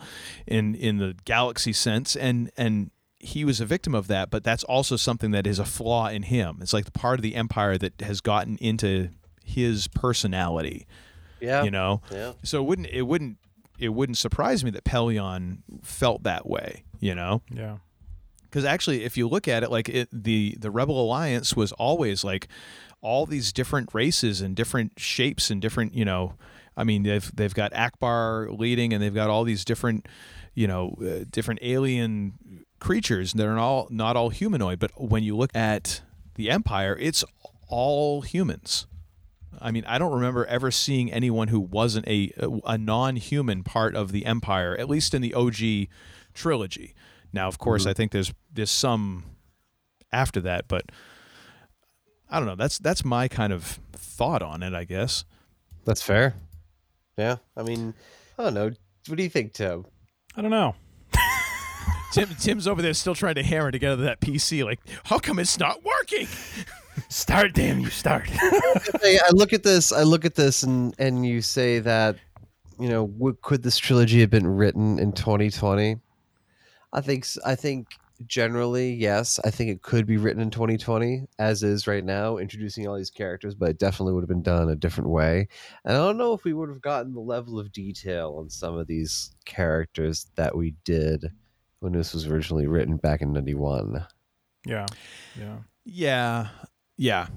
in 0.47 0.73
in 0.75 0.97
the 0.97 1.15
galaxy 1.25 1.73
sense. 1.73 2.15
And 2.15 2.49
and 2.57 2.91
he 3.19 3.45
was 3.45 3.61
a 3.61 3.65
victim 3.65 3.93
of 3.93 4.07
that 4.07 4.31
but 4.31 4.43
that's 4.43 4.63
also 4.63 4.95
something 4.95 5.31
that 5.31 5.45
is 5.45 5.59
a 5.59 5.65
flaw 5.65 6.07
in 6.07 6.23
him. 6.23 6.57
It's 6.61 6.73
like 6.73 6.85
the 6.85 6.91
part 6.91 7.19
of 7.19 7.23
the 7.23 7.35
empire 7.35 7.77
that 7.77 8.01
has 8.01 8.19
gotten 8.21 8.57
into 8.57 9.09
his 9.43 9.87
personality 9.89 10.87
Yeah, 11.39 11.63
you 11.63 11.71
know? 11.71 12.01
Yeah. 12.11 12.33
so 12.43 12.61
it 12.63 12.65
wouldn't 12.65 12.87
it 12.87 13.03
wouldn't 13.03 13.37
it 13.77 13.89
wouldn't 13.89 14.17
surprise 14.17 14.63
me 14.63 14.71
that 14.71 14.85
Pellaeon 14.85 15.59
felt 15.83 16.23
that 16.23 16.47
way 16.47 16.83
you 16.99 17.13
know? 17.13 17.41
Yeah. 17.53 17.77
Because 18.51 18.65
actually 18.65 19.05
if 19.05 19.15
you 19.15 19.27
look 19.29 19.47
at 19.47 19.63
it 19.63 19.71
like 19.71 19.87
it, 19.87 20.09
the 20.11 20.57
the 20.59 20.69
rebel 20.69 21.01
alliance 21.01 21.55
was 21.55 21.71
always 21.71 22.23
like 22.23 22.49
all 23.01 23.25
these 23.25 23.53
different 23.53 23.89
races 23.93 24.41
and 24.41 24.55
different 24.55 24.91
shapes 24.97 25.49
and 25.49 25.61
different 25.61 25.93
you 25.93 26.05
know 26.05 26.33
i 26.77 26.83
mean 26.83 27.03
they've 27.03 27.35
they've 27.35 27.53
got 27.53 27.71
Ackbar 27.71 28.57
leading 28.59 28.93
and 28.93 29.01
they've 29.01 29.13
got 29.13 29.29
all 29.29 29.43
these 29.43 29.65
different 29.65 30.07
you 30.53 30.67
know 30.67 30.95
uh, 31.01 31.25
different 31.31 31.59
alien 31.63 32.65
creatures 32.79 33.33
they're 33.33 33.57
all 33.57 33.87
not 33.89 34.15
all 34.15 34.29
humanoid 34.29 34.79
but 34.79 34.91
when 34.97 35.23
you 35.23 35.35
look 35.35 35.55
at 35.55 36.01
the 36.35 36.49
empire 36.49 36.95
it's 36.99 37.23
all 37.69 38.21
humans 38.21 38.85
I 39.59 39.69
mean, 39.69 39.83
I 39.85 39.99
don't 39.99 40.13
remember 40.13 40.45
ever 40.45 40.71
seeing 40.71 41.11
anyone 41.11 41.49
who 41.49 41.59
wasn't 41.59 42.07
a 42.07 42.31
a 42.65 42.77
non-human 42.79 43.63
part 43.63 43.95
of 43.95 44.11
the 44.11 44.25
empire, 44.25 44.75
at 44.75 44.89
least 44.89 45.13
in 45.13 45.21
the 45.21 45.33
OG 45.35 45.87
trilogy. 46.33 46.95
Now, 47.33 47.47
of 47.47 47.57
course, 47.57 47.83
mm-hmm. 47.83 47.89
I 47.89 47.93
think 47.93 48.11
there's 48.11 48.33
there's 48.51 48.71
some 48.71 49.23
after 50.11 50.41
that, 50.41 50.67
but 50.67 50.91
I 52.29 52.39
don't 52.39 52.47
know. 52.47 52.55
That's 52.55 52.77
that's 52.79 53.05
my 53.05 53.27
kind 53.27 53.53
of 53.53 53.79
thought 53.93 54.41
on 54.41 54.63
it, 54.63 54.73
I 54.73 54.83
guess. 54.83 55.25
That's 55.85 56.01
fair. 56.01 56.35
Yeah, 57.17 57.37
I 57.55 57.63
mean, 57.63 57.93
I 58.37 58.43
don't 58.43 58.53
know. 58.53 58.71
What 59.07 59.17
do 59.17 59.23
you 59.23 59.29
think, 59.29 59.53
Tim? 59.53 59.85
I 60.35 60.41
don't 60.41 60.51
know. 60.51 60.75
Tim 62.13 62.29
Tim's 62.39 62.67
over 62.67 62.81
there 62.81 62.93
still 62.93 63.15
trying 63.15 63.35
to 63.35 63.43
hammer 63.43 63.71
together 63.71 64.03
that 64.03 64.21
PC. 64.21 64.63
Like, 64.63 64.79
how 65.05 65.19
come 65.19 65.39
it's 65.39 65.59
not 65.59 65.83
working? 65.83 66.27
Start, 67.09 67.53
damn 67.53 67.79
you, 67.79 67.89
start. 67.89 68.27
I 68.41 69.19
I 69.25 69.29
look 69.31 69.53
at 69.53 69.63
this. 69.63 69.91
I 69.91 70.03
look 70.03 70.25
at 70.25 70.35
this, 70.35 70.63
and 70.63 70.93
and 70.99 71.25
you 71.25 71.41
say 71.41 71.79
that, 71.79 72.17
you 72.79 72.89
know, 72.89 73.07
w- 73.07 73.37
could 73.41 73.63
this 73.63 73.77
trilogy 73.77 74.19
have 74.19 74.29
been 74.29 74.45
written 74.45 74.99
in 74.99 75.13
2020? 75.13 75.97
I 76.93 77.01
think. 77.01 77.23
s- 77.23 77.37
I 77.45 77.55
think 77.55 77.87
generally, 78.27 78.93
yes. 78.93 79.39
I 79.43 79.49
think 79.49 79.71
it 79.71 79.81
could 79.81 80.05
be 80.05 80.17
written 80.17 80.41
in 80.43 80.51
2020, 80.51 81.25
as 81.39 81.63
is 81.63 81.87
right 81.87 82.05
now, 82.05 82.37
introducing 82.37 82.87
all 82.87 82.95
these 82.95 83.09
characters. 83.09 83.55
But 83.55 83.69
it 83.71 83.79
definitely 83.79 84.13
would 84.13 84.21
have 84.21 84.29
been 84.29 84.43
done 84.43 84.69
a 84.69 84.75
different 84.75 85.09
way. 85.09 85.47
And 85.85 85.95
I 85.97 85.99
don't 85.99 86.17
know 86.17 86.33
if 86.33 86.43
we 86.43 86.53
would 86.53 86.69
have 86.69 86.81
gotten 86.81 87.13
the 87.13 87.19
level 87.19 87.59
of 87.59 87.71
detail 87.71 88.35
on 88.39 88.49
some 88.49 88.77
of 88.77 88.85
these 88.87 89.31
characters 89.45 90.27
that 90.35 90.55
we 90.55 90.75
did 90.83 91.31
when 91.79 91.93
this 91.93 92.13
was 92.13 92.27
originally 92.27 92.67
written 92.67 92.97
back 92.97 93.21
in 93.21 93.33
'91. 93.33 94.05
Yeah. 94.65 94.85
Yeah. 95.39 95.57
Yeah, 95.83 96.49
yeah. 96.97 97.27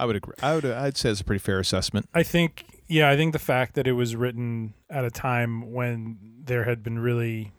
I 0.00 0.04
would 0.06 0.16
agree. 0.16 0.34
I 0.42 0.54
would. 0.56 0.64
I'd 0.64 0.96
say 0.96 1.10
it's 1.10 1.20
a 1.20 1.24
pretty 1.24 1.38
fair 1.38 1.60
assessment. 1.60 2.08
I 2.14 2.24
think, 2.24 2.64
yeah, 2.88 3.08
I 3.08 3.16
think 3.16 3.32
the 3.32 3.38
fact 3.38 3.74
that 3.74 3.86
it 3.86 3.92
was 3.92 4.16
written 4.16 4.74
at 4.90 5.04
a 5.04 5.10
time 5.10 5.72
when 5.72 6.18
there 6.44 6.64
had 6.64 6.82
been 6.82 6.98
really, 6.98 7.52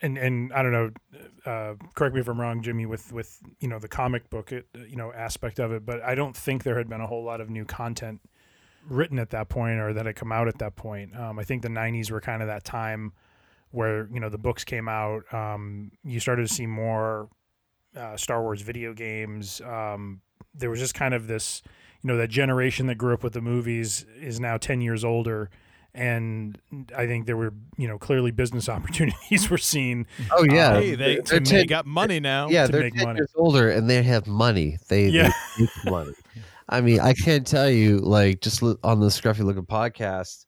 and 0.00 0.18
and 0.18 0.52
I 0.52 0.62
don't 0.62 0.72
know, 0.72 0.90
uh, 1.44 1.74
correct 1.94 2.14
me 2.14 2.20
if 2.20 2.28
I'm 2.28 2.40
wrong, 2.40 2.62
Jimmy, 2.62 2.86
with 2.86 3.12
with 3.12 3.38
you 3.60 3.68
know 3.68 3.78
the 3.78 3.88
comic 3.88 4.30
book, 4.30 4.52
it, 4.52 4.66
you 4.88 4.96
know, 4.96 5.12
aspect 5.12 5.58
of 5.58 5.72
it, 5.72 5.84
but 5.84 6.02
I 6.02 6.14
don't 6.14 6.36
think 6.36 6.62
there 6.64 6.78
had 6.78 6.88
been 6.88 7.00
a 7.00 7.06
whole 7.06 7.24
lot 7.24 7.40
of 7.40 7.50
new 7.50 7.64
content 7.64 8.20
written 8.88 9.18
at 9.18 9.30
that 9.30 9.48
point 9.48 9.80
or 9.80 9.92
that 9.92 10.06
had 10.06 10.16
come 10.16 10.32
out 10.32 10.48
at 10.48 10.58
that 10.58 10.76
point. 10.76 11.14
Um, 11.16 11.38
I 11.38 11.44
think 11.44 11.62
the 11.62 11.68
'90s 11.68 12.10
were 12.10 12.20
kind 12.20 12.42
of 12.42 12.48
that 12.48 12.64
time 12.64 13.12
where 13.70 14.08
you 14.12 14.20
know 14.20 14.28
the 14.28 14.38
books 14.38 14.64
came 14.64 14.88
out. 14.88 15.22
Um, 15.32 15.92
you 16.04 16.20
started 16.20 16.48
to 16.48 16.52
see 16.52 16.66
more 16.66 17.28
uh, 17.96 18.16
Star 18.16 18.42
Wars 18.42 18.62
video 18.62 18.94
games. 18.94 19.60
Um, 19.60 20.20
there 20.54 20.70
was 20.70 20.80
just 20.80 20.94
kind 20.94 21.14
of 21.14 21.26
this, 21.26 21.62
you 22.02 22.08
know, 22.08 22.16
that 22.16 22.28
generation 22.28 22.86
that 22.86 22.96
grew 22.96 23.14
up 23.14 23.22
with 23.22 23.32
the 23.32 23.40
movies 23.40 24.04
is 24.20 24.40
now 24.40 24.56
10 24.56 24.80
years 24.80 25.04
older. 25.04 25.50
And 25.94 26.58
I 26.96 27.06
think 27.06 27.26
there 27.26 27.36
were, 27.36 27.52
you 27.76 27.88
know, 27.88 27.98
clearly 27.98 28.30
business 28.30 28.68
opportunities 28.76 29.50
were 29.50 29.58
seen. 29.58 30.06
Oh 30.30 30.44
yeah, 30.48 30.74
Hey, 30.78 30.94
they, 30.94 31.14
They're 31.16 31.22
to 31.22 31.40
ten- 31.40 31.58
they 31.60 31.64
got 31.66 31.86
money 31.86 32.20
now. 32.20 32.48
Yeah, 32.48 32.66
to 32.66 32.72
they're 32.72 32.82
make 32.82 32.94
10 32.94 33.04
money. 33.04 33.18
years 33.18 33.32
older 33.34 33.70
and 33.70 33.88
they 33.90 34.02
have 34.02 34.26
money. 34.26 34.78
They, 34.88 35.08
Yeah. 35.08 35.32
they 35.56 35.62
make 35.84 35.84
money. 35.92 36.12
I 36.68 36.80
mean, 36.82 37.00
I 37.00 37.14
can't 37.14 37.46
tell 37.46 37.70
you, 37.70 37.98
like, 37.98 38.42
just 38.42 38.62
on 38.62 39.00
the 39.00 39.06
Scruffy 39.06 39.40
Looking 39.42 39.64
podcast, 39.64 40.44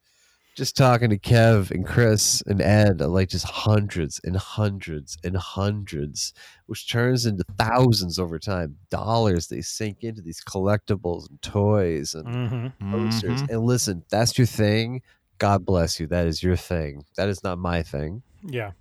just 0.55 0.77
talking 0.77 1.09
to 1.09 1.17
Kev 1.17 1.71
and 1.71 1.83
Chris 1.87 2.43
and 2.45 2.61
Ed, 2.61 2.99
like 3.01 3.29
just 3.29 3.45
hundreds 3.45 4.19
and 4.23 4.35
hundreds 4.37 5.17
and 5.23 5.35
hundreds, 5.35 6.33
which 6.67 6.91
turns 6.91 7.25
into 7.25 7.43
thousands 7.57 8.19
over 8.19 8.37
time. 8.37 8.75
Dollars 8.91 9.47
they 9.47 9.61
sink 9.61 10.03
into 10.03 10.21
these 10.21 10.41
collectibles 10.47 11.27
and 11.29 11.41
toys 11.41 12.13
and 12.13 12.27
Mm-hmm. 12.27 12.91
posters. 12.91 13.41
Mhm. 13.43 13.49
And 13.49 13.63
listen, 13.65 14.03
that's 14.11 14.37
your 14.37 14.45
thing. 14.45 15.01
God 15.41 15.65
bless 15.65 15.99
you. 15.99 16.05
That 16.05 16.27
is 16.27 16.43
your 16.43 16.55
thing. 16.55 17.03
That 17.17 17.27
is 17.27 17.43
not 17.43 17.57
my 17.57 17.81
thing. 17.81 18.21
Yeah. 18.43 18.73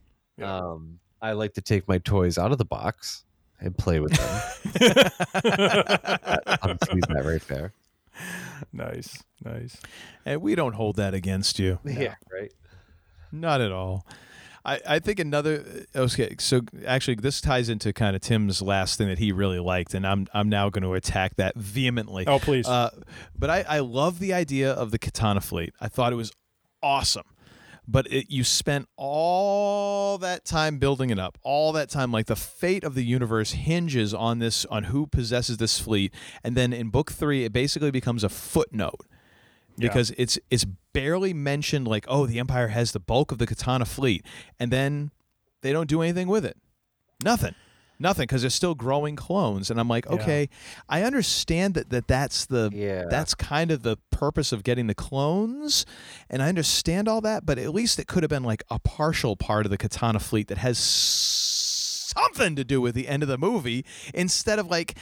Um, 0.42 0.98
I 1.22 1.32
like 1.32 1.54
to 1.54 1.62
take 1.62 1.88
my 1.88 1.96
toys 1.96 2.36
out 2.36 2.52
of 2.52 2.58
the 2.58 2.66
box 2.66 3.24
and 3.60 3.74
play 3.76 3.98
with 3.98 4.12
them. 4.12 4.42
I'm 6.62 6.76
teasing 6.76 7.14
that 7.14 7.24
right 7.24 7.40
there. 7.48 7.72
Nice, 8.74 9.22
nice. 9.42 9.80
And 10.26 10.42
we 10.42 10.54
don't 10.54 10.74
hold 10.74 10.96
that 10.96 11.14
against 11.14 11.58
you. 11.58 11.78
Yeah, 11.86 12.16
right. 12.30 12.52
Not 13.32 13.62
at 13.62 13.72
all. 13.72 14.06
I, 14.62 14.80
I 14.86 14.98
think 14.98 15.18
another 15.18 15.86
okay. 15.96 16.36
So 16.38 16.60
actually, 16.86 17.14
this 17.14 17.40
ties 17.40 17.70
into 17.70 17.94
kind 17.94 18.14
of 18.14 18.20
Tim's 18.20 18.60
last 18.60 18.98
thing 18.98 19.08
that 19.08 19.18
he 19.18 19.32
really 19.32 19.60
liked, 19.60 19.94
and 19.94 20.06
I'm 20.06 20.26
I'm 20.34 20.50
now 20.50 20.68
going 20.68 20.82
to 20.82 20.92
attack 20.92 21.36
that 21.36 21.56
vehemently. 21.56 22.26
Oh, 22.26 22.38
please. 22.38 22.68
Uh, 22.68 22.90
but 23.38 23.48
I 23.48 23.64
I 23.66 23.78
love 23.78 24.18
the 24.18 24.34
idea 24.34 24.70
of 24.72 24.90
the 24.90 24.98
katana 24.98 25.40
fleet. 25.40 25.72
I 25.80 25.88
thought 25.88 26.12
it 26.12 26.16
was 26.16 26.32
awesome. 26.82 27.24
But 27.88 28.06
it, 28.12 28.30
you 28.30 28.44
spent 28.44 28.86
all 28.96 30.16
that 30.18 30.44
time 30.44 30.78
building 30.78 31.10
it 31.10 31.18
up, 31.18 31.38
all 31.42 31.72
that 31.72 31.88
time. 31.90 32.12
Like 32.12 32.26
the 32.26 32.36
fate 32.36 32.84
of 32.84 32.94
the 32.94 33.02
universe 33.04 33.52
hinges 33.52 34.14
on 34.14 34.38
this, 34.38 34.64
on 34.66 34.84
who 34.84 35.06
possesses 35.08 35.56
this 35.56 35.80
fleet. 35.80 36.14
And 36.44 36.56
then 36.56 36.72
in 36.72 36.90
book 36.90 37.10
three, 37.10 37.44
it 37.44 37.52
basically 37.52 37.90
becomes 37.90 38.22
a 38.22 38.28
footnote 38.28 39.00
Yeah. 39.76 39.88
because 39.88 40.12
it's 40.16 40.38
it's 40.50 40.64
barely 40.92 41.32
mentioned 41.32 41.88
like 41.88 42.04
oh 42.08 42.26
the 42.26 42.38
empire 42.38 42.68
has 42.68 42.92
the 42.92 43.00
bulk 43.00 43.30
of 43.32 43.38
the 43.38 43.46
katana 43.46 43.84
fleet 43.84 44.24
and 44.58 44.70
then 44.72 45.10
they 45.62 45.72
don't 45.72 45.88
do 45.88 46.02
anything 46.02 46.26
with 46.26 46.44
it 46.44 46.56
nothing 47.22 47.54
nothing 48.00 48.24
because 48.24 48.40
they're 48.42 48.50
still 48.50 48.74
growing 48.74 49.14
clones 49.14 49.70
and 49.70 49.78
i'm 49.78 49.88
like 49.88 50.06
Yeah. 50.06 50.14
okay 50.16 50.48
i 50.88 51.02
understand 51.02 51.74
that, 51.74 51.90
that 51.90 52.08
that's 52.08 52.46
the 52.46 52.70
Yeah. 52.72 53.04
that's 53.08 53.34
kind 53.34 53.70
of 53.70 53.82
the 53.82 53.98
purpose 54.10 54.50
of 54.52 54.62
getting 54.64 54.86
the 54.86 54.94
clones 54.94 55.84
and 56.28 56.42
i 56.42 56.48
understand 56.48 57.06
all 57.08 57.20
that 57.20 57.44
but 57.46 57.58
at 57.58 57.72
least 57.74 57.98
it 57.98 58.06
could 58.06 58.22
have 58.22 58.30
been 58.30 58.42
like 58.44 58.62
a 58.70 58.78
partial 58.78 59.36
part 59.36 59.66
of 59.66 59.70
the 59.70 59.78
katana 59.78 60.18
fleet 60.20 60.48
that 60.48 60.58
has 60.58 60.78
something 60.78 62.56
to 62.56 62.64
do 62.64 62.80
with 62.80 62.94
the 62.94 63.06
end 63.08 63.22
of 63.22 63.28
the 63.28 63.38
movie 63.38 63.84
instead 64.14 64.58
of 64.58 64.66
like 64.68 64.96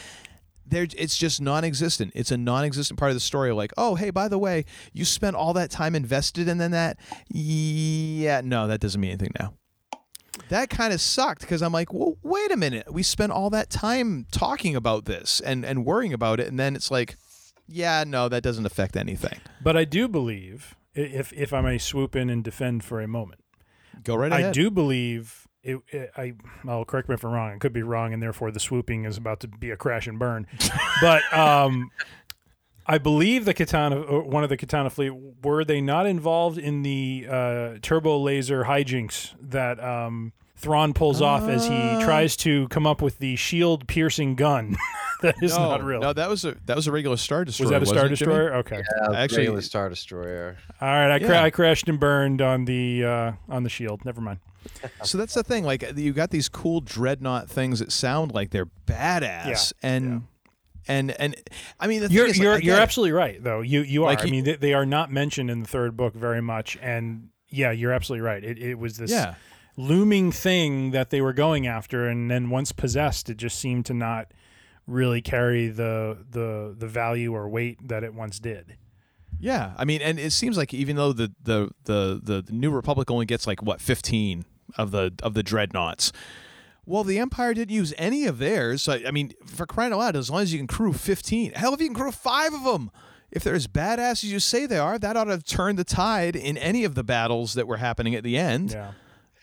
there 0.66 0.86
it's 0.96 1.16
just 1.16 1.40
non-existent 1.40 2.12
it's 2.14 2.30
a 2.30 2.36
non-existent 2.36 2.98
part 2.98 3.10
of 3.10 3.14
the 3.16 3.20
story 3.20 3.50
like 3.52 3.72
oh 3.78 3.94
hey 3.94 4.10
by 4.10 4.28
the 4.28 4.36
way 4.38 4.64
you 4.92 5.04
spent 5.04 5.34
all 5.34 5.54
that 5.54 5.70
time 5.70 5.94
invested 5.94 6.46
and 6.48 6.60
then 6.60 6.72
that 6.72 6.98
yeah 7.30 8.42
no 8.44 8.66
that 8.66 8.78
doesn't 8.80 9.00
mean 9.00 9.10
anything 9.12 9.32
now 9.40 9.54
that 10.48 10.70
kind 10.70 10.92
of 10.92 11.00
sucked 11.00 11.40
because 11.42 11.62
i'm 11.62 11.72
like 11.72 11.92
well 11.92 12.16
wait 12.22 12.50
a 12.50 12.56
minute 12.56 12.92
we 12.92 13.02
spent 13.02 13.32
all 13.32 13.50
that 13.50 13.70
time 13.70 14.26
talking 14.30 14.74
about 14.76 15.04
this 15.04 15.40
and 15.40 15.64
and 15.64 15.84
worrying 15.84 16.12
about 16.12 16.40
it 16.40 16.48
and 16.48 16.58
then 16.58 16.74
it's 16.76 16.90
like 16.90 17.16
yeah 17.66 18.04
no 18.06 18.28
that 18.28 18.42
doesn't 18.42 18.66
affect 18.66 18.96
anything 18.96 19.38
But 19.62 19.76
I 19.76 19.84
do 19.84 20.08
believe, 20.08 20.76
if 20.94 21.32
if 21.32 21.52
I 21.52 21.60
may 21.60 21.78
swoop 21.78 22.16
in 22.16 22.30
and 22.30 22.42
defend 22.42 22.84
for 22.84 23.00
a 23.00 23.08
moment, 23.08 23.42
go 24.04 24.14
right 24.16 24.32
ahead. 24.32 24.46
I 24.46 24.52
do 24.52 24.70
believe 24.70 25.46
it, 25.62 25.78
it. 25.88 26.10
I 26.16 26.34
well, 26.64 26.84
correct 26.84 27.08
me 27.08 27.14
if 27.14 27.24
I'm 27.24 27.32
wrong. 27.32 27.52
It 27.52 27.60
could 27.60 27.72
be 27.72 27.82
wrong, 27.82 28.12
and 28.14 28.22
therefore 28.22 28.50
the 28.50 28.60
swooping 28.60 29.04
is 29.04 29.16
about 29.16 29.40
to 29.40 29.48
be 29.48 29.70
a 29.70 29.76
crash 29.76 30.06
and 30.06 30.18
burn. 30.18 30.46
but 31.02 31.22
um, 31.32 31.90
I 32.88 32.98
believe 32.98 33.44
the 33.44 33.52
katana, 33.54 34.00
one 34.22 34.42
of 34.44 34.48
the 34.48 34.56
katana 34.56 34.88
fleet, 34.90 35.12
were 35.42 35.64
they 35.64 35.80
not 35.80 36.06
involved 36.06 36.56
in 36.58 36.82
the 36.82 37.26
uh, 37.30 37.74
turbo 37.82 38.18
laser 38.18 38.64
hijinks 38.64 39.34
that 39.50 39.78
um, 39.82 40.32
Thrawn 40.56 40.94
pulls 40.94 41.20
off 41.20 41.42
as 41.48 41.66
he 41.66 41.74
Uh. 41.76 42.02
tries 42.04 42.34
to 42.38 42.66
come 42.68 42.86
up 42.86 43.02
with 43.02 43.18
the 43.18 43.36
shield 43.36 43.86
piercing 43.88 44.34
gun? 44.36 44.76
that 45.22 45.34
is 45.42 45.54
no, 45.56 45.68
not 45.68 45.82
real. 45.84 46.00
no 46.00 46.12
that 46.12 46.28
was 46.30 46.44
a 46.44 46.56
that 46.66 46.76
was 46.76 46.86
a 46.86 46.92
regular 46.92 47.16
star 47.16 47.44
destroyer 47.44 47.66
was 47.66 47.70
that 47.72 47.82
a 47.82 47.86
star 47.86 48.06
it, 48.06 48.14
Jimmy? 48.14 48.16
destroyer? 48.16 48.54
Okay. 48.54 48.82
Yeah, 49.02 49.18
Actually- 49.18 49.38
regular 49.38 49.60
Star 49.62 49.88
Destroyer. 49.88 50.56
All 50.80 50.88
right, 50.88 51.10
I, 51.10 51.18
cra- 51.18 51.42
I 51.42 51.50
crashed 51.50 51.88
and 51.88 51.98
burned 52.00 52.40
on 52.40 52.64
the 52.64 53.04
uh, 53.04 53.32
on 53.48 53.64
the 53.64 53.68
shield. 53.70 54.04
Never 54.04 54.20
mind. 54.20 54.38
So 55.02 55.16
that's 55.18 55.34
the 55.34 55.42
thing. 55.42 55.64
Like 55.64 55.96
you 55.96 56.12
got 56.12 56.30
these 56.30 56.48
cool 56.48 56.80
dreadnought 56.80 57.48
things 57.48 57.78
that 57.80 57.90
sound 57.90 58.32
like 58.34 58.50
they're 58.50 58.68
badass, 58.86 59.72
and 59.82 60.26
and 60.88 61.10
and 61.12 61.36
I 61.78 61.86
mean, 61.86 62.00
the 62.00 62.08
You're 62.10 62.26
is, 62.26 62.38
you're 62.38 62.54
I 62.54 62.58
you're 62.58 62.76
absolutely 62.80 63.12
right 63.12 63.42
though. 63.42 63.60
You 63.60 63.82
you 63.82 64.04
are. 64.04 64.06
Like 64.10 64.22
I 64.26 64.30
mean, 64.30 64.44
they, 64.44 64.56
they 64.56 64.74
are 64.74 64.86
not 64.86 65.10
mentioned 65.12 65.50
in 65.50 65.60
the 65.62 65.68
third 65.68 65.96
book 65.96 66.14
very 66.14 66.40
much, 66.42 66.76
and 66.82 67.28
yeah, 67.48 67.70
you're 67.70 67.92
absolutely 67.92 68.22
right. 68.26 68.42
It 68.42 68.58
it 68.58 68.78
was 68.78 68.96
this 68.96 69.10
Yeah. 69.10 69.34
looming 69.76 70.32
thing 70.32 70.90
that 70.92 71.10
they 71.10 71.20
were 71.20 71.32
going 71.32 71.66
after, 71.66 72.06
and 72.06 72.30
then 72.30 72.50
once 72.50 72.72
possessed, 72.72 73.30
it 73.30 73.36
just 73.36 73.58
seemed 73.58 73.86
to 73.86 73.94
not 73.94 74.32
really 74.86 75.20
carry 75.20 75.68
the 75.68 76.18
the 76.30 76.74
the 76.76 76.86
value 76.88 77.34
or 77.34 77.48
weight 77.48 77.86
that 77.88 78.02
it 78.04 78.14
once 78.14 78.38
did. 78.38 78.76
Yeah, 79.40 79.72
I 79.76 79.84
mean, 79.84 80.02
and 80.02 80.18
it 80.18 80.32
seems 80.32 80.56
like 80.56 80.74
even 80.74 80.96
though 80.96 81.12
the 81.12 81.32
the 81.42 81.70
the 81.84 82.20
the, 82.22 82.42
the 82.42 82.52
New 82.52 82.70
Republic 82.70 83.10
only 83.10 83.26
gets 83.26 83.46
like 83.46 83.62
what 83.62 83.80
fifteen 83.80 84.44
of 84.76 84.90
the 84.90 85.12
of 85.22 85.34
the 85.34 85.42
dreadnoughts. 85.42 86.12
Well, 86.88 87.04
the 87.04 87.18
Empire 87.18 87.52
didn't 87.52 87.74
use 87.74 87.92
any 87.98 88.24
of 88.24 88.38
theirs. 88.38 88.82
So, 88.82 88.98
I 89.06 89.10
mean, 89.10 89.32
for 89.44 89.66
crying 89.66 89.92
out 89.92 89.98
loud, 89.98 90.16
as 90.16 90.30
long 90.30 90.40
as 90.40 90.54
you 90.54 90.58
can 90.58 90.66
crew 90.66 90.94
15, 90.94 91.52
hell, 91.52 91.74
if 91.74 91.80
you 91.82 91.88
can 91.88 91.94
crew 91.94 92.10
five 92.10 92.54
of 92.54 92.64
them, 92.64 92.90
if 93.30 93.44
they're 93.44 93.54
as 93.54 93.66
badass 93.66 94.24
as 94.24 94.32
you 94.32 94.40
say 94.40 94.64
they 94.64 94.78
are, 94.78 94.98
that 94.98 95.14
ought 95.14 95.24
to 95.24 95.32
have 95.32 95.44
turned 95.44 95.78
the 95.78 95.84
tide 95.84 96.34
in 96.34 96.56
any 96.56 96.84
of 96.84 96.94
the 96.94 97.04
battles 97.04 97.52
that 97.54 97.68
were 97.68 97.76
happening 97.76 98.14
at 98.14 98.24
the 98.24 98.38
end. 98.38 98.70
Yeah. 98.70 98.92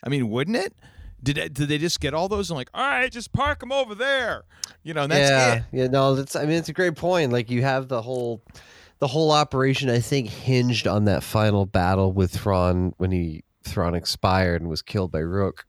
I 0.03 0.09
mean, 0.09 0.29
wouldn't 0.29 0.57
it? 0.57 0.73
Did 1.21 1.37
it, 1.37 1.53
did 1.53 1.69
they 1.69 1.77
just 1.77 1.99
get 1.99 2.15
all 2.15 2.27
those 2.27 2.49
and 2.49 2.57
like, 2.57 2.69
all 2.73 2.83
right, 2.83 3.11
just 3.11 3.31
park 3.31 3.59
them 3.59 3.71
over 3.71 3.93
there, 3.93 4.43
you 4.81 4.95
know? 4.95 5.03
And 5.03 5.11
that's 5.11 5.29
yeah, 5.29 5.55
it. 5.55 5.63
yeah. 5.71 5.87
No, 5.87 6.15
that's. 6.15 6.35
I 6.35 6.41
mean, 6.45 6.57
it's 6.57 6.69
a 6.69 6.73
great 6.73 6.95
point. 6.95 7.31
Like 7.31 7.51
you 7.51 7.61
have 7.61 7.87
the 7.87 8.01
whole, 8.01 8.43
the 8.99 9.07
whole 9.07 9.31
operation. 9.31 9.89
I 9.89 9.99
think 9.99 10.29
hinged 10.29 10.87
on 10.87 11.05
that 11.05 11.23
final 11.23 11.65
battle 11.65 12.11
with 12.11 12.31
Thrawn 12.31 12.93
when 12.97 13.11
he 13.11 13.43
Thrawn 13.63 13.95
expired 13.95 14.61
and 14.61 14.69
was 14.69 14.81
killed 14.81 15.11
by 15.11 15.21
Rukh. 15.21 15.65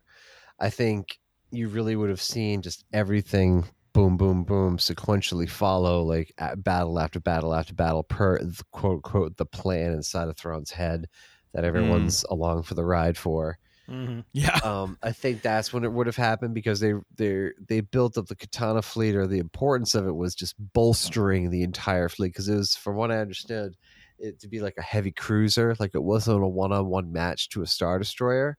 I 0.59 0.71
think 0.71 1.19
you 1.51 1.69
really 1.69 1.97
would 1.97 2.11
have 2.11 2.23
seen 2.23 2.63
just 2.63 2.85
everything 2.93 3.65
boom, 3.93 4.19
boom, 4.19 4.45
boom, 4.45 4.77
sequentially 4.77 5.49
follow 5.49 6.03
like 6.03 6.31
at 6.37 6.63
battle 6.63 6.99
after 7.01 7.19
battle 7.19 7.55
after 7.55 7.73
battle 7.73 8.03
per 8.03 8.39
the 8.39 8.63
quote 8.71 9.03
quote 9.03 9.37
the 9.39 9.47
plan 9.47 9.93
inside 9.93 10.29
of 10.29 10.37
Thrawn's 10.37 10.71
head 10.71 11.07
that 11.55 11.65
everyone's 11.65 12.23
along 12.31 12.65
for 12.65 12.75
the 12.75 12.85
ride 12.85 13.17
for. 13.17 13.59
Mm-hmm. 13.89 14.21
Yeah. 14.33 14.59
Um, 14.65 14.99
I 15.03 15.13
think 15.13 15.43
that's 15.43 15.73
when 15.73 15.85
it 15.85 15.93
would 15.93 16.07
have 16.07 16.17
happened 16.17 16.55
because 16.55 16.81
they 16.81 16.93
they 17.17 17.51
they 17.67 17.81
built 17.81 18.19
up 18.19 18.27
the 18.27 18.37
Katana 18.37 18.83
fleet, 18.83 19.15
or 19.15 19.27
the 19.27 19.39
importance 19.39 19.95
of 19.95 20.07
it 20.07 20.15
was 20.15 20.35
just 20.35 20.57
bolstering 20.75 21.51
the 21.51 21.63
entire 21.63 22.09
fleet. 22.09 22.33
Because 22.33 22.49
it 22.49 22.57
was, 22.57 22.75
from 22.75 22.97
what 22.97 23.11
I 23.11 23.19
understood, 23.19 23.77
it 24.19 24.41
to 24.41 24.49
be 24.49 24.61
like 24.61 24.75
a 24.79 24.83
heavy 24.83 25.13
cruiser. 25.13 25.75
Like 25.79 25.93
it 25.95 26.03
wasn't 26.03 26.43
a 26.43 26.47
one 26.47 26.73
on 26.73 26.87
one 26.87 27.13
match 27.13 27.49
to 27.51 27.63
a 27.63 27.67
star 27.67 27.99
destroyer, 27.99 28.59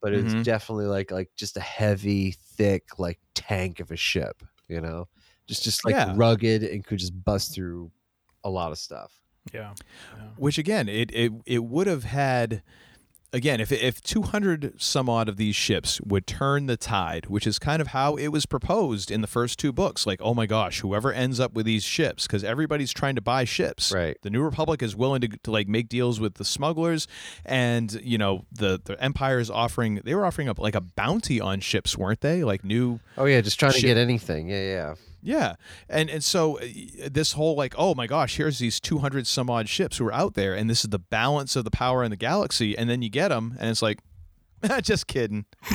but 0.00 0.14
it 0.14 0.22
Mhm. 0.22 0.24
was 0.24 0.34
definitely 0.36 0.86
like 0.86 1.10
like 1.10 1.30
just 1.36 1.56
a 1.56 1.60
heavy, 1.60 2.32
thick 2.32 2.98
like 2.98 3.20
tank 3.34 3.80
of 3.80 3.90
a 3.90 3.96
ship. 3.96 4.42
You 4.68 4.80
know, 4.80 5.08
just 5.48 5.64
just 5.64 5.84
like 5.84 5.96
Yeah. 5.96 6.14
rugged 6.16 6.62
and 6.64 6.84
could 6.84 6.98
just 6.98 7.24
bust 7.24 7.54
through 7.54 7.92
a 8.44 8.50
lot 8.50 8.72
of 8.72 8.78
stuff. 8.78 9.22
Yeah. 9.52 9.74
Which 10.36 10.58
again, 10.58 10.88
it 10.88 11.10
it 11.14 11.32
it 11.46 11.64
would 11.64 11.86
have 11.86 12.04
had 12.04 12.62
again 13.32 13.60
if 13.60 13.72
if 13.72 14.00
200 14.02 14.80
some 14.80 15.08
odd 15.08 15.28
of 15.28 15.36
these 15.36 15.56
ships 15.56 16.00
would 16.02 16.26
turn 16.26 16.66
the 16.66 16.76
tide, 16.76 17.26
which 17.26 17.46
is 17.46 17.58
kind 17.58 17.80
of 17.80 17.88
how 17.88 18.16
it 18.16 18.28
was 18.28 18.46
proposed 18.46 19.10
in 19.10 19.20
the 19.20 19.26
first 19.26 19.58
two 19.58 19.72
books. 19.72 20.06
Like, 20.06 20.20
oh 20.22 20.34
my 20.34 20.46
gosh, 20.46 20.80
whoever 20.80 21.12
ends 21.12 21.40
up 21.40 21.52
with 21.52 21.66
these 21.66 21.84
ships, 21.84 22.26
because 22.26 22.44
everybody's 22.44 22.92
trying 22.92 23.14
to 23.14 23.20
buy 23.20 23.44
ships. 23.44 23.92
Right. 23.92 24.16
The 24.22 24.30
New 24.30 24.42
Republic 24.42 24.82
is 24.82 24.96
willing 24.96 25.20
to, 25.22 25.28
to 25.28 25.50
like 25.50 25.68
make 25.68 25.88
deals 25.88 26.20
with 26.20 26.34
the 26.34 26.44
smugglers, 26.44 27.06
and 27.44 27.92
you 28.02 28.18
know 28.18 28.44
the 28.52 28.80
the 28.82 29.02
Empire 29.02 29.38
is 29.38 29.50
offering. 29.50 30.00
They 30.04 30.14
were 30.14 30.26
offering 30.26 30.48
up 30.48 30.58
like 30.58 30.74
a 30.74 30.80
bounty 30.80 31.40
on 31.40 31.60
ships, 31.60 31.96
weren't 31.96 32.20
they? 32.20 32.44
Like 32.44 32.64
new. 32.64 33.00
Oh 33.16 33.24
yeah, 33.24 33.40
just 33.40 33.58
trying 33.58 33.72
to 33.72 33.80
get 33.80 33.96
anything. 33.96 34.48
Yeah, 34.48 34.62
yeah. 34.62 34.94
Yeah, 35.22 35.56
and 35.88 36.08
and 36.08 36.24
so 36.24 36.58
uh, 36.58 36.64
this 37.10 37.32
whole 37.32 37.54
like, 37.54 37.74
oh 37.76 37.94
my 37.94 38.06
gosh, 38.06 38.36
here's 38.36 38.58
these 38.58 38.80
two 38.80 38.98
hundred 38.98 39.26
some 39.26 39.50
odd 39.50 39.68
ships 39.68 39.98
who 39.98 40.06
are 40.06 40.12
out 40.12 40.34
there, 40.34 40.54
and 40.54 40.68
this 40.68 40.84
is 40.84 40.90
the 40.90 40.98
balance 40.98 41.56
of 41.56 41.64
the 41.64 41.70
power 41.70 42.02
in 42.02 42.10
the 42.10 42.16
galaxy, 42.16 42.76
and 42.76 42.88
then 42.88 43.02
you 43.02 43.10
get 43.10 43.28
them, 43.28 43.56
and 43.58 43.70
it's 43.70 43.82
like, 43.82 44.00
just 44.82 45.06
kidding. 45.06 45.44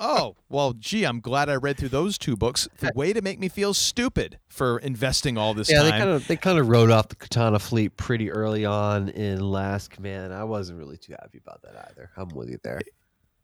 oh 0.00 0.36
well, 0.48 0.72
gee, 0.72 1.04
I'm 1.04 1.20
glad 1.20 1.48
I 1.48 1.54
read 1.54 1.78
through 1.78 1.90
those 1.90 2.18
two 2.18 2.36
books. 2.36 2.68
The 2.78 2.92
way 2.94 3.12
to 3.12 3.22
make 3.22 3.38
me 3.38 3.48
feel 3.48 3.74
stupid 3.74 4.38
for 4.48 4.78
investing 4.78 5.38
all 5.38 5.54
this 5.54 5.70
yeah, 5.70 5.82
time. 5.82 5.84
they 5.84 5.98
kind 5.98 6.10
of 6.10 6.26
they 6.28 6.36
kind 6.36 6.58
of 6.58 6.68
wrote 6.68 6.90
off 6.90 7.08
the 7.08 7.16
Katana 7.16 7.58
fleet 7.58 7.96
pretty 7.96 8.30
early 8.30 8.64
on 8.64 9.08
in 9.10 9.40
Last 9.40 9.90
Command. 9.90 10.34
I 10.34 10.44
wasn't 10.44 10.78
really 10.78 10.96
too 10.96 11.14
happy 11.20 11.38
about 11.38 11.62
that 11.62 11.88
either. 11.90 12.10
I'm 12.16 12.28
with 12.30 12.50
you 12.50 12.58
there. 12.64 12.80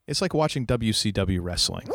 It's 0.08 0.22
like 0.22 0.34
watching 0.34 0.66
WCW 0.66 1.38
wrestling. 1.40 1.86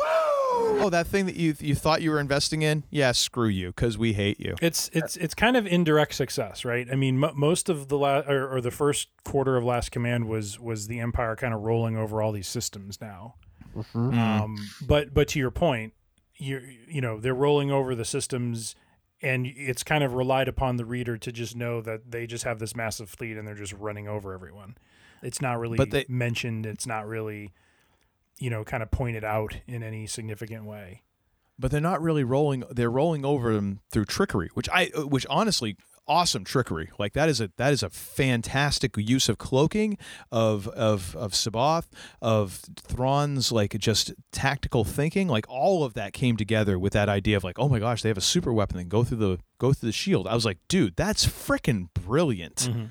Oh, 0.76 0.90
that 0.90 1.06
thing 1.06 1.26
that 1.26 1.36
you 1.36 1.54
you 1.60 1.74
thought 1.74 2.02
you 2.02 2.10
were 2.10 2.20
investing 2.20 2.62
in? 2.62 2.84
Yeah, 2.90 3.12
screw 3.12 3.48
you, 3.48 3.68
because 3.68 3.96
we 3.96 4.12
hate 4.12 4.38
you. 4.40 4.54
It's 4.60 4.90
it's 4.92 5.16
it's 5.16 5.34
kind 5.34 5.56
of 5.56 5.66
indirect 5.66 6.14
success, 6.14 6.64
right? 6.64 6.86
I 6.90 6.94
mean, 6.94 7.22
m- 7.22 7.32
most 7.38 7.68
of 7.68 7.88
the 7.88 7.96
la- 7.96 8.20
or, 8.26 8.48
or 8.48 8.60
the 8.60 8.70
first 8.70 9.08
quarter 9.24 9.56
of 9.56 9.64
Last 9.64 9.92
Command 9.92 10.28
was 10.28 10.60
was 10.60 10.86
the 10.88 11.00
Empire 11.00 11.36
kind 11.36 11.54
of 11.54 11.62
rolling 11.62 11.96
over 11.96 12.20
all 12.20 12.32
these 12.32 12.48
systems 12.48 13.00
now. 13.00 13.34
Mm-hmm. 13.74 14.18
Um, 14.18 14.56
but 14.86 15.14
but 15.14 15.28
to 15.28 15.38
your 15.38 15.50
point, 15.50 15.94
you 16.36 16.60
you 16.88 17.00
know 17.00 17.18
they're 17.18 17.34
rolling 17.34 17.70
over 17.70 17.94
the 17.94 18.04
systems, 18.04 18.74
and 19.22 19.46
it's 19.46 19.82
kind 19.84 20.04
of 20.04 20.12
relied 20.12 20.48
upon 20.48 20.76
the 20.76 20.84
reader 20.84 21.16
to 21.16 21.32
just 21.32 21.56
know 21.56 21.80
that 21.80 22.10
they 22.10 22.26
just 22.26 22.44
have 22.44 22.58
this 22.58 22.76
massive 22.76 23.08
fleet 23.08 23.36
and 23.38 23.48
they're 23.48 23.54
just 23.54 23.72
running 23.74 24.06
over 24.06 24.34
everyone. 24.34 24.76
It's 25.22 25.40
not 25.40 25.58
really 25.58 25.78
But 25.78 25.90
they- 25.92 26.04
mentioned. 26.08 26.66
It's 26.66 26.86
not 26.86 27.06
really, 27.08 27.54
you 28.38 28.50
know, 28.50 28.64
kind 28.64 28.82
of 28.82 28.90
pointed 28.90 29.24
out 29.24 29.56
in 29.66 29.82
any 29.82 30.06
significant 30.06 30.64
way. 30.64 31.02
but 31.58 31.70
they're 31.70 31.80
not 31.80 32.02
really 32.02 32.24
rolling 32.24 32.64
they're 32.70 32.90
rolling 32.90 33.24
over 33.24 33.54
them 33.54 33.80
through 33.90 34.04
trickery 34.04 34.50
which 34.54 34.68
i 34.70 34.90
uh, 34.96 35.06
which 35.06 35.24
honestly 35.30 35.76
awesome 36.06 36.44
trickery. 36.44 36.90
Like 36.98 37.12
that 37.14 37.28
is 37.28 37.40
a 37.40 37.50
that 37.56 37.72
is 37.72 37.82
a 37.82 37.90
fantastic 37.90 38.94
use 38.96 39.28
of 39.28 39.38
cloaking 39.38 39.98
of 40.30 40.68
of 40.68 41.16
of 41.16 41.32
C'baoth 41.32 41.86
of 42.20 42.60
Thrawn's 42.76 43.52
like 43.52 43.78
just 43.78 44.12
tactical 44.32 44.84
thinking. 44.84 45.28
Like 45.28 45.46
all 45.48 45.84
of 45.84 45.94
that 45.94 46.12
came 46.12 46.36
together 46.36 46.78
with 46.78 46.92
that 46.92 47.08
idea 47.08 47.36
of 47.36 47.44
like 47.44 47.58
oh 47.58 47.68
my 47.68 47.78
gosh 47.78 48.02
they 48.02 48.08
have 48.08 48.18
a 48.18 48.22
super 48.22 48.52
weapon 48.52 48.76
that 48.76 48.84
can 48.84 48.88
go 48.88 49.04
through 49.04 49.18
the 49.18 49.38
go 49.58 49.72
through 49.72 49.88
the 49.88 49.92
shield. 49.92 50.26
I 50.26 50.34
was 50.34 50.44
like 50.44 50.58
dude 50.68 50.96
that's 50.96 51.26
freaking 51.26 51.88
brilliant 51.94 52.56
mm-hmm. 52.56 52.84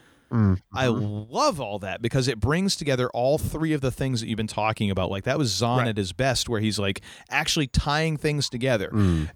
I 0.74 0.88
mm-hmm. 0.88 1.32
love 1.32 1.62
all 1.62 1.80
that 1.80 2.02
because 2.02 2.28
it 2.28 2.40
brings 2.40 2.76
together 2.76 3.10
all 3.12 3.38
three 3.38 3.74
of 3.74 3.82
the 3.82 3.92
things 3.92 4.20
that 4.20 4.28
you've 4.28 4.38
been 4.38 4.48
talking 4.48 4.90
about. 4.90 5.12
Like 5.12 5.26
that 5.26 5.38
was 5.38 5.50
Zahn 5.50 5.88
at 5.88 5.96
his 5.96 6.12
best, 6.12 6.50
where 6.50 6.60
he's 6.60 6.80
like 6.80 7.02
actually 7.30 7.68
tying 7.68 8.18
things 8.18 8.50
together. 8.50 8.90
Mm. 8.92 9.30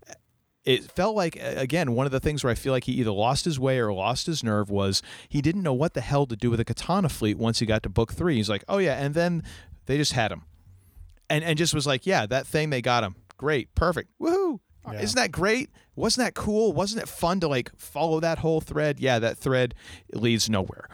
It 0.65 0.91
felt 0.91 1.15
like 1.15 1.37
again 1.41 1.93
one 1.93 2.07
of 2.07 2.11
the 2.11 2.19
things 2.19 2.43
where 2.43 2.51
I 2.51 2.55
feel 2.55 2.73
like 2.73 2.85
he 2.85 2.93
either 2.93 3.11
lost 3.11 3.45
his 3.45 3.59
way 3.59 3.79
or 3.79 3.93
lost 3.93 4.25
his 4.25 4.43
nerve 4.43 4.69
was 4.69 5.03
he 5.29 5.41
didn't 5.41 5.61
know 5.61 5.73
what 5.73 5.93
the 5.93 6.01
hell 6.01 6.25
to 6.25 6.35
do 6.35 6.49
with 6.49 6.59
a 6.59 6.65
katana 6.65 7.09
fleet 7.09 7.37
once 7.37 7.59
he 7.59 7.65
got 7.65 7.83
to 7.83 7.89
book 7.89 8.13
three. 8.13 8.35
He's 8.35 8.49
like, 8.49 8.63
oh 8.67 8.79
yeah, 8.79 8.95
and 8.95 9.13
then 9.13 9.43
they 9.85 9.97
just 9.97 10.13
had 10.13 10.31
him, 10.31 10.43
and 11.29 11.43
and 11.43 11.57
just 11.57 11.75
was 11.75 11.85
like, 11.85 12.05
yeah, 12.07 12.25
that 12.25 12.47
thing 12.47 12.71
they 12.71 12.81
got 12.81 13.03
him, 13.03 13.15
great, 13.37 13.73
perfect, 13.75 14.09
woohoo. 14.19 14.59
Isn't 14.93 15.15
that 15.15 15.31
great? 15.31 15.69
Wasn't 15.95 16.23
that 16.25 16.33
cool? 16.35 16.73
Wasn't 16.73 17.01
it 17.01 17.07
fun 17.09 17.39
to 17.41 17.47
like 17.47 17.71
follow 17.77 18.19
that 18.19 18.37
whole 18.39 18.61
thread? 18.61 18.99
Yeah, 18.99 19.19
that 19.19 19.37
thread 19.37 19.73
leads 20.13 20.49
nowhere. 20.49 20.87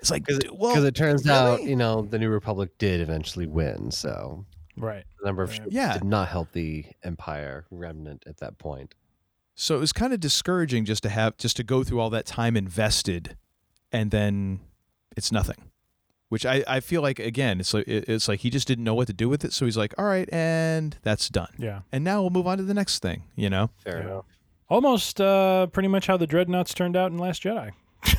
It's 0.00 0.10
like, 0.10 0.24
because 0.24 0.40
it, 0.40 0.56
well, 0.56 0.84
it 0.84 0.94
turns 0.96 1.28
out 1.28 1.62
you 1.62 1.76
know 1.76 2.02
the 2.02 2.18
New 2.18 2.28
Republic 2.30 2.76
did 2.78 3.00
eventually 3.00 3.46
win, 3.46 3.90
so 3.92 4.44
Right. 4.76 5.04
the 5.20 5.26
number 5.26 5.42
of 5.44 5.54
ships 5.54 5.68
Yeah. 5.70 5.92
did 5.92 6.04
not 6.04 6.28
help 6.28 6.50
the 6.52 6.84
Empire 7.04 7.66
remnant 7.70 8.24
at 8.26 8.38
that 8.38 8.58
point. 8.58 8.94
So 9.54 9.76
it 9.76 9.80
was 9.80 9.92
kind 9.92 10.12
of 10.12 10.18
discouraging 10.18 10.86
just 10.86 11.02
to 11.04 11.08
have 11.08 11.36
just 11.36 11.56
to 11.58 11.62
go 11.62 11.84
through 11.84 12.00
all 12.00 12.10
that 12.10 12.26
time 12.26 12.56
invested, 12.56 13.36
and 13.92 14.10
then 14.10 14.60
it's 15.16 15.30
nothing. 15.30 15.70
Which 16.32 16.46
I, 16.46 16.64
I 16.66 16.80
feel 16.80 17.02
like 17.02 17.18
again 17.18 17.60
it's 17.60 17.74
like 17.74 17.86
it's 17.86 18.26
like 18.26 18.40
he 18.40 18.48
just 18.48 18.66
didn't 18.66 18.84
know 18.84 18.94
what 18.94 19.06
to 19.08 19.12
do 19.12 19.28
with 19.28 19.44
it, 19.44 19.52
so 19.52 19.66
he's 19.66 19.76
like, 19.76 19.92
all 19.98 20.06
right, 20.06 20.26
and 20.32 20.96
that's 21.02 21.28
done. 21.28 21.52
Yeah. 21.58 21.80
And 21.92 22.02
now 22.04 22.22
we'll 22.22 22.30
move 22.30 22.46
on 22.46 22.56
to 22.56 22.64
the 22.64 22.72
next 22.72 23.00
thing. 23.02 23.24
You 23.36 23.50
know. 23.50 23.68
Fair 23.84 23.98
enough. 24.00 24.24
Almost 24.70 25.20
uh, 25.20 25.66
pretty 25.66 25.88
much 25.88 26.06
how 26.06 26.16
the 26.16 26.26
dreadnoughts 26.26 26.72
turned 26.72 26.96
out 26.96 27.12
in 27.12 27.18
Last 27.18 27.42
Jedi. 27.42 27.72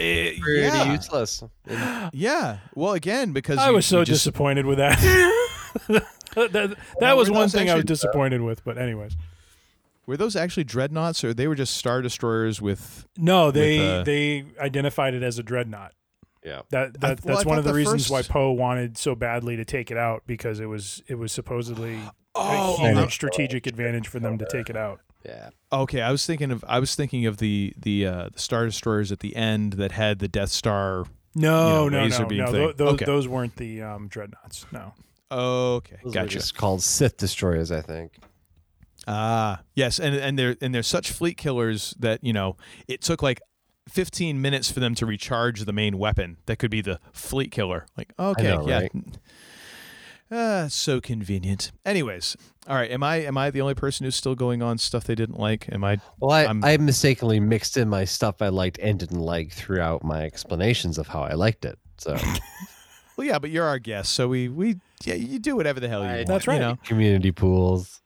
Eh, 0.00 0.38
Pretty 0.40 0.60
yeah. 0.62 0.92
useless. 0.92 1.42
Yeah. 2.12 2.58
Well, 2.74 2.92
again 2.94 3.32
because 3.32 3.58
I 3.58 3.68
you- 3.68 3.74
was 3.76 3.86
so 3.86 4.04
just- 4.04 4.24
disappointed 4.24 4.66
with 4.66 4.78
that. 4.82 4.98
that 5.88 6.52
that 6.52 6.76
Well, 7.00 7.16
was 7.16 7.30
one 7.30 7.40
those 7.42 7.52
thing 7.52 7.68
I 7.70 7.74
was 7.74 7.82
actually- 7.82 7.94
disappointed 7.94 8.40
with, 8.42 8.64
but 8.64 8.78
anyways. 8.78 9.16
Were 10.06 10.16
those 10.16 10.36
actually 10.36 10.64
dreadnoughts, 10.64 11.22
or 11.22 11.34
they 11.34 11.46
were 11.48 11.54
just 11.54 11.76
star 11.76 12.00
destroyers 12.00 12.62
with? 12.62 13.06
No, 13.16 13.50
they 13.50 13.78
with, 13.78 13.88
uh, 13.88 14.02
they 14.04 14.44
identified 14.58 15.14
it 15.14 15.22
as 15.22 15.38
a 15.38 15.42
dreadnought. 15.42 15.92
Yeah. 16.44 16.62
That, 16.70 17.00
that 17.00 17.24
well, 17.24 17.34
that's 17.36 17.46
I 17.46 17.48
one 17.48 17.58
of 17.58 17.64
the 17.64 17.70
the 17.72 17.76
reasons 17.76 18.10
why 18.10 18.22
Poe 18.22 18.52
wanted 18.52 18.96
so 18.96 19.14
badly 19.14 19.56
to 19.56 19.64
take 19.64 19.90
it 19.90 19.96
out 19.96 20.22
because 20.26 20.60
it 20.60 20.66
was 20.66 21.02
it 21.08 21.16
was 21.16 21.32
supposedly 21.32 21.98
Oh, 22.34 22.76
a 22.76 22.88
huge 22.88 22.96
oh, 22.98 23.08
strategic 23.08 23.66
advantage 23.66 24.06
for 24.06 24.20
them 24.20 24.38
to 24.38 24.46
take 24.50 24.70
it 24.70 24.76
out. 24.76 25.00
Yeah. 25.24 25.50
Okay, 25.72 26.00
I 26.00 26.12
was 26.12 26.24
thinking 26.24 26.50
of 26.50 26.64
I 26.68 26.78
was 26.78 26.94
thinking 26.94 27.26
of 27.26 27.38
the 27.38 27.74
the 27.76 28.06
uh, 28.06 28.28
the 28.32 28.38
star 28.38 28.64
destroyers 28.64 29.10
at 29.10 29.20
the 29.20 29.34
end 29.34 29.74
that 29.74 29.92
had 29.92 30.20
the 30.20 30.28
Death 30.28 30.50
Star. 30.50 31.04
No, 31.34 31.84
you 31.84 31.90
know, 31.90 31.98
no, 31.98 32.04
laser 32.04 32.22
no, 32.22 32.28
beam 32.28 32.38
no. 32.38 32.46
thing. 32.46 32.54
tho- 32.54 32.72
Those 32.72 32.94
okay. 32.94 33.04
those 33.04 33.28
weren't 33.28 33.56
the 33.56 33.82
um, 33.82 34.08
dreadnoughts. 34.08 34.66
No. 34.72 34.94
Okay, 35.30 35.96
Those 36.04 36.14
gotcha. 36.14 36.28
just 36.28 36.54
called 36.54 36.82
Sith 36.82 37.16
destroyers, 37.18 37.70
I 37.70 37.82
think. 37.82 38.12
Ah, 39.06 39.62
yes, 39.74 39.98
and 39.98 40.14
and 40.14 40.38
they're 40.38 40.56
and 40.60 40.74
they're 40.74 40.82
such 40.82 41.12
fleet 41.12 41.36
killers 41.36 41.94
that 41.98 42.22
you 42.22 42.32
know 42.32 42.56
it 42.86 43.02
took 43.02 43.22
like 43.22 43.40
15 43.88 44.40
minutes 44.40 44.70
for 44.70 44.80
them 44.80 44.94
to 44.96 45.06
recharge 45.06 45.64
the 45.64 45.72
main 45.72 45.98
weapon 45.98 46.38
that 46.46 46.58
could 46.58 46.70
be 46.70 46.80
the 46.80 47.00
fleet 47.12 47.50
killer. 47.50 47.86
Like, 47.96 48.12
okay, 48.18 48.42
know, 48.44 48.68
yeah. 48.68 48.80
right? 48.80 48.92
Ah, 50.30 50.66
so 50.68 51.00
convenient. 51.00 51.72
Anyways, 51.86 52.36
all 52.68 52.76
right. 52.76 52.90
Am 52.90 53.02
I 53.02 53.16
am 53.16 53.38
I 53.38 53.50
the 53.50 53.62
only 53.62 53.74
person 53.74 54.04
who's 54.04 54.14
still 54.16 54.34
going 54.34 54.62
on 54.62 54.76
stuff 54.76 55.04
they 55.04 55.14
didn't 55.14 55.38
like? 55.38 55.72
Am 55.72 55.82
I? 55.84 56.00
Well, 56.20 56.32
I, 56.32 56.44
I'm- 56.44 56.62
I 56.62 56.76
mistakenly 56.76 57.40
mixed 57.40 57.76
in 57.78 57.88
my 57.88 58.04
stuff 58.04 58.42
I 58.42 58.48
liked 58.48 58.78
and 58.78 58.98
didn't 58.98 59.20
like 59.20 59.52
throughout 59.52 60.04
my 60.04 60.24
explanations 60.24 60.98
of 60.98 61.08
how 61.08 61.22
I 61.22 61.32
liked 61.32 61.64
it. 61.64 61.78
So 61.96 62.16
Well, 63.18 63.26
yeah, 63.26 63.40
but 63.40 63.50
you're 63.50 63.66
our 63.66 63.80
guest, 63.80 64.12
so 64.12 64.28
we 64.28 64.48
we 64.48 64.76
yeah, 65.04 65.14
you 65.14 65.40
do 65.40 65.56
whatever 65.56 65.80
the 65.80 65.88
hell 65.88 66.02
you 66.02 66.14
want. 66.14 66.28
That's 66.28 66.46
right. 66.46 66.60
You 66.60 66.66
right. 66.66 66.70
know? 66.72 66.78
community 66.84 67.32
pools. 67.32 68.00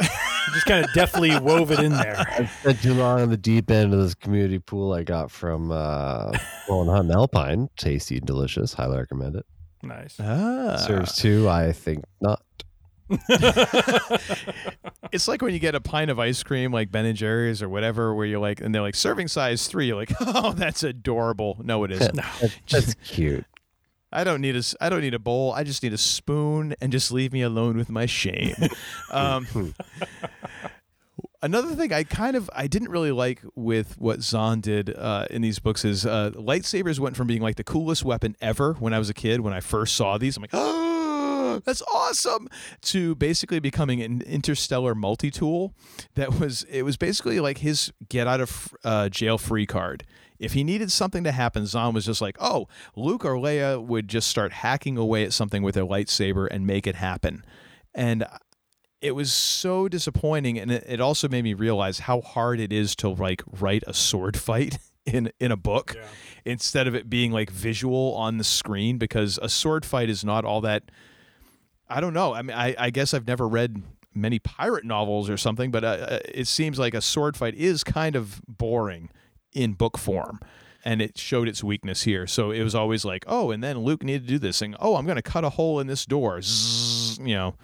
You 0.46 0.52
just 0.54 0.66
kind 0.66 0.84
of 0.84 0.92
deftly 0.92 1.38
wove 1.38 1.70
it 1.70 1.78
in 1.80 1.92
there. 1.96 2.16
I 2.18 2.46
spent 2.60 2.82
too 2.82 2.94
long 2.94 3.20
in 3.20 3.30
the 3.30 3.36
deep 3.36 3.70
end 3.70 3.92
of 3.94 4.00
this 4.00 4.14
community 4.14 4.58
pool 4.58 4.92
I 4.92 5.02
got 5.02 5.30
from 5.30 5.70
uh, 5.70 6.32
Rolling 6.68 6.88
Hunt 6.90 7.08
and 7.08 7.12
Alpine. 7.16 7.68
Tasty 7.76 8.18
and 8.18 8.26
delicious. 8.26 8.72
Highly 8.74 8.98
recommend 8.98 9.36
it. 9.36 9.46
Nice. 9.82 10.18
Ah, 10.20 10.76
Serves 10.76 11.16
two, 11.16 11.48
I 11.48 11.72
think 11.72 12.04
not. 12.20 12.42
it's 15.12 15.28
like 15.28 15.42
when 15.42 15.52
you 15.52 15.58
get 15.58 15.74
a 15.74 15.80
pint 15.80 16.10
of 16.10 16.18
ice 16.18 16.42
cream, 16.42 16.72
like 16.72 16.90
Ben 16.90 17.04
and 17.04 17.16
Jerry's 17.16 17.62
or 17.62 17.68
whatever, 17.68 18.14
where 18.14 18.26
you're 18.26 18.40
like, 18.40 18.60
and 18.60 18.74
they're 18.74 18.82
like 18.82 18.94
serving 18.94 19.28
size 19.28 19.66
three. 19.68 19.86
You're 19.86 19.96
like, 19.96 20.12
oh, 20.20 20.52
that's 20.52 20.82
adorable. 20.82 21.58
No, 21.62 21.84
it 21.84 21.90
isn't. 21.92 22.16
That- 22.16 22.58
That's 22.70 22.94
cute. 23.04 23.44
I 24.14 24.24
don't 24.24 24.40
need 24.40 24.56
a 24.56 24.62
I 24.80 24.88
don't 24.88 25.00
need 25.00 25.14
a 25.14 25.18
bowl. 25.18 25.52
I 25.52 25.64
just 25.64 25.82
need 25.82 25.92
a 25.92 25.98
spoon 25.98 26.74
and 26.80 26.92
just 26.92 27.10
leave 27.10 27.32
me 27.32 27.42
alone 27.42 27.76
with 27.76 27.90
my 27.90 28.06
shame. 28.06 28.54
um, 29.10 29.74
another 31.42 31.74
thing 31.74 31.92
I 31.92 32.04
kind 32.04 32.36
of 32.36 32.48
I 32.54 32.66
didn't 32.66 32.90
really 32.90 33.12
like 33.12 33.42
with 33.54 33.98
what 33.98 34.22
Zahn 34.22 34.60
did 34.60 34.94
uh, 34.96 35.26
in 35.30 35.42
these 35.42 35.58
books 35.58 35.84
is 35.84 36.06
uh, 36.06 36.30
lightsabers 36.34 36.98
went 36.98 37.16
from 37.16 37.26
being 37.26 37.42
like 37.42 37.56
the 37.56 37.64
coolest 37.64 38.04
weapon 38.04 38.36
ever 38.40 38.74
when 38.74 38.94
I 38.94 38.98
was 38.98 39.10
a 39.10 39.14
kid 39.14 39.40
when 39.40 39.52
I 39.52 39.60
first 39.60 39.96
saw 39.96 40.16
these. 40.16 40.36
I'm 40.36 40.42
like, 40.42 40.50
oh, 40.52 40.82
that's 41.60 41.82
awesome! 41.92 42.48
To 42.82 43.14
basically 43.14 43.60
becoming 43.60 44.02
an 44.02 44.22
interstellar 44.22 44.94
multi 44.94 45.30
tool 45.30 45.74
that 46.14 46.38
was 46.38 46.64
it 46.64 46.82
was 46.82 46.96
basically 46.96 47.40
like 47.40 47.58
his 47.58 47.92
get 48.08 48.26
out 48.26 48.40
of 48.40 48.74
uh, 48.84 49.08
jail 49.08 49.38
free 49.38 49.66
card. 49.66 50.04
If 50.38 50.52
he 50.52 50.64
needed 50.64 50.90
something 50.90 51.24
to 51.24 51.32
happen, 51.32 51.64
Zahn 51.66 51.94
was 51.94 52.04
just 52.04 52.20
like, 52.20 52.36
oh, 52.40 52.66
Luke 52.96 53.24
or 53.24 53.34
Leia 53.34 53.82
would 53.82 54.08
just 54.08 54.28
start 54.28 54.52
hacking 54.52 54.98
away 54.98 55.24
at 55.24 55.32
something 55.32 55.62
with 55.62 55.76
their 55.76 55.84
lightsaber 55.86 56.48
and 56.50 56.66
make 56.66 56.86
it 56.86 56.96
happen. 56.96 57.44
And 57.94 58.26
it 59.04 59.14
was 59.14 59.32
so 59.32 59.86
disappointing 59.86 60.58
and 60.58 60.72
it, 60.72 60.82
it 60.88 61.00
also 61.00 61.28
made 61.28 61.44
me 61.44 61.52
realize 61.52 62.00
how 62.00 62.22
hard 62.22 62.58
it 62.58 62.72
is 62.72 62.96
to 62.96 63.08
like 63.10 63.42
write 63.60 63.84
a 63.86 63.92
sword 63.92 64.34
fight 64.48 64.78
in 65.04 65.30
in 65.38 65.52
a 65.52 65.56
book 65.56 65.94
instead 66.46 66.86
of 66.88 66.94
it 66.94 67.10
being 67.10 67.30
like 67.30 67.50
visual 67.50 68.14
on 68.14 68.38
the 68.38 68.44
screen 68.44 68.96
because 68.96 69.38
a 69.42 69.48
sword 69.48 69.84
fight 69.84 70.08
is 70.08 70.24
not 70.24 70.46
all 70.46 70.62
that 70.62 70.90
I 71.88 72.00
don't 72.00 72.14
know. 72.14 72.34
I 72.34 72.42
mean 72.42 72.56
I, 72.56 72.74
I 72.78 72.90
guess 72.90 73.14
I've 73.14 73.26
never 73.26 73.46
read 73.48 73.82
many 74.14 74.38
pirate 74.38 74.84
novels 74.84 75.28
or 75.28 75.36
something, 75.36 75.70
but 75.70 75.84
uh, 75.84 75.88
uh, 75.88 76.18
it 76.32 76.46
seems 76.46 76.78
like 76.78 76.94
a 76.94 77.00
sword 77.00 77.36
fight 77.36 77.54
is 77.54 77.82
kind 77.82 78.14
of 78.16 78.40
boring 78.46 79.10
in 79.52 79.72
book 79.72 79.98
form. 79.98 80.40
And 80.86 81.00
it 81.00 81.16
showed 81.16 81.48
its 81.48 81.64
weakness 81.64 82.02
here. 82.02 82.26
So 82.26 82.50
it 82.50 82.62
was 82.62 82.74
always 82.74 83.06
like, 83.06 83.24
oh, 83.26 83.50
and 83.50 83.64
then 83.64 83.78
Luke 83.78 84.04
needed 84.04 84.24
to 84.24 84.28
do 84.34 84.38
this 84.38 84.58
thing. 84.58 84.74
Oh, 84.78 84.96
I'm 84.96 85.06
going 85.06 85.16
to 85.16 85.22
cut 85.22 85.42
a 85.42 85.48
hole 85.48 85.80
in 85.80 85.86
this 85.86 86.04
door. 86.04 86.42
Zzz, 86.42 87.18
you 87.20 87.34
know, 87.34 87.54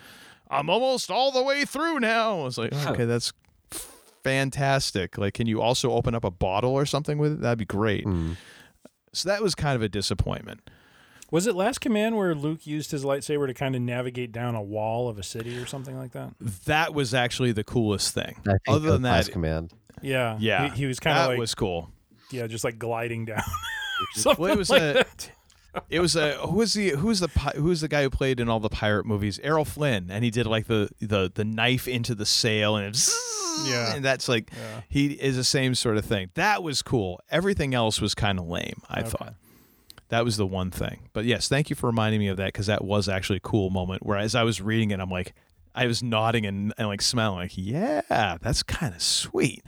I'm 0.51 0.71
almost 0.71 1.11
all 1.11 1.31
the 1.31 1.43
way 1.43 1.67
through 1.67 2.01
now. 2.01 2.41
I 2.41 2.45
was 2.45 2.57
like, 2.57 2.73
okay, 2.87 3.05
that's 3.05 3.35
fantastic. 4.25 5.19
Like, 5.19 5.35
can 5.35 5.47
you 5.47 5.61
also 5.61 5.93
open 5.93 6.15
up 6.15 6.25
a 6.25 6.31
bottle 6.31 6.73
or 6.73 6.87
something 6.87 7.19
with 7.19 7.33
it? 7.33 7.41
That'd 7.43 7.59
be 7.59 7.65
great. 7.67 8.05
So 9.13 9.29
that 9.29 9.43
was 9.43 9.55
kind 9.55 9.77
of 9.77 9.83
a 9.83 9.89
disappointment. 9.89 10.71
Was 11.31 11.47
it 11.47 11.55
Last 11.55 11.81
Command 11.81 12.17
where 12.17 12.35
Luke 12.35 12.67
used 12.67 12.91
his 12.91 13.05
lightsaber 13.05 13.47
to 13.47 13.55
kind 13.55 13.77
of 13.77 13.83
navigate 13.83 14.33
down 14.33 14.55
a 14.55 14.63
wall 14.63 15.09
of 15.09 15.19
a 15.19 15.23
city 15.23 15.57
or 15.59 15.67
something 15.67 15.97
like 15.97 16.13
that? 16.13 16.33
That 16.67 16.93
was 16.95 17.15
actually 17.15 17.53
the 17.53 17.65
coolest 17.65 18.15
thing. 18.15 18.37
I 18.47 18.51
think 18.51 18.61
Other 18.69 18.91
than 18.93 19.03
that, 19.03 19.11
Last 19.13 19.33
command. 19.33 19.73
Yeah. 20.03 20.37
yeah, 20.41 20.71
He, 20.71 20.79
he 20.81 20.87
was 20.87 20.99
kind 20.99 21.17
of 21.17 21.25
that 21.25 21.29
like 21.31 21.39
was 21.39 21.55
cool. 21.55 21.91
yeah, 22.33 22.47
just 22.47 22.65
like 22.65 22.79
gliding 22.79 23.27
down. 23.27 23.43
something 24.15 24.43
Well, 24.43 24.53
it 24.53 24.59
was 24.59 24.71
like 24.71 24.81
a 24.83 24.93
that. 24.95 25.31
It 25.89 26.01
was 26.01 26.17
a 26.17 26.33
who 26.33 26.57
was 26.57 26.75
the 26.75 26.91
who's 26.91 27.21
the 27.21 27.29
pi- 27.29 27.53
who's 27.55 27.81
the 27.81 27.87
guy 27.87 28.03
who 28.03 28.11
played 28.11 28.41
in 28.41 28.49
all 28.49 28.59
the 28.59 28.69
pirate 28.69 29.07
movies? 29.07 29.39
Errol 29.41 29.65
Flynn, 29.65 30.11
and 30.11 30.25
he 30.25 30.31
did 30.31 30.47
like 30.47 30.67
the 30.67 30.89
the 31.01 31.31
the 31.33 31.45
knife 31.45 31.87
into 31.87 32.13
the 32.17 32.27
sail 32.27 32.75
and 32.75 32.87
it 32.93 33.09
Yeah. 33.67 33.95
and 33.95 34.05
that's 34.05 34.29
like 34.29 34.51
Yeah. 34.53 34.81
he 34.89 35.07
is 35.13 35.37
the 35.37 35.45
same 35.45 35.77
sort 35.77 35.97
of 35.97 36.05
thing. 36.05 36.31
That 36.35 36.65
was 36.65 36.83
cool. 36.83 37.21
Everything 37.31 37.73
else 37.73 38.01
was 38.01 38.17
kind 38.17 38.41
of 38.41 38.49
lame. 38.49 38.83
I 38.89 39.03
thought 39.03 39.35
that 40.11 40.25
was 40.25 40.37
the 40.37 40.47
one 40.47 40.71
thing. 40.71 41.09
But 41.13 41.25
yes, 41.25 41.49
thank 41.49 41.71
you 41.71 41.77
for 41.77 41.87
reminding 41.87 42.21
me 42.21 42.29
of 42.29 42.37
that 42.37 42.47
because 42.47 42.67
that 42.67 42.85
was 42.85 43.09
actually 43.09 43.39
a 43.39 43.41
cool 43.41 43.71
moment. 43.71 44.05
Where 44.05 44.19
as 44.19 44.35
I 44.35 44.43
was 44.43 44.61
reading 44.61 44.91
it, 44.91 45.01
I'm 45.01 45.11
like, 45.11 45.33
I 45.75 45.87
was 45.87 46.03
nodding 46.03 46.47
and, 46.47 46.75
and 46.77 46.89
like 46.89 47.01
smiling, 47.01 47.39
like, 47.39 47.53
yeah, 47.55 48.37
that's 48.41 48.63
kind 48.63 48.95
of 48.95 49.03
sweet. 49.03 49.63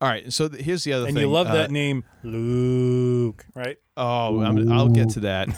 All 0.00 0.08
right, 0.08 0.30
so 0.32 0.48
th- 0.48 0.62
here's 0.62 0.84
the 0.84 0.92
other 0.92 1.06
and 1.06 1.14
thing. 1.14 1.22
you 1.22 1.30
love 1.30 1.46
uh, 1.46 1.54
that 1.54 1.70
name, 1.70 2.04
Luke, 2.22 3.46
right? 3.54 3.78
Oh, 3.96 4.42
I'm, 4.42 4.70
I'll 4.70 4.88
get 4.88 5.10
to 5.10 5.20
that. 5.20 5.48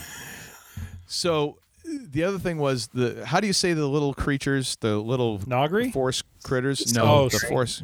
so 1.07 1.59
the 1.85 2.25
other 2.25 2.39
thing 2.39 2.59
was 2.59 2.89
the 2.89 3.25
how 3.27 3.41
do 3.41 3.47
you 3.47 3.53
say 3.53 3.73
the 3.73 3.87
little 3.87 4.15
creatures, 4.15 4.77
the 4.81 4.99
little 4.99 5.39
Noghri? 5.41 5.93
force 5.93 6.23
critters? 6.43 6.95
No, 6.95 7.03
Oh, 7.03 7.29
the 7.29 7.39
force 7.39 7.83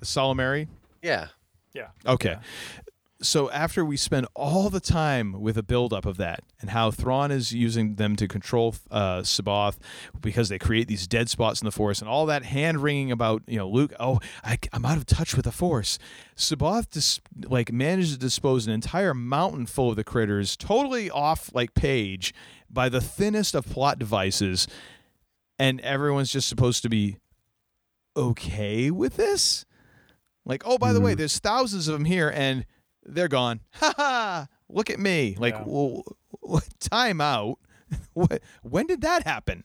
the 0.00 0.06
ysalamiri. 0.06 0.68
Yeah. 1.02 1.28
Yeah. 1.72 1.88
Okay. 2.06 2.36
So 3.22 3.50
after 3.50 3.84
we 3.84 3.96
spend 3.96 4.26
all 4.34 4.68
the 4.70 4.80
time 4.80 5.40
with 5.40 5.56
a 5.56 5.62
buildup 5.62 6.04
of 6.04 6.16
that 6.16 6.40
and 6.60 6.70
how 6.70 6.90
Thrawn 6.90 7.30
is 7.30 7.52
using 7.52 7.94
them 7.94 8.16
to 8.16 8.26
control 8.26 8.74
uh, 8.90 9.20
C'baoth 9.20 9.76
because 10.20 10.48
they 10.48 10.58
create 10.58 10.88
these 10.88 11.06
dead 11.06 11.30
spots 11.30 11.60
in 11.60 11.64
the 11.64 11.70
Force 11.70 12.00
and 12.00 12.08
all 12.08 12.26
that 12.26 12.44
hand 12.44 12.82
wringing 12.82 13.12
about 13.12 13.42
you 13.46 13.56
know 13.56 13.68
Luke 13.68 13.92
oh 14.00 14.20
I, 14.42 14.58
am 14.72 14.84
out 14.84 14.96
of 14.96 15.06
touch 15.06 15.36
with 15.36 15.44
the 15.44 15.52
Force. 15.52 15.98
C'baoth 16.36 16.90
dis- 16.90 17.20
like 17.46 17.72
manages 17.72 18.12
to 18.12 18.18
dispose 18.18 18.66
an 18.66 18.72
entire 18.72 19.14
mountain 19.14 19.66
full 19.66 19.90
of 19.90 19.96
the 19.96 20.04
critters 20.04 20.56
totally 20.56 21.08
off 21.08 21.50
like 21.54 21.74
page 21.74 22.34
by 22.68 22.88
the 22.88 23.00
thinnest 23.00 23.54
of 23.54 23.64
plot 23.66 23.98
devices. 23.98 24.66
And 25.56 25.80
everyone's 25.82 26.32
just 26.32 26.48
supposed 26.48 26.82
to 26.82 26.88
be 26.88 27.18
okay 28.16 28.90
with 28.90 29.16
this? 29.16 29.64
Like, 30.44 30.62
oh, 30.66 30.78
by 30.78 30.92
the 30.92 31.00
way, 31.00 31.14
there's 31.14 31.38
thousands 31.38 31.88
of 31.88 31.94
them 31.94 32.04
here, 32.04 32.30
and 32.34 32.66
they're 33.04 33.28
gone. 33.28 33.60
Ha 33.74 33.94
ha! 33.96 34.48
Look 34.68 34.90
at 34.90 34.98
me. 34.98 35.36
Like, 35.38 35.66
well, 35.66 36.02
what, 36.40 36.64
time 36.80 37.20
out. 37.20 37.58
when 38.62 38.86
did 38.86 39.02
that 39.02 39.24
happen? 39.24 39.64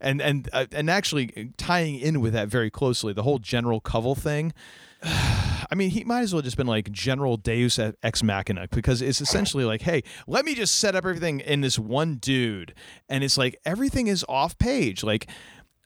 And 0.00 0.22
and 0.22 0.48
uh, 0.52 0.66
and 0.72 0.88
actually 0.88 1.52
tying 1.56 1.98
in 1.98 2.20
with 2.20 2.32
that 2.32 2.48
very 2.48 2.70
closely, 2.70 3.12
the 3.12 3.24
whole 3.24 3.38
General 3.40 3.80
Covell 3.80 4.16
thing. 4.16 4.52
I 5.02 5.74
mean, 5.74 5.90
he 5.90 6.04
might 6.04 6.22
as 6.22 6.32
well 6.32 6.40
just 6.40 6.56
been 6.56 6.66
like 6.66 6.90
General 6.90 7.36
Deus 7.36 7.78
Ex 7.78 8.22
Machina 8.22 8.68
because 8.70 9.02
it's 9.02 9.20
essentially 9.20 9.64
like, 9.64 9.82
hey, 9.82 10.02
let 10.26 10.44
me 10.44 10.54
just 10.54 10.76
set 10.76 10.94
up 10.94 11.04
everything 11.04 11.40
in 11.40 11.60
this 11.60 11.78
one 11.78 12.16
dude, 12.16 12.74
and 13.08 13.22
it's 13.22 13.36
like 13.36 13.60
everything 13.64 14.06
is 14.06 14.24
off 14.28 14.56
page. 14.58 15.02
Like, 15.02 15.28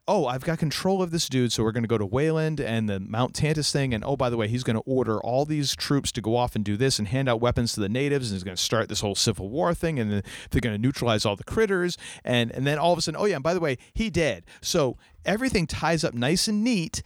oh, 0.09 0.27
I've 0.27 0.43
got 0.43 0.59
control 0.59 1.03
of 1.03 1.11
this 1.11 1.29
dude, 1.29 1.53
so 1.53 1.63
we're 1.63 1.73
going 1.73 1.85
to 1.85 1.89
go 1.89 1.99
to 1.99 2.07
Wayland 2.07 2.61
and 2.61 2.89
the 2.89 2.99
Mount 2.99 3.35
Tantiss 3.35 3.71
thing. 3.73 3.95
And 3.95 4.05
oh, 4.05 4.17
by 4.17 4.31
the 4.31 4.37
way, 4.37 4.49
he's 4.49 4.65
going 4.65 4.77
to 4.77 4.83
order 4.83 5.21
all 5.21 5.45
these 5.45 5.77
troops 5.77 6.11
to 6.13 6.21
go 6.21 6.37
off 6.37 6.57
and 6.57 6.65
do 6.65 6.77
this 6.77 6.99
and 6.99 7.09
hand 7.09 7.29
out 7.29 7.41
weapons 7.41 7.73
to 7.75 7.81
the 7.81 7.89
natives. 7.89 8.31
And 8.31 8.37
he's 8.37 8.45
going 8.45 8.57
to 8.57 8.63
start 8.63 8.89
this 8.89 9.01
whole 9.01 9.15
civil 9.15 9.49
war 9.49 9.75
thing. 9.75 9.99
And 9.99 10.11
they're 10.11 10.61
going 10.61 10.75
to 10.75 10.83
neutralize 10.83 11.25
all 11.25 11.37
the 11.37 11.45
critters. 11.45 11.97
And, 12.25 12.51
and 12.51 12.67
then 12.67 12.79
all 12.79 12.93
of 12.93 12.99
a 12.99 13.03
sudden, 13.03 13.21
oh, 13.21 13.27
yeah, 13.27 13.37
and 13.37 13.45
by 13.45 13.55
the 13.55 13.61
way, 13.61 13.79
he 13.95 14.11
dead. 14.11 14.45
So 14.61 14.97
everything 15.25 15.67
ties 15.67 16.03
up 16.05 16.15
nice 16.15 16.49
and 16.49 16.65
neat. 16.65 17.03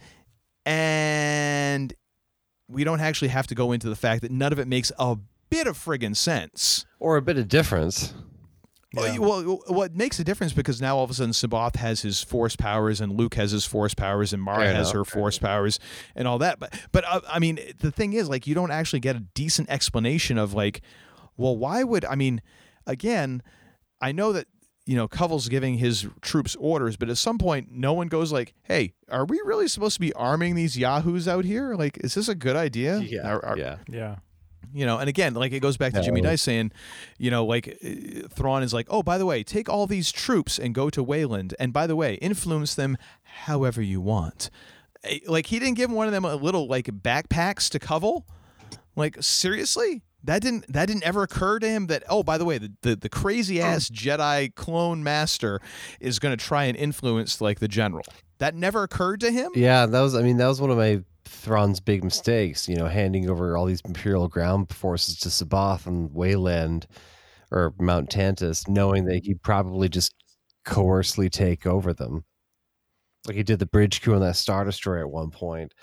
And 0.65 1.93
we 2.67 2.83
don't 2.83 2.99
actually 2.99 3.29
have 3.29 3.47
to 3.47 3.55
go 3.55 3.71
into 3.71 3.89
the 3.89 3.95
fact 3.95 4.23
that 4.23 4.31
none 4.31 4.51
of 4.51 4.59
it 4.59 4.67
makes 4.67 4.91
a 4.97 5.17
bit 5.49 5.67
of 5.67 5.77
friggin' 5.77 6.15
sense. 6.15 6.85
Or 6.99 7.15
a 7.15 7.21
bit 7.21 7.37
of 7.37 7.47
difference. 7.47 8.13
Well, 8.97 9.43
Well, 9.45 9.61
what 9.67 9.95
makes 9.95 10.19
a 10.19 10.23
difference 10.23 10.53
because 10.53 10.81
now 10.81 10.97
all 10.97 11.03
of 11.03 11.09
a 11.09 11.13
sudden 11.13 11.31
C'baoth 11.33 11.75
has 11.77 12.01
his 12.01 12.23
force 12.23 12.55
powers 12.55 12.99
and 13.01 13.13
Luke 13.13 13.35
has 13.35 13.51
his 13.51 13.65
force 13.65 13.93
powers 13.93 14.33
and 14.33 14.41
Mara 14.41 14.65
has 14.75 14.91
her 14.91 15.05
force 15.05 15.37
powers 15.39 15.79
and 16.15 16.27
all 16.27 16.37
that. 16.39 16.59
But 16.59 16.79
but 16.91 17.03
uh, 17.07 17.21
I 17.29 17.39
mean, 17.39 17.59
the 17.79 17.91
thing 17.91 18.13
is, 18.13 18.29
like, 18.29 18.47
you 18.47 18.55
don't 18.55 18.71
actually 18.71 18.99
get 18.99 19.15
a 19.15 19.19
decent 19.19 19.69
explanation 19.69 20.37
of 20.37 20.53
like, 20.53 20.81
well, 21.37 21.55
why 21.55 21.83
would 21.83 22.03
I 22.05 22.15
mean, 22.15 22.41
again, 22.85 23.41
I 24.01 24.11
know 24.11 24.31
that 24.33 24.47
you 24.85 24.95
know 24.95 25.07
Covell's 25.07 25.49
giving 25.49 25.77
his 25.77 26.07
troops 26.21 26.55
orders, 26.59 26.95
but 26.95 27.09
at 27.09 27.17
some 27.17 27.37
point, 27.37 27.69
no 27.71 27.91
one 27.93 28.07
goes 28.07 28.31
like, 28.31 28.53
"Hey, 28.63 28.93
are 29.09 29.25
we 29.25 29.41
really 29.43 29.67
supposed 29.67 29.95
to 29.95 29.99
be 29.99 30.13
arming 30.13 30.55
these 30.55 30.77
yahoos 30.77 31.27
out 31.27 31.43
here? 31.45 31.75
Like, 31.75 31.97
is 32.03 32.13
this 32.13 32.29
a 32.29 32.35
good 32.35 32.55
idea?" 32.55 32.99
Yeah, 32.99 33.27
Are- 33.27 33.43
are- 33.45 33.57
yeah. 33.57 33.77
Yeah. 33.89 34.15
You 34.73 34.85
know, 34.85 34.97
and 34.97 35.09
again, 35.09 35.33
like 35.33 35.51
it 35.53 35.59
goes 35.59 35.77
back 35.77 35.93
to 35.93 36.01
Jimmy 36.01 36.21
No. 36.21 36.29
Dice 36.29 36.41
saying, 36.41 36.71
you 37.17 37.31
know, 37.31 37.45
like 37.45 37.77
uh, 37.83 38.27
Thrawn 38.29 38.63
is 38.63 38.73
like, 38.73 38.87
oh, 38.89 39.01
by 39.03 39.17
the 39.17 39.25
way, 39.25 39.43
take 39.43 39.69
all 39.69 39.87
these 39.87 40.11
troops 40.11 40.59
and 40.59 40.73
go 40.75 40.89
to 40.89 41.01
Wayland, 41.03 41.55
and 41.59 41.71
by 41.73 41.87
the 41.87 41.95
way, 41.95 42.15
influence 42.15 42.75
them 42.75 42.97
however 43.23 43.81
you 43.81 44.01
want. 44.01 44.49
Eh, 45.03 45.19
Like 45.27 45.47
he 45.47 45.59
didn't 45.59 45.77
give 45.77 45.91
one 45.91 46.07
of 46.07 46.13
them 46.13 46.25
a 46.25 46.35
little 46.35 46.67
like 46.67 46.85
backpacks 46.85 47.69
to 47.71 47.79
Covell. 47.79 48.23
Like 48.95 49.17
seriously, 49.21 50.01
that 50.23 50.41
didn't 50.41 50.71
that 50.73 50.87
didn't 50.87 51.03
ever 51.03 51.23
occur 51.23 51.59
to 51.59 51.67
him 51.67 51.87
that 51.87 52.03
oh, 52.09 52.23
by 52.23 52.37
the 52.37 52.45
way, 52.45 52.57
the 52.57 52.71
the, 52.81 52.95
the 52.95 53.09
crazy 53.09 53.61
ass 53.61 53.89
Jedi 53.89 54.53
clone 54.55 55.03
master 55.03 55.61
is 55.99 56.19
going 56.19 56.35
to 56.35 56.43
try 56.43 56.65
and 56.65 56.75
influence 56.75 57.39
like 57.39 57.59
the 57.59 57.67
general. 57.67 58.03
That 58.39 58.53
never 58.55 58.83
occurred 58.83 59.19
to 59.21 59.31
him. 59.31 59.51
Yeah, 59.55 59.85
that 59.85 60.01
was. 60.01 60.15
I 60.15 60.21
mean, 60.21 60.37
that 60.37 60.47
was 60.47 60.59
one 60.61 60.69
of 60.71 60.77
my 60.77 61.01
Thrawn's 61.27 61.79
big 61.79 62.03
mistakes. 62.03 62.67
You 62.67 62.75
know, 62.75 62.87
handing 62.87 63.29
over 63.29 63.55
all 63.57 63.65
these 63.65 63.81
Imperial 63.81 64.27
ground 64.27 64.69
forces 64.73 65.17
to 65.19 65.29
C'baoth 65.29 65.85
and 65.85 66.13
Wayland 66.13 66.87
or 67.51 67.73
Mount 67.79 68.09
Tantiss, 68.09 68.67
knowing 68.67 69.05
that 69.05 69.23
he'd 69.25 69.41
probably 69.41 69.87
just 69.89 70.13
coercely 70.65 71.29
take 71.29 71.65
over 71.65 71.93
them, 71.93 72.25
like 73.25 73.37
he 73.37 73.43
did 73.43 73.59
the 73.59 73.65
bridge 73.65 74.01
crew 74.01 74.15
on 74.15 74.21
that 74.21 74.35
Star 74.35 74.65
Destroyer 74.65 74.99
at 74.99 75.09
one 75.09 75.31
point. 75.31 75.73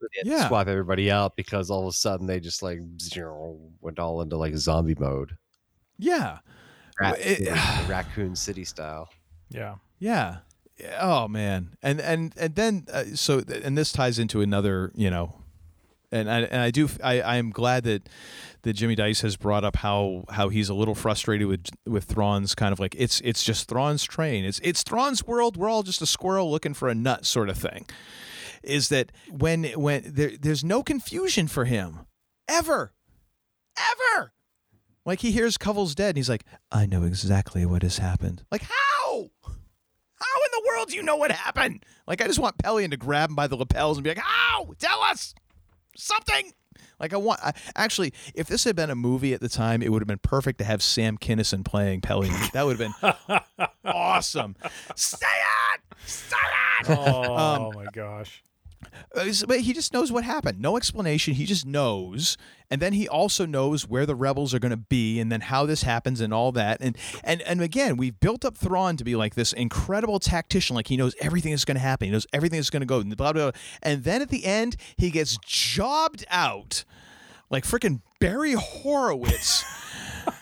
But 0.00 0.08
he 0.12 0.18
had 0.18 0.24
to 0.24 0.30
Yeah. 0.42 0.48
swap 0.48 0.66
everybody 0.66 1.10
out 1.12 1.36
because 1.36 1.70
all 1.70 1.82
of 1.82 1.86
a 1.86 1.92
sudden 1.92 2.26
they 2.26 2.40
just 2.40 2.60
like 2.62 2.80
zero, 3.00 3.56
went 3.80 4.00
all 4.00 4.20
into 4.20 4.36
like 4.36 4.56
zombie 4.56 4.96
mode, 4.98 5.36
Yeah. 5.98 6.38
Rat- 7.00 7.20
It- 7.20 7.48
raccoon 7.88 8.34
city 8.34 8.64
style. 8.64 9.08
Yeah. 9.48 9.76
Yeah. 10.00 10.38
Oh 11.00 11.28
man. 11.28 11.76
And 11.82 12.00
and 12.00 12.32
and 12.36 12.54
then 12.54 12.86
uh, 12.92 13.04
so 13.14 13.42
and 13.62 13.76
this 13.76 13.92
ties 13.92 14.18
into 14.18 14.40
another, 14.40 14.92
you 14.94 15.10
know, 15.10 15.36
and 16.10 16.30
I 16.30 16.40
and 16.40 16.60
I 16.62 16.70
do 16.70 16.88
I 17.02 17.20
I 17.20 17.36
am 17.36 17.50
glad 17.50 17.84
that 17.84 18.08
that 18.62 18.74
Jimmy 18.74 18.94
Dice 18.94 19.22
has 19.22 19.36
brought 19.36 19.64
up 19.64 19.76
how 19.76 20.24
how 20.30 20.48
he's 20.48 20.68
a 20.68 20.74
little 20.74 20.94
frustrated 20.94 21.48
with 21.48 21.70
with 21.86 22.04
Thrawn's 22.04 22.54
kind 22.54 22.72
of 22.72 22.80
like 22.80 22.94
it's 22.98 23.20
it's 23.22 23.42
just 23.42 23.68
Thrawn's 23.68 24.04
train. 24.04 24.44
It's 24.44 24.60
it's 24.62 24.82
Thrawn's 24.82 25.26
world. 25.26 25.56
We're 25.56 25.68
all 25.68 25.82
just 25.82 26.02
a 26.02 26.06
squirrel 26.06 26.50
looking 26.50 26.74
for 26.74 26.88
a 26.88 26.94
nut 26.94 27.24
sort 27.24 27.48
of 27.48 27.58
thing. 27.58 27.86
Is 28.62 28.88
that 28.90 29.10
when 29.30 29.64
when 29.64 30.02
there 30.06 30.32
there's 30.38 30.62
no 30.62 30.82
confusion 30.82 31.48
for 31.48 31.64
him 31.64 32.00
ever. 32.48 32.92
Ever. 33.76 34.32
Like 35.04 35.20
he 35.20 35.32
hears 35.32 35.58
Covell's 35.58 35.94
dead 35.94 36.10
and 36.10 36.16
he's 36.18 36.28
like, 36.28 36.44
I 36.70 36.86
know 36.86 37.02
exactly 37.02 37.66
what 37.66 37.82
has 37.82 37.98
happened. 37.98 38.44
Like 38.52 38.62
how? 38.62 39.30
The 40.62 40.68
world 40.68 40.88
do 40.90 40.96
you 40.96 41.02
know 41.02 41.16
what 41.16 41.30
happened? 41.32 41.84
Like, 42.06 42.20
I 42.22 42.26
just 42.26 42.38
want 42.38 42.58
Pellaeon 42.58 42.90
to 42.90 42.96
grab 42.96 43.30
him 43.30 43.36
by 43.36 43.46
the 43.46 43.56
lapels 43.56 43.96
and 43.96 44.04
be 44.04 44.10
like, 44.10 44.22
"Ow! 44.24 44.74
Tell 44.78 45.00
us 45.02 45.34
something." 45.96 46.52
Like, 47.00 47.12
I 47.12 47.16
want. 47.16 47.40
I, 47.42 47.52
actually, 47.74 48.12
if 48.34 48.46
this 48.46 48.64
had 48.64 48.76
been 48.76 48.90
a 48.90 48.94
movie 48.94 49.34
at 49.34 49.40
the 49.40 49.48
time, 49.48 49.82
it 49.82 49.90
would 49.90 50.02
have 50.02 50.06
been 50.08 50.18
perfect 50.18 50.58
to 50.58 50.64
have 50.64 50.82
Sam 50.82 51.18
Kinison 51.18 51.64
playing 51.64 52.00
Pellaeon. 52.00 52.52
That 52.52 52.64
would 52.66 52.78
have 52.78 52.92
been 53.02 53.38
awesome. 53.84 54.56
Say 54.94 55.26
it! 55.74 55.80
Say 56.06 56.36
it! 56.80 56.90
Oh 56.90 57.36
Um, 57.36 57.70
my 57.74 57.86
gosh. 57.92 58.42
Uh, 59.16 59.26
But 59.46 59.60
he 59.60 59.72
just 59.72 59.92
knows 59.92 60.10
what 60.12 60.24
happened. 60.24 60.60
No 60.60 60.76
explanation. 60.76 61.34
He 61.34 61.44
just 61.44 61.66
knows, 61.66 62.36
and 62.70 62.80
then 62.80 62.92
he 62.92 63.08
also 63.08 63.46
knows 63.46 63.88
where 63.88 64.06
the 64.06 64.14
rebels 64.14 64.54
are 64.54 64.58
going 64.58 64.70
to 64.70 64.76
be, 64.76 65.20
and 65.20 65.30
then 65.30 65.42
how 65.42 65.66
this 65.66 65.82
happens, 65.82 66.20
and 66.20 66.32
all 66.32 66.52
that. 66.52 66.80
And 66.80 66.96
and 67.24 67.42
and 67.42 67.60
again, 67.60 67.96
we've 67.96 68.18
built 68.20 68.44
up 68.44 68.56
Thrawn 68.56 68.96
to 68.96 69.04
be 69.04 69.16
like 69.16 69.34
this 69.34 69.52
incredible 69.52 70.18
tactician. 70.18 70.76
Like 70.76 70.88
he 70.88 70.96
knows 70.96 71.14
everything 71.20 71.52
that's 71.52 71.64
going 71.64 71.76
to 71.76 71.82
happen. 71.82 72.06
He 72.06 72.12
knows 72.12 72.26
everything 72.32 72.58
that's 72.58 72.70
going 72.70 72.80
to 72.80 72.86
go. 72.86 73.00
And 73.00 73.16
blah, 73.16 73.32
blah 73.32 73.50
blah. 73.50 73.60
And 73.82 74.04
then 74.04 74.22
at 74.22 74.28
the 74.28 74.44
end, 74.44 74.76
he 74.96 75.10
gets 75.10 75.38
jobbed 75.44 76.24
out, 76.30 76.84
like 77.50 77.64
freaking 77.64 78.00
Barry 78.20 78.52
Horowitz. 78.52 79.64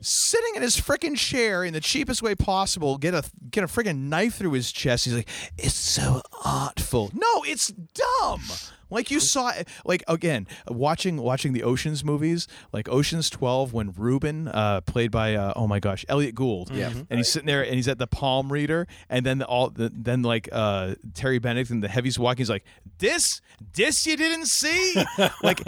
Sitting 0.00 0.54
in 0.56 0.62
his 0.62 0.76
freaking 0.76 1.16
chair 1.16 1.64
in 1.64 1.72
the 1.72 1.80
cheapest 1.80 2.22
way 2.22 2.34
possible, 2.34 2.98
get 2.98 3.14
a 3.14 3.22
get 3.50 3.64
a 3.64 3.66
freaking 3.66 4.08
knife 4.08 4.34
through 4.36 4.52
his 4.52 4.72
chest. 4.72 5.04
He's 5.04 5.14
like, 5.14 5.28
"It's 5.56 5.74
so 5.74 6.22
artful." 6.44 7.10
No, 7.14 7.42
it's 7.44 7.68
dumb. 7.68 8.42
Like 8.90 9.10
you 9.10 9.20
saw, 9.20 9.52
like 9.84 10.02
again, 10.08 10.46
watching 10.66 11.18
watching 11.18 11.52
the 11.52 11.62
Ocean's 11.62 12.02
movies, 12.02 12.48
like 12.72 12.88
Ocean's 12.88 13.28
Twelve, 13.28 13.74
when 13.74 13.92
Ruben, 13.92 14.48
uh, 14.48 14.80
played 14.82 15.10
by 15.10 15.34
uh, 15.34 15.52
oh 15.56 15.66
my 15.66 15.78
gosh, 15.78 16.06
Elliot 16.08 16.34
Gould, 16.34 16.70
Yeah. 16.70 16.92
and 17.10 17.18
he's 17.18 17.28
sitting 17.28 17.46
there 17.46 17.62
and 17.62 17.74
he's 17.74 17.86
at 17.88 17.98
the 17.98 18.06
palm 18.06 18.50
reader, 18.50 18.86
and 19.10 19.26
then 19.26 19.38
the, 19.38 19.46
all 19.46 19.68
the, 19.68 19.92
then 19.94 20.22
like 20.22 20.48
uh, 20.52 20.94
Terry 21.12 21.38
Benedict 21.38 21.70
and 21.70 21.82
the 21.82 21.88
heavy's 21.88 22.18
walking, 22.18 22.38
he's 22.38 22.48
like, 22.50 22.64
"This, 22.98 23.42
this 23.74 24.06
you 24.06 24.16
didn't 24.16 24.46
see?" 24.46 24.94
like 25.42 25.60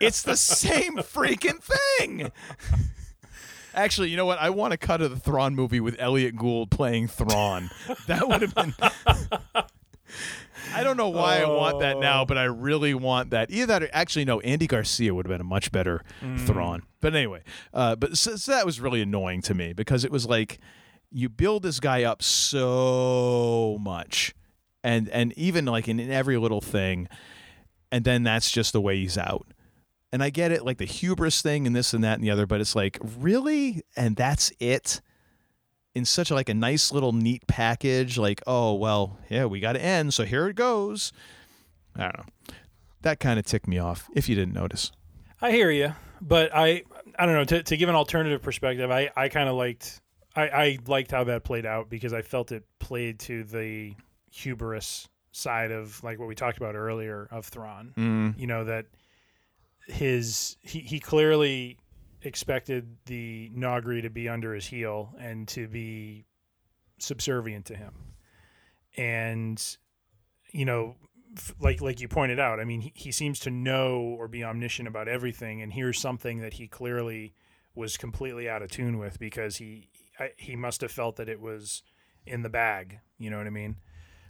it's 0.00 0.22
the 0.22 0.36
same 0.36 0.96
freaking 0.96 1.60
thing. 1.98 2.32
Actually, 3.76 4.08
you 4.08 4.16
know 4.16 4.26
what? 4.26 4.38
I 4.38 4.50
want 4.50 4.72
a 4.72 4.78
cut 4.78 5.02
of 5.02 5.10
the 5.10 5.20
Thrawn 5.20 5.54
movie 5.54 5.80
with 5.80 5.96
Elliot 5.98 6.34
Gould 6.34 6.70
playing 6.70 7.08
Thrawn. 7.08 7.70
that 8.06 8.26
would 8.26 8.42
have 8.42 8.54
been. 8.54 8.74
I 10.74 10.82
don't 10.82 10.96
know 10.96 11.08
why 11.08 11.40
I 11.40 11.46
want 11.46 11.80
that 11.80 11.98
now, 11.98 12.24
but 12.24 12.38
I 12.38 12.44
really 12.44 12.94
want 12.94 13.30
that. 13.30 13.50
Either 13.50 13.66
that, 13.66 13.82
or 13.82 13.90
actually, 13.92 14.24
no. 14.24 14.40
Andy 14.40 14.66
Garcia 14.66 15.14
would 15.14 15.26
have 15.26 15.30
been 15.30 15.40
a 15.40 15.44
much 15.44 15.70
better 15.72 16.02
Thrawn. 16.38 16.82
But 17.00 17.14
anyway, 17.14 17.42
uh, 17.72 17.96
but 17.96 18.16
so, 18.16 18.36
so 18.36 18.52
that 18.52 18.66
was 18.66 18.80
really 18.80 19.02
annoying 19.02 19.42
to 19.42 19.54
me 19.54 19.72
because 19.72 20.04
it 20.04 20.10
was 20.10 20.26
like 20.26 20.58
you 21.10 21.28
build 21.28 21.62
this 21.62 21.80
guy 21.80 22.02
up 22.02 22.22
so 22.22 23.78
much, 23.80 24.34
and 24.82 25.08
and 25.10 25.32
even 25.34 25.66
like 25.66 25.86
in, 25.88 26.00
in 26.00 26.10
every 26.10 26.36
little 26.36 26.60
thing, 26.60 27.08
and 27.92 28.04
then 28.04 28.22
that's 28.22 28.50
just 28.50 28.72
the 28.72 28.80
way 28.80 28.96
he's 28.96 29.18
out. 29.18 29.46
And 30.12 30.22
I 30.22 30.30
get 30.30 30.52
it, 30.52 30.64
like 30.64 30.78
the 30.78 30.84
hubris 30.84 31.42
thing 31.42 31.66
and 31.66 31.74
this 31.74 31.92
and 31.92 32.02
that 32.04 32.14
and 32.14 32.24
the 32.24 32.30
other, 32.30 32.46
but 32.46 32.60
it's 32.60 32.76
like 32.76 32.98
really, 33.18 33.82
and 33.96 34.16
that's 34.16 34.52
it 34.60 35.00
in 35.94 36.04
such 36.04 36.30
a, 36.30 36.34
like 36.34 36.48
a 36.48 36.54
nice 36.54 36.92
little 36.92 37.12
neat 37.12 37.46
package. 37.46 38.16
Like, 38.16 38.40
oh 38.46 38.74
well, 38.74 39.18
yeah, 39.28 39.46
we 39.46 39.60
got 39.60 39.72
to 39.72 39.82
end, 39.82 40.14
so 40.14 40.24
here 40.24 40.48
it 40.48 40.54
goes. 40.54 41.12
I 41.96 42.02
don't 42.02 42.18
know. 42.18 42.54
That 43.02 43.20
kind 43.20 43.38
of 43.38 43.44
ticked 43.44 43.66
me 43.66 43.78
off. 43.78 44.08
If 44.14 44.28
you 44.28 44.34
didn't 44.34 44.54
notice, 44.54 44.92
I 45.42 45.50
hear 45.50 45.70
you, 45.70 45.92
but 46.20 46.50
I 46.54 46.82
I 47.18 47.26
don't 47.26 47.34
know. 47.34 47.44
To, 47.44 47.62
to 47.62 47.76
give 47.76 47.88
an 47.88 47.94
alternative 47.94 48.42
perspective, 48.42 48.90
I, 48.90 49.10
I 49.16 49.28
kind 49.28 49.48
of 49.48 49.56
liked 49.56 50.00
I, 50.36 50.48
I 50.48 50.78
liked 50.86 51.10
how 51.10 51.24
that 51.24 51.44
played 51.44 51.66
out 51.66 51.88
because 51.88 52.12
I 52.12 52.22
felt 52.22 52.52
it 52.52 52.64
played 52.78 53.18
to 53.20 53.42
the 53.44 53.94
hubris 54.30 55.08
side 55.32 55.70
of 55.70 56.02
like 56.04 56.18
what 56.18 56.28
we 56.28 56.34
talked 56.34 56.58
about 56.58 56.74
earlier 56.74 57.26
of 57.30 57.46
Thrawn. 57.46 57.92
Mm. 57.96 58.38
You 58.38 58.46
know 58.46 58.64
that 58.64 58.86
his 59.86 60.56
he, 60.62 60.80
he 60.80 61.00
clearly 61.00 61.78
expected 62.22 62.96
the 63.06 63.50
Noghri 63.54 64.02
to 64.02 64.10
be 64.10 64.28
under 64.28 64.54
his 64.54 64.66
heel 64.66 65.14
and 65.18 65.46
to 65.48 65.68
be 65.68 66.26
subservient 66.98 67.66
to 67.66 67.76
him. 67.76 67.94
And 68.96 69.62
you 70.50 70.64
know, 70.64 70.96
like 71.60 71.80
like 71.80 72.00
you 72.00 72.08
pointed 72.08 72.40
out, 72.40 72.60
I 72.60 72.64
mean, 72.64 72.80
he, 72.80 72.92
he 72.94 73.12
seems 73.12 73.40
to 73.40 73.50
know 73.50 73.98
or 74.18 74.28
be 74.28 74.44
omniscient 74.44 74.88
about 74.88 75.08
everything, 75.08 75.62
and 75.62 75.72
here's 75.72 75.98
something 75.98 76.40
that 76.40 76.54
he 76.54 76.66
clearly 76.66 77.34
was 77.74 77.96
completely 77.96 78.48
out 78.48 78.62
of 78.62 78.70
tune 78.70 78.98
with 78.98 79.18
because 79.18 79.56
he 79.56 79.90
he 80.36 80.56
must 80.56 80.80
have 80.80 80.90
felt 80.90 81.16
that 81.16 81.28
it 81.28 81.40
was 81.40 81.82
in 82.24 82.42
the 82.42 82.48
bag. 82.48 82.98
You 83.18 83.30
know 83.30 83.38
what 83.38 83.46
I 83.46 83.50
mean? 83.50 83.76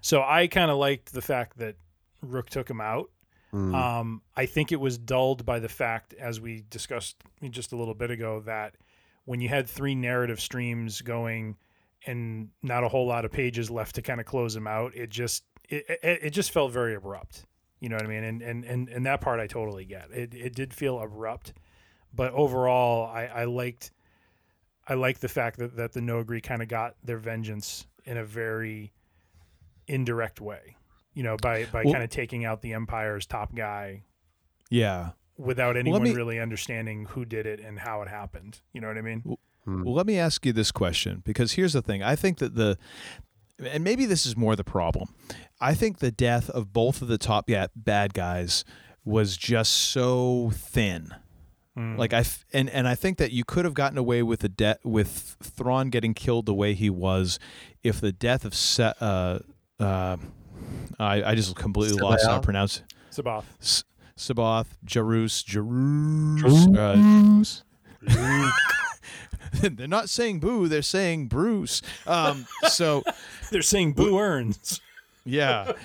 So 0.00 0.22
I 0.22 0.46
kind 0.48 0.70
of 0.70 0.76
liked 0.76 1.12
the 1.12 1.22
fact 1.22 1.58
that 1.58 1.76
Rukh 2.22 2.50
took 2.50 2.68
him 2.68 2.80
out. 2.80 3.10
Mm. 3.52 3.74
Um, 3.74 4.22
I 4.36 4.46
think 4.46 4.72
it 4.72 4.80
was 4.80 4.98
dulled 4.98 5.46
by 5.46 5.58
the 5.58 5.68
fact, 5.68 6.14
as 6.14 6.40
we 6.40 6.64
discussed 6.68 7.16
just 7.50 7.72
a 7.72 7.76
little 7.76 7.94
bit 7.94 8.10
ago, 8.10 8.40
that 8.46 8.74
when 9.24 9.40
you 9.40 9.48
had 9.48 9.68
three 9.68 9.94
narrative 9.94 10.40
streams 10.40 11.00
going 11.00 11.56
and 12.06 12.50
not 12.62 12.84
a 12.84 12.88
whole 12.88 13.06
lot 13.06 13.24
of 13.24 13.32
pages 13.32 13.70
left 13.70 13.94
to 13.96 14.02
kind 14.02 14.20
of 14.20 14.26
close 14.26 14.54
them 14.54 14.66
out, 14.66 14.94
it 14.94 15.10
just 15.10 15.44
it, 15.68 15.84
it, 15.88 16.18
it 16.22 16.30
just 16.30 16.50
felt 16.50 16.72
very 16.72 16.94
abrupt. 16.94 17.46
You 17.80 17.88
know 17.88 17.96
what 17.96 18.04
I 18.04 18.08
mean? 18.08 18.24
And 18.24 18.42
and 18.42 18.64
and, 18.64 18.88
and 18.88 19.06
that 19.06 19.20
part 19.20 19.40
I 19.40 19.46
totally 19.46 19.84
get. 19.84 20.10
It 20.12 20.34
it 20.34 20.54
did 20.54 20.72
feel 20.72 20.98
abrupt, 21.00 21.52
but 22.14 22.32
overall 22.32 23.06
I, 23.06 23.26
I 23.26 23.44
liked 23.44 23.90
I 24.88 24.94
liked 24.94 25.20
the 25.20 25.28
fact 25.28 25.58
that, 25.58 25.76
that 25.76 25.92
the 25.92 26.00
Noghri 26.00 26.42
kind 26.42 26.62
of 26.62 26.68
got 26.68 26.94
their 27.02 27.18
vengeance 27.18 27.86
in 28.04 28.16
a 28.16 28.24
very 28.24 28.92
indirect 29.88 30.40
way. 30.40 30.75
You 31.16 31.24
know, 31.24 31.36
by 31.42 31.64
by 31.72 31.82
Well- 31.82 31.92
kind 31.94 32.04
of 32.04 32.10
taking 32.10 32.44
out 32.44 32.62
the 32.62 32.72
Empire's 32.74 33.26
top 33.26 33.54
guy 33.56 34.02
yeah. 34.70 35.10
without 35.36 35.74
let 35.74 35.80
anyone 35.80 36.02
me- 36.04 36.14
really 36.14 36.38
understanding 36.38 37.06
who 37.06 37.24
did 37.24 37.46
it 37.46 37.58
and 37.58 37.80
how 37.80 38.02
it 38.02 38.08
happened. 38.08 38.60
You 38.72 38.80
know 38.80 38.86
what 38.88 38.98
I 38.98 39.02
mean? 39.02 39.22
Well, 39.66 39.94
let 39.94 40.06
me 40.06 40.16
ask 40.16 40.46
you 40.46 40.52
this 40.52 40.70
question 40.70 41.22
because 41.24 41.52
here's 41.52 41.72
the 41.72 41.82
thing. 41.82 42.00
I 42.00 42.14
think 42.14 42.38
that 42.38 42.54
the, 42.54 42.78
and 43.58 43.82
maybe 43.82 44.06
this 44.06 44.24
is 44.24 44.36
more 44.36 44.54
the 44.54 44.62
problem. 44.62 45.08
I 45.60 45.74
think 45.74 45.98
the 45.98 46.12
death 46.12 46.48
of 46.50 46.72
both 46.72 47.02
of 47.02 47.08
the 47.08 47.18
top 47.18 47.50
yeah, 47.50 47.66
bad 47.74 48.14
guys 48.14 48.64
was 49.04 49.36
just 49.36 49.72
so 49.72 50.50
thin. 50.54 51.12
Like 51.78 52.14
I 52.14 52.20
f- 52.20 52.46
and 52.54 52.70
and 52.70 52.88
I 52.88 52.94
think 52.94 53.18
that 53.18 53.32
you 53.32 53.44
could 53.44 53.66
have 53.66 53.74
gotten 53.74 53.98
away 53.98 54.22
with 54.22 54.40
the 54.40 54.48
death 54.48 54.78
with 54.82 55.36
Thrawn 55.42 55.90
getting 55.90 56.14
killed 56.14 56.46
the 56.46 56.54
way 56.54 56.72
he 56.72 56.88
was, 56.88 57.38
if 57.82 58.00
the 58.00 58.12
death 58.12 58.46
of 58.46 58.54
Se- 58.54 58.94
uh, 58.98 59.40
uh, 59.78 60.16
I 60.98 61.22
I 61.22 61.34
just 61.34 61.54
completely 61.56 61.98
lost 62.00 62.26
how 62.26 62.36
to 62.36 62.40
pronounce 62.42 62.78
it. 62.78 62.84
C'baoth. 63.12 63.44
S- 63.60 63.84
C'baoth, 64.16 64.66
Joruus, 64.84 65.44
Joruus. 65.44 67.62
Uh, 68.08 68.50
they're 69.70 69.86
not 69.88 70.08
saying 70.08 70.40
boo, 70.40 70.68
they're 70.68 70.82
saying 70.82 71.26
Bruce. 71.28 71.82
Um, 72.06 72.46
so 72.68 73.02
They're 73.50 73.62
saying 73.62 73.92
Boo 73.92 74.18
earns. 74.18 74.80
yeah. 75.24 75.72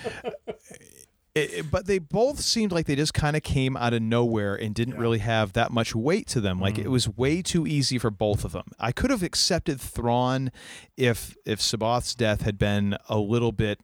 It- 1.34 1.50
it- 1.54 1.70
but 1.70 1.86
they 1.86 1.98
both 1.98 2.40
seemed 2.42 2.72
like 2.72 2.84
they 2.84 2.94
just 2.94 3.14
kind 3.14 3.36
of 3.36 3.42
came 3.42 3.74
out 3.74 3.94
of 3.94 4.02
nowhere 4.02 4.54
and 4.54 4.74
didn't 4.74 4.98
really 4.98 5.20
have 5.20 5.54
that 5.54 5.72
much 5.72 5.94
weight 5.94 6.26
to 6.28 6.42
them. 6.42 6.60
Like 6.60 6.76
it 6.78 6.90
was 6.90 7.08
way 7.08 7.40
too 7.40 7.66
easy 7.66 7.96
for 7.98 8.10
both 8.10 8.44
of 8.44 8.52
them. 8.52 8.64
I 8.78 8.92
could 8.92 9.08
have 9.10 9.22
accepted 9.22 9.80
Thrawn 9.80 10.52
if 10.98 11.34
if 11.46 11.60
C'baoth's 11.60 12.14
death 12.14 12.42
had 12.42 12.58
been 12.58 12.98
a 13.08 13.16
little 13.16 13.50
bit 13.50 13.80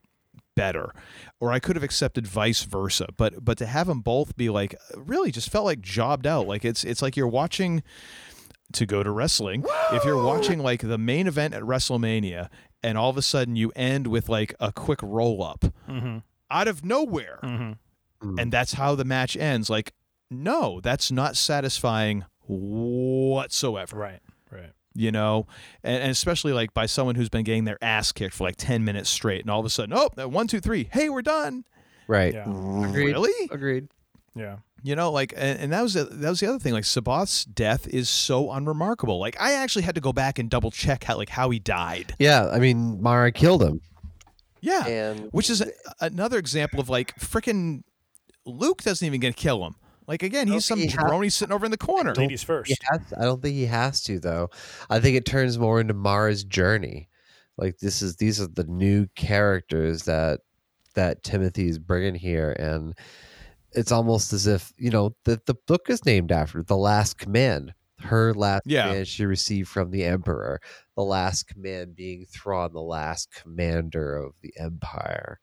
better, 0.59 0.93
or 1.39 1.51
I 1.51 1.59
could 1.59 1.75
have 1.75 1.83
accepted 1.83 2.27
vice 2.27 2.63
versa. 2.63 3.07
But 3.17 3.43
but 3.45 3.57
to 3.59 3.65
have 3.65 3.87
them 3.87 4.01
both 4.01 4.35
be 4.35 4.49
like 4.49 4.75
really 4.95 5.31
just 5.31 5.49
felt 5.49 5.65
like 5.65 5.81
jobbed 5.81 6.27
out. 6.27 6.47
Like 6.47 6.65
it's 6.65 6.83
it's 6.83 7.01
like 7.01 7.15
you're 7.17 7.27
watching 7.41 7.81
to 8.73 8.85
go 8.85 9.01
to 9.03 9.09
wrestling. 9.11 9.63
If 9.93 10.03
you're 10.05 10.23
watching 10.23 10.59
like 10.59 10.81
the 10.81 10.97
main 10.97 11.25
event 11.27 11.53
at 11.55 11.63
WrestleMania 11.63 12.49
and 12.83 12.97
all 12.97 13.09
of 13.09 13.17
a 13.17 13.21
sudden 13.21 13.55
you 13.55 13.71
end 13.75 14.07
with 14.07 14.29
like 14.29 14.53
a 14.59 14.71
quick 14.71 14.99
roll 15.01 15.41
up 15.43 15.65
Mm-hmm. 15.89 16.17
out 16.51 16.67
of 16.67 16.85
nowhere 16.85 17.39
and 17.41 18.51
that's 18.53 18.73
how 18.73 18.95
the 18.95 19.05
match 19.05 19.35
ends 19.37 19.69
like 19.69 19.93
no 20.29 20.79
that's 20.81 21.11
not 21.11 21.35
satisfying 21.35 22.25
whatsoever 22.47 23.97
Right. 23.97 24.19
Right. 24.51 24.71
You 24.95 25.11
know 25.11 25.47
and, 25.83 26.01
and 26.03 26.11
especially 26.11 26.51
like 26.53 26.73
by 26.73 26.85
someone 26.87 27.15
who's 27.15 27.29
been 27.29 27.43
getting 27.43 27.65
their 27.65 27.77
ass 27.81 28.11
kicked 28.11 28.33
for 28.33 28.43
like 28.45 28.55
10 28.57 28.83
minutes 28.83 29.09
straight 29.09 29.41
and 29.41 29.49
all 29.49 29.59
of 29.59 29.65
a 29.65 29.69
sudden 29.69 29.95
oh 29.95 30.09
one 30.27 30.47
two 30.47 30.59
three 30.59 30.89
hey 30.91 31.09
we're 31.09 31.21
done 31.21 31.63
Right. 32.07 32.33
Yeah. 32.33 32.43
Agreed. 32.49 33.11
Really? 33.13 33.49
Agreed. 33.51 33.87
Yeah. 34.35 34.57
you 34.83 34.95
know 34.95 35.11
like 35.11 35.31
and, 35.37 35.59
and 35.59 35.73
that 35.73 35.83
was 35.83 35.93
the, 35.93 36.05
that 36.05 36.29
was 36.29 36.39
the 36.39 36.47
other 36.47 36.57
thing 36.59 36.73
like 36.73 36.85
C'baoth's 36.85 37.45
death 37.45 37.87
is 37.87 38.09
so 38.09 38.51
unremarkable 38.51 39.19
like 39.19 39.39
i 39.39 39.53
actually 39.53 39.81
had 39.83 39.95
to 39.95 40.01
go 40.01 40.11
back 40.13 40.39
and 40.39 40.49
double 40.49 40.71
check 40.71 41.03
how 41.03 41.17
like 41.17 41.29
how 41.29 41.49
he 41.51 41.59
died 41.59 42.15
Yeah, 42.19 42.47
I 42.49 42.57
mean, 42.59 43.01
Mara 43.01 43.31
killed 43.31 43.61
him. 43.63 43.81
Yeah, 44.61 44.85
And- 44.87 45.29
which 45.31 45.49
is 45.49 45.61
a, 45.61 45.67
another 46.01 46.37
example 46.37 46.79
of 46.79 46.89
like 46.89 47.15
freaking 47.19 47.83
Luke 48.45 48.81
doesn't 48.81 49.05
even 49.05 49.19
get 49.19 49.35
to 49.35 49.41
kill 49.41 49.65
him. 49.65 49.75
Like 50.09 50.23
again, 50.23 50.47
he's 50.47 50.65
some 50.65 50.79
he 50.79 50.87
ha- 50.87 51.03
jabroni 51.03 51.31
sitting 51.31 51.53
over 51.53 51.65
in 51.65 51.71
the 51.71 51.77
corner. 51.77 52.15
Ladies 52.15 52.41
first. 52.41 52.69
He 52.69 52.77
has, 52.91 53.13
I 53.15 53.21
don't 53.25 53.41
think 53.43 53.53
he 53.55 53.67
has 53.67 54.01
to 54.05 54.19
though. 54.19 54.49
I 54.89 54.99
think 54.99 55.15
it 55.15 55.25
turns 55.25 55.59
more 55.59 55.79
into 55.79 55.93
Mara's 55.93 56.43
journey. 56.43 57.07
Like 57.57 57.77
this 57.77 58.01
is 58.01 58.15
these 58.15 58.41
are 58.41 58.47
the 58.47 58.63
new 58.63 59.05
characters 59.15 60.03
that 60.05 60.39
that 60.95 61.21
Timothy 61.23 61.67
is 61.69 61.77
bringing 61.77 62.15
here, 62.15 62.53
and 62.57 62.95
it's 63.73 63.91
almost 63.91 64.33
as 64.33 64.47
if 64.47 64.73
you 64.77 64.89
know 64.89 65.15
the 65.25 65.39
the 65.45 65.53
book 65.67 65.89
is 65.91 66.03
named 66.05 66.31
after 66.31 66.63
the 66.63 66.75
Last 66.77 67.19
Command. 67.19 67.75
Her 67.99 68.33
last 68.33 68.63
Yeah. 68.65 68.87
command 68.87 69.07
she 69.09 69.25
received 69.25 69.67
from 69.69 69.91
the 69.91 70.05
Emperor. 70.05 70.59
The 70.95 71.03
last 71.03 71.47
command 71.47 71.95
being 71.95 72.25
Thrawn, 72.25 72.73
the 72.73 72.81
last 72.81 73.29
commander 73.31 74.15
of 74.15 74.33
the 74.41 74.53
Empire. 74.57 75.39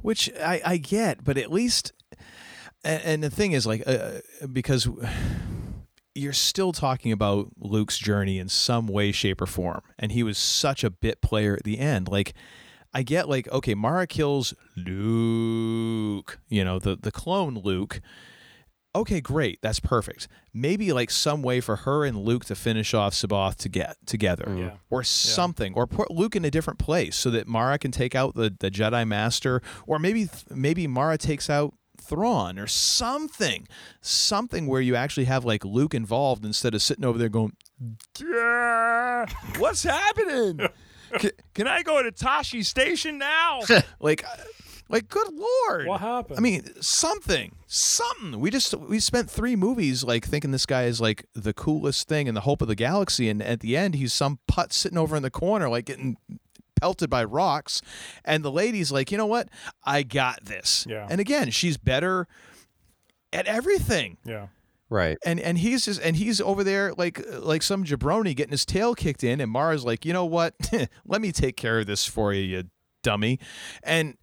which 0.00 0.30
I, 0.40 0.62
I 0.64 0.76
get, 0.78 1.24
but 1.24 1.36
at 1.36 1.50
least, 1.52 1.92
and, 2.84 3.02
and 3.04 3.22
the 3.22 3.30
thing 3.30 3.52
is, 3.52 3.66
like, 3.66 3.82
uh, 3.86 4.20
because 4.52 4.88
you're 6.14 6.32
still 6.32 6.72
talking 6.72 7.12
about 7.12 7.48
Luke's 7.58 7.98
journey 7.98 8.38
in 8.38 8.48
some 8.48 8.86
way, 8.86 9.12
shape, 9.12 9.40
or 9.40 9.46
form, 9.46 9.82
and 9.98 10.12
he 10.12 10.22
was 10.22 10.36
such 10.38 10.82
a 10.84 10.90
bit 10.90 11.20
player 11.22 11.54
at 11.54 11.64
the 11.64 11.78
end. 11.78 12.08
Like, 12.08 12.34
I 12.94 13.02
get, 13.02 13.28
like, 13.28 13.46
okay, 13.52 13.74
Mara 13.74 14.06
kills 14.06 14.54
Luke, 14.76 16.38
you 16.48 16.64
know, 16.64 16.78
the 16.78 16.96
the 16.96 17.12
clone 17.12 17.54
Luke. 17.62 18.00
Okay, 18.94 19.20
great, 19.20 19.60
that's 19.62 19.78
perfect. 19.80 20.26
Maybe 20.52 20.92
like 20.92 21.10
some 21.10 21.42
way 21.42 21.60
for 21.60 21.76
her 21.76 22.04
and 22.04 22.16
Luke 22.16 22.46
to 22.46 22.54
finish 22.56 22.94
off 22.94 23.12
C'baoth 23.12 23.56
to 23.56 23.68
get 23.68 23.96
together, 24.06 24.52
Yeah. 24.58 24.70
or 24.90 25.04
something, 25.04 25.74
or 25.74 25.86
put 25.86 26.10
Luke 26.10 26.34
in 26.34 26.44
a 26.44 26.50
different 26.50 26.78
place 26.80 27.14
so 27.14 27.30
that 27.30 27.46
Mara 27.46 27.78
can 27.78 27.92
take 27.92 28.14
out 28.16 28.34
the, 28.34 28.52
the 28.58 28.70
Jedi 28.70 29.06
Master, 29.06 29.60
or 29.86 29.98
maybe 29.98 30.28
maybe 30.50 30.86
Mara 30.86 31.18
takes 31.18 31.48
out 31.50 31.74
Thrawn, 32.08 32.58
or 32.58 32.66
something, 32.66 33.68
something 34.00 34.66
where 34.66 34.80
you 34.80 34.96
actually 34.96 35.26
have 35.26 35.44
like 35.44 35.64
Luke 35.64 35.94
involved 35.94 36.44
instead 36.44 36.74
of 36.74 36.80
sitting 36.82 37.04
over 37.04 37.18
there 37.18 37.28
going, 37.28 37.52
"Yeah, 38.18 39.26
"What's 39.58 39.82
happening? 39.82 40.60
can, 41.18 41.30
can 41.54 41.66
I 41.68 41.82
go 41.82 42.02
to 42.02 42.10
Tosche 42.10 42.64
Station 42.64 43.18
now?" 43.18 43.60
like, 44.00 44.24
uh, 44.24 44.42
Like, 44.90 45.08
good 45.10 45.28
lord. 45.34 45.86
What 45.86 46.00
happened? 46.00 46.38
I 46.38 46.40
mean, 46.40 46.62
something, 46.80 47.56
something. 47.66 48.40
We 48.40 48.50
just 48.50 48.72
we 48.74 49.00
spent 49.00 49.30
three 49.30 49.54
movies 49.54 50.02
like 50.02 50.24
thinking 50.24 50.50
this 50.50 50.64
guy 50.64 50.84
is 50.84 50.98
like 50.98 51.26
the 51.34 51.52
coolest 51.52 52.08
thing 52.08 52.26
and 52.26 52.34
the 52.34 52.40
hope 52.40 52.62
of 52.62 52.68
the 52.68 52.74
galaxy, 52.74 53.28
and 53.28 53.42
at 53.42 53.60
the 53.60 53.76
end 53.76 53.96
he's 53.96 54.14
some 54.14 54.38
putt 54.48 54.72
sitting 54.72 54.96
over 54.96 55.14
in 55.14 55.22
the 55.22 55.30
corner, 55.30 55.68
like 55.68 55.84
getting 55.84 56.16
pelted 56.80 57.10
by 57.10 57.24
rocks, 57.24 57.82
and 58.24 58.44
the 58.44 58.50
lady's 58.50 58.90
like, 58.92 59.10
you 59.10 59.18
know 59.18 59.26
what? 59.26 59.48
I 59.84 60.02
got 60.02 60.44
this. 60.44 60.86
Yeah. 60.88 61.06
And 61.10 61.20
again, 61.20 61.50
she's 61.50 61.76
better 61.76 62.26
at 63.32 63.46
everything. 63.46 64.16
Yeah. 64.24 64.48
Right. 64.90 65.18
And 65.24 65.38
and 65.38 65.58
he's 65.58 65.84
just 65.84 66.00
and 66.00 66.16
he's 66.16 66.40
over 66.40 66.64
there 66.64 66.94
like 66.94 67.20
like 67.40 67.62
some 67.62 67.84
jabroni 67.84 68.34
getting 68.34 68.52
his 68.52 68.64
tail 68.64 68.94
kicked 68.94 69.22
in, 69.22 69.40
and 69.40 69.50
Mara's 69.50 69.84
like, 69.84 70.06
you 70.06 70.12
know 70.14 70.24
what? 70.24 70.54
Let 71.06 71.20
me 71.20 71.30
take 71.30 71.56
care 71.56 71.80
of 71.80 71.86
this 71.86 72.06
for 72.06 72.32
you, 72.32 72.42
you 72.42 72.64
dummy. 73.02 73.38
And 73.82 74.16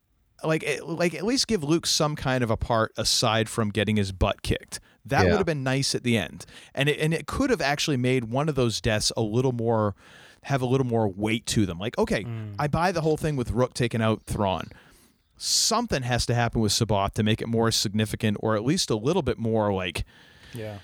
like 0.43 0.64
eh, 0.66 0.80
like 0.84 1.14
at 1.14 1.24
least 1.24 1.48
give 1.48 1.64
Luke 1.64 1.85
some 1.85 2.16
kind 2.16 2.43
of 2.43 2.50
a 2.50 2.58
part 2.58 2.92
aside 2.98 3.48
from 3.48 3.69
getting 3.69 3.95
his 3.95 4.11
butt 4.11 4.42
kicked. 4.42 4.80
That 5.06 5.25
Yeah. 5.25 5.32
would 5.32 5.38
have 5.38 5.45
been 5.45 5.64
nice 5.64 5.93
at 5.93 6.01
the 6.01 6.17
end, 6.17 6.48
and 6.74 6.90
it, 6.90 7.00
and 7.00 7.14
it 7.14 7.27
could 7.27 7.51
have 7.51 7.61
actually 7.61 7.98
made 7.98 8.24
one 8.25 8.50
of 8.50 8.56
those 8.56 8.82
deaths 8.82 9.11
a 9.16 9.22
little 9.22 9.51
more 9.51 9.93
have 10.45 10.61
a 10.61 10.65
little 10.65 10.85
more 10.88 11.07
weight 11.07 11.45
to 11.48 11.65
them. 11.65 11.77
Like, 11.80 11.98
okay, 11.98 12.25
I 12.59 12.67
buy 12.67 12.91
the 12.91 13.01
whole 13.01 13.17
thing 13.17 13.35
with 13.35 13.51
Rukh 13.51 13.74
taking 13.74 14.01
out 14.01 14.22
Thrawn. 14.27 14.69
Something 15.38 16.03
has 16.03 16.25
to 16.27 16.33
happen 16.35 16.61
with 16.61 16.72
C'baoth 16.72 17.14
to 17.15 17.24
make 17.24 17.41
it 17.41 17.48
more 17.48 17.72
significant, 17.72 18.38
or 18.40 18.56
at 18.56 18.64
least 18.64 18.90
a 18.90 18.95
little 18.95 19.22
bit 19.24 19.38
more 19.38 19.74
like 19.74 20.06
Yeah. 20.53 20.77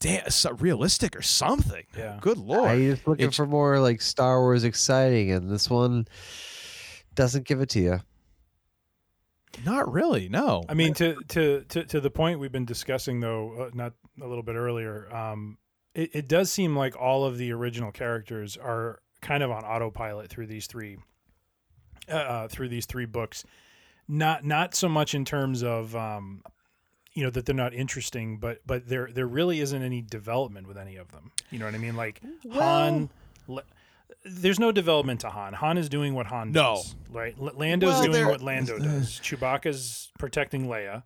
damn 0.00 0.30
so 0.30 0.52
realistic 0.52 1.16
or 1.16 1.22
something. 1.22 1.84
Yeah. 1.96 2.18
Good 2.20 2.38
lord. 2.38 2.70
I 2.70 2.78
just 2.90 3.06
looking 3.06 3.24
It's- 3.24 3.36
for 3.36 3.46
more 3.46 3.80
like 3.80 4.00
Star 4.00 4.40
Wars 4.40 4.64
exciting, 4.64 5.30
and 5.32 5.50
this 5.50 5.68
one 5.68 6.06
doesn't 7.14 7.46
give 7.46 7.60
it 7.60 7.68
to 7.70 7.80
you. 7.80 8.00
Not 9.64 9.92
really. 9.92 10.28
No. 10.28 10.64
I 10.68 10.74
mean, 10.74 10.94
to 10.94 11.16
to 11.28 11.64
to 11.68 11.84
to 11.84 12.00
the 12.00 12.10
point 12.10 12.40
we've 12.40 12.50
been 12.52 12.64
discussing 12.64 13.20
though, 13.20 13.52
uh, 13.66 13.70
not 13.74 13.92
a 14.20 14.26
little 14.26 14.42
bit 14.42 14.56
earlier. 14.56 15.14
Um, 15.14 15.58
it, 15.94 16.10
it 16.14 16.28
does 16.28 16.50
seem 16.50 16.76
like 16.76 16.96
all 17.00 17.24
of 17.24 17.38
the 17.38 17.52
original 17.52 17.92
characters 17.92 18.56
are 18.56 19.00
kind 19.20 19.42
of 19.42 19.50
on 19.50 19.64
autopilot 19.64 20.28
through 20.28 20.46
these 20.46 20.66
three, 20.66 20.98
uh, 22.10 22.14
uh, 22.16 22.48
through 22.48 22.68
these 22.68 22.86
three 22.86 23.06
books. 23.06 23.44
Not 24.06 24.44
not 24.44 24.74
so 24.74 24.88
much 24.88 25.14
in 25.14 25.24
terms 25.24 25.62
of 25.62 25.96
um, 25.96 26.42
you 27.14 27.22
know 27.24 27.30
that 27.30 27.46
they're 27.46 27.54
not 27.54 27.72
interesting, 27.72 28.36
but 28.38 28.60
but 28.66 28.86
there 28.88 29.08
there 29.12 29.26
really 29.26 29.60
isn't 29.60 29.82
any 29.82 30.02
development 30.02 30.66
with 30.66 30.76
any 30.76 30.96
of 30.96 31.10
them. 31.12 31.32
You 31.50 31.58
know 31.58 31.64
what 31.64 31.74
I 31.74 31.78
mean? 31.78 31.96
Like 31.96 32.20
Han. 32.52 33.08
Le- 33.48 33.62
there's 34.26 34.58
no 34.60 34.72
development 34.72 35.20
to 35.20 35.28
Han. 35.30 35.52
Han 35.54 35.76
is 35.78 35.88
doing 35.88 36.14
what 36.14 36.26
Han 36.26 36.52
No. 36.52 36.74
does. 36.76 36.94
Right? 37.10 37.34
L- 37.40 37.52
Lando's 37.56 37.94
Well, 37.94 38.04
doing 38.12 38.26
what 38.26 38.40
Lando 38.42 38.78
does. 38.78 39.20
Chewbacca's 39.22 40.10
protecting 40.18 40.66
Leia. 40.66 41.02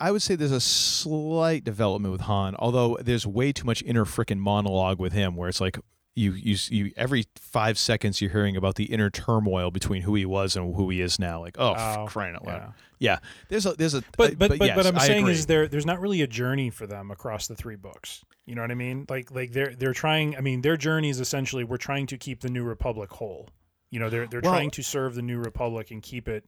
I 0.00 0.10
would 0.10 0.22
say 0.22 0.34
there's 0.34 0.50
a 0.52 0.60
slight 0.60 1.64
development 1.64 2.12
with 2.12 2.22
Han, 2.22 2.54
although 2.58 2.96
there's 3.00 3.26
way 3.26 3.52
too 3.52 3.64
much 3.64 3.82
inner 3.82 4.04
frickin' 4.04 4.38
monologue 4.38 4.98
with 4.98 5.12
him, 5.12 5.36
where 5.36 5.48
it's 5.48 5.60
like 5.60 5.78
you 6.16 6.32
you 6.32 6.56
you 6.70 6.92
every 6.96 7.24
five 7.36 7.78
seconds 7.78 8.20
you're 8.20 8.30
hearing 8.30 8.56
about 8.56 8.74
the 8.74 8.84
inner 8.86 9.10
turmoil 9.10 9.70
between 9.70 10.02
who 10.02 10.14
he 10.14 10.26
was 10.26 10.56
and 10.56 10.74
who 10.74 10.90
he 10.90 11.00
is 11.00 11.18
now. 11.18 11.40
Like, 11.40 11.56
oh, 11.58 11.74
f- 11.74 11.98
Oh, 11.98 12.06
crying 12.06 12.34
out 12.34 12.44
loud. 12.46 12.60
yeah. 12.60 12.72
Yeah. 12.98 13.18
There's 13.48 13.64
a 13.66 13.72
there's 13.74 13.94
a 13.94 14.02
But 14.16 14.32
uh, 14.32 14.34
but 14.36 14.58
but, 14.58 14.66
yes, 14.66 14.76
but 14.76 14.86
I'm 14.86 14.96
I 14.98 15.06
saying 15.06 15.22
agree. 15.24 15.32
is 15.32 15.46
there 15.46 15.68
there's 15.68 15.86
not 15.86 16.00
really 16.00 16.20
a 16.22 16.26
journey 16.26 16.68
for 16.70 16.86
them 16.86 17.10
across 17.10 17.46
the 17.46 17.54
three 17.54 17.76
books. 17.76 18.24
You 18.46 18.54
know 18.56 18.62
what 18.62 18.70
I 18.70 18.74
mean? 18.74 19.06
Like 19.08 19.30
like 19.30 19.52
they're 19.52 19.74
they're 19.74 19.94
trying. 19.94 20.36
I 20.36 20.40
mean, 20.40 20.62
their 20.62 20.76
journey 20.76 21.08
is 21.10 21.20
essentially 21.20 21.62
we're 21.64 21.76
trying 21.78 22.06
to 22.08 22.18
keep 22.18 22.40
the 22.40 22.50
New 22.50 22.64
Republic 22.64 23.10
whole. 23.12 23.48
You 23.90 24.00
know, 24.00 24.10
they're 24.10 24.26
they're 24.26 24.40
Well- 24.42 24.52
trying 24.52 24.70
to 24.72 24.82
serve 24.82 25.14
the 25.14 25.22
New 25.22 25.38
Republic 25.38 25.90
and 25.92 26.02
keep 26.02 26.28
it 26.28 26.44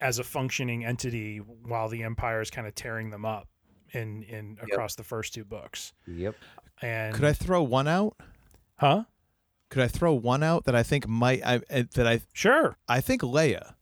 as 0.00 0.18
a 0.18 0.24
functioning 0.24 0.84
entity 0.84 1.38
while 1.38 1.88
the 1.88 2.02
Empire 2.02 2.40
is 2.40 2.50
kind 2.50 2.66
of 2.66 2.74
tearing 2.74 3.10
them 3.10 3.24
up 3.24 3.48
in 3.92 4.22
in 4.24 4.58
across 4.62 4.94
the 4.94 5.04
first 5.04 5.34
two 5.34 5.44
books. 5.44 5.92
Yep. 6.06 6.34
And 6.82 7.14
Could 7.14 7.24
I 7.24 7.32
throw 7.32 7.62
one 7.62 7.86
out? 7.88 8.16
Huh? 8.78 9.04
Could 9.70 9.82
I 9.82 9.88
throw 9.88 10.14
one 10.14 10.42
out 10.42 10.64
that 10.64 10.74
I 10.74 10.82
think 10.82 11.06
might 11.08 11.44
I 11.44 11.56
uh, 11.70 11.84
that 11.94 12.06
I 12.06 12.20
sure 12.32 12.76
I 12.88 13.00
think 13.00 13.22
Leia. 13.22 13.74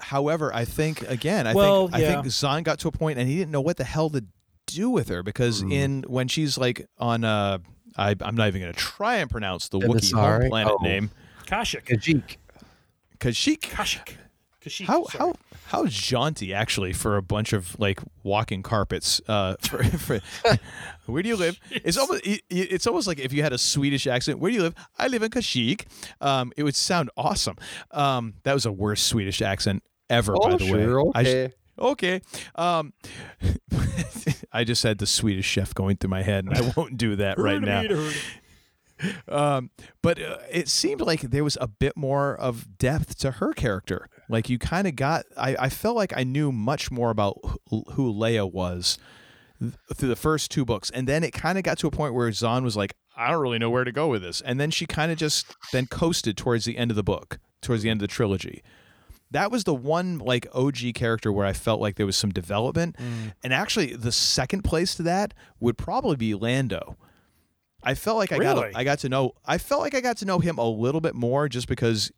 However, 0.00 0.52
I 0.54 0.64
think 0.64 1.02
again, 1.02 1.46
I 1.46 1.54
Well, 1.54 1.88
think 1.88 2.02
yeah. 2.02 2.08
I 2.10 2.12
think 2.22 2.32
Zahn 2.32 2.62
got 2.62 2.78
to 2.80 2.88
a 2.88 2.92
point 2.92 3.18
and 3.18 3.28
he 3.28 3.36
didn't 3.36 3.50
know 3.50 3.60
what 3.60 3.76
the 3.76 3.84
hell 3.84 4.10
to 4.10 4.24
do 4.66 4.90
with 4.90 5.08
her 5.08 5.22
because 5.22 5.62
in 5.62 6.04
when 6.06 6.28
she's 6.28 6.58
like 6.58 6.86
on 6.98 7.24
uh 7.24 7.58
I, 7.96 8.14
I'm 8.20 8.36
not 8.36 8.48
even 8.48 8.60
going 8.60 8.72
to 8.72 8.78
try 8.78 9.16
and 9.16 9.28
pronounce 9.30 9.68
the 9.70 9.78
Wookiee 9.80 10.12
home 10.14 10.48
planet 10.50 10.72
Oh. 10.78 10.82
name. 10.84 11.10
Kashyyyk. 11.46 11.84
Kashyyyk. 11.84 12.36
Kashyyyk. 13.18 13.60
Kashyyyk. 13.60 14.14
Kashyyyk. 14.68 14.86
How 14.86 15.04
sorry. 15.04 15.18
how 15.18 15.34
how 15.66 15.86
jaunty 15.86 16.54
actually 16.54 16.92
for 16.92 17.16
a 17.16 17.22
bunch 17.22 17.52
of 17.52 17.78
like 17.78 18.00
walking 18.22 18.62
carpets. 18.62 19.20
Uh, 19.28 19.56
for, 19.62 19.82
for 19.84 20.20
where 21.06 21.22
do 21.22 21.28
you 21.28 21.36
live? 21.36 21.58
It's 21.70 21.96
almost 21.98 22.26
it- 22.26 22.42
it's 22.50 22.86
almost 22.86 23.06
like 23.06 23.18
if 23.18 23.32
you 23.32 23.42
had 23.42 23.52
a 23.52 23.58
Swedish 23.58 24.06
accent. 24.06 24.38
Where 24.38 24.50
do 24.50 24.56
you 24.56 24.62
live? 24.62 24.74
I 24.98 25.08
live 25.08 25.22
in 25.22 25.30
Kashyyyk. 25.30 25.84
Um, 26.20 26.52
it 26.56 26.62
would 26.62 26.76
sound 26.76 27.10
awesome. 27.16 27.56
Um, 27.90 28.34
that 28.44 28.54
was 28.54 28.66
a 28.66 28.72
worst 28.72 29.06
Swedish 29.06 29.42
accent 29.42 29.82
ever, 30.10 30.32
by 30.34 30.52
Oh, 30.52 30.56
the 30.56 30.66
sure, 30.66 31.04
way. 31.04 31.12
I 31.14 31.22
sh- 31.24 31.26
okay. 31.26 31.52
okay. 31.78 32.20
Um, 32.54 32.92
I 34.52 34.64
just 34.64 34.82
had 34.82 34.98
the 34.98 35.06
Swedish 35.06 35.44
chef 35.46 35.74
going 35.74 35.96
through 35.98 36.10
my 36.10 36.22
head, 36.22 36.44
and 36.46 36.54
I 36.54 36.72
won't 36.76 36.96
do 36.96 37.16
that 37.16 37.38
right 37.38 37.60
now. 37.60 37.82
Um, 39.28 39.70
but 40.02 40.20
uh, 40.20 40.38
it 40.50 40.68
seemed 40.68 41.00
like 41.02 41.20
there 41.20 41.44
was 41.44 41.58
a 41.60 41.68
bit 41.68 41.96
more 41.96 42.34
of 42.34 42.78
depth 42.78 43.18
to 43.18 43.32
her 43.32 43.52
character. 43.52 44.08
Like 44.28 44.48
you 44.48 44.58
kind 44.58 44.86
of 44.86 44.96
got, 44.96 45.26
I, 45.36 45.54
I 45.58 45.68
felt 45.68 45.96
like 45.96 46.16
I 46.16 46.24
knew 46.24 46.50
much 46.50 46.90
more 46.90 47.10
about 47.10 47.38
who, 47.68 47.84
who 47.92 48.12
Leia 48.12 48.50
was 48.50 48.98
th- 49.60 49.74
through 49.94 50.08
the 50.08 50.16
first 50.16 50.50
two 50.50 50.64
books, 50.64 50.90
and 50.90 51.06
then 51.06 51.22
it 51.22 51.32
kind 51.32 51.58
of 51.58 51.64
got 51.64 51.78
to 51.78 51.86
a 51.86 51.90
point 51.90 52.14
where 52.14 52.30
Zahn 52.32 52.64
was 52.64 52.76
like, 52.76 52.94
I 53.16 53.30
don't 53.30 53.40
really 53.40 53.58
know 53.58 53.70
where 53.70 53.84
to 53.84 53.92
go 53.92 54.08
with 54.08 54.22
this, 54.22 54.40
and 54.40 54.58
then 54.58 54.70
she 54.70 54.86
kind 54.86 55.12
of 55.12 55.18
just 55.18 55.54
then 55.72 55.86
coasted 55.86 56.36
towards 56.36 56.64
the 56.64 56.76
end 56.78 56.90
of 56.90 56.96
the 56.96 57.02
book, 57.02 57.38
towards 57.60 57.82
the 57.82 57.90
end 57.90 58.00
of 58.00 58.08
the 58.08 58.12
trilogy. 58.12 58.62
That 59.30 59.50
was 59.50 59.64
the 59.64 59.74
one 59.74 60.18
like 60.18 60.46
OG 60.54 60.94
character 60.94 61.30
where 61.30 61.46
I 61.46 61.52
felt 61.52 61.80
like 61.80 61.96
there 61.96 62.06
was 62.06 62.16
some 62.16 62.30
development, 62.30 62.96
and 63.44 63.52
actually 63.52 63.94
the 63.94 64.12
second 64.12 64.62
place 64.62 64.94
to 64.94 65.02
that 65.02 65.34
would 65.60 65.76
probably 65.76 66.16
be 66.16 66.34
Lando. 66.34 66.96
I 67.82 67.94
felt 67.94 68.16
like 68.16 68.32
I 68.32 68.36
Really? 68.36 68.72
got 68.72 68.76
I 68.76 68.84
got 68.84 68.98
to 69.00 69.08
know 69.08 69.32
I 69.44 69.58
felt 69.58 69.80
like 69.82 69.94
I 69.94 70.00
got 70.00 70.16
to 70.18 70.24
know 70.24 70.38
him 70.38 70.58
a 70.58 70.68
little 70.68 71.00
bit 71.00 71.14
more 71.14 71.48
just 71.48 71.68
because 71.68 72.10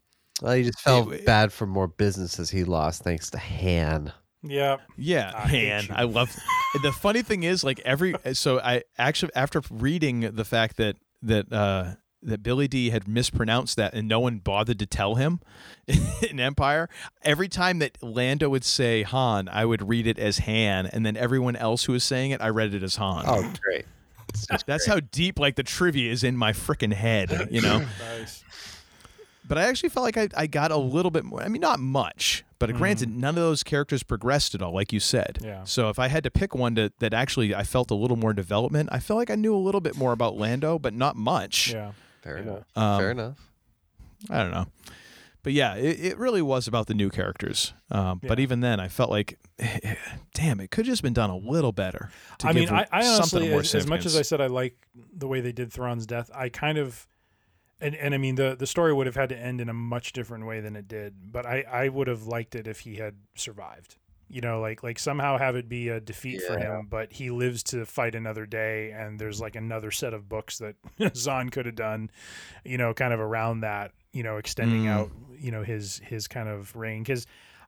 Well, 0.43 0.53
he 0.55 0.65
just 0.65 0.81
felt 0.81 1.13
bad 1.27 1.53
for 1.53 1.67
more 1.67 1.87
businesses 1.89 2.51
he 2.51 2.65
lost 2.65 3.03
thanks 3.03 3.31
to 3.31 3.39
Han. 3.39 4.13
Yeah. 4.43 4.79
yeah, 4.97 5.33
I 5.35 5.49
hate 5.49 5.69
man. 5.69 5.87
I 5.91 6.05
love. 6.05 6.35
the 6.83 6.93
funny 6.93 7.21
thing 7.23 7.43
is, 7.43 7.63
like 7.63 7.79
every 7.85 8.15
so 8.33 8.59
I 8.59 8.85
actually 8.97 9.33
after 9.35 9.61
reading 9.71 10.21
the 10.21 10.45
fact 10.47 10.77
that 10.79 10.97
that 11.23 11.53
uh 11.53 11.95
that 12.23 12.43
Billy 12.43 12.69
Dee 12.69 12.91
had 12.91 13.07
mispronounced 13.09 13.77
that 13.77 13.95
and 13.95 14.07
no 14.09 14.21
one 14.21 14.39
bothered 14.39 14.79
to 14.79 14.87
tell 14.87 15.15
him 15.15 15.41
in 16.31 16.39
Empire, 16.41 16.89
every 17.23 17.49
time 17.49 17.79
that 17.81 17.97
Lando 18.03 18.49
would 18.49 18.65
say 18.65 19.03
Han, 19.03 19.49
I 19.51 19.65
would 19.65 19.89
read 19.89 20.07
it 20.07 20.19
as 20.19 20.39
Han, 20.41 20.87
and 20.87 21.05
then 21.05 21.17
everyone 21.17 21.57
else 21.57 21.85
who 21.85 21.93
was 21.93 22.05
saying 22.05 22.31
it, 22.33 22.41
I 22.43 22.49
read 22.49 22.75
it 22.75 22.83
as 22.83 22.97
Han. 22.97 23.25
Oh, 23.27 23.53
great. 23.63 23.87
That's 24.67 24.87
how 24.87 25.01
deep 25.01 25.39
like 25.39 25.57
the 25.57 25.63
trivia 25.63 26.11
is 26.11 26.25
in 26.25 26.37
my 26.37 26.53
freaking 26.53 26.93
head, 26.93 27.49
you 27.51 27.61
know. 27.61 27.85
Nice. 28.19 28.45
But 29.47 29.59
I 29.59 29.63
actually 29.65 29.89
felt 29.89 30.05
like 30.05 30.17
I, 30.17 30.29
I 30.37 30.47
got 30.47 30.71
a 30.71 30.77
little 30.77 31.11
bit 31.11 31.25
more. 31.25 31.43
I 31.43 31.49
mean, 31.49 31.61
not 31.61 31.81
much, 31.81 32.45
but 32.61 32.73
granted, 32.75 33.09
none 33.09 33.31
of 33.31 33.43
those 33.43 33.65
characters 33.65 34.05
progressed 34.05 34.55
at 34.55 34.63
all, 34.63 34.73
like 34.73 34.93
you 34.93 35.01
said. 35.01 35.39
Yeah. 35.43 35.65
So 35.65 35.89
if 35.89 35.99
I 35.99 36.07
had 36.07 36.23
to 36.23 36.31
pick 36.31 36.55
one 36.55 36.77
to, 36.77 36.93
that 37.01 37.13
actually 37.13 37.53
I 37.53 37.65
felt 37.65 37.91
a 37.91 37.95
little 37.97 38.17
more 38.17 38.33
development, 38.33 38.91
I 38.93 39.01
felt 39.01 39.19
like 39.19 39.31
I 39.31 39.35
knew 39.35 39.55
a 39.55 39.59
little 39.59 39.81
bit 39.81 39.97
more 39.97 40.13
about 40.13 40.37
Lando, 40.37 40.79
but 40.79 40.95
not 40.95 41.17
much. 41.17 41.73
Yeah. 41.73 41.93
Fair 42.23 42.37
enough. 42.37 42.65
Um, 42.77 42.99
Fair 43.01 43.11
enough. 43.11 43.51
I 44.29 44.43
don't 44.43 44.53
know. 44.53 44.67
But 45.43 45.53
yeah, 45.53 45.75
it, 45.75 46.01
it 46.01 46.19
really 46.19 46.43
was 46.43 46.69
about 46.69 46.87
the 46.87 46.95
new 46.95 47.09
characters. 47.09 47.73
Um, 47.91 48.21
But 48.23 48.39
even 48.39 48.61
then, 48.61 48.79
I 48.81 48.89
felt 48.89 49.11
like, 49.11 49.39
damn, 50.35 50.61
it 50.61 50.71
could 50.71 50.87
have 50.87 50.93
just 50.93 51.03
been 51.03 51.13
done 51.15 51.31
a 51.31 51.37
little 51.37 51.73
better. 51.73 52.11
To 52.39 52.49
I 52.49 52.53
give 52.53 52.71
mean, 52.71 52.79
I, 52.79 52.87
I 52.93 53.07
honestly, 53.07 53.49
more 53.49 53.61
as, 53.61 53.75
as 53.75 53.87
much 53.87 54.07
as 54.07 54.17
I 54.17 54.23
said 54.23 54.41
I 54.41 54.47
like 54.49 54.77
the 54.95 55.27
way 55.29 55.41
they 55.41 55.53
did 55.53 55.73
Thrawn's 55.73 56.07
death, 56.07 56.31
I 56.35 56.49
kind 56.51 56.79
of, 56.79 57.07
and, 57.81 57.95
and 57.95 58.15
I 58.15 58.19
mean 58.19 58.35
the 58.35 58.55
the 58.59 58.67
story 58.67 58.93
would 58.93 59.07
have 59.07 59.17
had 59.17 59.31
to 59.31 59.39
end 59.39 59.61
in 59.61 59.69
a 59.71 59.75
much 59.75 60.13
different 60.13 60.47
way 60.47 60.61
than 60.61 60.77
it 60.77 60.87
did. 60.87 61.33
But 61.33 61.47
I 61.47 61.63
I 61.63 61.89
would 61.89 62.09
have 62.09 62.27
liked 62.27 62.55
it 62.55 62.67
if 62.67 62.81
he 62.81 62.97
had 62.97 63.15
survived. 63.35 63.97
You 64.33 64.43
know, 64.43 64.61
like 64.61 64.83
like 64.85 64.99
somehow 64.99 65.39
have 65.39 65.57
it 65.57 65.69
be 65.69 65.89
a 65.89 65.99
defeat 65.99 66.43
for 66.43 66.57
him, 66.57 66.87
but 66.89 67.11
he 67.13 67.31
lives 67.31 67.65
to 67.65 67.85
fight 67.85 68.15
another 68.15 68.47
day, 68.47 68.93
and 68.93 69.19
there's 69.19 69.41
like 69.41 69.57
another 69.57 69.91
set 69.91 70.15
of 70.15 70.29
books 70.29 70.59
that 70.59 70.77
Zahn 71.17 71.49
could 71.49 71.67
have 71.67 71.75
done, 71.75 72.11
you 72.65 72.79
know, 72.79 72.95
kind 72.95 73.13
of 73.13 73.19
around 73.19 73.63
that, 73.63 73.91
you 74.13 74.23
know, 74.23 74.37
extending 74.37 74.85
Mm. 74.85 74.89
out, 74.89 75.11
you 75.39 75.51
know, 75.51 75.63
his 75.63 75.99
his 76.05 76.27
kind 76.29 76.49
of 76.49 76.75
reign. 76.77 77.03
Because 77.03 77.27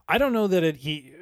I 0.08 0.18
don't 0.18 0.32
know 0.32 0.46
that 0.48 0.62
it 0.62 0.76
he, 0.76 1.12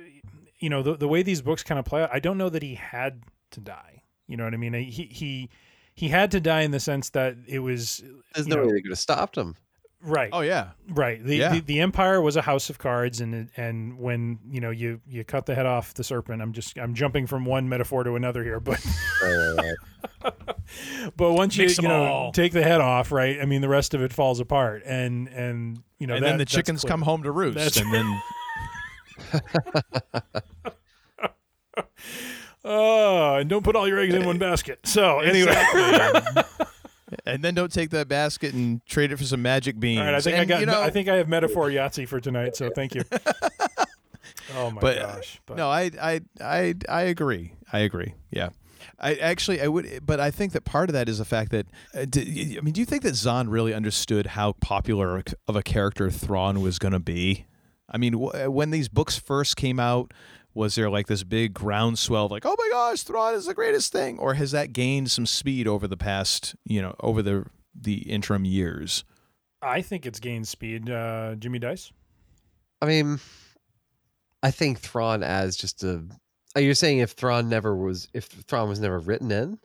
you 0.58 0.68
know, 0.70 0.82
the 0.82 0.96
the 0.96 1.08
way 1.08 1.22
these 1.22 1.42
books 1.42 1.62
kind 1.62 1.78
of 1.78 1.84
play 1.84 2.02
out, 2.02 2.10
I 2.12 2.18
don't 2.20 2.38
know 2.38 2.48
that 2.48 2.62
he 2.62 2.74
had 2.74 3.22
to 3.52 3.60
die. 3.60 4.02
You 4.26 4.36
know 4.36 4.44
what 4.44 4.54
I 4.54 4.58
mean? 4.58 4.72
He 4.74 5.04
he 5.04 5.50
he 5.94 6.08
had 6.08 6.30
to 6.30 6.40
die 6.40 6.62
in 6.62 6.70
the 6.70 6.80
sense 6.80 7.10
that 7.10 7.36
it 7.46 7.58
was 7.60 8.02
There's 8.34 8.46
no 8.46 8.56
know, 8.56 8.66
way 8.66 8.72
they 8.74 8.80
could 8.82 8.92
have 8.92 8.98
stopped 8.98 9.36
him. 9.36 9.56
Right. 10.02 10.30
Oh 10.32 10.40
yeah. 10.40 10.70
Right. 10.88 11.22
The, 11.22 11.36
Yeah. 11.36 11.52
the 11.52 11.60
the 11.60 11.80
Empire 11.80 12.20
was 12.22 12.34
a 12.36 12.42
house 12.42 12.70
of 12.70 12.78
cards, 12.78 13.20
and 13.20 13.50
and 13.56 13.98
when 13.98 14.38
you 14.50 14.60
know 14.60 14.70
you 14.70 15.00
you 15.06 15.24
cut 15.24 15.44
the 15.46 15.54
head 15.54 15.66
off 15.66 15.92
the 15.92 16.02
serpent, 16.04 16.40
I'm 16.40 16.52
just 16.54 16.78
I'm 16.78 16.94
jumping 16.94 17.26
from 17.26 17.44
one 17.44 17.68
metaphor 17.68 18.02
to 18.04 18.14
another 18.16 18.42
here, 18.42 18.60
but 18.60 18.82
but 21.16 21.32
once 21.32 21.56
you 21.58 21.66
you 21.66 21.82
know 21.88 22.04
all. 22.04 22.32
take 22.32 22.52
the 22.52 22.62
head 22.62 22.80
off, 22.80 23.12
right? 23.12 23.38
I 23.40 23.44
mean, 23.44 23.60
the 23.60 23.68
rest 23.68 23.92
of 23.92 24.00
it 24.02 24.10
falls 24.12 24.40
apart, 24.40 24.82
and 24.86 25.28
and 25.28 25.82
you 25.98 26.06
know 26.06 26.14
and 26.14 26.24
that- 26.24 26.28
then 26.30 26.38
the 26.38 26.44
chickens 26.46 26.80
clear. 26.80 26.90
come 26.92 27.02
home 27.02 27.22
to 27.24 27.30
roost, 27.30 27.58
That's 27.58 27.76
and 27.78 27.92
then 27.92 28.20
Oh, 32.64 33.36
and 33.36 33.48
don't 33.48 33.64
put 33.64 33.74
all 33.74 33.88
your 33.88 33.98
eggs 33.98 34.14
in 34.14 34.24
one 34.26 34.38
basket. 34.38 34.80
So 34.86 35.20
anyway, 35.20 35.54
and 37.26 37.42
then 37.42 37.54
don't 37.54 37.72
take 37.72 37.90
that 37.90 38.08
basket 38.08 38.54
and 38.54 38.84
trade 38.86 39.12
it 39.12 39.16
for 39.16 39.24
some 39.24 39.42
magic 39.42 39.78
beans. 39.78 40.00
all 40.00 40.06
right. 40.06 40.14
I 40.14 40.20
think 40.20 40.38
I 40.38 40.44
got. 40.44 40.60
You 40.60 40.66
know, 40.66 40.80
I 40.80 40.90
think 40.90 41.08
I 41.08 41.16
have 41.16 41.28
metaphor 41.28 41.68
Yahtzee 41.68 42.08
for 42.08 42.20
tonight. 42.20 42.56
So 42.56 42.70
thank 42.74 42.94
you. 42.94 43.02
oh 44.56 44.70
my 44.70 44.80
but 44.80 44.98
gosh! 44.98 45.40
But 45.46 45.56
no, 45.56 45.68
I, 45.68 45.90
I, 46.00 46.20
I, 46.40 46.74
I 46.88 47.02
agree. 47.02 47.54
I 47.72 47.80
agree. 47.80 48.14
Yeah. 48.30 48.50
I 48.98 49.14
actually, 49.14 49.62
I 49.62 49.68
would, 49.68 50.04
but 50.04 50.20
I 50.20 50.30
think 50.30 50.52
that 50.52 50.64
part 50.64 50.90
of 50.90 50.92
that 50.94 51.08
is 51.08 51.18
the 51.18 51.24
fact 51.24 51.52
that, 51.52 51.66
uh, 51.94 52.00
I 52.00 52.60
mean, 52.60 52.72
do 52.72 52.80
you 52.80 52.84
think 52.84 53.02
that 53.02 53.14
Zahn 53.14 53.48
really 53.48 53.72
understood 53.72 54.26
how 54.26 54.52
popular 54.60 55.22
of 55.48 55.56
a 55.56 55.62
character 55.62 56.10
Thrawn 56.10 56.60
was 56.60 56.78
going 56.78 56.92
to 56.92 57.00
be? 57.00 57.46
I 57.88 57.96
mean, 57.96 58.12
w- 58.12 58.50
when 58.50 58.70
these 58.70 58.88
books 58.88 59.18
first 59.18 59.56
came 59.56 59.80
out, 59.80 60.12
was 60.54 60.74
there 60.74 60.90
like 60.90 61.06
this 61.06 61.22
big 61.22 61.54
groundswell 61.54 62.26
of 62.26 62.30
like, 62.30 62.46
oh 62.46 62.56
my 62.58 62.68
gosh, 62.70 63.02
Thrawn 63.02 63.34
is 63.34 63.46
the 63.46 63.54
greatest 63.54 63.92
thing, 63.92 64.18
or 64.18 64.34
has 64.34 64.50
that 64.50 64.72
gained 64.72 65.10
some 65.10 65.26
speed 65.26 65.66
over 65.66 65.86
the 65.86 65.96
past, 65.96 66.54
you 66.64 66.82
know, 66.82 66.94
over 67.00 67.22
the 67.22 67.46
the 67.74 67.98
interim 68.10 68.44
years? 68.44 69.04
I 69.62 69.82
think 69.82 70.06
it's 70.06 70.20
gained 70.20 70.48
speed. 70.48 70.90
Uh, 70.90 71.34
Jimmy 71.36 71.58
Dice. 71.58 71.92
I 72.82 72.86
mean, 72.86 73.20
I 74.42 74.50
think 74.50 74.78
Thrawn 74.78 75.22
as 75.22 75.56
just 75.56 75.84
a. 75.84 76.04
Are 76.56 76.62
you 76.62 76.74
saying 76.74 76.98
if 76.98 77.12
Thrawn 77.12 77.48
never 77.48 77.76
was, 77.76 78.08
if 78.12 78.24
Thrawn 78.26 78.68
was 78.68 78.80
never 78.80 78.98
written 78.98 79.30
in? 79.30 79.58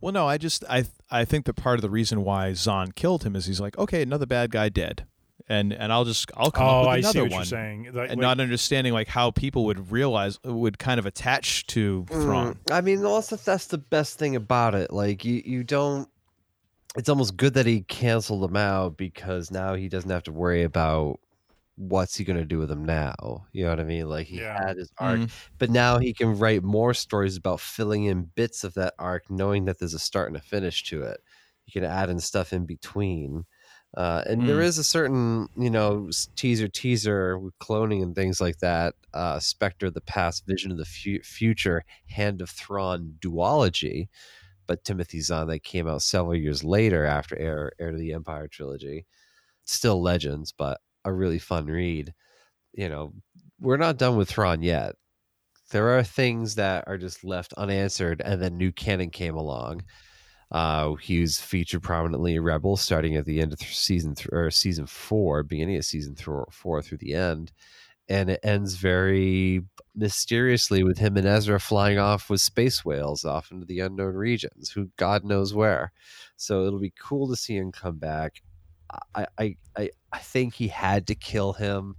Well, 0.00 0.12
no, 0.12 0.26
I 0.26 0.38
just 0.38 0.64
I 0.68 0.86
I 1.10 1.24
think 1.24 1.44
that 1.44 1.54
part 1.54 1.76
of 1.76 1.82
the 1.82 1.90
reason 1.90 2.24
why 2.24 2.54
Zahn 2.54 2.92
killed 2.92 3.24
him 3.24 3.36
is 3.36 3.46
he's 3.46 3.60
like, 3.60 3.78
okay, 3.78 4.02
another 4.02 4.26
bad 4.26 4.50
guy 4.50 4.68
dead, 4.68 5.06
and 5.48 5.72
and 5.72 5.92
I'll 5.92 6.04
just 6.04 6.30
I'll 6.36 6.50
come 6.50 6.66
Oh, 6.66 6.68
up 6.68 6.80
with 6.82 6.88
I 6.88 6.96
another 6.98 7.12
see 7.12 7.20
what 7.22 7.30
one. 7.30 7.38
you're 7.40 7.44
saying. 7.44 7.84
Like- 7.92 8.10
and 8.10 8.18
like- 8.18 8.18
not 8.18 8.40
understanding 8.40 8.92
like 8.92 9.08
how 9.08 9.30
people 9.30 9.64
would 9.66 9.90
realize 9.92 10.38
would 10.44 10.78
kind 10.78 10.98
of 10.98 11.06
attach 11.06 11.66
to 11.68 12.04
Thrawn. 12.10 12.58
Mm, 12.66 12.74
I 12.74 12.80
mean, 12.80 13.04
also 13.04 13.36
that's 13.36 13.66
the 13.68 13.78
best 13.78 14.18
thing 14.18 14.34
about 14.36 14.74
it. 14.74 14.92
Like 14.92 15.24
you, 15.24 15.42
you 15.44 15.62
don't. 15.64 16.08
It's 16.96 17.08
almost 17.10 17.36
good 17.36 17.54
that 17.54 17.66
he 17.66 17.82
canceled 17.82 18.42
him 18.48 18.56
out 18.56 18.96
because 18.96 19.50
now 19.50 19.74
he 19.74 19.88
doesn't 19.88 20.10
have 20.10 20.22
to 20.24 20.32
worry 20.32 20.62
about 20.62 21.20
what's 21.76 22.16
he 22.16 22.24
going 22.24 22.38
to 22.38 22.44
do 22.46 22.58
with 22.58 22.70
him 22.70 22.86
now. 22.86 23.44
You 23.52 23.64
know 23.64 23.70
what 23.70 23.80
I 23.80 23.84
mean? 23.84 24.08
Like 24.08 24.26
he 24.28 24.40
Yeah. 24.40 24.66
had 24.66 24.78
his 24.78 24.90
arc, 24.96 25.20
Mhm. 25.20 25.30
but 25.58 25.68
now 25.68 25.98
he 25.98 26.14
can 26.14 26.38
write 26.38 26.62
more 26.62 26.94
stories 26.94 27.36
about 27.36 27.60
filling 27.60 28.04
in 28.04 28.30
bits 28.34 28.64
of 28.64 28.72
that 28.74 28.94
arc, 28.98 29.28
knowing 29.30 29.66
that 29.66 29.78
there's 29.78 29.92
a 29.92 29.98
start 29.98 30.28
and 30.28 30.38
a 30.38 30.40
finish 30.40 30.84
to 30.84 31.02
it. 31.02 31.20
You 31.66 31.72
can 31.74 31.84
add 31.84 32.08
in 32.08 32.18
stuff 32.18 32.54
in 32.54 32.64
between. 32.64 33.44
Uh, 33.96 34.22
and 34.26 34.46
there 34.46 34.58
Mm. 34.60 34.64
is 34.64 34.76
a 34.76 34.84
certain, 34.84 35.48
you 35.56 35.70
know, 35.70 36.10
teaser, 36.36 36.68
teaser 36.68 37.38
with 37.38 37.58
cloning 37.58 38.02
and 38.02 38.14
things 38.14 38.40
like 38.42 38.58
that. 38.58 38.94
Uh, 39.14 39.40
Spectre 39.40 39.86
of 39.86 39.94
the 39.94 40.02
past, 40.02 40.44
Vision 40.46 40.70
of 40.70 40.76
the 40.76 40.84
fu- 40.84 41.22
future, 41.22 41.82
Hand 42.08 42.42
of 42.42 42.50
Thrawn 42.50 43.16
duology. 43.20 44.08
But 44.66 44.84
Timothy 44.84 45.20
Zahn 45.20 45.46
that 45.48 45.60
came 45.62 45.88
out 45.88 46.02
several 46.02 46.34
years 46.34 46.62
later 46.62 47.04
after 47.06 47.38
Heir, 47.38 47.72
Heir 47.78 47.92
to 47.92 47.96
the 47.96 48.12
Empire 48.12 48.48
trilogy. 48.48 49.06
Still 49.64 50.02
legends, 50.02 50.52
but 50.52 50.80
a 51.04 51.12
really 51.12 51.38
fun 51.38 51.66
read. 51.66 52.12
You 52.74 52.88
know, 52.90 53.14
we're 53.60 53.76
not 53.78 53.96
done 53.96 54.16
with 54.16 54.28
Thrawn 54.28 54.60
yet. 54.62 54.96
There 55.70 55.96
are 55.96 56.02
things 56.04 56.56
that 56.56 56.84
are 56.86 56.98
just 56.98 57.24
left 57.24 57.52
unanswered, 57.54 58.20
and 58.20 58.42
then 58.42 58.56
new 58.58 58.72
canon 58.72 59.10
came 59.10 59.36
along. 59.36 59.84
Uh, 60.52 60.94
he 60.94 61.20
was 61.20 61.40
featured 61.40 61.82
prominently 61.82 62.34
in 62.36 62.42
Rebels, 62.42 62.80
starting 62.80 63.16
at 63.16 63.24
the 63.24 63.40
end 63.40 63.52
of 63.52 63.58
th- 63.58 63.76
season 63.76 64.14
th- 64.14 64.28
or 64.32 64.50
season 64.50 64.86
four, 64.86 65.42
beginning 65.42 65.76
of 65.76 65.84
season 65.84 66.14
th- 66.14 66.28
four 66.50 66.80
through 66.82 66.98
the 66.98 67.14
end, 67.14 67.50
and 68.08 68.30
it 68.30 68.40
ends 68.44 68.76
very 68.76 69.62
mysteriously 69.96 70.84
with 70.84 70.98
him 70.98 71.16
and 71.16 71.26
Ezra 71.26 71.58
flying 71.58 71.98
off 71.98 72.30
with 72.30 72.40
space 72.40 72.84
whales 72.84 73.24
off 73.24 73.50
into 73.50 73.66
the 73.66 73.80
unknown 73.80 74.14
regions, 74.14 74.70
who 74.70 74.88
God 74.96 75.24
knows 75.24 75.52
where. 75.52 75.90
So 76.36 76.64
it'll 76.64 76.78
be 76.78 76.94
cool 77.00 77.28
to 77.28 77.36
see 77.36 77.56
him 77.56 77.72
come 77.72 77.96
back. 77.98 78.40
I 79.16 79.26
I 79.38 79.56
I, 79.76 79.90
I 80.12 80.18
think 80.18 80.54
he 80.54 80.68
had 80.68 81.08
to 81.08 81.16
kill 81.16 81.54
him. 81.54 81.96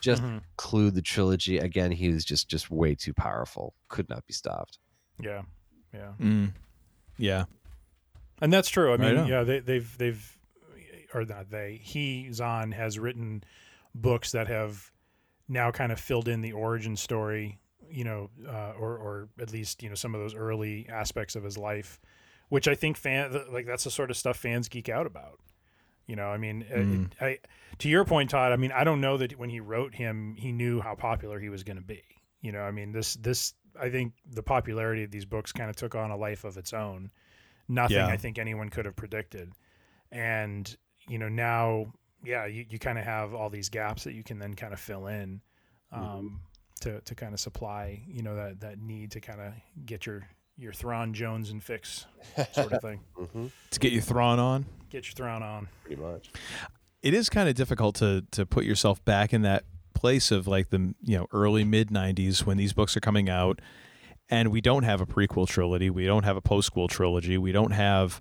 Just 0.00 0.22
Mhm. 0.22 0.42
conclude 0.56 0.94
the 0.94 1.02
trilogy 1.02 1.58
again. 1.58 1.90
He 1.90 2.10
was 2.12 2.24
just 2.24 2.48
just 2.48 2.70
way 2.70 2.94
too 2.94 3.12
powerful. 3.12 3.74
Could 3.88 4.08
not 4.08 4.24
be 4.26 4.32
stopped. 4.32 4.78
Yeah. 5.20 5.42
Yeah. 5.92 6.12
Mm. 6.20 6.52
Yeah. 7.16 7.46
And 8.40 8.52
that's 8.52 8.68
true. 8.68 8.92
I 8.92 8.96
mean, 8.96 9.14
yeah, 9.26 9.42
they, 9.42 9.60
they've 9.60 9.98
they've 9.98 10.38
or 11.14 11.24
not 11.24 11.50
they. 11.50 11.80
He 11.82 12.30
Zahn 12.32 12.72
has 12.72 12.98
written 12.98 13.42
books 13.94 14.32
that 14.32 14.48
have 14.48 14.90
now 15.48 15.70
kind 15.70 15.90
of 15.92 15.98
filled 15.98 16.28
in 16.28 16.40
the 16.42 16.52
origin 16.52 16.96
story, 16.96 17.58
you 17.90 18.04
know, 18.04 18.30
uh, 18.46 18.72
or 18.78 18.96
or 18.96 19.28
at 19.40 19.52
least 19.52 19.82
you 19.82 19.88
know 19.88 19.94
some 19.94 20.14
of 20.14 20.20
those 20.20 20.34
early 20.34 20.86
aspects 20.88 21.34
of 21.36 21.42
his 21.42 21.56
life, 21.58 22.00
which 22.48 22.68
I 22.68 22.74
think 22.74 22.96
fan 22.96 23.32
like 23.50 23.66
that's 23.66 23.84
the 23.84 23.90
sort 23.90 24.10
of 24.10 24.16
stuff 24.16 24.36
fans 24.36 24.68
geek 24.68 24.88
out 24.88 25.06
about. 25.06 25.40
You 26.06 26.16
know, 26.16 26.28
I 26.28 26.38
mean, 26.38 26.64
uh, 26.72 26.76
Mm. 26.76 27.04
it, 27.04 27.16
I 27.20 27.38
to 27.78 27.88
your 27.88 28.04
point, 28.04 28.30
Todd. 28.30 28.52
I 28.52 28.56
mean, 28.56 28.72
I 28.72 28.84
don't 28.84 29.00
know 29.00 29.16
that 29.18 29.38
when 29.38 29.50
he 29.50 29.60
wrote 29.60 29.94
him, 29.94 30.34
he 30.38 30.52
knew 30.52 30.80
how 30.80 30.94
popular 30.94 31.38
he 31.38 31.48
was 31.50 31.64
going 31.64 31.76
to 31.76 31.82
be. 31.82 32.02
You 32.40 32.52
know, 32.52 32.60
I 32.60 32.70
mean, 32.70 32.92
this 32.92 33.14
this 33.14 33.52
I 33.80 33.90
think 33.90 34.14
the 34.26 34.42
popularity 34.42 35.04
of 35.04 35.10
these 35.10 35.24
books 35.26 35.52
kind 35.52 35.68
of 35.68 35.76
took 35.76 35.94
on 35.94 36.10
a 36.10 36.16
life 36.16 36.44
of 36.44 36.56
its 36.56 36.72
own. 36.72 37.10
Nothing 37.68 37.96
Yeah. 37.96 38.06
I 38.06 38.16
think 38.16 38.38
anyone 38.38 38.68
could 38.70 38.84
have 38.86 38.96
predicted, 38.96 39.52
and 40.10 40.76
you 41.08 41.18
know 41.18 41.28
now, 41.28 41.92
yeah, 42.24 42.46
you, 42.46 42.64
you 42.68 42.78
kind 42.78 42.98
of 42.98 43.04
have 43.04 43.34
all 43.34 43.50
these 43.50 43.68
gaps 43.68 44.04
that 44.04 44.14
you 44.14 44.22
can 44.24 44.38
then 44.38 44.54
kind 44.54 44.72
of 44.72 44.80
fill 44.80 45.06
in. 45.06 45.40
Um, 45.92 46.40
to, 46.80 47.00
to 47.00 47.14
kind 47.16 47.34
of 47.34 47.40
supply, 47.40 48.02
you 48.06 48.22
know, 48.22 48.36
that, 48.36 48.60
that 48.60 48.78
need 48.80 49.10
to 49.12 49.20
kind 49.20 49.40
of 49.40 49.52
get 49.84 50.06
your, 50.06 50.28
your 50.56 50.72
Thrawn 50.72 51.12
Jones 51.12 51.50
and 51.50 51.60
fix 51.60 52.06
sort 52.52 52.72
of 52.72 52.80
thing. 52.82 53.00
To 53.70 53.80
get 53.80 53.90
you 53.90 54.00
Thrawn 54.00 54.38
on. 54.38 54.64
Get 54.90 55.06
your 55.06 55.14
Thrawn 55.14 55.42
on. 55.42 55.66
Pretty 55.84 56.00
much. 56.00 56.30
it 57.02 57.14
is 57.14 57.28
kind 57.28 57.48
of 57.48 57.54
difficult 57.54 57.96
to 57.96 58.24
to 58.30 58.46
put 58.46 58.64
yourself 58.64 59.04
back 59.04 59.32
in 59.32 59.42
that 59.42 59.64
place 59.94 60.30
of 60.30 60.46
like 60.46 60.70
the 60.70 60.94
you 61.02 61.18
know 61.18 61.26
early 61.32 61.64
mid 61.64 61.88
90s 61.88 62.46
when 62.46 62.56
these 62.56 62.72
books 62.72 62.96
are 62.96 63.00
coming 63.00 63.28
out 63.28 63.60
and 64.30 64.50
we 64.50 64.60
don't 64.60 64.82
have 64.82 65.00
a 65.00 65.06
prequel 65.06 65.46
trilogy 65.46 65.90
we 65.90 66.06
don't 66.06 66.24
have 66.24 66.36
a 66.36 66.42
postquel 66.42 66.88
trilogy 66.88 67.38
we 67.38 67.52
don't 67.52 67.72
have 67.72 68.20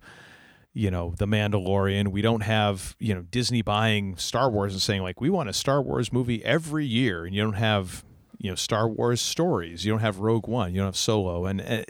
you 0.74 0.92
know 0.92 1.14
the 1.18 1.26
mandalorian 1.26 2.10
we 2.10 2.22
don't 2.22 2.42
have 2.42 2.96
you 3.00 3.14
know 3.14 3.22
disney 3.24 3.62
buying 3.62 4.16
star 4.18 4.50
wars 4.50 4.74
and 4.74 4.82
saying 4.82 5.02
like 5.02 5.20
we 5.20 5.30
want 5.30 5.50
a 5.50 5.54
star 5.54 5.82
wars 5.82 6.14
movie 6.14 6.44
every 6.46 6.86
year 6.86 7.26
and 7.26 7.36
you 7.36 7.42
don't 7.42 7.54
have 7.54 8.04
you 8.38 8.50
know 8.50 8.56
star 8.56 8.88
wars 8.88 9.20
stories 9.20 9.86
you 9.86 9.92
don't 9.92 10.02
have 10.02 10.20
rogue 10.20 10.48
one 10.48 10.74
you 10.74 10.78
don't 10.80 10.88
have 10.88 10.98
solo 10.98 11.46
and 11.46 11.62
uh, 11.62 11.84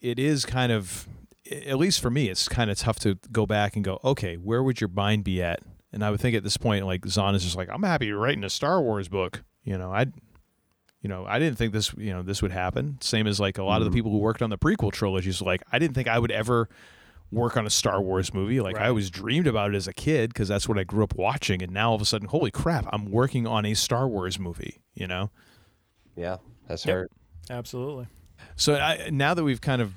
it 0.00 0.18
is 0.18 0.46
kind 0.46 0.72
of 0.72 1.06
at 1.66 1.76
least 1.76 2.00
for 2.00 2.10
me 2.10 2.28
it's 2.28 2.48
kind 2.48 2.70
of 2.70 2.78
tough 2.78 2.98
to 2.98 3.18
go 3.30 3.44
back 3.44 3.76
and 3.76 3.84
go 3.84 3.98
okay 4.04 4.36
where 4.36 4.62
would 4.62 4.80
your 4.80 4.88
mind 4.88 5.24
be 5.24 5.42
at? 5.42 5.60
And 5.92 6.04
i 6.04 6.10
would 6.10 6.20
think 6.20 6.36
at 6.36 6.44
this 6.44 6.56
point 6.56 6.86
like 6.86 7.06
zahn 7.06 7.34
is 7.34 7.42
just 7.42 7.56
like 7.56 7.68
i'm 7.70 7.82
happy 7.82 8.10
writing 8.12 8.44
a 8.44 8.50
star 8.50 8.80
wars 8.80 9.08
book 9.08 9.42
you 9.64 9.76
know 9.76 9.92
i 9.92 10.06
you 11.00 11.08
know 11.08 11.24
i 11.26 11.38
didn't 11.38 11.56
think 11.56 11.72
this 11.72 11.92
you 11.96 12.12
know 12.12 12.22
this 12.22 12.42
would 12.42 12.52
happen 12.52 12.98
same 13.00 13.26
as 13.26 13.40
like 13.40 13.58
a 13.58 13.62
lot 13.62 13.80
of 13.80 13.84
the 13.84 13.90
mm-hmm. 13.90 13.96
people 13.96 14.10
who 14.10 14.18
worked 14.18 14.42
on 14.42 14.50
the 14.50 14.58
prequel 14.58 14.92
trilogies 14.92 15.40
like 15.40 15.62
i 15.72 15.78
didn't 15.78 15.94
think 15.94 16.08
i 16.08 16.18
would 16.18 16.30
ever 16.30 16.68
work 17.32 17.56
on 17.56 17.64
a 17.66 17.70
star 17.70 18.00
wars 18.02 18.34
movie 18.34 18.60
like 18.60 18.76
i 18.76 18.88
always 18.88 19.08
dreamed 19.10 19.46
about 19.46 19.70
it 19.72 19.76
as 19.76 19.86
a 19.86 19.92
kid 19.92 20.30
because 20.30 20.48
that's 20.48 20.68
what 20.68 20.78
i 20.78 20.84
grew 20.84 21.04
up 21.04 21.14
watching 21.14 21.62
and 21.62 21.72
now 21.72 21.90
all 21.90 21.94
of 21.94 22.02
a 22.02 22.04
sudden 22.04 22.28
holy 22.28 22.50
crap 22.50 22.86
i'm 22.92 23.10
working 23.10 23.46
on 23.46 23.64
a 23.64 23.74
star 23.74 24.08
wars 24.08 24.38
movie 24.38 24.80
you 24.94 25.06
know 25.06 25.30
Yeah, 26.16 26.38
that's 26.68 26.84
Yep. 26.84 26.94
hurt. 26.94 27.12
Absolutely. 27.48 28.06
so 28.56 28.74
I, 28.76 29.10
now 29.10 29.34
that 29.34 29.44
we've 29.44 29.60
kind 29.60 29.80
of 29.80 29.94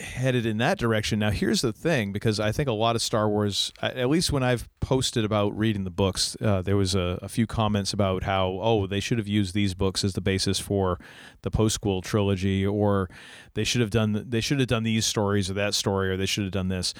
headed 0.00 0.46
in 0.46 0.58
that 0.58 0.78
direction, 0.78 1.18
now 1.18 1.30
here's 1.30 1.60
the 1.60 1.72
thing 1.72 2.12
because 2.12 2.40
I 2.40 2.52
think 2.52 2.68
a 2.68 2.72
lot 2.72 2.96
of 2.96 3.02
Star 3.02 3.28
Wars, 3.28 3.72
at 3.80 4.08
least 4.08 4.32
when 4.32 4.42
I've 4.42 4.68
posted 4.80 5.24
about 5.24 5.56
reading 5.56 5.84
the 5.84 5.90
books, 5.90 6.36
uh, 6.40 6.62
there 6.62 6.76
was 6.76 6.94
a, 6.94 7.18
a 7.22 7.28
few 7.28 7.46
comments 7.46 7.92
about 7.92 8.24
how 8.24 8.58
oh 8.62 8.86
they 8.86 9.00
should 9.00 9.18
have 9.18 9.28
used 9.28 9.54
these 9.54 9.74
books 9.74 10.02
as 10.02 10.14
the 10.14 10.20
basis 10.20 10.58
for 10.58 10.98
the 11.42 11.50
postquel 11.50 12.02
trilogy, 12.02 12.66
or 12.66 13.08
they 13.54 13.64
should 13.64 13.80
have 13.80 13.90
done 13.90 14.24
they 14.28 14.40
should 14.40 14.58
have 14.58 14.68
done 14.68 14.82
these 14.82 15.06
stories 15.06 15.50
or 15.50 15.54
that 15.54 15.74
story, 15.74 16.10
or 16.10 16.16
they 16.16 16.26
should 16.26 16.44
have 16.44 16.52
done 16.52 16.68
this. 16.68 16.94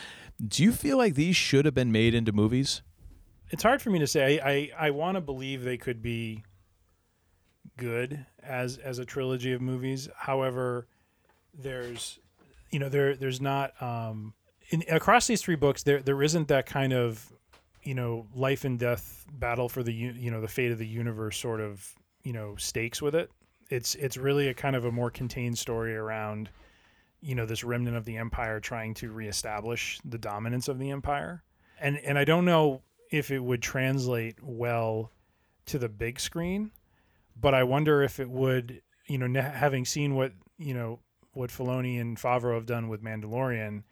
Do 0.47 0.63
you 0.63 0.73
feel 0.73 0.97
like 0.97 1.15
these 1.15 1.37
should 1.37 1.65
have 1.65 1.75
been 1.75 1.93
made 1.93 2.15
into 2.15 2.33
movies? 2.33 2.83
It's 3.51 3.63
hard 3.63 3.83
for 3.83 3.91
me 3.91 3.99
to 3.99 4.07
say. 4.07 4.39
I, 4.39 4.51
I, 4.51 4.71
I 4.87 4.91
want 4.91 5.17
to 5.17 5.21
believe 5.21 5.65
they 5.65 5.77
could 5.77 6.03
be 6.03 6.45
good 7.77 8.27
as 8.43 8.79
as 8.79 8.99
a 8.99 9.05
trilogy 9.05 9.53
of 9.53 9.61
movies. 9.61 10.09
However, 10.15 10.87
there's 11.53 12.19
you 12.71 12.79
know 12.79 12.89
there 12.89 13.17
there's 13.17 13.41
not 13.41 13.81
um 13.83 14.35
in 14.71 14.83
across 14.89 15.27
these 15.27 15.43
three 15.43 15.57
books 15.57 15.83
there 15.83 16.01
there 16.01 16.23
isn't 16.23 16.49
that 16.49 16.67
kind 16.67 16.93
of 16.93 17.33
you 17.83 17.95
know 17.95 18.27
life 18.35 18.65
and 18.65 18.79
death 18.79 19.27
battle 19.33 19.69
for 19.69 19.83
the 19.83 19.93
you 19.93 20.31
know 20.31 20.41
the 20.41 20.49
fate 20.49 20.71
of 20.71 20.79
the 20.79 20.87
universe 20.87 21.37
sort 21.39 21.61
of 21.61 21.95
you 22.23 22.33
know 22.33 22.57
stakes 22.57 23.01
with 23.01 23.15
it. 23.15 23.31
It's 23.69 23.95
it's 23.95 24.17
really 24.17 24.49
a 24.49 24.55
kind 24.55 24.77
of 24.77 24.85
a 24.85 24.93
more 24.93 25.11
contained 25.11 25.59
story 25.59 25.97
around 25.97 26.51
you 27.21 27.35
know 27.35 27.47
this 27.47 27.65
remnant 27.65 27.97
of 27.97 28.05
the 28.05 28.17
empire 28.17 28.61
trying 28.61 28.95
to 28.95 29.11
reestablish 29.11 30.01
the 30.05 30.19
dominance 30.19 30.69
of 30.69 30.79
the 30.79 30.91
empire. 30.91 31.43
And 31.81 31.99
and 31.99 32.19
I 32.19 32.25
don't 32.25 32.45
know 32.45 32.83
if 33.11 33.31
it 33.31 33.41
would 33.41 33.63
translate 33.63 34.37
well 34.43 35.11
to 35.67 35.79
the 35.79 35.89
big 35.89 36.21
screen, 36.21 36.71
but 37.41 37.55
I 37.55 37.65
wonder 37.65 38.03
if 38.03 38.21
it 38.21 38.31
would, 38.31 38.83
you 39.07 39.19
know, 39.19 39.41
having 39.41 39.85
seen 39.85 40.15
what, 40.15 40.33
you 40.59 40.75
know, 40.75 41.01
what 41.33 41.51
Filoni 41.51 42.01
and 42.01 42.17
Favreau 42.17 42.55
have 42.55 42.67
done 42.67 42.89
with 42.89 43.03
Mandalorian, 43.03 43.83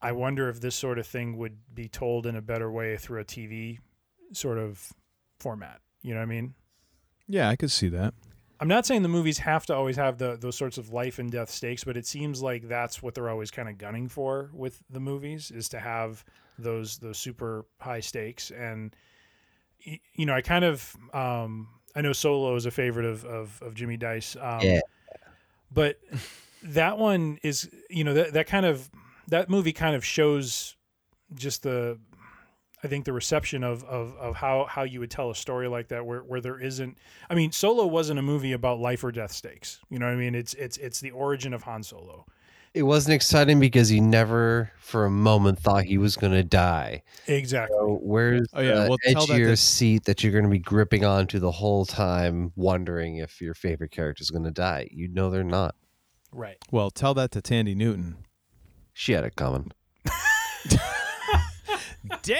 I 0.00 0.12
wonder 0.12 0.48
if 0.48 0.60
this 0.60 0.74
sort 0.74 0.98
of 0.98 1.06
thing 1.06 1.36
would 1.38 1.58
be 1.74 1.88
told 1.88 2.26
in 2.26 2.36
a 2.36 2.42
better 2.42 2.70
way 2.70 2.96
through 2.96 3.20
a 3.20 3.24
TV 3.24 3.78
sort 4.32 4.58
of 4.58 4.92
format. 5.38 5.80
You 6.02 6.14
know 6.14 6.20
what 6.20 6.24
I 6.24 6.26
mean? 6.26 6.54
Yeah, 7.26 7.48
I 7.48 7.56
could 7.56 7.70
see 7.70 7.88
that. 7.88 8.14
I'm 8.60 8.68
not 8.68 8.86
saying 8.86 9.02
the 9.02 9.08
movies 9.08 9.38
have 9.38 9.66
to 9.66 9.74
always 9.74 9.96
have 9.96 10.18
the 10.18 10.36
those 10.36 10.56
sorts 10.56 10.78
of 10.78 10.90
life 10.92 11.18
and 11.20 11.30
death 11.30 11.48
stakes, 11.50 11.84
but 11.84 11.96
it 11.96 12.06
seems 12.06 12.42
like 12.42 12.66
that's 12.68 13.02
what 13.02 13.14
they're 13.14 13.30
always 13.30 13.50
kind 13.52 13.68
of 13.68 13.78
gunning 13.78 14.08
for 14.08 14.50
with 14.52 14.82
the 14.90 14.98
movies 15.00 15.50
is 15.52 15.68
to 15.70 15.78
have 15.78 16.24
those 16.58 16.98
those 16.98 17.18
super 17.18 17.66
high 17.80 18.00
stakes. 18.00 18.50
And 18.50 18.94
you 20.14 20.26
know, 20.26 20.34
I 20.34 20.40
kind 20.42 20.64
of 20.64 20.96
um, 21.14 21.68
I 21.94 22.00
know 22.00 22.12
Solo 22.12 22.56
is 22.56 22.66
a 22.66 22.70
favorite 22.72 23.06
of 23.06 23.24
of, 23.24 23.62
of 23.62 23.74
Jimmy 23.74 23.96
Dice, 23.96 24.34
um, 24.40 24.60
Yeah. 24.62 24.80
but 25.70 26.00
that 26.62 26.98
one 26.98 27.38
is 27.42 27.70
you 27.90 28.04
know 28.04 28.14
that 28.14 28.32
that 28.32 28.46
kind 28.46 28.66
of 28.66 28.90
that 29.28 29.48
movie 29.50 29.72
kind 29.72 29.94
of 29.94 30.04
shows 30.04 30.76
just 31.34 31.62
the 31.62 31.98
I 32.82 32.86
think 32.86 33.04
the 33.04 33.12
reception 33.12 33.64
of, 33.64 33.82
of, 33.84 34.14
of 34.18 34.36
how, 34.36 34.64
how 34.70 34.84
you 34.84 35.00
would 35.00 35.10
tell 35.10 35.30
a 35.30 35.34
story 35.34 35.66
like 35.66 35.88
that 35.88 36.06
where, 36.06 36.20
where 36.20 36.40
there 36.40 36.60
isn't 36.60 36.96
I 37.28 37.34
mean 37.34 37.50
Solo 37.52 37.86
wasn't 37.86 38.18
a 38.18 38.22
movie 38.22 38.52
about 38.52 38.78
life 38.78 39.02
or 39.04 39.10
death 39.12 39.32
stakes. 39.32 39.80
You 39.90 39.98
know 39.98 40.06
what 40.06 40.12
I 40.12 40.16
mean? 40.16 40.34
It's 40.34 40.54
it's 40.54 40.76
it's 40.78 41.00
the 41.00 41.10
origin 41.10 41.52
of 41.54 41.62
Han 41.64 41.82
Solo. 41.82 42.24
It 42.74 42.82
wasn't 42.82 43.14
exciting 43.14 43.58
because 43.60 43.88
he 43.88 43.98
never 44.00 44.70
for 44.78 45.06
a 45.06 45.10
moment 45.10 45.58
thought 45.58 45.84
he 45.84 45.98
was 45.98 46.16
going 46.16 46.34
to 46.34 46.44
die. 46.44 47.02
Exactly. 47.26 47.76
So 47.76 47.98
where's 48.02 48.46
Oh, 48.52 48.60
yeah, 48.60 48.84
the 48.84 48.90
well, 48.90 48.98
edge 49.06 49.14
tell 49.14 49.30
of 49.32 49.38
your 49.38 49.50
to- 49.50 49.56
seat 49.56 50.04
that 50.04 50.22
you're 50.22 50.32
going 50.32 50.44
to 50.44 50.50
be 50.50 50.58
gripping 50.58 51.04
onto 51.04 51.38
the 51.40 51.50
whole 51.50 51.84
time, 51.86 52.52
wondering 52.56 53.16
if 53.16 53.40
your 53.40 53.54
favorite 53.54 53.90
character 53.90 54.22
is 54.22 54.30
going 54.30 54.44
to 54.44 54.50
die? 54.50 54.86
You 54.92 55.08
know 55.08 55.30
they're 55.30 55.42
not. 55.42 55.74
Right. 56.32 56.56
Well, 56.70 56.90
tell 56.90 57.14
that 57.14 57.30
to 57.32 57.40
Thandie 57.42 57.76
Newton. 57.76 58.16
She 58.92 59.12
had 59.12 59.24
it 59.24 59.36
coming. 59.36 59.72
Damn! 62.22 62.38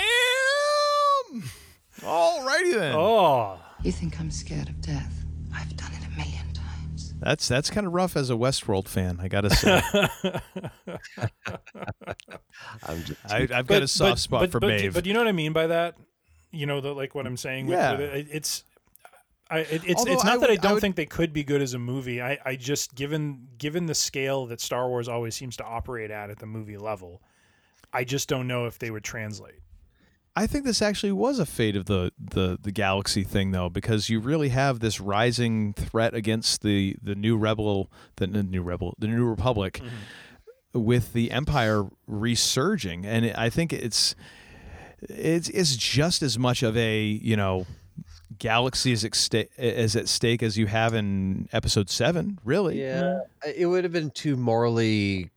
Alrighty 2.00 2.74
then. 2.74 2.94
Oh. 2.96 3.58
You 3.82 3.92
think 3.92 4.18
I'm 4.20 4.30
scared 4.30 4.68
of 4.68 4.80
death? 4.80 5.24
I've 5.54 5.76
done 5.76 5.90
it 5.92 6.06
a 6.06 6.10
million 6.16 6.52
times. 6.52 7.14
That's 7.20 7.48
that's 7.48 7.70
kind 7.70 7.86
of 7.86 7.92
rough 7.92 8.16
as 8.16 8.30
a 8.30 8.34
Westworld 8.34 8.88
fan, 8.88 9.18
I 9.20 9.28
gotta 9.28 9.50
say. 9.50 9.82
I'm 12.86 13.04
just 13.04 13.18
I, 13.28 13.48
I've 13.52 13.66
got 13.66 13.82
a 13.82 13.88
soft 13.88 14.20
spot 14.20 14.40
but, 14.40 14.52
for 14.52 14.60
but, 14.60 14.68
Maeve. 14.68 14.94
But 14.94 15.06
you 15.06 15.14
know 15.14 15.20
what 15.20 15.28
I 15.28 15.32
mean 15.32 15.52
by 15.52 15.66
that? 15.68 15.96
You 16.50 16.66
know, 16.66 16.80
the, 16.80 16.94
like 16.94 17.14
what 17.14 17.26
I'm 17.26 17.36
saying. 17.36 17.66
With, 17.66 17.78
Yeah. 17.78 17.92
with 17.92 18.00
it, 18.00 18.26
it's. 18.30 18.64
I, 19.50 19.60
it, 19.60 19.82
it's 19.86 19.98
Although 20.00 20.12
it's 20.12 20.24
I 20.24 20.28
not 20.28 20.40
that 20.40 20.50
I 20.50 20.52
would- 20.52 20.58
I 20.58 20.62
don't 20.62 20.74
would- 20.74 20.80
think 20.80 20.96
they 20.96 21.06
could 21.06 21.32
be 21.32 21.42
good 21.44 21.62
as 21.62 21.74
a 21.74 21.78
movie. 21.78 22.20
I, 22.20 22.38
I 22.44 22.56
just 22.56 22.94
given 22.94 23.48
given 23.56 23.86
the 23.86 23.94
scale 23.94 24.46
that 24.46 24.60
Star 24.60 24.88
Wars 24.88 25.08
always 25.08 25.34
seems 25.34 25.56
to 25.58 25.64
operate 25.64 26.10
at 26.10 26.30
at 26.30 26.38
the 26.38 26.46
movie 26.46 26.76
level, 26.76 27.22
I 27.92 28.04
just 28.04 28.28
don't 28.28 28.46
know 28.46 28.66
if 28.66 28.78
they 28.78 28.90
would 28.90 29.04
translate. 29.04 29.60
I 30.36 30.46
think 30.46 30.64
this 30.64 30.80
actually 30.82 31.10
was 31.12 31.40
a 31.40 31.46
fate 31.46 31.74
of 31.74 31.86
the, 31.86 32.12
the, 32.16 32.56
the 32.62 32.70
galaxy 32.70 33.24
thing, 33.24 33.50
though, 33.50 33.68
because 33.68 34.08
you 34.08 34.20
really 34.20 34.50
have 34.50 34.78
this 34.78 35.00
rising 35.00 35.72
threat 35.72 36.14
against 36.14 36.62
the, 36.62 36.94
the 37.02 37.16
new 37.16 37.36
rebel, 37.36 37.90
the, 38.16 38.28
the 38.28 38.44
new 38.44 38.62
rebel, 38.62 38.94
the 39.00 39.08
new 39.08 39.24
republic, 39.24 39.80
mm-hmm. 39.82 40.80
with 40.80 41.12
the 41.12 41.32
empire 41.32 41.86
resurging, 42.06 43.04
and 43.04 43.32
I 43.32 43.50
think 43.50 43.72
it's 43.72 44.14
it's 45.00 45.48
it's 45.48 45.76
just 45.76 46.22
as 46.22 46.38
much 46.38 46.62
of 46.62 46.76
a 46.76 47.02
you 47.02 47.36
know 47.36 47.66
galaxy 48.36 48.92
is, 48.92 49.04
exta- 49.04 49.48
is 49.56 49.96
at 49.96 50.08
stake 50.08 50.42
as 50.42 50.58
you 50.58 50.66
have 50.66 50.94
in 50.94 51.48
episode 51.52 51.88
seven, 51.88 52.38
really. 52.44 52.80
Yeah, 52.80 53.20
it 53.56 53.66
would 53.66 53.84
have 53.84 53.92
been 53.92 54.10
too 54.10 54.36
morally. 54.36 55.30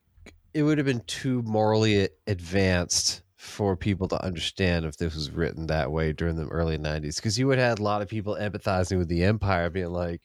It 0.53 0.63
would 0.63 0.77
have 0.77 0.85
been 0.85 1.03
too 1.07 1.41
morally 1.43 2.09
advanced 2.27 3.21
for 3.37 3.75
people 3.75 4.07
to 4.07 4.23
understand 4.23 4.85
if 4.85 4.97
this 4.97 5.15
was 5.15 5.31
written 5.31 5.67
that 5.67 5.91
way 5.91 6.11
during 6.11 6.35
the 6.35 6.47
early 6.47 6.77
'90s, 6.77 7.15
because 7.15 7.39
you 7.39 7.47
would 7.47 7.57
have 7.57 7.69
had 7.69 7.79
a 7.79 7.83
lot 7.83 8.01
of 8.01 8.09
people 8.09 8.35
empathizing 8.35 8.97
with 8.97 9.07
the 9.07 9.23
Empire, 9.23 9.69
being 9.69 9.91
like, 9.91 10.21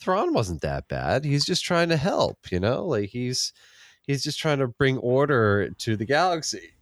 "Thrawn 0.00 0.34
wasn't 0.34 0.62
that 0.62 0.88
bad. 0.88 1.24
He's 1.24 1.44
just 1.44 1.64
trying 1.64 1.88
to 1.90 1.96
help. 1.96 2.50
You 2.50 2.60
know, 2.60 2.84
like 2.84 3.10
he's 3.10 3.52
he's 4.02 4.22
just 4.22 4.38
trying 4.38 4.58
to 4.58 4.68
bring 4.68 4.98
order 4.98 5.70
to 5.70 5.96
the 5.96 6.04
galaxy 6.04 6.72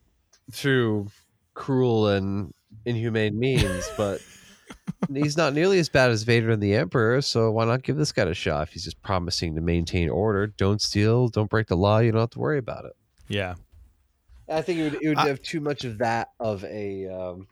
through 0.50 1.08
cruel 1.55 2.08
and 2.08 2.55
inhumane 2.86 3.39
means, 3.39 3.89
but." 3.97 4.20
He's 5.12 5.36
not 5.36 5.53
nearly 5.55 5.78
as 5.78 5.89
bad 5.89 6.11
as 6.11 6.23
Vader 6.23 6.51
and 6.51 6.62
the 6.62 6.75
Emperor, 6.75 7.20
so 7.23 7.51
why 7.51 7.65
not 7.65 7.83
give 7.83 7.97
this 7.97 8.12
guy 8.12 8.25
a 8.25 8.35
shot? 8.35 8.69
If 8.69 8.73
he's 8.75 8.85
just 8.85 9.01
promising 9.03 9.55
to 9.55 9.61
maintain 9.61 10.09
order, 10.09 10.47
don't 10.47 10.81
steal, 10.81 11.28
don't 11.28 11.51
break 11.51 11.69
the 11.69 11.77
law, 11.77 11.99
you 11.99 12.12
don't 12.12 12.20
have 12.20 12.31
to 12.31 12.39
worry 12.39 12.59
about 12.59 12.85
it. 12.85 12.93
Yeah. 13.28 13.55
I 14.49 14.62
think 14.62 14.78
it 14.78 14.83
would, 14.93 15.03
it 15.03 15.09
would 15.09 15.19
I- 15.19 15.28
have 15.28 15.43
too 15.43 15.61
much 15.61 15.85
of 15.85 15.99
that 15.99 16.28
of 16.39 16.65
a 16.65 17.09
um, 17.09 17.49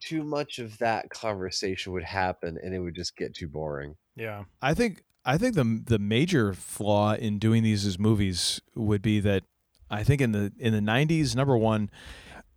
too 0.00 0.22
much 0.22 0.58
of 0.58 0.76
that 0.78 1.10
conversation 1.10 1.92
would 1.92 2.04
happen, 2.04 2.58
and 2.62 2.74
it 2.74 2.78
would 2.78 2.94
just 2.94 3.16
get 3.16 3.34
too 3.34 3.48
boring. 3.48 3.96
Yeah. 4.16 4.44
I 4.60 4.74
think 4.74 5.02
I 5.24 5.38
think 5.38 5.54
the 5.54 5.82
the 5.84 5.98
major 5.98 6.52
flaw 6.52 7.14
in 7.14 7.38
doing 7.38 7.62
these 7.62 7.86
as 7.86 7.98
movies 7.98 8.60
would 8.74 9.00
be 9.02 9.20
that 9.20 9.44
I 9.90 10.02
think 10.04 10.20
in 10.20 10.32
the 10.32 10.52
in 10.58 10.72
the 10.74 10.80
'90s, 10.80 11.34
number 11.34 11.56
one, 11.56 11.90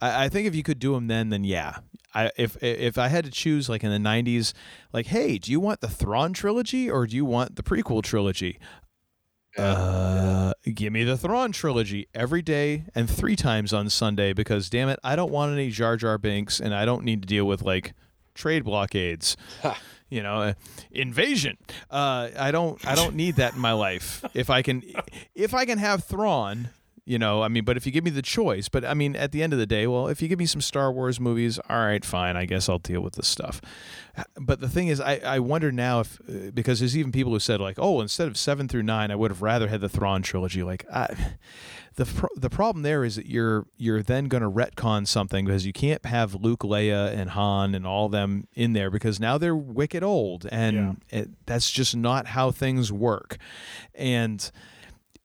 I, 0.04 0.26
I 0.26 0.30
think 0.30 0.48
if 0.48 0.54
you 0.54 0.64
could 0.64 0.80
do 0.80 0.94
them 0.94 1.08
then, 1.08 1.30
then 1.30 1.44
yeah. 1.44 1.78
I 2.14 2.30
if 2.38 2.62
if 2.62 2.98
I 2.98 3.08
had 3.08 3.26
to 3.26 3.32
choose, 3.32 3.70
like 3.70 3.84
in 3.84 3.90
the 3.90 4.10
'90s, 4.10 4.54
like, 4.92 5.08
hey, 5.08 5.38
do 5.38 5.52
you 5.52 5.60
want 5.60 5.82
the 5.82 5.88
Thrawn 5.88 6.34
trilogy 6.34 6.90
or 6.90 7.08
do 7.08 7.16
you 7.16 7.26
want 7.26 7.56
the 7.56 7.64
prequel 7.64 8.04
trilogy? 8.04 8.60
Uh, 9.58 10.52
give 10.66 10.92
me 10.92 11.04
the 11.04 11.18
Thrawn 11.18 11.52
trilogy 11.52 12.08
every 12.14 12.42
day 12.42 12.86
and 12.96 13.10
three 13.10 13.36
times 13.36 13.72
on 13.72 13.90
Sunday 13.90 14.34
because 14.34 14.70
damn 14.70 14.90
it, 14.90 15.00
I 15.04 15.16
don't 15.16 15.32
want 15.32 15.54
any 15.54 15.70
Jar 15.70 15.96
Jar 15.96 16.18
Binks 16.18 16.60
and 16.60 16.74
I 16.74 16.86
don't 16.86 17.04
need 17.04 17.22
to 17.22 17.28
deal 17.28 17.46
with 17.46 17.62
like 17.62 17.94
trade 18.36 18.64
blockades. 18.64 19.38
you 20.10 20.22
know, 20.22 20.42
uh, 20.42 20.54
invasion. 20.92 21.58
Uh, 21.90 22.30
I 22.38 22.52
don't 22.52 22.86
I 22.86 22.94
don't 22.94 23.16
need 23.16 23.38
that 23.38 23.54
in 23.54 23.60
my 23.60 23.74
life. 23.74 24.24
If 24.34 24.50
I 24.50 24.62
can 24.62 24.84
if 25.34 25.54
I 25.54 25.66
can 25.66 25.80
have 25.80 26.04
Thrawn, 26.04 26.70
you 27.06 27.20
know, 27.20 27.44
I 27.44 27.50
mean, 27.50 27.66
but 27.66 27.76
if 27.76 27.86
you 27.86 27.92
give 27.92 28.06
me 28.06 28.12
the 28.12 28.22
choice, 28.22 28.70
but 28.70 28.86
I 28.86 28.94
mean, 28.94 29.16
at 29.16 29.34
the 29.34 29.44
end 29.44 29.52
of 29.52 29.60
the 29.60 29.66
day, 29.66 29.88
well, 29.88 30.08
if 30.08 30.22
you 30.22 30.30
give 30.30 30.40
me 30.40 30.46
some 30.46 30.62
Star 30.62 30.92
Wars 30.92 31.20
movies, 31.20 31.60
all 31.70 31.78
right, 31.78 32.04
fine, 32.04 32.38
I 32.38 32.46
guess 32.46 32.70
I'll 32.70 32.80
deal 32.80 33.02
with 33.02 33.16
this 33.16 33.28
stuff. 33.28 33.60
But 34.40 34.62
the 34.62 34.70
thing 34.70 34.88
is, 34.88 35.02
I, 35.02 35.20
I 35.26 35.40
wonder 35.40 35.72
now 35.72 36.00
if 36.00 36.22
uh, 36.30 36.52
because 36.54 36.80
there's 36.80 36.96
even 36.96 37.12
people 37.12 37.34
who 37.34 37.40
said 37.40 37.60
like, 37.60 37.78
oh, 37.78 38.00
instead 38.00 38.28
of 38.28 38.38
seven 38.38 38.70
through 38.70 38.84
nine, 38.84 39.12
I 39.12 39.16
would 39.16 39.32
have 39.32 39.42
rather 39.42 39.68
had 39.68 39.82
the 39.82 39.90
Thrawn 39.90 40.22
trilogy. 40.22 40.64
Like, 40.64 40.86
I, 40.94 41.14
the 41.96 42.06
pro- 42.06 42.30
the 42.36 42.50
problem 42.50 42.84
there 42.84 43.04
is 43.04 43.18
that 43.18 43.26
you're 43.26 43.68
you're 43.76 44.02
then 44.02 44.26
going 44.26 44.44
to 44.44 44.50
retcon 44.50 45.06
something 45.06 45.46
because 45.46 45.66
you 45.66 45.74
can't 45.74 46.06
have 46.06 46.36
Luke, 46.36 46.62
Leia, 46.62 47.14
and 47.14 47.32
Han 47.32 47.76
and 47.76 47.86
all 47.86 48.08
them 48.08 48.48
in 48.54 48.72
there 48.74 48.90
because 48.90 49.20
now 49.20 49.38
they're 49.38 49.56
wicked 49.56 50.04
old, 50.04 50.48
and 50.52 51.02
it, 51.10 51.30
that's 51.46 51.70
just 51.70 51.98
not 51.98 52.28
how 52.28 52.52
things 52.52 52.94
work. 52.94 53.38
And 53.94 54.50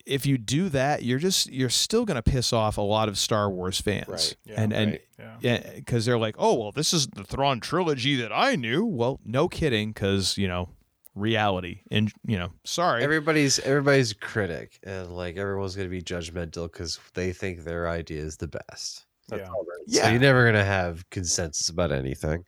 if 0.09 0.27
you 0.27 0.39
do 0.39 0.69
that, 0.71 1.03
you're 1.05 1.19
just 1.19 1.51
you're 1.53 1.69
still 1.69 2.05
going 2.05 2.17
to 2.17 2.23
piss 2.23 2.53
off 2.53 2.79
a 2.79 2.83
lot 2.83 3.09
of 3.09 3.19
Star 3.19 3.51
Wars 3.51 3.81
fans, 3.81 4.09
Right. 4.09 4.37
Yeah, 4.45 4.61
and 4.63 4.73
and 4.73 4.99
yeah, 5.41 5.63
because 5.77 6.05
they're 6.07 6.19
like, 6.19 6.35
oh 6.39 6.55
well, 6.55 6.73
this 6.73 6.93
is 6.93 7.07
the 7.09 7.25
Thrawn 7.25 7.61
trilogy 7.61 8.17
that 8.17 8.33
I 8.33 8.57
knew. 8.57 8.85
Well, 8.85 9.21
no 9.25 9.49
kidding, 9.49 9.91
because 9.93 10.37
you 10.39 10.49
know 10.49 10.71
reality, 11.15 11.81
and 11.91 12.13
you 12.27 12.39
know, 12.39 12.53
sorry, 12.65 13.03
Everybody's 13.03 13.59
everybody's 13.61 14.13
critic, 14.13 14.79
and 14.83 15.15
like 15.15 15.37
everyone's 15.37 15.77
going 15.77 15.89
to 15.89 15.91
be 15.91 16.03
judgmental 16.03 16.71
because 16.73 16.99
they 17.15 17.33
think 17.33 17.65
their 17.65 17.89
idea 17.89 18.23
is 18.23 18.37
the 18.37 18.49
best. 18.49 19.05
That's 19.29 19.43
Yeah. 19.43 19.49
all. 19.49 19.65
Yeah. 19.87 20.03
So 20.05 20.11
you're 20.11 20.21
never 20.21 20.43
going 20.45 20.55
to 20.55 20.65
have 20.65 21.09
consensus 21.11 21.69
about 21.69 21.93
anything. 21.93 22.45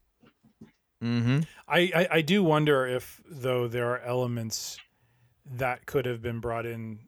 mm-hmm. 1.02 1.40
I, 1.68 1.78
I, 1.94 2.08
I 2.12 2.20
do 2.22 2.42
wonder 2.44 2.86
if 2.86 3.20
though 3.28 3.68
there 3.68 3.90
are 3.90 4.00
elements 4.00 4.78
that 5.52 5.86
could 5.86 6.06
have 6.06 6.22
been 6.22 6.40
brought 6.40 6.66
in 6.66 7.00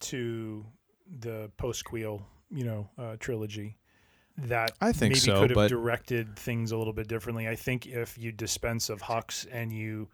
to 0.00 0.64
the 1.20 1.50
postquel, 1.58 2.22
you 2.50 2.64
know, 2.64 2.88
uh, 2.98 3.16
trilogy 3.18 3.76
that 4.38 4.72
I 4.80 4.92
think 4.92 5.10
maybe 5.12 5.18
so, 5.20 5.40
could 5.40 5.50
have 5.50 5.54
but- 5.54 5.68
directed 5.68 6.36
things 6.38 6.72
a 6.72 6.76
little 6.76 6.92
bit 6.94 7.08
differently. 7.08 7.46
I 7.48 7.56
think 7.56 7.86
if 7.86 8.16
you 8.18 8.32
dispense 8.32 8.88
of 8.88 9.02
Hux 9.02 9.46
and 9.50 9.72
you 9.72 10.08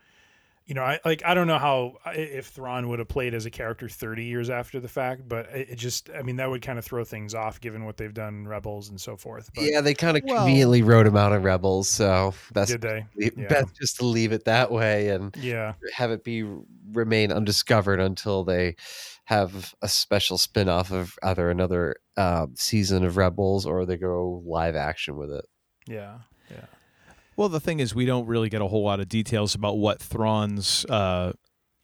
you 0.69 0.75
know, 0.75 0.83
I 0.83 0.99
like 1.05 1.23
I 1.25 1.35
don't 1.35 1.47
know 1.47 1.59
how 1.59 1.99
if 2.13 2.47
Thrawn 2.47 2.89
would 2.89 2.99
have 2.99 3.07
played 3.07 3.35
as 3.35 3.47
a 3.47 3.51
character 3.51 3.89
30 3.89 4.25
years 4.25 4.51
after 4.51 4.81
the 4.81 4.89
fact, 4.89 5.29
but 5.29 5.47
it, 5.51 5.69
it 5.71 5.77
just 5.77 6.11
I 6.11 6.23
mean 6.23 6.35
that 6.37 6.51
would 6.51 6.61
kind 6.61 6.77
of 6.77 6.85
throw 6.85 7.05
things 7.05 7.37
off 7.37 7.61
given 7.61 7.85
what 7.85 7.97
they've 7.97 8.13
done 8.13 8.35
in 8.35 8.49
Rebels 8.49 8.89
and 8.89 9.01
so 9.01 9.17
forth. 9.17 9.49
But, 9.55 9.63
yeah, 9.63 9.81
they 9.81 9.95
kind 9.95 10.17
of 10.17 10.25
Well- 10.27 10.39
conveniently 10.39 10.83
wrote 10.83 11.07
him 11.07 11.17
out 11.17 11.33
of 11.33 11.45
Rebels, 11.45 11.89
so 11.89 12.35
best 12.53 12.73
Did 12.73 12.81
they? 12.81 13.07
Yeah. 13.15 13.47
best 13.47 13.77
just 13.77 13.99
to 13.99 14.07
leave 14.07 14.33
it 14.33 14.47
that 14.47 14.73
way 14.73 15.11
and 15.11 15.33
Yeah. 15.37 15.75
have 15.95 16.11
it 16.11 16.25
be 16.25 16.43
remain 16.97 17.31
undiscovered 17.31 18.01
until 18.01 18.43
they 18.45 18.75
have 19.27 19.75
a 19.83 19.89
special 19.89 20.39
spin-off 20.39 20.91
of 20.93 21.17
either 21.23 21.51
another 21.51 21.97
um, 22.17 22.55
season 22.57 23.05
of 23.05 23.17
Rebels 23.17 23.67
or 23.67 23.85
they 23.87 23.97
go 23.97 24.43
live 24.47 24.75
action 24.77 25.17
with 25.17 25.31
it. 25.31 25.45
Yeah. 25.87 26.19
Yeah. 26.51 26.67
Well, 27.37 27.49
the 27.49 27.61
thing 27.61 27.81
is, 27.81 27.95
we 27.95 28.07
don't 28.07 28.27
really 28.27 28.49
get 28.49 28.63
a 28.63 28.67
whole 28.67 28.85
lot 28.85 29.01
of 29.01 29.09
details 29.09 29.55
about 29.55 29.79
what 29.79 30.01
Thrawn's, 30.01 30.85
uh, 30.87 31.33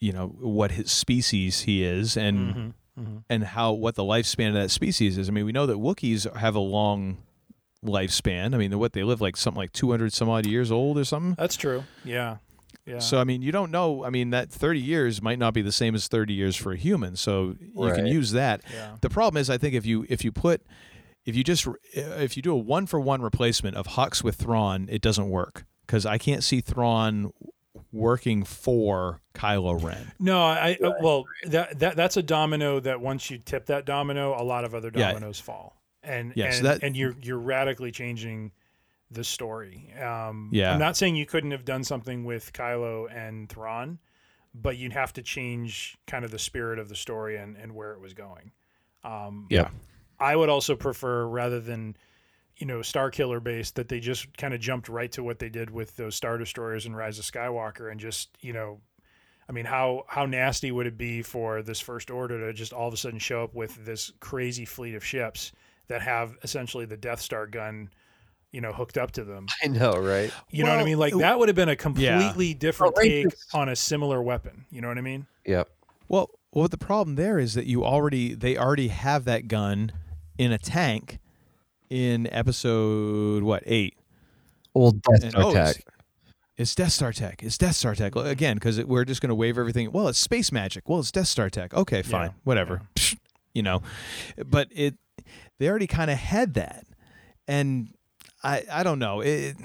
you 0.01 0.13
know, 0.13 0.29
what 0.41 0.73
his 0.73 0.91
species 0.91 1.63
he 1.63 1.85
is, 1.85 2.17
and 2.17 2.55
Mhm, 2.55 2.75
mhm. 2.99 3.25
and 3.29 3.45
how 3.45 3.73
what 3.73 3.95
the 3.97 4.03
lifespan 4.03 4.49
of 4.49 4.55
that 4.55 4.71
species 4.71 5.19
is. 5.19 5.29
I 5.29 5.33
mean, 5.33 5.45
we 5.45 5.53
know 5.53 5.67
that 5.67 5.77
Wookiees 5.77 6.33
have 6.37 6.55
a 6.55 6.61
long 6.61 7.19
lifespan. 7.85 8.55
I 8.55 8.59
mean, 8.59 8.79
what 8.79 8.93
they 8.93 9.03
live 9.03 9.21
like 9.21 9.37
something 9.37 9.59
like 9.59 9.73
two 9.73 9.91
hundred 9.91 10.13
some 10.13 10.29
odd 10.29 10.47
years 10.47 10.71
old 10.71 10.97
or 10.99 11.05
something. 11.05 11.35
That's 11.37 11.57
true. 11.57 11.85
Yeah. 12.05 12.37
Yeah. 12.87 12.99
So 12.99 13.19
I 13.21 13.25
mean, 13.25 13.43
you 13.43 13.53
don't 13.53 13.71
know. 13.71 14.05
I 14.05 14.11
mean, 14.11 14.31
that 14.31 14.51
thirty 14.51 14.81
years 14.81 15.23
might 15.23 15.39
not 15.39 15.55
be 15.55 15.63
the 15.63 15.71
same 15.73 15.95
as 15.95 16.09
thirty 16.09 16.35
years 16.35 16.57
for 16.57 16.73
a 16.73 16.77
human. 16.77 17.17
So 17.17 17.55
you 17.61 17.93
can 17.95 18.07
use 18.07 18.33
that. 18.33 18.63
Yeah. 18.73 18.97
The 19.01 19.11
problem 19.11 19.41
is, 19.41 19.49
I 19.49 19.59
think 19.59 19.75
if 19.75 19.87
you 19.87 20.05
if 20.09 20.25
you 20.25 20.33
put 20.33 20.63
if 21.25 21.37
you 21.37 21.45
just 21.45 21.67
if 21.95 22.37
you 22.37 22.43
do 22.43 22.53
a 22.53 22.57
one 22.59 22.87
for 22.87 22.99
one 22.99 23.23
replacement 23.23 23.77
of 23.77 23.87
Hux 23.89 24.25
with 24.25 24.35
Thrawn, 24.37 24.89
it 24.91 25.01
doesn't 25.01 25.29
work 25.31 25.65
because 25.87 26.05
I 26.05 26.19
can't 26.19 26.43
see 26.43 26.61
Thrawn 26.61 27.33
working 27.93 28.43
for 28.43 29.21
Kylo 29.35 29.81
Ren. 29.83 30.13
No, 30.19 30.43
I 30.43 30.77
I- 30.83 30.93
well 31.01 31.25
that 31.45 31.79
that 31.79 31.97
that's 31.97 32.17
a 32.17 32.23
domino 32.23 32.81
that 32.81 33.01
once 33.01 33.31
you 33.31 33.39
tip 33.39 33.67
that 33.67 33.85
domino, 33.85 34.35
a 34.37 34.43
lot 34.43 34.65
of 34.65 34.75
other 34.75 34.91
Yeah. 34.95 35.09
dominoes 35.13 35.39
fall, 35.39 35.77
and 36.03 36.33
Yeah, 36.35 36.51
so 36.51 36.63
that- 36.65 36.83
and 36.83 36.97
you're 36.97 37.15
you're 37.23 37.39
radically 37.39 37.93
changing 37.93 38.51
the 39.15 39.25
story. 39.25 39.93
Um, 40.01 40.49
Yeah. 40.53 40.73
I'm 40.73 40.79
not 40.79 40.97
saying 40.97 41.17
you 41.17 41.27
couldn't 41.27 41.51
have 41.51 41.65
done 41.65 41.85
something 41.85 42.25
with 42.25 42.53
Kylo 42.53 43.07
and 43.15 43.49
Thrawn, 43.49 43.99
but 44.55 44.77
you'd 44.77 44.93
have 44.93 45.13
to 45.15 45.23
change 45.23 45.97
kind 46.07 46.25
of 46.25 46.31
the 46.31 46.39
spirit 46.39 46.79
of 46.79 46.89
the 46.89 46.97
story 46.97 47.37
and 47.37 47.57
and 47.57 47.75
where 47.75 47.93
it 47.93 48.01
was 48.01 48.15
going. 48.15 48.53
Um, 49.05 49.47
Yeah. 49.51 49.71
I 50.21 50.37
would 50.37 50.49
also 50.49 50.77
prefer 50.77 51.27
rather 51.27 51.61
than 51.61 51.97
you 52.57 52.67
know 52.67 52.79
Starkiller 52.79 53.43
based 53.43 53.75
that 53.77 53.89
they 53.89 53.99
just 53.99 54.37
kind 54.37 54.55
of 54.55 54.61
jumped 54.61 54.89
right 54.89 55.11
to 55.13 55.23
what 55.23 55.39
they 55.39 55.49
did 55.49 55.71
with 55.71 55.97
those 55.97 56.15
Star 56.15 56.39
Destroyers 56.39 56.87
and 56.87 56.97
Rise 56.97 57.19
of 57.19 57.25
Skywalker 57.25 57.91
and 57.91 57.99
just 57.99 58.37
you 58.41 58.53
know 58.53 58.81
I 59.49 59.53
mean 59.53 59.65
how 59.65 60.05
how 60.07 60.27
nasty 60.27 60.71
would 60.71 60.87
it 60.87 60.97
be 60.97 61.23
for 61.23 61.63
this 61.63 61.81
first 61.81 62.11
order 62.11 62.39
to 62.47 62.53
just 62.53 62.73
all 62.73 62.89
of 62.89 62.95
a 62.95 62.97
sudden 62.97 63.19
show 63.19 63.43
up 63.43 63.55
with 63.55 63.85
this 63.85 64.13
crazy 64.21 64.65
fleet 64.65 64.95
of 64.95 65.05
ships 65.05 65.53
that 65.89 66.03
have 66.03 66.37
essentially 66.45 66.85
the 66.85 66.97
Death 66.97 67.21
Star 67.21 67.47
gun 67.47 67.91
you 68.53 68.61
know 68.61 68.73
hooked 68.73 68.99
up 68.99 69.11
to 69.13 69.25
them. 69.25 69.47
I 69.63 69.69
know, 69.69 69.93
right? 69.93 70.33
You 70.51 70.65
know 70.65 70.71
what 70.71 70.81
I 70.81 70.85
mean? 70.85 70.99
Like 70.99 71.15
that 71.17 71.39
would 71.39 71.49
have 71.49 71.57
been 71.57 71.69
a 71.69 71.73
yeah. 71.73 72.19
completely 72.19 72.55
different 72.55 72.95
take 72.97 73.27
on 73.53 73.69
a 73.69 73.77
similar 73.77 74.23
weapon. 74.23 74.67
You 74.71 74.81
know 74.81 74.89
what 74.89 74.99
I 74.99 75.03
mean? 75.03 75.27
Yep. 75.47 75.69
Well, 76.09 76.31
well, 76.53 76.69
the 76.69 76.79
problem 76.79 77.17
there 77.17 77.39
is 77.39 77.55
that 77.55 77.67
you 77.67 77.85
already 77.85 78.35
they 78.35 78.57
already 78.57 78.89
have 78.89 79.25
that 79.25 79.49
gun 79.49 79.93
in 80.39 80.53
a 80.53 80.59
tank 80.59 81.19
in 81.89 82.33
episode 82.33 83.43
what 83.43 83.63
eight. 83.67 83.97
Old 84.75 85.03
Death 85.03 85.31
Star 85.31 85.43
oh, 85.45 85.53
tech. 85.53 85.85
It's 86.57 86.75
Death 86.75 86.93
Star 86.93 87.13
tech. 87.13 87.43
It's 87.43 87.59
Death 87.59 87.77
Star 87.77 87.95
tech 87.95 88.15
again 88.17 88.57
because 88.57 88.83
we're 88.85 89.05
just 89.05 89.21
going 89.21 89.29
to 89.29 89.35
wave 89.35 89.59
everything. 89.59 89.93
Well, 89.93 90.09
it's 90.09 90.19
space 90.19 90.53
magic. 90.53 90.89
Well, 90.89 91.01
it's 91.01 91.11
Death 91.11 91.29
Star 91.29 91.51
tech. 91.51 91.75
Okay, 91.75 92.03
fine, 92.03 92.29
Yeah, 92.29 92.35
whatever. 92.45 92.83
Psh, 92.95 93.19
You 93.55 93.63
know, 93.63 93.83
but 94.47 94.69
it 94.71 94.95
they 95.59 95.69
already 95.69 95.87
kind 95.87 96.11
of 96.11 96.19
had 96.19 96.55
that, 96.55 96.87
and 97.47 97.89
I 98.43 98.65
I 98.71 98.83
don't 98.83 98.99
know 98.99 99.21
it. 99.21 99.57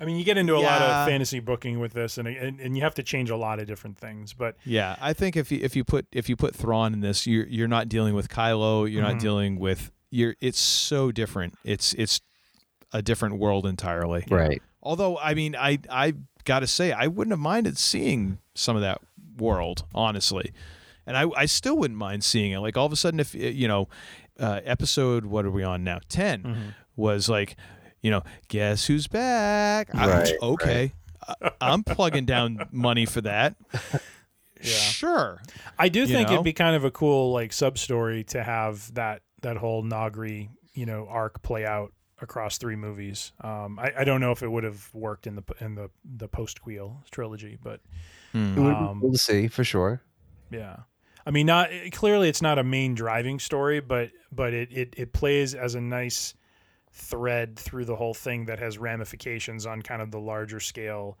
I 0.00 0.04
mean, 0.04 0.16
you 0.16 0.24
get 0.24 0.38
into 0.38 0.54
a 0.54 0.60
lot 0.60 0.80
of 0.80 1.08
fantasy 1.08 1.40
booking 1.40 1.80
with 1.80 1.92
this, 1.92 2.18
and, 2.18 2.28
and 2.28 2.60
and 2.60 2.76
you 2.76 2.82
have 2.84 2.94
to 2.94 3.02
change 3.02 3.30
a 3.30 3.36
lot 3.36 3.58
of 3.58 3.66
different 3.66 3.98
things. 3.98 4.32
But 4.32 4.56
Yeah, 4.64 4.94
I 5.00 5.12
think 5.12 5.36
if 5.36 5.50
you 5.50 5.58
if 5.62 5.74
you 5.74 5.82
put 5.82 6.06
if 6.12 6.28
you 6.28 6.36
put 6.36 6.54
Thrawn 6.54 6.92
in 6.94 7.00
this, 7.00 7.26
you're 7.26 7.46
you're 7.46 7.66
not 7.68 7.88
dealing 7.88 8.14
with 8.14 8.28
Kylo. 8.28 8.90
You're 8.90 9.02
Mhm. 9.02 9.12
not 9.12 9.18
dealing 9.20 9.58
with 9.58 9.90
you're. 10.10 10.36
It's 10.40 10.60
so 10.60 11.10
different. 11.10 11.58
It's 11.64 11.94
it's 11.94 12.20
a 12.92 13.02
different 13.02 13.38
world 13.38 13.66
entirely. 13.66 14.24
Right. 14.30 14.62
Although 14.82 15.18
I 15.18 15.34
mean, 15.34 15.56
I 15.56 15.80
I 15.90 16.14
got 16.44 16.60
to 16.60 16.66
say, 16.68 16.92
I 16.92 17.08
wouldn't 17.08 17.32
have 17.32 17.40
minded 17.40 17.76
seeing 17.76 18.38
some 18.54 18.76
of 18.76 18.82
that 18.82 19.00
world, 19.36 19.84
honestly, 19.94 20.52
and 21.06 21.16
I 21.16 21.24
I 21.36 21.46
still 21.46 21.76
wouldn't 21.76 21.98
mind 21.98 22.22
seeing 22.22 22.52
it. 22.52 22.60
Like 22.60 22.76
all 22.76 22.86
of 22.86 22.92
a 22.92 22.96
sudden, 22.96 23.18
if 23.18 23.34
you 23.34 23.66
know, 23.66 23.88
uh, 24.38 24.60
episode 24.64 25.24
what 25.26 25.44
are 25.44 25.50
we 25.50 25.64
on 25.64 25.82
now? 25.82 25.98
10 26.08 26.42
Mm-hmm. 26.44 26.68
Was 26.98 27.28
like, 27.30 27.56
you 28.02 28.10
know, 28.10 28.22
guess 28.48 28.84
who's 28.86 29.06
back? 29.06 29.94
I- 29.94 30.10
Right, 30.10 30.32
okay. 30.42 30.92
I, 31.42 31.50
I'm 31.60 31.82
plugging 31.84 32.26
down 32.26 32.68
money 32.72 33.06
for 33.06 33.20
that. 33.22 33.54
Sure. 34.60 35.40
I 35.78 35.88
do 35.88 36.00
You 36.00 36.06
think 36.08 36.28
know? 36.28 36.34
it'd 36.34 36.44
be 36.44 36.52
kind 36.52 36.74
of 36.74 36.84
a 36.84 36.90
cool 36.90 37.32
like 37.32 37.52
sub 37.52 37.78
story 37.78 38.24
to 38.24 38.42
have 38.42 38.92
that 38.94 39.22
that 39.42 39.56
whole 39.56 39.84
Noghri 39.84 40.48
you 40.74 40.84
know 40.84 41.06
arc 41.08 41.42
play 41.42 41.64
out 41.64 41.92
across 42.20 42.58
three 42.58 42.74
movies. 42.74 43.30
Um, 43.40 43.78
I, 43.78 43.92
I 43.98 44.04
don't 44.04 44.20
know 44.20 44.32
if 44.32 44.42
it 44.42 44.48
would 44.50 44.64
have 44.64 44.90
worked 44.92 45.28
in 45.28 45.36
the 45.36 45.44
in 45.60 45.76
the 45.76 45.90
the 46.04 46.28
postquel 46.28 47.08
trilogy, 47.10 47.56
but. 47.62 47.80
It 48.34 48.58
would 48.58 48.74
Um, 48.74 48.98
be 48.98 49.02
cool 49.02 49.12
to 49.12 49.18
see 49.18 49.48
for 49.48 49.62
sure. 49.64 50.02
yeah. 50.50 50.76
I 51.24 51.30
mean, 51.30 51.46
not 51.46 51.70
clearly 51.92 52.28
it's 52.28 52.42
not 52.42 52.58
a 52.58 52.64
main 52.64 52.94
driving 52.94 53.38
story, 53.38 53.80
but 53.80 54.10
but 54.32 54.52
it, 54.52 54.70
it, 54.72 54.94
it 54.96 55.12
plays 55.12 55.54
as 55.54 55.74
a 55.76 55.80
nice 55.80 56.34
thread 56.98 57.56
through 57.56 57.84
the 57.84 57.96
whole 57.96 58.14
thing 58.14 58.46
that 58.46 58.58
has 58.58 58.76
ramifications 58.76 59.66
on 59.66 59.82
kind 59.82 60.02
of 60.02 60.10
the 60.10 60.18
larger 60.20 60.60
scale 60.60 61.16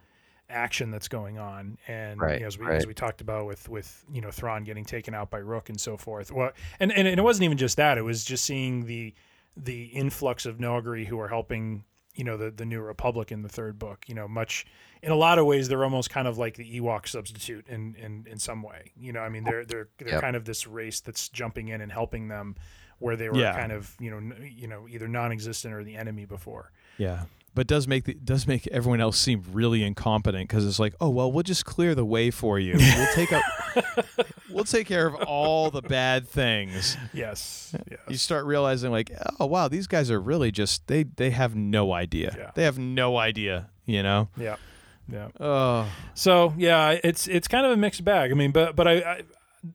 action 0.50 0.90
that's 0.90 1.08
going 1.08 1.38
on. 1.38 1.78
And 1.86 2.20
Right, 2.20 2.34
you 2.34 2.40
know, 2.40 2.46
as 2.46 2.58
we 2.58 2.66
right. 2.66 2.76
as 2.76 2.86
we 2.86 2.94
talked 2.94 3.20
about 3.20 3.46
with 3.46 3.68
with 3.68 4.04
you 4.12 4.20
know 4.20 4.30
Thrawn 4.30 4.64
getting 4.64 4.84
taken 4.84 5.14
out 5.14 5.30
by 5.30 5.40
Rukh 5.40 5.68
and 5.68 5.80
so 5.80 5.96
forth. 5.96 6.32
Well, 6.32 6.50
and 6.80 6.90
and 6.92 7.06
it 7.06 7.22
wasn't 7.22 7.44
even 7.44 7.58
just 7.58 7.76
that; 7.76 7.96
it 7.98 8.02
was 8.02 8.24
just 8.24 8.44
seeing 8.44 8.86
the 8.86 9.14
the 9.56 9.84
influx 9.86 10.46
of 10.46 10.58
Noghri 10.58 11.06
who 11.06 11.18
are 11.20 11.28
helping 11.28 11.84
you 12.14 12.24
know 12.24 12.36
the 12.36 12.50
the 12.50 12.64
New 12.64 12.80
Republic 12.80 13.30
in 13.30 13.42
the 13.42 13.48
third 13.48 13.78
book. 13.78 14.04
You 14.08 14.14
know, 14.14 14.26
much 14.26 14.66
in 15.02 15.12
a 15.12 15.16
lot 15.16 15.38
of 15.38 15.46
ways 15.46 15.68
they're 15.68 15.84
almost 15.84 16.10
kind 16.10 16.26
of 16.26 16.38
like 16.38 16.56
the 16.56 16.80
Ewok 16.80 17.06
substitute 17.06 17.68
in 17.68 17.94
in 17.94 18.26
in 18.28 18.38
some 18.38 18.62
way. 18.62 18.92
You 18.96 19.12
know, 19.12 19.20
I 19.20 19.28
mean 19.28 19.44
they're 19.44 19.64
they're 19.64 19.88
they're 19.98 20.08
Yep. 20.14 20.20
kind 20.22 20.34
of 20.34 20.44
this 20.44 20.66
race 20.66 21.00
that's 21.00 21.28
jumping 21.28 21.68
in 21.68 21.80
and 21.80 21.92
helping 21.92 22.28
them 22.28 22.56
where 22.98 23.16
they 23.16 23.28
were 23.28 23.38
Yeah. 23.38 23.54
kind 23.56 23.72
of 23.72 23.94
you 24.00 24.10
know 24.10 24.16
n- 24.18 24.52
you 24.56 24.66
know 24.68 24.86
either 24.88 25.08
non-existent 25.08 25.72
or 25.74 25.84
the 25.84 25.96
enemy 25.96 26.24
before. 26.24 26.70
Yeah, 26.98 27.24
but 27.54 27.66
does 27.66 27.86
make 27.86 28.04
the, 28.04 28.14
does 28.14 28.46
make 28.46 28.66
everyone 28.68 29.00
else 29.00 29.18
seem 29.18 29.44
really 29.52 29.82
incompetent 29.84 30.48
because 30.48 30.66
it's 30.66 30.78
like, 30.78 30.94
oh 31.00 31.08
well, 31.08 31.30
we'll 31.30 31.42
just 31.44 31.64
clear 31.64 31.94
the 31.94 32.04
way 32.04 32.30
for 32.30 32.58
you. 32.58 32.74
We'll 32.78 33.14
take 33.14 33.32
up, 33.32 33.42
we'll 34.50 34.64
take 34.64 34.86
care 34.86 35.06
of 35.06 35.14
all 35.14 35.70
the 35.70 35.82
bad 35.82 36.28
things. 36.28 36.96
Yes. 37.12 37.74
yes. 37.90 38.00
You 38.08 38.16
start 38.16 38.44
realizing 38.46 38.90
like, 38.90 39.12
oh 39.38 39.46
wow, 39.46 39.68
these 39.68 39.86
guys 39.86 40.10
are 40.10 40.20
really 40.20 40.50
just 40.50 40.86
they 40.88 41.04
they 41.04 41.30
have 41.30 41.54
no 41.54 41.92
idea. 41.92 42.34
Yeah. 42.36 42.50
They 42.54 42.64
have 42.64 42.78
no 42.78 43.16
idea. 43.16 43.68
You 43.86 44.02
know. 44.02 44.28
Yeah. 44.36 44.56
Yeah. 45.10 45.28
Oh. 45.40 45.86
So 46.14 46.52
yeah, 46.58 46.98
it's 47.02 47.26
it's 47.28 47.48
kind 47.48 47.64
of 47.64 47.72
a 47.72 47.76
mixed 47.76 48.04
bag. 48.04 48.30
I 48.30 48.34
mean, 48.34 48.50
but 48.50 48.76
but 48.76 48.86
I, 48.88 48.94
I 48.98 49.22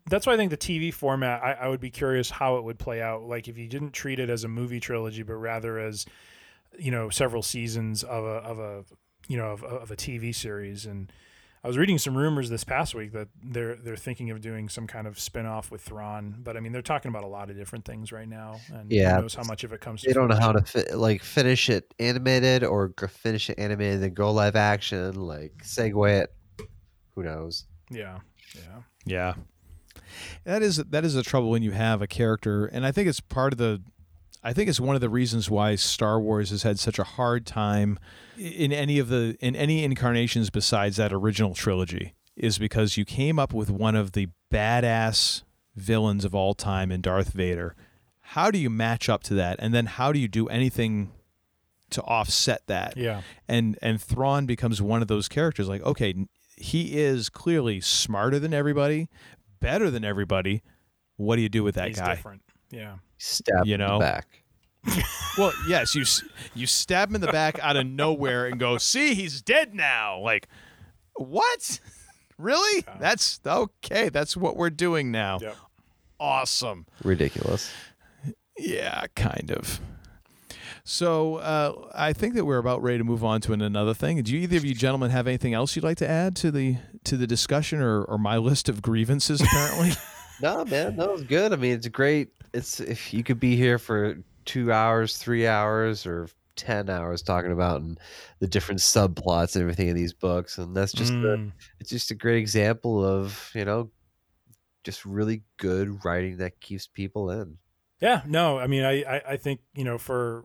that's 0.10 0.26
why 0.26 0.34
I 0.34 0.38
think 0.38 0.52
the 0.52 0.58
TV 0.58 0.94
format. 0.94 1.44
I, 1.44 1.54
I 1.54 1.68
would 1.68 1.80
be 1.80 1.90
curious 1.90 2.30
how 2.30 2.58
it 2.58 2.64
would 2.64 2.80
play 2.80 3.02
out. 3.02 3.24
Like 3.24 3.48
if 3.48 3.58
you 3.58 3.68
didn't 3.68 3.92
treat 3.92 4.20
it 4.20 4.30
as 4.30 4.44
a 4.44 4.48
movie 4.48 4.80
trilogy, 4.80 5.24
but 5.24 5.36
rather 5.36 5.80
as 5.80 6.06
you 6.78 6.92
know 6.92 7.10
several 7.10 7.44
seasons 7.44 8.04
of 8.04 8.24
a 8.24 8.28
of 8.28 8.60
a 8.60 8.86
you 9.28 9.38
know 9.38 9.48
of, 9.52 9.64
of 9.64 9.92
a 9.92 9.96
TV 9.96 10.34
series. 10.34 10.86
And 10.86 11.12
I 11.64 11.68
was 11.68 11.78
reading 11.78 11.98
some 11.98 12.18
rumors 12.18 12.50
this 12.50 12.64
past 12.64 12.94
week 12.94 13.14
that 13.14 13.30
they're 13.42 13.76
they're 13.76 13.96
thinking 13.96 14.32
of 14.32 14.42
doing 14.42 14.68
some 14.70 14.86
kind 14.88 15.08
of 15.08 15.20
spin 15.20 15.46
off 15.46 15.72
with 15.72 15.82
Thrawn. 15.82 16.36
But 16.44 16.58
I 16.58 16.60
mean, 16.60 16.72
they're 16.72 16.82
talking 16.82 17.10
about 17.10 17.24
a 17.24 17.28
lot 17.28 17.50
of 17.50 17.56
different 17.56 17.86
things 17.86 18.12
right 18.12 18.28
now, 18.28 18.60
and 18.74 18.92
Yeah, 18.92 19.16
who 19.16 19.22
knows 19.22 19.36
how 19.36 19.44
much 19.44 19.64
of 19.64 19.72
it 19.72 19.82
comes. 19.82 20.02
They 20.02 20.10
to 20.10 20.14
don't 20.14 20.28
know 20.28 20.36
how 20.36 20.52
to 20.52 20.62
fi- 20.62 20.94
like 20.94 21.24
finish 21.24 21.70
it 21.70 21.94
animated 22.00 22.64
or 22.64 22.94
g- 23.00 23.08
finish 23.08 23.50
it 23.50 23.60
animated 23.60 23.96
and 23.96 24.04
then 24.04 24.14
go 24.14 24.32
live 24.32 24.56
action, 24.56 25.16
like 25.16 25.54
segue 25.64 26.24
it. 26.24 26.34
Who 27.16 27.24
knows? 27.24 27.66
Yeah. 27.90 28.20
Yeah. 28.56 28.82
Yeah. 29.06 29.34
That 30.44 30.62
is 30.62 30.78
that 30.78 31.06
is 31.06 31.14
the 31.14 31.24
trouble 31.24 31.50
when 31.50 31.64
you 31.64 31.72
have 31.72 32.02
a 32.02 32.08
character, 32.08 32.66
and 32.66 32.86
I 32.86 32.92
think 32.92 33.08
it's 33.08 33.20
part 33.20 33.54
of 33.54 33.60
the. 33.60 33.82
I 34.46 34.52
think 34.52 34.70
it's 34.70 34.80
one 34.80 34.96
of 34.96 35.02
the 35.02 35.10
reasons 35.10 35.50
why 35.50 35.76
Star 35.76 36.20
Wars 36.20 36.50
has 36.50 36.64
had 36.64 36.78
such 36.78 37.00
a 37.00 37.04
hard 37.06 37.46
time 37.46 37.98
in 38.38 38.74
any 38.74 39.00
of 39.00 39.08
the 39.08 39.38
in 39.40 39.56
any 39.56 39.84
incarnations 39.84 40.50
besides 40.50 40.98
that 40.98 41.14
original 41.14 41.54
trilogy 41.54 42.14
is 42.36 42.58
because 42.58 42.98
you 42.98 43.06
came 43.06 43.40
up 43.40 43.54
with 43.54 43.70
one 43.70 43.96
of 43.96 44.12
the 44.14 44.28
badass 44.52 45.44
villains 45.76 46.26
of 46.26 46.36
all 46.36 46.54
time 46.54 46.92
in 46.92 47.02
Darth 47.02 47.32
Vader. 47.32 47.76
How 48.20 48.52
do 48.52 48.58
you 48.58 48.70
match 48.70 49.10
up 49.10 49.24
to 49.24 49.34
that, 49.36 49.58
and 49.60 49.74
then 49.74 49.86
how 49.86 50.12
do 50.12 50.20
you 50.20 50.28
do 50.28 50.48
anything 50.48 51.12
to 51.92 52.02
offset 52.02 52.64
that? 52.68 52.98
Yeah. 52.98 53.22
and 53.48 53.78
and 53.82 54.02
Thrawn 54.02 54.46
becomes 54.46 54.82
one 54.82 55.02
of 55.02 55.08
those 55.08 55.28
characters. 55.28 55.70
Like, 55.70 55.84
okay, 55.84 56.16
he 56.58 56.98
is 57.00 57.30
clearly 57.30 57.82
smarter 57.82 58.40
than 58.40 58.54
everybody, 58.54 59.10
better 59.64 59.90
than 59.90 60.04
everybody. 60.06 60.62
What 61.18 61.38
do 61.38 61.42
you 61.42 61.50
do 61.50 61.64
with 61.64 61.76
that 61.76 61.88
He's 61.88 61.98
guy? 62.00 62.16
different. 62.16 62.42
Yeah. 62.70 62.98
Stab 63.18 63.66
You 63.66 63.76
in 63.76 63.80
the 63.80 63.88
know? 63.88 64.00
back. 64.00 64.44
Well, 65.36 65.52
yes, 65.68 65.96
you 65.96 66.04
you 66.54 66.68
stab 66.68 67.10
him 67.10 67.16
in 67.16 67.22
the 67.22 67.32
back 67.32 67.58
out 67.58 67.76
of 67.76 67.88
nowhere 67.88 68.46
and 68.46 68.60
go, 68.60 68.78
"See, 68.78 69.16
he's 69.16 69.42
dead 69.42 69.74
now." 69.74 70.20
Like, 70.20 70.48
what? 71.16 71.80
Really? 72.38 72.84
That's 73.00 73.40
okay. 73.46 74.10
That's 74.10 74.36
what 74.36 74.58
we're 74.58 74.72
doing 74.72 75.12
now. 75.12 75.38
Yep. 75.42 75.56
Awesome. 76.20 76.88
Ridiculous. 77.04 77.72
Yeah, 78.58 79.06
kind 79.16 79.52
of. 79.52 79.80
So 80.84 81.36
uh, 81.38 81.90
I 81.96 82.12
think 82.12 82.34
that 82.34 82.46
we're 82.46 82.58
about 82.58 82.82
ready 82.82 82.98
to 82.98 83.04
move 83.04 83.24
on 83.24 83.40
to 83.42 83.54
another 83.54 83.94
thing. 83.94 84.22
Do 84.24 84.34
you, 84.34 84.40
either 84.42 84.58
of 84.58 84.66
you 84.66 84.74
gentlemen 84.74 85.12
have 85.12 85.28
anything 85.28 85.54
else 85.54 85.76
you'd 85.76 85.86
like 85.86 85.98
to 85.98 86.10
add 86.10 86.36
to 86.38 86.52
the 86.52 86.78
to 87.06 87.18
the 87.18 87.28
discussion 87.28 87.82
or, 87.82 88.04
or 88.04 88.18
my 88.18 88.38
list 88.38 88.70
of 88.70 88.82
grievances? 88.82 89.42
Apparently, 89.42 89.92
No, 90.42 90.66
man, 90.66 90.96
that 90.98 91.12
was 91.12 91.24
good. 91.24 91.54
I 91.54 91.56
mean, 91.56 91.74
it's 91.74 91.88
great. 91.88 92.30
It's 92.54 92.80
if 92.80 93.14
you 93.14 93.24
could 93.24 93.40
be 93.40 93.56
here 93.56 93.78
for 93.78 94.18
two 94.46 94.72
hours, 94.72 95.18
three 95.18 95.48
hours, 95.48 96.06
or 96.06 96.28
ten 96.56 96.90
hours 96.90 97.22
talking 97.22 97.52
about 97.52 97.82
and 97.82 98.00
the 98.40 98.48
different 98.48 98.82
subplots 98.82 99.56
and 99.56 99.62
everything 99.62 99.88
in 99.88 99.96
these 99.96 100.14
books, 100.14 100.58
and 100.58 100.76
that's 100.76 100.92
just 100.92 101.14
a, 101.14 101.16
Mm. 101.16 101.52
it's 101.80 101.90
just 101.90 102.12
a 102.12 102.16
great 102.16 102.38
example 102.40 103.04
of 103.06 103.52
you 103.56 103.64
know 103.66 103.90
just 104.84 105.06
really 105.06 105.42
good 105.58 106.04
writing 106.04 106.38
that 106.38 106.60
keeps 106.60 106.88
people 106.88 107.30
in. 107.32 107.58
Yeah, 108.02 108.22
no, 108.28 108.60
I 108.60 108.68
mean, 108.68 108.84
I, 108.84 109.02
I, 109.04 109.22
I 109.30 109.38
think, 109.38 109.62
you 109.74 109.86
know, 109.86 109.98
for, 109.98 110.44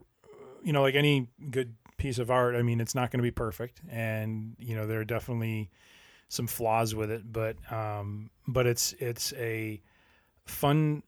you 0.63 0.71
know, 0.71 0.81
like 0.81 0.95
any 0.95 1.27
good 1.51 1.75
piece 1.97 2.19
of 2.19 2.31
art, 2.31 2.55
I 2.55 2.61
mean, 2.61 2.79
it's 2.79 2.95
not 2.95 3.11
going 3.11 3.17
to 3.19 3.23
be 3.23 3.31
perfect. 3.31 3.81
And, 3.91 4.55
you 4.57 4.75
know, 4.77 4.87
there 4.87 5.01
are 5.01 5.03
definitely 5.05 5.69
some 6.29 6.47
flaws 6.47 6.95
with 6.95 7.11
it, 7.11 7.31
but, 7.31 7.57
um, 7.71 8.29
but 8.47 8.65
it's, 8.65 8.93
it's 8.99 9.33
a 9.33 9.81
fun 10.45 11.03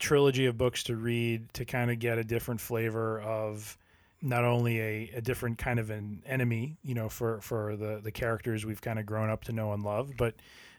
trilogy 0.00 0.46
of 0.46 0.56
books 0.56 0.82
to 0.84 0.96
read 0.96 1.52
to 1.54 1.64
kind 1.64 1.90
of 1.90 1.98
get 1.98 2.18
a 2.18 2.24
different 2.24 2.60
flavor 2.60 3.20
of 3.20 3.76
not 4.22 4.44
only 4.44 4.80
a, 4.80 5.10
a 5.16 5.20
different 5.20 5.58
kind 5.58 5.78
of 5.78 5.90
an 5.90 6.22
enemy, 6.26 6.78
you 6.82 6.94
know, 6.94 7.08
for, 7.08 7.40
for 7.40 7.76
the, 7.76 8.00
the 8.02 8.10
characters 8.10 8.64
we've 8.64 8.80
kind 8.80 8.98
of 8.98 9.04
grown 9.04 9.28
up 9.28 9.44
to 9.44 9.52
know 9.52 9.72
and 9.72 9.82
love, 9.82 10.12
but 10.16 10.34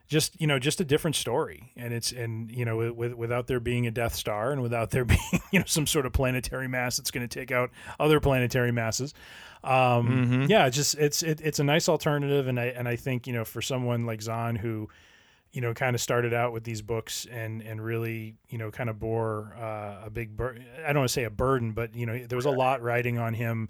just 0.07 0.39
you 0.39 0.47
know 0.47 0.59
just 0.59 0.79
a 0.81 0.85
different 0.85 1.15
story. 1.15 1.71
And 1.75 1.93
it's 1.93 2.11
and 2.11 2.51
you 2.51 2.65
know 2.65 2.93
with, 2.93 3.13
without 3.13 3.47
there 3.47 3.59
being 3.59 3.87
a 3.87 3.91
death 3.91 4.15
star 4.15 4.51
and 4.51 4.61
without 4.61 4.91
there 4.91 5.05
being 5.05 5.19
you 5.51 5.59
know 5.59 5.65
some 5.65 5.87
sort 5.87 6.05
of 6.05 6.13
planetary 6.13 6.67
mass 6.67 6.97
that's 6.97 7.11
going 7.11 7.27
to 7.27 7.39
take 7.39 7.51
out 7.51 7.71
other 7.99 8.19
planetary 8.19 8.71
masses 8.71 9.13
um 9.65 10.07
Mhm. 10.45 10.49
yeah 10.49 10.65
it's 10.67 10.75
just 10.75 10.95
it's 10.95 11.23
it, 11.23 11.41
it's 11.41 11.59
a 11.59 11.63
nice 11.63 11.89
alternative 11.89 12.47
and 12.47 12.59
i 12.59 12.65
and 12.65 12.87
i 12.87 12.95
think 12.95 13.25
you 13.27 13.33
know 13.33 13.43
for 13.43 13.61
someone 13.61 14.05
like 14.05 14.21
zahn 14.21 14.55
who 14.55 14.87
you 15.51 15.61
know 15.61 15.73
kind 15.73 15.95
of 15.95 16.01
started 16.01 16.33
out 16.33 16.53
with 16.53 16.63
these 16.63 16.81
books 16.81 17.25
and 17.31 17.61
and 17.61 17.83
really 17.83 18.35
you 18.49 18.57
know 18.57 18.69
kind 18.71 18.89
of 18.89 18.99
bore 18.99 19.55
uh, 19.59 20.05
a 20.05 20.09
big 20.09 20.35
bur- 20.37 20.57
i 20.85 20.87
don't 20.93 20.97
want 21.01 21.09
to 21.09 21.13
say 21.13 21.23
a 21.23 21.29
burden 21.29 21.71
but 21.71 21.95
you 21.95 22.05
know 22.05 22.17
there 22.27 22.35
was 22.35 22.45
a 22.45 22.51
lot 22.51 22.81
riding 22.81 23.17
on 23.17 23.33
him 23.33 23.67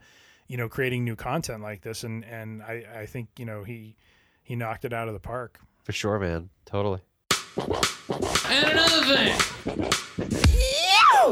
you 0.47 0.57
know 0.57 0.67
creating 0.67 1.03
new 1.03 1.15
content 1.15 1.61
like 1.63 1.81
this 1.81 2.03
and 2.03 2.25
and 2.25 2.61
i 2.63 2.83
i 3.01 3.05
think 3.05 3.29
you 3.37 3.45
know 3.45 3.63
he 3.63 3.95
he 4.43 4.55
knocked 4.55 4.83
it 4.85 4.93
out 4.93 5.07
of 5.07 5.13
the 5.13 5.19
park 5.19 5.59
For 5.83 5.91
sure, 5.93 6.19
man. 6.19 6.49
Totally. 6.65 6.99
and 7.57 8.69
another 8.69 9.15
thing 9.15 9.91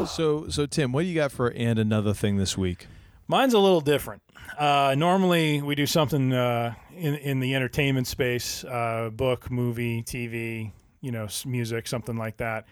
so 0.06 0.48
so 0.48 0.66
Tim, 0.66 0.92
what 0.92 1.02
do 1.02 1.06
you 1.08 1.14
got 1.14 1.32
for 1.32 1.50
and 1.52 1.78
another 1.78 2.12
thing 2.14 2.36
this 2.36 2.58
week? 2.58 2.86
Mine's 3.26 3.54
a 3.54 3.58
little 3.58 3.80
different. 3.80 4.22
Uh, 4.58 4.94
normally, 4.96 5.62
we 5.62 5.74
do 5.74 5.86
something 5.86 6.32
uh, 6.32 6.74
in 6.94 7.14
in 7.14 7.40
the 7.40 7.54
entertainment 7.54 8.06
space, 8.06 8.64
uh, 8.64 9.10
book, 9.12 9.50
movie, 9.50 10.02
TV, 10.02 10.72
you 11.00 11.10
know, 11.10 11.26
music, 11.44 11.86
something 11.86 12.16
like 12.16 12.36
that. 12.38 12.66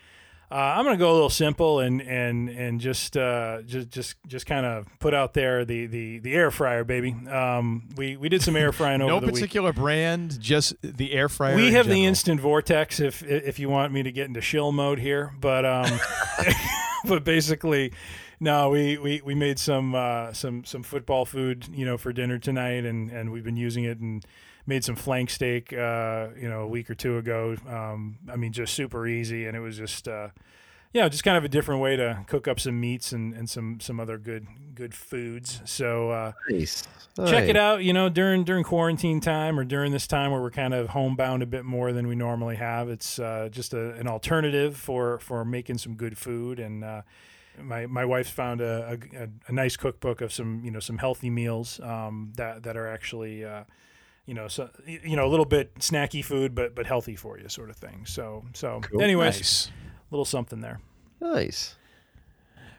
Uh, 0.53 0.75
I'm 0.77 0.85
gonna 0.85 0.99
go 0.99 1.11
a 1.11 1.15
little 1.15 1.31
simple 1.31 1.81
and 1.81 2.03
and 2.03 2.51
and 2.51 2.79
just 2.79 3.17
uh, 3.17 3.63
just 3.63 3.89
just 3.89 4.17
just 4.27 4.45
kind 4.45 4.67
of 4.67 4.87
put 5.01 5.15
out 5.15 5.33
there 5.33 5.65
the, 5.65 5.87
the 5.87 6.19
the 6.19 6.35
air 6.35 6.51
fryer, 6.51 6.85
baby. 6.85 7.17
Um, 7.27 7.89
we 7.97 8.19
we 8.19 8.29
did 8.29 8.43
some 8.43 8.55
air 8.55 8.71
frying 8.73 9.01
over 9.01 9.15
no 9.15 9.21
the 9.21 9.27
week. 9.29 9.37
particular 9.37 9.73
brand, 9.73 10.39
just 10.39 10.75
the 10.83 11.15
air 11.15 11.31
fryer. 11.31 11.57
We 11.57 11.73
have 11.73 11.89
the 11.89 12.05
instant 12.05 12.39
vortex 12.39 13.01
if 13.01 13.23
if 13.23 13.59
you 13.59 13.71
want 13.71 13.95
me 13.95 14.03
to 14.03 14.13
get 14.13 14.29
into 14.29 14.43
shill 14.43 14.73
mode 14.73 14.99
here, 14.99 15.33
but 15.41 15.65
um, 15.65 15.99
but 17.07 17.25
basically, 17.25 17.95
no, 18.43 18.71
we, 18.71 18.99
we, 18.99 19.23
we 19.25 19.37
made 19.37 19.61
some 19.61 19.95
uh, 19.95 20.33
some 20.33 20.65
some 20.65 20.83
football 20.83 21.25
food, 21.25 21.69
you 21.73 21.87
know, 21.87 21.97
for 21.97 22.13
dinner 22.13 22.39
tonight, 22.39 22.85
and, 22.85 23.09
and 23.09 23.31
we've 23.31 23.45
been 23.45 23.57
using 23.57 23.85
it 23.85 24.01
and 24.01 24.27
made 24.67 24.83
some 24.83 24.97
flank 24.97 25.31
steak, 25.31 25.73
uh, 25.73 26.27
you 26.37 26.49
know, 26.49 26.63
a 26.63 26.67
week 26.67 26.91
or 26.91 26.97
two 26.97 27.19
ago. 27.19 27.57
Um, 27.69 28.19
I 28.29 28.35
mean, 28.35 28.53
just 28.53 28.75
super 28.75 29.07
easy, 29.07 29.47
and 29.47 29.57
it 29.57 29.61
was 29.61 29.77
just. 29.79 30.09
Uh, 30.09 30.29
yeah, 30.95 31.09
just 31.09 31.25
kind 31.25 31.39
of 31.39 31.45
a 31.45 31.49
different 31.49 31.81
way 31.81 31.97
to 31.97 32.23
cook 32.27 32.47
up 32.47 32.61
some 32.61 32.79
meats 32.79 33.13
and, 33.13 33.33
and 33.33 33.49
some, 33.49 33.81
some 33.81 33.99
other 33.99 34.19
good 34.19 34.47
good 34.75 34.95
foods. 34.95 35.63
So 35.65 36.11
uh, 36.11 36.33
Nice. 36.51 36.83
check 37.17 37.49
it 37.49 37.57
out. 37.57 37.83
You 37.83 37.95
know, 37.95 38.11
during 38.11 38.45
during 38.45 38.63
quarantine 38.63 39.19
time 39.19 39.59
or 39.59 39.65
during 39.65 39.93
this 39.93 40.07
time 40.07 40.33
where 40.33 40.43
we're 40.43 40.51
kind 40.51 40.75
of 40.75 40.91
homebound 40.91 41.43
a 41.43 41.47
bit 41.47 41.65
more 41.65 41.95
than 41.95 42.09
we 42.09 42.15
normally 42.15 42.57
have, 42.57 42.91
it's 42.91 43.19
uh, 43.19 43.49
just 43.51 43.73
a, 43.73 43.95
an 43.95 44.07
alternative 44.07 44.77
for 44.77 45.19
for 45.21 45.47
making 45.47 45.79
some 45.79 45.95
good 45.95 46.19
food. 46.19 46.59
And 46.59 46.85
uh, 46.85 47.03
my 47.61 47.87
my 47.87 48.05
wife's 48.05 48.31
found 48.31 48.61
a, 48.61 48.99
a, 49.15 49.29
a 49.49 49.53
nice 49.53 49.77
cookbook 49.77 50.21
of 50.21 50.33
some 50.33 50.61
you 50.65 50.71
know 50.71 50.81
some 50.81 50.99
healthy 50.99 51.31
meals 51.31 51.81
um, 51.81 52.33
that 52.37 52.63
that 52.65 52.77
are 52.77 52.87
actually. 52.89 53.45
Uh, 53.45 53.65
you 54.25 54.35
know, 54.35 54.47
so 54.47 54.71
you 54.87 55.17
know, 55.17 55.27
a 55.27 55.31
little 55.31 55.45
bit 55.45 55.75
snacky 55.81 56.25
food, 56.25 56.55
but 56.55 56.77
but 56.77 56.87
healthy 56.87 57.17
for 57.17 57.41
you, 57.41 57.49
sort 57.49 57.71
of 57.71 57.77
thing. 57.77 58.07
So 58.07 58.45
so, 58.55 58.81
Cool. 58.81 59.03
anyways, 59.03 59.37
Nice. 59.37 59.71
little 60.13 60.25
something 60.25 60.61
there. 60.61 60.81
Nice. 61.21 61.75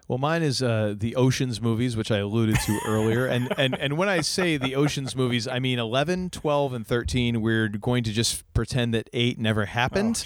Well, 0.08 0.18
mine 0.19 0.42
is 0.42 0.64
uh, 0.64 0.95
the 0.98 1.16
Oceans 1.18 1.61
movies, 1.61 1.98
which 1.98 2.11
I 2.11 2.19
alluded 2.19 2.56
to 2.66 2.80
earlier. 2.85 3.26
And, 3.26 3.53
and, 3.58 3.77
and 3.77 3.98
when 3.98 4.08
I 4.10 4.22
say 4.22 4.58
the 4.58 4.76
Oceans 4.76 5.16
movies, 5.16 5.48
I 5.48 5.60
mean 5.60 5.80
11, 5.80 6.30
12, 6.30 6.74
and 6.74 6.88
13. 6.88 7.42
We're 7.42 7.68
going 7.69 8.03
to 8.06 8.11
just 8.11 8.43
pretend 8.53 8.93
that 8.93 9.10
8 9.14 9.38
never 9.40 9.66
happened. 9.66 10.26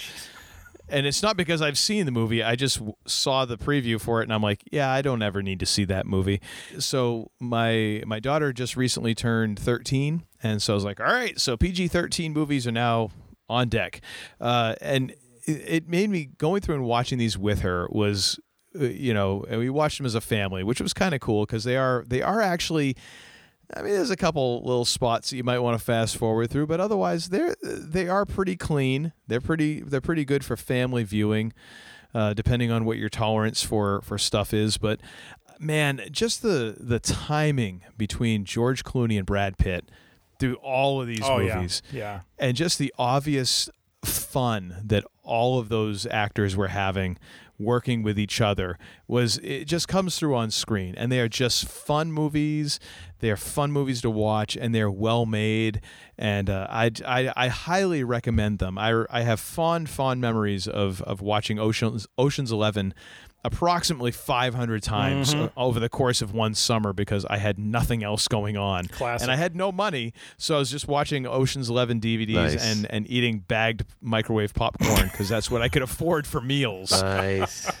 And 0.88 1.06
it's 1.06 1.22
not 1.22 1.36
because 1.36 1.62
I've 1.62 1.78
seen 1.78 2.06
the 2.06 2.12
movie. 2.12 2.42
I 2.42 2.56
just 2.56 2.78
w- 2.78 2.94
saw 3.06 3.44
the 3.44 3.56
preview 3.56 4.00
for 4.00 4.20
it, 4.20 4.24
and 4.24 4.32
I'm 4.32 4.42
like, 4.42 4.62
yeah, 4.70 4.90
I 4.90 5.02
don't 5.02 5.22
ever 5.22 5.42
need 5.42 5.60
to 5.60 5.66
see 5.66 5.84
that 5.86 6.06
movie. 6.06 6.40
So 6.78 7.30
my 7.40 8.02
my 8.06 8.20
daughter 8.20 8.52
just 8.52 8.76
recently 8.76 9.14
turned 9.14 9.58
13, 9.58 10.24
and 10.42 10.62
so 10.62 10.72
I 10.72 10.74
was 10.74 10.84
like, 10.84 11.00
all 11.00 11.06
right, 11.06 11.38
so 11.38 11.56
PG-13 11.56 12.32
movies 12.32 12.66
are 12.66 12.72
now 12.72 13.10
on 13.48 13.68
deck, 13.68 14.00
uh, 14.40 14.74
and 14.80 15.12
it, 15.46 15.64
it 15.66 15.88
made 15.88 16.10
me 16.10 16.30
going 16.38 16.60
through 16.60 16.76
and 16.76 16.84
watching 16.84 17.18
these 17.18 17.38
with 17.38 17.60
her 17.60 17.88
was, 17.90 18.38
uh, 18.78 18.84
you 18.84 19.14
know, 19.14 19.44
and 19.48 19.58
we 19.58 19.70
watched 19.70 19.98
them 19.98 20.06
as 20.06 20.14
a 20.14 20.20
family, 20.20 20.62
which 20.62 20.80
was 20.80 20.92
kind 20.92 21.14
of 21.14 21.20
cool 21.20 21.46
because 21.46 21.64
they 21.64 21.76
are 21.76 22.04
they 22.06 22.22
are 22.22 22.40
actually. 22.40 22.96
I 23.76 23.82
mean, 23.82 23.92
there's 23.92 24.10
a 24.10 24.16
couple 24.16 24.62
little 24.64 24.84
spots 24.86 25.30
that 25.30 25.36
you 25.36 25.44
might 25.44 25.58
want 25.58 25.78
to 25.78 25.84
fast 25.84 26.16
forward 26.16 26.48
through, 26.50 26.66
but 26.68 26.80
otherwise, 26.80 27.28
they're 27.28 27.54
they 27.62 28.08
are 28.08 28.24
pretty 28.24 28.56
clean. 28.56 29.12
They're 29.26 29.40
pretty 29.42 29.80
they're 29.82 30.00
pretty 30.00 30.24
good 30.24 30.44
for 30.44 30.56
family 30.56 31.04
viewing, 31.04 31.52
uh, 32.14 32.32
depending 32.34 32.70
on 32.70 32.84
what 32.86 32.96
your 32.96 33.10
tolerance 33.10 33.62
for 33.62 34.00
for 34.02 34.16
stuff 34.16 34.54
is. 34.54 34.78
But 34.78 35.00
man, 35.58 36.00
just 36.10 36.40
the 36.42 36.76
the 36.80 36.98
timing 36.98 37.82
between 37.98 38.44
George 38.46 38.84
Clooney 38.84 39.18
and 39.18 39.26
Brad 39.26 39.58
Pitt 39.58 39.90
through 40.38 40.54
all 40.56 41.00
of 41.02 41.06
these 41.08 41.20
Oh, 41.22 41.38
yeah. 41.40 41.56
movies, 41.56 41.82
Yeah. 41.92 42.20
and 42.38 42.56
just 42.56 42.78
the 42.78 42.94
obvious 42.98 43.68
fun 44.04 44.76
that 44.84 45.04
all 45.24 45.58
of 45.58 45.68
those 45.68 46.06
actors 46.06 46.56
were 46.56 46.68
having 46.68 47.18
working 47.58 48.04
with 48.04 48.16
each 48.16 48.40
other 48.40 48.78
was 49.08 49.38
it 49.38 49.64
just 49.64 49.88
comes 49.88 50.16
through 50.16 50.36
on 50.36 50.48
screen 50.48 50.94
and 50.96 51.10
they 51.10 51.18
are 51.18 51.28
just 51.28 51.66
fun 51.66 52.12
movies 52.12 52.78
they're 53.20 53.36
fun 53.36 53.72
movies 53.72 54.00
to 54.02 54.10
watch 54.10 54.56
and 54.56 54.74
they're 54.74 54.90
well 54.90 55.26
made 55.26 55.80
and 56.16 56.48
uh, 56.50 56.66
I, 56.70 56.90
I, 57.06 57.32
I 57.36 57.48
highly 57.48 58.04
recommend 58.04 58.58
them 58.58 58.78
I, 58.78 59.04
I 59.10 59.22
have 59.22 59.40
fond 59.40 59.88
fond 59.90 60.20
memories 60.20 60.66
of, 60.68 61.02
of 61.02 61.20
watching 61.20 61.58
Oceans, 61.58 62.06
Oceans 62.16 62.50
11 62.52 62.94
approximately 63.44 64.10
500 64.10 64.82
times 64.82 65.32
Mhm. 65.32 65.44
uh, 65.46 65.48
over 65.56 65.78
the 65.78 65.88
course 65.88 66.20
of 66.20 66.32
one 66.34 66.54
summer 66.54 66.92
because 66.92 67.24
I 67.26 67.36
had 67.38 67.56
nothing 67.56 68.02
else 68.02 68.26
going 68.26 68.56
on 68.56 68.86
Classic. 68.88 69.22
and 69.22 69.30
I 69.30 69.36
had 69.36 69.54
no 69.54 69.70
money 69.70 70.12
so 70.38 70.56
I 70.56 70.58
was 70.58 70.70
just 70.72 70.88
watching 70.88 71.24
Oceans 71.24 71.70
11 71.70 72.00
DVDs 72.00 72.34
Nice. 72.34 72.62
and 72.64 72.86
and 72.90 73.08
eating 73.08 73.38
bagged 73.46 73.84
microwave 74.00 74.54
popcorn 74.54 75.08
because 75.10 75.28
that's 75.28 75.50
what 75.52 75.62
I 75.62 75.68
could 75.68 75.82
afford 75.82 76.26
for 76.26 76.40
meals. 76.40 76.90
Nice. 77.00 77.70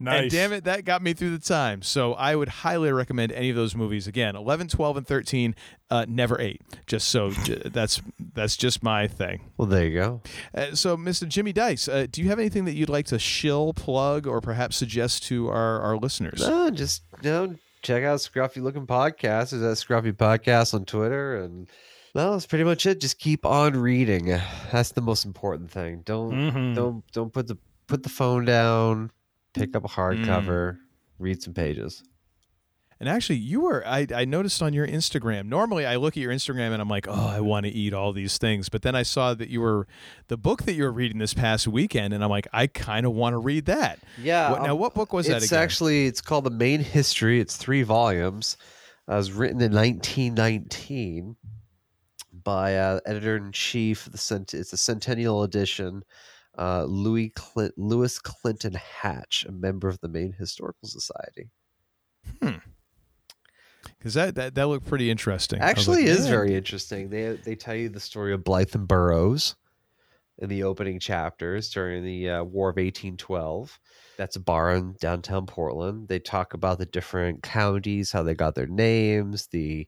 Nice. 0.00 0.22
And 0.22 0.30
damn 0.30 0.52
it, 0.52 0.64
that 0.64 0.84
got 0.84 1.02
me 1.02 1.12
through 1.12 1.36
the 1.36 1.44
time. 1.44 1.82
So 1.82 2.14
I 2.14 2.34
would 2.34 2.48
highly 2.48 2.90
recommend 2.92 3.32
any 3.32 3.50
of 3.50 3.56
those 3.56 3.74
movies. 3.76 4.06
Again, 4.06 4.34
11, 4.36 4.68
12, 4.68 4.96
and 4.98 5.06
13, 5.06 5.54
uh, 5.90 6.06
never 6.08 6.40
8. 6.40 6.60
Just 6.86 7.08
so 7.08 7.30
j- 7.30 7.62
that's 7.66 8.00
that's 8.34 8.56
just 8.56 8.82
my 8.82 9.06
thing. 9.06 9.40
Well, 9.56 9.68
there 9.68 9.84
you 9.86 9.94
go. 10.00 10.20
Uh, 10.54 10.74
so, 10.74 10.96
Mr. 10.96 11.28
Jimmy 11.28 11.52
Dice, 11.52 11.88
uh, 11.88 12.06
do 12.10 12.22
you 12.22 12.28
have 12.28 12.38
anything 12.38 12.64
that 12.66 12.74
you'd 12.74 12.88
like 12.88 13.06
to 13.06 13.18
shill, 13.18 13.72
plug, 13.74 14.26
or 14.26 14.40
perhaps 14.40 14.76
suggest 14.76 15.24
to 15.24 15.48
our, 15.48 15.80
our 15.80 15.96
listeners? 15.96 16.40
No, 16.46 16.70
just 16.70 17.02
you 17.22 17.30
know, 17.30 17.54
check 17.82 18.02
out 18.04 18.18
Scruffy 18.18 18.62
Looking 18.62 18.86
Podcast. 18.86 19.52
Is 19.52 19.60
that 19.60 19.76
Scruffy 19.76 20.12
Podcast 20.12 20.74
on 20.74 20.84
Twitter 20.84 21.36
and 21.42 21.68
Well, 22.14 22.32
that's 22.32 22.46
pretty 22.46 22.64
much 22.64 22.86
it. 22.86 23.00
Just 23.00 23.18
keep 23.18 23.44
on 23.46 23.74
reading. 23.76 24.26
That's 24.72 24.92
the 24.92 25.02
most 25.02 25.24
important 25.24 25.70
thing. 25.70 26.02
Don't 26.04 26.32
Mhm. 26.32 26.74
don't 26.74 27.04
don't 27.12 27.32
put 27.32 27.46
the 27.46 27.56
put 27.86 28.02
the 28.02 28.08
phone 28.08 28.44
down. 28.44 29.10
Pick 29.56 29.76
up 29.76 29.84
a 29.84 29.88
hardcover. 29.88 30.78
Read 31.18 31.42
some 31.42 31.54
pages. 31.54 32.02
And 32.98 33.10
actually, 33.10 33.36
you 33.36 33.60
were, 33.60 33.86
I, 33.86 34.06
I 34.14 34.24
noticed 34.24 34.62
on 34.62 34.72
your 34.72 34.86
Instagram. 34.86 35.46
Normally, 35.48 35.84
I 35.84 35.96
look 35.96 36.16
at 36.16 36.20
your 36.20 36.32
Instagram 36.32 36.72
and 36.72 36.80
I'm 36.80 36.88
like, 36.88 37.06
oh, 37.06 37.26
I 37.28 37.40
want 37.40 37.66
to 37.66 37.72
eat 37.72 37.92
all 37.92 38.12
these 38.14 38.38
things. 38.38 38.70
But 38.70 38.80
then 38.80 38.94
I 38.94 39.02
saw 39.02 39.34
that 39.34 39.50
you 39.50 39.60
were, 39.60 39.86
the 40.28 40.38
book 40.38 40.62
that 40.62 40.72
you 40.72 40.84
were 40.84 40.92
reading 40.92 41.18
this 41.18 41.34
past 41.34 41.68
weekend, 41.68 42.14
and 42.14 42.24
I'm 42.24 42.30
like, 42.30 42.48
I 42.54 42.66
kind 42.66 43.04
of 43.04 43.12
want 43.12 43.34
to 43.34 43.38
read 43.38 43.66
that. 43.66 43.98
Yeah. 44.16 44.50
What, 44.50 44.62
now, 44.62 44.72
um, 44.72 44.78
what 44.78 44.94
book 44.94 45.12
was 45.12 45.26
that 45.26 45.38
it's 45.38 45.46
again? 45.46 45.62
actually 45.62 46.06
it's 46.06 46.22
called 46.22 46.44
the 46.44 46.50
Maine 46.50 46.80
History. 46.80 47.38
It's 47.38 47.56
three 47.56 47.82
volumes. 47.82 48.56
Uh, 49.06 49.12
it 49.14 49.16
was 49.16 49.32
written 49.32 49.60
in 49.60 49.74
1919 49.74 51.36
by 52.44 52.76
uh, 52.76 53.00
editor 53.04 53.36
in 53.36 53.52
chief. 53.52 54.08
The 54.10 54.18
cent- 54.18 54.54
it's 54.54 54.72
a 54.72 54.78
centennial 54.78 55.42
edition. 55.42 56.02
Uh, 56.58 56.84
Louis 56.84 57.30
Clint- 57.30 57.76
Louis 57.76 58.18
Clinton 58.18 58.74
Hatch, 58.74 59.44
a 59.48 59.52
member 59.52 59.88
of 59.88 60.00
the 60.00 60.08
Maine 60.08 60.34
Historical 60.38 60.88
Society. 60.88 61.50
Because 62.40 64.14
that, 64.14 64.34
that, 64.34 64.54
that 64.54 64.66
looked 64.66 64.86
pretty 64.86 65.10
interesting. 65.10 65.60
Actually, 65.60 66.02
like, 66.02 66.10
is 66.10 66.24
"Yeah." 66.24 66.30
very 66.30 66.54
interesting. 66.54 67.08
They 67.10 67.36
they 67.36 67.54
tell 67.54 67.74
you 67.74 67.88
the 67.88 68.00
story 68.00 68.32
of 68.32 68.40
Blyth 68.40 68.74
and 68.74 68.88
Burrows 68.88 69.56
in 70.38 70.48
the 70.48 70.64
opening 70.64 70.98
chapters 71.00 71.70
during 71.70 72.04
the 72.04 72.30
uh, 72.30 72.44
War 72.44 72.68
of 72.70 72.76
1812. 72.76 73.78
That's 74.16 74.36
a 74.36 74.40
bar 74.40 74.74
in 74.74 74.96
downtown 75.00 75.46
Portland. 75.46 76.08
They 76.08 76.18
talk 76.18 76.54
about 76.54 76.78
the 76.78 76.86
different 76.86 77.42
counties, 77.42 78.12
how 78.12 78.22
they 78.22 78.34
got 78.34 78.54
their 78.54 78.66
names, 78.66 79.46
the 79.48 79.86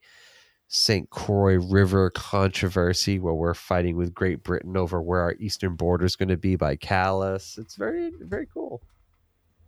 St. 0.68 1.08
Croix 1.08 1.56
River 1.56 2.10
controversy, 2.10 3.18
where 3.18 3.32
we're 3.32 3.54
fighting 3.54 3.96
with 3.96 4.14
Great 4.14 4.42
Britain 4.42 4.76
over 4.76 5.00
where 5.00 5.20
our 5.22 5.34
eastern 5.38 5.74
border 5.74 6.04
is 6.04 6.14
going 6.14 6.28
to 6.28 6.36
be 6.36 6.56
by 6.56 6.76
Calais. 6.76 7.56
It's 7.56 7.74
very 7.74 8.12
very 8.20 8.46
cool. 8.52 8.82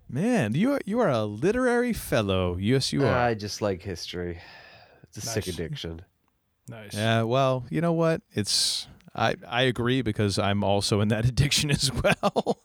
Man, 0.09 0.55
you 0.55 0.73
are, 0.73 0.81
you 0.85 1.01
are 1.01 1.09
a 1.09 1.25
literary 1.25 1.93
fellow. 1.93 2.57
Yes, 2.59 2.93
you 2.93 3.07
are. 3.07 3.15
I 3.15 3.35
just 3.35 3.62
like 3.62 3.81
history. 3.81 4.41
It's 5.05 5.17
a 5.19 5.20
sick 5.23 5.47
addiction. 5.47 6.03
Nice. 6.69 6.95
Yeah, 6.95 7.23
well, 7.23 7.65
you 7.70 7.81
know 7.81 7.93
what? 7.93 8.20
It's 8.33 8.87
I 9.15 9.37
I 9.49 9.62
agree 9.62 10.03
because 10.03 10.39
I'm 10.39 10.62
also 10.62 11.01
in 11.01 11.09
that 11.09 11.25
addiction 11.29 11.70
as 11.70 11.91
well. 11.93 12.62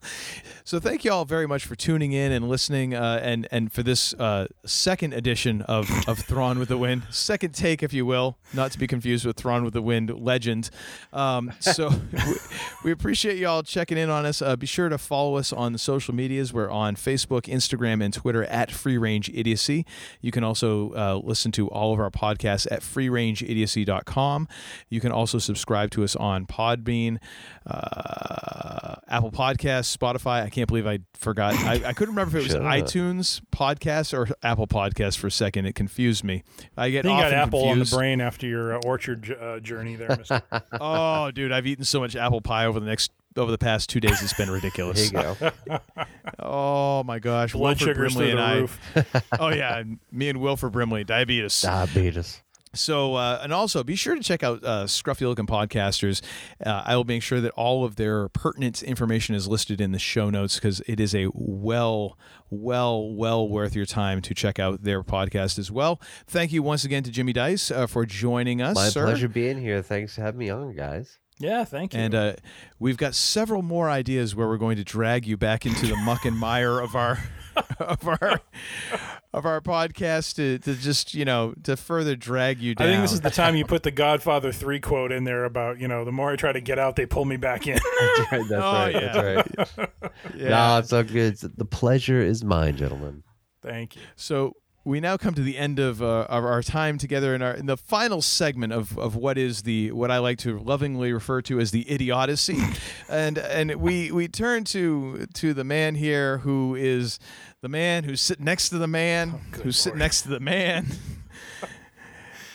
So 0.65 0.79
thank 0.79 1.05
you 1.05 1.11
all 1.11 1.25
very 1.25 1.47
much 1.47 1.63
for 1.63 1.75
tuning 1.75 2.11
in 2.11 2.31
and 2.31 2.49
listening, 2.49 2.95
uh, 2.95 3.19
and 3.21 3.47
and 3.51 3.71
for 3.71 3.83
this 3.83 4.15
uh, 4.15 4.47
second 4.65 5.13
edition 5.13 5.61
of 5.61 5.87
of 6.07 6.17
Thrawn 6.17 6.57
with 6.57 6.69
the 6.69 6.77
Wind, 6.77 7.03
second 7.11 7.53
take, 7.53 7.83
if 7.83 7.93
you 7.93 8.03
will, 8.03 8.39
not 8.51 8.71
to 8.71 8.79
be 8.79 8.87
confused 8.87 9.27
with 9.27 9.37
Thrawn 9.37 9.63
with 9.63 9.73
the 9.73 9.81
Wind 9.83 10.09
legend. 10.19 10.71
Um, 11.13 11.53
so 11.59 11.89
we, 12.11 12.33
we 12.83 12.91
appreciate 12.91 13.37
you 13.37 13.47
all 13.47 13.61
checking 13.61 13.99
in 13.99 14.09
on 14.09 14.25
us. 14.25 14.41
Uh, 14.41 14.55
be 14.55 14.65
sure 14.65 14.89
to 14.89 14.97
follow 14.97 15.35
us 15.37 15.53
on 15.53 15.71
the 15.71 15.77
social 15.77 16.15
medias. 16.15 16.51
We're 16.51 16.71
on 16.71 16.95
Facebook, 16.95 17.43
Instagram, 17.43 18.03
and 18.03 18.11
Twitter 18.11 18.43
at 18.45 18.71
Free 18.71 18.97
Range 18.97 19.29
Idiocy. 19.29 19.85
You 20.19 20.31
can 20.31 20.43
also 20.43 20.93
uh, 20.93 21.21
listen 21.23 21.51
to 21.53 21.67
all 21.69 21.93
of 21.93 21.99
our 21.99 22.09
podcasts 22.09 22.65
at 22.71 22.81
freerangeidiocy.com. 22.81 24.47
You 24.89 24.99
can 24.99 25.11
also 25.11 25.37
subscribe 25.37 25.91
to 25.91 26.03
us 26.03 26.15
on 26.15 26.47
Podbean, 26.47 27.19
uh, 27.67 28.95
Apple 29.07 29.31
Podcasts, 29.31 29.95
Spotify. 29.95 30.54
I 30.55 30.59
can't 30.59 30.69
believe 30.69 30.87
I 30.87 30.99
forgot. 31.15 31.53
I, 31.53 31.81
I 31.87 31.91
couldn't 31.91 32.15
remember 32.15 32.37
if 32.37 32.45
it 32.45 32.47
was 32.47 32.53
Shut 32.53 32.61
up. 32.61 32.71
iTunes 32.71 33.41
Podcast 33.51 34.13
or 34.17 34.33
Apple 34.41 34.67
Podcast 34.67 35.17
for 35.17 35.27
a 35.27 35.31
second. 35.31 35.65
It 35.65 35.75
confused 35.75 36.23
me. 36.23 36.43
I 36.77 36.85
I 36.85 36.89
get 36.91 37.03
think 37.03 37.17
you 37.17 37.23
got 37.23 37.33
often 37.33 37.39
apple 37.39 37.65
on 37.65 37.79
the 37.79 37.85
brain 37.85 38.21
after 38.21 38.47
your 38.47 38.77
uh, 38.77 38.81
orchard 38.85 39.23
j- 39.23 39.35
uh, 39.35 39.59
journey 39.59 39.97
there, 39.97 40.15
Mister. 40.15 40.41
oh, 40.79 41.29
dude, 41.31 41.51
I've 41.51 41.67
eaten 41.67 41.83
so 41.83 41.99
much 41.99 42.15
apple 42.15 42.39
pie 42.39 42.67
over 42.67 42.79
the 42.79 42.85
next 42.85 43.11
over 43.35 43.51
the 43.51 43.57
past 43.57 43.89
two 43.89 43.99
days. 43.99 44.23
It's 44.23 44.33
been 44.33 44.49
ridiculous. 44.49 45.09
There 45.09 45.35
you 45.35 45.37
go. 45.67 45.77
oh 46.39 47.03
my 47.03 47.19
gosh, 47.19 47.51
Blood 47.51 47.81
Wilford 47.81 47.97
sugars 47.97 48.13
Brimley 48.15 48.31
and 48.31 48.39
I. 48.39 48.55
roof. 48.59 48.79
oh 49.41 49.49
yeah, 49.49 49.83
me 50.09 50.29
and 50.29 50.39
Wilford 50.39 50.71
Brimley, 50.71 51.03
diabetes. 51.03 51.63
Diabetes. 51.63 52.41
So, 52.75 53.15
uh, 53.15 53.39
and 53.41 53.53
also 53.53 53.83
be 53.83 53.95
sure 53.95 54.15
to 54.15 54.21
check 54.21 54.43
out 54.43 54.63
uh, 54.63 54.85
Scruffy 54.85 55.21
Looking 55.21 55.47
Podcasters. 55.47 56.21
Uh, 56.63 56.83
I 56.85 56.95
will 56.95 57.03
make 57.03 57.23
sure 57.23 57.41
that 57.41 57.51
all 57.51 57.83
of 57.83 57.95
their 57.95 58.29
pertinent 58.29 58.83
information 58.83 59.35
is 59.35 59.47
listed 59.47 59.81
in 59.81 59.91
the 59.91 59.99
show 59.99 60.29
notes 60.29 60.55
because 60.55 60.81
it 60.81 60.99
is 60.99 61.15
a 61.15 61.27
well, 61.33 62.17
well, 62.49 63.13
well 63.13 63.47
worth 63.47 63.75
your 63.75 63.85
time 63.85 64.21
to 64.21 64.33
check 64.33 64.59
out 64.59 64.83
their 64.83 65.03
podcast 65.03 65.57
as 65.57 65.71
well. 65.71 65.99
Thank 66.27 66.51
you 66.51 66.61
once 66.61 66.83
again 66.83 67.03
to 67.03 67.11
Jimmy 67.11 67.33
Dice 67.33 67.71
uh, 67.71 67.87
for 67.87 68.05
joining 68.05 68.61
us. 68.61 68.75
My 68.75 68.89
sir. 68.89 69.05
pleasure 69.05 69.29
being 69.29 69.59
here. 69.59 69.81
Thanks 69.81 70.15
for 70.15 70.21
having 70.21 70.39
me 70.39 70.49
on, 70.49 70.75
guys. 70.75 71.19
Yeah, 71.37 71.65
thank 71.65 71.93
you. 71.93 71.99
And 71.99 72.15
uh, 72.15 72.33
we've 72.79 72.97
got 72.97 73.13
several 73.13 73.61
more 73.61 73.89
ideas 73.89 74.35
where 74.35 74.47
we're 74.47 74.57
going 74.57 74.77
to 74.77 74.85
drag 74.85 75.27
you 75.27 75.35
back 75.35 75.65
into 75.65 75.85
the 75.85 75.97
muck 75.97 76.25
and 76.25 76.37
mire 76.37 76.79
of 76.79 76.95
our 76.95 77.19
of 77.79 78.07
our 78.07 78.41
of 79.33 79.45
our 79.45 79.59
podcast 79.61 80.35
to, 80.35 80.57
to 80.59 80.75
just 80.75 81.13
you 81.13 81.25
know 81.25 81.53
to 81.63 81.75
further 81.75 82.15
drag 82.15 82.59
you 82.59 82.75
down. 82.75 82.87
I 82.87 82.91
think 82.91 83.01
this 83.03 83.11
is 83.13 83.21
the 83.21 83.29
time 83.29 83.55
you 83.55 83.65
put 83.67 83.83
the 83.83 83.91
Godfather 83.91 84.51
three 84.51 84.79
quote 84.79 85.11
in 85.11 85.23
there 85.23 85.43
about 85.45 85.79
you 85.79 85.87
know 85.87 86.05
the 86.05 86.11
more 86.11 86.31
I 86.31 86.35
try 86.35 86.51
to 86.51 86.61
get 86.61 86.79
out, 86.79 86.95
they 86.95 87.05
pull 87.05 87.25
me 87.25 87.37
back 87.37 87.67
in. 87.67 87.77
That's 88.17 88.31
right. 88.31 88.41
That's 88.49 88.51
Oh, 88.53 88.71
right. 88.73 88.93
yeah. 88.93 89.43
That's 89.57 89.77
right. 89.77 89.89
Yeah. 90.35 90.49
No, 90.49 90.77
it's 90.79 90.93
all 90.93 91.03
good. 91.03 91.33
It's- 91.33 91.49
The 91.55 91.65
pleasure 91.65 92.21
is 92.21 92.43
mine, 92.43 92.77
gentlemen. 92.77 93.23
Thank 93.61 93.95
you. 93.95 94.01
So 94.15 94.53
we 94.85 94.99
now 94.99 95.17
come 95.17 95.33
to 95.33 95.41
the 95.41 95.57
end 95.57 95.79
of, 95.79 96.01
uh, 96.01 96.27
of 96.29 96.45
our 96.45 96.61
time 96.61 96.99
together 96.99 97.33
in 97.33 97.41
our 97.41 97.53
in 97.53 97.65
the 97.65 97.75
final 97.75 98.21
segment 98.21 98.71
of, 98.71 98.97
of 98.99 99.15
what 99.15 99.37
is 99.37 99.63
the 99.63 99.91
what 99.91 100.11
I 100.11 100.19
like 100.19 100.37
to 100.39 100.59
lovingly 100.59 101.11
refer 101.11 101.41
to 101.43 101.59
as 101.59 101.71
the 101.71 101.89
idiocy, 101.89 102.59
and 103.09 103.39
and 103.39 103.75
we 103.75 104.11
we 104.11 104.27
turn 104.27 104.63
to 104.65 105.25
to 105.33 105.53
the 105.53 105.63
man 105.63 105.95
here 105.95 106.37
who 106.37 106.75
is 106.75 107.19
the 107.61 107.69
man 107.69 108.03
who's 108.03 108.21
sitting 108.21 108.45
next 108.45 108.69
to 108.69 108.77
the 108.77 108.87
man 108.87 109.41
who's 109.63 109.77
sitting 109.77 109.99
next 109.99 110.21
to 110.21 110.29
the 110.29 110.39
man. 110.39 110.87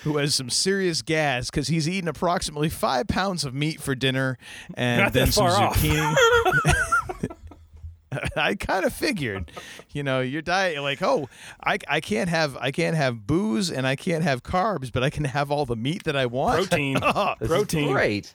Who 0.05 0.17
has 0.17 0.35
some 0.35 0.49
serious 0.49 1.03
gas 1.03 1.51
because 1.51 1.69
he's 1.69 1.87
eaten 1.87 2.09
approximately 2.09 2.71
five 2.71 3.07
pounds 3.07 3.45
of 3.45 3.53
meat 3.53 3.83
for 3.83 3.95
dinner 3.95 4.39
and 4.73 5.03
Not 5.03 5.13
then 5.13 5.31
some 5.31 5.49
zucchini. 5.49 6.17
I 8.37 8.55
kind 8.55 8.85
of 8.85 8.93
figured, 8.93 9.51
you 9.91 10.03
know, 10.03 10.21
your 10.21 10.43
diet 10.43 10.83
like, 10.83 11.03
oh, 11.03 11.29
I, 11.65 11.79
I 11.89 12.01
can't 12.01 12.29
have 12.29 12.57
I 12.57 12.71
can't 12.71 12.97
have 12.97 13.27
booze 13.27 13.71
and 13.71 13.87
I 13.87 13.97
can't 13.97 14.25
have 14.25 14.43
carbs, 14.43 14.91
but 14.93 15.03
I 15.03 15.11
can 15.11 15.25
have 15.25 15.51
all 15.51 15.67
the 15.67 15.77
meat 15.77 16.05
that 16.05 16.17
I 16.17 16.27
want. 16.27 16.69
Protein. 16.69 16.99
Oh, 17.03 17.35
Protein. 17.45 17.93
great. 17.93 18.35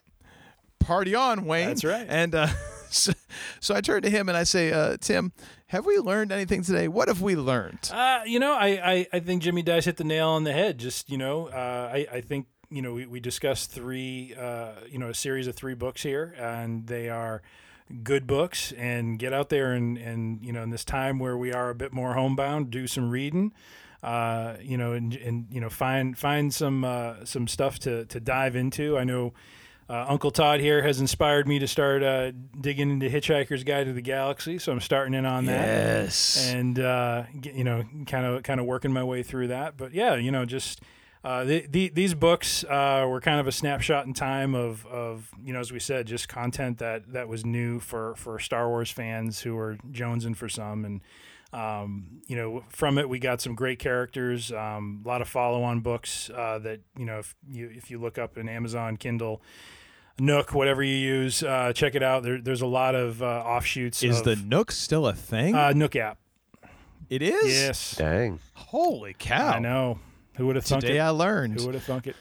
Party 0.79 1.15
on, 1.15 1.45
Wayne. 1.45 1.67
That's 1.69 1.83
right. 1.83 2.05
And 2.07 2.35
uh, 2.35 2.47
so, 2.89 3.11
so 3.59 3.73
I 3.75 3.81
turn 3.81 4.01
to 4.03 4.09
him 4.09 4.29
and 4.29 4.37
I 4.37 4.43
say, 4.43 4.71
uh, 4.71 4.97
Tim, 4.99 5.31
have 5.67 5.85
we 5.85 5.97
learned 5.97 6.31
anything 6.31 6.61
today? 6.61 6.87
What 6.87 7.07
have 7.07 7.21
we 7.21 7.35
learned? 7.35 7.89
Uh, 7.91 8.21
you 8.25 8.39
know, 8.39 8.53
I, 8.53 8.67
I, 8.67 9.07
I 9.13 9.19
think 9.19 9.41
Jimmy 9.41 9.63
Dice 9.63 9.85
hit 9.85 9.97
the 9.97 10.03
nail 10.03 10.29
on 10.29 10.43
the 10.43 10.53
head. 10.53 10.77
Just 10.77 11.09
you 11.09 11.17
know, 11.17 11.47
uh, 11.47 11.89
I, 11.91 12.07
I 12.11 12.21
think 12.21 12.47
you 12.69 12.81
know 12.81 12.93
we, 12.93 13.05
we 13.05 13.19
discussed 13.19 13.71
three 13.71 14.35
uh, 14.39 14.71
you 14.89 14.99
know 14.99 15.09
a 15.09 15.13
series 15.15 15.47
of 15.47 15.55
three 15.55 15.73
books 15.73 16.03
here, 16.03 16.35
and 16.37 16.85
they 16.87 17.09
are 17.09 17.41
good 18.03 18.25
books. 18.27 18.71
And 18.73 19.17
get 19.19 19.33
out 19.33 19.49
there 19.49 19.73
and 19.73 19.97
and 19.97 20.43
you 20.43 20.51
know 20.53 20.63
in 20.63 20.69
this 20.69 20.85
time 20.85 21.19
where 21.19 21.37
we 21.37 21.53
are 21.53 21.69
a 21.69 21.75
bit 21.75 21.93
more 21.93 22.13
homebound, 22.13 22.69
do 22.71 22.87
some 22.87 23.09
reading. 23.09 23.53
Uh, 24.03 24.57
you 24.61 24.77
know, 24.77 24.93
and, 24.93 25.15
and 25.15 25.47
you 25.49 25.59
know, 25.59 25.69
find 25.69 26.15
find 26.17 26.53
some 26.53 26.83
uh, 26.85 27.25
some 27.25 27.47
stuff 27.47 27.79
to 27.79 28.05
to 28.05 28.19
dive 28.19 28.55
into. 28.55 28.97
I 28.97 29.03
know. 29.03 29.33
Uh, 29.87 30.03
Uncle 30.09 30.31
Todd 30.31 30.61
here 30.61 30.81
has 30.81 30.99
inspired 30.99 31.47
me 31.47 31.59
to 31.59 31.67
start 31.67 32.01
uh, 32.01 32.31
digging 32.59 32.89
into 32.89 33.07
Hitchhiker's 33.07 33.63
Guide 33.63 33.85
to 33.85 33.93
the 33.93 34.01
Galaxy, 34.01 34.57
so 34.57 34.71
I'm 34.71 34.79
starting 34.79 35.13
in 35.13 35.27
on 35.27 35.45
that 35.45 35.67
Yes. 35.67 36.51
and 36.51 36.79
uh, 36.79 37.25
you 37.53 37.63
know, 37.63 37.83
kind 38.07 38.25
of 38.25 38.41
kind 38.41 38.59
of 38.59 38.65
working 38.65 38.91
my 38.91 39.03
way 39.03 39.21
through 39.21 39.49
that. 39.49 39.77
But 39.77 39.93
yeah, 39.93 40.15
you 40.15 40.31
know, 40.31 40.43
just 40.43 40.81
uh, 41.25 41.43
the, 41.43 41.65
the, 41.67 41.89
these 41.89 42.13
books 42.13 42.63
uh, 42.65 43.03
were 43.09 43.19
kind 43.19 43.39
of 43.39 43.47
a 43.47 43.51
snapshot 43.51 44.05
in 44.05 44.13
time 44.13 44.53
of, 44.53 44.85
of 44.85 45.31
you 45.43 45.53
know, 45.53 45.59
as 45.59 45.71
we 45.71 45.79
said, 45.79 46.05
just 46.05 46.29
content 46.29 46.77
that 46.77 47.11
that 47.13 47.27
was 47.27 47.43
new 47.43 47.79
for 47.79 48.13
for 48.15 48.37
Star 48.37 48.69
Wars 48.69 48.91
fans 48.91 49.41
who 49.41 49.55
were 49.55 49.75
jonesing 49.91 50.35
for 50.35 50.47
some, 50.47 50.85
and 50.85 51.01
um, 51.51 52.21
you 52.27 52.35
know, 52.35 52.63
from 52.69 52.99
it 52.99 53.09
we 53.09 53.17
got 53.17 53.41
some 53.41 53.55
great 53.55 53.79
characters, 53.79 54.51
um, 54.51 55.01
a 55.03 55.07
lot 55.07 55.21
of 55.21 55.27
follow-on 55.27 55.79
books 55.79 56.29
uh, 56.29 56.59
that 56.59 56.81
you 56.95 57.05
know, 57.05 57.17
if 57.17 57.35
you 57.49 57.71
if 57.73 57.89
you 57.89 57.97
look 57.97 58.19
up 58.19 58.37
in 58.37 58.47
Amazon 58.47 58.95
Kindle. 58.95 59.41
Nook, 60.17 60.53
whatever 60.53 60.81
you 60.81 60.95
use, 60.95 61.43
uh, 61.43 61.73
check 61.73 61.93
it 61.93 62.01
out. 62.01 62.23
There, 62.23 62.39
there's 62.39 62.61
a 62.61 62.65
lot 62.67 62.95
of 62.95 63.21
uh, 63.21 63.25
offshoots. 63.25 64.01
Is 64.01 64.19
of, 64.19 64.23
the 64.23 64.37
Nook 64.37 64.71
still 64.71 65.07
a 65.07 65.13
thing? 65.13 65.53
uh, 65.53 65.73
Nook 65.73 65.97
app? 65.97 66.19
it 67.09 67.21
is. 67.21 67.51
Yes. 67.51 67.95
Dang. 67.97 68.39
Holy 68.53 69.13
cow! 69.17 69.55
I 69.55 69.59
know. 69.59 69.99
Who 70.37 70.47
would 70.47 70.55
have 70.55 70.65
thunk 70.65 70.81
Today 70.81 70.97
it? 70.97 71.01
I 71.01 71.09
learned. 71.09 71.59
Who 71.59 71.65
would 71.67 71.75
have 71.75 71.83
thunk 71.83 72.07
it? 72.07 72.15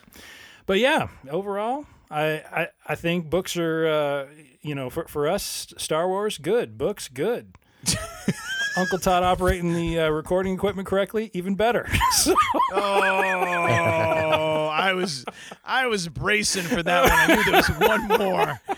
But 0.67 0.79
yeah, 0.79 1.09
overall, 1.31 1.85
I 2.11 2.43
I, 2.51 2.69
I 2.87 2.95
think 2.95 3.29
books 3.31 3.57
are 3.57 3.87
uh, 3.87 4.27
you 4.63 4.75
know 4.75 4.91
for 4.91 5.07
for 5.09 5.29
us 5.29 5.73
Star 5.79 6.09
Wars 6.09 6.39
good 6.39 6.79
books 6.79 7.09
good. 7.09 7.55
Uncle 8.77 8.99
Todd 8.99 9.23
operating 9.23 9.73
the 9.73 10.01
uh, 10.01 10.09
recording 10.09 10.53
equipment 10.55 10.89
correctly, 10.89 11.31
even 11.33 11.55
better. 11.55 11.87
So- 12.13 12.35
Oh, 12.73 14.69
I 14.73 14.91
I 14.91 14.93
was 14.95 15.25
I 15.65 15.87
was 15.87 16.09
bracing 16.09 16.65
for 16.65 16.83
that 16.83 17.03
one. 17.03 17.13
I 17.13 17.27
knew 17.37 17.45
there 17.45 17.55
was 17.55 17.69
one 17.79 18.09
more. 18.09 18.61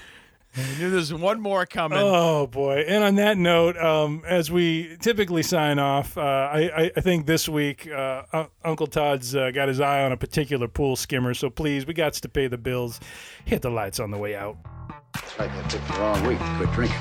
I 0.59 0.79
knew 0.79 0.89
there 0.89 0.97
was 0.97 1.13
one 1.13 1.41
more 1.41 1.67
coming. 1.67 1.99
Oh 2.01 2.47
boy! 2.47 2.85
And 2.89 3.05
on 3.05 3.17
that 3.17 3.37
note, 3.37 3.77
um, 3.77 4.23
as 4.27 4.51
we 4.51 4.97
typically 5.01 5.43
sign 5.43 5.79
off, 5.79 6.17
uh, 6.17 6.21
I, 6.21 6.85
I, 6.85 6.91
I 6.97 7.01
think 7.03 7.27
this 7.27 7.47
week 7.47 7.87
uh, 7.91 8.23
Un- 8.33 8.49
Uncle 8.65 8.87
Todd's 8.87 9.37
uh, 9.37 9.51
got 9.51 9.69
his 9.69 9.81
eye 9.81 10.03
on 10.03 10.13
a 10.13 10.17
particular 10.17 10.67
pool 10.67 10.97
skimmer. 10.97 11.35
So 11.35 11.51
please, 11.51 11.87
we 11.87 11.93
got 11.93 12.15
to 12.15 12.29
pay 12.29 12.47
the 12.49 12.57
bills. 12.57 13.01
Hit 13.45 13.61
the 13.61 13.71
lights 13.71 14.01
on 14.01 14.11
the 14.11 14.17
way 14.17 14.35
out. 14.35 14.57
It's 15.15 15.39
like 15.39 15.51
I 15.51 15.63
picked 15.63 15.87
the 15.89 15.95
wrong 15.99 16.27
week 16.27 16.39
to 16.39 16.55
quit 16.57 16.73
drinking. 16.73 16.97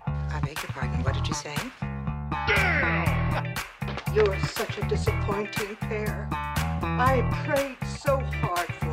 I 0.00 0.40
beg 0.44 0.56
your 0.60 0.72
pardon. 0.72 1.02
What 1.04 1.14
did 1.14 1.28
you 1.28 1.34
say? 1.34 1.54
Damn! 2.48 3.54
You're 4.12 4.38
such 4.40 4.76
a 4.78 4.88
disappointing 4.88 5.76
pair. 5.76 6.28
I 6.32 7.22
prayed 7.46 7.76
so 7.88 8.18
hard 8.18 8.68
for 8.80 8.86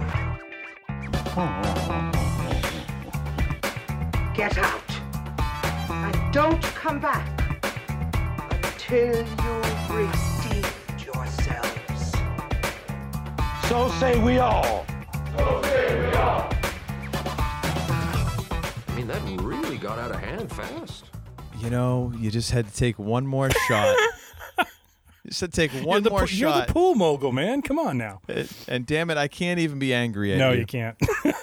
you. 2.11 2.14
Get 4.35 4.57
out. 4.57 4.81
And 5.89 6.33
don't 6.33 6.61
come 6.61 6.99
back 6.99 7.25
until 8.63 9.15
you've 9.17 9.89
redeemed 9.89 11.05
yourselves. 11.05 12.11
So 13.69 13.89
say 13.99 14.19
we 14.21 14.39
all. 14.39 14.85
So 15.37 15.61
say 15.63 15.99
we 16.09 16.13
all. 16.17 16.49
I 18.87 18.93
mean, 18.95 19.07
that 19.07 19.21
really 19.41 19.77
got 19.77 19.99
out 19.99 20.11
of 20.11 20.19
hand 20.19 20.51
fast. 20.51 21.05
You 21.59 21.69
know, 21.69 22.11
you 22.17 22.29
just 22.29 22.51
had 22.51 22.67
to 22.67 22.73
take 22.75 22.99
one 22.99 23.25
more 23.25 23.49
shot. 23.67 23.95
you 24.57 24.65
just 25.29 25.39
had 25.41 25.53
to 25.53 25.67
take 25.67 25.71
one 25.85 26.03
the, 26.03 26.09
more 26.09 26.19
po- 26.19 26.25
You're 26.25 26.49
shot. 26.51 26.67
the 26.67 26.73
pool 26.73 26.95
mogul, 26.95 27.31
man. 27.31 27.61
Come 27.61 27.79
on 27.79 27.97
now. 27.97 28.19
and, 28.27 28.51
and 28.67 28.85
damn 28.85 29.09
it, 29.09 29.17
I 29.17 29.29
can't 29.29 29.59
even 29.61 29.79
be 29.79 29.93
angry 29.93 30.33
at 30.33 30.39
No, 30.39 30.49
you. 30.49 30.55
No, 30.55 30.59
you 30.59 30.65
can't. 30.65 30.97